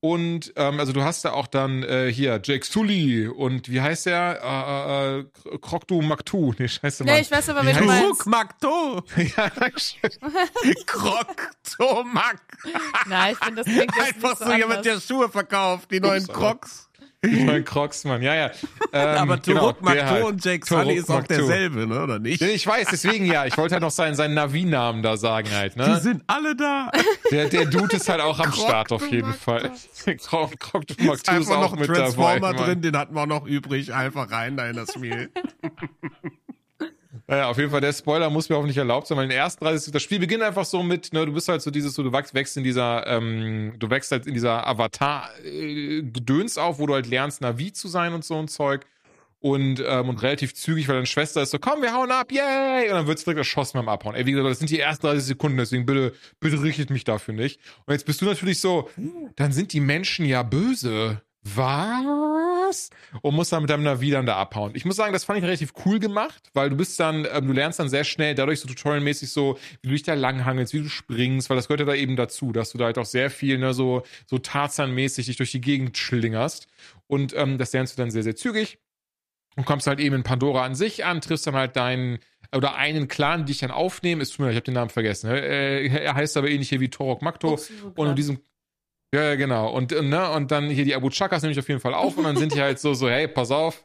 Und 0.00 0.52
ähm, 0.54 0.78
also 0.78 0.92
du 0.92 1.02
hast 1.02 1.24
da 1.24 1.32
auch 1.32 1.48
dann 1.48 1.82
äh, 1.82 2.12
hier 2.12 2.40
Jake 2.44 2.64
Sully 2.64 3.26
und 3.26 3.68
wie 3.68 3.80
heißt 3.80 4.06
der? 4.06 4.40
Äh, 4.42 5.18
äh, 5.50 5.54
äh, 5.54 5.58
Kroktu 5.58 6.02
Maktu. 6.02 6.52
Nee, 6.58 6.68
scheiße, 6.68 7.02
Mann. 7.04 7.14
Nee, 7.14 7.22
ich 7.22 7.30
weiß 7.30 7.48
aber, 7.48 7.62
Wie 7.62 7.66
wen 7.68 7.74
du 7.78 7.80
heißt- 7.82 7.86
meinst. 7.86 8.20
Kruk 8.20 8.26
Makto! 8.26 9.02
ja, 9.36 9.48
Dankeschön. 9.50 10.10
Kroktomak! 10.86 12.40
Nein, 13.08 13.32
ich 13.32 13.38
finde, 13.44 13.62
das 13.64 13.72
klingt 13.72 13.92
jetzt 13.96 14.14
Einfach 14.16 14.28
nicht 14.30 14.38
so 14.38 14.44
so 14.46 14.52
jemand, 14.52 14.84
der 14.84 15.00
Schuhe 15.00 15.28
verkauft, 15.28 15.90
die 15.90 16.00
neuen 16.00 16.26
Crocs. 16.26 16.87
Ich 17.20 17.44
mein 17.44 17.64
Crocs, 17.64 18.04
Mann. 18.04 18.22
Ja, 18.22 18.34
ja. 18.34 18.50
Ähm, 18.90 19.18
Aber 19.18 19.36
genau, 19.36 19.60
Turuk 19.72 19.76
der 19.84 19.84
Makto 19.96 20.10
halt. 20.14 20.24
und 20.24 20.44
Jake 20.44 20.66
Sully 20.66 20.94
ist 20.94 21.10
auch 21.10 21.16
Makto. 21.16 21.34
derselbe, 21.34 21.86
ne? 21.86 22.02
Oder 22.02 22.18
nicht? 22.18 22.40
Ich 22.40 22.66
weiß, 22.66 22.88
deswegen 22.90 23.26
ja. 23.26 23.44
Ich 23.44 23.58
wollte 23.58 23.74
halt 23.74 23.82
noch 23.82 23.90
seinen, 23.90 24.14
seinen 24.14 24.32
Navi-Namen 24.32 25.02
da 25.02 25.18
sagen 25.18 25.50
halt, 25.52 25.74
Die 25.74 25.80
ne? 25.80 26.00
sind 26.00 26.22
alle 26.26 26.56
da. 26.56 26.90
Der, 27.30 27.50
der 27.50 27.66
Dude 27.66 27.96
ist 27.96 28.08
halt 28.08 28.22
auch 28.22 28.40
am 28.40 28.50
Start 28.52 28.90
auf 28.90 29.06
jeden 29.10 29.28
Makto. 29.28 29.42
Fall. 29.42 29.72
Kroktu 30.58 30.94
Ist 30.96 31.00
Maktu 31.06 31.10
ist 31.10 31.28
einfach 31.28 31.56
auch 31.56 31.60
noch 31.60 31.72
ein 31.74 31.80
mit 31.80 31.88
Transformer 31.90 32.54
dabei. 32.54 32.64
Drin, 32.64 32.80
den 32.80 32.96
hatten 32.96 33.14
wir 33.14 33.20
auch 33.22 33.26
noch 33.26 33.46
übrig. 33.46 33.92
Einfach 33.92 34.30
rein 34.30 34.56
da 34.56 34.66
in 34.66 34.76
das 34.76 34.94
Spiel. 34.94 35.30
Naja, 37.30 37.48
auf 37.48 37.58
jeden 37.58 37.70
Fall, 37.70 37.82
der 37.82 37.92
Spoiler 37.92 38.30
muss 38.30 38.48
mir 38.48 38.56
auch 38.56 38.64
nicht 38.64 38.78
erlaubt 38.78 39.06
sein, 39.06 39.18
weil 39.18 39.24
in 39.24 39.30
den 39.30 39.38
ersten 39.38 39.62
30, 39.62 39.92
das 39.92 40.02
Spiel 40.02 40.18
beginnt 40.18 40.42
einfach 40.42 40.64
so 40.64 40.82
mit, 40.82 41.12
ne, 41.12 41.26
du 41.26 41.32
bist 41.34 41.46
halt 41.48 41.60
so 41.60 41.70
dieses, 41.70 41.92
so, 41.92 42.02
du 42.02 42.10
wächst, 42.12 42.56
in 42.56 42.64
dieser, 42.64 43.06
ähm, 43.06 43.74
du 43.78 43.90
wächst 43.90 44.10
halt 44.12 44.26
in 44.26 44.32
dieser 44.32 44.66
Avatar-Gedöns 44.66 46.56
auf, 46.56 46.78
wo 46.78 46.86
du 46.86 46.94
halt 46.94 47.06
lernst, 47.06 47.42
Navi 47.42 47.72
zu 47.72 47.88
sein 47.88 48.14
und 48.14 48.24
so 48.24 48.38
ein 48.38 48.48
Zeug. 48.48 48.86
und, 49.40 49.80
ähm, 49.86 50.08
und 50.08 50.20
relativ 50.22 50.54
zügig, 50.54 50.88
weil 50.88 50.96
deine 50.96 51.06
Schwester 51.06 51.42
ist 51.42 51.50
so, 51.52 51.58
komm, 51.60 51.80
wir 51.80 51.92
hauen 51.92 52.10
ab, 52.10 52.32
yay! 52.32 52.88
Und 52.88 52.94
dann 52.94 53.06
wird's 53.06 53.22
direkt 53.22 53.38
erschossen 53.38 53.78
beim 53.78 53.88
Abhauen. 53.88 54.16
Ey, 54.16 54.26
wie 54.26 54.32
gesagt, 54.32 54.50
das 54.50 54.58
sind 54.58 54.68
die 54.70 54.80
ersten 54.80 55.06
30 55.06 55.22
Sekunden, 55.24 55.58
deswegen 55.58 55.86
bitte, 55.86 56.12
bitte 56.40 56.60
richtet 56.62 56.90
mich 56.90 57.04
dafür 57.04 57.34
nicht. 57.34 57.60
Und 57.86 57.92
jetzt 57.92 58.04
bist 58.04 58.20
du 58.20 58.24
natürlich 58.24 58.60
so, 58.60 58.90
dann 59.36 59.52
sind 59.52 59.72
die 59.72 59.78
Menschen 59.80 60.26
ja 60.26 60.42
böse. 60.42 61.22
Was? 61.42 62.90
Und 63.22 63.34
musst 63.34 63.52
dann 63.52 63.62
mit 63.62 63.70
deinem 63.70 63.84
Navi 63.84 64.10
dann 64.10 64.26
da 64.26 64.36
abhauen. 64.36 64.72
Ich 64.74 64.84
muss 64.84 64.96
sagen, 64.96 65.12
das 65.12 65.24
fand 65.24 65.38
ich 65.38 65.44
relativ 65.44 65.72
cool 65.84 65.98
gemacht, 65.98 66.50
weil 66.52 66.70
du 66.70 66.76
bist 66.76 66.98
dann, 67.00 67.26
ähm, 67.32 67.46
du 67.46 67.52
lernst 67.52 67.78
dann 67.78 67.88
sehr 67.88 68.04
schnell 68.04 68.34
dadurch 68.34 68.60
so 68.60 68.68
tutorialmäßig 68.68 69.30
so, 69.30 69.58
wie 69.80 69.88
du 69.88 69.94
dich 69.94 70.02
da 70.02 70.14
langhangelst, 70.14 70.74
wie 70.74 70.82
du 70.82 70.88
springst, 70.88 71.48
weil 71.48 71.56
das 71.56 71.68
gehört 71.68 71.80
ja 71.80 71.86
da 71.86 71.94
eben 71.94 72.16
dazu, 72.16 72.52
dass 72.52 72.72
du 72.72 72.78
da 72.78 72.86
halt 72.86 72.98
auch 72.98 73.06
sehr 73.06 73.30
viel, 73.30 73.58
ne, 73.58 73.72
so, 73.72 74.02
so 74.26 74.38
Tarzan-mäßig 74.38 75.26
dich 75.26 75.36
durch 75.36 75.52
die 75.52 75.60
Gegend 75.60 75.96
schlingerst. 75.96 76.66
Und 77.06 77.34
ähm, 77.36 77.56
das 77.56 77.72
lernst 77.72 77.96
du 77.96 78.02
dann 78.02 78.10
sehr, 78.10 78.22
sehr 78.22 78.36
zügig 78.36 78.78
und 79.56 79.64
kommst 79.64 79.86
halt 79.86 80.00
eben 80.00 80.16
in 80.16 80.22
Pandora 80.22 80.64
an 80.64 80.74
sich 80.74 81.04
an, 81.04 81.20
triffst 81.20 81.46
dann 81.46 81.54
halt 81.56 81.76
deinen 81.76 82.18
oder 82.54 82.76
einen 82.76 83.08
Clan, 83.08 83.44
die 83.44 83.52
dich 83.52 83.60
dann 83.60 83.70
aufnehmen. 83.70 84.20
Ist 84.20 84.30
tut 84.30 84.40
mir 84.40 84.46
leid, 84.46 84.52
ich 84.54 84.56
habe 84.56 84.64
den 84.64 84.74
Namen 84.74 84.90
vergessen. 84.90 85.30
ne? 85.30 85.40
Äh, 85.40 85.88
er 85.88 86.14
heißt 86.14 86.36
aber 86.36 86.48
ähnlich 86.48 86.68
hier 86.68 86.80
wie 86.80 86.88
Torok 86.88 87.22
Makto. 87.22 87.58
Und 87.94 88.08
in 88.08 88.16
diesem 88.16 88.40
ja, 89.14 89.22
ja, 89.24 89.34
genau. 89.36 89.70
Und, 89.70 89.92
äh, 89.92 90.02
ne, 90.02 90.30
und 90.32 90.50
dann 90.50 90.68
hier 90.68 90.84
die 90.84 90.94
Abu 90.94 91.08
Chakas 91.10 91.42
nehme 91.42 91.52
ich 91.52 91.58
auf 91.58 91.68
jeden 91.68 91.80
Fall 91.80 91.94
auf 91.94 92.16
und 92.16 92.24
dann 92.24 92.36
sind 92.36 92.54
die 92.54 92.60
halt 92.60 92.78
so, 92.78 92.94
so, 92.94 93.08
hey, 93.08 93.26
pass 93.28 93.50
auf, 93.50 93.82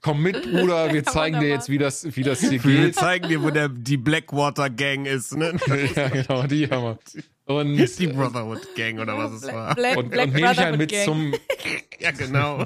komm 0.00 0.22
mit, 0.22 0.42
Bruder, 0.50 0.88
wir 0.92 1.02
Ja, 1.02 1.04
zeigen 1.04 1.40
dir 1.40 1.48
jetzt, 1.48 1.68
wie 1.68 1.78
das, 1.78 2.16
wie 2.16 2.22
das 2.22 2.40
hier 2.40 2.62
Wir 2.64 2.86
geht. 2.86 2.94
zeigen 2.96 3.28
dir, 3.28 3.42
wo 3.42 3.50
der, 3.50 3.68
die 3.68 3.96
Blackwater 3.96 4.70
Gang 4.70 5.06
ist, 5.06 5.36
ne? 5.36 5.54
ja, 5.96 6.08
genau, 6.08 6.42
die 6.44 6.68
haben 6.68 6.82
wir. 6.84 6.98
Und, 7.44 7.76
Die 7.98 8.06
Brotherhood 8.06 8.74
Gang 8.76 9.00
oder 9.00 9.18
was 9.18 9.32
es 9.32 9.52
war. 9.52 9.74
Black, 9.74 9.96
und, 9.96 10.10
Black 10.10 10.28
und 10.28 10.34
nehme 10.34 10.48
dich 10.48 10.58
halt 10.58 10.78
mit 10.78 10.90
Gang. 10.90 11.04
zum, 11.04 11.34
Ja, 12.02 12.10
genau. 12.10 12.64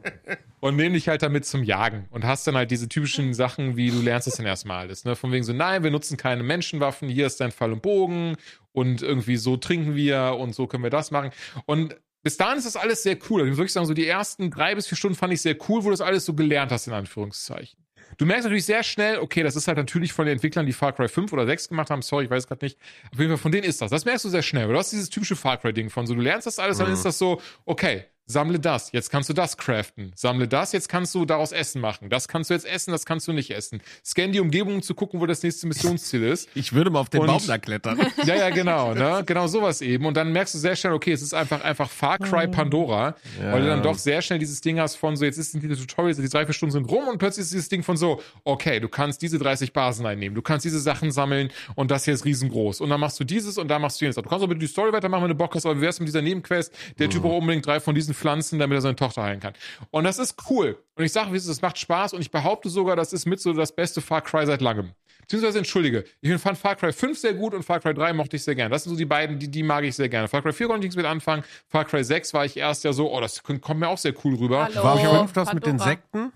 und 0.60 0.76
nehme 0.76 0.94
dich 0.94 1.08
halt 1.08 1.22
damit 1.22 1.44
zum 1.44 1.62
Jagen 1.62 2.06
und 2.10 2.24
hast 2.24 2.46
dann 2.46 2.56
halt 2.56 2.70
diese 2.70 2.88
typischen 2.88 3.34
Sachen, 3.34 3.76
wie 3.76 3.90
du 3.90 4.00
lernst 4.00 4.28
es 4.28 4.36
dann 4.36 4.46
erstmal 4.46 4.78
alles, 4.78 5.04
ne? 5.04 5.16
Von 5.16 5.32
wegen 5.32 5.44
so, 5.44 5.52
nein, 5.52 5.82
wir 5.82 5.90
nutzen 5.90 6.16
keine 6.16 6.42
Menschenwaffen, 6.42 7.08
hier 7.08 7.26
ist 7.26 7.40
dein 7.40 7.52
Pfeil 7.52 7.72
und 7.72 7.82
Bogen 7.82 8.36
und 8.72 9.02
irgendwie 9.02 9.36
so 9.36 9.56
trinken 9.56 9.94
wir 9.94 10.36
und 10.38 10.54
so 10.54 10.66
können 10.66 10.82
wir 10.82 10.90
das 10.90 11.10
machen. 11.10 11.30
Und 11.66 11.96
bis 12.22 12.36
dahin 12.36 12.58
ist 12.58 12.66
das 12.66 12.76
alles 12.76 13.02
sehr 13.02 13.18
cool. 13.28 13.40
Also 13.40 13.46
Ich 13.46 13.50
muss 13.50 13.58
wirklich 13.58 13.72
sagen, 13.72 13.86
so 13.86 13.94
die 13.94 14.06
ersten 14.06 14.50
drei 14.50 14.74
bis 14.74 14.86
vier 14.86 14.96
Stunden 14.96 15.16
fand 15.16 15.32
ich 15.32 15.42
sehr 15.42 15.56
cool, 15.68 15.80
wo 15.82 15.86
du 15.86 15.90
das 15.90 16.00
alles 16.00 16.24
so 16.24 16.34
gelernt 16.34 16.70
hast, 16.72 16.86
in 16.86 16.92
Anführungszeichen. 16.92 17.81
Du 18.18 18.26
merkst 18.26 18.44
natürlich 18.44 18.66
sehr 18.66 18.82
schnell, 18.82 19.18
okay, 19.18 19.42
das 19.42 19.56
ist 19.56 19.68
halt 19.68 19.78
natürlich 19.78 20.12
von 20.12 20.26
den 20.26 20.34
Entwicklern, 20.34 20.66
die 20.66 20.72
Far 20.72 20.92
Cry 20.92 21.08
5 21.08 21.32
oder 21.32 21.46
6 21.46 21.68
gemacht 21.68 21.90
haben, 21.90 22.02
sorry, 22.02 22.24
ich 22.24 22.30
weiß 22.30 22.46
gerade 22.46 22.64
nicht. 22.64 22.78
Auf 23.12 23.18
jeden 23.18 23.30
Fall 23.30 23.38
von 23.38 23.52
denen 23.52 23.64
ist 23.64 23.80
das. 23.80 23.90
Das 23.90 24.04
merkst 24.04 24.24
du 24.24 24.28
sehr 24.28 24.42
schnell. 24.42 24.66
weil 24.66 24.74
Du 24.74 24.78
hast 24.78 24.92
dieses 24.92 25.10
typische 25.10 25.36
Far 25.36 25.56
Cry-Ding 25.56 25.90
von 25.90 26.06
so, 26.06 26.14
du 26.14 26.20
lernst 26.20 26.46
das 26.46 26.58
alles, 26.58 26.78
dann 26.78 26.92
ist 26.92 27.04
das 27.04 27.18
so, 27.18 27.40
okay, 27.64 28.04
sammle 28.32 28.58
das, 28.58 28.90
jetzt 28.92 29.10
kannst 29.10 29.28
du 29.28 29.32
das 29.34 29.56
craften. 29.56 30.12
Sammle 30.16 30.48
das, 30.48 30.72
jetzt 30.72 30.88
kannst 30.88 31.14
du 31.14 31.24
daraus 31.24 31.52
Essen 31.52 31.80
machen. 31.80 32.08
Das 32.10 32.28
kannst 32.28 32.50
du 32.50 32.54
jetzt 32.54 32.66
essen, 32.66 32.90
das 32.90 33.06
kannst 33.06 33.28
du 33.28 33.32
nicht 33.32 33.50
essen. 33.50 33.80
Scan 34.04 34.32
die 34.32 34.40
Umgebung, 34.40 34.74
um 34.76 34.82
zu 34.82 34.94
gucken, 34.94 35.20
wo 35.20 35.26
das 35.26 35.42
nächste 35.42 35.66
Missionsziel 35.66 36.22
ist. 36.24 36.48
Ich 36.54 36.72
würde 36.72 36.90
mal 36.90 37.00
auf 37.00 37.08
den 37.10 37.20
Und- 37.20 37.26
Baum 37.28 37.40
da 37.46 37.58
klettern. 37.58 38.00
Ja, 38.24 38.34
ja, 38.36 38.50
genau, 38.50 38.94
ne? 38.94 39.22
Genau 39.26 39.46
sowas 39.46 39.80
eben. 39.80 40.06
Und 40.06 40.16
dann 40.16 40.32
merkst 40.32 40.54
du 40.54 40.58
sehr 40.58 40.76
schnell, 40.76 40.92
okay, 40.92 41.12
es 41.12 41.22
ist 41.22 41.34
einfach, 41.34 41.62
einfach 41.64 41.90
Far 41.90 42.18
Cry 42.18 42.46
Pandora, 42.48 43.16
weil 43.40 43.62
du 43.62 43.66
dann 43.68 43.82
doch 43.82 43.98
sehr 43.98 44.22
schnell 44.22 44.38
dieses 44.38 44.60
Ding 44.60 44.78
hast 44.78 44.96
von 44.96 45.16
so, 45.16 45.24
jetzt 45.24 45.38
ist 45.38 45.54
diese 45.54 45.76
Tutorials, 45.76 46.18
die 46.18 46.28
drei, 46.28 46.44
vier 46.44 46.54
Stunden 46.54 46.72
sind 46.72 46.84
rum 46.90 47.08
und 47.08 47.18
plötzlich 47.18 47.42
ist 47.44 47.52
dieses 47.52 47.68
Ding 47.68 47.82
von 47.82 47.96
so, 47.96 48.20
okay, 48.44 48.80
du 48.80 48.88
kannst 48.88 49.22
diese 49.22 49.38
30 49.38 49.72
Basen 49.72 50.06
einnehmen, 50.06 50.34
du 50.34 50.42
kannst 50.42 50.64
diese 50.64 50.80
Sachen 50.80 51.10
sammeln 51.10 51.50
und 51.74 51.90
das 51.90 52.04
hier 52.04 52.14
ist 52.14 52.24
riesengroß. 52.24 52.80
Und 52.80 52.90
dann 52.90 53.00
machst 53.00 53.18
du 53.18 53.24
dieses 53.24 53.58
und 53.58 53.68
da 53.68 53.78
machst 53.78 54.00
du 54.00 54.04
jenes. 54.04 54.16
Du 54.16 54.22
kannst 54.22 54.42
aber 54.44 54.54
die 54.54 54.66
Story 54.66 54.92
weitermachen, 54.92 55.22
wenn 55.24 55.30
du 55.30 55.34
Bock 55.34 55.54
hast, 55.54 55.66
aber 55.66 55.76
wie 55.76 55.80
wär's 55.82 55.98
mit 55.98 56.08
dieser 56.08 56.22
Nebenquest? 56.22 56.72
Der 56.98 57.10
Typ 57.10 57.22
braucht 57.22 57.40
unbedingt 57.40 57.66
drei 57.66 57.80
von 57.80 57.94
diesen 57.94 58.14
Pflanzen, 58.22 58.58
damit 58.58 58.78
er 58.78 58.80
seine 58.80 58.96
Tochter 58.96 59.22
heilen 59.24 59.40
kann. 59.40 59.52
Und 59.90 60.04
das 60.04 60.18
ist 60.18 60.36
cool. 60.48 60.78
Und 60.94 61.04
ich 61.04 61.12
sage, 61.12 61.32
wie 61.32 61.36
es 61.36 61.46
das 61.46 61.60
macht 61.60 61.76
Spaß 61.78 62.14
und 62.14 62.20
ich 62.20 62.30
behaupte 62.30 62.68
sogar, 62.70 62.96
das 62.96 63.12
ist 63.12 63.26
mit 63.26 63.40
so 63.40 63.52
das 63.52 63.74
beste 63.74 64.00
Far 64.00 64.22
Cry 64.22 64.46
seit 64.46 64.60
langem. 64.60 64.92
Beziehungsweise, 65.22 65.58
entschuldige, 65.58 66.04
ich 66.20 66.34
fand 66.40 66.58
Far 66.58 66.76
Cry 66.76 66.92
5 66.92 67.16
sehr 67.18 67.32
gut 67.34 67.54
und 67.54 67.62
Far 67.62 67.80
Cry 67.80 67.94
3 67.94 68.12
mochte 68.12 68.36
ich 68.36 68.44
sehr 68.44 68.54
gerne. 68.54 68.70
Das 68.70 68.84
sind 68.84 68.90
so 68.90 68.98
die 68.98 69.04
beiden, 69.04 69.38
die, 69.38 69.48
die 69.48 69.62
mag 69.62 69.84
ich 69.84 69.94
sehr 69.94 70.08
gerne. 70.08 70.28
Far 70.28 70.42
Cry 70.42 70.52
4 70.52 70.66
konnte 70.66 70.80
ich 70.80 70.84
nichts 70.90 70.96
mit 70.96 71.06
anfangen. 71.06 71.44
Far 71.68 71.84
Cry 71.84 72.02
6 72.04 72.34
war 72.34 72.44
ich 72.44 72.56
erst 72.56 72.84
ja 72.84 72.92
so, 72.92 73.12
oh, 73.12 73.20
das 73.20 73.42
kommt 73.42 73.78
mir 73.78 73.88
auch 73.88 73.98
sehr 73.98 74.14
cool 74.24 74.34
rüber. 74.34 74.64
Hallo. 74.64 74.82
War 74.82 74.96
Oh, 74.96 75.18
fünf 75.20 75.32
das 75.32 75.52
mit 75.54 75.64
den. 75.64 75.78
Sekten? 75.78 76.32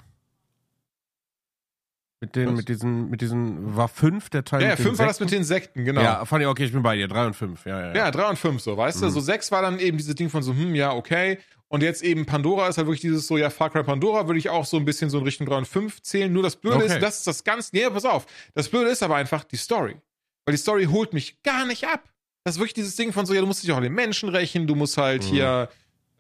Mit 2.21 2.35
den, 2.35 2.49
Was? 2.49 2.57
mit 2.57 2.69
diesen, 2.71 3.11
mit 3.11 3.21
diesen, 3.21 3.77
war 3.77 3.89
fünf 3.89 4.31
der 4.31 4.43
Teil 4.45 4.63
Ja, 4.63 4.69
ja, 4.69 4.73
mit 4.73 4.79
den 4.79 4.87
5 4.87 4.99
war 4.99 5.07
das 5.07 5.21
mit 5.21 5.31
den 5.31 5.45
Sekten, 5.45 5.85
genau. 5.85 6.01
Ja, 6.01 6.25
fand 6.25 6.43
ich 6.43 6.49
okay, 6.49 6.65
ich 6.65 6.73
bin 6.73 6.83
bei 6.83 6.97
dir. 6.97 7.09
Drei 7.09 7.27
und 7.27 7.35
fünf, 7.35 7.67
ja, 7.67 7.89
ja. 7.89 7.95
Ja, 7.95 8.11
3 8.11 8.31
und 8.31 8.39
5 8.39 8.63
so, 8.63 8.77
weißt 8.77 9.03
du? 9.03 9.11
So 9.11 9.21
6 9.21 9.53
war 9.53 9.61
dann 9.61 9.79
eben 9.79 9.99
dieses 9.99 10.15
Ding 10.15 10.31
von 10.31 10.43
so, 10.43 10.55
hm, 10.55 10.75
ja, 10.75 10.95
okay. 10.95 11.39
Und 11.69 11.83
jetzt 11.83 12.03
eben 12.03 12.27
Pandora 12.27 12.69
ist 12.69 12.79
halt 12.79 12.87
wirklich 12.87 13.01
dieses 13.01 13.27
so, 13.27 13.37
ja, 13.37 13.51
Far 13.51 13.71
Cry 13.71 13.83
Pandora 13.83 14.27
würde 14.29 14.39
ich 14.39 14.49
auch 14.51 14.65
so 14.65 14.77
ein 14.77 14.85
bisschen 14.85 15.11
so 15.11 15.19
in 15.19 15.25
Richtung 15.25 15.47
3 15.49 15.57
und 15.59 15.65
5 15.69 16.01
zählen. 16.03 16.33
Nur 16.33 16.43
das 16.45 16.57
Blöde 16.57 16.77
Okay. 16.77 16.87
ist, 16.87 17.03
das 17.03 17.19
ist 17.19 17.27
das 17.27 17.45
ganz, 17.45 17.73
nee, 17.73 17.89
pass 17.91 18.05
auf. 18.05 18.27
Das 18.55 18.69
Blöde 18.69 18.91
ist 18.91 19.03
aber 19.03 19.17
einfach 19.17 19.43
die 19.45 19.57
Story. 19.57 19.97
Weil 20.45 20.53
die 20.55 20.61
Story 20.63 20.85
holt 20.85 21.13
mich 21.13 21.43
gar 21.43 21.67
nicht 21.67 21.87
ab. 21.89 22.09
Das 22.45 22.55
ist 22.55 22.61
wirklich 22.61 22.75
dieses 22.75 22.95
Ding 22.95 23.13
von 23.13 23.27
so, 23.27 23.35
ja, 23.35 23.41
du 23.41 23.47
musst 23.49 23.65
dich 23.65 23.73
auch 23.73 23.77
an 23.79 23.83
den 23.83 23.95
Menschen 23.95 24.29
rächen, 24.29 24.69
du 24.69 24.77
musst 24.77 24.97
halt 24.97 25.25
hier 25.25 25.69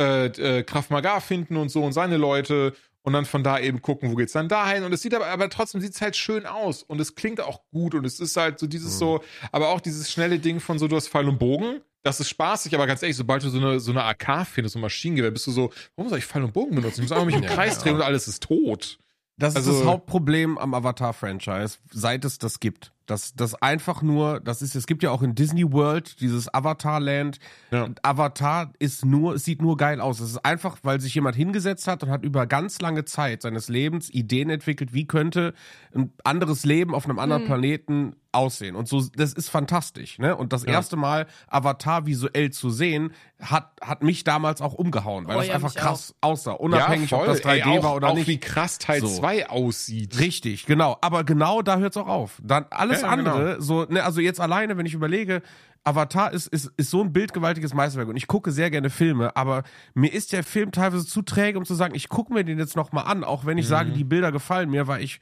äh, 0.00 0.26
äh, 0.26 0.62
Krav 0.64 0.90
Maga 0.90 1.20
finden 1.20 1.56
und 1.56 1.68
so 1.68 1.84
und 1.84 1.92
seine 1.92 2.16
Leute 2.16 2.74
und 3.02 3.12
dann 3.12 3.24
von 3.24 3.44
da 3.44 3.60
eben 3.60 3.80
gucken, 3.80 4.10
wo 4.10 4.16
geht's 4.16 4.32
dann 4.32 4.48
dahin 4.48 4.82
und 4.82 4.92
es 4.92 5.00
sieht 5.02 5.14
aber, 5.14 5.26
aber 5.28 5.48
trotzdem 5.48 5.80
sieht's 5.80 6.00
halt 6.00 6.16
schön 6.16 6.44
aus 6.44 6.82
und 6.82 7.00
es 7.00 7.14
klingt 7.14 7.40
auch 7.40 7.60
gut 7.70 7.94
und 7.94 8.04
es 8.04 8.18
ist 8.18 8.36
halt 8.36 8.58
so 8.58 8.66
dieses 8.66 8.98
so, 8.98 9.22
aber 9.52 9.68
auch 9.68 9.80
dieses 9.80 10.10
schnelle 10.10 10.40
Ding 10.40 10.58
von 10.58 10.80
so, 10.80 10.88
du 10.88 10.96
hast 10.96 11.08
Pfeil 11.08 11.28
und 11.28 11.38
Bogen, 11.38 11.80
das 12.06 12.20
ist 12.20 12.28
spaßig, 12.28 12.74
aber 12.74 12.86
ganz 12.86 13.02
ehrlich, 13.02 13.16
sobald 13.16 13.42
du 13.42 13.48
so 13.50 13.58
eine, 13.58 13.80
so 13.80 13.90
eine 13.90 14.04
AK 14.04 14.46
findest, 14.46 14.74
so 14.74 14.78
ein 14.78 14.82
Maschinengewehr, 14.82 15.30
bist 15.30 15.46
du 15.46 15.50
so, 15.50 15.72
warum 15.96 16.08
soll 16.08 16.18
ich 16.18 16.24
Pfeil 16.26 16.44
und 16.44 16.52
Bogen 16.52 16.74
benutzen? 16.76 17.00
Ich 17.02 17.08
muss 17.08 17.12
einfach 17.12 17.26
mich 17.26 17.34
im 17.34 17.42
Kreis 17.46 17.78
drehen 17.78 17.96
und 17.96 18.02
alles 18.02 18.28
ist 18.28 18.42
tot. 18.44 18.98
Das 19.38 19.52
ist 19.52 19.56
Also- 19.58 19.78
das 19.80 19.84
Hauptproblem 19.86 20.56
am 20.56 20.72
Avatar-Franchise, 20.72 21.78
seit 21.90 22.24
es 22.24 22.38
das 22.38 22.60
gibt. 22.60 22.92
Das, 23.06 23.34
das 23.34 23.54
einfach 23.62 24.02
nur, 24.02 24.40
das 24.40 24.62
ist, 24.62 24.74
es 24.74 24.86
gibt 24.86 25.02
ja 25.02 25.10
auch 25.10 25.22
in 25.22 25.34
Disney 25.34 25.70
World 25.72 26.20
dieses 26.20 26.52
Avatar-Land. 26.52 27.38
Ja. 27.70 27.84
Und 27.84 28.04
Avatar 28.04 28.72
ist 28.78 29.04
nur, 29.04 29.34
es 29.34 29.44
sieht 29.44 29.62
nur 29.62 29.76
geil 29.76 30.00
aus. 30.00 30.20
Es 30.20 30.30
ist 30.30 30.44
einfach, 30.44 30.78
weil 30.82 31.00
sich 31.00 31.14
jemand 31.14 31.36
hingesetzt 31.36 31.86
hat 31.86 32.02
und 32.02 32.10
hat 32.10 32.24
über 32.24 32.46
ganz 32.46 32.80
lange 32.80 33.04
Zeit 33.04 33.42
seines 33.42 33.68
Lebens 33.68 34.10
Ideen 34.10 34.50
entwickelt, 34.50 34.92
wie 34.92 35.06
könnte 35.06 35.54
ein 35.94 36.12
anderes 36.24 36.64
Leben 36.64 36.94
auf 36.94 37.04
einem 37.04 37.18
anderen 37.18 37.44
Planeten 37.44 38.16
aussehen. 38.32 38.76
Und 38.76 38.86
so, 38.86 39.02
das 39.16 39.32
ist 39.32 39.48
fantastisch, 39.48 40.18
ne? 40.18 40.36
Und 40.36 40.52
das 40.52 40.64
Ja. 40.64 40.72
erste 40.72 40.96
Mal 40.96 41.26
Avatar 41.48 42.04
visuell 42.04 42.50
zu 42.50 42.68
sehen, 42.68 43.12
hat, 43.40 43.70
hat 43.80 44.02
mich 44.02 44.24
damals 44.24 44.60
auch 44.60 44.74
umgehauen, 44.74 45.26
weil 45.26 45.36
Oh 45.36 45.38
das 45.38 45.48
ja, 45.48 45.54
einfach 45.54 45.74
krass 45.74 46.14
aussah. 46.20 46.52
Unabhängig, 46.52 47.12
ob 47.14 47.24
das 47.24 47.40
3D 47.42 47.70
Ey, 47.72 47.78
auch, 47.78 47.84
war 47.84 47.94
oder 47.96 48.08
auch 48.08 48.14
nicht. 48.14 48.26
wie 48.26 48.38
krass 48.38 48.76
Teil 48.78 49.00
So. 49.00 49.08
2 49.08 49.48
aussieht. 49.48 50.18
Richtig, 50.18 50.66
genau. 50.66 50.98
Aber 51.00 51.24
genau 51.24 51.62
da 51.62 51.78
hört's 51.78 51.96
auch 51.96 52.08
auf. 52.08 52.38
Dann 52.42 52.66
alles 52.70 52.95
Ja, 53.02 53.06
ja, 53.08 53.12
andere, 53.12 53.62
so, 53.62 53.84
ne, 53.84 54.04
also 54.04 54.20
jetzt 54.20 54.40
alleine, 54.40 54.76
wenn 54.76 54.86
ich 54.86 54.94
überlege, 54.94 55.42
Avatar 55.84 56.32
ist, 56.32 56.48
ist, 56.48 56.72
ist 56.76 56.90
so 56.90 57.00
ein 57.00 57.12
bildgewaltiges 57.12 57.72
Meisterwerk 57.72 58.08
und 58.08 58.16
ich 58.16 58.26
gucke 58.26 58.50
sehr 58.50 58.70
gerne 58.70 58.90
Filme, 58.90 59.36
aber 59.36 59.62
mir 59.94 60.12
ist 60.12 60.32
der 60.32 60.42
Film 60.42 60.72
teilweise 60.72 61.06
zu 61.06 61.22
träge, 61.22 61.58
um 61.58 61.64
zu 61.64 61.74
sagen, 61.74 61.94
ich 61.94 62.08
gucke 62.08 62.32
mir 62.34 62.44
den 62.44 62.58
jetzt 62.58 62.74
nochmal 62.74 63.04
an, 63.06 63.22
auch 63.22 63.46
wenn 63.46 63.56
ich 63.58 63.68
sage, 63.68 63.92
die 63.92 64.04
Bilder 64.04 64.32
gefallen 64.32 64.68
mir, 64.68 64.88
weil 64.88 65.02
ich, 65.02 65.20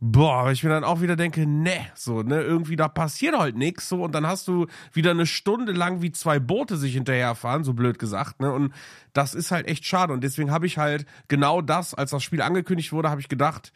boah, 0.00 0.44
weil 0.44 0.54
ich 0.54 0.62
mir 0.62 0.70
dann 0.70 0.84
auch 0.84 1.02
wieder 1.02 1.16
denke, 1.16 1.46
ne, 1.46 1.86
so, 1.94 2.22
ne, 2.22 2.40
irgendwie 2.40 2.76
da 2.76 2.88
passiert 2.88 3.38
halt 3.38 3.56
nix, 3.56 3.90
so, 3.90 4.02
und 4.02 4.14
dann 4.14 4.26
hast 4.26 4.48
du 4.48 4.66
wieder 4.92 5.10
eine 5.10 5.26
Stunde 5.26 5.72
lang 5.72 6.00
wie 6.00 6.12
zwei 6.12 6.38
Boote 6.38 6.78
sich 6.78 6.94
hinterherfahren, 6.94 7.64
so 7.64 7.74
blöd 7.74 7.98
gesagt, 7.98 8.40
ne, 8.40 8.50
und 8.50 8.72
das 9.12 9.34
ist 9.34 9.50
halt 9.50 9.66
echt 9.66 9.84
schade 9.84 10.14
und 10.14 10.24
deswegen 10.24 10.50
habe 10.50 10.66
ich 10.66 10.78
halt 10.78 11.04
genau 11.28 11.60
das, 11.60 11.92
als 11.92 12.10
das 12.10 12.22
Spiel 12.22 12.40
angekündigt 12.40 12.92
wurde, 12.92 13.10
habe 13.10 13.20
ich 13.20 13.28
gedacht, 13.28 13.72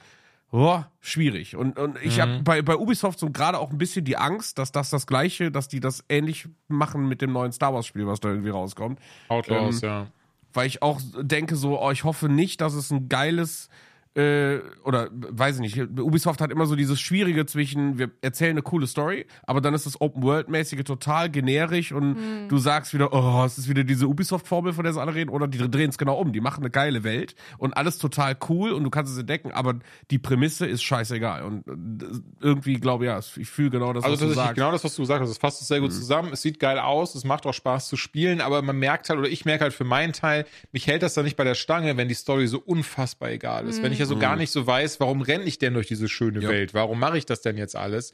Boah, 0.51 0.91
schwierig. 1.01 1.55
Und, 1.55 1.79
und 1.79 1.97
ich 2.03 2.17
Mhm. 2.17 2.21
habe 2.23 2.43
bei, 2.43 2.63
bei 2.63 2.77
Ubisoft 2.77 3.19
so 3.21 3.31
gerade 3.31 3.59
auch 3.59 3.71
ein 3.71 3.79
bisschen 3.79 4.05
die 4.05 4.17
Angst, 4.17 4.59
dass 4.59 4.73
das 4.73 4.91
das 4.91 5.07
Gleiche, 5.07 5.51
dass 5.53 5.69
die 5.69 5.79
das 5.81 6.05
ähnlich 6.09 6.49
machen 6.67 7.07
mit 7.09 7.23
dem 7.23 7.33
neuen 7.33 7.53
Star 7.53 7.73
Wars 7.73 7.87
Spiel, 7.87 8.07
was 8.07 8.19
da 8.21 8.31
irgendwie 8.31 8.51
rauskommt. 8.51 8.99
Outlaws, 9.29 9.83
Ähm, 9.83 9.89
ja. 9.89 10.07
Weil 10.53 10.67
ich 10.67 10.83
auch 10.83 11.01
denke 11.21 11.55
so, 11.55 11.81
oh, 11.81 11.93
ich 11.93 12.03
hoffe 12.03 12.29
nicht, 12.29 12.61
dass 12.61 12.75
es 12.75 12.91
ein 12.91 13.09
geiles 13.09 13.69
äh, 14.15 14.59
oder 14.85 15.09
weiß 15.13 15.57
ich 15.57 15.61
nicht, 15.61 15.99
Ubisoft 16.01 16.41
hat 16.41 16.51
immer 16.51 16.67
so 16.67 16.75
dieses 16.75 17.01
Schwierige 17.01 17.47
zwischen, 17.47 17.99
wir 17.99 18.11
erzählen 18.23 18.51
eine 18.53 18.63
coole 18.63 18.87
Story, 18.89 19.27
aber 19.45 19.61
dann 19.61 19.73
ist 19.73 19.87
das 19.87 20.01
Open-World-mäßige 20.01 20.83
total 20.83 21.31
generisch 21.31 21.93
und 21.93 22.17
du 22.49 22.59
sagst 22.59 22.93
wieder, 22.93 23.13
oh, 23.13 23.45
es 23.45 23.57
ist 23.59 23.69
wieder 23.69 23.85
diese 23.85 24.09
Ubisoft-Formel, 24.09 24.73
von 24.73 24.83
der 24.83 24.93
sie 24.93 25.01
alle 25.01 25.15
reden, 25.15 25.31
oder 25.31 25.47
die 25.47 25.59
drehen 25.59 25.91
es 25.91 25.99
genau 25.99 26.19
um. 26.19 26.33
Die 26.33 26.41
machen 26.41 26.63
eine 26.63 26.71
geile 26.71 27.05
Welt 27.05 27.37
und 27.59 27.77
alles 27.77 27.99
total 27.99 28.37
cool 28.49 28.73
und 28.73 28.83
du 28.83 28.91
kannst 28.91 29.13
es 29.13 29.19
entdecken, 29.19 29.53
aber 29.53 29.75
die 30.11 30.19
Prämisse 30.19 30.67
ist 30.67 30.83
scheißegal. 30.83 31.45
Und 31.45 31.69
äh, 31.69 32.19
irgendwie 32.41 32.75
glaube 32.75 33.05
ich, 33.05 33.11
ja, 33.11 33.21
ich 33.37 33.49
fühle 33.49 33.71
genau 33.71 33.93
das, 33.93 34.03
Also 34.03 34.15
was 34.15 34.19
du 34.21 34.25
tatsächlich 34.27 34.45
sagst. 34.45 34.57
genau 34.57 34.73
das, 34.73 34.83
was 34.85 34.97
du 34.97 35.03
gesagt 35.03 35.21
hast. 35.23 35.29
Das 35.31 35.39
fasst 35.39 35.63
es 35.63 35.69
sehr 35.69 35.79
gut 35.81 35.93
zusammen. 35.93 36.31
Es 36.33 36.43
sieht 36.43 36.59
geil 36.59 36.81
aus, 36.81 37.15
es 37.15 37.23
macht 37.25 37.47
auch 37.47 37.55
Spaß 37.55 37.87
zu 37.89 37.97
spielen, 37.97 38.41
aber 38.41 38.61
man 38.63 38.77
merkt 38.77 39.09
halt, 39.09 39.21
oder 39.21 39.29
ich 39.29 39.45
merke 39.45 39.63
halt 39.63 39.73
für 39.73 39.85
meinen 39.85 40.13
Teil, 40.13 40.47
mich 40.73 40.89
hält 40.89 41.03
das 41.05 41.15
da 41.15 41.23
nicht 41.23 41.37
bei 41.37 41.45
der 41.45 41.55
Stange, 41.55 41.97
wenn 41.97 42.09
die 42.09 42.15
Story 42.15 42.49
so 42.49 42.59
unfassbar 42.59 43.31
egal 43.31 43.69
ist. 43.69 43.83
Wenn 43.83 43.93
ich 43.93 44.00
ja 44.01 44.07
so 44.07 44.19
gar 44.19 44.37
nicht 44.37 44.51
so 44.51 44.67
weiß, 44.67 45.01
warum 45.01 45.23
renne 45.23 45.45
ich 45.45 45.59
denn 45.59 45.75
durch 45.75 45.87
diese 45.87 46.09
schöne 46.09 46.41
Ja. 46.41 46.49
Welt? 46.49 46.75
Warum 46.75 46.99
mache 46.99 47.19
ich 47.19 47.27
das 47.27 47.43
denn 47.43 47.57
jetzt 47.57 47.77
alles? 47.77 48.13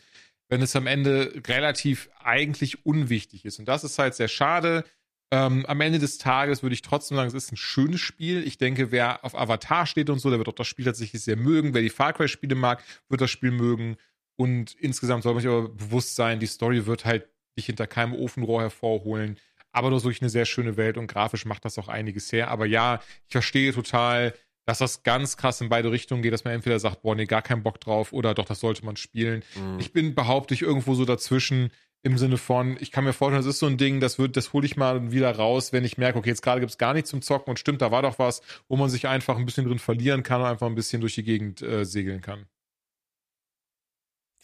Wenn 0.49 0.63
es 0.63 0.77
am 0.77 0.87
Ende 0.87 1.33
relativ 1.47 2.09
eigentlich 2.23 2.85
unwichtig 2.87 3.45
ist. 3.45 3.59
Und 3.59 3.67
das 3.67 3.83
ist 3.85 3.99
halt 3.99 4.15
sehr 4.15 4.29
schade. 4.29 4.85
Ähm, 5.33 5.67
am 5.67 5.81
Ende 5.81 5.99
des 5.99 6.19
Tages 6.19 6.63
würde 6.63 6.75
ich 6.75 6.83
trotzdem 6.83 7.17
sagen, 7.17 7.27
es 7.27 7.35
ist 7.35 7.53
ein 7.53 7.57
schönes 7.57 8.01
Spiel. 8.01 8.47
Ich 8.47 8.59
denke, 8.59 8.93
wer 8.93 9.25
auf 9.25 9.35
Avatar 9.37 9.87
steht 9.87 10.09
und 10.09 10.21
so, 10.21 10.31
der 10.31 10.39
wird 10.39 10.49
auch 10.49 10.53
das 10.55 10.69
Spiel 10.69 10.85
tatsächlich 10.85 11.23
sehr 11.23 11.37
mögen. 11.37 11.75
Wer 11.75 11.83
die 11.83 11.91
Far 11.91 12.13
Cry-Spiele 12.13 12.55
mag, 12.55 12.83
wird 13.09 13.21
das 13.21 13.31
Spiel 13.31 13.51
mögen. 13.51 13.97
Und 14.37 14.75
insgesamt 14.75 15.25
soll 15.25 15.35
man 15.35 15.43
sich 15.43 15.51
aber 15.51 15.69
bewusst 15.69 16.15
sein, 16.15 16.39
die 16.39 16.47
Story 16.47 16.87
wird 16.87 17.05
halt 17.05 17.27
dich 17.59 17.67
hinter 17.67 17.87
keinem 17.87 18.13
Ofenrohr 18.13 18.63
hervorholen. 18.63 19.39
Aber 19.73 19.91
du 19.91 19.97
hast 19.97 20.05
wirklich 20.05 20.23
eine 20.23 20.31
sehr 20.31 20.45
schöne 20.45 20.77
Welt 20.77 20.97
und 20.97 21.07
grafisch 21.07 21.45
macht 21.45 21.65
das 21.65 21.77
auch 21.77 21.89
einiges 21.89 22.31
her. 22.33 22.49
Aber 22.49 22.67
ja, 22.67 23.01
ich 23.27 23.33
verstehe 23.33 23.73
total, 23.73 24.33
dass 24.67 24.79
das 24.79 25.03
ganz 25.05 25.37
krass 25.37 25.61
in 25.61 25.69
beide 25.69 25.91
Richtungen 25.91 26.23
geht, 26.23 26.33
dass 26.33 26.45
man 26.45 26.53
entweder 26.53 26.79
sagt, 26.79 27.03
boah, 27.03 27.15
nee, 27.15 27.25
gar 27.27 27.41
keinen 27.43 27.63
Bock 27.63 27.81
drauf 27.81 28.13
oder 28.13 28.35
doch, 28.35 28.45
das 28.45 28.61
sollte 28.61 28.85
man 28.85 28.97
spielen. 28.97 29.43
Mhm. 29.55 29.79
Ich 29.79 29.93
bin, 29.93 30.15
behaupte 30.15 30.53
ich, 30.55 30.63
irgendwo 30.63 30.95
so 30.95 31.05
dazwischen 31.05 31.71
im 32.03 32.19
Sinne 32.19 32.37
von, 32.37 32.77
ich 32.81 32.93
kann 32.93 33.03
mir 33.05 33.13
vorstellen, 33.13 33.43
das 33.45 33.53
ist 33.55 33.59
so 33.59 33.67
ein 33.67 33.79
Ding, 33.79 33.99
das 34.01 34.19
wird, 34.19 34.37
das 34.37 34.53
hole 34.53 34.65
ich 34.67 34.77
mal 34.77 35.11
wieder 35.11 35.35
raus, 35.35 35.73
wenn 35.73 35.85
ich 35.85 35.99
merke, 35.99 36.19
okay, 36.19 36.29
jetzt 36.29 36.43
gerade 36.43 36.61
gibt 36.61 36.71
es 36.71 36.79
gar 36.79 36.95
nichts 36.95 37.11
zum 37.11 37.23
Zocken 37.23 37.51
und 37.51 37.59
stimmt, 37.59 37.81
da 37.83 37.91
war 37.91 38.03
doch 38.03 38.19
was, 38.21 38.43
wo 38.69 38.77
man 38.77 38.91
sich 38.91 39.09
einfach 39.09 39.37
ein 39.39 39.45
bisschen 39.47 39.67
drin 39.67 39.79
verlieren 39.81 40.23
kann 40.23 40.41
und 40.41 40.47
einfach 40.47 40.67
ein 40.69 40.75
bisschen 40.77 41.01
durch 41.01 41.15
die 41.17 41.25
Gegend 41.25 41.63
äh, 41.63 41.85
segeln 41.85 42.21
kann. 42.21 42.47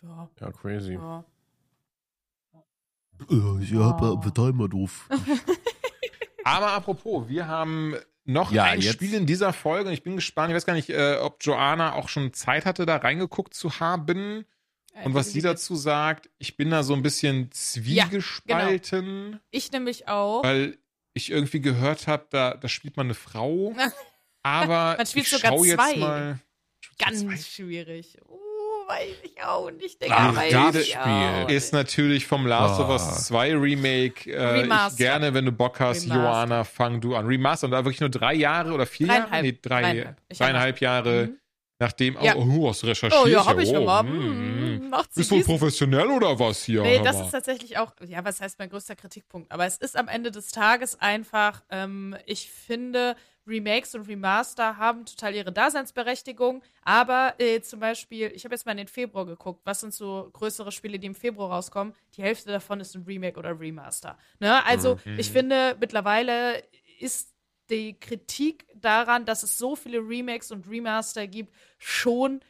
Ja, 0.03 0.29
Ja, 0.41 0.51
crazy. 0.51 0.95
ja. 0.95 1.25
Äh, 3.31 3.63
ich 3.63 3.73
hab 3.75 4.03
Oh. 4.03 4.21
äh, 4.27 4.31
Timer 4.33 4.69
doof. 4.69 5.09
Aber 6.45 6.73
apropos, 6.73 7.29
wir 7.29 7.47
haben 7.47 7.95
noch 8.25 8.53
Ja, 8.53 8.65
ein 8.65 8.81
jetzt- 8.81 8.95
Spiel 8.95 9.15
in 9.15 9.27
dieser 9.27 9.53
Folge 9.53 9.89
und 9.89 9.95
ich 9.95 10.03
bin 10.03 10.17
gespannt, 10.17 10.51
ich 10.51 10.57
weiß 10.57 10.67
gar 10.67 10.75
nicht, 10.75 10.91
äh, 10.91 11.17
ob 11.17 11.39
Joanna 11.45 11.95
auch 11.95 12.09
schon 12.09 12.33
Zeit 12.33 12.65
hatte, 12.67 12.87
da 12.87 12.97
reingeguckt 12.97 13.55
zu 13.55 13.81
haben 13.81 14.45
und 15.05 15.15
was 15.15 15.33
sie 15.33 15.41
dazu 15.43 15.75
sagt. 15.75 16.29
Ich 16.39 16.57
bin 16.57 16.71
da 16.71 16.83
so 16.83 16.95
ein 16.95 17.03
bisschen 17.03 17.51
zwiegespalten, 17.51 19.41
Ich 19.51 19.73
nämlich 19.73 20.09
auch. 20.09 20.43
weil 20.45 20.79
ich 21.15 21.31
irgendwie 21.31 21.61
gehört 21.61 22.07
habe, 22.07 22.27
da, 22.31 22.55
da 22.55 22.69
spielt 22.69 22.97
man 22.97 23.07
eine 23.07 23.15
Frau, 23.15 23.75
aber 24.43 24.97
Man 24.97 25.07
spielt 25.07 25.27
ich 25.27 25.33
sogar 25.33 25.53
schau 25.53 25.63
zwei. 25.65 25.69
jetzt 25.91 25.97
mal. 25.99 26.39
Ganz 26.99 27.21
Zwei. 27.21 27.37
schwierig. 27.37 28.19
Uh, 28.29 28.39
weiß 28.93 29.17
ich 29.23 29.43
auch 29.43 29.71
nicht. 29.71 30.01
Denke, 30.01 30.15
Ach, 30.19 30.37
weiß 30.37 30.53
das 30.53 30.77
ich 30.77 30.91
Spiel 30.91 31.01
auch 31.03 31.49
Ist 31.49 31.73
natürlich 31.73 32.27
vom 32.27 32.47
Last 32.47 32.81
of 32.81 32.89
Ah. 32.89 32.93
Us 32.93 33.27
2 33.27 33.55
Remake. 33.57 34.31
Äh, 34.31 34.57
ich 34.59 34.63
Remastered. 34.65 34.97
gerne, 34.99 35.35
wenn 35.35 35.45
du 35.47 35.53
Bock 35.53 35.81
hast, 35.81 36.05
Remastered. 36.05 36.25
Joanna, 36.25 36.65
fang 36.65 37.01
du 37.01 37.15
an. 37.17 37.27
Remaster 37.27 37.67
und 37.67 37.71
da 37.73 37.85
wirklich 37.85 38.01
nur 38.01 38.11
drei 38.11 38.35
Jahre 38.35 38.73
oder 38.73 38.87
vier 38.87 39.07
Jahre? 39.09 39.43
Nee, 39.43 39.59
drei, 39.61 39.83
Dreieinhalb. 39.83 40.17
Dreieinhalb 40.31 40.81
Jahre, 40.81 41.27
Mhm. 41.27 41.39
nachdem. 41.79 42.17
Ja. 42.21 42.37
Oh, 42.37 42.47
oh, 42.61 42.69
hast 42.71 42.83
du 42.83 42.87
recherchiert? 42.87 43.21
Oh 43.25 43.27
ja, 43.27 43.45
hab 43.45 43.59
ich 43.59 43.71
oh, 43.71 43.89
aber. 43.89 44.09
hm. 44.09 44.13
Hm, 44.83 44.89
macht 44.91 45.13
sie 45.15 45.21
Bist 45.21 45.31
du 45.31 45.43
professionell 45.43 46.09
oder 46.09 46.39
was 46.39 46.65
hier? 46.65 46.83
Nee, 46.83 47.01
das 47.03 47.19
ist 47.21 47.31
tatsächlich 47.31 47.79
auch, 47.79 47.93
ja, 48.07 48.25
was 48.25 48.41
heißt 48.41 48.59
mein 48.59 48.69
größter 48.71 48.95
Kritikpunkt? 48.97 49.51
Aber 49.51 49.65
es 49.67 49.77
ist 49.79 49.97
am 49.97 50.09
Ende 50.09 50.31
des 50.31 50.49
Tages 50.49 51.01
einfach, 51.01 51.63
ähm, 51.71 52.15
ich 52.27 52.51
finde, 52.51 53.17
Remakes 53.47 53.95
und 53.95 54.03
Remaster 54.09 54.77
haben 54.77 55.05
total 55.05 55.35
ihre 55.35 55.53
Daseinsberechtigung. 55.53 56.63
Aber 56.83 57.35
äh, 57.39 57.61
zum 57.61 57.81
Beispiel, 57.81 58.31
ich 58.35 58.45
habe 58.45 58.55
jetzt 58.55 58.67
mal 58.67 58.73
in 58.73 58.79
den 58.79 58.89
Februar 58.89 59.27
geguckt, 59.27 59.61
was 59.65 59.81
sind 59.81 59.93
so 59.93 60.31
größere 60.33 60.73
Spiele, 60.73 60.99
die 60.99 61.07
im 61.09 61.15
Februar 61.15 61.51
rauskommen? 61.51 61.95
Die 62.17 62.23
Hälfte 62.23 62.51
davon 62.51 62.81
ist 62.81 62.95
ein 62.95 63.03
Remake 63.05 63.39
oder 63.39 63.59
Remaster. 63.59 64.19
Ne? 64.39 64.65
Also, 64.65 64.99
Mhm. 65.05 65.19
ich 65.19 65.31
finde, 65.31 65.77
mittlerweile 65.81 66.63
ist 66.99 67.35
die 67.71 67.99
Kritik 67.99 68.67
daran, 68.75 69.25
dass 69.25 69.43
es 69.43 69.59
so 69.59 69.77
viele 69.77 69.99
Remakes 69.99 70.51
und 70.53 70.69
Remaster 70.69 71.27
gibt, 71.27 71.55
schon 71.79 72.41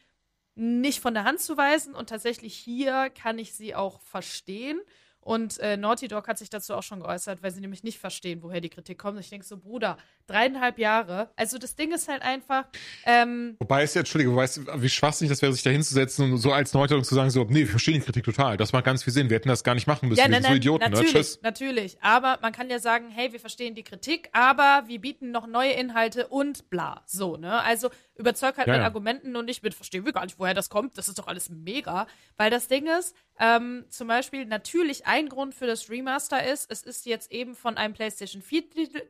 nicht 0.55 0.99
von 0.99 1.15
der 1.15 1.23
Hand 1.23 1.39
zu 1.39 1.57
weisen 1.57 1.95
und 1.95 2.09
tatsächlich 2.09 2.55
hier 2.55 3.09
kann 3.09 3.39
ich 3.39 3.55
sie 3.55 3.73
auch 3.73 3.99
verstehen. 4.01 4.79
Und 5.23 5.59
äh, 5.59 5.77
Naughty 5.77 6.07
Dog 6.07 6.27
hat 6.27 6.37
sich 6.37 6.49
dazu 6.49 6.73
auch 6.75 6.83
schon 6.83 6.99
geäußert, 6.99 7.41
weil 7.41 7.51
sie 7.51 7.61
nämlich 7.61 7.83
nicht 7.83 7.97
verstehen, 7.97 8.43
woher 8.43 8.61
die 8.61 8.69
Kritik 8.69 8.97
kommt. 8.97 9.19
Ich 9.19 9.29
denke 9.29 9.45
so, 9.45 9.57
Bruder, 9.57 9.97
dreieinhalb 10.27 10.77
Jahre. 10.77 11.29
Also 11.35 11.57
das 11.57 11.75
Ding 11.75 11.93
ist 11.93 12.07
halt 12.07 12.21
einfach, 12.21 12.65
ähm, 13.05 13.55
Wobei 13.59 13.83
es 13.83 13.93
ja, 13.93 13.99
Entschuldige, 13.99 14.35
weißt 14.35 14.57
du, 14.57 14.81
wie 14.81 14.89
schwachsinnig 14.89 15.29
das 15.29 15.41
wäre, 15.41 15.53
sich 15.53 15.63
da 15.63 15.69
hinzusetzen 15.69 16.31
und 16.31 16.37
so 16.37 16.51
als 16.51 16.73
Neuerung 16.73 17.03
zu 17.03 17.15
sagen, 17.15 17.29
so, 17.29 17.43
nee, 17.45 17.59
wir 17.59 17.67
verstehen 17.67 17.95
die 17.95 18.01
Kritik 18.01 18.25
total. 18.25 18.57
Das 18.57 18.73
macht 18.73 18.85
ganz 18.85 19.03
viel 19.03 19.13
Sinn. 19.13 19.29
Wir 19.29 19.35
hätten 19.35 19.49
das 19.49 19.63
gar 19.63 19.75
nicht 19.75 19.87
machen 19.87 20.09
müssen. 20.09 20.19
ja, 20.19 20.25
wir 20.25 20.31
nein, 20.31 20.43
sind 20.43 20.51
so 20.51 20.57
Idioten, 20.57 20.83
ne? 20.83 20.89
natürlich, 20.89 21.13
Tschüss. 21.13 21.39
natürlich. 21.41 21.97
Aber 22.01 22.39
man 22.41 22.51
kann 22.51 22.69
ja 22.69 22.79
sagen, 22.79 23.09
hey, 23.09 23.31
wir 23.31 23.39
verstehen 23.39 23.75
die 23.75 23.83
Kritik, 23.83 24.29
aber 24.33 24.83
wir 24.87 24.99
bieten 24.99 25.31
noch 25.31 25.47
neue 25.47 25.71
Inhalte 25.71 26.27
und 26.27 26.69
bla. 26.69 27.01
So, 27.05 27.37
ne? 27.37 27.61
Also 27.63 27.89
überzeug 28.15 28.57
halt 28.57 28.67
Ja, 28.67 28.73
mit 28.73 28.81
ja. 28.81 28.85
Argumenten 28.85 29.35
und 29.35 29.45
nicht 29.45 29.63
mit, 29.63 29.73
verstehen 29.73 30.05
wir 30.05 30.13
gar 30.13 30.25
nicht, 30.25 30.39
woher 30.39 30.53
das 30.53 30.69
kommt. 30.69 30.97
Das 30.97 31.07
ist 31.07 31.17
doch 31.17 31.27
alles 31.27 31.49
mega. 31.49 32.07
Weil 32.37 32.49
das 32.51 32.67
Ding 32.67 32.87
ist, 32.87 33.15
ähm, 33.39 33.85
zum 33.89 34.07
Beispiel 34.07 34.45
natürlich 34.45 35.05
ein 35.07 35.29
Grund 35.29 35.55
für 35.55 35.67
das 35.67 35.89
Remaster 35.89 36.45
ist, 36.45 36.69
es 36.71 36.83
ist 36.83 37.05
jetzt 37.05 37.31
eben 37.31 37.55
von 37.55 37.77
einem 37.77 37.93
PlayStation 37.93 38.41
4 38.41 38.69
Titel, 38.69 39.01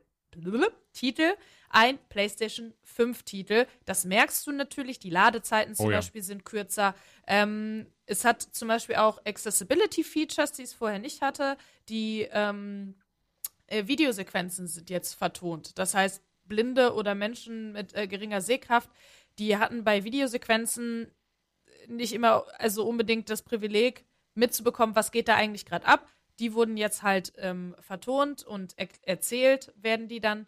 Titel 0.92 1.34
ein 1.70 1.98
PlayStation 2.08 2.72
5 2.84 3.22
Titel. 3.24 3.66
Das 3.84 4.04
merkst 4.04 4.46
du 4.46 4.52
natürlich. 4.52 4.98
Die 5.00 5.10
Ladezeiten 5.10 5.74
zum 5.74 5.86
Oh 5.86 5.90
ja. 5.90 5.98
Beispiel 5.98 6.22
sind 6.22 6.44
kürzer. 6.44 6.94
Ähm, 7.26 7.86
es 8.06 8.24
hat 8.24 8.42
zum 8.42 8.68
Beispiel 8.68 8.96
auch 8.96 9.20
Accessibility-Features, 9.26 10.52
die 10.52 10.62
es 10.62 10.72
vorher 10.72 10.98
nicht 11.00 11.20
hatte. 11.20 11.56
Die 11.88 12.28
ähm, 12.30 12.94
äh, 13.66 13.86
Videosequenzen 13.86 14.68
sind 14.68 14.88
jetzt 14.90 15.14
vertont. 15.14 15.78
Das 15.78 15.94
heißt, 15.94 16.22
Blinde 16.44 16.94
oder 16.94 17.14
Menschen 17.14 17.72
mit 17.72 17.94
äh, 17.94 18.06
geringer 18.06 18.40
Sehkraft, 18.40 18.90
die 19.38 19.56
hatten 19.56 19.84
bei 19.84 20.04
Videosequenzen 20.04 21.10
nicht 21.88 22.12
immer, 22.12 22.44
also 22.58 22.86
unbedingt 22.86 23.28
das 23.30 23.42
Privileg 23.42 24.04
mitzubekommen, 24.34 24.96
was 24.96 25.12
geht 25.12 25.28
da 25.28 25.36
eigentlich 25.36 25.66
gerade 25.66 25.86
ab. 25.86 26.08
Die 26.38 26.54
wurden 26.54 26.76
jetzt 26.76 27.02
halt 27.02 27.32
ähm, 27.36 27.76
vertont 27.78 28.42
und 28.42 28.74
er 28.76 28.88
erzählt 29.02 29.72
werden 29.76 30.08
die 30.08 30.20
dann. 30.20 30.46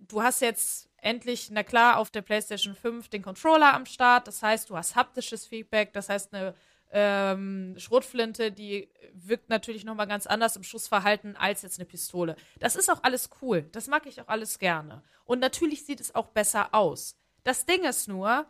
Du 0.00 0.22
hast 0.22 0.42
jetzt 0.42 0.90
endlich, 0.98 1.50
na 1.50 1.62
klar, 1.62 1.98
auf 1.98 2.10
der 2.10 2.22
PlayStation 2.22 2.74
5 2.74 3.08
den 3.08 3.22
Controller 3.22 3.74
am 3.74 3.86
Start. 3.86 4.28
Das 4.28 4.42
heißt, 4.42 4.70
du 4.70 4.76
hast 4.76 4.94
haptisches 4.94 5.46
Feedback. 5.46 5.92
Das 5.92 6.08
heißt, 6.08 6.34
eine 6.34 6.54
ähm, 6.96 7.74
Schrotflinte, 7.76 8.52
die 8.52 8.88
wirkt 9.12 9.48
natürlich 9.50 9.84
nochmal 9.84 10.06
ganz 10.06 10.26
anders 10.26 10.54
im 10.54 10.62
Schussverhalten 10.62 11.36
als 11.36 11.62
jetzt 11.62 11.80
eine 11.80 11.86
Pistole. 11.86 12.36
Das 12.60 12.76
ist 12.76 12.88
auch 12.88 13.02
alles 13.02 13.30
cool. 13.42 13.68
Das 13.72 13.88
mag 13.88 14.06
ich 14.06 14.20
auch 14.20 14.28
alles 14.28 14.60
gerne. 14.60 15.02
Und 15.24 15.40
natürlich 15.40 15.84
sieht 15.84 16.00
es 16.00 16.14
auch 16.14 16.28
besser 16.28 16.68
aus. 16.72 17.16
Das 17.42 17.66
Ding 17.66 17.82
ist 17.84 18.06
nur, 18.06 18.46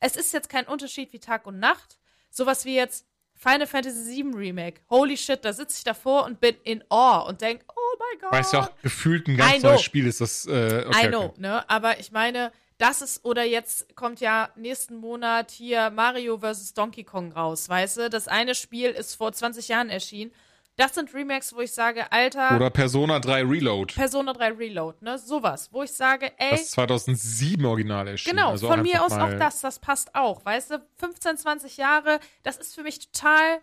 es 0.00 0.16
ist 0.16 0.32
jetzt 0.32 0.48
kein 0.48 0.66
Unterschied 0.66 1.12
wie 1.12 1.20
Tag 1.20 1.46
und 1.46 1.60
Nacht. 1.60 1.98
Sowas 2.30 2.64
wie 2.64 2.74
jetzt 2.74 3.06
Final 3.36 3.66
Fantasy 3.68 4.24
VII 4.24 4.34
Remake. 4.34 4.80
Holy 4.90 5.16
shit, 5.16 5.44
da 5.44 5.52
sitze 5.52 5.78
ich 5.78 5.84
davor 5.84 6.24
und 6.24 6.40
bin 6.40 6.56
in 6.64 6.82
Awe 6.88 7.28
und 7.28 7.40
denk, 7.42 7.64
oh 7.68 7.98
mein 7.98 8.20
Gott. 8.20 8.32
Weißt 8.32 8.54
du 8.54 8.58
auch, 8.58 8.70
gefühlt 8.82 9.28
ein 9.28 9.36
ganz 9.36 9.62
neues 9.62 9.82
Spiel 9.82 10.08
ist 10.08 10.20
das. 10.20 10.46
Äh, 10.46 10.84
okay, 10.88 11.06
I 11.06 11.08
know, 11.08 11.26
okay. 11.26 11.40
ne? 11.40 11.70
Aber 11.70 12.00
ich 12.00 12.10
meine, 12.10 12.50
das 12.78 13.02
ist, 13.02 13.24
oder 13.24 13.44
jetzt 13.44 13.94
kommt 13.94 14.20
ja 14.20 14.50
nächsten 14.56 14.96
Monat 14.96 15.50
hier 15.50 15.90
Mario 15.90 16.38
vs. 16.38 16.74
Donkey 16.74 17.04
Kong 17.04 17.32
raus, 17.32 17.68
weißt 17.68 17.96
du? 17.98 18.10
Das 18.10 18.28
eine 18.28 18.54
Spiel 18.54 18.90
ist 18.90 19.14
vor 19.14 19.32
20 19.32 19.68
Jahren 19.68 19.90
erschienen. 19.90 20.32
Das 20.76 20.94
sind 20.94 21.14
Remakes, 21.14 21.54
wo 21.54 21.60
ich 21.60 21.72
sage, 21.72 22.10
Alter, 22.10 22.56
Oder 22.56 22.68
Persona 22.68 23.20
3 23.20 23.44
Reload. 23.44 23.94
Persona 23.94 24.32
3 24.32 24.52
Reload, 24.54 25.04
ne? 25.04 25.18
Sowas, 25.18 25.68
wo 25.72 25.84
ich 25.84 25.92
sage, 25.92 26.32
ey, 26.36 26.50
Das 26.50 26.72
2007 26.72 27.64
original 27.64 28.08
erschien. 28.08 28.32
Genau, 28.34 28.50
also 28.50 28.66
von 28.66 28.82
mir 28.82 29.04
aus 29.04 29.12
auch 29.12 29.34
das, 29.34 29.60
das 29.60 29.78
passt 29.78 30.16
auch. 30.16 30.44
Weißt 30.44 30.72
du, 30.72 30.84
15, 30.96 31.36
20 31.36 31.76
Jahre, 31.76 32.18
das 32.42 32.56
ist 32.56 32.74
für 32.74 32.82
mich 32.82 32.98
total 32.98 33.60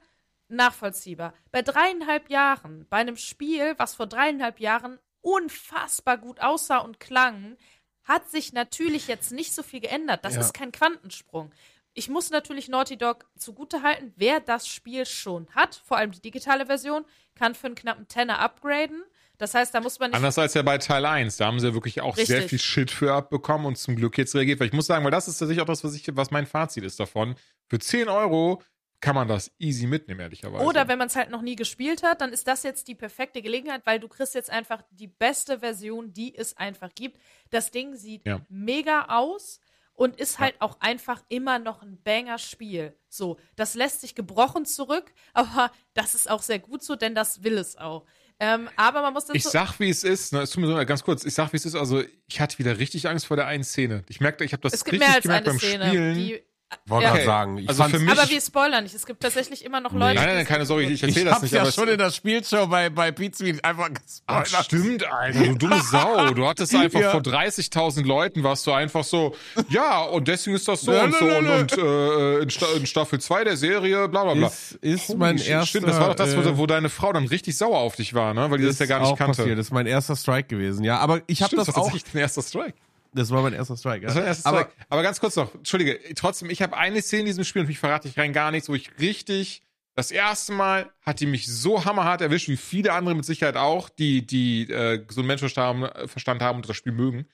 nachvollziehbar. 0.47 1.33
Bei 1.51 1.61
dreieinhalb 1.61 2.29
Jahren, 2.29 2.85
bei 2.89 2.97
einem 2.97 3.17
Spiel, 3.17 3.73
was 3.77 3.95
vor 3.95 4.07
dreieinhalb 4.07 4.61
Jahren 4.61 4.97
unfassbar 5.19 6.17
gut 6.17 6.39
aussah 6.39 6.77
und 6.77 7.01
klang, 7.01 7.57
hat 8.03 8.29
sich 8.29 8.53
natürlich 8.53 9.07
jetzt 9.07 9.31
nicht 9.31 9.53
so 9.53 9.63
viel 9.63 9.79
geändert. 9.79 10.23
Das 10.25 10.35
Ja. 10.35 10.41
ist 10.41 10.53
kein 10.53 10.71
Quantensprung. 10.71 11.51
Ich 11.93 12.09
muss 12.09 12.29
natürlich 12.29 12.69
Naughty 12.69 12.97
Dog 12.97 13.25
zugutehalten, 13.37 14.13
wer 14.15 14.39
das 14.39 14.67
Spiel 14.67 15.05
schon 15.05 15.47
hat, 15.53 15.81
vor 15.85 15.97
allem 15.97 16.11
die 16.11 16.21
digitale 16.21 16.65
Version, 16.65 17.05
kann 17.35 17.53
für 17.53 17.67
einen 17.67 17.75
knappen 17.75 18.07
Tenner 18.07 18.39
upgraden. 18.39 19.03
Das 19.37 19.53
heißt, 19.55 19.73
da 19.73 19.81
muss 19.81 19.99
man 19.99 20.11
nicht 20.11 20.17
Anders 20.17 20.37
als 20.37 20.53
ja 20.53 20.61
bei 20.61 20.77
Teil 20.77 21.05
1. 21.05 21.37
Da 21.37 21.47
haben 21.47 21.59
sie 21.59 21.67
ja 21.67 21.73
wirklich 21.73 21.99
auch 22.01 22.15
sehr 22.15 22.37
Richtig. 22.37 22.49
viel 22.49 22.59
Shit 22.59 22.91
für 22.91 23.13
abbekommen 23.13 23.65
und 23.65 23.75
zum 23.77 23.95
Glück 23.95 24.17
jetzt 24.17 24.35
reagiert. 24.35 24.59
Weil 24.59 24.67
ich 24.67 24.73
muss 24.73 24.85
sagen, 24.85 25.03
weil 25.03 25.11
das 25.11 25.27
ist 25.27 25.39
tatsächlich 25.39 25.61
auch 25.61 25.67
das, 25.67 25.83
was, 25.83 25.95
ich, 25.95 26.05
was 26.15 26.29
mein 26.31 26.45
Fazit 26.45 26.83
ist 26.83 26.99
davon. 26.99 27.35
Für 27.67 27.79
10 27.79 28.07
Euro 28.07 28.61
kann 29.01 29.15
man 29.15 29.27
das 29.27 29.51
easy 29.59 29.87
mitnehmen, 29.87 30.19
ehrlicherweise. 30.21 30.63
Oder 30.63 30.87
wenn 30.87 30.97
man 30.99 31.07
es 31.07 31.15
halt 31.15 31.29
noch 31.31 31.41
nie 31.41 31.55
gespielt 31.55 32.03
hat, 32.03 32.21
dann 32.21 32.31
ist 32.31 32.47
das 32.47 32.63
jetzt 32.63 32.87
die 32.87 32.95
perfekte 32.95 33.41
Gelegenheit, 33.41 33.81
weil 33.85 33.99
du 33.99 34.07
kriegst 34.07 34.35
jetzt 34.35 34.49
einfach 34.49 34.83
die 34.91 35.07
beste 35.07 35.59
Version, 35.59 36.13
die 36.13 36.35
es 36.37 36.55
einfach 36.55 36.89
gibt. 36.95 37.19
Das 37.49 37.71
Ding 37.71 37.95
sieht 37.95 38.25
Ja. 38.27 38.41
mega 38.49 39.05
aus 39.09 39.59
und 39.93 40.19
ist 40.19 40.39
halt 40.39 40.55
auch 40.61 40.79
einfach 40.79 41.23
immer 41.29 41.59
noch 41.59 41.81
ein 41.81 41.99
Banger-Spiel. 42.03 42.95
So, 43.09 43.37
das 43.55 43.73
lässt 43.75 44.01
sich 44.01 44.15
gebrochen 44.15 44.65
zurück, 44.65 45.11
aber 45.33 45.71
das 45.93 46.15
ist 46.15 46.29
auch 46.29 46.41
sehr 46.41 46.59
gut 46.59 46.83
so, 46.83 46.95
denn 46.95 47.15
das 47.15 47.43
will 47.43 47.57
es 47.57 47.75
auch. 47.77 48.05
Ähm, 48.39 48.69
aber 48.75 49.01
man 49.03 49.13
muss 49.13 49.25
dazu 49.25 49.35
Ich 49.37 49.43
sag, 49.43 49.79
wie 49.79 49.89
es 49.89 50.03
ist. 50.03 50.33
Ne, 50.33 50.41
es 50.41 50.49
tut 50.49 50.61
mir 50.61 50.67
so 50.67 50.85
ganz 50.85 51.03
kurz. 51.03 51.25
Ich 51.25 51.33
sag, 51.35 51.53
wie 51.53 51.57
es 51.57 51.65
ist. 51.65 51.75
Also, 51.75 52.03
ich 52.27 52.39
hatte 52.41 52.57
wieder 52.57 52.79
richtig 52.79 53.07
Angst 53.07 53.27
vor 53.27 53.37
der 53.37 53.45
einen 53.45 53.63
Szene. 53.63 54.03
Ich 54.09 54.19
merkte, 54.19 54.43
ich 54.43 54.53
habe 54.53 54.61
das 54.63 54.73
es 54.73 54.83
gibt 54.83 54.93
richtig 54.93 55.07
mehr 55.07 55.15
als 55.15 55.23
gemerkt 55.23 55.47
eine 55.47 55.53
beim 55.53 55.59
Szene, 55.59 55.87
Spielen. 55.89 56.15
die 56.15 56.43
Wollte 56.85 57.05
Ja. 57.05 57.11
gerade 57.13 57.25
sagen. 57.25 57.57
Ich 57.57 57.69
Also 57.69 57.83
für 57.83 57.99
mich- 57.99 58.17
Aber 58.19 58.29
wir 58.29 58.41
spoilern 58.41 58.83
nicht. 58.83 58.95
Es 58.95 59.05
gibt 59.05 59.21
tatsächlich 59.21 59.63
immer 59.65 59.81
noch 59.81 59.91
Leute. 59.93 60.15
Nein, 60.15 60.25
nein, 60.25 60.35
nein, 60.37 60.45
keine 60.45 60.65
Sorge, 60.65 60.83
nicht 60.83 60.93
ich 60.95 61.01
gut 61.01 61.09
erzähle 61.09 61.25
ich 61.29 61.33
das 61.33 61.41
nicht. 61.43 61.51
ja 61.53 61.59
aber 61.61 61.69
es- 61.69 61.75
schon 61.75 61.87
in 61.89 61.97
der 61.97 62.11
Spielshow 62.11 62.67
bei, 62.67 62.89
bei 62.89 63.11
Pizmeet 63.11 63.63
einfach 63.63 63.89
Ach, 64.27 64.43
gespoilert. 64.43 64.65
stimmt, 64.65 65.11
Alter, 65.11 65.39
du 65.43 65.55
dumme 65.55 65.81
Sau. 65.81 66.29
Du 66.33 66.47
hattest 66.47 66.73
einfach 66.75 66.99
Ja. 66.99 67.11
vor 67.11 67.21
30.000 67.21 68.05
Leuten, 68.07 68.43
warst 68.43 68.65
du 68.67 68.71
einfach 68.71 69.03
so, 69.03 69.35
ja, 69.69 70.01
und 70.03 70.27
deswegen 70.27 70.55
ist 70.55 70.67
das 70.67 70.81
so 70.81 70.91
und 70.91 71.15
so. 71.15 71.25
Und, 71.25 71.47
und 71.47 71.77
äh, 71.77 72.37
in, 72.39 72.49
Sta 72.49 72.65
in 72.75 72.85
Staffel 72.85 73.19
2 73.19 73.43
der 73.43 73.57
Serie, 73.57 74.07
bla 74.07 74.23
bla 74.23 74.33
bla. 74.33 74.47
Ist, 74.47 74.73
ist 74.81 75.09
Holy 75.09 75.17
mein 75.19 75.37
shit, 75.37 75.47
erster. 75.49 75.67
Stimmt, 75.67 75.87
das 75.87 75.99
war 75.99 76.07
doch 76.07 76.15
das, 76.15 76.35
wo, 76.35 76.41
äh, 76.41 76.57
wo 76.57 76.65
deine 76.65 76.89
Frau 76.89 77.11
dann 77.13 77.27
richtig 77.27 77.57
sauer 77.57 77.79
auf 77.79 77.95
dich 77.95 78.13
war, 78.13 78.33
ne? 78.33 78.49
Weil 78.49 78.57
die 78.59 78.65
das 78.65 78.79
ja 78.79 78.85
gar 78.85 78.99
nicht 78.99 79.09
auch 79.09 79.17
kannte. 79.17 79.37
Passiert. 79.41 79.57
Das 79.59 79.67
ist 79.67 79.71
mein 79.73 79.87
erster 79.87 80.15
Strike 80.15 80.47
gewesen. 80.47 80.83
Ja, 80.83 80.99
aber 80.99 81.21
ich 81.27 81.41
habe 81.43 81.55
das 81.55 81.67
war 81.67 81.77
auch. 81.77 81.83
tatsächlich 81.85 82.11
dein 82.13 82.21
erster 82.21 82.41
Strike. 82.41 82.73
Das 83.13 83.29
war 83.29 83.41
mein 83.41 83.53
erster 83.53 83.75
Strike. 83.75 84.01
Ja. 84.01 84.07
Das 84.07 84.15
war 84.15 84.21
dein 84.21 84.27
erster 84.29 84.49
aber 84.49 84.59
Strike. 84.61 84.85
Aber 84.89 85.03
ganz 85.03 85.19
kurz 85.19 85.35
noch, 85.35 85.53
Entschuldige, 85.55 85.99
trotzdem, 86.15 86.49
ich 86.49 86.61
habe 86.61 86.77
eine 86.77 87.01
Szene 87.01 87.21
in 87.21 87.25
diesem 87.27 87.43
Spiel 87.43 87.61
und 87.61 87.67
mich 87.67 87.79
verrate 87.79 88.07
ich 88.07 88.17
rein 88.17 88.33
gar 88.33 88.51
nichts, 88.51 88.69
wo 88.69 88.75
ich 88.75 88.89
richtig, 88.99 89.63
das 89.95 90.11
erste 90.11 90.53
Mal 90.53 90.89
hat 91.01 91.19
die 91.19 91.25
mich 91.25 91.47
so 91.47 91.83
hammerhart 91.83 92.21
erwischt, 92.21 92.47
wie 92.47 92.57
viele 92.57 92.93
andere 92.93 93.13
mit 93.15 93.25
Sicherheit 93.25 93.57
auch, 93.57 93.89
die, 93.89 94.25
die 94.25 94.69
äh, 94.69 95.05
so 95.09 95.21
einen 95.21 95.27
Menschenverstand 95.27 96.41
haben, 96.41 96.55
und 96.55 96.69
das 96.69 96.77
Spiel 96.77 96.93
mögen. 96.93 97.27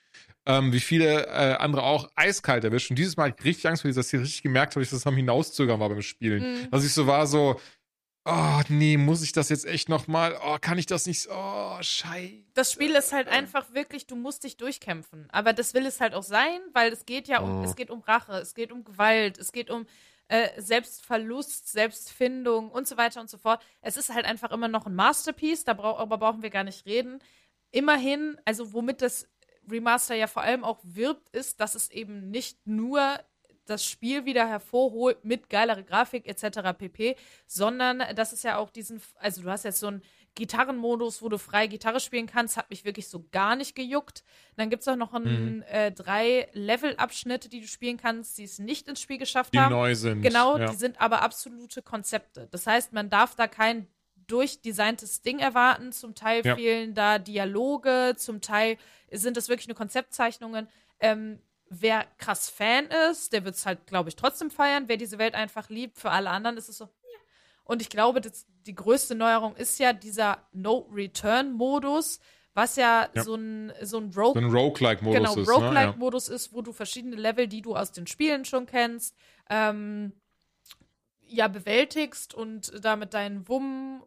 Ähm, 0.47 0.71
wie 0.71 0.79
viele 0.79 1.27
äh, 1.27 1.55
andere 1.57 1.83
auch 1.83 2.09
eiskalt 2.15 2.63
erwischt. 2.63 2.89
Und 2.89 2.97
dieses 2.97 3.17
Mal 3.17 3.29
hatte 3.29 3.35
ich 3.39 3.45
richtig 3.45 3.67
Angst 3.67 3.81
vor 3.81 3.89
dieser 3.89 4.01
Szene, 4.01 4.23
richtig 4.23 4.43
gemerkt 4.43 4.75
habe, 4.75 4.81
dass 4.81 4.93
ich 4.93 4.97
das 4.97 5.05
am 5.05 5.17
Hinauszögern 5.17 5.79
war 5.79 5.89
beim 5.89 6.01
Spielen. 6.01 6.61
Mhm. 6.61 6.71
Dass 6.71 6.85
ich 6.85 6.93
so 6.93 7.05
war, 7.05 7.27
so, 7.27 7.59
oh 8.27 8.61
nee, 8.69 8.97
muss 8.97 9.23
ich 9.23 9.31
das 9.31 9.49
jetzt 9.49 9.65
echt 9.65 9.89
nochmal? 9.89 10.37
Oh, 10.45 10.57
kann 10.59 10.77
ich 10.77 10.85
das 10.85 11.05
nicht? 11.07 11.27
Oh, 11.31 11.77
scheiße. 11.81 12.43
Das 12.53 12.71
Spiel 12.71 12.93
ist 12.95 13.13
halt 13.13 13.27
einfach 13.27 13.73
wirklich, 13.73 14.05
du 14.07 14.15
musst 14.15 14.43
dich 14.43 14.57
durchkämpfen. 14.57 15.27
Aber 15.31 15.53
das 15.53 15.73
will 15.73 15.85
es 15.85 16.01
halt 16.01 16.13
auch 16.13 16.23
sein, 16.23 16.59
weil 16.73 16.91
es 16.91 17.05
geht 17.05 17.27
ja 17.27 17.39
um, 17.39 17.61
Oh. 17.61 17.63
es 17.63 17.75
geht 17.75 17.89
um 17.89 18.01
Rache, 18.01 18.33
es 18.33 18.53
geht 18.53 18.71
um 18.71 18.83
Gewalt, 18.83 19.37
es 19.37 19.51
geht 19.51 19.69
um 19.69 19.85
äh, 20.27 20.49
Selbstverlust, 20.61 21.71
Selbstfindung 21.71 22.69
und 22.69 22.87
so 22.87 22.97
weiter 22.97 23.21
und 23.21 23.29
so 23.29 23.37
fort. 23.37 23.61
Es 23.81 23.95
ist 23.97 24.13
halt 24.13 24.25
einfach 24.25 24.51
immer 24.51 24.67
noch 24.67 24.85
ein 24.85 24.95
Masterpiece, 24.95 25.63
da 25.63 25.73
brau 25.73 25.97
aber 25.97 26.17
brauchen 26.17 26.41
wir 26.43 26.49
gar 26.49 26.63
nicht 26.65 26.85
reden. 26.85 27.19
Immerhin, 27.71 28.37
also 28.45 28.73
womit 28.73 29.01
das 29.01 29.27
Remaster 29.69 30.15
ja 30.15 30.27
vor 30.27 30.41
allem 30.43 30.63
auch 30.63 30.79
wirbt, 30.83 31.29
ist, 31.29 31.59
dass 31.59 31.75
es 31.75 31.89
eben 31.91 32.29
nicht 32.29 32.65
nur 32.65 33.19
das 33.69 33.85
Spiel 33.85 34.25
wieder 34.25 34.47
hervorholt 34.47 35.23
mit 35.23 35.49
geilere 35.49 35.83
Grafik 35.83 36.27
etc. 36.27 36.59
pp, 36.77 37.15
sondern 37.45 38.03
dass 38.15 38.31
es 38.33 38.43
ja 38.43 38.57
auch 38.57 38.69
diesen, 38.69 39.01
also 39.19 39.41
du 39.41 39.49
hast 39.49 39.63
jetzt 39.63 39.79
so 39.79 39.87
einen 39.87 40.01
Gitarrenmodus, 40.35 41.21
wo 41.23 41.29
du 41.29 41.39
frei 41.39 41.65
Gitarre 41.65 41.99
spielen 41.99 42.27
kannst, 42.27 42.57
hat 42.57 42.69
mich 42.69 42.85
wirklich 42.85 43.07
so 43.07 43.25
gar 43.31 43.55
nicht 43.55 43.75
gejuckt. 43.75 44.23
Dann 44.55 44.69
gibt 44.69 44.81
es 44.83 44.87
auch 44.87 44.95
noch 44.95 45.13
einen, 45.15 45.63
äh, 45.63 45.91
drei 45.91 46.47
Level-Abschnitte, 46.53 47.49
die 47.49 47.61
du 47.61 47.67
spielen 47.67 47.97
kannst, 47.97 48.37
die 48.37 48.43
es 48.43 48.59
nicht 48.59 48.87
ins 48.87 49.01
Spiel 49.01 49.17
geschafft 49.17 49.55
Die 49.55 49.59
haben. 49.59 49.71
neu 49.73 49.95
sind. 49.95 50.21
Genau, 50.21 50.57
ja. 50.57 50.69
die 50.69 50.75
sind 50.75 51.01
aber 51.01 51.23
absolute 51.23 51.81
Konzepte. 51.81 52.47
Das 52.51 52.67
heißt, 52.67 52.93
man 52.93 53.09
darf 53.09 53.33
da 53.35 53.47
kein 53.47 53.87
durchdesigntes 54.27 55.21
Ding 55.21 55.39
erwarten. 55.39 55.91
Zum 55.91 56.13
Teil 56.13 56.45
Ja. 56.45 56.55
fehlen 56.55 56.93
da 56.93 57.17
Dialoge, 57.17 58.13
zum 58.17 58.41
Teil 58.41 58.77
sind 59.11 59.37
das 59.37 59.49
wirklich 59.49 59.67
nur 59.67 59.77
Konzeptzeichnungen. 59.77 60.67
Ähm, 60.99 61.39
wer 61.69 62.05
krass 62.17 62.49
Fan 62.49 62.85
ist, 63.11 63.33
der 63.33 63.45
wird 63.45 63.55
es 63.55 63.65
halt, 63.65 63.87
glaube 63.87 64.09
ich, 64.09 64.15
trotzdem 64.15 64.49
feiern. 64.51 64.87
Wer 64.87 64.97
diese 64.97 65.17
Welt 65.17 65.35
einfach 65.35 65.69
liebt, 65.69 65.97
für 65.97 66.11
alle 66.11 66.29
anderen 66.29 66.57
ist 66.57 66.69
es 66.69 66.77
so. 66.77 66.85
ja. 66.85 67.19
Und 67.63 67.81
ich 67.81 67.89
glaube, 67.89 68.21
das, 68.21 68.45
die 68.65 68.75
größte 68.75 69.15
Neuerung 69.15 69.55
ist 69.55 69.79
ja 69.79 69.93
dieser 69.93 70.47
No-Return-Modus, 70.53 72.19
was 72.53 72.75
ja, 72.75 73.09
Ja. 73.13 73.23
so 73.23 73.35
ein, 73.35 73.73
so 73.81 73.97
ein 73.99 74.11
Rogue 74.15 74.41
So 74.41 74.47
ein 74.47 74.51
Roguelike-Modus 74.51 75.17
genau, 75.17 75.31
ist. 75.31 75.37
Ne? 75.37 75.43
Ja. 75.43 75.53
Roguelike-Modus 75.53 76.29
ist, 76.29 76.53
wo 76.53 76.61
du 76.61 76.73
verschiedene 76.73 77.15
Level, 77.15 77.47
die 77.47 77.61
du 77.61 77.75
aus 77.75 77.91
den 77.91 78.07
Spielen 78.07 78.45
schon 78.45 78.65
kennst, 78.65 79.15
ähm, 79.49 80.13
ja, 81.29 81.47
bewältigst 81.49 82.33
und 82.33 82.71
damit 82.83 83.13
deinen 83.13 83.47
Wumm 83.47 84.03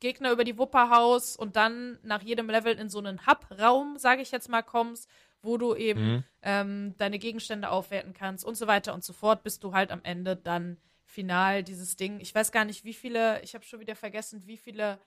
Gegner 0.00 0.32
über 0.32 0.44
die 0.44 0.58
Wupper 0.58 0.90
haust 0.90 1.38
und 1.38 1.56
dann 1.56 1.98
nach 2.02 2.20
jedem 2.20 2.50
Level 2.50 2.74
in 2.74 2.90
so 2.90 2.98
einen 2.98 3.26
Hub-Raum, 3.26 3.96
sage 3.96 4.20
ich 4.20 4.32
jetzt 4.32 4.50
mal, 4.50 4.62
kommst, 4.62 5.08
wo 5.44 5.56
du 5.58 5.74
eben 5.74 6.00
Mhm. 6.16 6.24
ähm, 6.42 6.94
deine 6.98 7.18
Gegenstände 7.18 7.70
aufwerten 7.70 8.12
kannst 8.14 8.44
und 8.44 8.54
so 8.56 8.66
weiter 8.66 8.94
und 8.94 9.04
so 9.04 9.12
fort, 9.12 9.42
bis 9.42 9.58
du 9.60 9.72
halt 9.72 9.90
am 9.90 10.00
Ende 10.02 10.36
dann 10.36 10.78
final 11.04 11.62
dieses 11.62 11.96
Ding. 11.96 12.18
Ich 12.20 12.34
weiß 12.34 12.50
gar 12.52 12.64
nicht, 12.64 12.84
wie 12.84 12.94
viele, 12.94 13.40
ich 13.42 13.54
habe 13.54 13.64
schon 13.64 13.80
wieder 13.80 13.94
vergessen, 13.96 14.46
wie 14.46 14.56
viele 14.56 14.98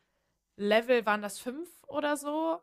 Level 0.56 1.06
waren 1.06 1.22
das? 1.22 1.40
Fünf 1.40 1.70
oder 1.88 2.18
so? 2.18 2.60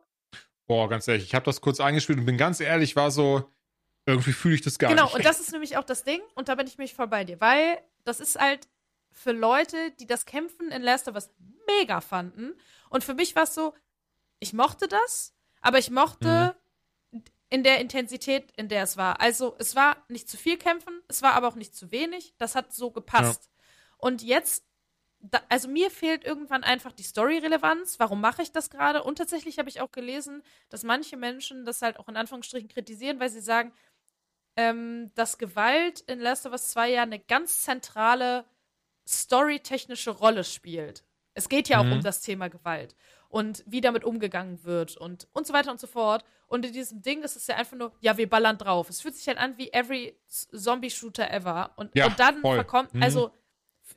Boah, 0.67 0.89
ganz 0.89 1.07
ehrlich, 1.09 1.25
ich 1.25 1.35
habe 1.35 1.45
das 1.45 1.61
kurz 1.61 1.79
eingespielt 1.81 2.19
und 2.19 2.25
bin 2.25 2.39
ganz 2.39 2.61
ehrlich, 2.61 2.97
war 2.97 3.11
so, 3.11 3.51
irgendwie 4.07 4.33
fühle 4.33 4.55
ich 4.55 4.63
das 4.63 4.79
gar 4.79 4.91
Genau, 4.91 5.05
nicht. 5.05 5.15
und 5.17 5.25
das 5.25 5.41
ist 5.41 5.53
nämlich 5.53 5.77
auch 5.77 5.85
das 5.85 6.05
Ding, 6.05 6.21
und 6.35 6.49
da 6.49 6.55
bin 6.55 6.67
ich 6.67 6.79
mich 6.79 6.95
voll 6.95 7.09
bei 7.09 7.25
dir, 7.25 7.41
weil 7.41 7.79
das 8.05 8.21
ist 8.21 8.39
halt 8.41 8.67
für 9.13 9.33
Leute, 9.33 9.77
die 10.01 10.07
das 10.07 10.25
Kämpfen 10.27 10.71
in 10.73 10.83
Last 10.83 11.07
of 11.09 11.15
Us 11.15 11.31
mega 11.67 12.01
fanden. 12.01 12.55
Und 12.91 13.05
für 13.05 13.15
mich 13.15 13.37
war 13.37 13.45
es 13.45 13.55
so, 13.55 13.75
ich 14.41 14.53
mochte 14.53 14.89
das, 14.89 15.35
aber 15.61 15.79
ich 15.79 15.91
mochte 15.91 16.57
in 17.55 17.63
der 17.63 17.79
Intensität, 17.81 18.51
in 18.57 18.69
der 18.69 18.83
es 18.83 18.97
war. 18.97 19.21
Also 19.21 19.55
es 19.61 19.77
war 19.77 20.05
nicht 20.09 20.29
zu 20.29 20.37
viel 20.37 20.59
Kämpfen, 20.59 21.01
es 21.07 21.23
war 21.23 21.35
aber 21.35 21.47
auch 21.47 21.55
nicht 21.55 21.77
zu 21.77 21.93
wenig. 21.93 22.35
Das 22.37 22.57
hat 22.57 22.75
so 22.75 22.91
gepasst. 22.91 23.49
Und 23.97 24.23
jetzt, 24.25 24.67
da, 25.21 25.41
also 25.49 25.69
mir 25.69 25.89
fehlt 25.93 26.25
irgendwann 26.25 26.65
einfach 26.65 26.91
die 26.91 27.05
Story-Relevanz. 27.05 28.01
Warum 28.01 28.21
mache 28.21 28.43
ich 28.43 28.51
das 28.51 28.71
gerade? 28.71 29.05
Und 29.05 29.19
tatsächlich 29.19 29.61
habe 29.61 29.69
ich 29.69 29.81
auch 29.81 29.93
gelesen, 29.93 30.43
dass 30.69 30.83
manche 30.83 31.17
Menschen 31.17 31.65
das 31.65 31.81
halt 31.81 32.01
auch 32.01 32.09
in 32.09 32.17
Anführungsstrichen 32.17 32.69
kritisieren, 32.69 33.21
weil 33.21 33.31
sie 33.31 33.41
sagen, 33.41 33.73
ähm, 34.57 35.13
dass 35.15 35.39
Gewalt 35.39 36.01
in 36.01 36.19
Last 36.19 36.47
of 36.47 36.53
Us 36.53 36.71
2 36.73 36.91
ja 36.91 37.03
eine 37.03 37.21
ganz 37.21 37.63
zentrale 37.63 38.47
storytechnische 39.07 40.11
Rolle 40.11 40.43
spielt. 40.43 41.05
Es 41.35 41.49
geht 41.49 41.69
ja 41.69 41.79
auch 41.79 41.85
Mhm. 41.85 41.93
um 41.93 42.03
das 42.03 42.21
Thema 42.21 42.49
Gewalt 42.49 42.97
und 43.35 43.65
wie 43.67 43.81
damit 43.81 44.05
umgegangen 44.05 44.63
wird 44.63 44.97
und, 44.97 45.27
und 45.33 45.45
so 45.45 45.53
weiter 45.53 45.73
und 45.73 45.81
so 45.81 45.89
fort. 45.89 46.25
Und 46.47 46.65
in 46.65 46.73
diesem 46.73 47.03
Ding 47.03 47.23
ist 47.25 47.35
es 47.35 47.49
ja 47.49 47.57
einfach 47.57 47.77
nur, 47.77 47.91
ja, 48.01 48.17
wir 48.17 48.29
ballern 48.31 48.59
drauf. 48.59 48.89
Es 48.89 49.01
fühlt 49.01 49.17
sich 49.17 49.27
halt 49.27 49.39
an 49.39 49.59
wie 49.59 49.73
every 49.73 50.17
Zombie-Shooter 50.29 51.29
ever. 51.33 51.73
Und, 51.75 51.91
Ja, 51.97 52.07
und 52.07 52.21
dann 52.21 52.41
voll. 52.43 52.55
verkommt, 52.55 52.95
Mhm. 52.95 53.03
also, 53.03 53.33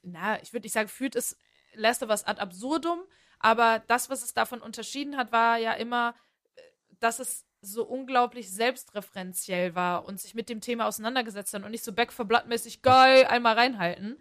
na, 0.01 0.41
ich 0.41 0.53
würde 0.53 0.65
nicht 0.65 0.73
sagen, 0.73 0.87
führt 0.89 1.15
es 1.15 1.37
Last 1.75 2.01
of 2.01 2.09
Us 2.09 2.23
ad 2.25 2.41
absurdum, 2.41 2.99
aber 3.37 3.83
das, 3.85 4.09
was 4.09 4.23
es 4.23 4.33
davon 4.33 4.59
unterschieden 4.59 5.17
hat, 5.17 5.31
war 5.31 5.57
ja 5.59 5.73
immer, 5.73 6.15
äh, 6.55 6.61
dass 6.99 7.19
es 7.19 7.45
so 7.61 7.83
unglaublich 7.85 8.51
selbstreferenziell 8.51 9.75
war 9.75 10.05
und 10.05 10.19
sich 10.19 10.33
mit 10.33 10.49
dem 10.49 10.61
Thema 10.61 10.87
auseinandergesetzt 10.87 11.53
hat 11.53 11.63
und 11.63 11.69
nicht 11.71 11.83
so 11.83 11.93
Back 11.93 12.11
for 12.11 12.25
Blood-mäßig 12.25 12.81
geil 12.81 13.25
einmal 13.25 13.53
reinhalten 13.55 14.17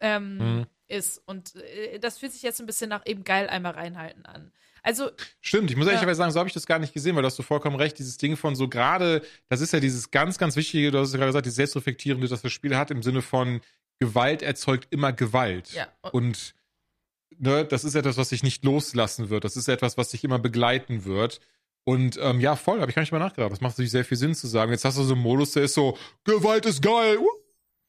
ähm, 0.00 0.36
Mhm. 0.38 0.66
Ist. 0.90 1.22
Und 1.26 1.54
äh, 1.56 1.98
das 1.98 2.18
fühlt 2.18 2.32
sich 2.32 2.42
jetzt 2.42 2.60
ein 2.60 2.66
bisschen 2.66 2.90
nach 2.90 3.06
eben 3.06 3.24
geil 3.24 3.48
einmal 3.48 3.72
reinhalten 3.72 4.26
an. 4.26 4.52
Also, 4.82 5.10
Stimmt, 5.40 5.70
ich 5.70 5.76
muss 5.76 5.86
Ja. 5.86 5.92
ehrlich 5.92 6.16
sagen, 6.16 6.32
so 6.32 6.38
habe 6.38 6.48
ich 6.48 6.54
das 6.54 6.66
gar 6.66 6.78
nicht 6.78 6.94
gesehen, 6.94 7.14
weil 7.14 7.22
du 7.22 7.26
hast 7.26 7.38
du 7.38 7.42
vollkommen 7.42 7.76
recht, 7.76 7.98
dieses 7.98 8.16
Ding 8.16 8.36
von 8.36 8.56
so 8.56 8.68
gerade, 8.68 9.22
das 9.48 9.60
ist 9.60 9.72
ja 9.72 9.80
dieses 9.80 10.10
ganz, 10.10 10.38
ganz 10.38 10.56
wichtige, 10.56 10.90
du 10.90 10.98
hast 10.98 11.12
ja 11.12 11.18
gerade 11.18 11.28
gesagt, 11.28 11.44
dieses 11.46 11.56
Selbstreflektierende, 11.56 12.26
das 12.28 12.40
das 12.42 12.52
Spiel 12.52 12.76
hat, 12.76 12.90
im 12.90 13.02
Sinne 13.02 13.20
von 13.22 13.60
Gewalt 13.98 14.42
erzeugt 14.42 14.88
immer 14.90 15.12
Gewalt. 15.12 15.72
ja. 15.72 15.86
Und 16.12 16.54
ne, 17.36 17.64
das 17.66 17.84
ist 17.84 17.94
etwas, 17.94 18.16
was 18.16 18.30
sich 18.30 18.42
nicht 18.42 18.64
loslassen 18.64 19.28
wird. 19.28 19.44
Das 19.44 19.56
ist 19.56 19.68
etwas, 19.68 19.98
was 19.98 20.10
sich 20.10 20.24
immer 20.24 20.38
begleiten 20.38 21.04
wird. 21.04 21.40
Und 21.84 22.18
ähm, 22.20 22.40
ja, 22.40 22.56
voll, 22.56 22.80
habe 22.80 22.90
ich 22.90 22.94
gar 22.94 23.02
nicht 23.02 23.12
mal 23.12 23.18
nachgedacht. 23.18 23.52
Das 23.52 23.60
macht 23.60 23.72
natürlich 23.72 23.90
sehr 23.90 24.04
viel 24.04 24.16
Sinn 24.18 24.34
zu 24.34 24.46
sagen. 24.46 24.70
Jetzt 24.72 24.84
hast 24.84 24.98
du 24.98 25.02
so 25.02 25.14
einen 25.14 25.22
Modus, 25.22 25.52
der 25.52 25.64
ist 25.64 25.74
so, 25.74 25.96
Gewalt 26.24 26.66
ist 26.66 26.82
geil. 26.82 27.18
Uh. 27.18 27.28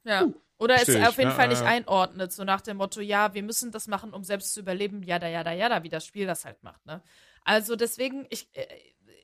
Ja. 0.06 0.28
Oder 0.61 0.75
es 0.75 0.89
auf 0.89 1.17
jeden 1.17 1.31
ja, 1.31 1.31
Fall 1.31 1.45
ja, 1.45 1.49
nicht 1.49 1.61
ja. 1.63 1.67
einordnet, 1.67 2.31
so 2.31 2.43
nach 2.43 2.61
dem 2.61 2.77
Motto, 2.77 3.01
ja, 3.01 3.33
wir 3.33 3.41
müssen 3.41 3.71
das 3.71 3.88
machen, 3.88 4.13
um 4.13 4.23
selbst 4.23 4.53
zu 4.53 4.59
überleben, 4.59 5.01
jada, 5.01 5.27
jada, 5.27 5.51
jada, 5.51 5.81
wie 5.81 5.89
das 5.89 6.05
Spiel 6.05 6.27
das 6.27 6.45
halt 6.45 6.61
macht, 6.61 6.85
ne? 6.85 7.01
Also 7.43 7.75
deswegen, 7.75 8.27
ich, 8.29 8.47
äh, 8.53 8.67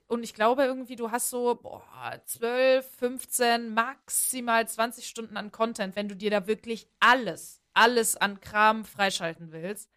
und 0.07 0.23
ich 0.23 0.33
glaube 0.33 0.63
irgendwie, 0.63 0.95
du 0.95 1.11
hast 1.11 1.29
so, 1.29 1.53
boah, 1.53 2.19
12, 2.25 2.89
15, 2.97 3.71
maximal 3.71 4.67
20 4.67 5.07
Stunden 5.07 5.37
an 5.37 5.51
Content, 5.51 5.95
wenn 5.95 6.09
du 6.09 6.15
dir 6.15 6.31
da 6.31 6.47
wirklich 6.47 6.89
alles, 6.99 7.61
alles 7.75 8.17
an 8.17 8.41
Kram 8.41 8.83
freischalten 8.83 9.51
willst. 9.51 9.91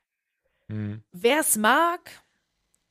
Hm. 0.68 1.02
Wer 1.10 1.40
es 1.40 1.56
mag, 1.56 2.10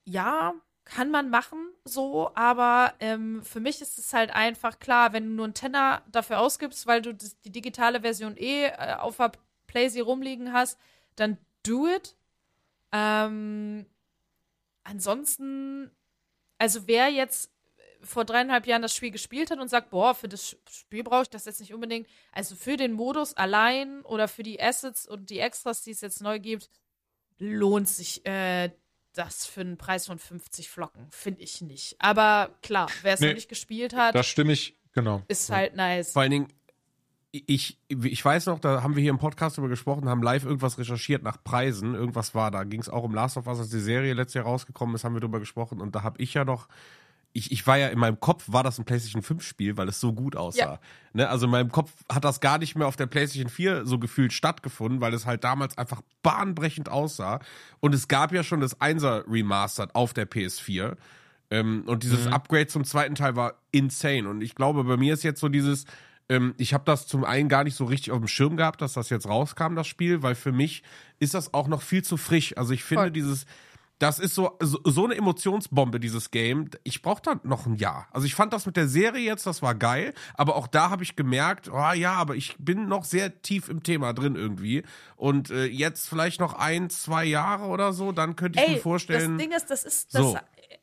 ja, 0.06 0.56
kann 0.90 1.12
man 1.12 1.30
machen, 1.30 1.72
so, 1.86 2.32
aber 2.34 2.96
ähm, 3.00 3.44
für 3.44 3.60
mich 3.60 3.80
ist 3.80 4.00
es 4.00 4.12
halt 4.12 4.32
einfach 4.32 4.80
klar, 4.80 5.14
wenn 5.14 5.26
du 5.26 5.30
nur 5.36 5.46
einen 5.46 5.54
Tenner 5.54 6.02
dafür 6.12 6.40
ausgibst, 6.40 6.88
weil 6.88 7.02
du 7.04 7.14
das, 7.14 7.40
die 7.42 7.52
digitale 7.52 8.02
Version 8.02 8.36
eh 8.36 8.66
äh, 8.66 8.96
auf 8.96 9.18
der 9.18 9.32
Playsee 9.68 10.02
rumliegen 10.02 10.52
hast, 10.52 10.80
dann 11.16 11.38
do 11.64 11.88
it. 11.88 12.16
Ähm, 12.92 13.86
ansonsten, 14.84 15.92
also 16.58 16.88
wer 16.88 17.10
jetzt 17.10 17.52
vor 18.02 18.26
dreieinhalb 18.26 18.66
Jahren 18.66 18.82
das 18.82 18.96
Spiel 18.96 19.12
gespielt 19.12 19.52
hat 19.52 19.60
und 19.60 19.68
sagt, 19.68 19.92
boah, 19.92 20.16
für 20.16 20.28
das 20.28 20.58
Spiel 20.72 21.04
brauche 21.04 21.24
ich 21.24 21.30
das 21.30 21.46
jetzt 21.46 21.60
nicht 21.60 21.74
unbedingt, 21.74 22.08
also 22.32 22.56
für 22.56 22.78
den 22.78 22.94
Modus 22.94 23.36
allein 23.36 24.02
oder 24.06 24.28
für 24.28 24.44
die 24.44 24.60
Assets 24.60 25.08
und 25.08 25.30
die 25.30 25.40
Extras, 25.40 25.84
die 25.84 25.92
es 25.92 26.02
jetzt 26.02 26.22
neu 26.22 26.40
gibt, 26.40 26.72
lohnt 27.38 27.88
sich 27.88 28.26
äh, 28.26 28.72
das 29.14 29.46
für 29.46 29.62
einen 29.62 29.78
Preis 29.78 30.06
von 30.08 30.20
50 30.20 30.70
Flocken, 30.70 31.08
finde 31.10 31.42
ich 31.42 31.62
nicht. 31.62 31.96
Aber 32.00 32.50
klar, 32.62 32.88
wer 33.02 33.14
es 33.14 33.20
Nee, 33.20 33.28
noch 33.28 33.36
nicht 33.36 33.50
gespielt 33.50 33.96
hat, 33.96 34.16
Da 34.16 34.24
stimme 34.24 34.54
ich, 34.54 34.78
genau. 34.94 35.24
ist 35.28 35.50
halt 35.50 35.76
nice. 35.76 36.14
Vor 36.14 36.22
allen 36.22 36.32
Dingen, 36.32 36.48
ich, 37.32 37.78
ich 37.88 38.26
weiß 38.26 38.48
noch, 38.48 38.60
da 38.60 38.82
haben 38.82 38.96
wir 38.96 39.02
hier 39.02 39.12
im 39.12 39.20
Podcast 39.20 39.58
darüber 39.58 39.70
gesprochen, 39.70 40.10
haben 40.10 40.24
live 40.24 40.46
irgendwas 40.46 40.80
recherchiert 40.80 41.22
nach 41.22 41.44
Preisen. 41.44 41.94
Irgendwas 41.94 42.34
war 42.34 42.50
da. 42.50 42.64
Ging 42.64 42.80
es 42.82 42.90
auch 42.90 43.04
um 43.04 43.14
Last 43.14 43.38
of 43.38 43.46
Us, 43.46 43.60
als 43.60 43.70
die 43.70 43.80
Serie 43.80 44.14
letztes 44.14 44.36
Jahr 44.36 44.46
rausgekommen 44.46 44.96
ist, 44.96 45.04
haben 45.04 45.14
wir 45.14 45.22
darüber 45.22 45.40
gesprochen. 45.40 45.80
Und 45.80 45.94
da 45.96 46.02
habe 46.02 46.20
ich 46.22 46.34
ja 46.34 46.44
noch 46.44 46.68
ich, 47.32 47.52
ich 47.52 47.68
war 47.68 47.78
ja 47.78 47.88
in 47.90 48.00
meinem 48.00 48.20
Kopf, 48.20 48.46
war 48.48 48.64
das 48.64 48.80
ein 48.80 48.86
PlayStation 48.86 49.22
5 49.22 49.44
Spiel, 49.44 49.78
weil 49.78 49.88
es 49.88 50.00
so 50.00 50.14
gut 50.14 50.36
aussah. 50.36 50.60
Ja. 50.60 50.80
Ne? 51.14 51.30
Also 51.30 51.46
in 51.46 51.52
meinem 51.52 51.72
Kopf 51.72 51.92
hat 52.12 52.24
das 52.26 52.40
gar 52.40 52.58
nicht 52.58 52.76
mehr 52.76 52.88
auf 52.88 52.96
der 52.96 53.06
PlayStation 53.06 53.50
4 53.50 53.86
so 53.86 54.00
gefühlt 54.00 54.34
stattgefunden, 54.34 55.00
weil 55.00 55.14
es 55.14 55.26
halt 55.26 55.44
damals 55.44 55.78
einfach 55.78 56.02
bahnbrechend 56.24 56.90
aussah. 56.90 57.40
Und 57.80 57.94
es 57.94 58.08
gab 58.08 58.32
ja 58.34 58.44
schon 58.44 58.62
das 58.62 58.80
1er 58.80 59.26
Remastered 59.32 59.94
auf 59.94 60.14
der 60.14 60.30
PS4. 60.30 60.98
Ähm, 61.52 61.84
und 61.86 62.04
dieses 62.04 62.26
mhm. 62.26 62.34
Upgrade 62.34 62.68
zum 62.68 62.84
zweiten 62.84 63.16
Teil 63.16 63.36
war 63.36 63.56
insane. 63.72 64.28
Und 64.28 64.42
ich 64.42 64.56
glaube, 64.56 64.84
bei 64.84 64.98
mir 64.98 65.14
ist 65.14 65.24
jetzt 65.24 65.40
so 65.40 65.50
dieses, 65.50 65.86
ähm, 66.30 66.54
ich 66.58 66.74
habe 66.74 66.84
das 66.86 67.08
zum 67.08 67.24
einen 67.24 67.50
gar 67.50 67.64
nicht 67.64 67.76
so 67.76 67.86
richtig 67.86 68.12
auf 68.12 68.20
dem 68.20 68.28
Schirm 68.28 68.58
gehabt, 68.58 68.82
dass 68.82 68.94
das 68.94 69.10
jetzt 69.10 69.28
rauskam, 69.28 69.76
das 69.76 69.88
Spiel, 69.88 70.24
weil 70.24 70.36
für 70.36 70.52
mich 70.52 70.84
ist 71.20 71.34
das 71.34 71.54
auch 71.54 71.68
noch 71.68 71.82
viel 71.82 72.04
zu 72.04 72.18
frisch. 72.18 72.58
Also 72.58 72.74
ich 72.74 72.84
finde 72.84 73.04
Voll. 73.04 73.12
dieses 73.12 73.46
das 74.00 74.18
ist 74.18 74.34
so, 74.34 74.58
so, 74.62 74.80
so 74.86 75.06
eine 75.06 75.16
Emotionsbombe, 75.16 76.00
dieses 76.00 76.32
Game. 76.32 76.70
Ich 76.84 77.02
brauche 77.02 77.22
da 77.22 77.40
noch 77.44 77.66
ein 77.66 77.76
Jahr. 77.76 78.08
Also 78.12 78.26
ich 78.26 78.34
fand 78.34 78.54
das 78.54 78.66
mit 78.66 78.78
der 78.78 78.88
Serie 78.88 79.24
jetzt, 79.24 79.46
das 79.46 79.62
war 79.62 79.76
geil, 79.76 80.14
aber 80.36 80.56
auch 80.56 80.68
da 80.68 80.90
habe 80.90 81.04
ich 81.04 81.18
gemerkt, 81.18 81.70
oh 81.70 81.92
ja, 81.92 82.14
aber 82.14 82.36
ich 82.36 82.56
bin 82.58 82.88
noch 82.88 83.04
sehr 83.04 83.42
tief 83.42 83.68
im 83.68 83.84
Thema 83.84 84.14
drin 84.14 84.36
irgendwie. 84.36 84.84
Und 85.18 85.52
äh, 85.52 85.66
jetzt 85.66 86.08
vielleicht 86.08 86.40
noch 86.40 86.54
ein, 86.54 86.90
zwei 86.90 87.26
Jahre 87.26 87.66
oder 87.66 87.92
so, 87.92 88.14
dann 88.14 88.38
könnte 88.38 88.60
ich 88.60 88.68
Ey, 88.68 88.76
mir 88.76 88.82
vorstellen. 88.82 89.38
Das 89.38 89.46
Ding 89.46 89.56
ist, 89.56 89.70
das 89.70 89.84
ist, 89.84 90.16
das, 90.16 90.22
so. 90.22 90.38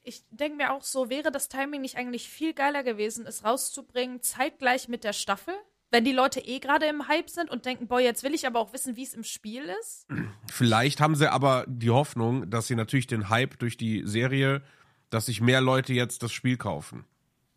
ich 0.04 0.22
denke 0.30 0.58
mir 0.58 0.72
auch 0.74 0.82
so, 0.82 1.08
wäre 1.08 1.32
das 1.32 1.48
Timing 1.48 1.80
nicht 1.80 1.96
eigentlich 1.96 2.28
viel 2.28 2.52
geiler 2.52 2.82
gewesen, 2.82 3.26
es 3.26 3.44
rauszubringen, 3.44 4.22
zeitgleich 4.22 4.88
mit 4.88 5.04
der 5.04 5.14
Staffel? 5.14 5.54
Wenn 5.96 6.04
die 6.04 6.12
Leute 6.12 6.40
eh 6.40 6.58
gerade 6.58 6.84
im 6.84 7.08
Hype 7.08 7.30
sind 7.30 7.50
und 7.50 7.64
denken, 7.64 7.86
boah, 7.86 7.98
jetzt 7.98 8.22
will 8.22 8.34
ich 8.34 8.46
aber 8.46 8.60
auch 8.60 8.74
wissen, 8.74 8.96
wie 8.96 9.02
es 9.02 9.14
im 9.14 9.24
Spiel 9.24 9.62
ist. 9.80 10.06
Vielleicht 10.52 11.00
haben 11.00 11.14
sie 11.14 11.32
aber 11.32 11.64
die 11.66 11.88
Hoffnung, 11.88 12.50
dass 12.50 12.66
sie 12.66 12.74
natürlich 12.74 13.06
den 13.06 13.30
Hype 13.30 13.58
durch 13.58 13.78
die 13.78 14.02
Serie, 14.04 14.60
dass 15.08 15.24
sich 15.24 15.40
mehr 15.40 15.62
Leute 15.62 15.94
jetzt 15.94 16.22
das 16.22 16.32
Spiel 16.32 16.58
kaufen. 16.58 17.06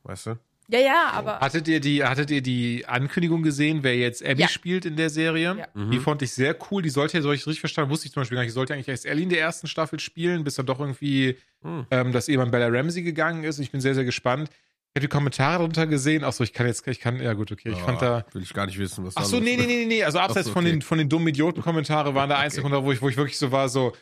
Weißt 0.03 0.28
du? 0.28 0.40
Ja, 0.70 0.80
ja, 0.80 1.10
aber. 1.11 1.41
Hattet 1.41 1.68
ihr 1.68 1.82
die, 1.82 2.06
hattet 2.06 2.32
ihr 2.32 2.41
die 2.41 2.86
Ankündigung 2.88 3.44
gesehen, 3.44 3.84
wer 3.84 3.98
jetzt 3.98 4.24
Abby 4.24 4.44
ja. 4.44 4.48
spielt 4.48 4.86
in 4.86 4.95
der 4.95 5.10
Serie? 5.10 5.57
Ja. 5.57 5.68
Mhm. 5.74 5.91
Die 5.91 5.99
fand 5.99 6.22
ich 6.22 6.32
sehr 6.32 6.56
cool. 6.72 6.82
Die 6.82 6.90
sollte 6.90 7.18
ja, 7.18 7.22
so 7.22 7.34
ich 7.34 7.45
richtig 7.45 7.60
verstanden, 7.60 7.91
wusste 7.91 8.06
ich 8.06 8.14
zum 8.14 8.22
Beispiel 8.22 8.38
gar 8.38 8.44
nicht, 8.44 8.52
die 8.52 8.56
sollte 8.56 8.74
eigentlich 8.74 8.88
erst 8.88 9.06
Ellie 9.06 9.24
in 9.24 9.30
der 9.30 9.41
ersten 9.41 9.68
Staffel 9.68 9.99
spielen, 9.99 10.45
bis 10.45 10.56
dann 10.56 10.66
doch 10.66 10.80
irgendwie, 10.80 11.36
mhm. 11.61 11.88
ähm, 11.91 12.14
dass 12.14 12.30
eben 12.30 12.52
Bella 12.52 12.68
Ramsey 12.68 13.03
gegangen 13.03 13.44
ist. 13.44 13.60
Ich 13.60 13.70
bin 13.72 13.82
sehr, 13.82 13.95
sehr 13.95 14.06
gespannt. 14.06 14.49
Ich 14.91 15.02
habe 15.02 15.07
die 15.07 15.07
Kommentare 15.07 15.60
drunter 15.60 15.86
gesehen. 15.86 16.24
Achso, 16.24 16.44
ich 16.44 16.52
kann 16.52 16.66
jetzt, 16.66 16.88
ich 16.88 16.99
kann, 16.99 17.22
ja 17.22 17.34
gut, 17.34 17.52
okay. 17.52 17.70
Ich 17.70 17.78
ja, 17.78 17.84
fand 17.84 18.02
da. 18.02 18.26
Will 18.32 18.41
ich 18.41 18.53
gar 18.53 18.66
nicht 18.66 18.80
wissen, 18.80 19.06
was 19.06 19.14
da 19.14 19.22
Achso, 19.22 19.40
nee, 19.40 19.56
nee, 19.56 19.68
nee, 19.68 19.86
nee. 19.86 20.03
Also 20.03 20.18
abseits 20.18 20.48
so, 20.48 20.52
okay. 20.52 20.53
von 20.53 20.66
den, 20.66 20.82
von 20.82 20.98
den 20.98 21.10
dummen 21.10 21.28
Idioten-Kommentare 21.28 22.16
waren 22.16 22.28
da 22.28 22.38
okay. 22.38 22.45
einzelne, 22.45 22.84
wo 22.84 22.91
ich, 22.91 22.99
wo 22.99 23.07
ich 23.07 23.16
wirklich 23.16 23.38
so 23.38 23.52
war, 23.52 23.70
so, 23.70 23.94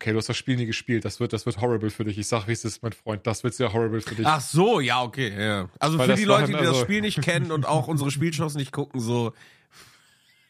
okay, 0.00 0.10
du 0.10 0.18
hast 0.18 0.28
das 0.28 0.36
Spiel 0.36 0.56
nie 0.56 0.66
gespielt, 0.66 1.04
das 1.04 1.20
wird, 1.20 1.32
das 1.32 1.46
wird 1.46 1.60
horrible 1.60 1.90
für 1.90 2.04
dich. 2.04 2.18
Ich 2.18 2.26
sag, 2.26 2.48
wie 2.48 2.52
es 2.52 2.64
ist, 2.64 2.82
mein 2.82 2.90
Freund, 2.90 3.24
das 3.24 3.44
wird 3.44 3.54
sehr 3.54 3.72
horrible 3.72 4.00
für 4.00 4.16
dich. 4.16 4.26
Ach 4.26 4.40
so, 4.40 4.80
ja, 4.80 5.00
okay, 5.00 5.32
ja. 5.38 5.68
Also 5.78 5.96
Weil 5.96 6.08
für 6.08 6.16
die 6.16 6.24
Leute, 6.24 6.48
die 6.48 6.56
also, 6.56 6.72
das 6.72 6.80
Spiel 6.80 7.02
nicht 7.02 7.22
kennen 7.22 7.52
und 7.52 7.64
auch 7.64 7.86
unsere 7.86 8.10
Spielshows 8.10 8.56
nicht 8.56 8.72
gucken, 8.72 9.00
so, 9.00 9.32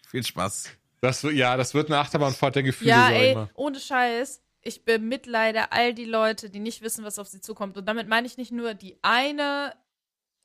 viel 0.09 0.25
Spaß. 0.25 0.71
Das, 1.03 1.23
ja, 1.23 1.59
das 1.59 1.75
wird 1.75 1.91
eine 1.91 1.99
Achterbahnfahrt 1.99 2.57
der 2.57 2.63
Gefühle, 2.63 2.91
ja, 2.93 3.11
ey, 3.11 3.37
ohne 3.55 3.79
Scheiß 3.79 4.41
ich 4.63 4.85
bemitleide 4.85 5.73
all 5.73 5.93
die 5.93 6.05
Leute, 6.05 6.49
die 6.49 6.61
nicht 6.61 6.83
wissen, 6.83 7.05
was 7.05 7.19
auf 7.19 7.27
sie 7.27 7.41
zukommt. 7.41 7.77
Und 7.77 7.87
damit 7.87 8.09
meine 8.09 8.27
ich 8.27 8.37
nicht 8.37 8.53
nur 8.53 8.75
die 8.75 8.97
eine 9.03 9.75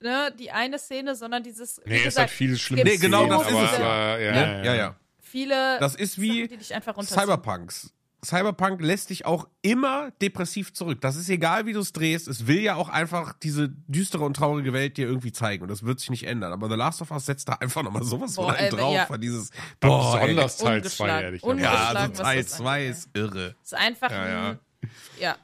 ne, 0.02 0.34
die 0.38 0.52
eine 0.52 0.80
Szene, 0.80 1.16
sondern 1.16 1.44
dieses. 1.44 1.82
Nee, 1.86 2.04
es 2.06 2.18
hat 2.18 2.30
viele 2.30 2.58
schlimme 2.58 2.84
nee, 2.84 2.98
genau 2.98 3.28
das 3.28 3.48
aber, 3.48 3.64
ist 3.64 3.72
es 3.72 3.80
ja. 3.80 3.86
Aber, 3.86 4.20
ja, 4.20 4.36
ja, 4.36 4.64
ja, 4.64 4.76
ja. 4.76 4.96
Viele. 5.20 5.80
Das 5.80 5.96
ist 5.96 6.20
wie 6.22 6.50
Cyberpunks. 6.62 7.94
Cyberpunk 8.26 8.82
lässt 8.82 9.12
dich 9.12 9.26
auch 9.26 9.48
immer 9.62 10.12
depressiv 10.22 10.74
zurück. 10.74 11.00
Das 11.02 11.16
ist 11.16 11.30
egal, 11.30 11.66
wie 11.66 11.74
du 11.74 11.80
es 11.80 11.94
drehst. 11.94 12.28
Es 12.28 12.48
will 12.48 12.60
ja 12.60 12.76
auch 12.76 12.90
einfach 12.90 13.34
diese 13.34 13.70
düstere 13.88 14.24
und 14.26 14.36
traurige 14.36 14.74
Welt 14.74 14.98
dir 14.98 15.08
irgendwie 15.08 15.32
zeigen. 15.32 15.62
Und 15.62 15.70
das 15.70 15.84
wird 15.84 16.00
sich 16.00 16.10
nicht 16.10 16.24
ändern. 16.26 16.52
Aber 16.52 16.68
The 16.68 16.76
Last 16.76 17.02
of 17.02 17.12
Us 17.12 17.28
setzt 17.28 17.48
da 17.48 17.54
einfach 17.54 17.84
nochmal 17.84 18.04
sowas 18.04 18.36
boah, 18.36 18.54
von 18.54 18.56
ey, 18.56 18.70
drauf. 18.70 18.96
Ja. 18.96 19.06
Von 19.06 19.22
dieses, 19.22 19.52
boah, 19.80 20.20
besonders 20.20 20.58
Teil 20.58 20.84
2, 20.84 21.22
ehrlich 21.22 21.44
Ja, 21.44 21.90
also 21.90 22.24
Teil 22.24 22.46
2 22.46 22.86
ist 22.88 23.10
irre. 23.14 23.56
Ist 23.64 23.76
einfach 23.76 24.10
ja, 24.10 24.28
ja. 24.28 24.50
Ein, 24.50 24.60
ja, 24.82 24.90
ja. 25.20 25.36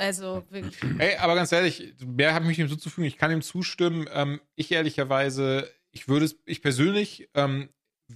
Also 0.00 0.44
wirklich. 0.48 0.78
Ey, 0.98 1.16
aber 1.16 1.34
ganz 1.34 1.52
ehrlich, 1.52 1.92
mehr 2.02 2.32
habe 2.32 2.44
ich 2.44 2.56
nicht 2.56 2.56
hinzuzufügen. 2.56 3.06
Ich 3.06 3.18
kann 3.18 3.30
ihm 3.30 3.42
zustimmen. 3.42 4.08
Ähm, 4.10 4.40
ich 4.56 4.72
ehrlicherweise, 4.72 5.70
ich 5.90 6.08
würde 6.08 6.24
es, 6.24 6.38
ich 6.46 6.62
persönlich, 6.62 7.28
ähm, 7.34 7.68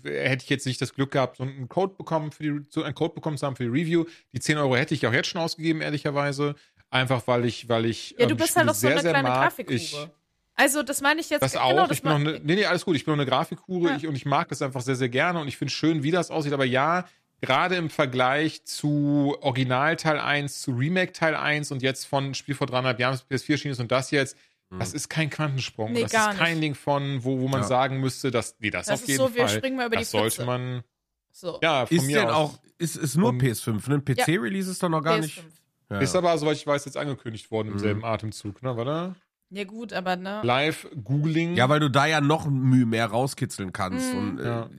hätte 0.02 0.44
ich 0.44 0.48
jetzt 0.48 0.64
nicht 0.64 0.80
das 0.80 0.94
Glück 0.94 1.10
gehabt, 1.10 1.36
so 1.36 1.42
einen 1.42 1.68
Code 1.68 1.94
bekommen 1.94 2.32
für 2.32 2.42
die, 2.42 2.66
so 2.70 2.82
einen 2.82 2.94
Code 2.94 3.14
bekommen 3.14 3.36
zu 3.36 3.46
haben 3.46 3.54
für 3.54 3.64
die 3.64 3.68
Review. 3.68 4.06
Die 4.32 4.40
10 4.40 4.56
Euro 4.56 4.76
hätte 4.76 4.94
ich 4.94 5.06
auch 5.06 5.12
jetzt 5.12 5.28
schon 5.28 5.42
ausgegeben, 5.42 5.82
ehrlicherweise. 5.82 6.54
Einfach 6.88 7.26
weil 7.26 7.44
ich, 7.44 7.68
weil 7.68 7.84
ich. 7.84 8.16
Ja, 8.18 8.24
du 8.24 8.32
ähm, 8.32 8.38
bist 8.38 8.56
halt 8.56 8.66
auch 8.66 8.74
so 8.74 8.86
eine 8.86 9.00
kleine 9.00 9.28
Grafikhure. 9.28 10.10
Also, 10.54 10.82
das 10.82 11.02
meine 11.02 11.20
ich 11.20 11.28
jetzt. 11.28 11.42
Das 11.42 11.52
genau, 11.52 11.82
auch. 11.82 11.88
Das 11.88 11.98
ich 11.98 12.02
bin 12.02 12.12
noch 12.12 12.18
eine, 12.18 12.40
nee, 12.40 12.54
nee, 12.54 12.64
alles 12.64 12.86
gut. 12.86 12.96
Ich 12.96 13.04
bin 13.04 13.12
noch 13.12 13.20
eine 13.20 13.28
Grafikhure 13.28 13.90
ja. 13.90 13.96
ich, 13.96 14.06
und 14.06 14.14
ich 14.14 14.24
mag 14.24 14.48
das 14.48 14.62
einfach 14.62 14.80
sehr, 14.80 14.96
sehr 14.96 15.10
gerne 15.10 15.38
und 15.38 15.48
ich 15.48 15.58
finde 15.58 15.74
schön, 15.74 16.02
wie 16.02 16.12
das 16.12 16.30
aussieht. 16.30 16.54
Aber 16.54 16.64
ja, 16.64 17.06
gerade 17.40 17.76
im 17.76 17.90
Vergleich 17.90 18.64
zu 18.64 19.36
Original 19.40 19.96
Teil 19.96 20.18
1, 20.18 20.60
zu 20.60 20.72
Remake 20.72 21.12
Teil 21.12 21.34
1 21.34 21.70
und 21.72 21.82
jetzt 21.82 22.06
von 22.06 22.34
Spiel 22.34 22.54
vor 22.54 22.66
dreieinhalb 22.66 22.98
Jahren 22.98 23.18
bis 23.28 23.44
PS4 23.44 23.56
schien 23.58 23.70
ist 23.72 23.80
und 23.80 23.92
das 23.92 24.10
jetzt, 24.10 24.36
mhm. 24.70 24.78
das 24.78 24.94
ist 24.94 25.08
kein 25.08 25.30
Quantensprung. 25.30 25.92
Nee, 25.92 26.02
das 26.02 26.12
ist 26.12 26.38
kein 26.38 26.54
nicht. 26.54 26.62
Ding 26.62 26.74
von, 26.74 27.24
wo, 27.24 27.40
wo 27.40 27.48
man 27.48 27.62
ja. 27.62 27.66
sagen 27.66 28.00
müsste, 28.00 28.30
dass, 28.30 28.56
nee, 28.60 28.70
das, 28.70 28.86
das 28.86 29.02
auf 29.02 29.08
jeden 29.08 29.18
so, 29.18 29.28
Fall. 29.28 29.36
Wir 29.36 29.48
springen 29.48 29.76
mal 29.76 29.86
über 29.86 29.96
das 29.96 30.10
die 30.10 30.16
sollte 30.16 30.44
man. 30.44 30.82
So. 31.30 31.58
Ja, 31.62 31.86
von 31.86 31.96
ist 31.96 32.06
mir 32.06 32.20
denn 32.20 32.28
aus. 32.28 32.54
auch, 32.54 32.58
ist, 32.78 32.96
ist 32.96 33.16
nur 33.16 33.32
PS5, 33.32 33.90
ne? 33.90 34.00
PC-Release 34.00 34.70
ist 34.70 34.82
doch 34.82 34.88
noch 34.88 35.02
gar 35.02 35.16
PS5. 35.16 35.22
nicht. 35.22 35.44
Ja. 35.90 35.98
Ist 35.98 36.16
aber, 36.16 36.36
soweit 36.38 36.56
ich 36.56 36.66
weiß, 36.66 36.84
jetzt 36.86 36.96
angekündigt 36.96 37.50
worden 37.50 37.68
im 37.68 37.74
mhm. 37.74 37.78
selben 37.78 38.04
Atemzug, 38.04 38.62
ne, 38.62 38.76
warte? 38.76 39.16
Ja, 39.50 39.64
gut, 39.64 39.92
aber 39.92 40.16
ne? 40.16 40.40
Live-Googling. 40.42 41.54
Ja, 41.54 41.68
weil 41.68 41.78
du 41.78 41.90
da 41.90 42.06
ja 42.06 42.20
noch 42.20 42.46
Mühe 42.46 42.86
mehr 42.86 43.06
rauskitzeln 43.06 43.72
kannst. 43.72 44.12
Mhm. 44.12 44.18
Und 44.18 44.40
äh, 44.40 44.44
ja 44.44 44.70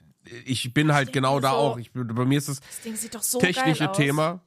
ich 0.46 0.74
bin 0.74 0.94
halt 0.94 1.14
genau 1.14 1.40
da 1.40 1.52
so, 1.52 1.56
auch. 1.56 1.78
Ich, 1.78 1.92
bei 1.94 2.26
mir 2.26 2.38
ist 2.38 2.50
das, 2.50 2.62
das 3.12 3.32
so 3.32 3.40
technische 3.40 3.92
Thema. 3.92 4.42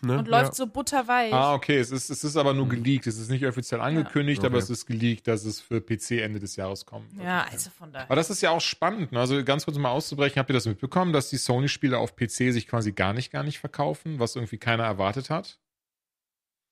Ne? 0.00 0.18
Und 0.18 0.28
läuft 0.28 0.52
ja. 0.52 0.54
so 0.54 0.66
butterweich. 0.66 1.32
Ah, 1.32 1.54
okay. 1.54 1.78
Es 1.78 1.90
ist, 1.90 2.10
es 2.10 2.24
ist 2.24 2.36
aber 2.36 2.54
nur 2.54 2.68
geleakt. 2.68 3.06
Es 3.06 3.18
ist 3.18 3.30
nicht 3.30 3.44
offiziell 3.46 3.80
angekündigt, 3.80 4.42
ja. 4.42 4.48
okay. 4.48 4.54
aber 4.54 4.58
es 4.58 4.70
ist 4.70 4.86
geleakt, 4.86 5.26
dass 5.28 5.44
es 5.44 5.60
für 5.60 5.80
PC 5.80 6.22
Ende 6.22 6.40
des 6.40 6.56
Jahres 6.56 6.84
kommt. 6.86 7.12
Ja, 7.22 7.42
okay. 7.42 7.50
also 7.52 7.70
von 7.70 7.92
daher. 7.92 8.06
Aber 8.06 8.16
das 8.16 8.30
ist 8.30 8.40
ja 8.40 8.50
auch 8.50 8.60
spannend. 8.60 9.12
Ne? 9.12 9.20
Also 9.20 9.42
ganz 9.44 9.64
kurz 9.64 9.76
mal 9.78 9.90
auszubrechen, 9.90 10.38
habt 10.38 10.50
ihr 10.50 10.54
das 10.54 10.66
mitbekommen, 10.66 11.12
dass 11.12 11.30
die 11.30 11.36
Sony-Spiele 11.36 11.98
auf 11.98 12.16
PC 12.16 12.52
sich 12.52 12.66
quasi 12.66 12.92
gar 12.92 13.12
nicht, 13.12 13.30
gar 13.30 13.42
nicht 13.42 13.58
verkaufen, 13.58 14.18
was 14.18 14.36
irgendwie 14.36 14.58
keiner 14.58 14.84
erwartet 14.84 15.30
hat? 15.30 15.58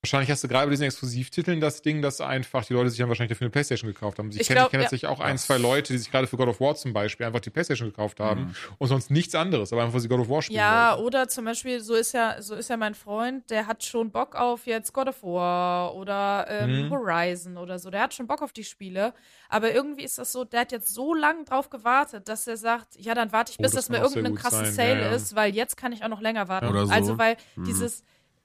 Wahrscheinlich 0.05 0.33
hast 0.33 0.43
du 0.43 0.49
gerade 0.49 0.67
bei 0.67 0.71
diesen 0.71 0.83
Exklusivtiteln 0.83 1.61
das 1.61 1.81
Ding, 1.81 2.03
dass 2.03 2.21
einfach 2.21 2.65
die 2.65 2.73
Leute 2.73 2.91
sich 2.91 2.99
dann 2.99 3.09
wahrscheinlich 3.09 3.37
dafür 3.37 3.45
eine 3.45 3.53
Playstation 3.53 3.93
gekauft 3.93 4.19
haben. 4.19 4.31
Ich, 4.31 4.41
ich 4.41 4.49
kenne 4.49 4.67
kenn 4.69 4.81
ja. 4.81 4.85
tatsächlich 4.85 5.09
auch 5.09 5.21
ein, 5.21 5.39
zwei 5.39 5.59
Leute, 5.59 5.93
die 5.93 5.99
sich 6.01 6.11
gerade 6.11 6.27
für 6.27 6.37
God 6.37 6.49
of 6.49 6.61
War 6.61 6.75
zum 6.75 6.93
Beispiel 6.93 7.25
einfach 7.25 7.39
die 7.39 7.51
Playstation 7.51 7.89
gekauft 7.89 8.19
haben 8.19 8.47
mhm. 8.47 8.55
und 8.79 8.89
sonst 8.89 9.13
nichts 9.13 9.37
anderes, 9.37 9.73
aber 9.73 9.83
einfach, 9.83 9.95
weil 9.95 10.01
sie 10.01 10.09
God 10.09 10.19
of 10.19 10.29
War 10.29 10.43
spielen 10.43 10.59
Ja, 10.59 10.95
wollten. 10.95 11.05
oder 11.05 11.29
zum 11.29 11.45
Beispiel, 11.45 11.79
so 11.79 11.95
ist 11.95 12.15
ja, 12.15 12.43
so 12.43 12.57
ist 12.57 12.69
ja 12.69 12.77
mein 12.77 12.97
Freund, 12.97 13.49
der 13.49 13.69
hat 13.69 13.85
schon 13.85 14.11
Bock 14.11 14.35
auf 14.35 14.67
jetzt 14.67 14.93
God 14.93 15.07
of 15.07 15.23
War 15.23 15.95
oder 15.95 16.47
ähm, 16.49 16.87
mhm. 16.87 16.91
Horizon 16.91 17.57
oder 17.57 17.79
so. 17.79 17.89
Der 17.89 18.03
hat 18.03 18.13
schon 18.13 18.27
Bock 18.27 18.43
auf 18.43 18.53
die 18.53 18.65
Spiele. 18.65 19.15
Aber 19.49 19.73
irgendwie 19.73 20.03
ist 20.03 20.19
das 20.19 20.33
so, 20.33 20.43
der 20.45 20.63
hat 20.63 20.73
jetzt 20.73 20.93
so 20.93 21.15
lange 21.15 21.45
drauf 21.45 21.71
gewartet, 21.71 22.29
dass 22.29 22.49
er 22.49 22.57
sagt, 22.57 22.97
ja, 22.99 23.15
dann 23.15 23.31
warte 23.31 23.53
ich, 23.53 23.59
bis 23.59 23.73
oh, 23.73 23.77
das, 23.77 23.87
das 23.87 23.89
mir 23.89 24.03
irgendein 24.03 24.35
krasses 24.35 24.75
Sale 24.75 25.01
ja, 25.01 25.11
ja. 25.11 25.15
ist, 25.15 25.37
weil 25.37 25.55
jetzt 25.55 25.77
kann 25.77 25.93
ich 25.93 26.03
auch 26.03 26.09
noch 26.09 26.21
länger 26.21 26.49
warten. 26.49 26.67
Oder 26.67 26.87
so. 26.87 26.93
Also, 26.93 27.19
weil 27.19 27.37
mhm. 27.55 27.67
dieses 27.67 28.03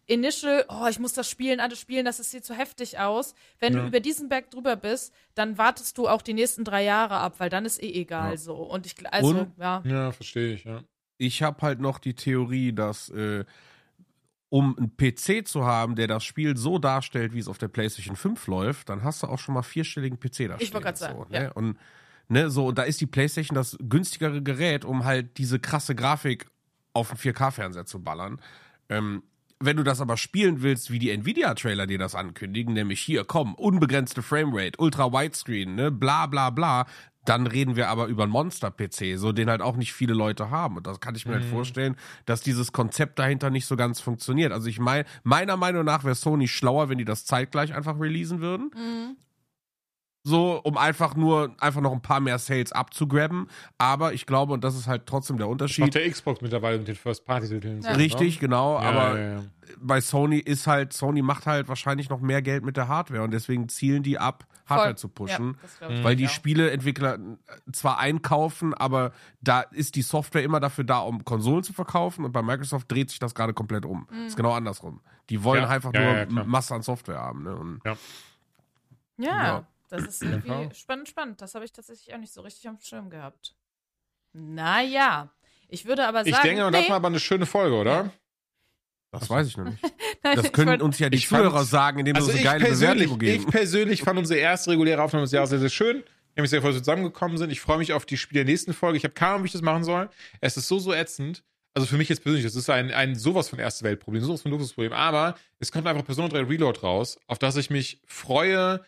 Initial, 0.08 0.66
oh, 0.70 0.88
ich 0.90 1.00
muss 1.00 1.14
das 1.14 1.30
spielen, 1.30 1.60
alles 1.60 1.80
spielen, 1.80 2.06
das 2.06 2.18
sieht 2.18 2.46
zu 2.46 2.54
heftig 2.54 2.98
aus. 2.98 3.36
Wenn 3.60 3.74
ja. 3.74 3.82
du 3.82 3.88
über 3.88 4.00
diesen 4.00 4.30
Berg 4.30 4.50
drüber 4.50 4.78
bist, 4.78 5.14
dann 5.36 5.58
wartest 5.58 5.98
du 5.98 6.08
auch 6.08 6.22
die 6.22 6.34
nächsten 6.34 6.64
drei 6.64 6.84
Jahre 6.84 7.18
ab, 7.18 7.36
weil 7.40 7.50
dann 7.50 7.66
ist 7.66 7.84
eh 7.84 7.92
egal 7.92 8.32
ja. 8.32 8.38
so. 8.38 8.56
Und 8.56 8.86
ich, 8.86 8.96
also, 9.14 9.30
Und, 9.30 9.58
ja. 9.58 9.84
Ja, 9.86 10.12
verstehe 10.14 10.54
ich, 10.54 10.64
ja. 10.64 10.84
Ich 11.18 11.44
habe 11.44 11.62
halt 11.62 11.82
noch 11.82 12.00
die 12.00 12.14
Theorie, 12.14 12.72
dass 12.72 13.10
äh, 13.10 13.44
um 14.50 14.78
einen 14.78 14.96
PC 14.96 15.46
zu 15.46 15.66
haben, 15.66 15.96
der 15.96 16.08
das 16.08 16.24
Spiel 16.24 16.56
so 16.56 16.80
darstellt, 16.80 17.34
wie 17.34 17.40
es 17.40 17.50
auf 17.50 17.58
der 17.58 17.68
PlayStation 17.68 18.16
5 18.16 18.48
läuft, 18.48 18.90
dann 18.90 19.04
hast 19.04 19.24
du 19.24 19.28
auch 19.28 19.40
schon 19.40 19.56
mal 19.56 19.64
vierstelligen 19.64 20.20
PC 20.20 20.48
da 20.48 20.56
Ich 20.60 20.74
wollte 20.74 20.86
gerade 20.86 20.98
sagen. 20.98 21.26
So, 21.28 21.30
ne? 21.30 21.44
ja. 21.44 21.52
Und 21.52 21.78
ne, 22.30 22.50
so, 22.50 22.72
da 22.72 22.84
ist 22.84 23.02
die 23.02 23.08
PlayStation 23.08 23.56
das 23.56 23.78
günstigere 23.82 24.42
Gerät, 24.42 24.86
um 24.86 25.04
halt 25.04 25.38
diese 25.38 25.60
krasse 25.60 25.96
Grafik 25.96 26.46
auf 26.94 27.12
einen 27.12 27.20
4K-Fernseher 27.20 27.86
zu 27.86 28.02
ballern. 28.02 28.40
Ähm, 28.88 29.24
wenn 29.60 29.78
du 29.78 29.84
das 29.84 30.02
aber 30.02 30.18
spielen 30.18 30.62
willst, 30.62 30.92
wie 30.92 31.00
die 31.00 31.10
Nvidia-Trailer 31.12 31.88
dir 31.88 31.98
das 31.98 32.16
ankündigen, 32.16 32.74
nämlich 32.74 33.00
hier, 33.00 33.24
komm, 33.24 33.56
unbegrenzte 33.56 34.22
Framerate, 34.22 34.80
ultra 34.80 35.12
widescreen, 35.12 35.76
ne, 35.76 35.92
bla 35.92 36.28
bla 36.28 36.50
bla, 36.50 36.86
dann 37.26 37.46
reden 37.46 37.76
wir 37.76 37.90
aber 37.90 38.06
über 38.06 38.24
einen 38.24 38.32
Monster-PC, 38.32 39.18
so 39.18 39.34
den 39.34 39.50
halt 39.50 39.62
auch 39.62 39.76
nicht 39.76 39.94
viele 39.94 40.14
Leute 40.14 40.50
haben. 40.50 40.78
Und 40.78 40.88
das 40.88 41.02
kann 41.02 41.16
ich 41.16 41.26
mir 41.26 41.34
halt 41.34 41.42
mhm. 41.42 41.48
halt 41.48 41.56
vorstellen, 41.56 41.96
dass 42.26 42.42
dieses 42.42 42.72
Konzept 42.72 43.20
dahinter 43.20 43.50
nicht 43.50 43.66
so 43.66 43.76
ganz 43.76 44.00
funktioniert. 44.00 44.54
Also 44.54 44.68
ich 44.68 44.80
meine, 44.80 45.06
meiner 45.24 45.58
Meinung 45.58 45.84
nach 45.84 46.06
wäre 46.06 46.16
Sony 46.16 46.48
schlauer, 46.48 46.88
wenn 46.88 46.98
die 46.98 47.06
das 47.06 47.26
zeitgleich 47.26 47.74
einfach 47.74 48.00
releasen 48.00 48.40
würden. 48.40 48.72
Mhm. 48.74 49.18
So, 50.28 50.60
um 50.64 50.78
einfach 50.78 51.16
nur, 51.16 51.56
einfach 51.58 51.80
noch 51.80 51.94
ein 51.94 52.02
paar 52.02 52.20
mehr 52.20 52.38
Sales 52.38 52.74
abzugraben. 52.74 53.48
Aber 53.78 54.12
ich 54.14 54.26
glaube, 54.26 54.52
und 54.54 54.64
das 54.64 54.76
ist 54.76 54.86
halt 54.88 55.06
trotzdem 55.06 55.38
der 55.38 55.46
Macht 55.48 55.54
Unterschied. 55.54 55.96
der 55.96 56.10
Xbox 56.10 56.42
mittlerweile 56.42 56.78
mit 56.80 56.88
den 56.90 56.96
First-Party-Titeln. 56.96 57.82
Ja. 57.82 57.92
Richtig, 57.94 58.40
genau, 58.40 58.74
Ja, 58.74 58.90
aber 58.90 59.20
ja, 59.20 59.32
ja. 59.36 59.44
bei 59.80 60.02
Sony 60.02 60.38
ist 60.40 60.68
halt, 60.68 60.92
Sony 60.92 61.22
macht 61.22 61.46
halt 61.46 61.70
wahrscheinlich 61.70 62.10
noch 62.10 62.20
mehr 62.20 62.42
Geld 62.42 62.66
mit 62.66 62.76
der 62.76 62.90
Hardware 62.90 63.24
und 63.24 63.32
deswegen 63.32 63.70
zielen 63.70 64.04
die 64.04 64.20
ab, 64.20 64.46
Hardware 64.66 64.90
Voll. 64.90 64.98
zu 64.98 65.08
pushen. 65.08 65.58
Ich 65.90 66.04
Weil 66.04 66.18
die. 66.18 66.28
Spieleentwickler 66.28 67.16
äh, 67.16 67.72
zwar 67.72 67.98
einkaufen, 68.00 68.74
aber 68.74 69.14
da 69.40 69.62
ist 69.62 69.96
die 69.96 70.02
Software 70.02 70.44
immer 70.44 70.60
dafür 70.60 70.84
da, 70.84 71.00
um 71.00 71.24
Konsolen 71.24 71.64
zu 71.64 71.72
verkaufen 71.72 72.26
und 72.26 72.34
bei 72.34 72.42
Microsoft 72.42 72.92
dreht 72.92 73.10
sich 73.10 73.20
das 73.20 73.34
gerade 73.34 73.54
komplett 73.54 73.86
um. 73.86 74.08
Mhm. 74.12 74.26
Ist 74.28 74.36
genau 74.36 74.52
andersrum. 74.52 75.00
Die 75.30 75.42
wollen 75.46 75.64
Ja, 75.64 75.70
einfach 75.70 75.94
ja, 75.94 76.26
nur. 76.26 76.44
Masse 76.44 76.76
an 76.76 76.82
Software 76.82 77.20
haben. 77.20 77.44
Ne? 77.44 77.56
Und 77.56 77.80
Ja, 77.86 77.96
Ja. 79.18 79.68
Das 79.90 80.04
ist 80.04 80.22
irgendwie 80.24 80.50
Ja. 80.50 80.74
spannend, 80.74 81.08
spannend. 81.10 81.42
Das 81.42 81.56
habe 81.56 81.66
ich 81.66 81.72
tatsächlich 81.72 82.14
auch 82.14 82.20
nicht 82.20 82.34
so 82.34 82.42
richtig 82.42 82.68
am 82.68 82.80
Schirm 82.80 83.10
gehabt. 83.10 83.56
Naja, 84.34 85.30
ich 85.68 85.86
würde 85.86 86.08
aber 86.08 86.20
sagen. 86.20 86.30
Ich 86.30 86.40
denke, 86.42 86.72
das 86.72 86.82
nee. 86.84 86.90
war 86.90 86.98
aber 86.98 87.08
eine 87.08 87.20
schöne 87.20 87.46
Folge, 87.46 87.76
oder? 87.76 87.92
Ja. 88.06 88.12
das 89.12 89.30
weiß 89.30 89.48
ich 89.48 89.58
noch 89.58 89.66
nicht. 89.66 89.82
Nein, 90.24 90.36
Das 90.36 90.52
können 90.52 90.82
uns 90.82 91.00
ja 91.00 91.10
die 91.10 91.18
ich 91.18 91.28
fand- 91.28 91.44
Zuhörer 91.46 91.64
sagen, 91.64 92.00
indem 92.00 92.16
Also 92.16 92.32
eine 92.32 92.42
geile 92.42 92.64
persönlich, 92.66 92.98
Bewertung 93.06 93.20
geben. 93.20 93.44
ich 93.44 93.48
persönlich 93.48 94.02
fand 94.04 94.20
unsere 94.20 94.40
erste 94.40 94.72
reguläre 94.72 95.02
Aufnahme 95.02 95.24
des 95.26 95.32
Jahres 95.32 95.50
sehr, 95.50 95.60
sehr 95.60 95.70
schön. 95.70 95.98
Ich 95.98 96.04
habe 96.34 96.42
mich 96.42 96.50
sehr 96.52 96.62
froh, 96.62 96.68
dass 96.68 96.76
wir 96.76 96.82
zusammengekommen 96.84 97.38
sind. 97.38 97.50
Ich 97.52 97.62
freue 97.62 97.78
mich 97.80 97.94
auf 97.94 98.06
die 98.06 98.18
Spiele 98.18 98.44
der 98.44 98.52
nächsten 98.52 98.74
Folge. 98.74 98.98
Ich 98.98 99.04
habe 99.04 99.14
keine 99.14 99.32
Ahnung, 99.32 99.44
wie 99.44 99.48
ich 99.48 99.54
das 99.54 99.62
machen 99.64 99.84
soll. 99.84 100.10
Es 100.40 100.56
ist 100.58 100.68
so, 100.68 100.78
so 100.78 100.94
ätzend. 100.94 101.44
Also 101.74 101.88
für 101.88 101.98
mich 101.98 102.10
jetzt 102.10 102.22
persönlich, 102.24 102.44
das 102.46 102.56
ist 102.56 102.70
ein, 102.70 102.92
ein 102.92 103.16
sowas 103.16 103.50
von 103.50 103.60
erste 103.60 103.86
Weltproblem, 103.86 104.24
sowas 104.24 104.42
von 104.42 104.52
Luxusproblem. 104.52 104.94
Aber 104.94 105.36
es 105.60 105.72
kommt 105.72 105.88
einfach 105.88 106.04
Persona 106.06 106.28
3 106.28 106.42
Reload 106.44 106.80
raus, 106.82 107.20
auf 107.28 107.40
das 107.40 107.56
ich 107.56 107.70
mich 107.70 108.02
freue 108.06 108.84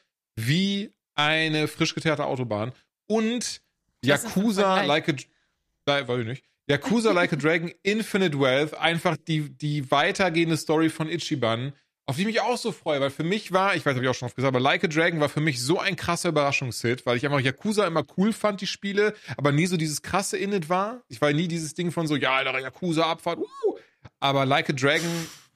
wie 0.47 0.93
eine 1.15 1.67
frisch 1.67 1.95
geteerte 1.95 2.25
Autobahn. 2.25 2.71
Und 3.07 3.61
Yakuza? 4.03 4.83
Like 4.83 5.09
a... 5.09 5.13
Nein, 5.85 6.07
weiß 6.07 6.19
ich 6.21 6.27
nicht. 6.27 6.43
Yakuza 6.67 7.11
Like 7.11 7.33
a 7.33 7.35
Dragon 7.37 7.71
Infinite 7.83 8.39
Wealth, 8.39 8.75
einfach 8.75 9.17
die, 9.17 9.49
die 9.49 9.89
weitergehende 9.91 10.55
Story 10.55 10.89
von 10.89 11.09
Ichiban, 11.09 11.73
auf 12.05 12.15
die 12.15 12.21
ich 12.21 12.27
mich 12.27 12.41
auch 12.41 12.57
so 12.57 12.71
freue, 12.71 13.01
weil 13.01 13.09
für 13.09 13.23
mich 13.23 13.51
war, 13.51 13.75
ich 13.75 13.85
weiß, 13.85 13.95
habe 13.95 14.03
ich 14.03 14.09
auch 14.09 14.15
schon 14.15 14.27
oft 14.27 14.35
gesagt, 14.35 14.55
aber 14.55 14.59
Like 14.59 14.83
a 14.83 14.87
Dragon 14.87 15.19
war 15.19 15.29
für 15.29 15.41
mich 15.41 15.61
so 15.61 15.79
ein 15.79 15.95
krasser 15.95 16.29
Überraschungshit, 16.29 17.05
weil 17.05 17.17
ich 17.17 17.25
einfach 17.25 17.39
Yakuza 17.39 17.85
immer 17.85 18.03
cool 18.17 18.33
fand, 18.33 18.61
die 18.61 18.67
Spiele, 18.67 19.13
aber 19.35 19.51
nie 19.51 19.65
so 19.65 19.77
dieses 19.77 20.01
krasse 20.01 20.37
in 20.37 20.53
it 20.53 20.69
war. 20.69 21.01
Ich 21.07 21.21
war 21.21 21.33
nie 21.33 21.47
dieses 21.47 21.73
Ding 21.73 21.91
von 21.91 22.07
so, 22.07 22.15
ja, 22.15 22.35
Alter, 22.35 22.59
Yakuza 22.59 23.03
Abfahrt, 23.03 23.39
uh. 23.39 23.77
aber 24.19 24.45
Like 24.45 24.69
a 24.69 24.73
Dragon 24.73 25.09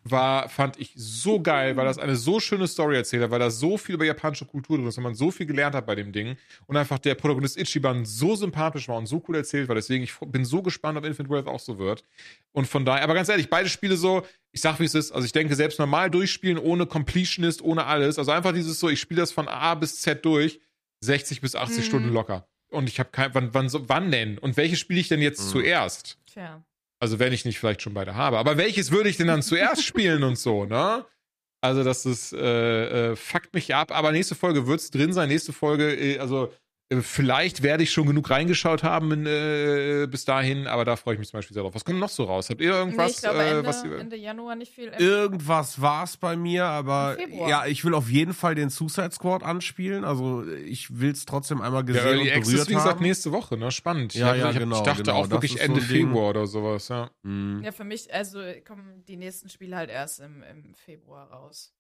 war, 0.04 0.50
fand 0.50 0.78
ich 0.80 0.92
so 0.96 1.42
geil, 1.42 1.78
weil 1.78 1.86
das 1.86 1.98
eine 1.98 2.16
so 2.16 2.40
schöne 2.40 2.68
Story 2.68 2.96
erzählt 2.98 3.24
hat, 3.24 3.32
weil 3.32 3.40
da 3.40 3.50
so 3.50 3.78
viel 3.78 3.96
über 3.96 4.06
japanische 4.06 4.46
Kultur 4.46 4.78
drin 4.78 4.88
ist 4.88 4.98
und 4.98 5.04
man 5.04 5.16
so 5.16 5.32
viel 5.32 5.46
gelernt 5.46 5.76
hat 5.76 5.86
bei 5.86 5.96
dem 5.96 6.12
Ding 6.12 6.36
und 6.68 6.76
einfach 6.76 7.00
der 7.00 7.16
Protagonist 7.16 7.58
Ichiban 7.58 8.06
so 8.06 8.36
sympathisch 8.36 8.88
war 8.90 8.98
und 8.98 9.06
so 9.06 9.24
cool 9.28 9.36
erzählt 9.38 9.68
war. 9.70 9.76
Deswegen, 9.76 10.04
ich 10.04 10.14
bin 10.20 10.44
so 10.46 10.62
gespannt, 10.62 10.98
ob 10.98 11.06
Infinite 11.06 11.34
Wealth 11.34 11.48
auch 11.48 11.60
so 11.60 11.78
wird. 11.80 12.04
Und 12.52 12.68
von 12.68 12.84
daher, 12.86 13.04
aber 13.04 13.14
ganz 13.14 13.30
ehrlich, 13.30 13.50
beide 13.50 13.70
Spiele 13.70 13.96
so, 13.96 14.26
ich 14.52 14.62
sag 14.62 14.80
wie 14.80 14.86
es 14.86 14.94
ist, 14.94 15.12
also 15.12 15.26
ich 15.26 15.32
denke, 15.32 15.56
selbst 15.56 15.80
normal 15.80 16.12
durchspielen, 16.12 16.58
ohne 16.58 16.86
Completionist, 16.86 17.62
ohne 17.62 17.86
alles, 17.86 18.20
also 18.20 18.32
einfach 18.32 18.54
dieses 18.54 18.80
so, 18.80 18.90
ich 18.90 19.00
spiele 19.00 19.22
das 19.22 19.32
von 19.32 19.48
A 19.48 19.74
bis 19.76 20.02
Z 20.02 20.26
durch, 20.26 20.60
60 21.00 21.42
bis 21.42 21.56
80 21.56 21.78
Mhm. 21.78 21.82
Stunden 21.84 22.10
locker. 22.10 22.48
Und 22.70 22.90
ich 22.90 23.00
habe 23.00 23.10
kein, 23.12 23.34
wann, 23.36 23.54
wann, 23.54 23.70
so, 23.70 23.88
wann 23.88 24.12
denn? 24.12 24.38
Und 24.38 24.58
welche 24.58 24.76
spiele 24.76 25.00
ich 25.00 25.08
denn 25.08 25.22
jetzt 25.22 25.42
Mhm. 25.46 25.50
zuerst? 25.50 26.18
Tja. 26.26 26.64
Also 27.04 27.20
wenn 27.20 27.34
ich 27.34 27.44
nicht 27.44 27.60
vielleicht 27.60 27.82
schon 27.82 27.94
beide 27.94 28.16
habe. 28.16 28.38
Aber 28.38 28.56
welches 28.56 28.90
würde 28.90 29.10
ich 29.10 29.18
denn 29.18 29.28
dann 29.28 29.42
zuerst 29.42 29.84
spielen 29.84 30.24
und 30.24 30.38
so, 30.38 30.64
ne? 30.64 31.06
Also 31.60 31.84
das 31.84 32.06
ist, 32.06 32.32
äh, 32.32 33.12
äh, 33.12 33.16
fuckt 33.18 33.54
mich 33.54 33.76
ab. 33.76 33.92
Aber 33.92 34.14
nächste 34.14 34.36
Folge 34.36 34.68
wird's 34.68 34.90
drin 34.90 35.12
sein. 35.12 35.28
Nächste 35.28 35.52
Folge, 35.52 35.94
äh, 35.94 36.20
also 36.20 36.54
vielleicht 37.02 37.64
werde 37.64 37.84
ich 37.84 37.92
schon 37.92 38.08
genug 38.08 38.30
reingeschaut 38.30 38.84
haben 38.84 39.12
in, 39.12 39.26
äh, 39.26 40.08
bis 40.10 40.26
dahin. 40.26 40.68
Aber 40.68 40.86
da 40.86 40.96
freue 40.96 41.16
ich 41.16 41.20
mich 41.20 41.30
zum 41.30 41.38
Beispiel 41.38 41.54
sehr 41.54 41.64
drauf. 41.64 41.74
Was 41.74 41.86
kommt 41.86 42.00
noch 42.00 42.10
so 42.10 42.26
raus? 42.26 42.50
Habt 42.50 42.62
ihr 42.62 42.74
Nee, 42.74 42.78
irgendwas, 42.80 43.12
ich 43.16 43.22
glaube, 43.22 43.40
äh, 43.40 43.50
Ende, 43.52 43.66
was 43.66 43.84
ihr... 43.84 43.98
Ende 43.98 44.16
Januar 44.16 44.56
nicht 44.56 44.74
viel. 44.74 44.92
Irgendwas 44.98 45.82
war's 45.82 46.18
bei 46.18 46.36
mir, 46.36 46.66
aber 46.66 47.18
ja, 47.48 47.66
ich 47.66 47.86
will 47.86 47.94
auf 47.94 48.10
jeden 48.10 48.34
Fall 48.34 48.56
den 48.56 48.70
Suicide 48.70 49.12
Squad 49.12 49.44
anspielen. 49.44 50.04
Also 50.04 50.46
ich 50.48 51.00
will's 51.00 51.26
trotzdem 51.26 51.62
einmal 51.62 51.84
Der 51.84 51.96
gesehen 51.96 52.08
Early 52.08 52.22
und 52.32 52.38
Access, 52.38 52.52
berührt 52.52 52.70
wie 52.70 52.74
gesagt, 52.74 52.96
haben. 52.96 53.04
nächste 53.04 53.32
Woche, 53.32 53.58
ne? 53.58 53.72
Spannend. 53.72 54.14
Ja, 54.14 54.34
ich, 54.34 54.40
ja, 54.40 54.48
hab, 54.48 54.54
ich, 54.54 54.60
genau, 54.60 54.78
ich 54.78 54.84
dachte 54.84 55.04
genau. 55.04 55.16
auch 55.18 55.30
wirklich 55.30 55.54
so 55.54 55.60
Ende 55.60 55.80
Ding. 55.82 56.08
Februar 56.08 56.30
oder 56.30 56.48
sowas, 56.48 56.88
ja. 56.90 57.10
Mhm. 57.24 57.62
Ja, 57.64 57.72
für 57.72 57.84
mich, 57.84 58.14
also 58.14 58.40
kommen 58.68 59.04
die 59.08 59.18
nächsten 59.18 59.50
Spiele 59.50 59.76
halt 59.76 59.90
erst 59.90 60.20
im, 60.20 60.44
im 60.44 60.74
Februar 60.74 61.30
raus. 61.30 61.74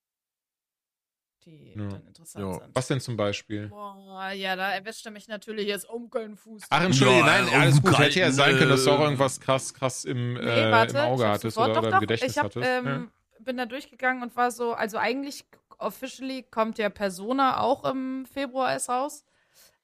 Die 1.46 1.74
Ja. 1.76 1.88
dann 1.88 2.08
interessant 2.08 2.46
Ja. 2.46 2.54
sind. 2.60 2.76
Was 2.76 2.88
denn 2.88 3.00
zum 3.02 3.18
Beispiel? 3.18 3.68
Boah, 3.68 4.32
ja, 4.32 4.56
da 4.56 4.72
erwischt 4.74 5.06
er 5.06 5.12
mich 5.12 5.28
natürlich 5.28 5.68
jetzt 5.68 5.90
um 5.90 6.10
Köln 6.10 6.36
Fuß. 6.38 6.64
Ach, 6.70 6.84
Entschuldige, 6.84 7.20
Ja, 7.20 7.26
nein, 7.26 7.48
um 7.48 7.54
alles 7.62 7.82
gut. 7.82 7.98
Hätte 8.00 8.20
ja 8.20 8.32
sein 8.32 8.58
können, 8.58 8.70
dass 8.70 8.84
du 8.86 8.92
auch 8.92 9.00
irgendwas 9.02 9.40
krass, 9.40 9.74
krass 9.74 10.06
im, 10.06 10.34
Nee, 10.36 10.40
äh, 10.40 10.72
warte, 10.72 10.98
im 10.98 11.04
Auge 11.04 11.28
hattest 11.28 11.56
sofort- 11.56 11.72
oder, 11.72 11.74
doch, 11.74 11.82
oder 11.82 11.90
doch, 11.92 11.98
im 11.98 12.02
Gedächtnis 12.02 12.32
ich 12.32 12.38
hab, 12.38 12.46
hattest. 12.46 12.66
Ähm, 12.68 12.86
ja. 12.86 13.08
bin 13.44 13.58
da 13.58 13.66
durchgegangen 13.66 14.24
und 14.24 14.36
war 14.38 14.52
so, 14.52 14.74
also 14.74 14.98
eigentlich 14.98 15.44
officially 15.80 16.44
kommt 16.44 16.78
ja 16.78 16.90
Persona 16.90 17.60
auch 17.60 17.84
im 17.84 18.26
Februar 18.26 18.72
erst 18.72 18.90
raus. 18.90 19.26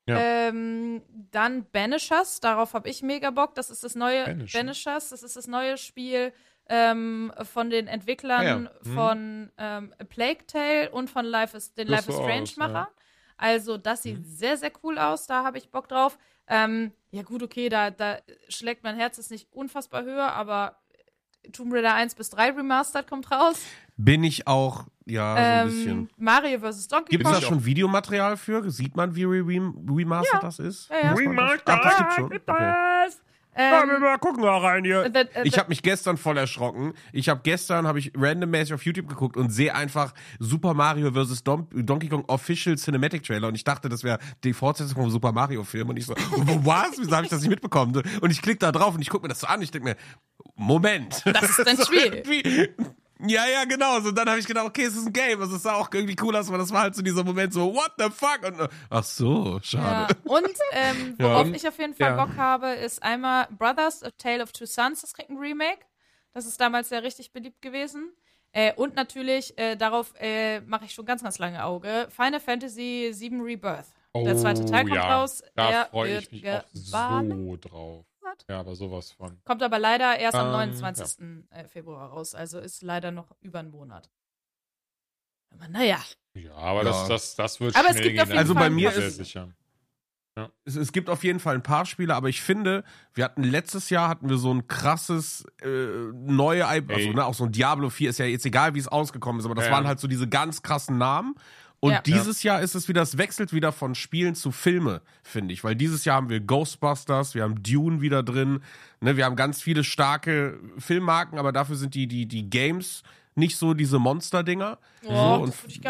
Ja. 0.07 0.17
Ähm, 0.17 1.01
dann 1.31 1.65
Banishers, 1.71 2.39
darauf 2.39 2.73
habe 2.73 2.89
ich 2.89 3.03
mega 3.03 3.29
Bock. 3.31 3.53
Das 3.55 3.69
ist 3.69 3.83
das 3.83 3.95
neue 3.95 4.23
Banishers. 4.25 4.53
Banishers, 4.59 5.09
das 5.09 5.23
ist 5.23 5.35
das 5.35 5.45
neue 5.47 5.77
Spiel 5.77 6.31
ähm, 6.69 7.33
von 7.43 7.69
den 7.69 7.87
Entwicklern 7.87 8.39
Ah 8.39 8.43
ja, 8.43 8.57
mhm. 8.57 8.69
von 8.95 9.51
ähm, 9.57 9.93
A 9.99 10.03
Plague 10.05 10.45
Tale 10.47 10.89
und 10.91 11.09
von 11.09 11.25
Life 11.25 11.57
is, 11.57 11.73
den 11.73 11.87
Life 11.87 12.09
is 12.09 12.15
so 12.15 12.21
Strange 12.23 12.43
aus, 12.43 12.57
Macher. 12.57 12.73
ja. 12.73 12.87
Also, 13.37 13.77
das 13.77 14.03
sieht 14.03 14.25
sehr, 14.27 14.57
sehr 14.57 14.71
cool 14.83 14.97
aus. 14.97 15.25
Da 15.25 15.43
habe 15.43 15.57
ich 15.57 15.69
Bock 15.71 15.87
drauf. 15.87 16.17
Ähm, 16.47 16.91
ja, 17.11 17.23
gut, 17.23 17.41
okay, 17.41 17.69
da, 17.69 17.89
da 17.89 18.17
schlägt 18.49 18.83
mein 18.83 18.95
Herz 18.97 19.17
jetzt 19.17 19.31
nicht 19.31 19.47
unfassbar 19.51 20.03
höher, 20.03 20.33
aber 20.33 20.75
Tomb 21.53 21.73
Raider 21.73 21.93
1 21.93 22.15
bis 22.15 22.29
3 22.31 22.51
Remastered 22.51 23.07
kommt 23.07 23.31
raus. 23.31 23.61
Bin 23.95 24.23
ich 24.23 24.45
auch, 24.47 24.85
ja, 25.05 25.35
so 25.35 25.41
ein 25.41 25.67
bisschen. 25.67 25.91
Ähm, 25.99 26.09
Mario 26.17 26.59
vs. 26.59 26.87
Donkey 26.89 27.11
Gibt 27.11 27.23
Kong. 27.23 27.33
es 27.33 27.39
da 27.39 27.45
schon 27.47 27.63
Videomaterial 27.65 28.35
für? 28.37 28.69
Sieht 28.69 28.95
man, 28.97 29.15
wie 29.15 29.23
re 29.23 29.45
rem 29.47 29.87
remastered 29.89 30.43
das 30.43 30.59
ist? 30.59 30.89
Ja, 30.89 30.97
ja. 30.97 31.13
Das- 31.13 31.59
Ach, 31.65 31.81
das 31.83 31.97
gibt's 31.97 32.15
schon. 32.15 32.25
Okay. 32.25 32.41
Ähm, 33.55 33.99
mal 33.99 34.17
gucken 34.19 34.41
mal 34.43 34.57
rein 34.59 34.85
hier. 34.85 35.03
äh, 35.13 35.25
äh, 35.33 35.41
Ich 35.43 35.57
habe 35.57 35.69
mich 35.69 35.81
gestern 35.83 36.17
voll 36.17 36.37
erschrocken. 36.37 36.93
Ich 37.11 37.27
habe 37.29 37.41
gestern 37.43 37.87
habe 37.87 37.99
ich 37.99 38.11
randommäßig 38.15 38.73
auf 38.73 38.85
YouTube 38.85 39.09
geguckt 39.09 39.35
und 39.35 39.49
sehe 39.49 39.73
einfach 39.75 40.13
Super 40.39 40.73
Mario 40.73 41.11
vs. 41.11 41.43
Dom 41.43 41.67
Donkey 41.73 42.07
Kong 42.07 42.23
Official 42.27 42.77
Cinematic 42.77 43.23
Trailer 43.23 43.47
und 43.49 43.55
ich 43.55 43.63
dachte, 43.63 43.89
das 43.89 44.03
wäre 44.03 44.19
die 44.43 44.53
Fortsetzung 44.53 44.95
vom 45.01 45.09
Super 45.09 45.31
Mario 45.31 45.63
Film 45.63 45.89
und 45.89 45.97
ich 45.97 46.05
so, 46.05 46.13
was? 46.63 46.91
Wieso 46.97 47.11
habe 47.11 47.23
ich 47.25 47.29
das 47.29 47.41
nicht 47.41 47.49
mitbekommen? 47.49 48.01
Und 48.21 48.29
ich 48.31 48.41
klicke 48.41 48.59
da 48.59 48.71
drauf 48.71 48.95
und 48.95 49.01
ich 49.01 49.09
gucke 49.09 49.23
mir 49.23 49.29
das 49.29 49.41
so 49.41 49.47
an. 49.47 49.61
Ich 49.61 49.71
denke 49.71 49.89
mir, 49.89 49.95
Moment. 50.55 51.21
Das 51.25 51.49
ist 51.49 51.67
ein 51.67 51.75
So 51.75 51.83
Spiel. 51.91 52.75
Ja, 53.21 53.45
ja, 53.47 53.65
genau. 53.65 53.99
So, 53.99 54.11
dann 54.11 54.29
habe 54.29 54.39
ich 54.39 54.45
gedacht, 54.47 54.65
okay, 54.65 54.83
es 54.85 54.95
ist 54.95 55.07
ein 55.07 55.13
Game. 55.13 55.41
Also 55.41 55.57
es 55.57 55.63
sah 55.63 55.73
auch 55.75 55.89
irgendwie 55.93 56.15
cool 56.21 56.35
aus, 56.37 56.47
aber 56.47 56.57
das 56.57 56.71
war 56.71 56.81
halt 56.83 56.95
so 56.95 57.01
dieser 57.01 57.23
Moment 57.23 57.53
so, 57.53 57.73
what 57.73 57.91
the 57.97 58.05
fuck? 58.09 58.39
Und, 58.47 58.59
äh, 58.61 58.67
ach 58.89 59.03
so, 59.03 59.55
ja. 59.57 59.63
schade. 59.63 60.15
Und 60.23 60.47
ähm, 60.71 61.15
Ja. 61.19 61.25
worauf 61.25 61.47
Und- 61.47 61.55
ich 61.55 61.67
auf 61.67 61.77
jeden 61.79 61.93
Fall 61.95 62.15
ja. 62.15 62.25
Bock 62.25 62.37
habe, 62.37 62.69
ist 62.69 63.03
einmal 63.03 63.47
Brothers, 63.51 64.03
A 64.03 64.11
Tale 64.11 64.41
of 64.41 64.51
Two 64.53 64.65
Sons, 64.65 65.01
das 65.01 65.13
kriegt 65.13 65.29
ein 65.29 65.37
Remake. 65.37 65.79
Das 66.33 66.45
ist 66.45 66.61
damals 66.61 66.89
ja 66.91 66.99
richtig 66.99 67.33
beliebt 67.33 67.61
gewesen. 67.61 68.13
Äh, 68.51 68.73
und 68.75 68.95
natürlich, 68.95 69.57
äh, 69.59 69.75
darauf 69.75 70.13
äh, 70.19 70.61
mache 70.61 70.85
ich 70.85 70.93
schon 70.93 71.05
ganz, 71.05 71.21
ganz 71.21 71.37
lange 71.39 71.63
Auge, 71.65 72.07
Final 72.15 72.39
Fantasy 72.39 73.11
VII 73.13 73.41
Rebirth. 73.41 73.85
Der 74.15 74.35
zweite 74.37 74.65
Teil 74.65 74.85
kommt 74.85 74.93
Oh 74.93 74.95
ja, 74.95 75.17
raus. 75.19 75.43
Da 75.55 75.85
freue 75.85 76.13
wird 76.13 76.23
ich 76.23 76.31
mich 76.31 76.49
auch 76.49 76.63
so 76.73 77.57
drauf. 77.57 78.05
Ja, 78.49 78.59
aber 78.59 78.75
sowas 78.75 79.11
von. 79.11 79.39
Kommt 79.45 79.63
aber 79.63 79.79
leider 79.79 80.17
erst 80.17 80.35
am 80.35 80.47
Ähm, 80.47 80.51
29. 80.53 81.45
äh, 81.51 81.67
Februar 81.67 82.09
raus. 82.09 82.35
Also 82.35 82.59
ist 82.59 82.81
leider 82.81 83.11
noch 83.11 83.35
über 83.41 83.59
einen 83.59 83.71
Monat. 83.71 84.09
Aber 85.51 85.67
naja. 85.67 85.99
Ja, 86.35 86.53
aber 86.53 86.83
Ja. 86.83 86.89
Das, 86.91 87.07
das, 87.07 87.35
das 87.35 87.59
wird 87.59 87.75
Aber 87.75 87.87
es 87.89 87.91
schnell 87.97 88.03
gibt 88.03 88.13
gehen. 88.15 88.21
auf 88.21 88.27
jeden 88.29 88.39
Also 88.39 88.53
Fall 88.53 88.63
bei 88.63 88.69
mir 88.69 88.91
paar- 88.91 88.99
ist- 88.99 89.17
sicher. 89.17 89.49
es, 90.63 90.75
es 90.75 90.91
gibt 90.91 91.09
auf 91.09 91.23
jeden 91.23 91.39
Fall 91.39 91.55
ein 91.55 91.63
paar 91.63 91.85
Spiele, 91.85 92.15
aber 92.15 92.29
ich 92.29 92.41
finde, 92.41 92.83
wir 93.13 93.25
hatten 93.25 93.43
letztes 93.43 93.89
Jahr 93.89 94.07
hatten 94.07 94.29
wir 94.29 94.37
so 94.37 94.53
ein 94.53 94.67
krasses 94.67 95.45
äh, 95.61 95.67
neue, 96.13 96.65
also 96.65 97.11
ne, 97.11 97.25
auch 97.25 97.33
so 97.33 97.45
ein 97.45 97.51
Diablo 97.51 97.89
4 97.89 98.11
ist 98.11 98.19
ja 98.19 98.25
jetzt 98.25 98.45
egal, 98.45 98.73
wie 98.75 98.79
es 98.79 98.87
ausgekommen 98.87 99.39
ist, 99.39 99.45
aber 99.45 99.55
das 99.55 99.65
Ja. 99.65 99.71
waren 99.71 99.87
halt 99.87 99.99
so 99.99 100.07
diese 100.07 100.29
ganz 100.29 100.61
krassen 100.61 100.97
Namen. 100.97 101.35
Und 101.81 101.91
Ja. 101.93 102.01
dieses 102.01 102.43
Jahr 102.43 102.61
ist 102.61 102.75
es 102.75 102.87
wieder, 102.89 103.01
es 103.01 103.17
wechselt 103.17 103.53
wieder 103.53 103.71
von 103.71 103.95
Spielen 103.95 104.35
zu 104.35 104.51
Filme, 104.51 105.01
finde 105.23 105.53
ich. 105.53 105.63
Weil 105.63 105.75
dieses 105.75 106.03
Jahr 106.03 106.17
haben 106.17 106.29
wir 106.29 106.41
Ghostbusters, 106.41 107.35
wir 107.35 107.43
haben 107.43 107.63
Dune 107.63 108.01
wieder 108.01 108.21
drin, 108.21 108.61
ne, 108.99 109.15
wir 109.15 109.23
haben 109.25 109.37
ganz 109.37 109.61
viele 109.61 109.83
starke 109.85 110.59
Filmmarken, 110.77 111.39
aber 111.39 111.51
dafür 111.53 111.77
sind 111.77 111.95
die, 111.95 112.07
die, 112.07 112.25
die 112.25 112.49
Games 112.49 113.03
nicht 113.35 113.57
so 113.57 113.73
diese 113.73 113.99
Monster-Dinger. 113.99 114.77
Oh, 115.05 115.07
so, 115.07 115.45
das 115.45 115.55
und 115.63 115.71
ich 115.71 115.81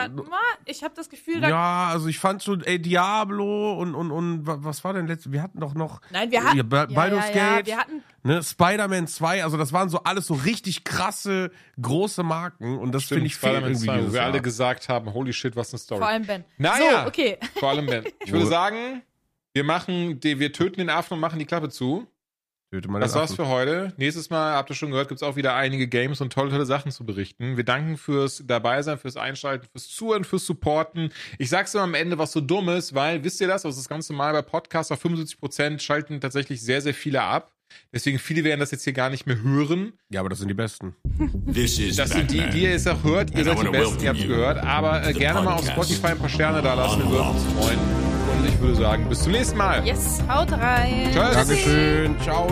ich 0.66 0.84
habe 0.84 0.94
das 0.95 1.10
Gefühl, 1.10 1.41
da, 1.41 1.49
ja, 1.49 1.88
also 1.90 2.07
ich 2.07 2.20
fand 2.20 2.44
schon, 2.44 2.61
ey, 2.61 2.80
Diablo 2.80 3.74
und, 3.80 3.95
und, 3.95 4.11
und 4.11 4.45
wa- 4.45 4.57
was 4.60 4.84
war 4.84 4.94
denn 4.94 5.07
letztes? 5.07 5.32
Wir 5.32 5.41
hatten 5.41 5.60
doch 5.60 5.74
noch 5.74 5.99
nein, 6.11 6.30
wir 6.30 6.44
hatten, 6.44 6.57
ja, 6.57 6.64
Ba- 6.64 6.86
Baldur's 6.86 7.30
ja, 7.30 7.36
ja, 7.36 7.56
Gate, 7.56 7.66
wir 7.68 7.78
hatten, 7.78 8.03
ne, 8.24 8.44
Spider-Man 8.44 9.07
2, 9.07 9.44
also 9.44 9.57
das 9.57 9.74
waren 9.74 9.90
so 9.90 10.03
alles 10.03 10.28
so 10.28 10.36
richtig 10.36 10.84
krasse, 10.84 11.49
große 11.82 12.22
Marken 12.22 12.78
und 12.78 12.94
das 12.94 13.06
finde 13.06 13.26
ich 13.26 13.34
Spider-Man 13.36 13.72
irgendwie 13.72 13.86
2, 13.88 14.07
wo 14.07 14.14
wir 14.14 14.24
alle 14.24 14.41
gesagt 14.41 14.88
haben, 14.90 15.11
holy 15.14 15.34
shit, 15.34 15.56
was 15.56 15.74
eine 15.74 15.80
Story. 15.80 15.99
vor 16.02 16.07
allem 16.10 16.26
Ben. 16.28 16.44
Naja. 16.57 17.02
So, 17.03 17.07
okay. 17.07 17.38
Vor 17.56 17.70
allem 17.70 17.86
Ben. 17.88 18.03
Ich 18.24 18.32
würde 18.32 18.45
sagen, 18.45 19.02
wir 19.53 19.64
machen, 19.64 20.20
die, 20.20 20.38
wir 20.40 20.53
töten 20.53 20.78
den 20.82 20.90
Affen 20.91 21.16
und 21.16 21.20
machen 21.20 21.40
die 21.40 21.45
Klappe 21.45 21.70
zu. 21.70 22.06
Töte 22.72 22.88
mal 22.88 23.00
Das 23.00 23.16
war's 23.16 23.34
für 23.34 23.48
heute. 23.48 23.94
Nächstes 23.98 24.30
Mal, 24.30 24.54
habt 24.54 24.70
ihr 24.70 24.76
schon 24.76 24.91
gehört, 24.91 25.08
gibt's 25.08 25.24
auch 25.24 25.36
wieder 25.36 25.56
einige 25.56 25.88
Games 25.88 26.22
und 26.22 26.32
tolle, 26.32 26.52
tolle 26.52 26.68
Sachen 26.68 26.91
zu 26.91 27.04
berichten. 27.04 27.58
Wir 27.58 27.64
danken 27.64 27.98
fürs 27.98 28.44
Dabeisein, 28.46 29.00
fürs 29.00 29.18
Einschalten, 29.18 29.68
fürs 29.72 29.88
Zuhören, 29.88 30.24
fürs 30.24 30.46
Supporten. 30.46 31.12
Ich 31.40 31.50
sag's 31.50 31.74
immer 31.74 31.84
am 31.84 31.96
Ende, 31.96 32.20
was 32.20 32.32
so 32.32 32.41
dumm 32.41 32.70
ist, 32.70 32.94
weil, 32.94 33.24
wisst 33.24 33.41
ihr 33.41 33.48
das, 33.48 33.64
das 33.64 33.72
ist 33.76 33.80
das 33.86 33.90
ganze 33.90 34.14
Mal 34.14 34.34
bei 34.34 34.44
Podcasts 34.44 34.91
auf 34.91 35.04
75% 35.04 35.80
schalten 35.80 36.22
tatsächlich 36.22 36.62
sehr, 36.62 36.82
sehr 36.82 36.94
viele 36.94 37.24
ab. 37.24 37.52
Deswegen 37.91 38.20
viele 38.20 38.44
werden 38.44 38.60
das 38.60 38.70
jetzt 38.70 38.84
hier 38.84 38.94
gar 38.94 39.10
nicht 39.10 39.26
mehr 39.26 39.41
hören. 39.41 39.94
Ja, 40.10 40.20
aber 40.20 40.30
das 40.30 40.40
sind 40.40 40.48
die 40.48 40.54
Besten. 40.54 40.96
This 41.52 41.80
is 41.80 41.96
Das 41.96 42.12
sind 42.12 42.30
die, 42.30 42.48
die 42.50 42.64
ihr 42.64 42.72
jetzt 42.72 42.88
auch 42.88 43.04
hört. 43.04 43.36
Ihr 43.36 43.44
seid 43.44 43.62
die 43.62 43.68
Besten, 43.68 44.04
ihr 44.04 44.10
habt's 44.10 44.24
gehört. 44.24 44.58
Aber 44.60 45.08
äh, 45.08 45.14
gerne 45.14 45.41
mal 45.41 45.54
auf. 45.54 45.68
Spotify 45.68 46.08
ein 46.08 46.20
paar 46.20 46.30
Sterne 46.30 46.62
da 46.62 46.76
lassen. 46.76 47.00
Wir 47.00 47.10
würden 47.10 47.30
uns 47.30 47.44
freuen. 47.44 48.09
Und 48.40 48.48
ich 48.48 48.60
würde 48.61 48.76
sagen, 48.76 49.06
bis 49.10 49.24
zum 49.24 49.34
nächsten 49.34 49.57
Mal. 49.57 49.86
Yes, 49.86 50.24
haut 50.30 50.52
rein. 50.53 51.11
Tschüss. 51.11 51.34
Dankeschön. 51.34 52.16
Ciao. 52.22 52.48